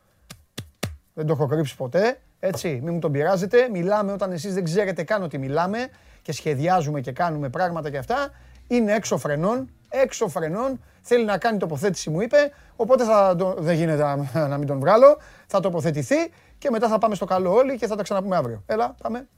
δεν 1.17 1.27
το 1.27 1.33
έχω 1.33 1.47
κρύψει 1.47 1.77
ποτέ. 1.77 2.21
Έτσι, 2.41 2.81
μην 2.85 2.95
μου 2.95 3.01
τον 3.01 3.13
πειράζετε. 3.13 3.69
Μιλάμε 3.73 4.13
όταν 4.13 4.33
εσείς 4.33 4.55
δεν 4.55 4.65
ξέρετε 4.65 5.03
καν 5.03 5.23
ότι 5.23 5.39
μιλάμε 5.39 5.89
και 6.23 6.33
σχεδιάζουμε 6.33 7.01
και 7.01 7.13
κάνουμε 7.13 7.49
πράγματα 7.49 7.91
και 7.91 7.99
αυτά. 7.99 8.31
Είναι 8.67 8.95
έξω 8.95 9.19
φρενών 9.19 9.69
έξω 9.89 10.29
φρενών. 10.29 10.81
Θέλει 11.01 11.25
να 11.25 11.39
κάνει 11.39 11.59
τοποθέτηση, 11.59 12.11
μου 12.11 12.21
είπε. 12.21 12.37
Οπότε 12.77 13.05
θα 13.05 13.35
το, 13.37 13.55
δεν 13.59 13.75
γίνεται 13.75 14.03
να, 14.03 14.47
να 14.53 14.59
μην 14.59 14.67
τον 14.67 14.79
βγάλω. 14.79 15.19
Θα 15.47 15.61
τοποθετηθεί 15.61 16.33
και 16.59 16.71
μετά 16.71 16.89
θα 16.89 16.99
πάμε 16.99 17.15
στο 17.15 17.25
καλό 17.25 17.55
όλοι 17.55 17.77
και 17.77 17.87
θα 17.87 17.97
τα 17.97 18.03
ξαναπούμε 18.03 18.37
αύριο. 18.37 18.63
Έλα, 18.67 18.95
πάμε. 19.03 19.29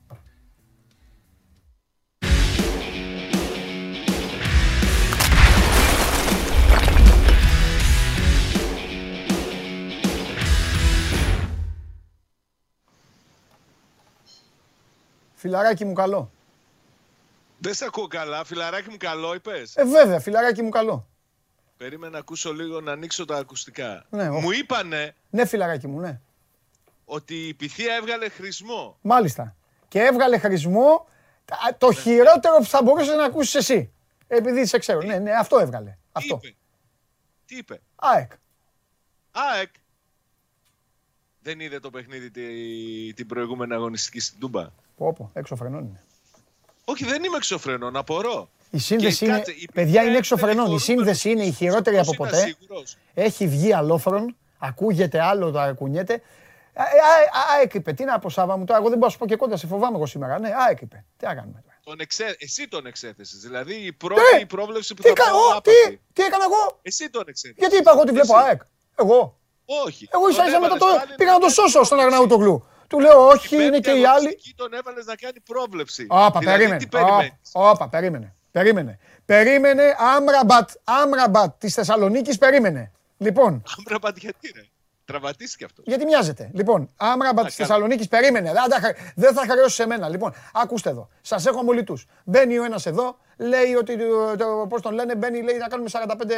Φιλαράκι 15.43 15.85
μου 15.85 15.93
καλό. 15.93 16.31
Δεν 17.59 17.75
σε 17.75 17.85
ακούω 17.85 18.07
καλά. 18.07 18.45
Φιλαράκι 18.45 18.91
μου 18.91 18.97
καλό 18.97 19.35
είπες; 19.35 19.77
Ε, 19.77 19.85
βέβαια, 19.85 20.21
φιλαράκι 20.21 20.63
μου 20.63 20.69
καλό. 20.69 21.09
Περίμενα 21.77 22.13
να 22.13 22.19
ακούσω 22.19 22.53
λίγο 22.53 22.81
να 22.81 22.93
ανοίξω 22.93 23.25
τα 23.25 23.37
ακουστικά. 23.37 24.07
Ναι, 24.11 24.31
μου 24.31 24.51
είπανε 24.51 25.15
Ναι, 25.31 25.47
φιλαράκι 25.47 25.87
μου, 25.87 26.01
ναι. 26.01 26.21
ότι 27.05 27.35
η 27.49 27.55
πυθία 27.55 27.95
έβγαλε 27.95 28.29
χρησμό. 28.29 28.99
Μάλιστα. 29.01 29.57
Και 29.89 30.01
έβγαλε 30.01 30.39
χρησμό 30.39 31.09
τα- 31.45 31.77
το 31.79 31.93
χειρότερο 31.93 32.57
που 32.57 32.65
θα 32.65 32.83
μπορούσε 32.83 33.15
να 33.15 33.25
ακούσεις 33.25 33.55
εσύ. 33.55 33.93
Επειδή 34.27 34.67
σε 34.67 34.79
ξέρω. 34.79 35.03
Ναι, 35.03 35.19
ναι, 35.19 35.33
αυτό 35.33 35.59
έβγαλε. 35.59 35.91
Τι 35.91 35.97
Αυτό. 36.13 36.41
είπε; 36.43 36.57
Τι 37.47 37.57
είπε; 37.57 37.81
ΑΕΚ. 37.97 38.33
ΑΕΚ. 39.33 39.71
Δεν 41.43 41.61
είδε 41.61 41.81
το 41.81 41.91
παιχνίδι 41.91 42.31
τη- 42.31 43.13
την 43.15 43.27
προηγούμενη 43.27 43.75
αγωνιστική 43.75 44.21
στην 44.21 44.39
Τούμπα. 44.41 44.67
Πω, 44.99 45.13
πω, 45.13 45.31
έξω 45.35 45.57
φρενών 45.57 45.81
είναι. 45.85 46.03
Όχι, 46.85 47.05
δεν 47.05 47.25
είμαι 47.25 47.37
εξωφρενών, 47.37 47.97
απορώ. 47.97 48.49
Η 48.71 48.79
σύνδεση 48.79 49.19
Και 49.19 49.25
είναι, 49.25 49.37
κάτσε, 49.37 49.51
η 49.53 49.69
παιδιά, 49.75 50.03
είναι 50.03 50.17
έξω 50.17 50.37
φρενών. 50.37 50.73
Η 50.73 50.79
σύνδεση 50.79 51.31
είναι 51.31 51.43
η 51.45 51.53
χειρότερη 51.53 51.99
από 51.99 52.15
Πώς 52.15 52.17
είναι 52.17 52.29
ποτέ. 52.29 52.43
ασίγουρος. 52.43 52.97
Έχει 53.15 53.47
βγει 53.49 53.73
αλόφρον. 53.73 54.37
Ακούγεται 54.59 55.21
άλλο, 55.23 55.51
το 55.51 55.61
ακουνιέται. 55.61 56.13
Α, 56.13 56.83
ε, 56.83 56.85
α, 56.85 57.59
ΑΕΚ 57.59 57.75
είπε. 57.75 57.93
Τι 57.93 58.05
να 58.05 58.19
πω, 58.19 58.29
Σάβα 58.31 58.57
μου 58.57 58.65
τώρα. 58.65 58.79
Εγώ 58.79 58.89
δεν 58.89 58.99
μπορώ 58.99 59.07
να 59.07 59.13
σου 59.13 59.19
πω 59.19 59.27
και 59.27 59.37
κοντά. 59.37 59.57
Σε 59.57 59.67
φοβάμαι 59.67 59.97
εγώ 59.97 60.07
σήμερα. 60.07 60.39
Ναι, 60.39 60.51
ΑΕΚ 60.69 60.81
είπε. 60.81 61.05
Τι 61.17 61.27
να 61.27 61.35
κάνουμε 61.35 61.61
τώρα. 61.65 61.77
Τον 61.85 62.01
εξέ... 62.01 62.37
Εσύ 62.39 62.69
τον 62.69 62.87
εξέθεσες. 62.87 63.41
Δηλαδή 63.41 63.75
η 63.75 63.93
πρώτη 63.93 64.47
πρόβλεψη 64.49 64.95
που 64.95 65.03
Τι, 65.03 65.09
θα 65.09 65.15
κα, 65.15 65.25
πάω 65.25 65.39
ο, 65.39 65.51
άπατη. 65.51 65.71
τι, 65.89 65.99
τι 66.13 66.23
έκανα 66.23 66.45
εγώ; 66.45 66.79
Εσύ 66.83 67.11
τον 67.11 67.25
εξέθεσες. 67.27 67.59
Γιατί 67.63 67.77
είπα 67.77 67.91
εγώ 67.91 68.01
ότι 68.01 68.13
βλέπω 68.13 68.37
Εσύ. 68.39 68.45
ΑΕΚ. 68.47 68.61
Εγώ. 68.97 69.39
Όχι. 69.87 70.09
Εγώ 70.13 70.29
ίσα 70.29 70.39
Τον 70.39 70.49
ίσα 70.49 70.61
μετά 70.61 70.75
έβαλες 70.75 70.93
το 70.97 70.99
πάλι 70.99 71.15
πήγα 71.17 71.33
να 71.33 71.39
το 71.39 71.49
σώσω 71.49 71.83
στον 71.85 72.01
Αγναούτογλου. 72.01 72.67
Του 72.89 73.01
λέω 73.01 73.27
όχι, 73.27 73.49
Πέμπτη 73.49 73.65
είναι 73.67 73.81
και 73.81 73.91
οι 73.91 73.93
άλλοι. 73.93 74.07
αγωνιστική 74.07 74.55
τον 74.57 74.73
έβαλες 74.73 75.07
να 75.07 75.15
κάνει 75.15 75.41
πρόβλεψη. 75.41 76.07
Όπα, 76.09 76.39
δηλαδή, 76.39 76.57
περίμενε. 76.57 76.79
Τι 76.79 76.87
περιμένεις; 76.87 77.33
Όπα, 77.53 77.71
όπα, 77.71 77.89
περίμενε. 77.89 78.35
Περίμενε. 78.51 78.99
Περίμενε 79.25 79.95
Άμραμπατ, 79.99 80.71
Άμραμπατ 80.85 81.55
της 81.59 81.75
Θεσσαλονίκης, 81.75 82.39
περίμενε. 82.39 82.93
Λοιπόν, 83.19 83.63
Άμπραμπατ 83.79 84.17
γιατί 84.17 84.53
ρε; 84.55 84.63
Τραυματίστηκε 85.13 85.65
αυτός. 85.65 85.85
γιατί 85.89 86.05
μοιάζεται. 86.05 86.51
Λοιπόν, 86.55 86.91
Άμραμπατ 86.97 87.47
της 87.47 87.57
καλά. 87.57 87.69
Θεσσαλονίκης, 87.69 88.09
περίμενε. 88.09 88.53
Δεν, 88.53 88.63
τα 88.71 88.79
χα- 88.81 88.95
δεν 89.15 89.35
θα 89.35 89.43
χρεώσει 89.49 89.75
σε 89.75 89.87
μένα. 89.87 90.09
Λοιπόν, 90.09 90.35
ακούστε 90.53 90.91
εδώ. 90.91 91.09
Σας 91.21 91.47
έχω 91.47 91.59
αμολυτούς. 91.59 92.07
Μπαίνει 92.25 92.59
ο 92.59 92.65
ένας 92.65 92.87
εδώ, 92.87 93.19
λέει 93.37 93.75
ότι, 93.75 93.97
το, 93.99 94.37
το- 94.37 94.67
πώς 94.69 94.83
τον 94.83 94.93
λένε, 94.95 95.15
μπαίνει, 95.17 95.43
λέει 95.43 95.57
να 95.57 95.67
κάνουμε 95.69 95.89
45 95.89 96.35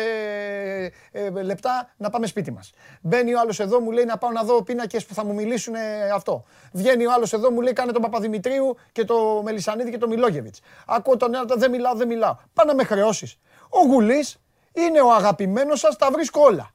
ε, 1.12 1.30
λεπτά 1.42 1.90
να 1.96 2.10
πάμε 2.10 2.26
σπίτι 2.26 2.50
μας. 2.52 2.72
Μπαίνει 3.00 3.34
ο 3.34 3.40
άλλος 3.40 3.60
εδώ, 3.60 3.80
μου 3.80 3.90
λέει 3.90 4.04
να 4.04 4.18
πάω 4.18 4.30
να 4.30 4.42
δω 4.42 4.62
πίνακες 4.62 5.06
που 5.06 5.14
θα 5.14 5.24
μου 5.24 5.34
μιλήσουν 5.34 5.74
ε, 5.74 6.10
αυτό. 6.14 6.44
Βγαίνει 6.72 7.06
ο 7.06 7.12
άλλος 7.12 7.32
εδώ, 7.32 7.50
μου 7.50 7.60
λέει 7.60 7.72
κάνε 7.72 7.92
τον 7.92 8.02
Παπαδημητρίου 8.02 8.76
και 8.92 9.04
το 9.04 9.40
Μελισανίδη 9.44 9.90
και 9.90 9.98
το 9.98 10.08
Μιλόγεβιτς. 10.08 10.60
Ακούω 10.86 11.16
τον 11.16 11.34
ένα, 11.34 11.44
δεν 11.56 11.70
μιλάω, 11.70 11.94
δεν 11.94 12.06
μιλάω. 12.06 12.36
Πά 12.54 12.64
να 12.64 12.74
με 12.74 12.84
χρεώσεις. 12.84 13.38
Ο 13.68 13.86
Γουλής 13.86 14.36
είναι 14.72 15.00
ο 15.00 15.12
αγαπημένος 15.12 15.78
σας, 15.80 15.96
τα 15.96 16.10
βρίσκω 16.10 16.40
όλα. 16.42 16.70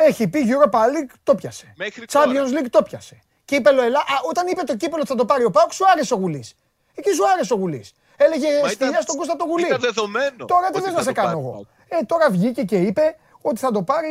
Έχει 0.00 0.28
πει 0.28 0.40
Europa 0.48 0.78
League, 0.78 1.14
το 1.22 1.34
πιάσε. 1.34 1.72
Μέχρι 1.76 2.04
τώρα. 2.06 2.26
Champions 2.30 2.58
League 2.58 2.66
το 2.70 2.82
πιάσε. 2.82 3.18
Κύπελο 3.44 3.82
Ελλά... 3.82 3.98
Α, 3.98 4.04
όταν 4.28 4.46
είπε 4.46 4.62
το 4.62 4.76
κύπελο 4.76 5.00
ότι 5.00 5.08
θα 5.10 5.14
το 5.14 5.24
πάρει 5.24 5.44
ο 5.44 5.50
Πάουκ, 5.50 5.72
σου 5.72 5.84
άρεσε 5.92 6.14
ο 6.14 6.16
Γουλής. 6.16 6.54
Εκεί 6.94 7.12
σου 7.12 7.28
άρεσε 7.28 7.52
ο 7.52 7.56
Γουλής. 7.56 7.92
Έλεγε 8.16 8.62
Μα 8.62 8.68
στυλιά 8.68 8.88
ήταν- 8.88 9.02
στον 9.02 9.16
Κώστα 9.16 9.36
τον 9.36 9.48
Γουλή. 9.48 9.66
Ήταν 9.66 9.80
δεδομένο. 9.80 10.44
Τώρα 10.44 10.70
τι 10.70 10.76
ότι 10.78 10.80
θες 10.84 10.90
θα 10.92 10.98
να 10.98 11.02
σε 11.02 11.08
το 11.08 11.12
κάνω 11.14 11.28
πάρει 11.28 11.38
ο 11.38 11.40
εγώ. 11.40 11.50
Πάουκ. 11.52 11.66
Ε, 11.88 12.04
τώρα 12.04 12.30
βγήκε 12.30 12.62
και 12.62 12.76
είπε 12.76 13.16
ότι 13.40 13.58
θα 13.60 13.70
το 13.70 13.82
πάρει, 13.82 14.08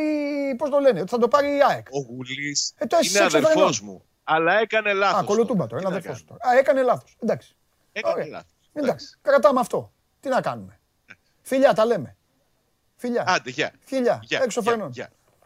πώς 0.58 0.70
το 0.70 0.78
λένε, 0.78 1.00
ότι 1.00 1.10
θα 1.10 1.18
το 1.18 1.28
πάρει 1.28 1.48
η 1.56 1.58
ΑΕΚ. 1.68 1.86
Ο 1.90 1.98
Γουλής 1.98 2.72
Ε, 2.78 2.86
το 2.86 2.96
εσύ 3.00 3.08
είναι 3.16 3.24
έξω 3.24 3.36
αδερφός 3.36 3.76
φρενών. 3.76 3.92
μου. 3.94 4.02
Αλλά 4.24 4.58
έκανε 4.60 4.92
λάθος. 4.92 5.20
Α, 5.20 5.24
κολοτούμπα 5.24 5.66
τώρα, 5.66 5.80
είναι 5.82 5.90
Τι 5.90 5.90
να 5.92 5.98
αδερφός 5.98 6.24
κάνω. 6.26 6.38
τώρα. 6.40 6.54
Α, 6.54 6.58
έκανε 6.58 6.82
λάθος. 6.82 7.16
Εντάξει. 7.22 7.56
Έκανε 7.92 8.14
Ωραία. 8.14 8.26
λάθος. 8.26 8.50
Εντάξει, 8.72 9.18
κρατάμε 9.22 9.60
αυτό. 9.60 9.92
Τι 10.20 10.28
να 10.28 10.40
κάνουμε. 10.40 10.80
Φιλιά, 11.42 11.72
τα 11.72 11.84
λέμε. 11.84 12.16
Φιλιά. 12.96 13.24
Άντε, 13.26 13.50
γεια. 13.50 13.72
Φιλιά, 13.84 14.20
Γεια, 14.22 14.40
έξω 14.42 14.60
γεια, 14.60 14.70
φρενών. 14.72 14.92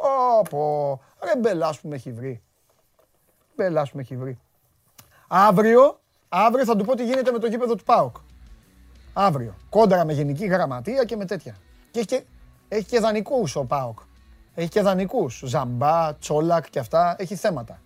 Γεια. 0.02 0.38
Όπο, 0.38 1.00
ρε 1.24 1.40
μπελάς 1.40 1.80
που 1.80 1.88
με 1.88 1.94
έχει 1.94 2.12
βρει. 2.12 2.42
Μπελάς 3.56 3.90
που 3.90 3.96
με 3.96 4.02
έχει 4.02 4.16
βρει. 4.16 4.38
Αύριο, 5.28 6.00
αύριο 6.28 6.64
θα 6.64 6.76
του 6.76 6.84
πω 6.84 6.94
τι 6.94 7.04
γίνεται 7.04 7.32
με 7.32 7.38
το 7.38 7.46
γήπεδο 7.46 7.74
του 7.74 7.84
ΠΑΟΚ. 7.84 8.16
Αύριο. 9.12 9.54
Κόντρα 9.70 10.04
με 10.04 10.12
γενική 10.12 10.46
γραμματεία 10.46 11.04
και 11.04 11.16
με 11.16 11.24
τέτοια. 11.24 11.56
Και 11.90 11.98
έχει 11.98 12.08
και, 12.08 12.24
έχει 12.68 12.84
και 12.84 13.00
δανεικούς 13.00 13.56
ο 13.56 13.64
ΠΑΟΚ. 13.64 13.98
Έχει 14.54 14.68
και 14.68 14.80
δανεικούς. 14.80 15.42
Ζαμπά, 15.44 16.14
Τσόλακ 16.14 16.70
και 16.70 16.78
αυτά. 16.78 17.14
Έχει 17.18 17.34
θέματα. 17.34 17.80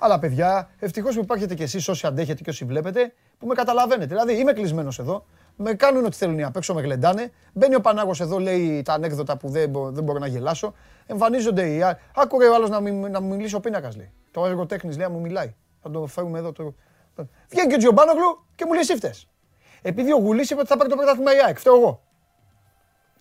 Αλλά 0.00 0.18
παιδιά, 0.18 0.70
ευτυχώς 0.78 1.14
που 1.14 1.20
υπάρχετε 1.20 1.54
κι 1.54 1.62
εσείς 1.62 1.88
όσοι 1.88 2.06
αντέχετε 2.06 2.42
και 2.42 2.50
όσοι 2.50 2.64
βλέπετε, 2.64 3.14
που 3.38 3.46
με 3.46 3.54
καταλαβαίνετε. 3.54 4.06
Δηλαδή, 4.06 4.38
είμαι 4.38 4.52
κλεισμένος 4.52 4.98
εδώ, 4.98 5.24
με 5.56 5.74
κάνουν 5.74 6.04
ό,τι 6.04 6.16
θέλουν 6.16 6.44
απ' 6.44 6.56
έξω, 6.56 6.74
με 6.74 6.80
γλεντάνε. 6.80 7.30
Μπαίνει 7.52 7.74
ο 7.74 7.80
Πανάγος 7.80 8.20
εδώ, 8.20 8.38
λέει 8.38 8.82
τα 8.82 8.92
ανέκδοτα 8.92 9.36
που 9.36 9.48
δεν, 9.48 9.70
μπο- 9.70 9.90
δεν 9.90 10.04
μπορώ 10.04 10.18
να 10.18 10.26
γελάσω. 10.26 10.74
Εμφανίζονται 11.06 11.68
οι 11.70 11.82
άλλοι. 11.82 11.96
Άκουρε 12.16 12.48
ο 12.48 12.54
άλλος 12.54 12.70
να, 12.70 12.80
μι- 12.80 13.10
να 13.10 13.20
μου 13.20 13.34
μιλήσει 13.34 13.54
ο 13.54 13.60
πίνακας, 13.60 13.96
λέει. 13.96 14.12
Το 14.30 14.46
έργο 14.46 14.66
τέχνης, 14.66 14.96
λέει, 14.96 15.06
να 15.06 15.12
μου 15.12 15.20
μιλάει. 15.20 15.54
Θα 15.82 15.90
το 15.90 16.06
φέρουμε 16.06 16.38
εδώ. 16.38 16.52
Το... 16.52 16.74
Βγαίνει 17.48 17.68
και 17.68 17.74
ο 17.74 17.78
Τζιομπάνογλου 17.78 18.44
και 18.54 18.64
μου 18.64 18.72
λέει 18.72 18.80
εσύ 18.80 18.96
φταίς. 18.96 19.26
Επειδή 19.82 20.12
ο 20.12 20.16
Γουλής 20.16 20.50
είπε 20.50 20.60
ότι 20.60 20.68
θα 20.68 20.76
πάρει 20.76 20.90
το 20.90 20.96
πρωτάθλημα 20.96 21.34
η 21.34 21.38
ΑΕΚ, 21.46 21.58
φταίω 21.58 21.76
εγώ. 21.76 22.02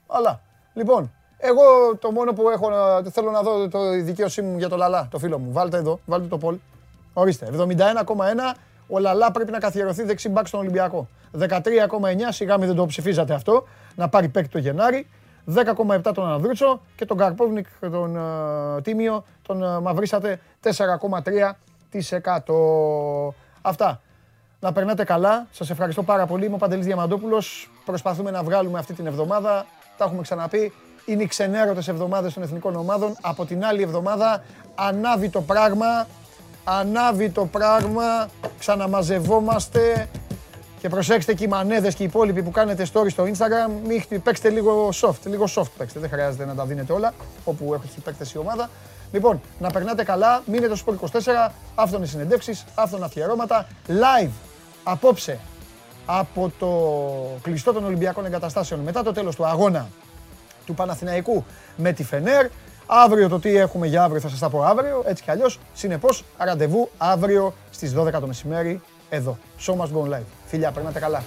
Αλλά, 0.08 0.42
λοιπόν, 0.74 1.14
εγώ 1.38 1.62
το 2.00 2.12
μόνο 2.12 2.34
που 2.34 2.50
έχω 2.50 2.70
να, 2.70 3.04
θέλω 3.12 3.32
να 3.32 3.42
δω 3.42 3.68
το 3.68 3.94
η 3.94 4.02
δικαίωσή 4.02 4.42
μου 4.42 4.58
για 4.58 4.70
το 4.70 4.76
Λαλά, 4.78 5.08
το 5.12 5.20
φίλο 5.20 5.40
μου. 5.40 5.52
Βάλτε 5.52 5.78
εδώ, 5.78 6.00
βάλτε 6.06 6.28
το 6.28 6.38
πόλ. 6.38 6.58
Ορίστε, 7.14 7.50
71,1 7.58 7.66
ο 8.88 9.00
Λαλά 9.00 9.32
πρέπει 9.32 9.52
να 9.52 9.60
καθιερωθεί 9.60 10.04
δεξί 10.04 10.30
μπακ 10.30 10.48
στον 10.48 10.60
Ολυμπιακό. 10.60 11.08
13,9 11.40 11.48
σιγά 12.30 12.58
μην 12.58 12.68
δεν 12.68 12.76
το 12.76 12.86
ψηφίζατε 12.86 13.34
αυτό, 13.34 13.68
να 13.96 14.10
πάρει 14.10 14.30
παίκτη 14.30 14.50
το 14.50 14.58
Γενάρη. 14.58 15.08
10,7 15.56 16.12
τον 16.14 16.32
Ανδρούτσο 16.32 16.82
και 16.96 17.06
τον 17.06 17.18
Καρπόβνικ, 17.18 17.68
τον 17.80 18.16
ε, 18.78 18.82
Τίμιο, 18.82 19.24
τον 19.42 19.64
ε, 19.64 19.80
μαυρίσατε 19.80 20.40
4,3%. 20.64 20.72
Αυτά. 23.62 24.02
Να 24.60 24.74
περνάτε 24.74 25.04
καλά. 25.04 25.48
Σας 25.52 25.70
ευχαριστώ 25.70 26.04
πάρα 26.04 26.26
πολύ. 26.26 26.46
Είμαι 26.46 26.56
ο 26.56 26.58
Παντελής 26.58 26.86
Διαμαντόπουλος. 26.86 27.70
Προσπαθούμε 27.86 28.32
να 28.32 28.44
βγάλουμε 28.44 28.80
αυτή 28.80 28.94
την 28.94 29.06
εβδομάδα. 29.06 29.66
Τα 29.98 30.06
έχουμε 30.06 30.22
ξαναπεί. 30.22 30.74
Είναι 31.06 31.24
οι 31.24 31.28
ξενέρωτες 31.28 31.88
εβδομάδες 31.88 32.34
των 32.34 32.44
εθνικών 32.44 32.76
ομάδων. 32.76 33.16
Από 33.22 33.46
την 33.46 33.66
άλλη 33.66 33.82
εβδομάδα 33.82 34.44
ανάβει 34.76 35.30
το 35.30 35.42
πράγμα. 35.42 36.08
Ανάβει 36.64 37.30
το 37.30 37.46
πράγμα. 37.46 38.28
Ξαναμαζευόμαστε. 38.60 40.10
Και 40.80 40.90
προσέξτε 40.90 41.34
και 41.34 41.44
οι 41.44 41.48
μανέδες 41.48 41.96
και 41.96 42.04
οι 42.04 42.06
υπόλοιποι 42.06 42.44
που 42.44 42.52
κάνετε 42.52 42.88
story 42.94 43.10
στο 43.10 43.24
Instagram. 43.24 43.72
Μην 43.88 44.02
χτυ- 44.02 44.20
παίξτε 44.24 44.50
λίγο 44.50 44.90
soft. 45.02 45.16
Λίγο 45.26 45.46
soft 45.56 45.70
παίξτε. 45.78 46.00
Δεν 46.00 46.10
χρειάζεται 46.10 46.46
να 46.46 46.56
τα 46.56 46.66
δίνετε 46.66 46.94
όλα. 46.94 47.14
Όπου 47.46 47.74
έχει 47.74 48.00
παίκτες 48.04 48.32
η 48.34 48.38
ομάδα. 48.38 48.70
Λοιπόν, 49.12 49.42
να 49.60 49.70
περνάτε 49.72 50.04
καλά. 50.04 50.42
Μείνετε 50.46 50.76
στο 50.76 50.92
Sport 50.92 50.94
24. 50.94 51.52
Αυτό 51.76 51.96
είναι 51.96 52.06
οι 52.06 52.10
συνεντεύξεις. 52.10 52.64
Αυτό 52.76 52.96
είναι 52.98 53.06
αφιερώματα. 53.06 53.68
Live 53.88 54.30
απόψε 54.84 55.40
από 56.06 56.52
το 56.60 56.70
κλειστό 57.42 57.74
των 57.74 57.86
Ολυμπιακών 57.86 58.26
Εγκαταστάσεων 58.26 58.80
μετά 58.80 59.04
το 59.04 59.12
τέλος 59.12 59.36
του 59.36 59.46
αγώνα 59.46 59.88
του 60.66 60.74
Παναθηναϊκού 60.74 61.46
με 61.76 61.92
τη 61.92 62.04
Φενέρ. 62.04 62.48
Αύριο 62.88 63.30
το 63.30 63.40
τι 63.40 63.58
έχουμε 63.58 63.88
για 63.88 64.04
αύριο 64.04 64.22
θα 64.22 64.30
σας 64.30 64.40
τα 64.40 64.50
πω 64.50 64.64
αύριο, 64.64 65.04
έτσι 65.06 65.24
κι 65.24 65.32
αλλιώς. 65.32 65.60
Συνεπώς, 65.74 66.24
ραντεβού 66.38 66.90
αύριο 66.98 67.54
στις 67.72 67.94
12 67.94 68.20
το 68.20 68.28
μεσημέρι 68.28 68.82
εδώ. 69.10 69.38
Show 69.66 69.74
must 69.74 69.92
go 69.94 70.08
on 70.08 70.14
live. 70.14 70.26
Φιλιά, 70.46 70.72
περνάτε 70.72 71.00
καλά. 71.00 71.24